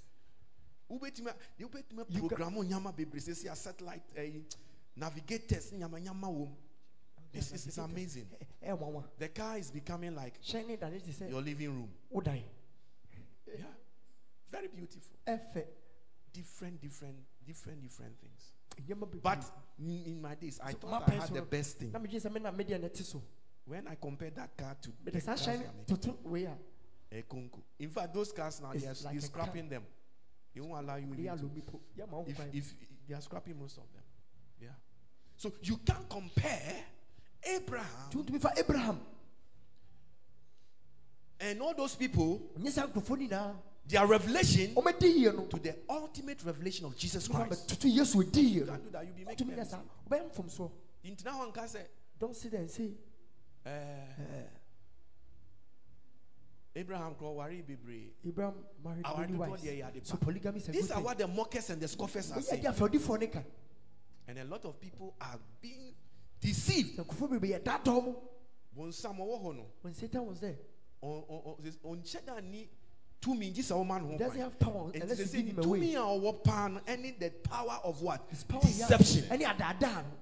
Wobɛtumi 0.90 1.28
a- 1.28 1.64
wobɛtumi 1.64 2.06
You 2.10 2.28
program 2.28 2.54
nyama 2.68 2.92
bebree 2.94 3.20
sɛ 3.22 3.52
a 3.52 3.56
satellite 3.56 4.04
ɛyi 4.16 4.44
navigators 4.96 5.72
nyama 5.74 6.00
nyama 6.00 6.28
wɔm. 6.28 6.56
This 7.32 7.52
is 7.54 7.68
it's 7.68 7.78
amazing. 7.78 8.28
ɛ 8.64 8.78
nwanwa 8.78 9.04
The 9.18 9.30
car 9.30 9.58
is 9.58 9.72
becoming 9.72 10.16
like 10.16 10.42
sɛ 10.42 11.30
your 11.30 11.42
living 11.42 11.70
room. 11.70 11.94
Yeah. 13.48 13.66
Very 14.50 14.68
beautiful. 14.68 15.18
different, 16.34 16.80
different, 16.82 17.18
different, 17.46 17.82
different 17.82 18.20
things. 18.20 18.52
But 19.22 19.46
in, 19.80 20.22
my 20.22 20.36
days, 20.36 20.60
I 20.64 20.72
So, 20.72 20.78
thought 20.80 21.10
I 21.10 21.14
had 21.14 21.34
the 21.34 21.42
best 21.42 21.78
thing. 21.80 21.92
na 21.92 22.00
megye 22.00 22.20
sɛ 22.22 22.32
me 22.32 22.40
na 22.40 22.52
medeɛ 22.52 22.82
na 22.82 22.88
ɛte 22.88 23.04
so 23.04 23.22
When 23.66 23.88
I 23.88 23.96
compared 23.96 24.36
that 24.36 24.58
car 24.58 24.76
to 24.82 24.90
the 25.04 25.12
mede 25.12 25.24
saa 25.24 25.36
cars 25.36 25.48
hyɛn 25.48 25.60
they 25.60 25.66
are 25.66 25.72
no 25.72 25.74
making, 25.80 25.98
toto 25.98 26.18
wei 26.24 26.46
a 26.46 26.58
a 27.12 27.24
In 27.80 27.90
fact, 27.90 28.14
those 28.14 28.32
cars 28.32 28.62
now 28.62 28.74
they 28.74 28.88
are, 28.88 28.96
like 29.04 29.22
scrapping 29.22 29.70
them. 29.70 29.84
They 30.54 30.62
won't 30.62 30.84
allow 30.84 30.96
you 30.96 31.08
even 31.14 31.24
to 31.24 31.30
alo 31.32 31.50
mi 31.54 31.62
po 31.62 31.80
yɛ 31.98 32.10
ma 32.10 32.18
wo 32.18 32.26
if, 32.28 32.40
if 32.54 32.74
they 33.08 33.16
are 33.16 33.22
scrapping 33.22 33.58
most 33.60 33.78
of 33.78 33.84
them. 33.94 34.04
Yeah. 34.62 34.76
So 35.36 35.52
you 35.64 35.78
can't 35.78 36.08
compare 36.10 36.86
Abraham 37.44 38.10
Do 38.10 38.24
tuntumi 38.24 38.40
fa 38.42 38.52
abraham 38.58 39.00
and 41.42 41.60
all 41.60 41.74
those 41.74 41.96
people, 41.96 42.40
ɔnyɛ 43.92 44.00
saa 44.00 44.06
nkurɔfoɔ 44.06 44.08
nyinaa 44.08 44.08
their 44.08 44.08
revelation 44.08 44.76
ɔmɛdi 44.76 45.18
yie 45.18 45.32
no 45.32 45.46
to 45.46 45.60
the 45.60 45.76
ultimate 45.90 46.44
revelation 46.44 46.86
of 46.86 46.96
Jesus 46.98 47.28
Christ. 47.28 47.68
bɛtoto 47.68 47.96
yesu 47.96 48.22
edi 48.28 48.42
yie 48.42 48.54
You 48.60 48.66
no 48.66 48.72
can't 48.72 48.84
do 48.84 48.90
that. 48.92 49.06
You'll 49.06 49.16
be 49.16 49.26
making 49.26 49.48
ɔtumi 49.48 49.52
nyɛ 49.54 49.56
them. 49.58 49.66
saa 49.66 49.82
ɔbɛyɛ 50.10 50.32
mfomsoɔ 50.36 50.72
Into 51.04 51.26
now 51.26 51.40
one 51.40 51.52
can 51.52 51.68
say, 51.68 51.86
don't 52.20 52.36
sit 52.36 52.52
there 52.52 52.62
and 52.62 52.70
say 52.70 52.92
uh, 53.66 53.70
Abraham 56.74 57.16
crow 57.16 57.34
worry 57.34 57.64
bebre. 57.68 58.12
abraham 58.26 58.54
married 58.84 59.06
Our 59.06 59.18
many 59.22 59.34
wives 59.34 59.64
so 60.04 60.16
polygamy 60.18 60.58
is 60.60 60.70
a 60.70 60.72
These 60.72 60.92
are 60.92 61.02
what 61.02 61.18
the 61.18 61.28
mockers 61.28 61.70
and 61.70 61.82
the 61.82 61.88
scoffers 61.88 62.32
are 62.32 62.42
saying. 62.42 62.64
ne 63.20 63.28
ka 63.28 63.42
And 64.28 64.38
a 64.40 64.46
lot 64.46 64.64
of 64.66 64.80
people 64.80 65.14
are 65.20 65.38
being 65.62 65.94
deceived. 66.40 66.98
na 66.98 67.04
nkurɔfoɔ 67.04 67.30
bebree 67.40 67.50
yɛ 67.60 67.64
dada 67.64 67.92
ɔmo 67.92 68.16
Bonsam 68.78 69.18
ɔwɔ 69.18 69.44
hɔ 69.44 69.56
no, 69.58 69.66
when 69.82 69.94
satan 69.94 70.26
was 70.26 70.40
there 70.40 70.56
this- 71.62 71.78
ɔnhyɛ 71.78 72.26
da 72.26 72.40
ni 72.40 72.70
tumi 73.22 73.52
gye 73.54 73.62
sɛ 73.62 73.74
ɔma 73.86 74.02
no 74.02 74.08
ho 74.08 74.18
doesn't 74.18 74.32
kwan. 74.32 74.40
have 74.40 74.60
power 74.60 74.90
Nti 74.92 75.02
unless 75.04 75.20
sɛ 75.20 75.26
sɛ 75.26 75.54
tumi 75.54 75.66
away 75.66 75.94
a 75.94 76.00
ɔwɔ 76.00 76.44
paa 76.44 76.68
no 76.68 76.80
ɛne 76.88 77.20
the 77.20 77.30
power 77.30 77.80
of 77.84 78.02
what? 78.02 78.22
his 78.30 78.44
power 78.44 78.62
Deception. 78.62 79.24
ɛne 79.26 79.44
adaadaa 79.46 80.04
no 80.04 80.18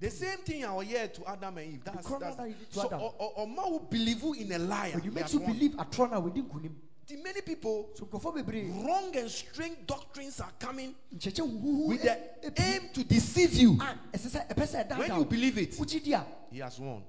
The 0.00 0.10
same 0.10 0.38
thing 0.38 0.64
I 0.64 0.68
ɔyɛ 0.68 1.12
to 1.14 1.26
Adam 1.30 1.56
and 1.58 1.72
Eve. 1.74 1.84
That's, 1.84 2.06
that's 2.08 2.36
that 2.36 2.46
to 2.48 2.54
so 2.80 2.86
Adam. 2.86 3.00
ɔ- 3.00 3.36
ɔma 3.38 3.70
wo 3.70 3.78
believe 3.78 4.22
in 4.38 4.52
a 4.52 4.58
liar. 4.58 4.92
when 4.94 5.04
you 5.04 5.10
make 5.12 5.32
you 5.32 5.40
believe 5.40 5.74
a 5.78 5.84
wɔdi 5.84 6.42
nkonim 6.46 6.74
The 7.06 7.16
many 7.16 7.40
people 7.42 7.90
so 7.94 8.04
nkurɔfoɔ 8.06 8.34
bebree 8.44 8.84
wrong 8.84 9.14
and 9.16 9.30
strange 9.30 9.76
doctrines 9.86 10.40
are 10.40 10.52
coming 10.58 10.94
with 11.10 12.02
the 12.02 12.18
ɛpie 12.42 12.60
aim 12.60 12.88
to 12.92 13.04
deceive 13.04 13.54
you. 13.54 13.78
Ah, 13.80 13.96
a 14.12 14.16
ɛsɛ 14.18 14.28
sɛ 14.30 14.48
ɛpɛ 14.48 14.66
sɛ 14.66 14.88
ɛdaadaa 14.88 14.98
When 14.98 15.18
you 15.20 15.24
believe 15.24 15.58
it, 15.58 15.70
wogye 15.72 16.02
di 16.02 16.12
a 16.12 16.26
he 16.50 16.58
has 16.58 16.78
won. 16.78 17.02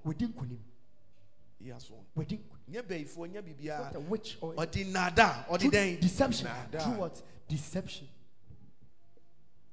He 1.60 1.70
has 1.70 1.90
won. 1.90 2.06
Wɔdi 2.70 2.82
bɛyifoɔ, 2.84 3.38
a 3.38 3.42
biribiara. 3.42 4.10
witch 4.10 4.38
or 4.42 4.54
Ɔde 4.56 4.86
nada, 4.92 5.46
ɔde 5.50 5.60
through 5.62 5.72
dɛn? 5.72 6.00
deception 6.02 6.46
Nada. 6.48 6.80
through 6.84 6.94
what 7.00 7.22
deception 7.48 8.08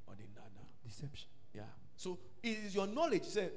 Ɔde 0.09 0.28
nada. 0.35 0.66
deception 0.85 1.28
Yeah. 1.55 1.62
So 1.97 2.19
it 2.43 2.59
is 2.59 2.74
your 2.74 2.86
knowledge. 2.86 3.24
Say, 3.24 3.51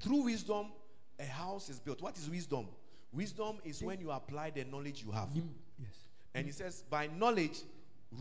through 0.00 0.22
wisdom, 0.24 0.72
a 1.18 1.24
house 1.26 1.68
is 1.68 1.78
built. 1.78 2.00
What 2.00 2.16
is 2.16 2.28
wisdom? 2.30 2.66
Wisdom 3.12 3.58
is 3.64 3.82
when 3.82 4.00
you 4.00 4.10
apply 4.10 4.50
the 4.50 4.64
knowledge 4.64 5.02
you 5.04 5.10
have. 5.10 5.28
yes 5.34 5.88
And 6.34 6.46
he 6.46 6.52
says, 6.52 6.82
by 6.88 7.08
knowledge, 7.08 7.60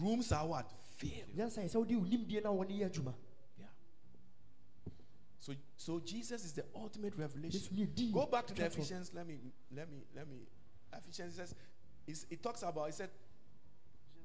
rooms 0.01 0.31
are 0.31 0.45
what? 0.45 0.69
Filled. 0.97 1.13
nyansa 1.37 1.59
yɛ 1.63 1.69
sɛ 1.69 1.75
wode 1.75 1.95
wo 1.95 2.03
nimdeɛ 2.03 2.43
na 2.43 2.49
wɔne 2.49 2.77
yɛ 2.77 2.89
adwuma 2.91 3.13
Yeah. 3.57 3.65
So, 5.39 5.53
so 5.77 5.99
Jesus 5.99 6.43
is 6.43 6.53
the 6.53 6.65
ultimate 6.75 7.13
revelation. 7.17 7.59
yesu 7.59 7.71
ne 7.71 7.85
ɛdi 7.85 8.11
Go 8.13 8.25
back 8.25 8.47
to 8.47 8.53
the 8.53 8.65
Ephesians. 8.65 9.11
Let 9.13 9.25
me, 9.25 9.39
let 9.75 9.89
me, 9.89 10.03
let 10.15 10.27
me. 10.27 10.47
Ephesians 10.93 11.35
says, 11.35 11.55
it 12.29 12.43
talks 12.43 12.61
about. 12.63 12.89
It 12.89 12.95
said, 12.95 13.09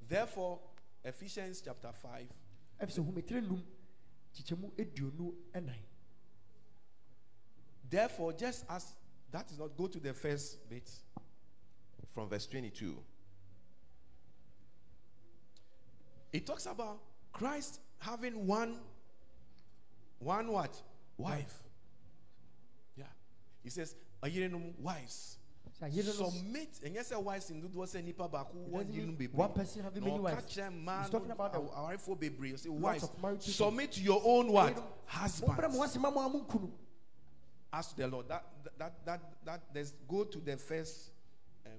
therefore, 0.09 0.61
Ephesians 1.05 1.63
chapter 1.65 1.93
five, 1.93 2.27
ɛfi 2.81 2.99
sɛ 2.99 3.07
hometire 3.07 3.43
num 3.43 3.63
kyekyɛmu 4.35 4.73
aduonu 4.77 5.35
ɛnan 5.55 5.79
Therefore, 7.89 8.33
just 8.33 8.65
as 8.69 8.95
that 9.31 9.51
is 9.51 9.59
not, 9.59 9.77
go 9.77 9.87
to 9.87 10.01
the 10.01 10.13
first 10.15 10.69
bit. 10.69 10.91
From 12.13 12.29
verse 12.29 12.47
22. 12.47 12.97
It 16.33 16.47
talks 16.47 16.67
about 16.67 17.01
Christ 17.33 17.81
having 17.99 18.47
one, 18.47 18.79
one 20.19 20.49
what? 20.49 20.81
Wife. 21.17 21.63
Yeah. 22.97 23.05
He 23.63 23.71
says, 23.71 23.95
"Ayerenom 24.23 24.79
wives." 24.79 25.39
sɛ 25.81 25.87
ayere 25.91 26.07
no 26.21 26.31
Submit, 26.31 26.81
and 26.85 26.95
yes, 26.95 27.13
wives 27.17 27.51
in 27.51 27.61
do 27.61 27.87
say 27.87 28.01
nipa 28.01 28.29
baku 28.29 28.59
one 28.59 28.87
doesn't 28.87 29.01
yinu 29.01 29.07
mean 29.19 29.29
bebre. 29.29 29.35
one 29.35 29.53
person 29.53 29.83
having 29.83 30.05
many 30.05 30.17
No, 30.17 30.23
wives. 30.23 30.45
catch 30.45 30.55
them, 30.55 30.85
man. 30.85 31.01
He's 31.03 31.11
talking 31.11 31.31
about 31.33 31.53
the 31.53 31.61
wife 31.61 32.01
for 32.01 32.17
bebre. 32.17 32.49
You 32.51 32.57
say 32.57 32.69
lots 32.69 32.83
wives. 32.83 33.03
of 33.05 33.23
married 33.23 33.41
people. 33.41 33.53
Submit 33.53 33.93
to 33.93 34.01
your 34.01 34.23
own 34.25 34.53
what? 34.53 34.75
mobrɛ 34.75 34.77
mo 34.77 34.87
Husband. 35.07 35.75
ase 35.85 35.97
ma 35.99 36.11
mo 36.11 36.21
a 36.21 36.31
monkunu 36.31 36.71
Ask 37.73 37.97
the 37.97 38.07
Lord. 38.07 38.29
That 38.29 38.45
that 38.79 39.05
that 39.05 39.21
that. 39.45 39.61
Let's 39.75 39.91
go 40.07 40.23
to 40.23 40.39
the 40.39 40.57
first 40.57 41.11
um, 41.67 41.73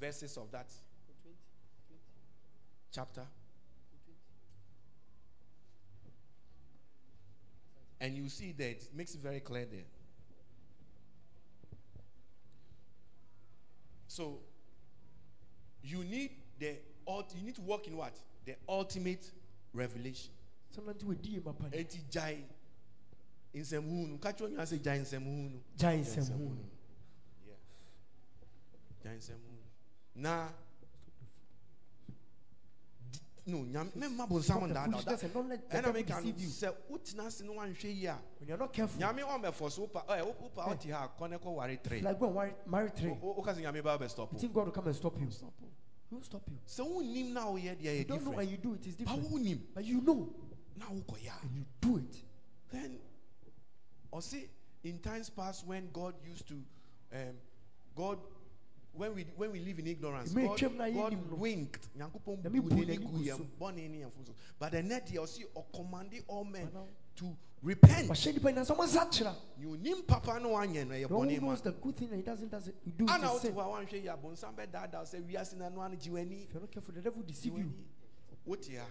verses 0.00 0.36
of 0.36 0.50
that 0.50 0.66
chapter. 2.90 3.24
And 8.02 8.16
you 8.16 8.28
see 8.28 8.50
that 8.58 8.64
it 8.68 8.88
makes 8.92 9.14
it 9.14 9.20
very 9.20 9.38
clear 9.38 9.64
there. 9.64 9.84
So 14.08 14.40
you 15.84 16.02
need 16.02 16.32
the 16.58 16.74
ult- 17.06 17.32
you 17.36 17.44
need 17.44 17.54
to 17.54 17.60
work 17.62 17.86
in 17.86 17.96
what? 17.96 18.12
The 18.44 18.56
ultimate 18.68 19.30
revelation. 19.72 20.32
sɛmna 20.74 20.94
nti 20.94 21.04
wɔdi 21.04 21.28
yɛ 21.36 21.44
mapa 21.44 21.62
no 21.62 21.78
Eti 21.78 22.00
jai 22.10 22.42
nsɛm 23.54 23.84
hu 23.88 24.06
no. 24.08 24.18
Kacho 24.18 24.48
nwa 24.48 24.66
say 24.66 24.78
jai 24.78 24.98
nsɛm 24.98 25.22
hu 25.24 25.48
no. 25.50 25.60
gyae 25.78 26.00
let 33.46 33.72
the 35.70 35.76
Ɛna 35.76 35.82
devil 35.82 35.92
me 35.92 36.02
ka 36.04 36.20
no 36.20 36.32
deceive 36.32 36.40
you. 36.40 36.48
sɛ 36.48 36.74
wotena 36.90 37.26
ase 37.26 37.40
no 37.42 37.52
wanhwɛ 37.54 37.96
yi 37.96 38.06
a 38.06 38.18
when 38.38 38.48
you're 38.48 38.58
not 38.58 38.72
careful. 38.72 39.00
nyame 39.00 39.20
ɔmɛfɔ 39.22 39.70
so 39.70 39.86
wopa 39.86 40.06
ɛ 40.06 40.24
wo- 40.24 40.34
wopa 40.48 40.66
wote 40.68 40.90
ha 40.90 41.04
a 41.04 41.08
kɔ 41.22 41.30
ne 41.30 41.36
kɔ 41.38 41.54
ware 41.54 41.76
tre. 41.76 42.00
like 42.00 42.18
go 42.20 42.38
and 42.40 42.54
marry, 42.66 42.90
three 42.90 43.10
woka 43.10 43.54
sɛ 43.54 43.62
nyame 43.62 43.82
ba 43.82 43.98
bɛstop 43.98 44.32
you 44.32 44.38
think 44.38 44.52
God 44.52 44.66
will 44.66 44.72
come 44.72 44.86
and 44.86 44.96
stop 44.96 45.18
you? 45.20 45.30
Stop 45.30 45.52
he 46.08 46.14
will 46.14 46.22
stop 46.22 46.42
you. 46.48 46.58
Sɛ 46.66 46.86
wonnim 46.86 47.32
na 47.32 47.46
woyɛ 47.46 47.76
deɛ 47.76 47.82
you 47.98 48.04
yɛ 48.04 48.08
don't 48.08 48.24
know 48.24 48.38
and 48.38 48.50
you 48.50 48.56
do 48.58 48.74
it 48.74 48.86
is 48.86 48.96
ba 48.96 49.04
different. 49.04 49.30
wonim 49.30 49.60
but 49.74 49.84
you 49.84 50.00
know. 50.00 50.28
Na 50.76 50.86
wokɔyɛ 50.86 51.28
a. 51.28 51.42
And 51.46 51.56
you 51.56 51.64
do 51.80 51.96
it. 51.98 52.22
Then, 52.70 52.98
or 54.10 54.22
see, 54.22 54.48
in 54.84 54.98
times 55.00 55.28
past 55.30 55.66
when 55.66 55.90
God 55.92 56.14
used 56.24 56.46
to, 56.48 56.54
um, 57.12 57.36
God, 57.94 58.18
when 58.94 59.14
we 59.14 59.26
when 59.36 59.52
we 59.52 59.60
live 59.60 59.78
in 59.78 59.86
ignorance, 59.86 60.32
God, 60.32 60.74
na 60.74 60.88
God 60.90 61.16
winked. 61.32 61.88
Nyankopɔn 61.98 62.42
Nyame 62.42 62.60
bu 62.62 62.68
bu 62.68 62.74
n'ani 62.76 62.86
n'ani 62.86 62.98
gu 62.98 63.08
gu 63.08 63.24
yɛn 63.24 63.36
so. 63.36 63.46
bɔne 63.58 63.90
ne 63.90 63.98
yɛn 63.98 64.10
mfo 64.10 64.26
so. 64.26 64.34
But 64.58 64.72
the 64.72 64.82
net 64.82 65.10
or 65.18 65.26
see 65.26 65.44
or 65.54 65.64
commanding 65.74 66.22
all 66.28 66.44
men 66.44 66.68
to 67.16 67.36
repent. 67.62 68.08
wahyɛ 68.08 68.34
nipa 68.34 68.52
nyina 68.52 68.66
sɛ 68.66 68.76
ɔma 68.76 68.86
nsa 68.86 69.36
You 69.58 69.76
nim 69.76 70.02
papa 70.02 70.38
no 70.40 70.50
anyɛ 70.50 70.86
no 70.86 70.94
ɛyɛ 70.94 71.08
the 71.08 71.14
one 71.16 71.28
ma. 71.40 71.48
knows 71.48 71.62
the 71.62 71.72
good 71.72 71.96
thing 71.96 72.08
and 72.08 72.16
he 72.18 72.22
doesn't 72.22 72.50
does 72.50 72.68
it 72.68 72.96
do 72.96 73.06
Ana 73.08 73.26
is 73.26 73.32
wote 73.32 73.42
sin 73.42 73.54
hɔ 73.54 73.60
a 73.60 73.86
wanhwɛ 73.86 74.02
yi 74.02 74.08
a 74.08 74.16
bonsam 74.16 74.54
bɛdaadaa 74.54 75.02
sɛ 75.02 75.22
wiase 75.26 75.56
na 75.56 75.68
no 75.70 75.80
w'ani. 75.80 76.44
if 76.44 76.52
you're 76.52 76.60
not 76.60 76.70
careful 76.70 76.94
the 76.94 77.00
devil 77.00 77.22
deceive 77.22 77.56
you 77.56 77.72
ha. 78.78 78.84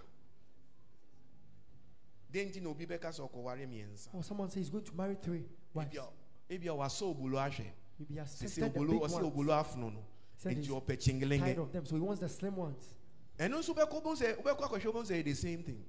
Den 2.31 2.49
nti 2.49 2.61
na 2.61 2.69
obi 2.69 2.87
bɛka 2.87 3.11
sɛ 3.11 3.29
ɔkɔware 3.29 3.67
mmiɛnsa. 3.67 4.07
or 4.13 4.19
oh, 4.19 4.21
someone 4.21 4.49
says 4.49 4.57
he's 4.63 4.69
going 4.69 4.83
to 4.83 4.95
marry 4.95 5.15
three 5.15 5.45
wives 5.75 5.95
ebia 6.49 6.75
wasɔ 6.75 7.15
obolo 7.15 7.37
ahwɛ. 7.37 7.57
maybe 7.59 7.80
he 8.07 8.15
has 8.17 8.29
sisi 8.35 8.61
tested 8.61 8.73
the 8.73 8.79
big 8.79 8.99
ones. 8.99 9.13
Obolo 9.13 9.53
afono 9.53 9.93
no 9.93 10.03
Said 10.37 10.57
nti 10.57 10.65
he's 10.65 10.69
ɔpɛ 10.69 10.87
tired 10.87 10.99
kyingelenge 10.99 11.57
of 11.57 11.71
them 11.71 11.85
so 11.85 11.95
he 11.95 12.01
wants 12.01 12.19
the 12.19 12.29
slim 12.29 12.55
ones. 12.55 12.93
Ɛno 13.37 13.59
nso 13.59 13.73
bɛkɔ 13.75 14.03
bɔn 14.03 14.15
sɛ 14.17 14.37
wobɛkɔ 14.41 14.61
akɔhwɛ 14.67 14.93
bɔn 14.93 15.05
sɛ 15.05 15.23
the 15.23 15.33
same 15.33 15.63
thing. 15.63 15.83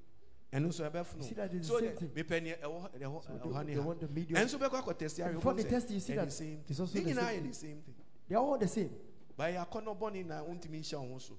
Ɛno 0.52 0.66
nso 0.68 1.16
You 1.16 1.22
see 1.22 1.34
that 1.34 1.54
it's 1.54 1.68
so 1.68 1.80
the 1.80 1.88
the 1.88 1.96
same 1.98 2.08
thing. 2.10 2.24
mepɛ 2.24 2.42
ni 2.42 2.52
ɛwɔ 2.52 2.92
ɛwɔ 3.00 3.24
So 3.24 3.30
ɛwɔ 3.32 3.66
they, 3.66 3.74
they 3.74 3.80
want 3.80 4.00
the 4.00 4.08
medium. 4.08 4.40
Ɛnso 4.40 4.58
bɛkɔ 4.58 4.82
akɔ 4.82 4.98
test 4.98 5.18
And 5.18 5.28
ayɛ 5.28 5.34
before 5.36 5.52
bɔn 5.54 5.56
they 5.56 5.70
test 5.70 5.88
you, 5.88 5.94
you 5.94 6.00
see 6.00 6.14
that 6.14 6.24
the 6.26 6.30
same 6.30 6.60
it's 6.68 6.80
also 6.80 6.98
the 6.98 7.04
same 7.04 7.16
yɛ 7.16 7.48
the 7.48 7.54
same 7.54 7.82
thing. 7.82 7.94
They're 8.28 8.38
all 8.38 8.58
the 8.58 8.68
same. 8.68 8.90
Bɛyɛ 9.38 9.66
akɔnɔ 9.66 9.98
bɔne 9.98 10.26
na 10.26 10.42
ontumi 10.44 10.80
nhyɛ 10.80 10.94
wɔn 11.00 11.12
ho 11.12 11.18
so 11.18 11.34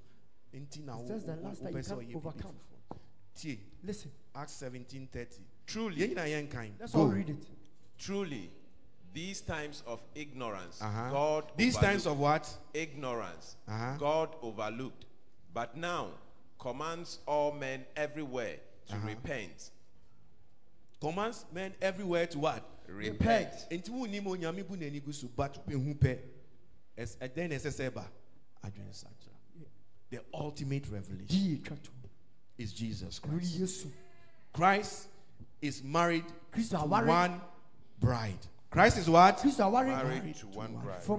nti 0.53 0.83
na 0.83 0.99
It's 0.99 1.09
wo 1.09 1.15
just 1.15 1.25
the 1.27 1.35
last 1.35 1.63
that 1.63 1.73
wopɛ 1.73 1.77
you 1.77 1.83
can't 1.83 1.99
ɔyɛ 1.99 2.07
biribi 2.07 2.15
overcome. 2.15 2.55
foforɔ 3.35 3.59
listen. 3.83 4.11
Acts 4.35 4.53
seventeen 4.53 5.07
thirty. 5.11 5.43
Truly, 5.67 5.95
yɛn 5.97 6.15
nyinaa 6.15 6.27
yɛn 6.27 6.49
kan 6.49 6.75
let's 6.79 6.95
all 6.95 7.07
read 7.07 7.29
it. 7.29 7.45
Truly, 7.97 8.49
these 9.14 9.41
times 9.41 9.84
of 9.85 10.02
ignorance, 10.15 10.81
Uh-huh. 10.81 11.10
God 11.11 11.52
these 11.56 11.77
times 11.77 12.06
of 12.07 12.18
what 12.19 12.49
ignorance, 12.73 13.56
Uh-huh. 13.68 13.98
God 13.98 14.35
overlooked, 14.41 15.06
but 15.53 15.76
now 15.77 16.10
commands 16.60 17.19
all 17.27 17.52
men 17.52 17.85
everywhere 17.95 18.57
to 18.88 18.95
Uh-huh. 18.95 19.07
repent. 19.07 19.72
commands 21.02 21.45
men 21.52 21.73
everywhere 21.81 22.26
to 22.27 22.40
what 22.40 22.64
Repent. 22.88 23.52
nti 23.69 23.90
wonnim 23.91 24.23
onyame 24.26 24.64
bu 24.68 24.76
n'ani 24.77 24.99
gu 25.03 25.11
so 25.11 25.27
but 25.35 25.53
wobɛhu 25.68 25.95
pɛ 25.99 26.19
ɛs- 26.98 27.18
ɛdɛn 27.18 27.49
na 27.49 27.56
ɛsɛ 27.56 27.72
sɛ 27.72 27.94
ba 27.94 28.10
adwene 28.64 28.94
the 30.10 30.23
ultimate 30.34 30.88
revelation 30.90 31.26
die 31.27 31.60
twa 31.64 31.76
to 31.77 31.90
is 32.57 32.72
Jesus 32.72 33.18
Christ. 33.19 33.88
Christ 34.53 35.07
is 35.60 35.81
married 35.84 36.23
to 36.69 36.77
one 36.77 37.41
bride. 37.99 38.48
Christ 38.73 38.97
is 38.97 39.07
what? 39.09 39.37
kristo 39.37 39.63
aware 39.65 39.85
Married 39.85 40.35
to 40.35 40.47
one 40.47 40.73
bride. 40.83 41.03
fo 41.03 41.15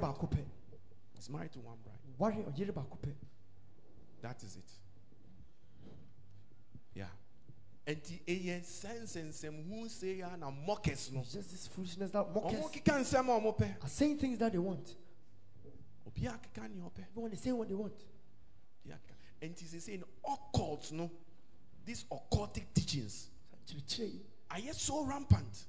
He's 1.15 1.31
married 1.31 1.53
to 1.53 1.61
one 1.61 1.77
bride. 1.85 1.95
ware 2.19 2.33
ɔyere 2.33 2.73
baako 2.73 2.99
pɛ 3.01 3.15
That 4.23 4.43
is 4.43 4.57
it. 4.57 4.73
Yeah. 6.95 7.07
And 7.87 8.03
the 8.27 8.61
sense 8.65 9.15
and 9.15 9.33
some 9.33 9.63
who 9.71 9.89
say 9.89 10.21
ah, 10.23 10.31
and 10.35 10.43
a 10.43 10.51
mockers 10.51 11.13
no. 11.13 11.21
it's 11.21 11.33
just 11.33 11.51
this 11.53 11.69
foolishness 11.69 12.11
that 12.11 12.35
mockers 12.35 12.59
kika 12.73 12.99
nsɛm 12.99 13.29
a 13.29 13.41
ɔmo 13.41 13.85
are 13.85 13.89
saying 13.89 14.19
things 14.19 14.39
that 14.41 14.51
they 14.51 14.59
want 14.59 14.93
Obi 16.09 16.23
akeka 16.23 16.69
nea 16.69 16.83
ɔpɛ. 16.83 17.05
everyone 17.09 17.33
is 17.33 17.41
saying 17.41 17.57
what 17.57 17.69
they 17.69 17.75
want. 17.75 17.95
And 19.43 19.55
he 19.59 19.77
is 19.77 19.85
saying 19.85 20.03
occult 20.27 20.91
no. 20.91 21.11
These 21.85 22.05
occultic 22.11 22.65
teachings 22.75 23.29
are 24.51 24.59
yet 24.59 24.75
so 24.75 25.05
rampant. 25.05 25.67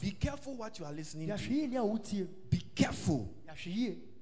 Be 0.00 0.12
careful 0.12 0.54
what 0.56 0.78
you 0.78 0.84
are 0.84 0.92
listening 0.92 1.28
to. 1.28 1.34
yie 1.34 1.66
ne 1.68 1.76
a 1.76 1.80
wotie 1.82 2.26
Be 2.50 2.64
careful 2.74 3.28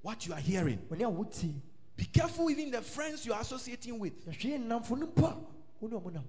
what 0.02 0.26
you 0.26 0.32
are 0.32 0.40
hearing. 0.40 0.78
wɔne 0.90 1.02
a 1.02 1.10
wotie 1.10 1.54
Be 1.96 2.04
careful 2.06 2.50
even 2.50 2.70
the 2.70 2.80
friends 2.82 3.24
you 3.26 3.32
are 3.32 3.40
associating 3.40 3.98
with. 3.98 4.24
yɛahwɛ 4.26 4.42
yie 4.44 4.58
nnamfo 4.58 4.98
no 4.98 5.06
mpo 5.06 5.24
a 5.26 5.36
wo 5.80 5.88
ne 5.88 5.96
ɔmo 5.96 6.12
nam 6.12 6.24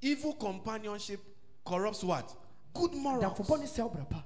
Evil 0.00 0.32
companionship 0.34 1.20
corrupts 1.64 2.02
what? 2.02 2.34
Good 2.74 2.94
morals. 2.94 3.24
damfo 3.38 3.58
ne 3.58 3.66
sɛ 3.66 3.88
wobra 3.90 4.08
pa 4.08 4.24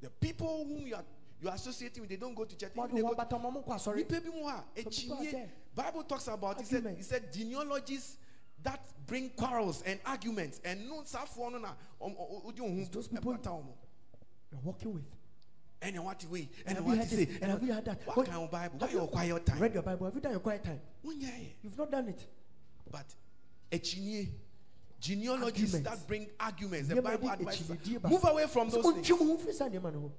The 0.00 0.10
people 0.10 0.64
whom 0.66 0.86
you 0.86 0.94
are 0.94 1.04
you 1.42 1.48
are 1.48 1.54
associating 1.54 2.02
with, 2.02 2.10
they 2.10 2.16
don't 2.16 2.34
go 2.34 2.44
to 2.44 2.54
church. 2.54 2.72
Even 2.76 2.94
they 2.96 3.00
go 3.00 3.14
bata 3.14 3.38
ma 3.38 3.48
mo 3.50 3.62
nkɔ 3.62 3.74
asɔre 3.76 3.96
Nipa 3.96 4.20
bi 4.20 4.28
mu 4.28 4.42
hɔ 4.44 4.62
a, 4.76 4.82
Some 4.82 4.92
people 4.92 5.14
are 5.16 5.20
ekyinye- 5.22 5.30
there. 5.32 5.50
Bible 5.74 6.02
talks 6.02 6.26
about. 6.28 6.58
He 6.58 6.64
said, 6.66 6.94
he 6.96 7.02
said 7.02 7.32
genealogies 7.32 8.16
that 8.62 8.80
bring 9.06 9.30
quarrels 9.30 9.82
and 9.82 9.98
arguments 10.06 10.60
and 10.64 10.86
no 10.88 11.02
safoɔ 11.02 11.52
no 11.52 11.58
na 11.58 11.72
ɔm- 12.00 12.16
ɔ- 12.16 12.30
ɔ- 12.30 12.44
ɔdi 12.54 12.60
ohun 12.60 12.90
those 12.92 13.06
eh, 13.06 13.10
people- 13.16 13.32
ɛbata 13.34 13.50
wɔn. 13.50 13.66
you're 14.52 14.60
working 14.62 14.94
with 14.94 15.04
Ɛna 15.80 16.00
what 16.04 16.22
way? 16.26 16.46
And 16.66 16.76
you 16.76 16.84
what 16.84 16.98
heard 16.98 17.08
say? 17.08 17.26
And 17.40 17.50
have 17.52 17.62
you 17.62 17.72
heard 17.72 17.84
that? 17.86 18.06
What 18.06 18.16
What- 18.18 18.26
kind 18.26 18.44
of 18.44 18.50
Bible? 18.50 18.78
What 18.78 18.92
your 18.92 19.08
quiet 19.08 19.46
time? 19.46 19.58
read 19.58 19.72
your 19.74 19.82
bible 19.82 20.04
have 20.06 20.14
you 20.14 20.20
done 20.20 20.32
your 20.32 20.40
quiet 20.40 20.62
time 20.62 20.80
you've 21.62 21.78
not 21.78 21.90
done 21.90 22.08
it 22.08 22.26
But 22.90 23.06
ekyinye 23.72 24.28
genealogies 25.00 25.74
Arguments. 25.74 25.90
that 26.00 26.06
bring 26.06 26.28
arguments. 26.38 26.88
The 26.88 27.00
Bible 27.00 27.30
advises. 27.30 27.66
akyinnyedie 27.70 27.96
us, 27.96 28.02
ba. 28.02 28.08
Move 28.10 28.24
away 28.24 28.46
from 28.46 28.68
those 28.68 28.82
things. 28.84 29.08
ɔntwe 29.08 29.18
mo 29.20 29.24
ho 29.24 29.36
mfiri 29.38 29.54
saa 29.54 29.68
nneɛma 29.68 29.92
no 29.92 29.98
oh? 29.98 30.02
ho 30.02 30.12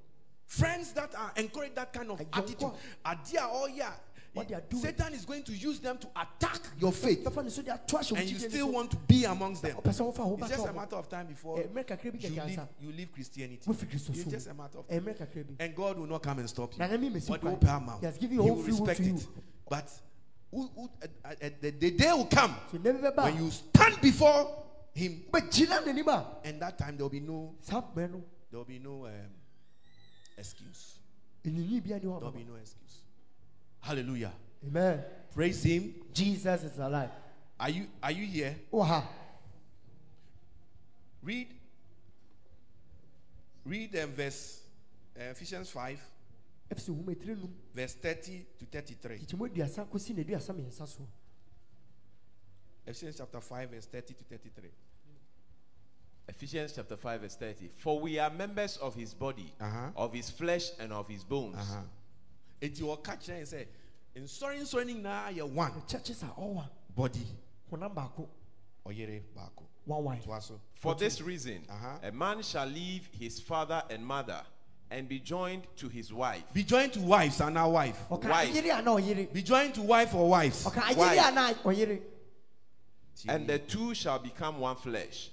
Friends 0.48 0.92
that 0.94 1.14
are 1.16 1.32
encourage 1.38 1.76
that 1.76 1.94
kind 1.94 2.12
of 2.12 2.20
attitude. 2.34 2.72
Adia, 3.06 3.48
oh 3.50 3.68
yeah. 3.68 3.94
What 4.34 4.48
they 4.48 4.56
are 4.56 4.62
doing. 4.62 4.82
Satan 4.82 5.14
is 5.14 5.26
going 5.26 5.44
to 5.44 5.52
use 5.52 5.80
them 5.80 5.98
to 5.98 6.08
attack 6.16 6.62
your 6.80 6.94
faith. 6.94 7.22
bɛfa 7.24 7.44
ne 7.44 7.50
so 7.50 7.62
de 7.62 7.74
ato 7.74 7.98
ahyɛ 7.98 8.18
And 8.18 8.30
you 8.30 8.40
still 8.40 8.72
want 8.72 8.92
to 8.92 8.98
be 8.98 9.26
amongst 9.26 9.62
them. 9.62 9.76
ɔpɛ 9.76 9.90
sɛ 9.92 10.14
wofa 10.14 10.24
ho 10.24 10.38
It's 10.40 10.50
just 10.50 10.68
a 10.68 10.74
matter 10.74 10.96
of 10.96 11.10
time 11.10 11.28
before 11.28 11.60
Eh, 11.60 11.64
mmerɛ 11.68 11.86
kakra 11.86 12.12
bi 12.14 12.20
you 12.28 12.30
leave, 12.42 12.60
you 12.80 12.92
leave 12.94 13.12
Christianity. 13.12 13.70
It's 13.70 14.24
just 14.24 14.48
a 14.48 14.54
matter 14.54 14.78
of 14.80 14.86
Eh, 14.90 15.00
time. 15.00 15.06
mmerɛ 15.06 15.18
kakra 15.18 15.44
bi 15.48 15.64
And 15.64 15.76
God 15.76 16.00
will 16.00 16.08
not 16.08 16.24
come 16.24 16.40
and 16.40 16.50
stop 16.50 16.72
you. 16.74 16.80
Na 16.80 16.88
nyame 16.88 17.12
mmɛsi 17.12 17.30
What 17.30 17.42
kwan. 17.42 17.54
will 17.54 17.60
pay 17.60 17.70
amount? 17.70 18.00
He 18.00 18.06
has 18.06 18.18
given 18.18 18.38
you 18.38 18.44
will 18.44 18.64
free 18.64 18.72
will 18.74 18.86
respect 18.86 19.00
it. 19.08 19.28
But 19.70 19.92
who, 20.50 20.68
who, 20.76 20.90
uh, 21.02 21.08
uh, 21.26 21.50
the, 21.60 21.72
the 21.72 21.92
day 21.92 22.12
will 22.14 22.26
come 22.26 22.56
so 22.72 22.78
nneɛma 22.78 23.02
bi 23.02 23.10
bɛba 23.10 23.24
when 23.24 23.44
you 23.44 23.52
stand 23.52 24.00
before 24.02 24.64
Him, 24.94 25.24
a 25.28 25.38
wobɛgyina 25.42 25.84
n'anim 25.84 26.08
a 26.08 26.26
and 26.46 26.62
that 26.62 26.78
time 26.78 26.96
there 26.96 27.04
will 27.04 27.10
be 27.10 27.20
no 27.20 27.56
saa 27.62 27.82
mmerɛ 27.82 28.12
no 28.12 28.24
there 28.50 28.58
will 28.60 28.66
be 28.66 28.80
no 28.80 29.06
um, 29.08 29.12
excuse. 30.38 31.00
ɛnyinyi 31.46 31.84
bia 31.84 31.96
ne 32.00 32.06
hɔ 32.06 32.20
There 32.20 32.30
will 32.30 32.32
be 32.32 32.44
no 32.46 32.56
excuse. 32.56 32.78
Hallelujah. 33.82 34.32
amen 34.68 35.04
Praise 35.34 35.64
Him. 35.64 35.94
jesus 36.14 36.64
is 36.64 36.78
alive 36.78 37.10
Are 37.60 37.70
you 37.70 37.88
are 38.02 38.12
you 38.12 38.26
here? 38.26 38.56
wɔ 38.72 38.86
ha 38.86 39.08
Read. 41.24 41.48
Read 43.66 43.96
um, 43.98 44.10
verse 44.12 44.62
uh, 45.20 45.24
Ephesians 45.30 45.70
five, 45.70 46.00
ɛfi 46.74 46.80
sɛ 46.82 46.90
nwoma 46.96 47.12
etire 47.16 47.36
num 47.38 47.54
verse 47.76 47.94
thirty 47.94 48.46
to 48.58 48.66
thirty-three. 48.66 49.20
kyekyɛmu 49.20 49.50
aduasa 49.50 49.86
kɔsi 49.86 50.16
na 50.16 50.24
aduasa 50.24 50.54
mmiɛnsa 50.54 50.88
so 50.88 51.08
Ephesians 52.88 53.18
chapter 53.18 53.40
five, 53.42 53.70
verse 53.70 53.86
thirty 53.86 54.14
to 54.16 54.24
thirty-three. 54.24 54.72
Ephesians 56.28 56.72
chapter 56.74 56.96
5, 56.96 57.22
verse 57.22 57.36
30. 57.36 57.72
For 57.78 58.00
we 58.00 58.18
are 58.18 58.30
members 58.30 58.78
of 58.78 58.96
his 58.96 59.14
body, 59.14 59.54
Uh-huh. 59.60 59.90
of 59.98 60.14
his 60.14 60.30
flesh, 60.30 60.72
and 60.80 60.94
of 60.94 61.08
his 61.08 61.24
bones. 61.26 61.58
Uh-huh. 61.58 61.82
Eti 62.62 62.82
wɔka 62.84 63.18
kyerɛ 63.18 63.42
yɛn 63.42 63.48
sɛ 63.48 63.66
nsɔre 64.18 64.60
nsɔre 64.62 64.86
ne 64.86 64.94
nyinaa 64.94 65.34
yɛ 65.36 65.50
one 65.52 65.74
the 65.74 65.82
churches 65.88 66.22
are 66.24 66.34
all 66.38 66.54
one 66.54 66.70
body 66.96 67.26
honam 67.72 67.94
baako 67.94 68.28
ɔyere 68.86 69.22
baako. 69.36 69.64
one 69.86 70.04
wife 70.04 70.24
Toa 70.26 70.42
so. 70.42 70.60
For 70.76 70.96
this 70.96 71.22
reason, 71.22 71.64
Uh-huh. 71.70 71.98
a 72.04 72.12
man 72.12 72.42
shall 72.44 72.68
leave 72.68 73.08
his 73.20 73.40
father 73.40 73.84
and 73.90 74.06
mother 74.06 74.42
and 74.92 75.08
be 75.08 75.20
joined 75.20 75.64
to 75.78 75.88
his 75.90 76.12
wife. 76.14 76.44
Be 76.54 76.64
joined 76.64 76.94
to 76.94 77.00
wives 77.00 77.40
and 77.42 77.58
our 77.58 77.70
wife. 77.70 77.98
ɔka 78.12 78.30
Wife. 78.30 78.54
ayere 78.54 78.72
ana 78.78 78.92
ɔyere 78.92 79.32
Be 79.34 79.42
joined 79.42 79.74
to 79.76 79.82
wife 79.82 80.14
or 80.14 80.30
wives. 80.30 80.66
ɔka 80.66 80.82
ayere 80.82 81.66
Wife. 81.66 82.00
And 83.28 83.48
the 83.48 83.60
two 83.60 83.94
shall 83.94 84.20
become 84.20 84.60
one 84.60 84.76
flesh. 84.76 85.30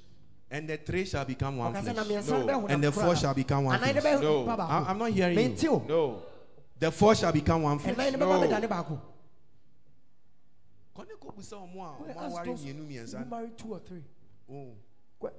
And 0.50 0.68
the 0.68 0.76
three 0.78 1.04
shall 1.04 1.24
become 1.24 1.56
one 1.58 1.74
ɔka 1.74 1.82
sɛ 1.82 1.94
na 1.94 2.04
flesh. 2.04 2.26
No. 2.28 2.38
no 2.38 2.46
bɛyɛ 2.46 2.62
honam 2.62 2.70
And 2.70 2.84
the 2.84 2.92
four 2.92 3.16
shall 3.16 3.34
become 3.34 3.64
one 3.64 3.78
flesh. 3.78 4.04
No. 4.22 4.48
I, 4.48 4.84
I'm 4.88 4.98
not 4.98 5.10
hearing 5.10 5.38
you. 5.38 5.44
menti 5.48 5.66
No. 5.66 6.22
The 6.78 6.90
four 6.92 7.14
shall 7.14 7.32
become 7.32 7.62
one 7.62 7.78
flesh. 7.78 7.96
no 8.12 8.18
No. 8.18 8.26
bɛba 8.26 8.46
bɛdane 8.48 8.68
baako 8.68 9.00
Kɔne 10.94 11.12
kɔ 11.20 11.34
busa 11.36 11.56
ɔmo 11.56 11.74
a 11.74 11.98
Go 11.98 12.04
and 12.04 12.16
ɔmo 12.16 12.22
ask 12.22 12.32
aware 12.32 12.44
those 12.44 12.64
mmienu 12.64 12.76
who 12.76 12.84
mmiɛnsa. 12.86 13.28
marry 13.28 13.50
two 13.56 13.72
or 13.74 13.80
three 13.80 14.04
Oh, 14.50 14.74
Go- 15.20 15.30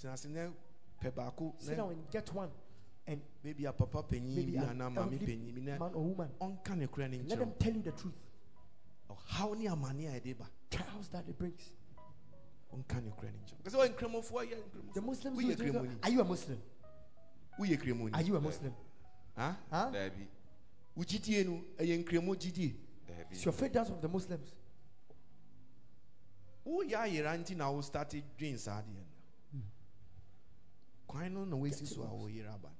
tena 0.00 0.12
ase 0.14 0.24
na 0.26 0.48
pɛ 1.02 1.10
baako 1.12 1.54
sit 1.58 1.76
down 1.76 1.90
and 1.90 2.10
get 2.10 2.32
one 2.32 2.50
and 3.06 3.20
maybe 3.42 3.64
a 3.66 3.72
papa 3.72 4.02
panyin 4.02 4.34
maybe 4.34 4.52
bi 4.56 4.62
an 4.64 4.78
anaa 4.80 4.90
maame 4.94 5.12
elderly 5.12 5.26
panyin 5.26 5.54
bi 5.54 5.60
na 5.60 5.78
man 5.78 5.92
or 5.94 6.02
woman 6.04 6.30
ɔnka 6.40 6.76
ne 6.76 6.86
kura 6.86 7.08
ne 7.08 7.18
let 7.22 7.38
them 7.38 7.52
tell 7.58 7.72
you 7.74 7.82
the 7.82 7.92
truth 7.92 8.14
Ɔhaw 9.10 9.56
ne 9.58 9.66
amane 9.66 10.06
a 10.16 10.20
yɛde 10.20 10.38
ba. 10.38 10.46
trials 10.70 11.08
that 11.08 11.28
it 11.28 11.36
brings 11.38 11.70
ɔnka 12.72 13.02
ne 13.04 13.10
kura 13.10 13.30
ne 13.30 13.38
nkyɛn. 13.38 13.64
Kasi 13.64 13.76
ɔyɛ 13.76 13.94
nkramofoɔ 13.94 14.50
yɛ 14.50 14.94
the 14.94 15.00
muslims 15.02 15.38
Woyɛ 15.38 15.56
do 15.56 15.64
it. 15.64 15.72
kramoni. 15.74 15.98
are 16.04 16.10
you 16.10 16.20
a 16.20 16.24
muslim 16.24 16.62
Woyɛ 17.60 17.76
kramoni. 17.82 18.14
are 18.14 18.22
you 18.22 18.36
a 18.36 18.40
muslim 18.40 18.74
Ah? 19.36 19.56
huh 19.70 19.90
Eh, 23.08 23.12
it's 23.30 23.44
your 23.44 23.52
faith 23.52 23.72
that's 23.72 23.90
of 23.90 24.00
the 24.00 24.08
muslims 24.08 24.52
Woyɛ 26.66 26.96
ayera 26.98 27.36
nti 27.36 27.54
na 27.56 27.70
wo 27.70 27.80
start 27.82 28.14
dwen 28.38 28.58
saa 28.58 28.80
adeɛ 28.80 28.94
no. 28.94 29.04
Hmm. 29.52 29.60
Kwan 31.06 31.34
no 31.34 31.44
na 31.44 31.56
woasi 31.56 31.86
so 31.86 32.02
a 32.02 32.06
wɔyera 32.06 32.54
aba. 32.54 32.70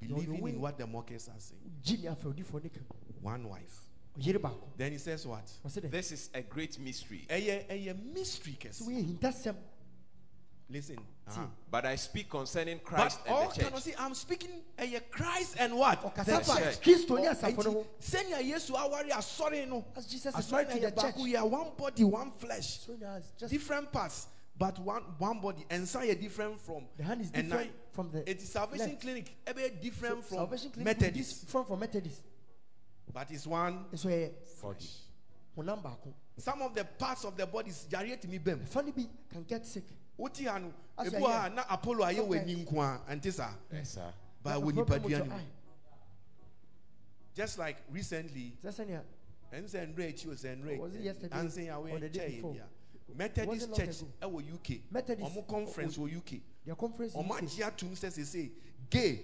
Believing 0.00 0.46
in 0.48 0.60
what 0.60 0.78
the 0.78 0.86
mockers 0.86 1.28
are 1.28 1.40
saying. 1.40 1.60
gye 1.82 1.96
ne 1.96 2.08
afɛ 2.08 2.32
odifoɔ 2.32 2.62
ne 2.62 2.68
kam 2.68 2.84
One 3.20 3.48
wife. 3.48 3.80
Then 4.76 4.92
he 4.92 4.98
says 4.98 5.26
what? 5.26 5.50
This 5.90 6.12
is 6.12 6.30
a 6.34 6.42
great 6.42 6.78
mystery. 6.78 7.26
Ɛyɛ 7.28 7.66
ɛyɛ 7.68 8.12
mystery 8.12 8.56
sɛ 8.60 8.70
kɛse. 9.20 9.56
Woyɛ 10.70 10.74
hintasɛm 10.74 10.74
Listen. 10.74 10.98
uh-huh. 11.26 11.46
But 11.70 11.86
I 11.86 11.96
speak 11.96 12.30
concerning 12.30 12.78
Christ 12.80 13.20
all 13.28 13.42
and 13.42 13.50
the 13.50 13.54
cannot 13.54 13.72
church. 13.74 13.82
see. 13.82 13.94
I'm 13.98 14.14
speaking 14.14 14.62
ɛyɛ 14.78 15.10
Christ 15.10 15.56
and 15.58 15.76
what? 15.76 16.02
ɔkasa 16.02 16.24
The 16.24 16.54
church. 16.60 16.80
kristo 16.80 17.16
ne 17.20 17.28
asafo 17.28 17.64
no 17.64 17.70
Enti, 17.70 17.72
ho 17.74 17.86
sɛnea 18.00 18.50
Yesu 18.52 18.74
aware 18.74 19.04
asɔre 19.04 19.68
no. 19.68 19.84
as 19.96 20.06
jesus 20.06 20.34
is 20.38 20.46
Asɔre 20.50 20.70
to 20.72 20.78
the 20.80 20.90
church 20.90 21.14
baako 21.14 21.32
yɛ 21.32 21.50
one 21.50 21.70
body, 21.76 22.04
one 22.04 22.32
flesh. 22.38 22.80
so 22.80 22.92
now 23.00 23.18
just 23.38 23.50
Different 23.52 23.92
parts, 23.92 24.28
but 24.56 24.78
one 24.78 25.02
one 25.18 25.40
body. 25.40 25.64
Nsa 25.70 26.00
yɛ 26.02 26.20
different 26.20 26.60
from. 26.60 26.84
the 26.96 27.04
hand 27.04 27.20
is 27.20 27.30
and 27.34 27.48
different 27.48 27.66
nine. 27.70 27.74
from 27.92 28.10
the 28.10 28.28
It 28.30 28.38
is 28.42 28.48
Salvation 28.50 28.88
left. 28.90 29.00
Clinic. 29.02 29.36
Ɛbɛyɛ 29.46 29.80
different 29.82 30.24
from 30.24 30.36
salvation 30.38 30.70
clinic 30.70 30.86
Methodist, 31.00 31.40
different 31.46 31.66
from 31.68 31.78
methodist 31.80 32.22
but 33.12 33.30
it's 33.30 33.46
one. 33.46 33.84
nso 33.92 34.06
yɛ 34.08 34.30
Body. 34.62 34.88
honam 35.56 36.14
Some 36.38 36.62
of 36.62 36.74
the 36.74 36.84
parts 36.84 37.24
of 37.24 37.36
the 37.36 37.46
bodies 37.46 37.86
yareɛ 37.90 38.20
tumi 38.20 38.40
bɛm. 38.42 38.66
ɛfa 38.66 38.84
no 38.86 38.92
bi 38.92 39.06
can 39.30 39.42
get 39.44 39.64
sick 39.66 39.84
Wote 40.16 40.44
ha 40.46 40.58
no, 40.58 40.72
As 40.96 41.08
ebu 41.12 41.18
you 41.20 41.26
ha 41.26 41.42
hear. 41.42 41.50
na 41.54 41.62
Apollo 41.68 42.04
ayɛ 42.04 42.18
wɔ 42.20 42.28
Okay. 42.30 42.38
ani 42.40 42.64
nko 42.64 42.76
a, 42.82 43.00
ɛnte 43.12 43.32
saa. 43.32 43.50
Eh, 43.72 43.76
yes, 43.78 43.90
sir. 43.94 44.12
Ba 44.42 44.50
You 44.50 44.54
have 44.54 44.62
wɔ 44.62 44.70
a 44.70 44.72
problem 44.84 45.02
with 45.02 45.12
nipadua 45.12 45.18
your 45.18 45.26
no 45.26 45.34
mu. 45.36 45.40
Just 47.34 47.58
like 47.58 47.76
recently, 47.90 48.52
sɛ 48.62 48.68
sɛnea 48.72 49.02
ɛn 49.52 49.64
sɛ 49.64 49.94
nrɛ 49.94 50.08
akyi 50.14 50.26
o 50.26 50.30
sɛ 50.34 50.56
nrɛ 50.62 50.78
oh, 50.78 50.82
Was 50.82 50.94
it 50.94 51.00
yesterday 51.02 51.36
ansen 51.38 51.68
a 51.68 51.80
or 51.80 51.86
wɔyɛ 51.86 52.00
the 52.00 52.08
day 52.08 52.40
bia. 52.40 52.64
Methodist 53.16 53.74
Church 53.74 54.00
ago. 54.02 54.08
ɛwɔ 54.22 54.54
UK. 54.54 54.80
Methodist 54.90 55.30
Ɔmo 55.32 55.46
conference 55.48 55.98
oh, 55.98 56.02
wɔ 56.02 56.16
UK. 56.16 56.40
their 56.64 56.74
conference 56.76 57.14
in 57.14 57.22
Ɔmo 57.24 57.30
UK, 57.32 57.42
agye 57.42 57.64
atum 57.64 57.90
sɛ 57.90 58.12
sese 58.12 58.50
gay 58.90 59.20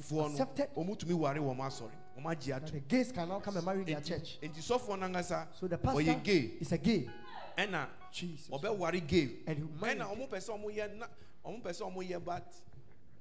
foɔ 0.00 0.16
no 0.16 0.26
accepted. 0.26 0.68
ɔmo 0.76 0.98
tumi 0.98 1.14
ware 1.14 1.36
wɔn 1.36 1.56
asɔre. 1.56 1.90
Ɔmo 2.18 2.26
agye 2.36 2.46
that 2.52 2.62
atum. 2.64 2.72
the 2.72 2.80
gays 2.80 3.12
can 3.12 3.28
now 3.28 3.40
come 3.40 3.56
and 3.56 3.64
marry 3.66 3.82
their 3.84 4.00
church 4.02 4.38
Nti 4.42 4.58
sɔfoɔ 4.60 4.98
nankasa 4.98 5.46
so 5.58 5.66
the 5.66 5.78
pastor 5.78 6.02
ɔyɛ 6.02 6.22
gay 6.22 6.50
is 6.60 6.70
a 6.72 6.78
gay 6.78 7.08
ɛna 7.56 7.86
Jesus. 8.14 8.48
ɔbɛware 8.48 9.06
gay. 9.06 9.30
And 9.46 9.58
he 9.58 9.64
married. 9.80 9.98
ɛna 9.98 10.06
ɔmo 10.16 10.28
pɛ 10.28 10.38
sɛ 10.38 10.50
ɔmo 10.56 10.70
yɛ 10.74 10.96
na 10.96 11.06
pɛ 11.44 11.70
sɛ 11.70 11.82
ɔmo 11.92 12.08
yɛ 12.08 12.24
but 12.24 12.54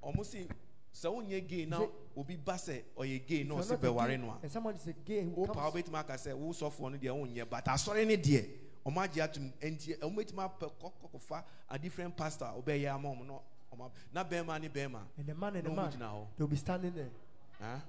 ɔmo 0.04 0.24
si 0.26 0.48
sɛ 0.94 1.10
wonyɛ 1.10 1.48
gay 1.48 1.66
na 1.66 1.88
obi 2.16 2.36
ba 2.38 2.54
sɛ 2.54 2.84
ɔyɛ 2.96 3.26
gay 3.26 3.42
If 3.42 3.48
na 3.48 3.56
you're 3.56 3.64
ɔsi 3.64 3.70
not 3.72 3.84
a 3.84 3.88
bɛware 3.88 4.08
gay, 4.08 4.18
no 4.18 4.30
a 4.30 4.40
and 4.44 4.52
someone 4.52 4.76
is 4.76 4.88
a 4.88 4.94
gay 4.94 5.24
who 5.24 5.30
wo 5.32 5.48
pa 5.48 5.54
comes 5.54 5.74
wobɛtumi 5.84 6.00
aka 6.00 6.14
sɛ 6.14 6.34
wo 6.38 6.52
sɔfoɔ 6.54 6.92
no 6.92 6.98
deɛ 6.98 7.10
wonyɛ 7.36 7.50
but 7.50 7.66
asɔre 7.66 8.06
ne 8.06 8.16
deɛ 8.18 8.50
ɔmo 8.86 8.98
agye 9.04 9.22
atum 9.28 9.52
nti 9.60 9.98
ɔmo 10.00 10.16
etumi 10.24 10.44
apɛ 10.60 10.72
kɔkɔfa 10.80 11.44
a 11.70 11.80
different 11.80 12.16
pastor 12.16 12.46
a 12.46 12.62
ɔbɛyɛ 12.62 12.94
ama 12.94 13.16
no 13.26 13.42
ɔmo 13.74 13.86
ap- 13.88 13.96
na 14.14 14.24
bɛrima 14.24 14.62
ne 14.62 14.70
bɛrima 14.70 15.02
And 15.18 15.26
the 15.26 15.34
man 15.34 15.56
and 15.56 15.68
na 15.68 15.74
man, 15.74 15.92
gyina 15.92 16.12
hɔ 16.12 16.28
they'll 16.38 16.48
be 16.48 16.56
standing 16.58 16.94
there. 16.94 17.10
huh? 17.60 17.80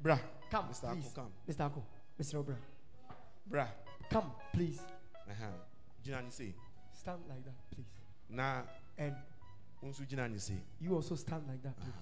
bra 0.00 0.18
Come, 0.50 0.68
Mr. 0.70 0.92
please. 0.92 1.12
Ako 1.12 1.14
come 1.14 1.32
Mr. 1.46 1.66
Ako, 1.66 1.82
Mr. 2.18 2.42
Obra, 2.44 2.56
bra 3.46 3.66
come, 4.10 4.30
please. 4.52 4.80
ɛhɛn. 5.28 5.52
gyina 6.04 6.22
ne 6.22 6.30
se 6.30 6.54
Stand 6.92 7.22
like 7.28 7.44
that, 7.44 7.54
please. 7.70 7.86
na 8.28 8.62
And 8.96 9.14
wo 9.82 9.88
nso 9.90 10.04
gyina 10.06 10.28
ne 10.30 10.38
se 10.38 10.54
you 10.80 10.94
also 10.94 11.14
stand 11.14 11.46
like 11.48 11.62
that, 11.62 11.76
please. 11.76 11.94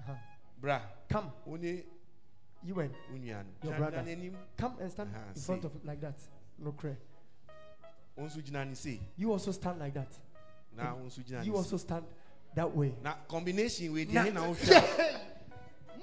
Uh-huh. 0.00 0.14
bra 0.60 0.80
Come, 1.08 1.32
wo 1.46 1.56
you 2.62 2.78
and 2.80 2.94
nua 3.14 3.42
no 3.62 3.70
Your 3.70 3.78
brother. 3.78 4.04
come 4.56 4.76
and 4.80 4.90
stand 4.90 5.10
Uh-huh, 5.14 5.32
in 5.34 5.40
front 5.42 5.64
of 5.64 5.72
like 5.84 6.00
that. 6.00 6.18
No 6.58 6.72
cry. 6.72 6.96
wo 8.16 8.24
nso 8.26 8.40
gyina 8.42 8.66
ne 8.66 8.74
se 8.74 9.00
You 9.16 9.32
also 9.32 9.52
stand 9.52 9.78
like 9.78 9.94
that. 9.94 10.12
na 10.76 10.94
wo 10.94 11.06
nso 11.06 11.22
gyina 11.24 11.44
You 11.44 11.52
ne 11.52 11.56
se 11.56 11.58
also 11.58 11.76
stand 11.78 12.04
that 12.54 12.74
way. 12.76 12.94
na 13.02 13.14
combination 13.28 13.92
with 13.92 14.10
Na- 14.12 14.24
deɛ 14.24 14.32
na 14.34 14.40
wohwɛ 14.42 14.68
Yeah. 14.70 15.18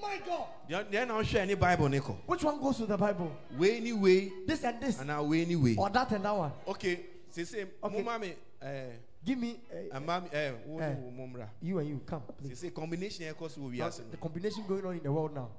My 0.02 0.20
God. 0.26 0.48
deɛ 0.70 0.90
deɛ 0.92 1.08
na 1.08 1.14
wohwɛ 1.16 1.48
ne 1.48 1.56
bible 1.56 1.90
Nico. 1.90 2.14
Which 2.26 2.44
one 2.44 2.60
goes 2.60 2.80
with 2.80 2.90
the 2.90 2.98
Bible? 2.98 3.32
wei 3.58 3.80
ni 3.80 3.94
wei 3.94 4.32
This 4.46 4.64
and 4.64 4.82
this, 4.82 5.00
And 5.00 5.30
wei 5.30 5.46
ni 5.46 5.56
wei 5.56 5.76
or 5.78 5.90
that 5.90 6.12
and 6.12 6.24
that 6.26 6.36
one? 6.36 6.52
okay 6.68 7.00
sese 7.32 7.68
Okay. 7.84 7.98
mo 7.98 8.04
ma 8.04 8.18
mi 8.18 8.34
ɛɛ 8.62 8.92
Give 9.26 9.38
me 9.40 9.60
uh, 9.92 10.00
ɛma 10.00 10.24
mi 10.24 10.30
ɛɛ 10.30 10.66
wo 10.66 10.80
Eh. 10.80 10.90
ne 10.94 10.96
wo 11.02 11.12
mo 11.12 11.28
mra 11.28 11.48
you 11.62 11.80
and 11.80 11.90
you. 11.90 12.02
Come, 12.06 12.22
please. 12.38 12.60
sese 12.60 12.74
combination 12.74 13.26
yɛ 13.26 13.34
kɔ 13.34 13.50
so 13.50 13.62
wɔ 13.62 13.78
Now, 13.78 13.86
wiase 13.88 14.12
the 14.12 14.18
combination 14.18 14.64
going 14.68 14.86
on 14.86 14.94
in 14.98 15.04
the 15.04 15.12
world 15.12 15.34
now. 15.34 15.50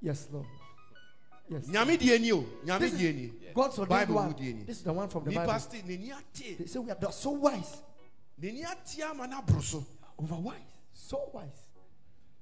Yes, 0.00 0.26
Lord. 0.32 0.46
Yes. 1.48 1.66
nyame 1.66 1.98
die 1.98 2.18
ni 2.18 2.32
o 2.32 2.44
nyame 2.64 2.78
This 2.80 2.92
die 2.92 3.04
is 3.08 3.14
ni 3.14 3.32
God's 3.54 3.78
ordained 3.78 4.00
Bible 4.08 4.14
one. 4.14 4.28
would 4.28 4.40
you 4.40 4.54
need? 4.54 4.66
This 4.66 4.78
is 4.78 4.82
the 4.84 4.92
one 4.92 5.08
from 5.08 5.24
the 5.24 5.30
nipa 5.30 5.46
Bible. 5.46 5.60
still 5.60 5.82
They 5.86 6.66
say 6.66 6.78
we 6.78 6.90
are 6.90 6.96
they're 6.98 7.12
so 7.12 7.30
wise, 7.30 7.82
n'ani 8.40 8.64
ate 8.64 9.02
ama 9.02 9.28
so 9.60 9.84
over 10.18 10.34
wise, 10.36 10.56
so 10.92 11.30
wise. 11.32 11.66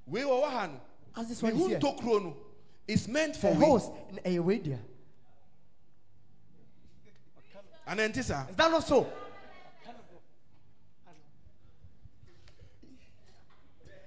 wei 0.06 0.22
wɔ 0.22 0.42
wɔ 0.42 0.50
ha 0.50 0.66
no 0.66 0.80
As 1.16 1.28
this 1.28 1.42
one 1.42 1.52
is 1.52 1.66
here. 1.66 1.78
is 2.88 3.08
meant 3.08 3.36
for 3.36 3.48
A 3.50 3.54
horse 3.54 3.88
in 4.10 4.20
a 4.24 4.38
radio. 4.38 4.78
ananti 7.86 8.22
saa 8.22 8.46
Is 8.48 8.56
that 8.56 8.70
not 8.70 8.84
so? 8.86 9.06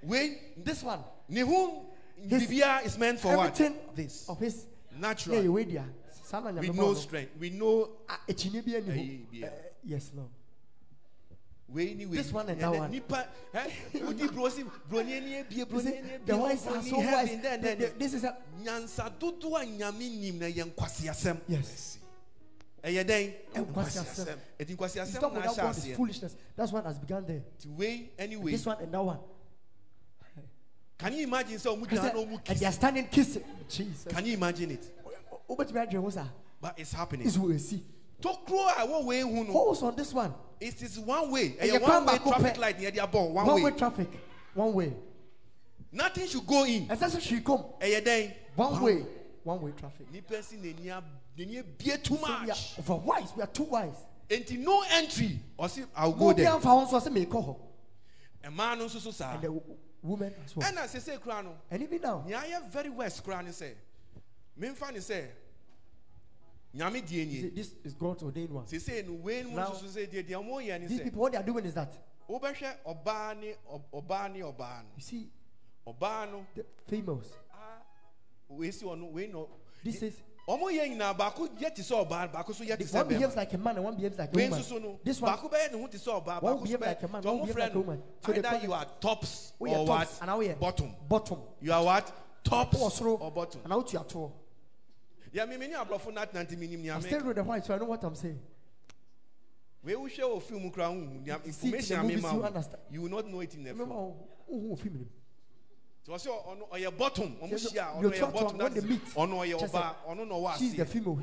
wei 0.04 0.38
This 0.58 0.84
one, 0.84 1.00
His- 2.18 2.48
bibia 2.48 2.86
is 2.86 2.98
meant 2.98 3.20
for 3.20 3.36
what 3.38 3.48
everything 3.60 3.78
this 3.96 4.28
of 4.30 4.40
his 4.40 4.66
natural 4.98 5.44
yeah, 5.44 5.52
radio. 5.54 5.84
Sana 6.24 6.52
with 6.54 6.76
no 6.76 6.94
strength 6.94 7.32
with 7.40 7.54
no 7.54 7.90
ekyinye 8.28 8.62
bi 8.66 8.76
ani 8.78 8.90
Ayi, 8.92 9.20
hɔ. 9.20 9.32
bia. 9.32 9.48
Eh, 9.48 9.52
Yes, 9.88 10.12
Lord. 10.16 10.30
Wei 11.68 11.94
This 12.06 12.32
one 12.32 12.50
and 12.50 12.60
that 12.62 12.72
one. 12.74 12.92
nipa 12.92 13.28
eh? 13.54 13.70
ɛ 13.94 14.02
wodi 14.06 14.28
brosi 14.30 14.64
broni 14.90 15.14
ani 15.18 15.34
ebie 15.36 15.58
You 15.58 15.66
broni 15.66 15.84
see, 15.84 16.02
the 16.26 16.38
wise 16.38 16.68
are 16.68 16.82
so 16.84 16.98
wise. 17.00 17.42
then 17.42 17.62
then 17.62 17.78
they- 17.80 17.94
This 17.98 18.14
is 18.14 18.24
a 18.24 18.38
nyansa 18.62 19.12
dodo 19.20 19.56
a 19.56 19.66
nyame 19.66 20.00
nim 20.20 20.40
na 20.40 20.46
yɛ 20.46 20.64
nkwasiasɛm 20.72 21.38
yes. 21.48 21.98
ɛyɛ 22.84 23.04
dɛn 23.04 23.34
Nkwasiasɛm. 23.56 24.38
eti 24.60 24.74
Stop 24.74 24.90
nkwasiasɛm 24.90 25.22
na 25.22 25.40
without 25.40 25.58
ahyɛ 25.58 25.70
aseɛ 25.70 25.96
foolishness. 25.96 26.36
That's 26.56 26.72
what 26.72 26.86
has 26.86 27.00
begun 27.00 27.26
there. 27.26 27.42
ti 27.60 27.68
wei 27.70 28.12
anyway 28.18 28.52
This 28.52 28.66
one 28.66 28.78
and 28.82 28.92
that 28.94 29.04
one. 29.04 29.20
can 30.98 31.14
you 31.14 31.24
imagine 31.24 31.58
sɛ 31.58 31.76
ɔmo 31.76 31.90
He 31.90 31.96
gyina 31.96 32.02
said, 32.04 32.14
na 32.16 32.22
ɔmo 32.22 32.42
and 32.48 32.60
they 32.60 32.66
are 32.68 32.72
standing 32.72 33.08
kissing. 33.08 33.44
Jesus. 33.68 34.06
can 34.14 34.26
you 34.26 34.34
imagine 34.34 34.72
it 34.72 34.92
Wobɛtumi 35.50 35.88
adwene 35.90 36.02
ho 36.02 36.10
saa? 36.10 36.28
but 36.62 36.78
it's 36.78 36.94
happening 36.94 37.26
Is 37.28 37.36
who 37.36 37.58
see. 37.58 37.84
Tokuro 38.22 38.68
a 38.70 38.86
ɛwɔ 38.88 39.06
wei 39.06 39.22
hu 39.22 39.44
no 39.44 39.52
Holes 39.52 39.84
on 39.84 39.96
this 39.96 40.14
one. 40.14 40.34
it 40.60 40.82
is 40.82 40.98
one 41.00 41.32
way 41.32 41.50
Ɛyɛ 41.52 41.62
ɛyɛ 41.62 41.72
one 41.74 41.82
kwan 41.82 42.06
way 42.06 42.14
baako 42.14 42.30
traffic 42.32 42.54
pɛ. 42.56 42.58
light 42.58 42.80
ni 42.80 42.86
ɛde 42.86 42.98
abɔ 42.98 43.30
one 43.32 43.46
One 43.48 43.56
way 43.56 43.64
way 43.64 43.78
traffic. 43.78 44.08
One 44.54 44.74
way. 44.74 44.94
nothing 45.92 46.28
should 46.28 46.46
go 46.48 46.64
in 46.66 46.88
And 46.90 47.00
that's 47.00 47.20
she 47.22 47.42
come. 47.42 47.64
ɛyɛ 47.80 48.02
dɛn 48.04 48.34
One 48.56 48.82
way. 48.82 49.06
One 49.44 49.62
way 49.62 49.72
traffic. 49.78 50.12
nipa 50.12 50.42
si 50.42 50.56
n'ani 50.58 50.90
ab- 50.90 51.04
n'ani 51.38 51.58
ebie 51.64 51.98
too 52.04 52.16
So 52.18 52.22
we 52.26 52.32
are 52.32 52.46
much 52.48 52.74
over 52.80 52.96
wise. 52.96 53.34
We 53.36 53.44
are 53.44 53.48
too 53.48 53.64
wise. 53.64 53.96
enti 54.30 54.58
no 54.58 54.82
entry 54.92 55.40
ɔsi 55.60 55.86
i 55.96 56.06
will 56.06 56.14
go 56.14 56.20
Go 56.20 56.34
there. 56.34 56.52
there 56.52 56.60
For 56.62 56.76
one 56.76 56.88
so 56.88 57.00
say 57.00 57.10
me 57.12 57.26
call 57.26 57.60
ɛmaa 58.44 58.78
no 58.78 58.86
nso 58.86 59.00
so 59.00 59.12
saa 59.12 59.34
And 59.34 59.42
the 59.44 59.48
w- 59.48 59.78
woman 60.02 60.34
as 60.44 60.56
well. 60.56 60.72
ɛna 60.72 60.88
sese 60.88 61.20
kura 61.22 61.44
no 61.44 61.56
And 61.70 61.84
even 61.84 62.02
now, 62.02 62.24
nea 62.26 62.38
ayɛ 62.40 62.70
very 62.72 62.90
west 62.90 63.24
kura 63.24 63.44
ne 63.44 63.50
sɛ 63.52 63.74
memfa 64.60 64.92
ne 64.94 65.00
sɛ 65.00 65.22
nyame 65.22 65.22
die 65.22 65.22
you 65.22 65.30
see, 67.42 67.50
this 67.50 67.74
is 67.84 67.94
God's 67.94 68.24
ordained 68.24 68.50
one. 68.52 68.66
sese 68.68 69.06
no 69.08 69.14
wei 69.14 69.44
no 69.44 69.50
mu 69.50 69.56
Now, 69.56 69.68
nso 69.70 69.80
so 69.82 69.86
sɛ 70.00 70.08
deɛ 70.08 70.28
deɛ 70.28 70.36
ɔmo 70.36 70.62
yɛ 70.62 70.88
These 70.88 71.02
people, 71.02 71.22
what 71.22 71.32
they 71.32 71.38
are 71.38 71.44
doing 71.44 71.66
is 71.66 71.74
that 71.74 71.94
wobɛhwɛ 72.30 72.76
ɔbaa 72.86 73.40
ne 73.40 73.54
ɔb- 73.72 73.84
ɔbaa 73.94 74.34
ne 74.34 74.40
ɔbaa 74.42 74.82
no 74.84 74.90
you 74.96 75.02
see 75.04 75.30
the 76.56 76.66
females. 76.88 77.32
ah, 77.54 77.82
wei 78.50 78.72
si 78.72 78.86
ɔno 78.86 79.12
wei 79.12 79.28
no 79.28 79.48
This 79.84 80.02
is 80.02 80.16
ɔmo 80.50 80.64
yɛ 80.72 80.90
nyinaa 80.98 81.16
baako 81.18 81.48
yɛ 81.58 81.74
te 81.74 81.82
sɛ 81.82 82.06
ɔbaa 82.08 82.32
baako 82.34 82.54
so 82.54 82.64
yɛ 82.64 82.78
te 82.78 82.84
the, 82.84 82.90
sɛ 82.90 82.96
one 82.96 83.08
behaves 83.08 83.36
like 83.36 83.54
a 83.54 83.58
man 83.58 83.76
and 83.78 83.86
one 83.86 83.96
behaves 83.96 84.18
like 84.18 84.34
a 84.36 84.38
woman. 84.50 84.64
so 84.64 84.78
no 84.80 85.00
This 85.04 85.22
one, 85.22 85.32
baako 85.38 85.50
bɛyɛ 85.52 85.72
ne 85.74 85.80
ho 85.82 85.88
te 85.88 85.98
sɛ 85.98 86.24
ɔbaa 86.24 86.42
baako 86.42 86.58
so 86.60 86.64
behave 86.64 86.80
bɛyɛ 86.80 86.86
like 86.88 87.04
a 87.04 87.08
man, 87.08 87.22
nti 87.24 87.26
one 87.26 87.36
ɔmo 87.48 87.56
like 87.60 87.72
a 87.72 87.74
no 87.74 87.80
woman. 87.82 88.04
So 88.26 88.32
they 88.32 88.40
either 88.40 88.50
call 88.50 88.60
you 88.62 88.74
are 88.74 88.86
tops 89.00 89.54
or 89.60 89.86
what 89.86 90.18
and 90.20 90.28
now 90.28 90.38
we 90.40 90.50
are 90.50 90.56
bottom 90.56 90.96
Bottom. 91.08 91.40
you 91.62 91.72
are 91.72 91.84
what 91.84 92.12
tops 92.44 92.78
Oh, 93.02 93.18
or 93.18 93.32
bottom 93.32 93.62
And 93.64 93.74
out 93.74 93.94
you 93.94 94.00
are 94.00 94.06
tall. 94.06 94.42
Yɛ 95.36 95.48
mi 95.50 95.58
mi 95.58 95.68
ni 95.68 95.74
aborɔfo 95.74 96.14
nat 96.14 96.34
nanti 96.34 96.56
mi 96.58 96.68
ni 96.68 96.78
mi 96.78 96.90
I'm 96.90 96.98
ame 96.98 97.02
still 97.04 97.24
with 97.26 97.36
the 97.36 97.44
white, 97.44 97.66
so 97.66 97.76
I 97.76 97.78
know 97.78 97.86
what 97.86 98.04
I'm 98.04 98.16
saying. 98.16 98.40
wei 99.84 99.94
wohwɛ 99.94 100.20
wɔ 100.20 100.42
film 100.42 100.72
kura 100.72 100.88
hu 100.90 100.96
nea 100.96 101.40
You 101.46 101.52
see 101.52 101.68
it 101.70 101.74
in 101.74 101.80
information 101.80 101.96
the 101.98 102.00
a 102.00 102.04
mi 102.04 102.08
movies, 102.16 102.24
ma 102.24 102.32
you 102.34 102.40
wo 102.40 102.46
understand. 102.46 102.82
you 102.92 103.02
will 103.02 103.10
not 103.10 103.28
know 103.28 103.40
it 103.42 103.54
in 103.54 103.64
the 103.64 103.72
Remember, 103.72 103.94
film 103.96 104.14
who 104.48 104.70
who 104.70 104.76
film? 104.76 105.10
tí 106.06 106.12
wọ́n 106.12 106.20
sɛ 106.20 106.46
ɔno 106.46 106.70
ɔyɛ 106.70 106.98
bottom 106.98 107.36
ɔmo 107.42 107.52
Yes, 107.52 107.72
hyia 107.74 108.02
you 108.02 108.10
ɔno 108.10 108.20
talk 108.20 108.30
ɔyɛ 108.34 108.38
to 108.38 108.44
bottom 108.44 108.58
her 108.60 108.64
when 108.64 108.74
that 108.74 108.78
is 108.78 108.84
they 108.84 108.90
meet. 108.90 109.06
ɔno 109.16 109.34
ɔyɛ 109.46 109.60
Just 109.60 109.74
ɔbaa 109.74 109.96
ɔno 110.08 110.28
na 110.28 110.36
ɔwɔ 110.36 110.58
She's 110.58 110.76
the 110.76 110.84
aseɛ 110.86 110.88
female. 110.88 111.20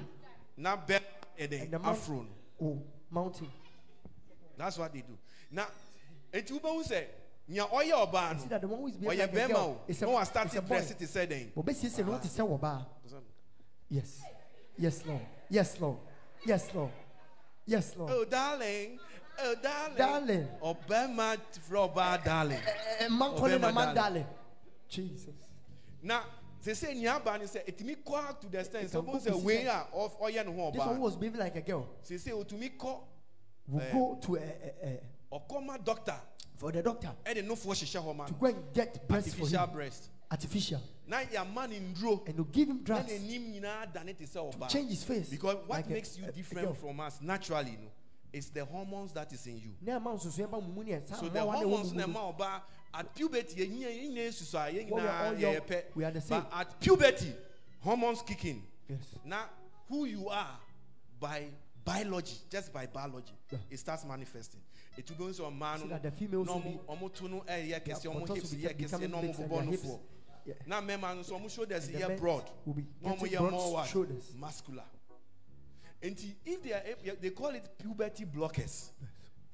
na 0.56 0.76
bɛ 0.76 1.00
And 1.38 1.50
the 1.50 1.56
ɛdɛ 1.58 1.70
man- 1.72 1.84
afro 1.84 2.16
no 2.22 2.28
Oh, 2.60 2.82
mountain. 3.10 3.50
that's 4.58 4.78
what 4.78 4.92
they 4.92 5.00
do 5.00 5.16
na 5.50 5.64
eti 6.32 6.52
wobɛhu 6.52 6.84
sɛ 6.86 7.06
nea 7.48 7.64
ɔyɛ 7.66 7.92
ɔbaa 8.10 8.36
See 8.38 8.42
no 8.44 8.48
that 8.50 8.60
the 8.60 8.68
one 8.68 8.80
who 8.80 8.86
is 8.88 8.96
behaving 8.96 9.18
ɔyɛ 9.18 9.20
like 9.20 9.32
a 9.32 9.36
bɛrima 9.36 9.48
girl 9.48 9.56
o 9.58 9.80
is 9.88 10.00
na 10.00 10.08
wa 10.10 10.20
a, 10.20 10.26
start 10.26 10.46
is 10.48 10.54
a 10.56 10.62
boy. 10.62 10.68
dress 10.68 10.94
te 10.94 11.04
sɛ 11.06 11.26
dɛn 11.26 11.54
But 11.54 11.64
basically, 11.64 11.88
say 11.90 12.02
what 12.02 12.24
is 12.24 12.30
say 12.30 12.42
waba. 12.42 12.86
Yes. 13.92 14.22
Yes, 14.78 15.04
Lord. 15.06 15.20
Yes, 15.50 15.78
Lord. 15.80 15.98
Yes, 16.46 16.68
Lord. 16.74 16.90
Yes, 17.66 17.94
Lord. 17.96 18.10
oh 18.12 18.24
darling 18.24 18.98
oh 19.38 19.54
darling 19.62 19.96
Darling. 19.96 20.48
frɛ 21.68 21.92
ɔbaa 21.94 22.24
darling 22.24 22.58
A 23.00 23.08
man 23.10 23.30
calling 23.36 23.62
a 23.62 23.72
man 23.72 23.94
darling. 23.94 24.26
Jesus. 24.88 25.34
na 26.02 26.22
sɛ 26.64 26.72
sɛ 26.72 26.94
nea 26.96 27.14
aba 27.16 27.46
say, 27.46 27.62
etumi 27.68 27.96
kɔ 28.02 28.14
out 28.28 28.40
to 28.40 28.48
the 28.48 28.58
extent 28.58 28.84
It 28.84 28.90
sɛ 28.90 28.92
can 28.92 29.02
ɔbɛn 29.02 29.12
go 29.12 29.18
sɛ 29.18 29.32
to 29.32 29.38
wei 29.38 29.66
a 29.66 29.86
ɔf- 29.94 30.18
ɔyɛ 30.20 30.46
ne 30.46 30.52
ho 30.56 30.70
This 30.72 30.80
one 30.80 31.00
was 31.00 31.16
behaving 31.16 31.38
like 31.40 31.54
a 31.56 31.60
girl. 31.60 31.86
sɛ 32.02 32.14
sɛ 32.18 32.44
otumi 32.44 32.76
kɔ 32.76 33.00
Will 33.68 33.80
Eh. 33.80 33.92
go 33.92 34.18
to 34.22 34.36
a, 34.36 34.40
a, 34.40 35.00
a, 35.32 35.38
ɔkɔma 35.38 35.84
doctor 35.84 36.16
for 36.56 36.72
the 36.72 36.82
doctor 36.82 37.12
ɛde 37.24 37.46
nofoɔ 37.46 37.74
hyehyɛ 37.76 38.02
hɔ 38.04 38.16
ma 38.16 38.26
to 38.26 38.32
go 38.34 38.46
and 38.46 38.72
get 38.74 39.06
breast 39.06 39.28
for 39.36 39.42
artificial 39.42 39.66
breast 39.68 40.08
Artificial. 40.32 40.80
na 41.06 41.22
yɛama 41.24 41.68
ne 41.68 41.78
nduro 41.78 42.26
And 42.26 42.36
to 42.38 42.44
give 42.46 42.68
him 42.68 42.78
na 42.78 42.82
drugs. 42.84 43.12
n'anim 43.12 43.52
nyinaa 43.52 43.92
dane 43.92 44.14
te 44.16 44.24
sɛ 44.24 44.50
ɔbaa 44.54 44.68
Change 44.70 44.88
his 44.90 45.04
face. 45.04 45.28
because 45.28 45.56
what 45.56 45.68
like 45.68 45.86
a- 45.86 45.90
makes 45.90 46.16
you 46.16 46.24
a- 46.24 46.28
a 46.28 46.32
different 46.32 46.68
girl. 46.68 46.74
from 46.74 47.00
us 47.00 47.20
naturally 47.20 47.72
no 47.80 47.88
is 48.32 48.48
the 48.48 48.64
hormones 48.64 49.12
that 49.12 49.30
is 49.30 49.46
in 49.46 49.58
you 49.58 49.74
Na 49.82 49.98
man 49.98 50.18
so 50.18 50.30
so 50.30 50.42
eba 50.46 50.58
mumu 50.62 50.82
ni 50.84 50.92
esa. 50.92 51.16
so 51.16 51.28
the 51.28 51.38
hormones 51.40 51.92
na 51.92 52.06
ɛma 52.06 52.34
ɔbaa 52.38 52.62
at 52.94 53.14
puberty 53.14 53.56
yɛn 53.56 53.70
nyinaa 53.76 53.90
yɛn 53.90 54.10
nyinaa 54.14 54.32
susu 54.32 54.54
a 54.54 54.72
yɛn 54.72 54.88
Well, 54.88 55.02
we 55.02 55.08
are 55.08 55.26
all 55.26 55.32
nyinaa 55.34 55.40
young. 55.40 55.54
yɛyɛ 55.54 55.66
pɛ 55.66 55.84
We 55.96 56.04
are 56.04 56.10
the 56.12 56.20
same. 56.22 56.40
but 56.40 56.52
at 56.60 56.80
puberty 56.80 57.34
hormones 57.80 58.22
kick 58.22 58.44
in 58.46 58.62
Yes. 58.88 59.00
na 59.26 59.44
who 59.88 60.06
you 60.06 60.30
are 60.30 60.58
by 61.20 61.48
biology 61.84 62.36
just 62.48 62.72
by 62.72 62.86
biology 62.86 63.34
Yeah. 63.50 63.58
it 63.70 63.76
starts 63.78 64.06
manifesting 64.06 64.62
etu 64.96 65.14
bi 65.18 65.24
n 65.24 65.30
sɛ 65.34 65.40
ɔmaa 65.52 65.76
So 65.78 65.84
no 65.84 65.88
that 65.90 66.02
the 66.04 66.10
females 66.10 66.46
na 66.46 66.54
will 66.54 66.62
ɔmo 66.62 66.86
be 66.86 67.06
ɔmo 67.06 67.12
to 67.12 67.28
no 67.28 67.40
ɛyɛ 67.42 67.84
kɛse 67.84 68.04
ɔmo 68.06 68.20
Buttocks 68.20 68.34
hips 68.40 68.50
will 68.52 68.58
be 68.60 68.64
yɛ 68.68 68.74
kɛse 68.76 68.78
becoming 68.78 69.10
na 69.10 69.18
ɔmo 69.18 69.20
big 69.22 69.40
and 69.40 69.50
bobɔ 69.50 70.00
their 70.44 70.54
no 70.54 70.54
hips. 70.54 70.66
foɔ 70.66 70.68
na 70.68 70.80
mmarima 70.80 71.14
no 71.14 71.22
nso 71.22 71.38
ɔmo 71.40 71.50
shoulders 71.50 71.88
And 71.88 71.96
the 71.96 72.16
broad 72.16 72.50
will 72.64 72.74
be 72.74 72.86
getting 73.02 73.50
more 73.50 73.84
shoulders. 73.86 74.32
muscular 74.38 74.84
nti 76.02 76.34
if 76.44 76.62
they 76.62 76.72
are 76.72 77.16
they 77.20 77.30
call 77.30 77.50
it 77.54 77.68
puberty 77.78 78.24
blockers 78.24 78.90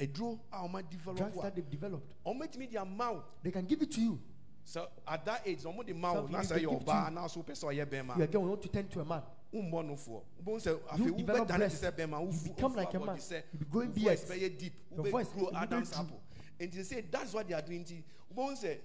a 0.01 0.07
ɔmo 0.07 0.79
ah, 0.79 0.83
develop 0.83 1.17
drugs 1.19 1.43
that 1.43 1.55
they've 1.55 1.71
developed. 1.71 2.15
etumi 2.43 2.71
de 2.71 2.79
ama 2.79 3.13
wo 3.13 3.25
They 3.43 3.51
can 3.51 3.67
give 3.67 3.83
it 3.83 3.91
to 3.93 4.01
you. 4.01 4.19
so 4.65 4.89
at 5.07 5.25
that 5.25 5.43
age 5.47 5.63
ɔmo 5.65 5.85
de 5.85 5.93
ma 5.95 6.13
wo 6.13 6.29
Something 6.29 6.33
na 6.33 6.39
you 6.41 6.45
sɛ 6.45 6.49
can 6.49 6.59
yɛ 6.59 6.79
to 6.79 6.85
ɔbaa 6.85 7.23
you. 7.23 7.29
so 7.29 7.43
pɛ 7.43 7.53
sɛ 7.53 7.65
ɔyɛ 7.75 7.91
You 8.17 8.23
again 8.25 8.49
want 8.49 8.63
to 8.63 8.69
tend 8.69 8.91
to 8.91 9.01
a 9.01 9.05
man. 9.05 9.23
wommɔ 9.53 9.87
no 9.87 9.95
foɔ 9.95 10.23
wobɛhu 10.45 10.99
You 10.99 11.13
develop 11.15 11.49
breast. 11.49 11.83
You 11.85 12.51
become 12.55 12.75
like 12.77 12.95
a 12.95 13.01
man. 13.01 13.19
You 13.53 13.59
be 13.59 13.65
growing 13.67 13.93
wo 13.95 14.03
voice 14.03 14.25
beards. 14.25 14.31
bɛyɛ 14.31 14.59
deep 14.59 14.73
Your 14.95 15.07
voice 15.09 15.29
grow 15.29 15.51
adam's 15.55 15.93
apple 15.93 16.21
nti 16.61 16.79
sɛ 16.81 17.11
that's 17.11 17.33
what 17.35 17.47
they 17.49 17.55
are 17.55 17.63
doing 17.63 17.85
nti 17.85 18.03
wobɛhu 18.35 18.79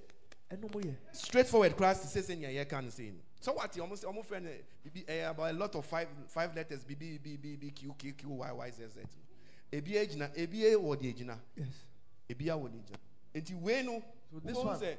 sɛ 0.54 0.56
And 0.56 0.62
no 0.62 0.70
more 0.74 0.82
here. 0.82 0.98
straightforward 1.12 1.76
sɛ 1.78 2.22
sɛ 2.22 2.38
nea 2.40 2.66
yɛka 2.66 2.84
no 2.84 2.90
sei 2.90 3.12
So 3.40 3.54
what? 3.54 3.76
You 3.76 3.82
almost 3.84 4.04
almost 4.06 4.28
friend 4.30 4.48
BB 4.86 5.04
eh, 5.08 5.30
about 5.30 5.50
a 5.52 5.54
lot 5.54 5.76
of 5.76 5.86
five 5.86 6.08
five 6.28 6.56
letters 6.56 6.84
B 6.84 6.96
B 6.96 7.18
B 7.22 7.38
B 7.38 7.56
B 7.58 7.72
Q 7.72 7.94
Q 7.98 8.14
Q 8.14 8.30
Y 8.30 8.52
Y 8.52 8.72
Z 8.72 8.84
Z. 8.94 9.00
Ebi 9.72 9.94
ejina 9.96 10.30
ebi 10.36 10.64
e 10.72 10.76
wo 10.76 10.96
de 10.96 11.12
ejina 11.14 11.38
Yes. 11.56 11.68
ebi 12.30 12.50
a 12.50 12.58
wo 12.58 12.68
de 12.68 12.78
ejina. 12.78 12.98
Enti 13.36 13.60
we 13.60 13.82
no 13.84 14.02
So 14.32 14.40
this 14.40 14.58
one- 14.58 14.80
sɛ, 14.80 14.96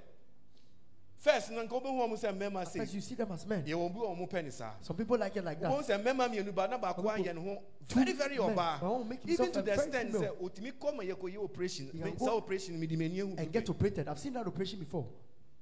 first 1.18 1.50
na 1.52 1.62
nka 1.62 1.70
wobɛhu 1.70 2.00
ɔmo 2.06 2.16
sɛ 2.18 2.32
mmarima 2.36 2.60
Because 2.72 2.90
sei 2.90 2.96
you 2.96 3.00
see 3.00 3.14
them 3.14 3.32
as 3.32 3.46
men. 3.46 3.64
yɛ 3.64 3.72
wɔn 3.74 3.94
bi 3.94 4.00
a 4.00 4.02
ɔmo 4.14 4.28
pɛ 4.30 4.44
ne 4.44 4.50
saa. 4.50 4.72
Some 4.82 4.96
people 4.96 5.16
like 5.16 5.34
it 5.36 5.44
like 5.44 5.60
that. 5.60 5.70
sɛ 5.70 6.02
mmarima 6.02 6.28
mmienu 6.28 6.54
ba 6.54 6.68
na 6.68 6.76
baako 6.78 6.96
Some 6.96 7.16
people- 7.16 7.32
ayɛ 7.32 7.34
ne 7.34 7.40
ho 7.54 7.62
Two 7.88 7.94
very 8.00 8.12
very 8.12 8.36
men, 8.38 8.48
ɔbaa. 8.56 8.80
but 8.80 8.90
one 8.92 9.08
make 9.08 9.20
Even 9.26 9.52
to 9.52 9.62
the 9.62 9.72
extent 9.72 10.12
female. 10.12 10.22
sɛ 10.34 10.40
otumi 10.42 10.72
kɔ 10.72 10.96
ma 10.96 11.02
yɛ 11.02 11.14
kɔ 11.14 11.34
yɛ 11.34 11.44
operation. 11.44 11.86
He 11.86 11.98
can 11.98 12.10
Me- 12.10 12.16
go 12.16 12.26
Saa 12.26 12.36
operation 12.36 12.78
mi 12.78 12.86
di 12.86 12.96
m'ani 12.96 13.16
ehu. 13.16 13.38
And 13.38 13.50
get 13.52 13.70
operated. 13.70 14.06
I've 14.08 14.18
seen 14.18 14.34
that 14.34 14.46
operation 14.46 14.78
before. 14.80 15.06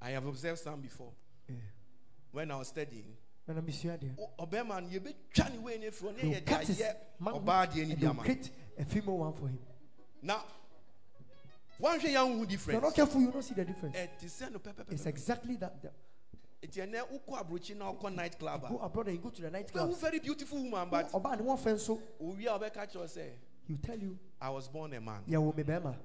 I 0.03 0.11
have 0.11 0.27
observed 0.27 0.59
some 0.59 0.81
before 0.81 1.13
Yeah. 1.49 1.57
when 2.33 2.51
I 2.51 2.57
was 2.57 2.69
studying. 2.69 3.17
And 3.49 3.59
I'm 3.59 3.71
sure 3.73 3.97
there. 3.97 4.15
O- 4.19 4.47
ɔbɛrima 4.47 4.83
no 4.83 4.89
yɛbɛtwa 4.89 5.53
ne 5.53 5.59
wei 5.59 5.79
ne 5.79 5.91
firi 5.91 6.17
They 6.17 6.23
ne 6.23 6.29
will 6.29 6.35
yɛ 6.41 6.45
de 6.45 6.51
cut 6.53 6.65
his 6.67 6.79
ayɛ 6.81 6.97
manhood 7.21 7.43
ɔbaa 7.45 7.67
deɛ 7.67 7.75
ne 7.77 7.83
and 7.83 7.89
bi 7.91 7.95
they'll 8.01 8.11
ama 8.11 8.17
no. 8.23 8.25
create 8.25 8.51
a 8.79 8.85
female 8.85 9.19
one 9.19 9.33
for 9.33 9.49
him. 9.49 9.59
na 10.23 10.43
woanhwɛ 11.81 12.01
yɛ 12.01 12.17
wohu 12.17 12.33
If 12.33 12.39
you're 12.39 12.47
difference 12.47 12.83
not 12.83 12.95
careful, 12.95 13.21
you 13.21 13.31
don't 13.33 13.43
see 13.43 13.55
the 13.55 13.65
difference. 13.65 13.97
ɛte 13.97 14.25
sɛ 14.25 14.53
no 14.53 14.59
pɛpɛpɛpɛ 14.59 14.93
It's 14.93 15.07
exactly 15.07 15.57
that. 15.57 15.83
that- 15.83 15.95
nti 16.63 16.81
ɛnɛ 16.89 17.09
wokɔ 17.27 17.45
aborɔkyi 17.47 17.77
na 17.77 17.93
wokɔ 17.93 18.15
night 18.15 18.39
club 18.39 18.69
Go 18.69 18.79
a 18.79 18.87
abroad 18.87 19.09
and 19.09 19.17
you 19.17 19.23
go 19.23 19.31
to 19.31 19.43
the 19.43 19.51
night 19.51 19.69
wobɛhu 19.69 19.73
club. 19.73 19.97
very 19.97 20.19
beautiful 20.21 20.59
woman 20.63 20.89
but 20.89 21.11
Oba 21.15 21.31
and 21.31 21.45
one 21.47 21.59
friend 21.59 21.81
so 21.81 22.01
owie 22.21 22.47
a 22.47 22.59
wobɛka 22.59 22.89
kyerɛ 22.91 22.97
wo 22.97 23.05
sɛ 23.07 23.31
he'll 23.67 23.79
tell 23.79 23.99
you, 23.99 24.19
i 24.41 24.49
was 24.51 24.69
born 24.69 24.93
a 24.95 25.01
man 25.01 25.23
yeah, 25.27 25.39
well, 25.39 25.53
me 25.53 25.63
bema. 25.65 25.97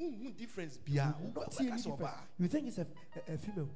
Wohu 0.00 0.36
difference 0.36 0.76
bia 0.78 1.14
You 1.20 1.24
see 1.24 1.24
any 1.24 1.32
wobɛka 1.32 1.48
sɛ 1.50 1.58
difference. 1.62 1.86
ɔbaa 1.86 2.18
You 2.38 2.48
think 2.48 2.68
it's 2.68 2.78
a, 2.78 2.86
a, 3.28 3.34
a 3.34 3.38
female. 3.38 3.68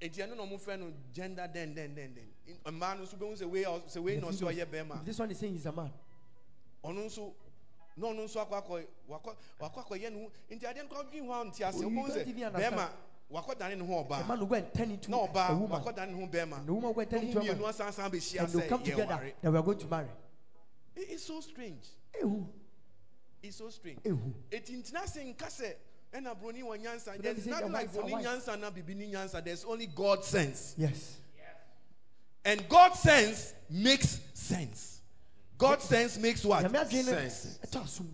nti 0.00 0.22
ɛno 0.22 0.36
na 0.36 0.42
ɔmofrɛ 0.44 0.78
no 0.78 0.92
gender 1.12 1.48
den 1.52 1.74
den 1.74 1.94
den 1.94 2.14
den 2.14 2.28
mmaa 2.66 2.96
no 2.96 3.04
nso 3.04 3.16
wobɛhu 3.16 3.36
sɛ 3.42 3.50
wei 3.50 3.64
sɛ 3.64 4.02
wei 4.02 4.16
na 4.20 4.26
ɔsɛ 4.28 4.52
ɔyɛ 4.52 4.66
bɛrima 4.66 5.04
this 5.04 5.18
one 5.18 5.30
is 5.30 5.38
saying 5.38 5.52
he's 5.54 5.66
a 5.66 5.72
man. 5.72 5.90
ɔno 6.84 7.04
nso 7.06 7.32
na 7.96 8.06
ɔno 8.08 8.24
nso 8.24 8.40
akɔ 8.44 8.62
akɔ 8.62 8.86
wakɔ 9.08 9.36
wakɔ 9.60 9.84
akɔyɛ 9.86 10.12
ne 10.12 10.22
ho 10.24 10.30
nti 10.50 10.64
adeɛ 10.64 10.82
no 10.82 10.88
kɔ 10.88 11.04
adwene 11.04 11.26
ho 11.26 11.32
a 11.40 11.44
nte 11.44 11.60
ase 11.68 11.82
wobɛhu 11.82 12.10
sɛ 12.10 12.52
bɛrima 12.52 12.88
wakɔ 13.32 13.58
dane 13.58 13.78
ne 13.78 13.86
ho 13.86 14.04
ɔbaa 14.04 14.28
man 14.28 14.38
will 14.40 14.46
go 14.46 14.54
and 14.56 14.74
turn 14.74 14.90
into 14.90 15.10
na 15.10 15.16
ɔbaa 15.26 15.58
woman. 15.58 15.80
wakɔ 15.82 15.94
dane 15.96 16.12
ne 16.12 16.20
ho 16.20 16.26
bɛrima 16.26 16.58
And 16.58 16.66
the 16.68 16.74
woman 16.74 16.88
will 16.88 16.94
go 16.94 17.00
and 17.00 17.12
na 17.12 17.18
turn 17.18 17.28
ɔmo 17.28 17.36
into 17.36 17.52
a 17.52 17.54
mmienu 17.54 17.72
asansan 17.72 18.10
bɛhyia 18.10 18.40
And 18.44 18.48
they'll 18.52 18.68
come 18.68 18.82
together 18.82 19.04
yɛware 19.14 19.32
that 19.40 19.52
we 19.52 19.58
are 19.58 19.62
going 19.62 19.78
to 19.78 19.86
marry. 19.86 20.08
It's 20.96 21.24
so 21.24 21.40
strange 21.40 21.86
Ehu. 22.22 22.46
It's 23.44 23.56
so 23.56 23.68
strange. 23.70 24.02
Ehu. 24.02 24.32
eti 24.50 24.72
ntina 24.76 25.06
se 25.06 25.20
nka 25.34 25.46
sɛ 25.46 25.74
ɛna 26.12 26.34
broni 26.40 26.62
wɔ 26.62 26.78
nyansa. 26.82 27.12
Then 27.12 27.22
there's 27.22 27.36
they 27.36 27.42
say 27.42 27.50
nothing 27.50 27.66
the 27.68 27.72
like 27.72 27.86
whites 27.86 27.96
are 27.96 28.02
broni 28.02 28.12
white. 28.12 28.24
nyansa 28.24 28.60
na 28.60 28.70
bibi 28.70 28.94
ni 28.94 29.12
nyansa. 29.12 29.44
There's 29.44 29.64
only 29.64 29.86
God 29.86 30.24
sense. 30.24 30.74
Yes. 30.78 31.18
and 32.44 32.68
God 32.68 32.94
sense 32.94 33.54
makes 33.70 34.20
sense. 34.34 35.00
God 35.56 35.80
sense 35.80 36.18
makes 36.18 36.44
what? 36.44 36.64
Nyame 36.64 36.84
adwene 36.84 37.06
no, 37.06 37.12
sense 37.12 37.58
ɛtɔ 37.66 37.82
asom. 37.82 38.06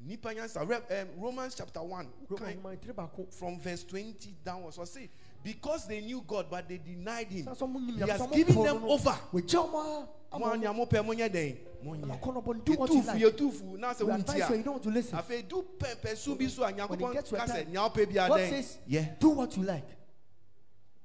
nipa 0.00 0.34
nyansa. 0.34 0.68
Re- 0.68 1.00
um, 1.00 1.08
Romans 1.18 1.54
chapter 1.54 1.82
one. 1.82 2.08
Roma 2.28 2.44
kind- 2.44 2.62
nhoma 2.62 2.76
tiri 2.76 2.94
baako. 2.94 3.32
from 3.32 3.58
verse 3.58 3.84
20 3.84 4.34
downwards. 4.44 4.78
Or 4.78 4.86
say 4.86 5.08
because 5.44 5.86
they 5.86 6.00
knew 6.00 6.24
God 6.26 6.46
but 6.50 6.66
they 6.68 6.78
denied 6.78 7.28
him. 7.28 7.44
Saa 7.44 7.52
sɛ 7.54 7.68
ɔmo 7.68 7.74
nim 7.86 7.94
he 7.96 8.10
has 8.10 8.26
given 8.32 8.62
them 8.64 8.84
over. 8.84 9.16
Wɔgya 9.32 9.70
ɔmo 9.70 10.08
mo 10.40 10.46
anya 10.52 10.72
mo 10.72 10.86
pɛ 10.86 11.04
mo 11.04 11.12
nyɛ 11.12 11.30
den 11.30 11.58
mo 11.82 11.92
Ɛna 11.92 12.06
nyɛ 12.06 12.20
kɔ 12.20 12.34
no, 12.34 12.40
but 12.40 12.64
do 12.64 12.72
what 12.72 12.90
you 12.90 13.02
like. 13.02 13.22
yɛtufu 13.22 13.78
na 13.78 13.92
sɛ 13.94 14.02
We 14.06 14.12
advise 14.12 14.34
you, 14.36 14.42
you 14.42 14.44
wontia 14.44 14.64
don't 14.64 14.72
want 14.72 14.82
to 14.82 14.90
listen. 14.90 15.18
afei 15.18 15.48
du 15.48 15.64
pɛpɛ 15.78 16.16
su 16.16 16.34
bi 16.34 16.46
so 16.48 16.62
a 16.62 16.66
When 16.66 16.74
it 16.74 16.88
nyankopɔn 16.88 17.12
gets 17.12 17.28
to 17.30 17.36
a 17.36 17.38
ka 17.38 17.44
sɛ 17.44 17.62
time, 17.64 17.72
nea 17.72 17.80
wopɛ 17.80 18.08
bia 18.08 18.28
God 18.28 18.40
dɛn 18.40 18.76
yɛ 18.88 19.18
do 19.20 19.28
what 19.30 19.56
you 19.56 19.62
like. 19.62 19.88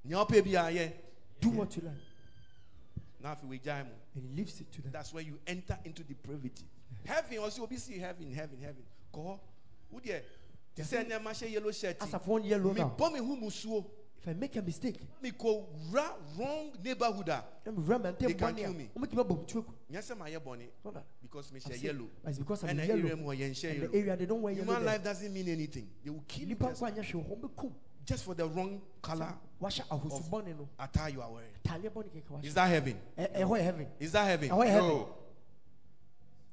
nea 0.06 0.18
wopɛ 0.26 0.44
bia 0.44 0.62
yɛ 0.72 0.92
Do 1.42 1.50
what 1.50 1.76
you 1.76 1.84
like. 1.84 1.96
na 3.22 3.36
afei 3.36 3.46
wegyae 3.62 3.84
mo 3.86 3.92
And 4.16 4.24
he 4.24 4.36
leaves 4.36 4.60
it 4.62 4.72
to 4.72 4.82
them. 4.82 4.92
that's 4.94 5.14
where 5.14 5.24
you 5.24 5.38
enter 5.46 5.78
into 5.84 6.04
depravity 6.04 6.64
heaven 7.06 7.38
ɔsɛ 7.40 7.60
obi 7.60 7.78
si 7.78 8.00
heaven 8.00 8.32
heaven 8.34 8.58
heaven. 8.62 8.84
Kɔ 9.14 9.40
hɔ 9.94 10.22
te 10.76 10.82
sɛ 10.84 11.06
nneɛma 11.06 11.32
hyɛ 11.32 11.52
yellow 11.52 11.72
shirt. 11.72 11.98
As 12.02 12.14
of 12.14 12.26
one 12.28 12.44
yellow 12.44 12.72
now. 12.72 12.90
mebɔ 12.98 13.14
me 13.14 13.20
ho 13.20 13.36
musuo 13.36 13.86
If 14.22 14.28
I 14.28 14.34
make 14.34 14.56
a 14.58 14.62
mistake, 14.62 15.00
mekɔwura 15.24 16.12
wrong 16.38 16.72
neighborhood 16.84 17.30
ah. 17.30 17.44
a 17.66 17.70
let 17.70 17.78
me 17.78 17.84
run 17.86 18.06
and 18.06 18.18
They 18.18 18.34
can 18.34 18.54
kill 18.56 18.74
me. 18.74 18.90
I'm 18.94 19.02
making 19.02 19.18
a 19.20 19.24
choke. 19.46 19.68
nyɛ 19.92 20.00
sɛ 20.02 20.18
mayɛ 20.18 20.40
bɔne 20.40 20.68
Not 20.84 20.94
that. 20.96 21.06
because 21.22 21.52
I've 21.56 21.62
mehyɛ 21.64 21.74
seen- 21.76 21.86
yellow 21.86 22.08
it's 22.28 22.38
because 22.38 22.64
I'm 22.66 22.70
ɛna 22.78 22.88
yellow. 22.88 23.00
area 23.00 23.16
mu 23.16 23.24
hɔ 23.30 23.38
yɛnhyɛ 23.40 23.72
And 23.72 23.82
the 23.94 23.98
area 23.98 24.18
they 24.18 24.26
don't 24.26 24.42
wear 24.42 24.54
yellow. 24.54 24.66
human 24.66 24.84
there. 24.84 24.94
life 24.94 25.04
doesn't 25.06 25.34
mean 25.34 25.48
anything 25.48 25.88
they 26.04 26.10
will 26.10 26.24
kill 26.28 26.50
you 26.50 26.56
just, 26.56 26.82
nkwa 26.82 26.92
anyɛ 26.94 27.06
hwee 27.14 27.26
hɔ 27.26 27.40
ɔmbɛkum. 27.40 27.72
just 28.06 28.24
for 28.26 28.34
the 28.34 28.46
wrong 28.46 28.82
color 29.02 29.34
Wahyɛ 29.62 29.88
ahosubɔne 29.88 30.58
no. 30.58 30.68
attire 30.80 31.10
you 31.14 31.22
are 31.22 31.32
wearing 31.32 31.50
Taaleɛ 31.64 31.90
bɔne 31.90 32.10
kɛkɛ 32.10 32.44
is 32.44 32.54
that 32.54 32.68
heaven 32.68 33.00
eh, 33.18 33.28
eh, 33.34 33.42
Ɛ- 33.42 33.48
ɛhɔ 33.48 33.62
heaven. 33.64 33.88
is 34.02 34.12
that 34.12 34.26
heaven 34.26 34.50
eh, 34.50 34.54
Ɛhɔ 34.54 34.66
heaven. 34.68 34.88
No. 34.90 35.16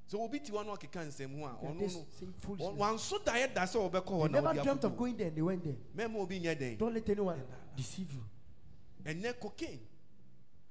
So 0.07 0.23
obi 0.23 0.39
ti 0.41 0.53
hɔ 0.53 0.65
na 0.65 0.75
ɔkeka 0.77 1.07
nsɛm 1.07 1.39
ho 1.39 1.47
a 1.47 1.59
They 1.61 1.67
are 1.69 1.73
ɔno 1.73 1.79
this 1.81 1.95
no 1.97 2.07
same 2.19 2.33
ɔ- 2.33 2.43
foolishness. 2.43 2.79
wanso 2.79 3.19
daeɛ 3.25 3.55
da 3.55 3.63
sɛ 3.63 3.91
wɔbɛkɔ 3.91 4.05
hɔ 4.07 4.31
na 4.31 4.41
never 4.41 4.63
dreamt 4.63 4.85
of 4.85 4.97
going 4.97 5.17
there 5.17 5.27
and 5.29 5.37
they 5.37 5.43
went 5.43 5.65
there. 5.65 5.77
mɛma 5.97 6.17
obi 6.17 6.41
nyɛ 6.41 6.59
den 6.59 6.77
Don't 6.77 6.95
let 6.95 7.09
anyone 7.11 7.43
deceive 7.77 8.13
you. 8.13 8.25
And 9.05 9.23
ɛnɛ 9.23 9.39
cocaine 9.41 9.81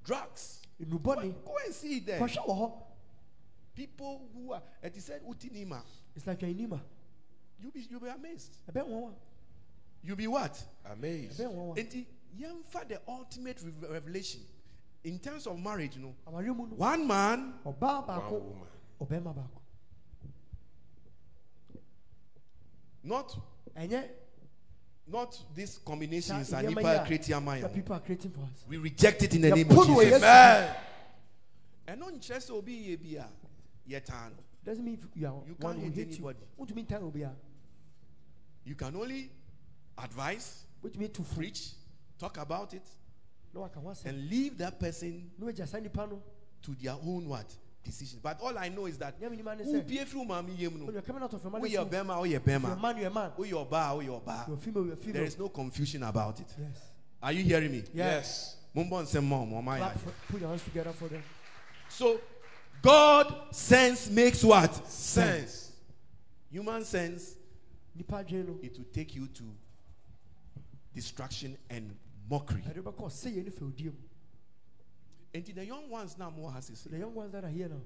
drugs 0.03 0.61
Enu 0.79 0.99
go, 0.99 1.15
bɔne. 1.15 1.33
go 1.45 1.55
and 1.65 1.73
see 1.73 1.97
it 1.97 2.05
there 2.05 2.19
Kɔhwɛ 2.19 2.45
wɔ 2.45 2.57
hɔ. 2.57 2.83
people 3.75 4.29
who 4.33 4.53
are 4.53 4.63
ɛte 4.83 4.97
sɛ 5.01 5.21
woti 5.23 5.49
nima 5.51 5.81
It's 6.15 6.25
like 6.25 6.41
you're 6.41 6.51
in 6.51 6.57
Nima. 6.57 6.79
you 7.59 7.71
be 7.71 7.81
you 7.89 7.99
be 7.99 8.07
amazed 8.07 8.57
Ɛbɛn 8.71 8.83
wɔn 8.87 9.01
wa. 9.01 9.11
you 10.03 10.15
be 10.15 10.27
what 10.27 10.63
Amazed. 10.85 11.39
Ɛbɛn 11.39 11.53
wɔn 11.53 11.65
wa. 11.67 11.75
enti 11.75 12.05
yɛmfa 12.39 12.87
the 12.87 13.01
ultimate 13.07 13.61
revelation 13.89 14.41
in 15.03 15.19
terms 15.19 15.45
of 15.47 15.59
marriage 15.59 15.97
no 15.97 16.15
Awaare 16.27 16.55
mu 16.55 16.67
no. 16.67 16.75
one 16.75 17.05
man 17.07 17.53
Ɔbaa 17.65 18.07
One 18.07 18.07
baako. 18.07 18.31
woman. 18.41 18.67
Ɔbɛrima 19.01 19.33
baako. 19.35 19.61
not 23.03 23.37
Ɛnyɛ 23.75 24.09
not 25.07 25.39
these 25.53 25.77
combinations 25.79 26.51
and 26.51 26.67
nneɛma 26.67 26.75
nipa 26.75 26.81
yi 26.81 27.33
a 27.33 27.61
that 27.61 27.73
people 27.73 27.95
are 27.95 27.99
creating 27.99 28.31
for 28.31 28.41
us. 28.41 28.65
we 28.67 28.77
reject 28.77 29.21
it 29.21 29.35
in 29.35 29.41
the 29.41 29.51
name 29.51 29.69
of 29.69 29.85
Jesus 29.87 30.23
Amen. 30.23 30.75
ɛno 31.87 32.11
nkyerɛ 32.11 32.37
sɛ 32.37 32.49
obi 32.51 32.97
yɛ 32.97 32.97
bi 33.01 33.21
a 33.21 33.27
yɛtaa 34.01 34.31
Doesn't 34.63 34.83
mean 34.83 34.95
if 34.95 35.05
you 35.15 35.27
are 35.27 35.33
You 35.45 35.55
one 35.59 35.73
can't 35.75 35.75
who 35.77 35.91
hate 35.91 36.07
hate 36.07 36.19
you. 36.19 36.27
anybody. 36.27 36.39
What 36.55 36.67
do 36.67 36.71
you 36.71 36.75
mean 36.75 36.87
will 37.13 37.31
you 38.63 38.73
can 38.75 38.95
only 38.95 39.29
advise 39.97 40.65
What 40.81 40.91
do 40.91 40.97
you 40.97 41.01
mean 41.01 41.11
to 41.13 41.21
preach 41.21 41.73
talk 42.17 42.37
about 42.37 42.73
it 42.73 42.81
No, 43.53 43.63
I 43.63 43.69
can 43.69 43.83
and 44.05 44.27
leave 44.29 44.57
that 44.57 44.79
person 44.79 45.29
No, 45.37 45.51
just 45.51 45.71
send 45.71 45.85
the 45.85 45.89
panel. 45.91 46.19
to 46.63 46.71
their 46.81 46.93
own 46.93 47.27
what 47.29 47.45
decisions 47.85 48.19
but 48.21 48.39
all 48.41 48.57
i 48.57 48.67
know 48.67 48.85
is 48.87 48.97
that 48.97 49.15
Yeah, 49.21 49.29
minimum 49.29 49.57
who 49.59 49.71
say. 49.71 49.81
pie 49.81 50.03
firi 50.05 50.25
maame 50.27 50.47
When 50.85 50.93
you're 50.93 51.01
coming 51.01 51.21
out 51.23 51.33
of 51.33 51.41
your 51.43 51.51
woyɛ 51.51 51.61
mother's 51.61 51.77
womb, 51.77 51.89
ɔbɛrima 51.89 52.17
woyɛ 52.21 52.29
you're 52.29 52.39
a 52.39 52.43
bɛrima 52.59 52.81
man, 52.81 52.97
you're 52.97 53.07
a 53.07 53.13
man. 53.13 53.31
woyɛ 53.37 53.69
ɔbaa 53.69 53.95
woyɛ 53.97 54.05
You're 54.05 54.21
ɔbaa 54.21 54.59
female, 54.61 54.85
you're 54.87 54.95
female. 54.95 55.13
there 55.13 55.23
is 55.23 55.37
no 55.39 55.49
confusion 55.49 56.03
about 56.03 56.39
it 56.39 56.47
yes. 56.59 56.81
are 57.21 57.31
you 57.31 57.43
hearing 57.43 57.71
me 57.71 57.83
Yes. 57.93 58.57
mombɔ 58.75 59.03
nsɛm 59.03 59.23
ma 59.23 59.37
ɔmo 59.37 59.53
ɔmo 59.63 59.65
ayɛ 59.65 59.77
Clap 59.77 60.27
put 60.27 60.41
your 60.41 60.49
hands 60.49 60.63
together 60.63 60.91
for 60.93 61.07
them. 61.07 61.23
so 61.87 62.19
god 62.81 63.33
sense 63.55 64.09
makes 64.09 64.43
what 64.43 64.73
Sense. 64.89 65.71
human 66.51 66.83
sense 66.83 67.35
Nipa 67.95 68.15
adwene 68.23 68.47
no. 68.47 68.59
it 68.61 68.77
will 68.77 68.85
take 68.91 69.15
you 69.15 69.27
to 69.27 69.43
destruction 70.93 71.57
and 71.69 71.95
mockery 72.29 72.61
Ɛde 72.61 72.81
bɛkɔ 72.83 73.11
say 73.11 73.31
yɛ 73.31 73.43
ne 73.45 73.51
fɛ 73.51 73.61
odie 73.71 73.85
mu. 73.85 73.91
Nti 75.41 75.53
the 75.53 75.65
young 75.65 75.89
ones 75.89 76.17
now 76.17 76.29
more 76.29 76.51
ha 76.51 76.59
So 76.61 76.89
the 76.89 76.97
young 76.97 77.13
ones 77.13 77.31
that 77.31 77.43
are 77.43 77.49
here 77.49 77.69
now, 77.69 77.81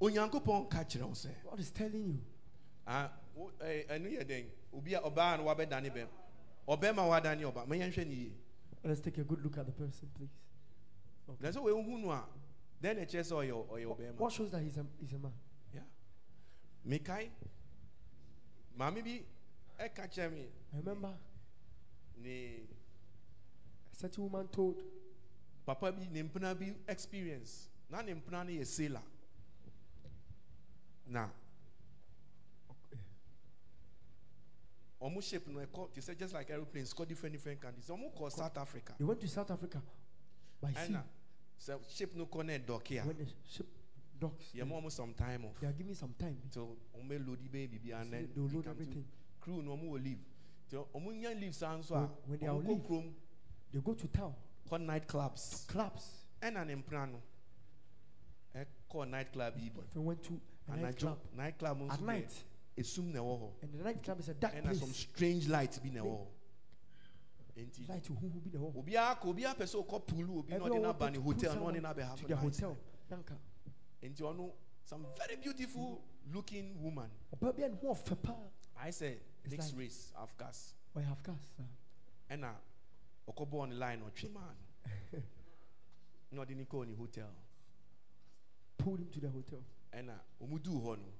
onyankopɔn 0.00 0.68
ka 0.70 0.84
kyerɛ 0.84 1.02
wo 1.06 1.12
sɛ 1.14 1.30
God 1.44 1.60
is 1.60 1.70
telling 1.70 2.04
you. 2.06 2.20
ah, 2.86 3.10
wo- 3.34 3.52
eh, 3.60 3.84
ɛno 3.88 4.06
yɛ 4.10 4.26
den. 4.26 4.50
Obi 4.72 4.94
a 4.94 5.00
ɔbaa 5.00 5.38
no 5.38 5.44
wabɛdane 5.44 5.90
bɛm 5.92 6.08
ɔbɛrima 6.68 7.08
wadane 7.08 7.42
ɔba 7.42 7.66
ma 7.66 7.74
yɛnhwɛ 7.74 8.06
ne 8.06 8.14
yie 8.14 8.32
Let's 8.84 9.00
take 9.00 9.18
a 9.18 9.24
good 9.24 9.42
look 9.42 9.58
at 9.58 9.66
the 9.66 9.72
person, 9.72 10.08
please. 10.14 10.30
na 11.40 11.48
sɛ 11.50 11.56
wɔhu 11.62 12.00
no 12.00 12.10
a 12.10 12.24
na 12.80 12.88
ɛkyerɛ 12.90 13.24
sɛ 13.24 13.32
ɔyɛ 13.32 13.68
ɔyɛ 13.68 13.86
ɔbɛrima 13.96 14.16
What 14.18 14.32
shows 14.32 14.50
that 14.50 14.62
he's 14.62 14.76
a, 14.76 14.86
he's 15.00 15.12
a 15.12 15.18
man? 15.18 15.32
Yeah. 15.74 15.80
mekae 16.86 17.30
maame 18.78 19.02
bi 19.04 19.24
ɛka 19.84 20.08
kyerɛ 20.12 20.32
me 20.32 20.48
I 20.72 20.76
remember 20.78 21.14
ne 22.18 22.60
a 23.92 23.96
certain 23.96 24.24
woman 24.24 24.46
told 24.48 24.82
papa 25.68 25.92
bi 25.92 26.08
ne 26.10 26.22
mpena 26.22 26.54
bi 26.58 26.74
experience. 26.88 27.68
Na 27.90 28.00
ne 28.02 28.14
mpena 28.14 28.44
no 28.44 28.50
yɛ 28.50 28.64
sailor. 28.64 29.02
Na. 31.06 31.28
Ɔmo 35.00 35.22
ship 35.22 35.46
no 35.46 35.60
ɛkɔ 35.60 35.92
te 35.92 36.00
sɛ 36.00 36.18
just 36.18 36.32
like 36.34 36.50
aeroplanes 36.50 36.92
kɔ 36.94 37.06
different 37.06 37.32
different 37.34 37.60
countries. 37.60 37.86
Ɔmo 37.88 38.12
kɔ 38.16 38.32
south 38.32 38.56
africa. 38.56 38.94
They 38.98 39.04
went 39.04 39.20
to 39.20 39.28
South 39.28 39.50
Africa? 39.50 39.82
By 40.60 40.72
sea. 40.72 40.92
ɛna 40.94 41.02
sɛ 41.60 41.78
ship 41.90 42.14
no 42.16 42.26
kɔ 42.26 42.46
na 42.46 42.52
ɛdɔke 42.58 43.02
a 43.02 43.06
When 43.06 43.16
the 43.18 43.26
ship 43.46 43.66
docks, 44.18 44.52
yɛma 44.54 44.72
ɔmo 44.82 44.90
some 44.90 45.12
time 45.14 45.44
off. 45.44 45.60
They 45.60 45.66
are 45.66 45.72
giving 45.72 45.94
some 45.94 46.14
time. 46.14 46.40
till 46.50 46.76
ɔmo 46.96 47.08
bɛyɛ 47.08 47.50
biribi 47.68 47.90
So 47.90 47.96
and 47.96 48.12
they 48.12 48.22
then 48.22 48.32
will 48.36 48.48
they 48.48 48.54
load 48.56 48.66
everything. 48.68 49.04
crew 49.40 49.62
no 49.62 49.76
ɔmo 49.76 49.90
wɔ 49.90 50.02
leave. 50.02 50.24
Till 50.68 50.88
ɔmo 50.94 51.12
nya 51.12 51.38
leave 51.38 51.54
saa 51.54 51.76
nso 51.76 51.90
a 51.94 52.06
When- 52.26 52.38
they 52.40 52.46
are 52.46 52.54
leave. 52.54 53.14
They 53.70 53.80
go 53.80 53.92
to 53.92 54.08
town, 54.08 54.34
kɔ 54.68 54.80
night 54.80 55.06
clubs 55.06 55.64
clubs. 55.68 56.24
ɛna 56.42 56.66
ne 56.66 56.74
mpena 56.76 57.06
no 57.12 57.22
ɛkɔ 58.54 59.08
night 59.10 59.32
club 59.32 59.54
yi 59.58 59.70
bi 59.70 59.80
we 59.94 60.00
went 60.02 60.22
to 60.22 60.40
a 60.68 60.76
night 60.76 60.96
club 60.98 61.18
night 61.34 61.58
club 61.58 61.78
nso 61.80 61.92
at 61.92 62.00
night, 62.00 62.44
esum 62.76 63.12
na 63.12 63.20
ɛwɔ 63.20 63.40
hɔ 63.40 63.50
and 63.62 63.72
the 63.72 63.84
night 63.84 64.02
club 64.02 64.20
is 64.20 64.28
a 64.28 64.34
dark 64.34 64.54
ɛna 64.54 64.70
some 64.74 64.88
place. 64.88 64.96
strange 64.96 65.48
light 65.48 65.78
bi 65.82 65.90
na 65.90 66.00
ɛwɔ 66.00 66.18
hɔ 66.18 66.26
nti 67.58 67.88
Light 67.88 68.06
who 68.06 68.14
who 68.14 68.40
be 68.40 68.50
the 68.50 68.58
home. 68.58 68.72
obiara 68.76 69.18
ka 69.20 69.26
obiara 69.28 69.54
pɛ 69.56 69.64
sɛ 69.66 69.84
ɔkɔ 69.84 70.06
pool 70.06 70.38
obi 70.38 70.52
na 70.52 70.58
ɔde 70.60 70.80
n'aba 70.80 71.10
ne 71.10 71.18
hotel 71.18 71.54
na 71.54 71.60
ɔde 71.60 71.80
n'aba 71.82 71.94
their 72.26 72.36
nice 72.36 72.60
hotel. 72.60 72.76
Nanka. 73.10 73.36
nti 74.02 74.20
ɔno 74.22 74.52
some 74.84 75.06
very 75.18 75.36
beautiful 75.36 76.00
looking 76.32 76.80
woman 76.80 77.10
Ọba 77.34 77.52
bi 77.56 77.62
a 77.64 77.68
ne 77.68 77.74
ho 77.76 77.94
ɔfɛ 77.94 78.22
paa. 78.22 78.36
I 78.76 78.90
say 78.90 79.18
like- 79.50 79.60
race 79.76 80.12
half 80.16 80.36
caste 80.38 80.74
Ɔyɛ 80.94 81.04
half 81.04 81.28
ah. 81.28 81.34
ɛna 82.30 82.54
ɔkɔ 83.28 83.48
bɔ 83.50 83.68
ne 83.68 83.74
line 83.74 84.00
ɔtwe 84.02 84.30
maa 84.32 84.54
no 84.54 85.22
na 86.30 86.42
ɔde 86.44 86.56
ne 86.56 86.64
kɔɔ 86.64 86.86
ne 86.88 86.94
hotel. 86.94 87.30
Pulled 88.78 89.00
him 89.00 89.10
to 89.10 89.20
the 89.20 89.28
hotel. 89.28 89.62
ɛna 89.92 90.18
ɔmo 90.40 90.62
duu 90.62 90.80
hɔ 90.80 90.96
no 90.98 91.12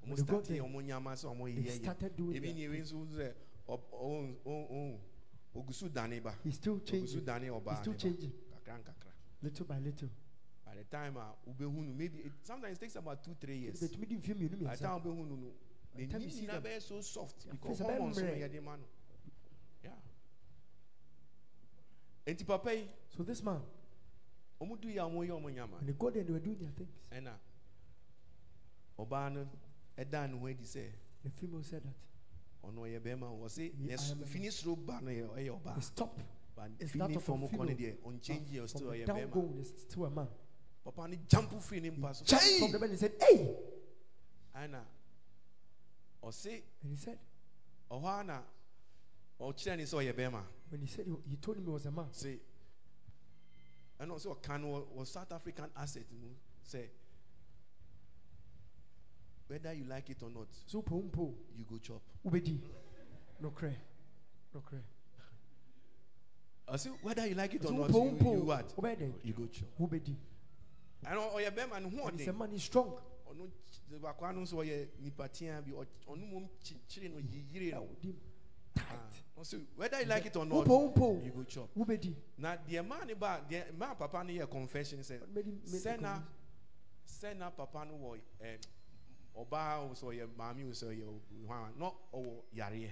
When 0.00 0.12
ɔmo 0.12 0.16
they 0.16 0.22
got 0.22 0.26
start 0.26 0.44
there, 0.44 0.62
ɔmo 0.62 0.84
nyama 0.84 1.12
sɛ 1.12 1.34
They 1.44 1.52
yɛ 1.62 1.66
yɛ 1.66 1.82
started 1.82 2.16
doing 2.16 2.36
ebi 2.36 2.54
ni 2.54 2.62
ebi 2.66 2.80
nso 2.80 3.06
sɛ 3.06 3.34
ogusu 5.54 5.88
dane 5.92 6.20
ba. 6.20 6.34
He's 6.44 6.56
still 6.56 6.76
ogusu 6.76 6.86
changing. 6.86 7.24
dane 7.24 7.42
He's 7.44 7.52
ɔbaa 7.52 7.80
still 7.80 7.92
ne 7.92 7.98
ba 7.98 8.02
changing. 8.02 8.32
kakra 8.64 8.78
nkakra 8.78 9.12
Little 9.42 9.66
by 9.66 9.78
little. 9.78 10.08
by 10.64 10.74
the 10.74 10.84
time 10.84 11.16
a 11.16 11.34
wobɛhu 11.48 11.74
no 11.86 11.92
maybe 11.94 12.18
it, 12.18 12.32
sometimes 12.42 12.76
it 12.76 12.80
takes 12.80 12.96
about 12.96 13.22
two 13.24 13.34
three 13.40 13.56
years. 13.58 13.80
But 13.80 13.98
me 13.98 14.06
di 14.06 14.16
mfe 14.16 14.34
mmienu 14.34 14.64
by 14.64 14.76
the 14.76 14.82
time 14.84 15.00
wobɛhu 15.02 15.28
no. 15.28 15.52
The 15.94 16.06
time 16.06 16.20
you 16.22 16.30
see 16.30 16.46
them, 16.46 16.62
bɛyɛ 16.62 16.82
so 16.82 17.00
soft 17.00 17.48
because 17.50 17.78
hormones 17.80 18.18
no 18.18 18.22
mmerɛ. 18.24 18.38
yɛde 18.50 18.62
ma 18.62 18.76
no 18.76 18.84
yeah 19.82 19.90
enti 22.26 22.44
papa 22.46 22.72
yi 22.74 22.88
So 23.16 23.22
this 23.22 23.42
man, 23.42 23.60
ɔmo 24.60 24.80
du 24.80 24.88
yi 24.88 24.98
a 24.98 25.02
ɔmo 25.02 25.24
yɛ 25.26 25.54
nyama 25.54 25.76
when 25.76 25.86
they 25.86 25.92
got 25.92 26.12
there, 26.14 26.24
they 26.24 26.32
were 26.32 26.38
doing 26.40 26.58
their 26.58 26.70
things. 26.70 26.90
ɛna 27.12 27.32
ɔbaa 28.98 29.32
no 29.32 29.48
ɛda 29.98 30.30
ne 30.30 30.38
ho 30.38 30.46
adi 30.46 30.64
sɛ 30.64 30.90
The 31.22 31.30
female 31.30 31.62
said 31.62 31.82
that. 31.84 31.94
ɔno 32.68 32.80
ɔyɛ 32.80 33.00
bɛrima 33.00 33.30
o 33.30 33.44
ɔse 33.46 33.72
Yeah, 33.78 33.96
I 33.98 34.10
am 34.12 34.22
a 34.22 34.26
fini 34.26 34.48
soro 34.48 34.76
ba 34.76 35.00
no 35.02 35.10
yɛ 35.10 35.28
ɔyɛ 35.28 35.60
ɔbaa 35.62 35.82
stop. 35.82 36.18
fini 36.86 37.04
of 37.04 37.16
a 37.16 37.20
fam 37.20 37.36
kɔ 37.36 37.40
no 37.40 37.48
female. 37.48 37.76
deɛ 37.76 37.96
ɔnkyɛn 38.02 38.46
yɛ 38.50 38.58
From 38.58 38.68
still 38.68 38.90
the 38.90 38.96
ɔyɛ 38.96 39.06
down 39.06 39.16
bɛrima 39.18 39.30
going, 39.30 39.58
it's 39.60 39.82
still 39.82 40.04
a 40.06 40.10
man. 40.10 40.28
papa 40.84 41.08
no 41.08 41.16
jump 41.28 41.50
firi 41.52 41.80
ne 41.82 41.90
mpa 41.90 42.14
so 42.14 42.24
kyɛn 42.24 42.58
from 42.60 42.72
the 42.72 42.78
bed 42.78 42.90
and 42.90 42.98
said, 42.98 43.12
Hey! 43.20 43.56
ɛna 44.54 44.80
ɔse 46.22 46.62
And 46.82 46.90
he 46.90 46.96
said, 46.96 47.18
ɔhɔ 47.90 48.20
a 48.20 48.24
na 48.24 48.42
ɔkyerɛ 49.40 49.76
ne 49.76 49.82
sɛ 49.84 49.94
ɔyɛ 50.04 50.12
bɛrima 50.14 50.42
when 50.70 50.80
he 50.80 50.86
said, 50.86 51.06
he, 51.06 51.14
he 51.30 51.36
told 51.36 51.56
him 51.56 51.64
he 51.64 51.70
was 51.70 51.86
a 51.86 51.90
man. 51.90 52.06
say 52.12 52.38
ɔka 54.00 54.60
no 54.60 54.66
wɔ- 54.68 54.96
wɔ 54.98 55.06
south 55.06 55.32
african 55.32 55.70
asset 55.76 56.04
mu 56.12 56.28
sɛ 56.68 56.88
whether 59.48 59.72
you 59.72 59.84
like 59.84 60.10
it 60.10 60.22
or 60.22 60.30
not 60.30 60.48
So, 60.66 60.82
pom 60.82 61.08
po, 61.10 61.32
you 61.56 61.64
go 61.64 61.78
chop 61.78 62.02
ubedi. 62.24 62.58
No 63.40 63.50
cray. 63.50 63.76
No 64.54 64.60
cray. 64.60 64.80
ɔsɛ 66.68 66.90
whether 67.02 67.26
you 67.26 67.34
like 67.36 67.54
it 67.54 67.64
or 67.64 67.72
not 67.72 67.90
pom 67.90 68.02
you, 68.08 68.10
you 68.10 68.16
po, 68.18 68.30
what 68.32 68.74
you 69.22 69.32
go 69.32 69.46
chop 69.46 69.68
Ubedi. 69.80 70.16
ɛna 71.04 71.32
ɔyɛ 71.32 71.50
bɛrima 71.54 71.82
no 71.82 71.88
ho 71.90 72.08
And 72.08 72.18
he's 72.18 72.28
a 72.28 72.32
man, 72.32 72.50
he's 72.50 72.64
strong. 72.64 72.98
ɔno 73.30 73.48
kyi- 73.88 73.98
baako 74.00 74.22
ano 74.28 74.40
nso 74.40 74.54
ɔyɛ 74.56 74.88
nipa 75.00 75.28
tea 75.28 75.60
bi 75.64 75.70
ɔno 75.72 75.86
mmom 76.26 76.48
kyikyiri 76.60 77.10
no 77.14 77.20
yiyire 77.20 77.72
no 77.72 77.88
Dim. 78.02 78.16
Ah, 78.78 78.80
Tight. 78.80 79.22
Ɔsɛ 79.38 79.64
whether 79.76 80.00
you 80.00 80.06
like 80.06 80.26
it 80.26 80.36
or 80.36 80.46
not 80.46 80.66
you 80.66 81.32
go 81.32 81.44
chop 81.44 81.68
deɛ 81.76 82.86
maa 82.86 83.04
ne 83.04 83.14
ba 83.14 83.44
deɛ 83.48 83.76
maa 83.76 83.94
papa 83.94 84.24
no 84.24 84.30
yɛ 84.32 84.50
confession 84.50 85.00
sɛ 85.00 85.20
What 85.20 85.34
made 85.34 85.46
him 85.46 85.54
make 85.64 85.82
the 85.82 85.88
sɛ 85.88 86.00
na 86.00 86.14
comment? 87.46 87.56
papa 87.56 87.84
no 87.84 87.94
wɔ 87.94 88.20
ɛ 88.42 88.58
ɔbaa 89.36 89.90
o 89.90 89.94
sɛ 89.94 90.04
ɔyɛ 90.14 90.28
maame 90.36 90.64
o 90.64 90.70
sɛ 90.72 90.86
ɔyɛ 90.88 91.20
hwan 91.46 91.72
a 91.74 91.78
na 91.78 91.90
ɔwɔ 92.14 92.42
yareɛ 92.54 92.90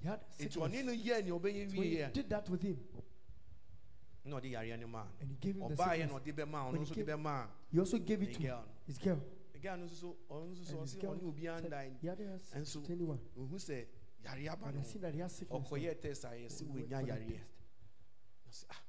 He 0.00 0.08
had 0.08 0.20
nti 0.20 0.52
sickness. 0.52 0.56
ɔne 0.56 0.84
no 0.84 0.92
yɛ 0.92 1.24
nea 1.24 1.32
ɔbɛyɛ 1.32 1.70
So 1.70 1.76
when 1.78 1.86
he 1.86 1.96
wie 2.02 2.10
did 2.12 2.28
that 2.30 2.48
with 2.50 2.62
him, 2.62 2.78
na 4.24 4.36
ɔde 4.40 4.50
yareɛ 4.52 4.80
no 4.80 4.86
maa 4.88 5.06
and 5.20 5.30
he 5.30 5.36
gave 5.36 5.56
him 5.56 5.68
the 5.68 5.76
yɛ 5.98 6.08
na 6.10 6.18
sickness. 6.18 6.22
ɔde 6.22 6.32
bɛ 6.36 6.48
maa 6.50 6.70
ɔno 6.72 6.78
he 6.78 6.84
de 6.86 6.94
came- 6.94 7.06
bɛ 7.06 7.48
He 7.70 7.78
also 7.78 7.98
gave 7.98 8.22
it 8.22 8.32
to 8.34 8.40
girl 8.40 8.64
his 8.86 8.98
girl. 8.98 9.20
ne 9.54 9.60
girl 9.60 9.76
no 9.76 9.86
so 9.88 10.16
so 10.26 10.42
And 10.42 10.56
his 10.58 10.72
ɔsɛ 10.96 11.00
girl 11.00 11.14
ɔne 11.16 11.22
obiara 11.34 11.60
said, 11.60 11.70
ndan 11.70 12.00
He 12.00 12.06
hadn't 12.08 12.28
had 12.30 12.40
And 12.54 12.66
so- 12.66 12.80
with 12.80 12.90
anyone. 12.90 13.20
Sɛ 14.22 14.28
yareɛ 14.36 14.52
aba 14.52 14.72
no 14.72 14.80
I 14.80 14.82
seen 14.82 15.00
that 15.02 15.14
he 15.14 15.20
has 15.20 15.32
sickness. 15.32 15.60
now. 15.62 15.68
ɔkɔyɛ 15.76 16.00
test 16.00 16.24
a 16.24 16.28
yɛsɛ 16.28 16.60
He 16.60 16.66
went 16.66 16.88
wɔnya 16.90 17.06
yareɛ 17.08 17.28
test. 17.28 17.44
Ɔsɛ, 18.48 18.64
"Ah, 18.70 18.82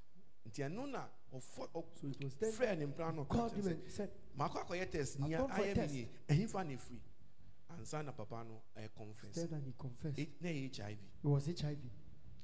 nti 0.48 0.62
ɛno 0.64 0.92
na 0.92 1.08
ɔfɔ 1.34 1.86
So 2.00 2.08
it 2.08 2.24
was 2.24 2.36
then 2.36 2.52
ɔfrɛ 2.52 2.78
ne 2.78 2.86
mpra 2.86 3.16
no 3.16 3.26
called 3.26 3.52
ɔka 3.52 3.56
him 3.56 3.64
kyerɛ 3.64 3.68
sɛ 3.68 3.84
and 3.84 3.92
said, 3.92 4.12
maakɔ 4.38 4.66
akɔyɛ 4.68 4.92
test 4.92 5.20
nia 5.20 5.38
gone 5.38 5.50
for 5.50 5.62
a 5.62 5.66
ayɛ 5.66 5.74
test. 5.76 5.94
me 5.94 6.00
nie 6.02 6.46
ɛhefa 6.46 6.66
na 6.68 6.74
ɛfiri 6.76 7.00
ansa 7.70 8.04
na 8.06 8.12
papa 8.12 8.44
no 8.44 8.62
ɛyɛ 8.78 8.90
confess 8.96 9.34
Then 9.36 9.54
and 9.54 9.66
he 9.66 9.74
confessed. 9.78 10.18
Na 10.18 10.50
ɛyɛ 10.50 10.76
hiv 10.76 10.98
It 11.24 11.28
was 11.28 11.46
HIV. 11.46 11.80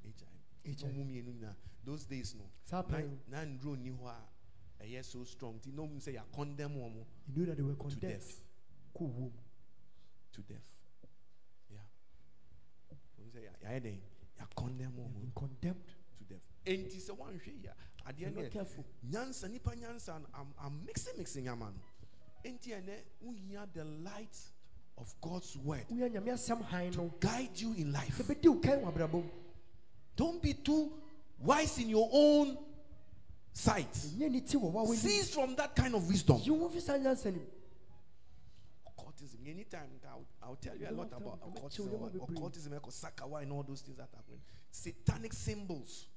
hiv 0.04 0.14
HIV. 0.66 0.94
ɔmu 0.94 1.06
mmienu 1.06 1.34
nyinaa 1.40 1.56
those 1.86 2.06
days 2.06 2.36
no 2.36 2.50
na 3.28 3.46
nduro 3.46 3.76
nni 3.78 3.92
hɔ 3.98 4.08
a 4.80 4.84
ɛyɛ 4.84 5.04
so 5.06 5.24
strong 5.24 5.60
nti 5.60 5.74
na 5.74 5.84
ɔmu 5.84 5.98
sɛ 6.00 6.16
yɛakɔndɛm 6.18 6.76
wɔ 6.76 6.94
mo 6.96 7.06
he 7.26 7.32
knew 7.34 7.46
that 7.46 7.58
they 7.58 7.64
were 7.64 7.76
to 7.76 7.96
death 7.98 8.42
to 10.32 10.42
death 10.44 10.79
sɛ 13.40 13.44
yɛ- 13.44 13.60
yɛayɛ 13.64 13.82
dɛn 13.84 14.00
yɛakɔndɛm 14.40 14.78
They 14.78 15.02
wɔ 15.02 15.04
have 15.04 15.14
mo 15.14 15.20
been 15.20 15.32
condemned. 15.36 15.86
to 16.18 16.24
death 16.34 16.42
enti 16.66 16.98
sɛ 17.02 17.18
woanhwɛ 17.18 17.46
yi 17.64 17.68
a 17.68 18.12
adeɛ 18.12 18.36
no 18.36 18.50
careful. 18.50 18.86
nyansa 19.10 19.50
nipa 19.52 19.72
nyansa 19.76 20.20
no 20.22 20.28
am 20.62 20.86
mixing 20.86 21.18
mixing 21.18 21.44
nyama 21.46 21.72
no 21.72 22.50
enti 22.52 22.70
ɛnɛ 22.70 22.96
wohia 23.26 23.68
the 23.74 23.84
light 23.84 24.38
of 24.98 25.14
god's 25.22 25.56
word 25.58 25.86
We 25.90 26.04
are 26.04 26.10
nyame 26.10 26.28
asɛm 26.34 26.62
hann 26.64 26.92
guide 27.20 27.60
you 27.60 27.74
in 27.74 27.92
life 27.94 28.18
Ɛbɛdi 28.18 28.48
wo 28.48 28.60
kan 28.60 28.80
wɔ 28.82 28.94
abrabɔ 28.94 29.14
mu. 29.24 29.30
don't 30.16 30.42
be 30.42 30.54
too 30.54 30.92
wise 31.40 31.78
in 31.80 31.90
your 31.90 32.10
own 32.12 32.58
sight 33.54 33.92
Ɛnyɛ 33.94 34.32
ne 34.32 34.42
ti 34.42 34.58
wɔ 34.58 34.72
w'anim. 34.74 34.96
cease 34.96 35.34
from 35.34 35.56
that 35.56 35.76
kind 35.76 35.96
of 35.96 36.08
wisdom 36.08 36.38
anytime 39.50 39.90
I'll, 40.08 40.26
I'll 40.42 40.56
tell 40.56 40.76
you 40.76 40.88
a 40.90 40.92
lot 40.92 41.08
about 41.16 41.40
occultism 41.46 41.86
you 41.86 41.92
don't 41.92 42.04
have 42.04 42.14
to 42.14 42.34
occultism 42.34 42.74
sakawa 42.74 43.42
and 43.42 43.52
all 43.52 43.64
those 43.64 43.82
things 43.82 43.98
that 43.98 44.10
happen. 44.14 44.40
Satanic 44.72 45.34
symbols. 45.34 46.08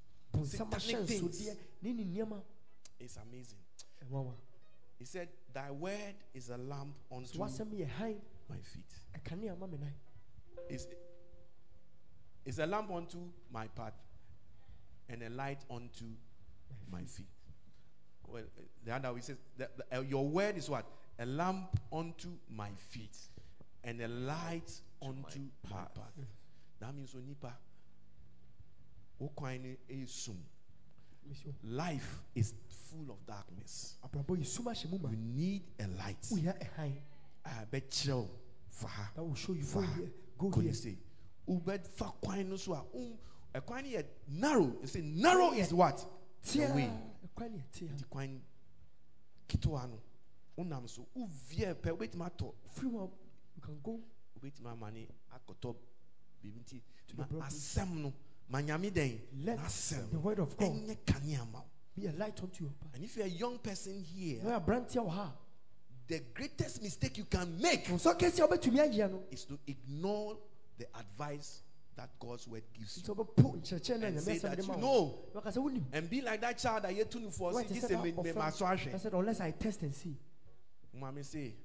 Satanic 0.43 1.07
things. 1.07 1.47
ahyɛnsodeɛ 1.47 1.57
ne 1.81 1.93
ne 1.93 2.25
it's 2.99 3.17
amazing. 3.17 3.57
He 4.97 5.05
said 5.05 5.29
thy 5.53 5.71
word 5.71 6.15
is 6.33 6.49
a 6.49 6.57
lamp 6.57 6.95
unto 7.11 7.37
w'asɛm 7.37 7.71
yɛ 7.73 7.87
hann. 7.89 8.21
my 8.49 8.57
feet. 8.57 8.93
Ɛkanea 9.17 9.57
ma 9.59 9.67
me 9.67 9.77
is 10.69 10.87
is 12.45 12.59
a 12.59 12.65
lamp 12.65 12.91
unto 12.91 13.17
my 13.51 13.67
path 13.67 13.93
and 15.09 15.23
a 15.23 15.29
light 15.29 15.59
unto 15.69 16.05
my 16.91 17.03
feet. 17.03 17.27
Well, 18.27 18.43
uh, 18.43 18.61
the 18.85 18.93
other 18.93 19.13
way 19.13 19.21
says 19.21 19.37
that 19.57 19.71
uh, 19.93 20.01
your 20.01 20.27
word 20.27 20.57
is 20.57 20.69
what 20.69 20.85
a 21.19 21.25
lamp 21.25 21.79
unto 21.91 22.29
my 22.49 22.69
feet 22.89 23.17
and 23.83 24.01
a 24.01 24.07
light 24.07 24.71
unto 25.01 25.39
my 25.69 25.77
path. 25.95 26.17
That 26.79 26.93
means 26.95 27.13
onipa. 27.13 27.51
okwan 29.21 29.77
is 29.89 30.11
sum. 30.11 30.37
Mesio. 31.29 31.53
Life 31.63 32.19
is 32.35 32.53
full 32.89 33.09
of 33.11 33.25
darkness. 33.25 33.95
Abrabɔ 34.05 34.37
yi 34.39 34.43
sum 34.43 34.65
ahyɛ 34.65 34.89
mu 34.91 34.97
ma. 34.99 35.09
You 35.09 35.17
need 35.17 35.63
a 35.79 35.87
light. 35.87 36.21
Woyɛ 36.31 36.57
ɛhan. 36.59 36.93
I 37.45 37.65
bet 37.71 37.89
chill 37.91 38.29
for 38.69 38.87
her. 38.89 39.09
That 39.15 39.23
will 39.23 39.35
show 39.35 39.53
you 39.53 39.63
for 39.63 39.81
go 39.81 39.87
here. 39.87 40.11
Go 40.37 40.49
here. 40.61 40.71
ní 40.71 40.75
sè 40.75 40.97
wobɛfa 41.47 42.13
kwan 42.21 42.49
no 42.49 42.55
so 42.57 42.73
a 42.73 42.83
um, 42.97 43.17
ɛkwan 43.53 43.83
no 43.83 43.89
yɛ 43.99 44.05
narrow 44.29 44.75
you 44.81 44.87
say 44.87 45.01
narrow 45.01 45.51
is 45.53 45.73
what 45.73 45.97
the 46.43 46.49
Tia. 46.49 46.73
way 46.73 46.89
Ɛkwan 47.27 47.51
ne 47.51 47.57
yɛ 47.57 47.71
tia. 47.71 47.87
nti 47.89 48.09
kwan 48.09 48.41
ketewa 49.47 49.89
no 49.89 49.99
wonam 50.57 50.87
so 50.89 51.05
woviɛ 51.17 51.75
pɛ 51.75 51.97
wobɛtumi 51.97 52.29
atɔ 52.31 52.53
Free 52.71 52.89
one. 52.89 53.09
You 53.55 53.61
can 53.61 53.79
go. 53.83 53.99
wobɛtumi 54.39 54.71
ama 54.71 54.91
ne 54.91 55.07
akɔtɔ 55.33 55.75
biribi 56.43 56.59
nti 56.63 56.81
To 57.07 57.17
ma 57.17 57.25
the 57.25 57.35
asɛm 57.35 57.95
no 58.01 58.13
ma 58.49 58.59
nyame 58.61 58.91
dɛn 58.91 59.19
Let 59.43 59.59
the 60.11 60.19
word 60.19 60.39
of 60.39 60.55
God 60.57 60.71
ɛnyɛ 60.71 60.97
kanea 61.05 61.49
ma 61.51 61.59
wo 61.59 61.65
be 61.95 62.07
a 62.07 62.11
light 62.13 62.41
unto 62.41 62.63
your 62.63 62.73
path. 62.73 62.89
and 62.95 63.03
if 63.03 63.15
you're 63.15 63.25
a 63.25 63.29
young 63.29 63.57
person 63.59 64.03
here 64.03 64.41
Na 64.43 64.59
wɔ 64.59 65.09
ha. 65.09 65.33
the 66.07 66.19
greatest 66.33 66.81
mistake 66.83 67.17
you 67.17 67.25
can 67.25 67.59
make 67.61 67.85
Nso 67.85 68.13
kɛse 68.17 68.39
a 68.43 68.47
wobɛtumi 68.47 68.79
ayɛ 68.93 69.11
no. 69.11 69.23
is 69.31 69.45
to 69.45 69.57
ignore 69.67 70.37
the 70.77 70.87
advice 70.97 71.61
that 71.95 72.09
God's 72.19 72.47
word 72.47 72.63
gives 72.73 72.97
you 72.97 73.03
Nso 73.03 73.15
wobɛpo 73.15 73.55
nkyerɛkyerɛ 73.61 73.99
no 73.99 74.05
a 74.05 74.09
and 74.09 74.21
say 74.21 74.37
that 74.39 74.57
you 74.57 74.67
know 74.77 75.19
Waka 75.33 75.49
sɛ 75.49 75.57
wonim. 75.57 75.83
and 75.93 76.09
be 76.09 76.21
like 76.21 76.41
that 76.41 76.57
child 76.57 76.83
that 76.83 76.95
you 76.95 77.05
tune 77.05 77.29
for 77.31 77.53
Wait, 77.53 77.67
see 77.67 77.75
this 77.75 77.87
said 77.87 78.03
me 78.03 78.11
that 78.11 78.23
me 78.23 78.29
offer- 78.31 78.39
ma 78.39 78.49
so 78.49 78.65
I 78.65 78.75
said 78.77 79.13
unless 79.13 79.39
I 79.41 79.51
test 79.51 79.81
and 79.83 79.93
see. 79.95 80.17
Mommy 80.93 81.23
say, 81.23 81.55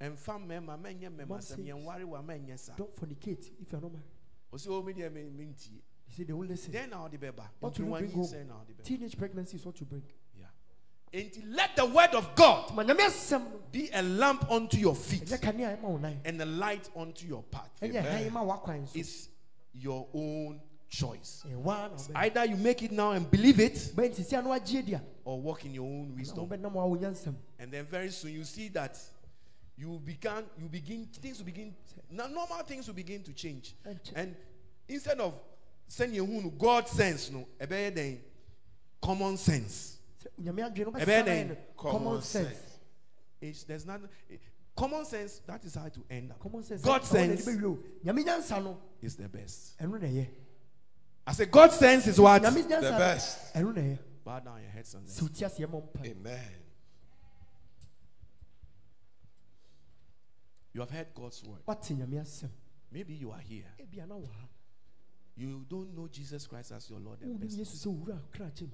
and 0.00 0.18
fam 0.18 0.46
mema 0.46 0.78
menye 0.78 1.08
mema 1.10 1.42
sem 1.42 1.64
yen 1.64 1.84
ware 1.84 2.06
wa 2.06 2.20
menye 2.22 2.58
sa. 2.58 2.72
Don't 2.76 2.94
fornicate 2.94 3.50
if 3.60 3.72
you're 3.72 3.80
not 3.80 3.92
married. 3.92 4.04
O 4.52 4.56
se 4.56 4.70
o 4.70 4.82
me 4.82 4.92
de 4.92 5.08
me 5.10 5.24
minti. 5.36 5.70
You 6.08 6.14
see, 6.16 6.24
they 6.24 6.32
won't 6.32 6.48
listen. 6.50 6.72
Then 6.72 6.90
now 6.90 7.08
the 7.08 7.18
beba. 7.18 7.44
What 7.60 7.78
you 7.78 7.86
bring 7.86 8.24
say 8.24 8.38
home? 8.38 8.48
now 8.48 8.60
the 8.66 8.74
beba. 8.74 8.84
Teenage 8.84 9.16
pregnancy 9.16 9.56
is 9.56 9.64
what 9.64 9.78
you 9.80 9.86
bring. 9.86 10.02
Yeah. 10.38 11.20
Until 11.20 11.42
let 11.50 11.76
the 11.76 11.86
word 11.86 12.14
of 12.14 12.34
God 12.34 12.74
Ma 12.74 12.82
nyame 12.82 13.00
asɛm 13.00 13.40
no, 13.40 13.60
be 13.70 13.88
a 13.92 14.02
lamp 14.02 14.50
unto 14.50 14.76
your 14.76 14.94
feet 14.94 15.24
ɛnyɛ 15.24 15.40
kanea 15.40 15.74
a 15.74 15.76
ɛma 15.76 15.82
wo 15.82 15.96
nan. 15.98 16.20
and 16.24 16.40
a 16.40 16.46
light 16.46 16.88
unto 16.96 17.26
your 17.26 17.42
path. 17.44 17.70
ɛnyɛ 17.80 18.02
hann 18.02 18.32
ma 18.32 18.42
w'akwan 18.44 18.88
so. 18.88 18.98
It's 18.98 19.28
your 19.72 20.06
own 20.14 20.60
choice. 20.90 21.44
Ɛyɛ 21.46 21.56
waa 21.56 21.88
na 21.88 21.94
wobɛyɛ. 21.94 22.16
Either 22.16 22.44
you 22.46 22.56
make 22.56 22.82
it 22.82 22.92
now 22.92 23.12
and 23.12 23.30
believe 23.30 23.60
it 23.60 23.74
bɛyɛ 23.94 24.10
nsisi 24.10 24.36
ano 24.36 24.50
agye 24.50 24.84
di 24.84 24.92
a 24.94 25.02
or 25.24 25.40
walk 25.40 25.64
in 25.64 25.72
your 25.74 25.86
own 25.86 26.14
wisdom. 26.14 26.48
wobɛnam 26.48 26.74
a 26.74 26.86
wo 26.86 26.96
nyansɛm. 26.96 27.34
And 27.58 27.72
then 27.72 27.86
very 27.86 28.10
soon 28.10 28.32
you 28.32 28.44
see 28.44 28.68
that 28.68 28.98
you 29.76 30.00
begin, 30.04 30.44
you 30.58 30.68
begin, 30.68 31.06
things 31.06 31.38
will 31.38 31.46
begin, 31.46 31.74
now 32.10 32.26
normal 32.26 32.58
things 32.64 32.86
will 32.86 32.94
begin 32.94 33.22
to 33.22 33.32
change. 33.32 33.74
And 34.14 34.36
instead 34.88 35.18
of 35.20 35.34
saying 35.88 36.12
you 36.14 36.52
God 36.58 36.86
sense, 36.88 37.30
no, 37.30 37.46
than 37.58 38.20
common 39.00 39.36
sense. 39.36 39.98
Sɛ 40.22 40.44
nyame 40.44 40.68
adwene 40.68 40.92
no 40.92 40.92
Ɛbɛyɛ 40.92 41.06
bɛsesa 41.06 41.26
dɛn? 41.26 41.48
no 41.48 41.56
common 41.76 42.22
sense. 42.22 42.78
It's, 43.40 43.64
there's 43.64 43.86
not 43.86 44.00
eh, 44.30 44.36
common 44.76 45.04
sense. 45.06 45.40
That 45.46 45.64
is 45.64 45.74
how 45.74 45.88
to 45.88 46.04
end 46.10 46.32
up. 46.32 46.40
common 46.40 46.62
sense. 46.62 46.82
God 46.82 47.04
sense 47.04 47.46
ɛde 47.46 47.56
bɛwie 47.56 47.64
o. 47.64 47.78
nyame 48.04 48.24
nyansa 48.24 48.62
no 48.62 48.76
is 49.00 49.16
the 49.16 49.28
best. 49.28 49.78
Ɛno 51.30 51.34
na 51.34 51.38
ɛyɛ. 51.38 51.42
I 51.42 51.44
say 51.44 51.46
God 51.46 51.72
sense 51.72 52.06
is 52.06 52.20
what. 52.20 52.42
The 52.42 52.50
best. 52.80 53.54
ɛno 53.54 53.74
na 53.74 53.80
ɛyɛ. 53.80 53.98
Bow 54.24 54.40
down 54.40 54.60
your 54.60 54.70
heads 54.70 54.94
and 54.94 55.06
sɛ 55.06 55.22
wotie 55.22 55.46
aseɛ 55.46 55.66
mmɔ 55.66 55.92
mpa. 55.92 56.06
Amen. 56.06 56.52
you 60.72 60.80
have 60.80 60.90
heard 60.90 61.08
God's 61.14 61.42
word. 61.44 61.62
wate 61.66 61.94
nyame 61.94 62.20
asɛm. 62.20 62.50
Maybe 62.92 63.14
you 63.14 63.30
are 63.30 63.40
here. 63.40 63.72
ebia 63.78 64.06
na 64.06 64.14
wɔ 64.14 64.26
ha. 64.26 64.48
You 65.36 65.64
don't 65.68 65.94
know 65.96 66.08
Jesus 66.08 66.46
Christ 66.46 66.72
as 66.72 66.90
your 66.90 67.00
Lord 67.00 67.22
and 67.22 67.38
wonim 67.38 67.42
personal. 67.42 67.64
yesu 67.64 67.76
sɛ 67.76 68.06
wura. 68.06 68.70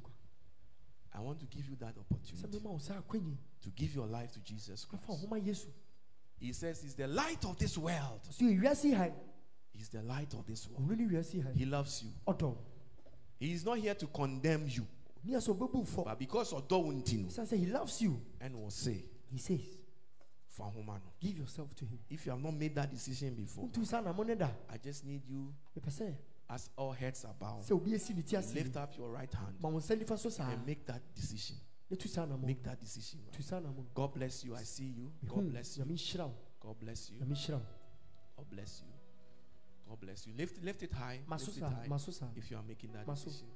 I 1.14 1.20
want 1.20 1.40
to 1.40 1.46
give 1.46 1.66
you 1.68 1.76
that 1.76 1.94
opportunity 1.96 2.58
mema 2.58 2.70
wo 2.70 2.78
saa 2.78 3.00
akwanyi. 3.00 3.36
to 3.62 3.70
give 3.70 3.94
your 3.94 4.06
life 4.06 4.32
to 4.32 4.40
Jesus 4.40 4.84
Christ. 4.84 5.04
wo 5.08 5.16
homa 5.16 5.38
yesu. 5.38 5.66
He 6.38 6.52
says 6.52 6.82
he's 6.82 6.94
the 6.94 7.06
light 7.06 7.42
of 7.46 7.56
this 7.58 7.78
world. 7.78 8.20
He's 9.76 9.88
the 9.88 10.02
light 10.02 10.32
of 10.34 10.46
this 10.46 10.68
world. 10.68 10.98
He 11.54 11.64
loves 11.66 12.02
you. 12.02 12.56
He 13.38 13.52
is 13.52 13.64
not 13.64 13.78
here 13.78 13.94
to 13.94 14.06
condemn 14.06 14.66
you, 14.66 14.86
ne 15.24 15.32
yɛ 15.34 15.38
sɛ 15.38 15.54
ɔbɛbu 15.54 15.74
wo 15.74 15.84
fɔ. 15.84 16.04
but 16.04 16.18
because 16.18 16.52
of 16.52 16.66
sɛ 16.68 17.58
he 17.58 17.66
loves 17.66 18.00
you. 18.00 18.20
and 18.40 18.54
will 18.54 18.70
say, 18.70 19.04
He 19.30 19.38
says, 19.38 19.60
give 21.20 21.36
yourself 21.36 21.74
to 21.76 21.84
him. 21.84 21.98
If 22.08 22.24
you 22.24 22.32
have 22.32 22.42
not 22.42 22.54
made 22.54 22.74
that 22.76 22.90
decision 22.90 23.34
before, 23.34 23.68
Wontu 23.68 23.84
saa 23.84 24.00
na 24.00 24.12
mo 24.12 24.22
ne 24.22 24.34
da. 24.34 24.48
I 24.70 24.78
just 24.78 25.04
need 25.04 25.22
you, 25.26 25.52
as 26.48 26.70
all 26.76 26.92
heads 26.92 27.24
are 27.24 27.34
bowed, 27.38 27.62
sɛ 27.62 27.72
obi 27.72 27.90
esi 27.92 28.14
ne 28.16 28.22
ti 28.22 28.36
lift 28.54 28.76
up 28.76 28.96
your 28.96 29.10
right 29.10 29.32
hand 29.32 29.56
Ma 29.60 29.68
wo 29.68 29.78
nsa 29.78 29.96
nifa 29.98 30.18
so 30.18 30.30
saa. 30.30 30.50
and 30.50 30.66
make 30.66 30.86
that 30.86 31.02
decision. 31.14 31.56
Ne 31.90 31.96
tu 31.96 32.08
saa 32.08 32.24
na 32.24 32.36
mo. 32.36 32.46
Make 32.46 32.62
that 32.62 32.80
decision. 32.80 33.20
Tu 33.32 33.38
Right? 33.38 33.44
saa 33.48 33.60
na 33.60 33.68
mo. 33.68 33.84
God 33.94 34.14
bless 34.14 34.44
you. 34.44 34.56
I 34.56 34.62
see 34.62 34.94
you. 34.96 35.12
God 35.28 35.40
hmm. 35.40 35.50
bless 35.50 35.76
you. 35.76 35.84
Nyame 35.84 35.94
nhyira 35.94 36.26
wo. 36.26 36.34
God 36.60 36.80
bless 36.80 37.10
you. 37.10 37.20
Nyame 37.20 37.34
nhyira 37.34 37.58
wo. 37.58 37.66
God 38.36 38.50
bless 38.50 38.82
you. 38.82 38.95
God 39.88 40.00
bless 40.00 40.26
you. 40.26 40.32
Lift, 40.36 40.62
lift 40.62 40.82
it 40.82 40.92
high. 40.92 41.20
Lift 41.28 41.56
it 41.56 41.62
high. 41.62 41.88
If 42.34 42.50
you 42.50 42.56
are 42.56 42.62
making 42.66 42.92
that 42.92 43.06
decision, 43.06 43.48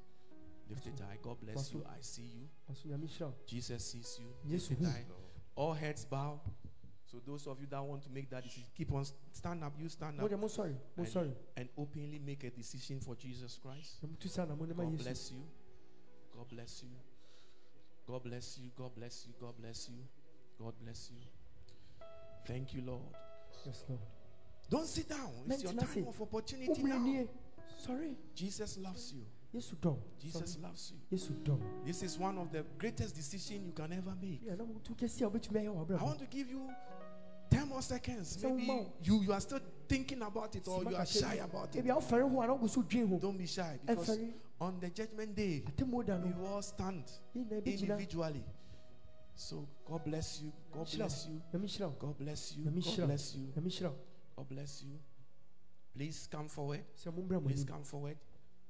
lift 0.69 0.87
it 0.87 1.01
high. 1.01 1.19
God 1.23 1.37
bless 1.41 1.73
you. 1.73 1.85
I 1.87 2.01
see 2.01 2.23
you. 2.23 2.49
Ma 2.69 2.75
so 2.75 2.89
Nyame 2.89 3.07
nhyira 3.07 3.27
wo. 3.27 3.35
Jesus 3.47 3.85
sees 3.85 4.21
you. 4.21 4.29
Lift 4.51 4.71
it 4.71 4.85
high. 4.85 5.05
All 5.57 5.75
heads 5.75 6.05
bow. 6.05 6.41
So 7.11 7.19
those 7.27 7.49
of 7.49 7.61
you 7.61 7.67
that 7.71 7.83
want 7.83 8.05
to 8.05 8.11
make 8.11 8.31
that 8.31 8.45
decision, 8.45 8.69
keep 8.77 8.93
on 8.93 9.05
stand 9.33 9.65
up. 9.65 9.73
You 9.77 9.89
stand 9.89 10.21
up 10.21 10.31
de 10.31 10.37
mo 10.37 10.47
sorry. 10.47 10.77
Mo 10.97 11.03
and, 11.03 11.09
sorry. 11.09 11.33
and 11.57 11.69
openly 11.77 12.21
make 12.25 12.45
a 12.45 12.51
decision 12.51 13.01
for 13.01 13.17
Jesus 13.17 13.59
Christ. 13.61 13.99
Na 14.03 14.09
mo 14.09 14.15
tu 14.21 14.29
saa 14.29 14.45
na 14.45 14.55
mo 14.55 14.65
ne 14.65 14.75
ma 14.75 14.85
God 14.85 14.99
bless 14.99 15.33
you. 15.33 15.43
God 16.37 16.49
bless 16.49 16.83
you. 16.85 16.95
God 18.07 18.23
bless 18.23 18.59
you. 18.59 18.71
God 18.77 18.95
bless 18.95 19.27
you. 19.27 19.35
God 19.41 19.55
bless 19.59 19.89
you. 19.89 20.05
God 20.59 20.75
bless 20.83 21.11
you. 21.11 21.23
Thank 22.47 22.75
you, 22.75 22.83
Lord. 22.87 23.15
Yes, 23.67 23.85
Lord. 23.89 24.20
Don't 24.71 24.87
sit 24.87 25.09
down. 25.09 25.31
It's 25.49 25.65
your 25.65 25.73
time 25.73 26.07
of 26.09 26.23
opportunity 26.23 26.83
now. 26.83 27.27
Sorry. 27.77 28.17
Jesus 28.35 28.79
loves 28.79 29.13
you. 29.13 29.25
Dɔ. 29.53 29.85
wo. 29.85 29.99
Jesus 30.21 30.53
Sorry. 30.53 30.63
loves 30.63 30.93
you. 31.11 31.37
Dɔ. 31.43 31.59
wo. 31.59 31.61
This 31.85 32.03
is 32.05 32.19
one 32.19 32.39
of 32.39 32.53
the 32.53 32.65
greatest 32.79 33.17
decisions 33.17 33.67
you 33.67 33.73
can 33.73 33.93
ever 33.93 34.15
make. 34.23 34.41
Yeah, 34.47 34.55
na 34.55 34.65
mo 34.65 34.81
tu 34.85 34.95
kɛse 34.95 35.23
a 35.23 35.31
wobɛtumi 35.31 35.65
ayɛ 35.65 35.89
wɔ 35.89 36.01
I 36.01 36.05
want 36.05 36.21
to 36.21 36.27
give 36.27 36.49
you 36.49 36.71
10 37.51 37.69
more 37.69 37.83
seconds. 37.83 38.39
Maybe 38.45 38.87
you, 39.03 39.23
you 39.23 39.33
are 39.33 39.41
still 39.41 39.59
thinking 39.89 40.23
about 40.23 40.55
it 40.55 40.69
or 40.69 40.85
you 40.85 40.95
are 40.95 41.07
shy 41.07 41.35
about 41.43 41.75
it. 41.75 41.85
Ebi 41.85 41.91
a 41.91 42.01
wofɛre 42.01 42.31
ho 42.31 42.41
a 42.41 42.47
na 42.47 42.57
wogu 42.57 42.69
so 42.71 42.83
dwen 42.83 43.09
ho. 43.09 43.19
Don't 43.19 43.37
be 43.37 43.47
shy 43.47 43.77
because 43.85 44.19
on 44.61 44.79
the 44.79 44.91
judgment 44.91 45.35
day, 45.35 45.65
we 45.79 45.85
will 45.85 46.47
all 46.47 46.63
stand 46.63 47.11
Yɛn 47.35 47.45
nyinaa 47.49 47.63
bɛgyina. 47.63 47.81
individually. 47.81 48.45
So 49.35 49.67
God 49.85 50.05
bless 50.05 50.43
you. 50.43 50.53
God 50.71 50.89
bless 50.95 51.27
you. 51.27 51.43
Nyame 51.53 51.65
nhyira 51.65 51.89
wo. 51.89 51.97
God 51.99 52.19
bless 52.19 52.57
you. 52.57 52.65
God 52.65 53.07
bless 53.07 53.35
you. 53.35 53.47
Nyame 53.57 53.67
nhyira 53.67 53.91
wo. 53.91 53.97
God 54.41 54.49
bless 54.49 54.83
you. 54.83 54.99
Please 55.95 56.27
come 56.33 56.49
forward. 56.49 56.81
Sɛ 56.97 57.13
mommra 57.13 57.43
mo 57.43 57.49
Please 57.49 57.63
come 57.63 57.85
forward. 57.85 58.17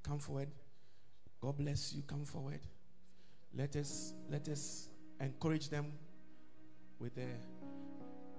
Come 0.03 0.19
forward. 0.19 0.49
God 1.39 1.57
bless 1.57 1.93
you. 1.93 2.03
Come 2.03 2.25
forward. 2.25 2.59
Let 3.55 3.77
us 3.77 4.13
let 4.29 4.49
us 4.49 4.89
encourage 5.21 5.69
them 5.69 5.93
with 6.99 7.17
a 7.17 7.29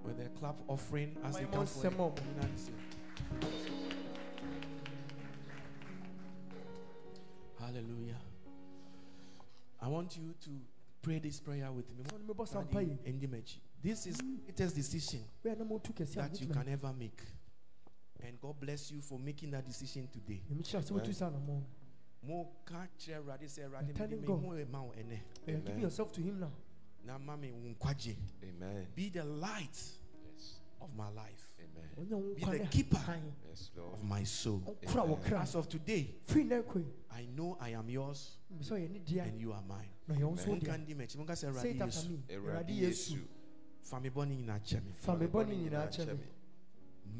with 0.03 0.19
a 0.19 0.29
clap 0.37 0.57
offering 0.67 1.17
as 1.23 1.37
they 1.37 1.45
come 1.45 1.65
forward. 1.65 2.21
Hallelujah. 7.59 8.21
I 9.81 9.87
want 9.87 10.17
you 10.17 10.35
to 10.41 10.49
pray 11.01 11.17
this 11.17 11.39
prayer 11.39 11.71
with 11.71 11.89
me. 11.97 12.05
Ɔno 13.83 13.91
mebɔ 13.91 13.95
saa 13.95 14.03
Daddy, 14.03 14.03
mpaeɛ. 14.03 14.03
Endi 14.03 14.03
Mechi. 14.03 14.03
This 14.03 14.07
is 14.07 14.17
the 14.17 14.23
greatest 14.45 14.75
decision 14.75 15.19
Wei 15.43 15.51
a 15.51 15.55
na 15.55 15.63
motu 15.65 15.93
kɛse 15.93 16.11
a 16.13 16.15
that 16.29 16.41
you 16.41 16.47
can 16.47 16.67
ever 16.69 16.93
make. 16.93 17.21
And 18.25 18.39
God 18.39 18.59
bless 18.59 18.91
you 18.91 19.01
for 19.01 19.19
making 19.19 19.51
that 19.51 19.65
decision 19.65 20.07
today. 20.11 20.41
Nyame 20.49 20.63
hyira 20.63 20.75
wo 20.91 20.99
sɛ 20.99 21.01
wotu 21.05 21.13
saa 21.13 21.29
na 21.29 21.39
mo. 21.39 21.63
Mo 22.25 22.49
ka 22.65 22.87
kyerɛ 22.97 23.17
Awurade 23.21 23.43
sɛ 23.45 23.67
Awurade 23.69 23.87
You're 23.87 23.95
telling 23.95 24.11
mede 24.11 24.21
me 24.21 24.27
God. 24.27 24.39
ho 24.39 24.47
ɛma 24.51 24.83
wo 24.83 24.93
ɛnɛ. 24.97 25.13
Eh, 25.13 25.19
you 25.47 25.55
are 25.55 25.59
giving 25.59 25.81
yourself 25.81 26.11
to 26.13 26.21
him 26.21 26.39
now. 26.39 26.51
na 27.05 27.17
ma 27.17 27.35
me 27.35 27.51
wo 27.51 27.59
nkwagye. 27.75 28.15
Amen. 28.43 28.87
Be 28.95 29.09
the 29.09 29.23
light 29.25 29.77
Yes. 30.31 30.59
of 30.79 30.95
my 30.95 31.09
life, 31.09 31.51
Amen. 31.59 32.35
Be 32.35 32.45
the 32.59 32.65
keeper. 32.67 33.01
Yes, 33.49 33.71
of 33.77 34.01
my 34.03 34.23
soul. 34.23 34.59
Ɔnkora 34.61 35.05
wɔ 35.07 35.21
kra. 35.25 35.41
As 35.41 35.55
of 35.55 35.67
today, 35.67 36.15
Firi 36.25 36.45
na 36.45 36.61
kɔ 36.61 36.77
yi. 36.79 36.85
I 37.11 37.25
know 37.25 37.57
I 37.59 37.69
am 37.71 37.89
yours 37.89 38.37
Mbɛ 38.55 38.63
sɛ 38.63 38.71
ɔyɛ 38.79 38.89
ne 38.91 38.99
dea. 38.99 39.19
and 39.19 39.41
you 39.41 39.51
are 39.51 39.61
mine. 39.63 39.89
Na 40.07 40.15
ɔyɛ 40.15 40.23
wo 40.23 40.31
nso 40.35 40.47
wo 40.47 40.55
Monka 40.55 40.77
dea. 40.77 40.77
ndi 40.77 40.95
m'akyi, 40.95 41.17
monka 41.17 41.33
sɛ 41.33 41.61
Say 41.61 41.71
it 41.71 41.81
after 41.81 41.99
Yesu, 42.71 43.15
me. 43.17 43.27
Awurade 43.83 43.89
Awurade 43.89 43.89
Yesu. 43.89 43.89
Yesu. 43.89 43.89
fa 43.89 43.99
me 43.99 44.09
bɔne 44.09 44.35
nyinaa 44.37 44.59
kyɛ 44.59 44.83
me. 44.83 44.91
Fa 44.95 45.15
me 45.15 45.27
bɔne 45.27 45.55
nyinaa 45.55 45.87
kyɛ 45.89 46.07
me. 46.07 46.23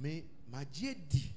Me 0.02 0.24
magye 0.52 0.96
di 1.10 1.36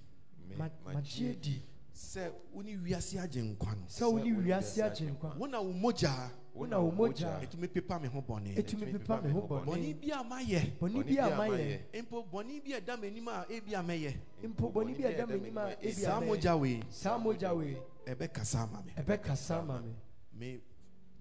Me- 0.48 0.56
Ma- 0.56 0.70
Magye 0.94 1.34
di. 1.40 1.62
sɛ 1.94 2.30
wo 2.52 2.62
ne 2.62 2.76
wiase 2.76 3.18
agye 3.18 3.42
nkwa 3.42 3.74
no. 3.74 3.82
Sɛ 3.88 4.12
wo 4.12 4.18
ne 4.18 4.32
wiase 4.32 4.82
agye 4.82 5.10
nkwa. 5.10 5.36
Wo 5.36 5.46
na 5.46 5.60
wo 5.60 5.72
mogya 5.72 6.30
Wo 6.54 6.64
na 6.66 6.78
wo 6.80 6.90
mogya. 6.90 7.40
ɛtumi 7.42 7.68
pepa 7.68 7.98
me 8.00 8.08
ho 8.08 8.20
bɔne. 8.22 8.54
Ɛtumi 8.56 8.92
pepa 8.92 9.20
me 9.22 9.30
ho 9.32 9.40
Bɔne 9.42 9.64
bɔne. 9.66 10.00
bi 10.00 10.10
a 10.10 10.22
mayɛ, 10.24 10.78
Bɔne 10.78 11.04
bi 11.06 11.16
a 11.18 11.30
mayɛ. 11.30 11.80
mpo 12.02 12.24
bɔne 12.30 12.64
bi 12.64 12.72
a 12.72 12.80
ɛda 12.80 12.96
m'anim 13.00 13.28
a 13.28 13.46
ebi 13.50 13.74
a 13.74 13.82
mɛyɛ. 13.82 14.14
Mpo 14.44 14.72
bɔne 14.72 14.96
bi 14.96 15.04
a 15.04 15.12
ɛda 15.12 15.26
m'anim 15.28 15.56
a 15.58 15.76
ebi 15.82 15.88
a 15.88 15.92
Saa 15.92 16.20
mɛyɛ. 16.20 16.26
mogya 16.28 16.56
wei, 16.60 16.82
Saa 16.90 17.18
mogya 17.18 17.54
wei. 17.56 17.76
ɛbɛkasa 18.06 18.56
ama 18.62 18.82
me. 18.86 18.92
Ɛbɛkasa 18.96 19.58
ama 19.58 19.80
me. 19.82 19.94
Me 20.38 20.60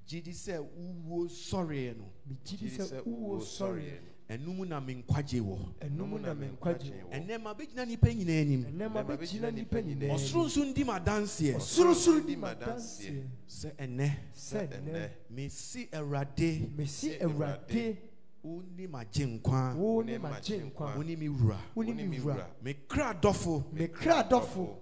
gye 0.08 0.22
di 0.22 0.32
sɛ 0.32 0.60
wowuo 0.60 1.28
sɔreɛ 1.28 1.98
no, 1.98 2.06
Megye 2.28 2.58
di 2.58 2.70
sɛ 2.70 3.04
wowɔ 3.04 3.40
sɔre. 3.42 4.00
ɛnum 4.30 4.68
na 4.68 4.80
me 4.80 4.96
nkwagye 5.04 5.40
wɔ. 5.42 5.58
Ɛnum 5.82 6.22
na 6.22 6.34
me 6.34 6.48
nkwagye. 6.48 6.94
ɛnɛ 7.12 7.42
ma 7.42 7.54
bɛgyina 7.54 7.88
nipa 7.88 8.08
nyinaa 8.08 8.42
anim 8.42 8.64
Ɛnɛma 8.66 9.06
bɛgyina 9.06 9.52
nnipa 9.52 9.82
nyinaa 9.84 10.14
ɔsoro 10.16 10.46
nso 10.46 10.64
ndi 10.66 10.84
ma 10.86 11.00
danseɛ 11.00 11.56
Ɔsorosoro 11.56 12.26
di 12.26 12.36
ma 12.36 12.54
madanseɛ. 12.56 13.24
sɛ 13.48 13.76
ɛnɛ 13.78 14.12
Sɛ 14.34 14.68
nnɛ. 14.82 15.10
mesi 15.32 15.88
awurade 15.92 16.70
Mesi 16.76 17.18
Awurade. 17.22 17.98
wo 18.44 18.62
ne 18.78 18.86
magye 18.88 19.26
nkwa 19.40 19.76
Wo 19.76 20.02
ne 20.02 20.18
magye 20.20 20.60
wo 20.64 20.70
nkwa. 20.72 21.06
ne 21.06 21.16
me 21.16 21.28
wura 21.30 21.58
Wo 21.76 21.82
ne 21.84 21.94
me 22.06 22.20
wura. 22.20 22.48
me 22.64 22.74
kra 22.88 23.14
dɔfo 23.20 23.72
Me 23.74 23.88
kra 23.88 24.24
dɔfo. 24.28 24.76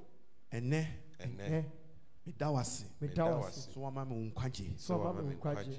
ɛnɛ 0.54 0.86
Ɛ 1.20 1.64
meda 2.26 2.50
wase 2.52 2.86
meda 3.02 3.26
wo 3.26 3.46
ase. 3.48 3.70
so 3.74 3.82
wama 3.82 4.06
me 4.06 4.16
nkwagye 4.32 4.70
Sɛ 4.78 4.94
ɔma 4.96 5.24
me 5.24 5.36
nkwagye. 5.36 5.78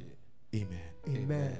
amen 0.54 0.80
Amen. 1.08 1.58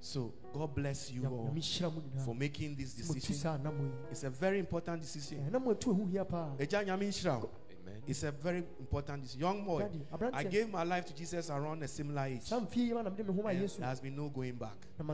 so 0.00 0.32
god 0.52 0.74
bless 0.74 1.10
you 1.10 1.24
all 1.26 1.48
Nyame 1.50 1.60
hyira 1.60 1.90
mo 1.92 2.02
for 2.24 2.34
making 2.34 2.76
this 2.76 2.94
decision 2.94 3.34
saa 3.36 3.54
anam 3.54 3.78
yi. 3.80 3.90
it's 4.10 4.24
a 4.24 4.30
very 4.30 4.58
important 4.58 5.00
decision 5.02 5.38
Ɛna 5.50 5.60
mo 5.62 5.74
atu 5.74 5.92
ɛho 5.94 6.10
hia 6.10 6.24
paa. 6.24 6.50
agya 6.58 6.84
nyame 6.84 7.08
nhyira 7.08 7.40
wo 7.42 7.50
Amen. 7.82 8.02
it's 8.06 8.22
a 8.22 8.30
very 8.30 8.62
important 8.78 9.22
decision 9.22 9.40
young 9.40 9.64
boy 9.64 9.84
i 10.32 10.44
gave 10.44 10.70
my 10.70 10.84
life 10.84 11.04
to 11.06 11.14
jesus 11.14 11.50
around 11.50 11.82
a 11.82 11.88
similar 11.88 12.22
age 12.26 12.42
Saa 12.42 12.60
mfie 12.60 12.86
yi 12.86 12.92
ma 12.94 13.02
na 13.02 13.10
mede 13.10 13.26
me 13.26 13.34
ho 13.34 13.42
ma 13.42 13.48
And 13.50 13.68
there 13.68 13.86
has 13.88 14.00
been 14.00 14.14
no 14.16 14.28
going 14.28 14.54
back 14.54 14.76
sɛ 14.98 15.04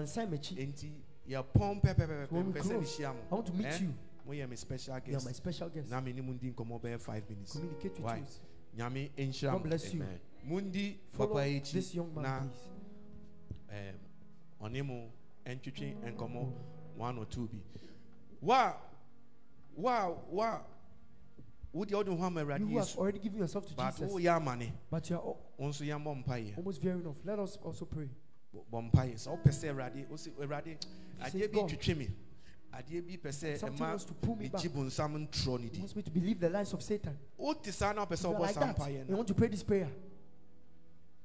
close, 2.28 3.00
I 3.00 3.12
want 3.34 3.46
to 3.46 3.52
meet 3.54 3.66
Eh? 3.66 3.78
you. 3.80 3.94
moyɛ 4.28 4.48
me 4.48 4.56
special 4.56 4.94
You 4.94 4.98
are 4.98 5.00
guest 5.00 5.26
my 5.26 5.32
special 5.32 5.68
guest. 5.68 5.90
na 5.90 6.00
me 6.00 6.12
ne 6.12 6.20
mu 6.20 6.34
ndi 6.34 6.52
nkɔmmɔ 6.54 6.80
bɛyɛ 6.82 7.00
5 7.00 7.30
minutes 7.30 7.52
Communicate 7.52 7.92
with 7.96 8.04
Why? 8.04 8.16
you. 8.18 8.24
Nyame 8.76 9.10
nhyira 9.16 9.52
God 9.52 9.62
bless 9.62 9.94
you. 9.94 10.02
Amen. 10.02 10.20
mundi 10.44 10.98
papa 11.16 11.46
yi 11.46 11.60
this 11.60 11.94
young 11.94 12.14
na 12.14 12.20
man, 12.22 12.48
please. 12.48 13.74
ɛɛm, 13.74 13.96
ɔne 14.62 14.86
mu 14.86 15.10
ntwitwe 15.46 15.94
nkɔmɔ 16.05 16.52
one 16.96 17.18
or 17.18 17.24
two 17.26 17.48
bi 17.48 17.58
wa 18.40 18.74
wa 19.76 20.08
wa 20.30 20.60
wo 21.72 21.84
deɛ 21.84 22.16
ho 22.18 22.24
ama 22.24 22.40
awurade 22.40 22.60
You 22.60 22.78
have 22.78 22.86
yesu 22.86 22.98
already 22.98 23.18
given 23.18 23.38
yourself 23.38 23.66
to 23.66 23.74
but 23.74 23.90
Jesus, 23.96 24.12
woyɛ 24.12 24.36
amane 24.40 24.72
but 24.90 25.08
you 25.10 25.16
are 25.16 25.22
al- 25.22 25.38
wo 25.56 25.68
nso 25.68 25.84
mpaeɛ 25.84 26.56
almost 26.56 26.80
veering 26.80 27.06
off. 27.06 27.16
Let 27.24 27.38
us 27.38 27.56
also 27.62 27.84
pray. 27.84 28.08
bɔ 28.72 28.90
mpaeɛ 28.90 29.14
sɛ 29.14 29.28
wopɛ 29.28 29.50
sɛ 29.50 29.70
awurade 29.74 30.08
wo 30.08 30.16
se 30.16 30.30
awurade 30.30 30.76
adeɛ 31.20 31.52
bi 31.52 31.60
God, 31.60 31.96
me 31.98 32.08
adeɛ 32.76 33.00
bi 33.06 33.16
pɛ 33.16 33.28
sɛ 33.32 33.58
Something 33.58 33.78
ɛma 33.78 33.88
wants 33.88 34.05
to 34.05 34.14
pull 34.14 34.36
me 34.36 34.48
back. 34.48 34.60
megye 34.62 34.68
bonsam 34.72 35.14
ntorɔ 35.28 35.60
ne 35.60 35.68
di 35.68 35.78
wants 35.78 35.96
me 35.96 36.02
to 36.02 36.10
believe 36.10 36.38
the 36.40 36.48
lies 36.50 36.72
of 36.72 36.82
Satan. 36.82 37.16
wote 37.38 37.66
saa 37.72 37.92
na 37.92 38.05
wopɛ 38.05 38.16
sɛ 38.16 38.34
wobɔ 38.34 38.40
like 38.40 38.76
mpaeɛ 38.76 38.98
you 38.98 39.05
no 39.08 39.16
want 39.16 39.28
to 39.28 39.34
pray 39.34 39.48
this 39.48 39.62
prayer. 39.62 39.90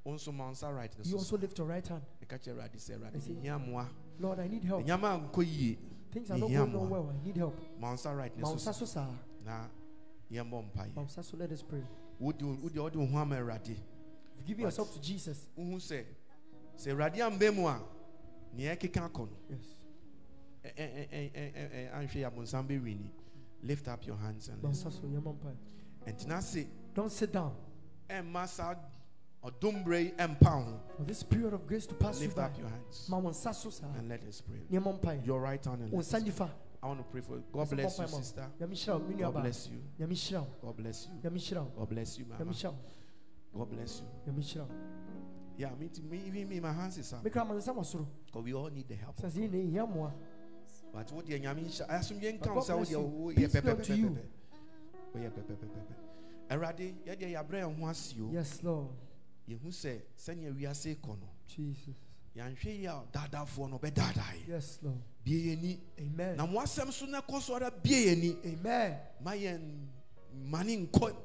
wo 0.04 0.12
nso 0.14 0.32
ma 0.34 0.50
nsa 0.50 0.74
right 0.74 0.92
no 0.98 1.04
You 1.04 1.16
also 1.16 1.36
lift 1.36 1.56
your 1.58 1.66
right 1.66 1.86
hand. 1.86 2.02
ɛka 2.24 2.38
kyerɛ 2.38 2.54
awurade 2.56 2.76
sɛ 2.76 2.96
awurade 2.98 3.28
mehia 3.28 3.58
mmoa 3.58 3.88
Lord, 4.18 4.40
I 4.40 4.48
need 4.48 4.64
help. 4.64 4.84
ɛnyama 4.86 5.14
a 5.14 5.18
nkɔ 5.28 5.44
yie 5.46 5.78
Things 6.12 6.30
are 6.30 6.36
not 6.38 6.48
going 6.50 6.76
on 6.76 6.90
well. 6.90 7.08
I 7.10 7.24
need 7.26 7.36
help. 7.36 7.58
ma 7.80 7.92
nsa 7.94 8.16
right 8.16 8.36
no 8.38 8.44
so 8.44 8.50
Mausa 8.54 8.72
so 8.74 8.84
sa. 8.84 9.06
na 9.44 9.66
yɛmmɔ 10.30 10.70
mpaeɛ 10.72 10.94
Mausa 10.94 11.22
so 11.22 11.36
let 11.36 11.50
us 11.52 11.62
pray. 11.62 11.82
wode 12.18 12.42
wode 12.42 12.76
wode 12.78 12.96
wo 12.96 13.06
ho 13.06 13.18
ama 13.18 13.36
awurade 13.36 13.76
give 14.46 14.58
yourself 14.58 14.92
to 14.92 15.00
Jesus, 15.00 15.46
wohu 15.56 15.76
sɛ 15.76 16.04
sɛ 16.76 16.92
awurade 16.96 17.20
amba 17.20 17.52
mu 17.52 17.66
a 17.66 17.80
nea 18.54 18.74
ɛkeka 18.76 19.08
akɔ 19.10 19.18
no 19.28 19.36
yes. 19.50 19.76
Lift 23.62 23.88
up 23.88 24.06
your 24.06 24.16
hands 24.16 24.48
and 24.48 24.62
let's 24.62 24.84
Mausa 24.84 25.00
so 25.00 25.06
yamampa. 25.06 25.54
ɛntena 26.06 26.42
se 26.42 26.66
Don't 26.94 27.10
sit 27.10 27.32
down. 27.32 27.54
Eh, 28.10 28.20
ɛmma 28.20 28.46
saa 28.48 28.74
ɔdombrɛ 29.44 30.04
yi 30.04 30.12
eh, 30.18 30.26
ɛmpa 30.26 30.66
wo 30.66 30.80
For 30.96 31.04
this 31.04 31.22
period 31.22 31.54
of 31.54 31.66
grace 31.66 31.86
to 31.86 31.94
pass 31.94 32.20
you 32.20 32.26
lift 32.26 32.36
by. 32.36 32.44
up 32.44 32.58
your 32.58 32.68
hands 32.68 33.08
and 33.10 34.08
let 34.08 34.24
us 34.24 34.40
pray 34.42 35.20
your 35.24 35.40
right 35.40 35.64
hand 35.64 35.82
and. 35.82 35.92
I 36.84 36.88
want 36.88 36.98
to 36.98 37.04
pray 37.04 37.20
for 37.20 37.36
you. 37.36 37.44
God 37.52 37.70
bless 37.70 37.96
you, 37.98 38.06
sister. 38.08 38.44
Yami 38.60 38.76
shira, 38.76 38.98
mi 38.98 39.14
God 39.14 39.34
bless 39.34 39.68
you. 39.68 39.80
God 40.60 40.76
bless 40.76 41.06
you. 41.06 41.20
God 41.22 41.88
bless 41.88 42.18
you, 42.18 42.24
mama. 42.24 42.74
God 43.54 43.70
bless 43.70 44.02
you. 44.02 44.66
Yeah, 45.56 45.68
me, 45.78 45.88
me 46.10 46.20
even 46.26 46.48
me, 46.48 46.58
my 46.60 46.72
hands 46.72 46.98
is 46.98 47.12
up. 47.12 47.22
Me 47.22 47.30
kra 47.30 47.46
man 47.46 47.60
sa 47.60 47.72
wasoro. 47.72 48.06
Because 48.26 48.42
we 48.42 48.52
all 48.54 48.68
need 48.70 48.88
the 48.88 48.96
help. 48.96 49.16
But 50.92 51.10
what 51.12 51.26
the 51.26 51.38
nyame 51.40 51.64
nhyɛ 51.64 51.88
asomdwe 51.88 52.38
But 52.40 52.48
nka 52.48 52.54
wo 52.54 52.60
God 52.60 52.64
sɛ 52.64 52.76
bless 52.76 52.88
wodeɛ 52.88 52.90
you. 52.90 53.32
yɛ 53.32 53.34
Peace 53.36 53.60
be 53.60 53.70
unto 53.70 53.94
you. 53.94 54.10
pɛpɛpɛpɛpɛ 54.10 55.14
woyɛ 55.14 55.26
oh, 55.26 55.40
pɛpɛpɛpɛpɛ 55.40 55.94
awurade 56.50 56.94
yɛdeɛ 57.06 57.32
yɛabrɛ 57.32 57.58
yɛn 57.62 57.78
ho 57.80 57.86
ase 57.88 58.14
o 58.20 58.30
Yes, 58.32 58.62
Lord. 58.62 58.88
yɛhu 59.48 59.66
sɛ 59.68 60.00
sɛnea 60.18 60.52
wiase 60.54 60.96
kɔ 61.00 61.08
no 61.18 61.28
Jesus. 61.48 61.94
yɛanhwɛ 62.36 62.64
yi 62.78 62.86
a 62.86 63.02
daadaafoɔ 63.12 63.70
no 63.70 63.78
ɔbɛdaadaeɛ 63.78 64.48
Yes, 64.48 64.78
Lord. 64.82 64.98
bie 65.24 65.56
yɛni 65.56 65.78
Amen. 65.98 66.36
na 66.36 66.46
mo 66.46 66.60
asɛm 66.60 66.92
so 66.92 67.06
na 67.06 67.20
ɛkɔ 67.22 67.40
so 67.40 67.54
ara 67.54 67.70
bie 67.70 68.06
yɛni 68.14 68.44
Amen. 68.54 68.98
ma 69.22 69.30
yɛn 69.32 69.86
mane 70.44 70.86
nkɔ 70.88 71.16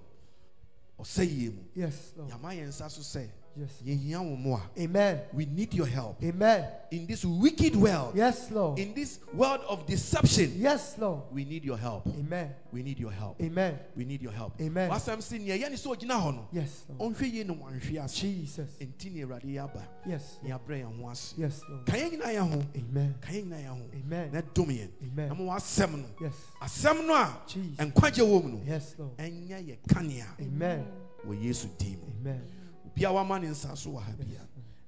ɔsɛyie 0.99 1.53
mu 1.53 1.61
Yes, 1.75 2.13
Lord. 2.15 2.31
yɛama 2.31 2.55
yɛn 2.55 2.67
nsa 2.69 2.89
so 2.89 3.01
sɛ 3.01 3.27
Yes. 3.57 3.81
yɛhia 3.83 4.19
wo 4.21 4.35
mmoa 4.35 4.61
Amen. 4.79 5.19
we 5.33 5.45
need 5.45 5.73
your 5.73 5.87
help 5.87 6.21
Amen. 6.23 6.63
in 6.91 7.07
this 7.07 7.25
wicked 7.25 7.75
world 7.75 8.13
Yes, 8.15 8.51
Lord. 8.51 8.77
in 8.77 8.93
this 8.93 9.19
world 9.33 9.61
of 9.67 9.85
deception 9.87 10.53
Yes, 10.57 10.95
Lord. 10.99 11.23
we 11.31 11.43
need 11.43 11.65
your 11.65 11.77
help 11.77 12.05
Amen. 12.07 12.53
we 12.71 12.83
need 12.83 12.99
your 12.99 13.11
help 13.11 13.41
Amen. 13.41 13.79
we 13.95 14.05
need 14.05 14.21
your 14.21 14.31
help 14.31 14.53
Amen. 14.61 14.89
wasɛm 14.91 15.21
se 15.23 15.39
nea 15.39 15.57
ɛyɛ 15.57 15.69
ne 15.71 15.75
sɛ 15.75 15.95
ɔgyina 15.97 16.21
hɔ 16.21 16.35
no 16.35 16.47
Yes, 16.51 16.83
Lord. 16.99 17.15
ɔnhwɛ 17.15 17.33
yie 17.33 17.43
no 17.43 17.55
wanhwe 17.55 18.03
ase 18.03 18.19
Jesus. 18.21 18.69
enti 18.79 19.11
ne 19.11 19.21
awurade 19.23 19.45
yɛaba 19.45 19.81
Yes. 20.05 20.37
na 20.43 20.49
yɛabrɛ 20.57 20.83
yɛn 20.83 21.01
ho 21.01 21.09
ase 21.09 21.33
Yes, 21.37 21.61
Lord. 21.67 21.85
ka 21.85 21.93
yɛn 21.93 22.11
nyinaa 22.11 22.33
yɛn 22.33 22.53
ho 22.53 22.63
Amen. 22.75 23.15
ka 23.21 23.31
yɛn 23.31 23.43
nyinaa 23.45 23.63
yɛn 23.63 23.69
ho 23.69 23.85
Amen. 24.05 24.31
na 24.33 24.41
dom 24.53 24.67
yɛn 24.67 24.89
Amen. 25.01 25.27
na 25.29 25.33
ma 25.33 25.55
wasɛm 25.55 25.91
no 25.97 26.05
Yes. 26.21 26.33
asɛm 26.61 27.07
no 27.07 27.13
a 27.15 27.41
Jesus. 27.47 27.77
nkwagye 27.77 28.23
wɔ 28.23 28.43
mu 28.43 28.49
no 28.49 28.61
Yes, 28.67 28.93
Lord. 28.99 29.17
ɛnyɛ 29.17 29.65
yɛ 29.65 29.77
kanea 29.87 30.25
Amen. 30.39 30.85
wɔ 31.27 31.43
yesu 31.43 31.67
din 31.79 31.97
mu 31.99 32.13
Amen. 32.21 32.41
Obia 32.97 33.11
wama 33.11 33.39
ne 33.39 33.47
nsa 33.47 33.75
so 33.77 33.91
wɔ 33.91 33.99
ha 34.01 34.11
bia 34.17 34.39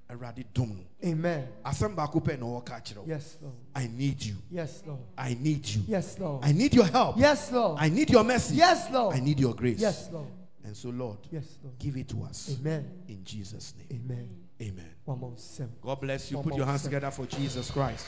awurade 0.10 0.44
dom 0.54 0.70
no 0.70 0.84
Amen. 1.10 1.48
asɛm 1.64 1.96
baako 1.96 2.20
pɛ 2.20 2.40
na 2.40 2.46
kyerɛ 2.62 2.98
wo 2.98 3.04
Yes, 3.08 3.38
Lord. 3.42 3.54
i 3.76 3.88
need 3.88 4.24
you 4.24 4.36
Yes, 4.52 4.82
Lord. 4.86 5.00
i 5.18 5.34
need 5.36 5.68
you 5.68 5.82
Yes, 5.88 6.18
Lord. 6.20 6.44
i 6.44 6.52
need 6.52 6.74
your 6.74 6.86
help 6.86 7.18
Yes, 7.18 7.52
Lord. 7.52 7.78
i 7.80 7.90
need 7.90 8.10
your 8.10 8.24
mercy 8.24 8.56
Yes, 8.56 8.90
Lord. 8.92 9.16
i 9.16 9.20
need 9.20 9.40
your 9.40 9.54
grace 9.54 9.80
Yes, 9.80 10.10
Lord. 10.12 10.28
and 10.64 10.76
so 10.76 10.90
lord 10.90 11.18
Yes, 11.32 11.46
Lord. 11.64 11.78
give 11.78 11.96
it 11.98 12.08
to 12.10 12.24
us 12.24 12.58
Amen. 12.60 12.86
in 13.08 13.24
jesus 13.24 13.74
name 13.78 14.02
Amen. 14.04 14.30
amen 14.62 14.90
One 15.06 15.20
more 15.20 15.34
seven. 15.38 15.74
god 15.82 16.02
bless 16.02 16.32
you 16.32 16.38
One 16.38 16.44
put 16.50 16.56
your 16.58 16.66
hands 16.66 16.82
together 16.84 17.12
for 17.12 17.26
jesus 17.28 17.70
christ 17.70 18.08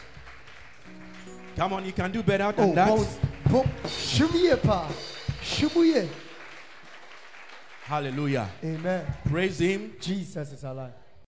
come 1.56 1.74
on 1.74 1.86
you 1.86 1.94
can 1.94 2.12
do 2.12 2.24
better 2.24 2.52
than 2.52 2.70
Oh, 2.72 2.74
that 2.74 2.90
hallelujah 7.92 8.50
Amen. 8.64 9.06
praise 9.26 9.60
him 9.60 9.92
Jesus 10.00 10.54
is 10.54 10.64
alive. 10.64 10.94